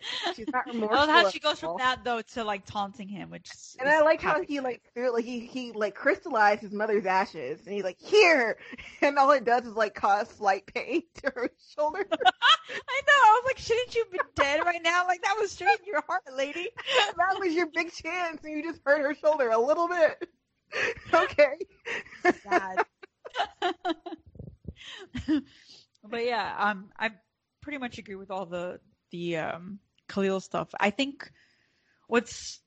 she's 0.36 0.48
not 0.52 0.64
I 0.68 0.72
love 0.72 1.10
how 1.10 1.30
she 1.30 1.40
goes 1.40 1.60
from 1.60 1.78
that 1.78 2.04
though 2.04 2.22
to 2.34 2.44
like 2.44 2.66
taunting 2.66 3.08
him, 3.08 3.30
which 3.30 3.50
is 3.52 3.78
And 3.80 3.90
I 3.90 4.02
like 4.02 4.22
how 4.22 4.42
he 4.42 4.60
like 4.60 4.82
threw 4.94 5.14
like 5.14 5.26
he 5.26 5.40
he 5.42 5.72
like 5.72 5.96
crystallized 5.96 6.62
his 6.62 6.72
mother's 6.72 7.06
ashes 7.06 7.62
and 7.66 7.74
he's 7.74 7.84
like 7.84 8.00
here 8.00 8.58
and 9.02 9.18
all 9.18 9.32
it 9.32 9.46
does 9.46 9.66
is 9.66 9.76
like 9.76 9.96
cause 9.96 10.30
slight 10.30 10.66
pain 10.74 11.04
to 11.24 11.32
her 11.36 11.50
shoulder. 11.78 12.06
I 12.12 12.16
know. 12.16 13.20
I 13.24 13.42
was 13.42 13.46
like, 13.46 13.58
shouldn't 13.58 13.96
you 13.96 14.06
be 14.12 14.20
dead 14.36 14.62
right 14.66 14.82
now? 14.84 15.06
Like 15.08 15.22
that 15.22 15.36
was 15.40 15.52
straight 15.52 15.80
in 15.80 15.86
your 15.86 16.04
heart, 16.08 16.24
lady. 16.36 16.70
that 17.18 17.40
was 17.40 17.54
your 17.54 17.68
big 17.68 17.92
chance 17.94 18.44
and 18.44 18.58
you 18.58 18.64
just 18.64 18.82
hurt 18.86 19.02
her 19.02 19.14
shoulder 19.16 19.50
a 19.50 19.60
little 19.60 19.88
bit. 19.88 20.28
okay. 21.14 21.54
Sad. 22.44 22.86
But 26.08 26.26
yeah, 26.26 26.56
um, 26.58 26.90
I 26.98 27.12
pretty 27.62 27.78
much 27.78 27.98
agree 27.98 28.16
with 28.16 28.32
all 28.32 28.46
the 28.46 28.80
the 29.12 29.38
um 29.38 29.80
Khalil 30.08 30.40
stuff. 30.40 30.70
I 30.80 30.90
think 30.90 31.32
what's 32.08 32.60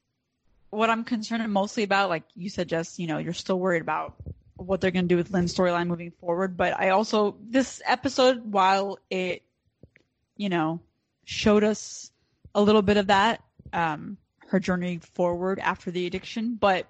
what 0.70 0.90
I'm 0.90 1.04
concerned 1.04 1.50
mostly 1.52 1.82
about, 1.82 2.08
like 2.08 2.24
you 2.34 2.50
said, 2.50 2.68
Jess, 2.68 2.98
you 2.98 3.06
know, 3.06 3.18
you're 3.18 3.32
still 3.32 3.58
worried 3.58 3.82
about 3.82 4.14
what 4.56 4.80
they're 4.80 4.90
gonna 4.90 5.06
do 5.06 5.16
with 5.16 5.30
Lynn's 5.30 5.54
storyline 5.54 5.86
moving 5.86 6.10
forward. 6.10 6.56
But 6.56 6.78
I 6.78 6.90
also 6.90 7.36
this 7.40 7.82
episode, 7.84 8.50
while 8.50 8.98
it, 9.10 9.42
you 10.36 10.48
know, 10.48 10.80
showed 11.24 11.64
us 11.64 12.10
a 12.54 12.62
little 12.62 12.82
bit 12.82 12.96
of 12.96 13.08
that, 13.08 13.42
um, 13.72 14.16
her 14.48 14.60
journey 14.60 14.98
forward 15.14 15.58
after 15.58 15.90
the 15.90 16.06
addiction, 16.06 16.54
but 16.54 16.86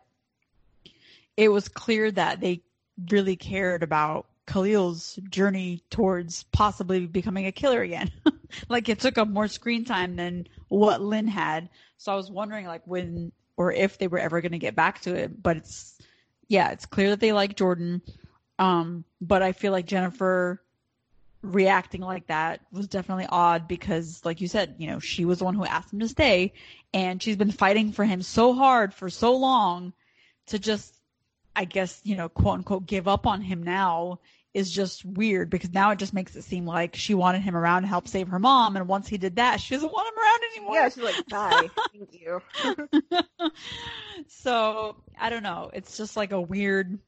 it 1.37 1.49
was 1.49 1.69
clear 1.69 2.11
that 2.11 2.41
they 2.41 2.63
really 3.11 3.37
cared 3.37 3.83
about 3.83 4.27
Khalil's 4.47 5.19
journey 5.29 5.83
towards 5.91 6.45
possibly 6.45 7.07
becoming 7.07 7.47
a 7.47 7.53
killer 7.53 7.83
again. 7.83 8.11
like 8.69 8.89
it 8.89 9.01
took 9.01 9.19
up 9.19 9.29
more 9.29 9.49
screen 9.49 9.85
time 9.85 10.17
than 10.17 10.47
what 10.69 11.03
Lynn 11.03 11.27
had. 11.27 11.69
So 11.99 12.13
I 12.13 12.17
was 12.17 12.31
wondering 12.31 12.67
like 12.67 12.87
when 12.87 13.33
or 13.57 13.73
if 13.73 13.99
they 13.99 14.07
were 14.07 14.19
ever 14.19 14.41
going 14.41 14.53
to 14.53 14.59
get 14.59 14.77
back 14.77 15.01
to 15.03 15.15
it, 15.15 15.43
but 15.43 15.57
it's 15.57 16.01
yeah, 16.49 16.71
it's 16.71 16.87
clear 16.87 17.11
that 17.11 17.21
they 17.21 17.33
like 17.33 17.57
Jordan. 17.57 18.03
Um 18.59 19.05
but 19.21 19.43
I 19.43 19.53
feel 19.53 19.73
like 19.73 19.87
Jennifer 19.87 20.63
reacting 21.43 22.01
like 22.01 22.27
that 22.29 22.61
was 22.73 22.89
definitely 22.89 23.27
odd 23.29 23.69
because 23.69 24.25
like 24.25 24.41
you 24.41 24.49
said, 24.49 24.77
you 24.79 24.87
know, 24.87 25.01
she 25.01 25.25
was 25.25 25.39
the 25.39 25.45
one 25.45 25.55
who 25.55 25.65
asked 25.65 25.93
him 25.93 26.01
to 26.01 26.09
stay 26.09 26.53
and 26.95 27.23
she's 27.23 27.37
been 27.37 27.51
fighting 27.51 27.93
for 27.93 28.05
him 28.05 28.23
so 28.23 28.55
hard 28.55 28.95
for 28.95 29.11
so 29.11 29.37
long 29.37 29.93
to 30.47 30.59
just 30.59 30.96
I 31.57 31.65
guess, 31.65 32.01
you 32.05 32.15
know, 32.17 32.29
quote 32.29 32.59
unquote, 32.59 32.87
give 32.87 33.09
up 33.09 33.27
on 33.27 33.41
him 33.41 33.63
now 33.63 34.21
is 34.53 34.71
just 34.71 35.05
weird 35.05 35.51
because 35.51 35.73
now 35.73 35.91
it 35.91 35.99
just 35.99 36.15
makes 36.15 36.37
it 36.37 36.43
seem 36.43 36.67
like 36.67 36.95
she 36.95 37.15
wanted 37.15 37.43
him 37.43 37.57
around 37.57 37.83
to 37.83 37.89
help 37.89 38.07
save 38.07 38.29
her 38.29 38.39
mom. 38.39 38.77
And 38.77 38.87
once 38.89 39.09
he 39.09 39.19
did 39.19 39.37
that, 39.37 39.61
she 39.61 39.75
doesn't 39.75 39.93
want 39.93 40.09
him 40.09 40.19
around 40.19 40.41
anymore. 40.53 40.75
Yeah, 40.75 40.89
she's 40.89 41.05
like, 41.05 41.27
bye. 41.29 41.69
Thank 41.93 42.21
you. 42.21 42.43
so 44.29 44.97
I 45.19 45.31
don't 45.31 45.43
know. 45.43 45.71
It's 45.73 45.97
just 45.97 46.17
like 46.17 46.33
a 46.33 46.41
weird 46.41 46.99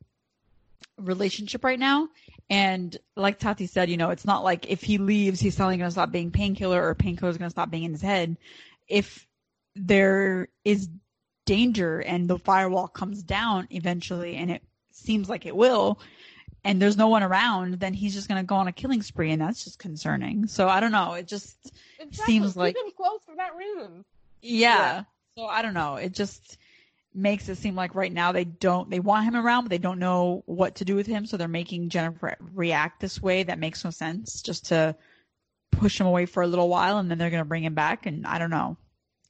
relationship 0.99 1.65
right 1.65 1.79
now. 1.79 2.09
And 2.51 2.97
like 3.17 3.39
Tati 3.39 3.67
said, 3.67 3.91
you 3.91 3.97
know, 3.97 4.11
it's 4.11 4.25
not 4.25 4.45
like 4.45 4.71
if 4.71 4.83
he 4.83 4.99
leaves, 4.99 5.41
he's 5.41 5.57
suddenly 5.57 5.77
going 5.77 5.89
to 5.89 5.93
stop 5.93 6.11
being 6.11 6.31
painkiller 6.31 6.87
or 6.87 6.95
painkiller 6.95 7.31
is 7.31 7.39
going 7.39 7.49
to 7.49 7.55
stop 7.55 7.71
being 7.71 7.85
in 7.85 7.93
his 7.93 8.03
head. 8.03 8.37
If 8.89 9.27
there 9.75 10.49
is 10.65 10.89
danger 11.49 12.01
and 12.01 12.29
the 12.29 12.39
firewall 12.39 12.89
comes 12.89 13.23
down 13.23 13.67
eventually, 13.71 14.37
and 14.37 14.51
it 14.51 14.63
seems 14.91 15.29
like 15.29 15.47
it 15.47 15.57
will, 15.57 15.99
and 16.65 16.81
there's 16.83 16.97
no 16.97 17.09
one 17.09 17.23
around, 17.23 17.75
then 17.81 17.95
he's 17.95 18.15
just 18.15 18.29
going 18.29 18.41
to 18.41 18.47
go 18.47 18.57
on 18.57 18.69
a 18.69 18.73
killing 18.73 19.03
spree, 19.03 19.31
and 19.33 19.41
that's 19.41 19.65
just 19.65 19.79
concerning. 19.79 20.47
So 20.47 20.69
I 20.69 20.81
don't 20.81 20.93
know. 20.93 21.15
It 21.15 21.27
just 21.27 21.73
Seems 22.13 22.57
like- 22.57 22.75
Keep 22.77 22.85
him 22.87 22.93
close 22.97 23.21
for 23.27 23.35
that 23.37 23.57
reason. 23.57 24.05
yeah. 24.43 24.77
Yeah. 24.77 25.05
So 25.37 25.47
I 25.47 25.63
don't 25.63 25.75
know. 25.75 25.97
It 25.97 26.13
just 26.15 26.59
makes 27.15 27.49
it 27.49 27.57
seem 27.57 27.75
like 27.75 27.95
right 27.95 28.13
now 28.13 28.33
they 28.33 28.45
don't 28.45 28.91
they 28.91 29.01
want 29.01 29.25
him 29.25 29.37
around, 29.37 29.65
but 29.65 29.71
they 29.71 29.79
don't 29.79 29.99
know 30.01 30.43
what 30.47 30.77
to 30.77 30.85
do 30.85 30.95
with 30.97 31.07
him. 31.07 31.27
So 31.27 31.37
they're 31.37 31.49
making 31.49 31.89
Jennifer 31.91 32.37
react 32.55 33.01
this 33.01 33.23
way. 33.23 33.45
That 33.45 33.59
makes 33.59 33.85
no 33.85 33.91
sense. 33.91 34.43
Just 34.43 34.67
to 34.67 34.97
push 35.71 36.01
him 36.01 36.07
away 36.09 36.27
for 36.27 36.43
a 36.43 36.47
little 36.49 36.69
while, 36.69 36.99
and 36.99 37.09
then 37.11 37.19
they're 37.19 37.31
going 37.31 37.43
to 37.43 37.49
bring 37.49 37.63
him 37.65 37.75
back. 37.75 38.07
And 38.07 38.27
I 38.27 38.39
don't 38.39 38.51
know. 38.51 38.77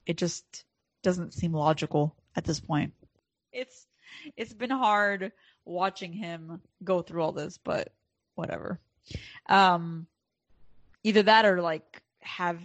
It 0.06 0.16
just 0.16 0.64
doesn't 1.02 1.34
seem 1.34 1.52
logical 1.52 2.14
at 2.36 2.44
this 2.44 2.60
point. 2.60 2.92
It's 3.52 3.86
it's 4.36 4.52
been 4.52 4.70
hard 4.70 5.32
watching 5.64 6.12
him 6.12 6.60
go 6.82 7.02
through 7.02 7.22
all 7.22 7.32
this, 7.32 7.58
but 7.62 7.92
whatever. 8.34 8.78
Um, 9.48 10.06
either 11.02 11.22
that 11.22 11.44
or 11.44 11.60
like 11.60 12.02
have 12.20 12.60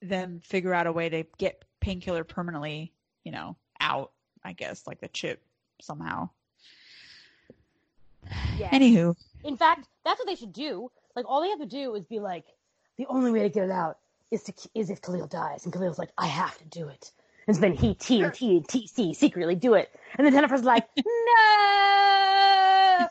them 0.00 0.40
figure 0.44 0.74
out 0.74 0.86
a 0.86 0.92
way 0.92 1.08
to 1.08 1.24
get 1.38 1.64
painkiller 1.80 2.24
permanently, 2.24 2.92
you 3.24 3.32
know, 3.32 3.56
out, 3.80 4.12
I 4.44 4.52
guess, 4.52 4.86
like 4.86 5.00
the 5.00 5.08
chip 5.08 5.42
somehow. 5.80 6.30
Yeah. 8.58 8.70
Anywho, 8.70 9.16
In 9.44 9.56
fact, 9.56 9.88
that's 10.04 10.18
what 10.18 10.26
they 10.26 10.34
should 10.34 10.52
do. 10.52 10.90
Like 11.16 11.26
all 11.28 11.40
they 11.42 11.50
have 11.50 11.60
to 11.60 11.66
do 11.66 11.94
is 11.94 12.04
be 12.04 12.20
like, 12.20 12.44
the 12.96 13.06
only 13.06 13.30
way 13.30 13.42
to 13.42 13.48
get 13.48 13.64
it 13.64 13.70
out 13.70 13.98
is 14.30 14.42
to 14.44 14.52
is 14.74 14.90
if 14.90 15.00
Khalil 15.02 15.26
dies, 15.26 15.64
and 15.64 15.72
Khalil's 15.72 15.98
like, 15.98 16.10
I 16.16 16.26
have 16.26 16.56
to 16.58 16.64
do 16.66 16.88
it. 16.88 17.12
And 17.46 17.56
so 17.56 17.60
then 17.60 17.72
he 17.72 17.94
T 17.94 18.22
and 18.22 18.32
T 18.32 18.56
and 18.56 18.66
TC 18.66 19.16
secretly 19.16 19.54
do 19.54 19.74
it, 19.74 19.90
and 20.16 20.26
then 20.26 20.32
Jennifer's 20.32 20.62
like, 20.62 20.86
no, 20.96 21.02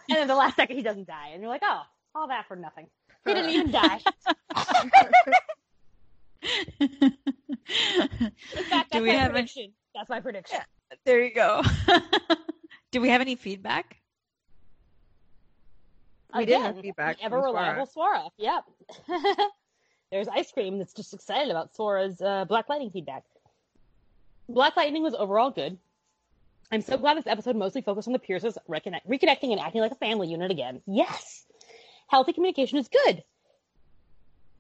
and 0.10 0.18
then 0.18 0.28
the 0.28 0.36
last 0.36 0.56
second 0.56 0.78
he 0.78 0.84
doesn't 0.84 1.08
die, 1.08 1.30
and 1.34 1.42
you're 1.42 1.52
like, 1.52 1.64
oh, 1.64 1.82
all 2.16 2.28
that 2.28 2.48
for 2.48 2.56
nothing. 2.56 2.88
He 3.26 3.34
didn't 3.34 3.52
even 3.52 3.72
die. 3.72 4.00
Fact, 8.70 8.70
that's 8.70 8.90
do 8.92 9.02
we 9.02 9.10
my 9.10 9.14
have 9.14 9.32
any, 9.32 9.32
prediction. 9.32 9.74
That's 9.94 10.10
my 10.10 10.20
prediction. 10.20 10.60
there 11.06 11.24
you 11.24 11.34
go. 11.34 11.62
do 12.92 13.02
we 13.02 13.10
have 13.10 13.22
any 13.22 13.36
feedback? 13.36 13.98
We 16.36 16.46
did 16.46 16.62
have 16.62 16.72
Again, 16.72 16.82
feedback 16.82 17.18
ever 17.22 17.42
reliable 17.42 17.86
Swara. 17.86 18.30
Yep. 18.38 18.64
There's 20.12 20.28
ice 20.30 20.52
cream 20.52 20.78
that's 20.78 20.94
just 20.94 21.14
excited 21.14 21.52
about 21.52 21.74
Swara's 21.74 22.22
uh, 22.22 22.46
Black 22.46 22.70
Lightning 22.70 22.90
feedback. 22.90 23.24
Black 24.54 24.76
Lightning 24.76 25.04
was 25.04 25.14
overall 25.14 25.50
good. 25.52 25.78
I'm 26.72 26.82
so 26.82 26.98
glad 26.98 27.18
this 27.18 27.28
episode 27.28 27.56
mostly 27.56 27.82
focused 27.82 28.08
on 28.08 28.14
the 28.14 28.20
Pierces 28.20 28.58
reconnect- 28.70 29.06
reconnecting 29.08 29.52
and 29.52 29.60
acting 29.60 29.82
like 29.82 29.92
a 29.92 29.96
family 29.96 30.28
unit 30.28 30.52
again. 30.52 30.82
Yes! 30.86 31.46
Healthy 32.08 32.34
communication 32.34 32.78
is 32.78 32.88
good. 32.88 33.24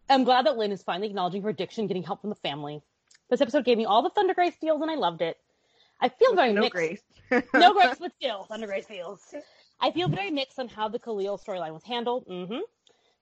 I'm 0.09 0.23
glad 0.23 0.45
that 0.45 0.57
Lynn 0.57 0.71
is 0.71 0.83
finally 0.83 1.07
acknowledging 1.07 1.41
her 1.43 1.49
addiction, 1.49 1.87
getting 1.87 2.03
help 2.03 2.21
from 2.21 2.29
the 2.29 2.35
family. 2.37 2.81
This 3.29 3.41
episode 3.41 3.63
gave 3.63 3.77
me 3.77 3.85
all 3.85 4.01
the 4.01 4.09
Thunder 4.09 4.33
Grace 4.33 4.55
feels 4.59 4.81
and 4.81 4.91
I 4.91 4.95
loved 4.95 5.21
it. 5.21 5.37
I 6.01 6.09
feel 6.09 6.35
very 6.35 6.51
no 6.51 6.61
mixed 6.61 6.73
grace. 6.73 7.01
no 7.53 7.73
grace, 7.73 7.95
but 7.99 8.11
still, 8.15 8.43
Thunder 8.43 8.67
Grace 8.67 8.87
feels. 8.87 9.33
I 9.79 9.91
feel 9.91 10.09
very 10.09 10.31
mixed 10.31 10.59
on 10.59 10.67
how 10.67 10.89
the 10.89 10.99
Khalil 10.99 11.37
storyline 11.37 11.73
was 11.73 11.83
handled. 11.83 12.25
hmm 12.27 12.59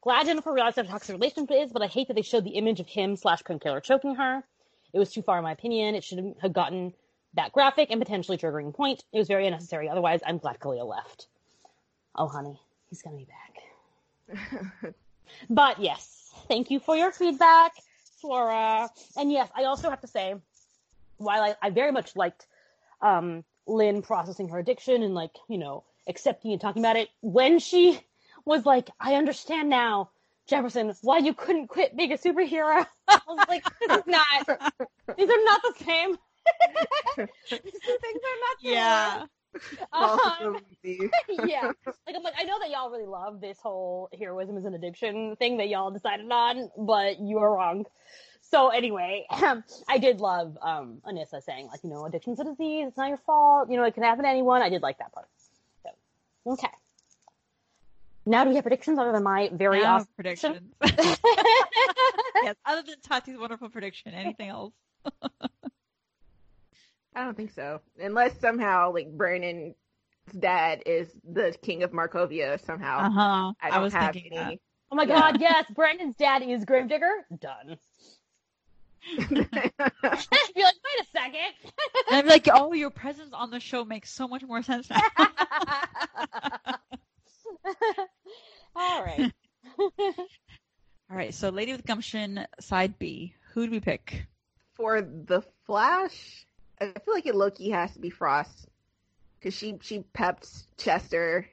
Glad 0.01 0.27
Jennifer 0.27 0.53
realized 0.53 0.77
a 0.77 0.83
toxic 0.83 1.14
relationship 1.14 1.51
is, 1.51 1.72
but 1.73 1.81
I 1.81 1.88
hate 1.88 2.07
that 2.07 2.14
they 2.14 2.22
showed 2.22 2.45
the 2.45 2.51
image 2.51 2.80
of 2.80 2.88
him 2.88 3.17
slash 3.17 3.43
painkiller 3.43 3.81
choking 3.81 4.15
her. 4.15 4.43
It 4.93 4.99
was 4.99 5.11
too 5.11 5.21
far, 5.21 5.37
in 5.37 5.43
my 5.43 5.51
opinion. 5.51 5.95
It 5.95 6.03
shouldn't 6.03 6.41
have 6.41 6.53
gotten 6.53 6.93
that 7.35 7.51
graphic 7.51 7.91
and 7.91 8.01
potentially 8.01 8.37
triggering 8.37 8.73
point. 8.73 9.03
It 9.13 9.17
was 9.17 9.27
very 9.27 9.45
unnecessary. 9.45 9.87
Otherwise, 9.89 10.21
I'm 10.25 10.37
glad 10.39 10.59
Khalil 10.59 10.87
left. 10.87 11.27
Oh, 12.15 12.27
honey, 12.27 12.59
he's 12.89 13.01
gonna 13.01 13.17
be 13.17 13.27
back. 14.27 14.93
But 15.49 15.79
yes, 15.79 16.31
thank 16.47 16.71
you 16.71 16.79
for 16.79 16.95
your 16.95 17.11
feedback, 17.11 17.73
Swara. 18.21 18.89
And 19.17 19.31
yes, 19.31 19.49
I 19.55 19.65
also 19.65 19.89
have 19.89 20.01
to 20.01 20.07
say, 20.07 20.35
while 21.17 21.41
I, 21.41 21.55
I 21.61 21.69
very 21.69 21.91
much 21.91 22.15
liked 22.15 22.47
um, 23.01 23.43
Lynn 23.67 24.01
processing 24.01 24.49
her 24.49 24.59
addiction 24.59 25.03
and 25.03 25.13
like, 25.13 25.35
you 25.47 25.57
know, 25.57 25.83
accepting 26.07 26.51
and 26.51 26.61
talking 26.61 26.81
about 26.81 26.95
it, 26.95 27.09
when 27.21 27.59
she 27.59 27.99
was 28.45 28.65
like, 28.65 28.89
I 28.99 29.15
understand 29.15 29.69
now, 29.69 30.09
Jefferson, 30.49 30.93
why 31.01 31.19
you 31.19 31.33
couldn't 31.33 31.67
quit 31.67 31.95
being 31.95 32.11
a 32.11 32.17
superhero. 32.17 32.85
I 33.07 33.19
was 33.27 33.45
like, 33.47 33.63
this 33.79 33.97
is 33.97 34.07
not, 34.07 34.61
these 35.17 35.29
are 35.29 35.43
not 35.45 35.61
the 35.61 35.73
same. 35.85 36.17
these 37.17 37.27
two 37.47 37.97
things 38.01 38.21
are 38.25 38.39
not. 38.41 38.57
Yeah. 38.61 39.23
Um, 39.93 40.57
yeah. 41.47 41.71
Like 41.85 42.15
I'm 42.15 42.23
like, 42.23 42.33
I 42.37 42.43
know 42.43 42.59
that 42.59 42.69
y'all 42.69 42.89
really 42.89 43.05
love 43.05 43.41
this 43.41 43.59
whole 43.61 44.09
heroism 44.17 44.57
is 44.57 44.65
an 44.65 44.73
addiction 44.73 45.35
thing 45.35 45.57
that 45.57 45.69
y'all 45.69 45.91
decided 45.91 46.31
on, 46.31 46.69
but 46.77 47.19
you 47.19 47.37
are 47.39 47.53
wrong. 47.53 47.85
So 48.41 48.69
anyway, 48.69 49.25
I 49.31 49.97
did 49.99 50.21
love 50.21 50.57
um 50.61 51.01
Anissa 51.05 51.43
saying 51.43 51.67
like, 51.67 51.83
you 51.83 51.89
know, 51.89 52.05
addiction's 52.05 52.39
a 52.39 52.43
disease, 52.43 52.87
it's 52.87 52.97
not 52.97 53.09
your 53.09 53.17
fault, 53.17 53.69
you 53.69 53.77
know, 53.77 53.83
it 53.83 53.93
can 53.93 54.03
happen 54.03 54.23
to 54.23 54.29
anyone. 54.29 54.61
I 54.61 54.69
did 54.69 54.81
like 54.81 54.97
that 54.99 55.13
part. 55.13 55.27
So 55.83 56.53
okay. 56.53 56.69
Now 58.30 58.43
do 58.43 58.51
we 58.51 58.56
have 58.58 58.64
predictions 58.64 58.99
other 58.99 59.11
than 59.11 59.24
my 59.24 59.49
very 59.51 59.82
Now, 59.82 59.95
awesome 59.95 60.08
predictions. 60.16 60.72
yes, 60.83 61.17
other 62.66 62.83
than 62.83 62.99
Tati's 63.01 63.40
wonderful 63.40 63.69
prediction, 63.69 64.14
anything 64.14 64.49
else? 64.49 64.74
I 67.16 67.24
don't 67.24 67.35
think 67.35 67.51
so. 67.51 67.82
Unless 67.99 68.40
somehow 68.40 68.93
like 68.93 69.09
Brandon's 69.17 69.74
dad 70.38 70.83
is 70.85 71.11
the 71.27 71.58
king 71.64 71.82
of 71.82 71.91
Markovia 71.91 72.64
somehow. 72.64 72.99
Uh 72.99 73.09
huh. 73.09 73.53
I 73.64 73.67
I, 73.67 73.69
don't 73.72 73.82
was 73.82 73.93
have 73.93 74.14
thinking 74.14 74.38
any. 74.38 74.61
Oh 74.91 74.95
my 74.95 75.06
Yeah. 75.06 75.19
god, 75.19 75.41
yes, 75.41 75.66
Brandon's 75.74 76.16
dad 76.16 76.43
is 76.43 76.66
Gravedigger. 76.66 77.25
Done. 77.40 77.80
You're 79.17 79.48
like, 79.51 79.74
wait 79.80 81.01
a 81.01 81.06
second. 81.11 81.53
And 82.09 82.16
I'd 82.16 82.24
be 82.25 82.30
like, 82.30 82.48
oh, 82.53 82.74
your 82.74 82.91
presence 82.91 83.33
on 83.33 83.49
the 83.49 83.59
show 83.59 83.83
makes 83.85 84.11
so 84.11 84.27
much 84.27 84.43
more 84.43 84.61
sense 84.61 84.88
now. 84.88 85.01
All 88.75 89.03
right. 89.03 89.31
All 89.79 91.17
right, 91.17 91.33
so 91.33 91.49
Lady 91.49 91.71
with 91.71 91.85
Gumption, 91.85 92.45
side 92.59 92.99
B. 92.99 93.33
Who 93.53 93.65
do 93.65 93.71
we 93.71 93.79
pick? 93.79 94.27
For 94.75 95.01
the 95.01 95.43
Flash, 95.65 96.45
I 96.79 96.93
feel 97.03 97.13
like 97.13 97.25
it 97.25 97.35
Loki 97.35 97.71
has 97.71 97.93
to 97.93 97.99
be 97.99 98.09
Frost 98.09 98.67
because 99.39 99.53
she 99.53 99.77
she 99.81 99.99
pepped 100.13 100.47
Chester 100.77 101.47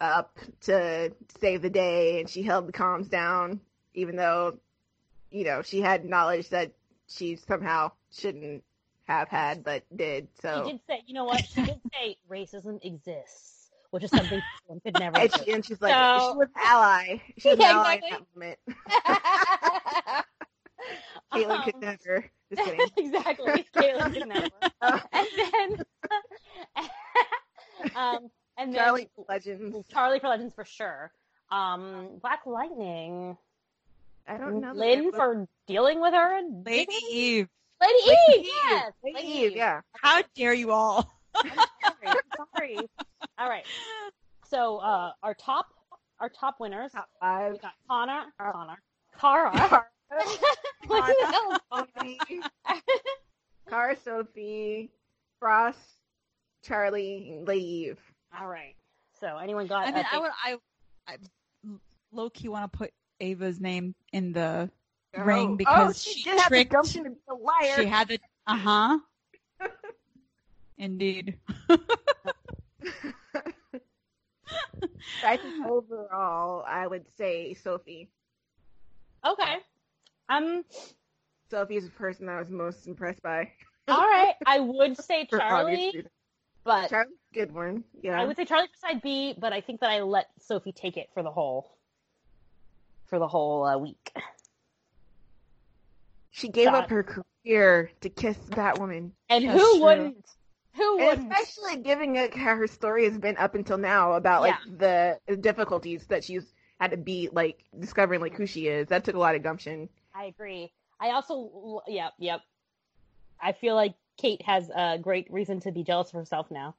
up 0.00 0.38
to 0.62 1.12
save 1.40 1.62
the 1.62 1.70
day, 1.70 2.20
and 2.20 2.28
she 2.28 2.42
held 2.42 2.68
the 2.68 2.72
comms 2.72 3.08
down, 3.08 3.60
even 3.94 4.16
though 4.16 4.58
you 5.30 5.44
know 5.44 5.62
she 5.62 5.80
had 5.80 6.04
knowledge 6.04 6.50
that 6.50 6.72
she 7.08 7.36
somehow 7.36 7.90
shouldn't 8.12 8.62
have 9.08 9.28
had, 9.28 9.64
but 9.64 9.84
did. 9.94 10.28
So 10.42 10.64
She 10.64 10.72
did 10.72 10.80
say, 10.86 11.02
you 11.06 11.14
know 11.14 11.24
what? 11.24 11.44
She 11.44 11.62
did 11.62 11.80
say 11.92 12.16
racism 12.30 12.84
exists, 12.84 13.57
which 13.90 14.04
is 14.04 14.10
something 14.10 14.40
one 14.66 14.80
could 14.80 14.98
never 14.98 15.18
and, 15.18 15.30
do. 15.30 15.42
she, 15.44 15.52
and 15.52 15.64
she's 15.64 15.80
like, 15.80 15.92
So- 15.94 16.32
she 16.32 16.36
was 16.38 16.48
ally. 16.56 17.20
She 17.38 17.48
was 17.50 17.58
Yeah, 17.58 17.72
ally 17.72 17.94
exactly. 17.94 18.08
in 18.08 18.56
that 18.56 18.56
moment. 18.74 20.24
Caitlin 21.32 21.64
could 21.64 21.74
Um, 21.74 21.80
never. 21.80 22.24
Just 22.54 22.64
kidding. 22.68 22.86
exactly. 22.96 23.66
Caitlin 23.74 24.12
could 24.12 24.28
never. 24.28 24.48
And 25.12 25.26
then, 25.36 25.84
um, 27.96 28.30
and 28.56 28.72
then 28.72 28.74
Charlie 28.74 29.08
for 29.14 29.24
Legends. 29.28 29.86
Charlie 29.88 30.18
for 30.20 30.28
Legends 30.28 30.54
for 30.54 30.64
sure. 30.64 31.10
Um, 31.50 32.08
Black 32.22 32.40
Lightning. 32.46 33.36
I 34.26 34.36
don't 34.36 34.60
know. 34.60 34.72
Lynn 34.72 35.06
was- 35.06 35.14
for 35.14 35.46
dealing 35.66 36.00
with 36.00 36.14
her. 36.14 36.38
and 36.38 36.64
Lady 36.64 36.92
Eve. 37.10 37.48
Lady 37.80 37.92
Lady 38.06 38.18
Eve. 38.32 38.38
Eve. 38.40 38.50
Yes. 38.70 38.92
Lady 39.04 39.28
Eve, 39.28 39.52
yeah. 39.56 39.80
How 40.02 40.22
dare 40.34 40.52
you 40.54 40.72
all? 40.72 41.10
I'm 41.44 41.50
sorry. 41.50 42.06
I'm 42.06 42.46
sorry. 42.56 42.78
All 43.38 43.48
right. 43.48 43.64
So 44.48 44.78
uh, 44.78 45.12
our 45.22 45.34
top, 45.34 45.66
our 46.20 46.28
top 46.28 46.56
winners. 46.60 46.92
Top 46.92 47.08
five. 47.20 47.52
We 47.52 47.58
got 47.58 47.72
Connor, 47.88 48.24
Connor, 48.40 48.82
Kara. 49.20 49.86
what 50.86 51.16
the 51.20 51.26
hell? 51.26 51.60
Sophie, 51.96 52.18
Kara, 53.68 53.96
Sophie, 54.02 54.90
Frost, 55.38 55.78
Charlie, 56.64 57.30
and 57.32 57.46
Lady 57.46 57.92
All 58.38 58.48
right. 58.48 58.74
So 59.20 59.36
anyone 59.36 59.66
got? 59.66 59.86
I 59.86 59.92
mean, 59.92 60.04
uh, 60.04 60.08
I 60.12 60.18
would, 60.20 60.30
I, 60.44 60.56
I 61.08 61.16
low 62.12 62.30
key 62.30 62.48
want 62.48 62.70
to 62.72 62.76
put 62.78 62.92
Ava's 63.20 63.60
name 63.60 63.94
in 64.12 64.32
the 64.32 64.70
ring 65.16 65.50
Oh, 65.52 65.56
because 65.56 65.90
oh, 65.90 65.92
she, 65.92 66.20
she 66.20 66.30
did 66.30 66.40
have 66.40 66.50
the 66.50 66.64
tricked- 66.64 66.92
to 66.92 67.02
be 67.02 67.10
a 67.28 67.34
liar. 67.34 67.74
she 67.76 67.84
had 67.86 68.08
the, 68.08 68.18
uh 68.46 68.56
huh. 68.56 68.98
Indeed. 70.78 71.36
I 75.24 75.36
think 75.36 75.66
overall, 75.66 76.64
I 76.66 76.86
would 76.86 77.04
say 77.16 77.54
Sophie. 77.54 78.08
okay. 79.26 79.56
Um. 80.28 80.64
Sophie 81.50 81.76
is 81.76 81.84
the 81.84 81.90
person 81.90 82.28
I 82.28 82.38
was 82.38 82.50
most 82.50 82.86
impressed 82.86 83.22
by. 83.22 83.50
All 83.88 84.00
right. 84.00 84.34
I 84.46 84.60
would 84.60 84.96
say 85.02 85.26
Charlie, 85.26 86.04
but 86.62 86.90
Charlie's 86.90 87.16
a 87.32 87.34
good 87.34 87.52
one. 87.52 87.84
Yeah. 88.02 88.20
I 88.20 88.24
would 88.24 88.36
say 88.36 88.44
Charlie 88.44 88.68
for 88.68 88.88
side 88.88 89.02
B. 89.02 89.34
But 89.38 89.52
I 89.52 89.60
think 89.60 89.80
that 89.80 89.90
I 89.90 90.02
let 90.02 90.26
Sophie 90.38 90.72
take 90.72 90.96
it 90.96 91.08
for 91.14 91.22
the 91.22 91.30
whole, 91.30 91.74
for 93.06 93.18
the 93.18 93.28
whole 93.28 93.64
uh, 93.64 93.78
week. 93.78 94.12
She 96.30 96.48
gave 96.48 96.66
God. 96.66 96.84
up 96.84 96.90
her 96.90 97.02
career 97.02 97.90
to 98.02 98.08
kiss 98.08 98.36
Batwoman. 98.50 99.10
And 99.28 99.48
That's 99.48 99.58
who 99.58 99.74
true. 99.76 99.82
wouldn't? 99.82 100.26
Who 100.78 100.98
wouldn't? 100.98 101.32
especially 101.32 101.76
given 101.82 102.14
how 102.14 102.54
her 102.56 102.68
story 102.68 103.04
has 103.04 103.18
been 103.18 103.36
up 103.36 103.54
until 103.54 103.78
now 103.78 104.12
about 104.12 104.42
like 104.42 104.54
the 104.78 105.18
difficulties 105.40 106.06
that 106.06 106.22
she's 106.24 106.44
had 106.80 106.92
to 106.92 106.96
beat, 106.96 107.34
like 107.34 107.64
discovering 107.78 108.20
like 108.20 108.34
who 108.34 108.46
she 108.46 108.68
is. 108.68 108.88
That 108.88 109.04
took 109.04 109.16
a 109.16 109.18
lot 109.18 109.34
of 109.34 109.42
gumption. 109.42 109.88
I 110.14 110.24
agree. 110.26 110.72
I 111.00 111.10
also, 111.10 111.82
yep, 111.88 112.12
yep. 112.18 112.42
I 113.40 113.52
feel 113.52 113.74
like 113.74 113.94
Kate 114.18 114.42
has 114.42 114.70
a 114.74 114.98
great 114.98 115.32
reason 115.32 115.60
to 115.60 115.72
be 115.72 115.82
jealous 115.82 116.08
of 116.08 116.14
herself 116.14 116.50
now. 116.50 116.74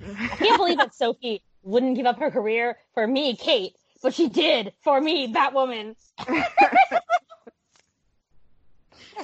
I 0.00 0.28
can't 0.28 0.58
believe 0.58 0.78
that 0.78 0.94
Sophie 1.00 1.42
wouldn't 1.62 1.96
give 1.96 2.06
up 2.06 2.18
her 2.18 2.30
career 2.30 2.78
for 2.94 3.06
me, 3.06 3.36
Kate, 3.36 3.74
but 4.02 4.14
she 4.14 4.28
did 4.28 4.72
for 4.82 5.00
me, 5.00 5.32
Batwoman. 5.32 5.96
Anyway, 6.28 6.44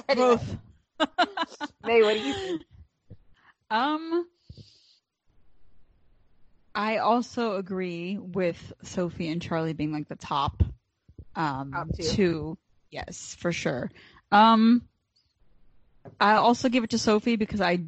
Both. 0.15 0.57
May, 1.83 2.01
what 2.03 2.13
do 2.13 2.19
you 2.19 2.33
think? 2.33 2.61
Um, 3.71 4.27
I 6.75 6.97
also 6.97 7.55
agree 7.55 8.17
with 8.17 8.73
Sophie 8.83 9.29
and 9.29 9.41
Charlie 9.41 9.73
being 9.73 9.91
like 9.91 10.07
the 10.09 10.15
top, 10.15 10.61
um, 11.35 11.71
Top 11.71 11.87
two. 11.95 12.03
two. 12.03 12.57
Yes, 12.91 13.35
for 13.39 13.51
sure. 13.51 13.89
Um, 14.31 14.83
I 16.19 16.35
also 16.35 16.69
give 16.69 16.83
it 16.83 16.89
to 16.91 16.97
Sophie 16.99 17.37
because 17.37 17.61
I 17.61 17.79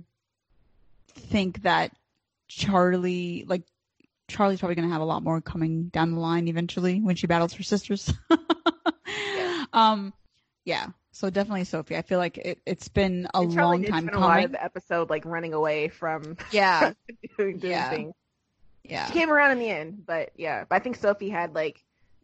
think 1.15 1.63
that 1.63 1.91
Charlie, 2.47 3.45
like, 3.47 3.63
Charlie's 4.29 4.59
probably 4.59 4.75
going 4.75 4.87
to 4.87 4.93
have 4.93 5.01
a 5.01 5.05
lot 5.05 5.21
more 5.21 5.41
coming 5.41 5.89
down 5.89 6.13
the 6.13 6.19
line 6.19 6.47
eventually 6.47 7.01
when 7.01 7.17
she 7.17 7.27
battles 7.27 7.53
her 7.53 7.63
sisters. 7.63 8.11
Um, 9.73 10.13
yeah. 10.65 10.87
So 11.13 11.29
definitely 11.29 11.63
Sophie. 11.65 11.95
I 11.97 12.01
feel 12.01 12.19
like 12.19 12.37
it, 12.39 12.59
it's 12.65 12.89
been 12.89 13.27
a 13.33 13.41
Charlie 13.41 13.77
long 13.77 13.81
did 13.81 13.93
time 13.93 14.03
spend 14.03 14.17
a 14.17 14.19
lot 14.19 14.39
coming. 14.39 14.45
of 14.45 14.51
the 14.51 14.63
episode 14.63 15.09
like 15.09 15.25
running 15.25 15.53
away 15.53 15.89
from 15.89 16.37
Yeah. 16.51 16.93
doing, 17.37 17.59
doing 17.59 17.71
Yeah. 17.71 17.89
things. 17.89 18.13
Yeah. 18.83 19.07
She 19.07 19.13
came 19.13 19.29
around 19.31 19.51
in 19.51 19.59
the 19.59 19.69
end, 19.69 20.05
but 20.05 20.31
yeah. 20.35 20.65
But 20.67 20.75
I 20.75 20.79
think 20.79 20.97
Sophie 20.97 21.29
had 21.29 21.55
like 21.55 21.83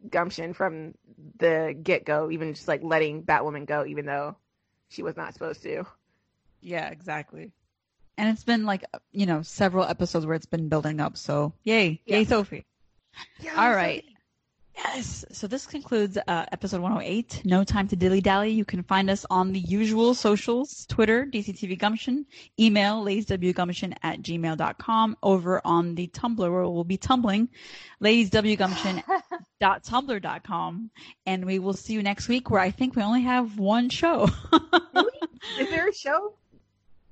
gumption 0.09 0.53
from 0.53 0.95
the 1.37 1.77
get 1.81 2.05
go, 2.05 2.31
even 2.31 2.53
just 2.53 2.67
like 2.67 2.83
letting 2.83 3.23
Batwoman 3.23 3.65
go, 3.65 3.85
even 3.85 4.05
though 4.05 4.35
she 4.89 5.03
was 5.03 5.15
not 5.17 5.33
supposed 5.33 5.61
to. 5.63 5.85
Yeah, 6.61 6.89
exactly. 6.89 7.51
And 8.17 8.29
it's 8.29 8.43
been 8.43 8.65
like 8.65 8.83
you 9.11 9.25
know 9.25 9.41
several 9.43 9.85
episodes 9.85 10.25
where 10.25 10.35
it's 10.35 10.45
been 10.45 10.67
building 10.69 10.99
up. 10.99 11.15
So 11.17 11.53
yay, 11.63 12.01
Yeah. 12.05 12.17
yay, 12.17 12.25
Sophie. 12.25 12.65
Yeah, 13.39 13.53
All 13.57 13.73
right. 13.73 14.03
Yes. 14.83 15.25
So 15.31 15.47
this 15.47 15.65
concludes 15.65 16.17
uh, 16.17 16.45
episode 16.51 16.79
108. 16.81 17.41
No 17.45 17.63
time 17.65 17.87
to 17.89 17.95
dilly 17.97 18.21
dally. 18.21 18.51
You 18.51 18.63
can 18.65 18.83
find 18.83 19.09
us 19.09 19.25
on 19.29 19.51
the 19.51 19.59
usual 19.59 20.13
socials: 20.13 20.85
Twitter, 20.87 21.25
DCTV 21.25 21.77
Gumption, 21.77 22.25
email 22.59 23.03
ladieswgumption 23.03 23.93
at 24.03 24.21
gmail.com. 24.21 25.17
Over 25.21 25.61
on 25.65 25.95
the 25.95 26.07
Tumblr, 26.07 26.39
where 26.39 26.61
we'll 26.67 26.83
be 26.85 26.95
tumbling, 26.97 27.49
ladieswgumption.tumblr.com, 28.01 30.91
and 31.25 31.45
we 31.45 31.59
will 31.59 31.73
see 31.73 31.93
you 31.93 32.01
next 32.01 32.27
week. 32.29 32.49
Where 32.49 32.61
I 32.61 32.71
think 32.71 32.95
we 32.95 33.03
only 33.03 33.23
have 33.23 33.59
one 33.59 33.89
show. 33.89 34.29
Is 35.59 35.69
there 35.69 35.89
a 35.89 35.93
show? 35.93 36.35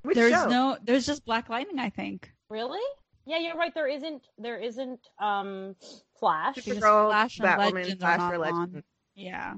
Which 0.04 0.16
there's 0.16 0.32
show? 0.32 0.48
no. 0.48 0.78
There's 0.84 1.06
just 1.06 1.26
Black 1.26 1.50
Lightning. 1.50 1.80
I 1.80 1.90
think. 1.90 2.32
really? 2.50 2.80
Yeah, 3.26 3.40
you're 3.40 3.58
right. 3.58 3.74
There 3.76 3.90
isn't. 3.90 4.22
There 4.38 4.58
isn't. 4.58 5.02
Um, 5.20 5.76
Flash. 6.20 6.56
Because 6.56 6.78
Supergirl, 6.78 7.10
Flash 7.10 7.40
and 7.40 7.48
Batwoman, 7.48 7.74
Legends 7.74 8.02
Flash 8.02 8.20
are 8.20 8.38
not 8.38 8.54
on. 8.54 8.84
Yeah. 9.16 9.54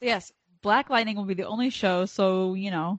Yes, 0.00 0.32
Black 0.62 0.90
Lightning 0.90 1.16
will 1.16 1.24
be 1.24 1.34
the 1.34 1.46
only 1.46 1.70
show, 1.70 2.06
so, 2.06 2.54
you 2.54 2.70
know, 2.70 2.98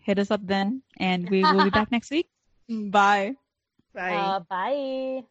hit 0.00 0.18
us 0.18 0.30
up 0.30 0.40
then, 0.44 0.82
and 0.98 1.28
we 1.28 1.42
will 1.42 1.64
be 1.64 1.70
back 1.78 1.90
next 1.92 2.10
week. 2.10 2.28
Bye. 2.68 3.34
Bye. 3.94 4.14
Uh, 4.14 4.40
bye. 4.48 5.20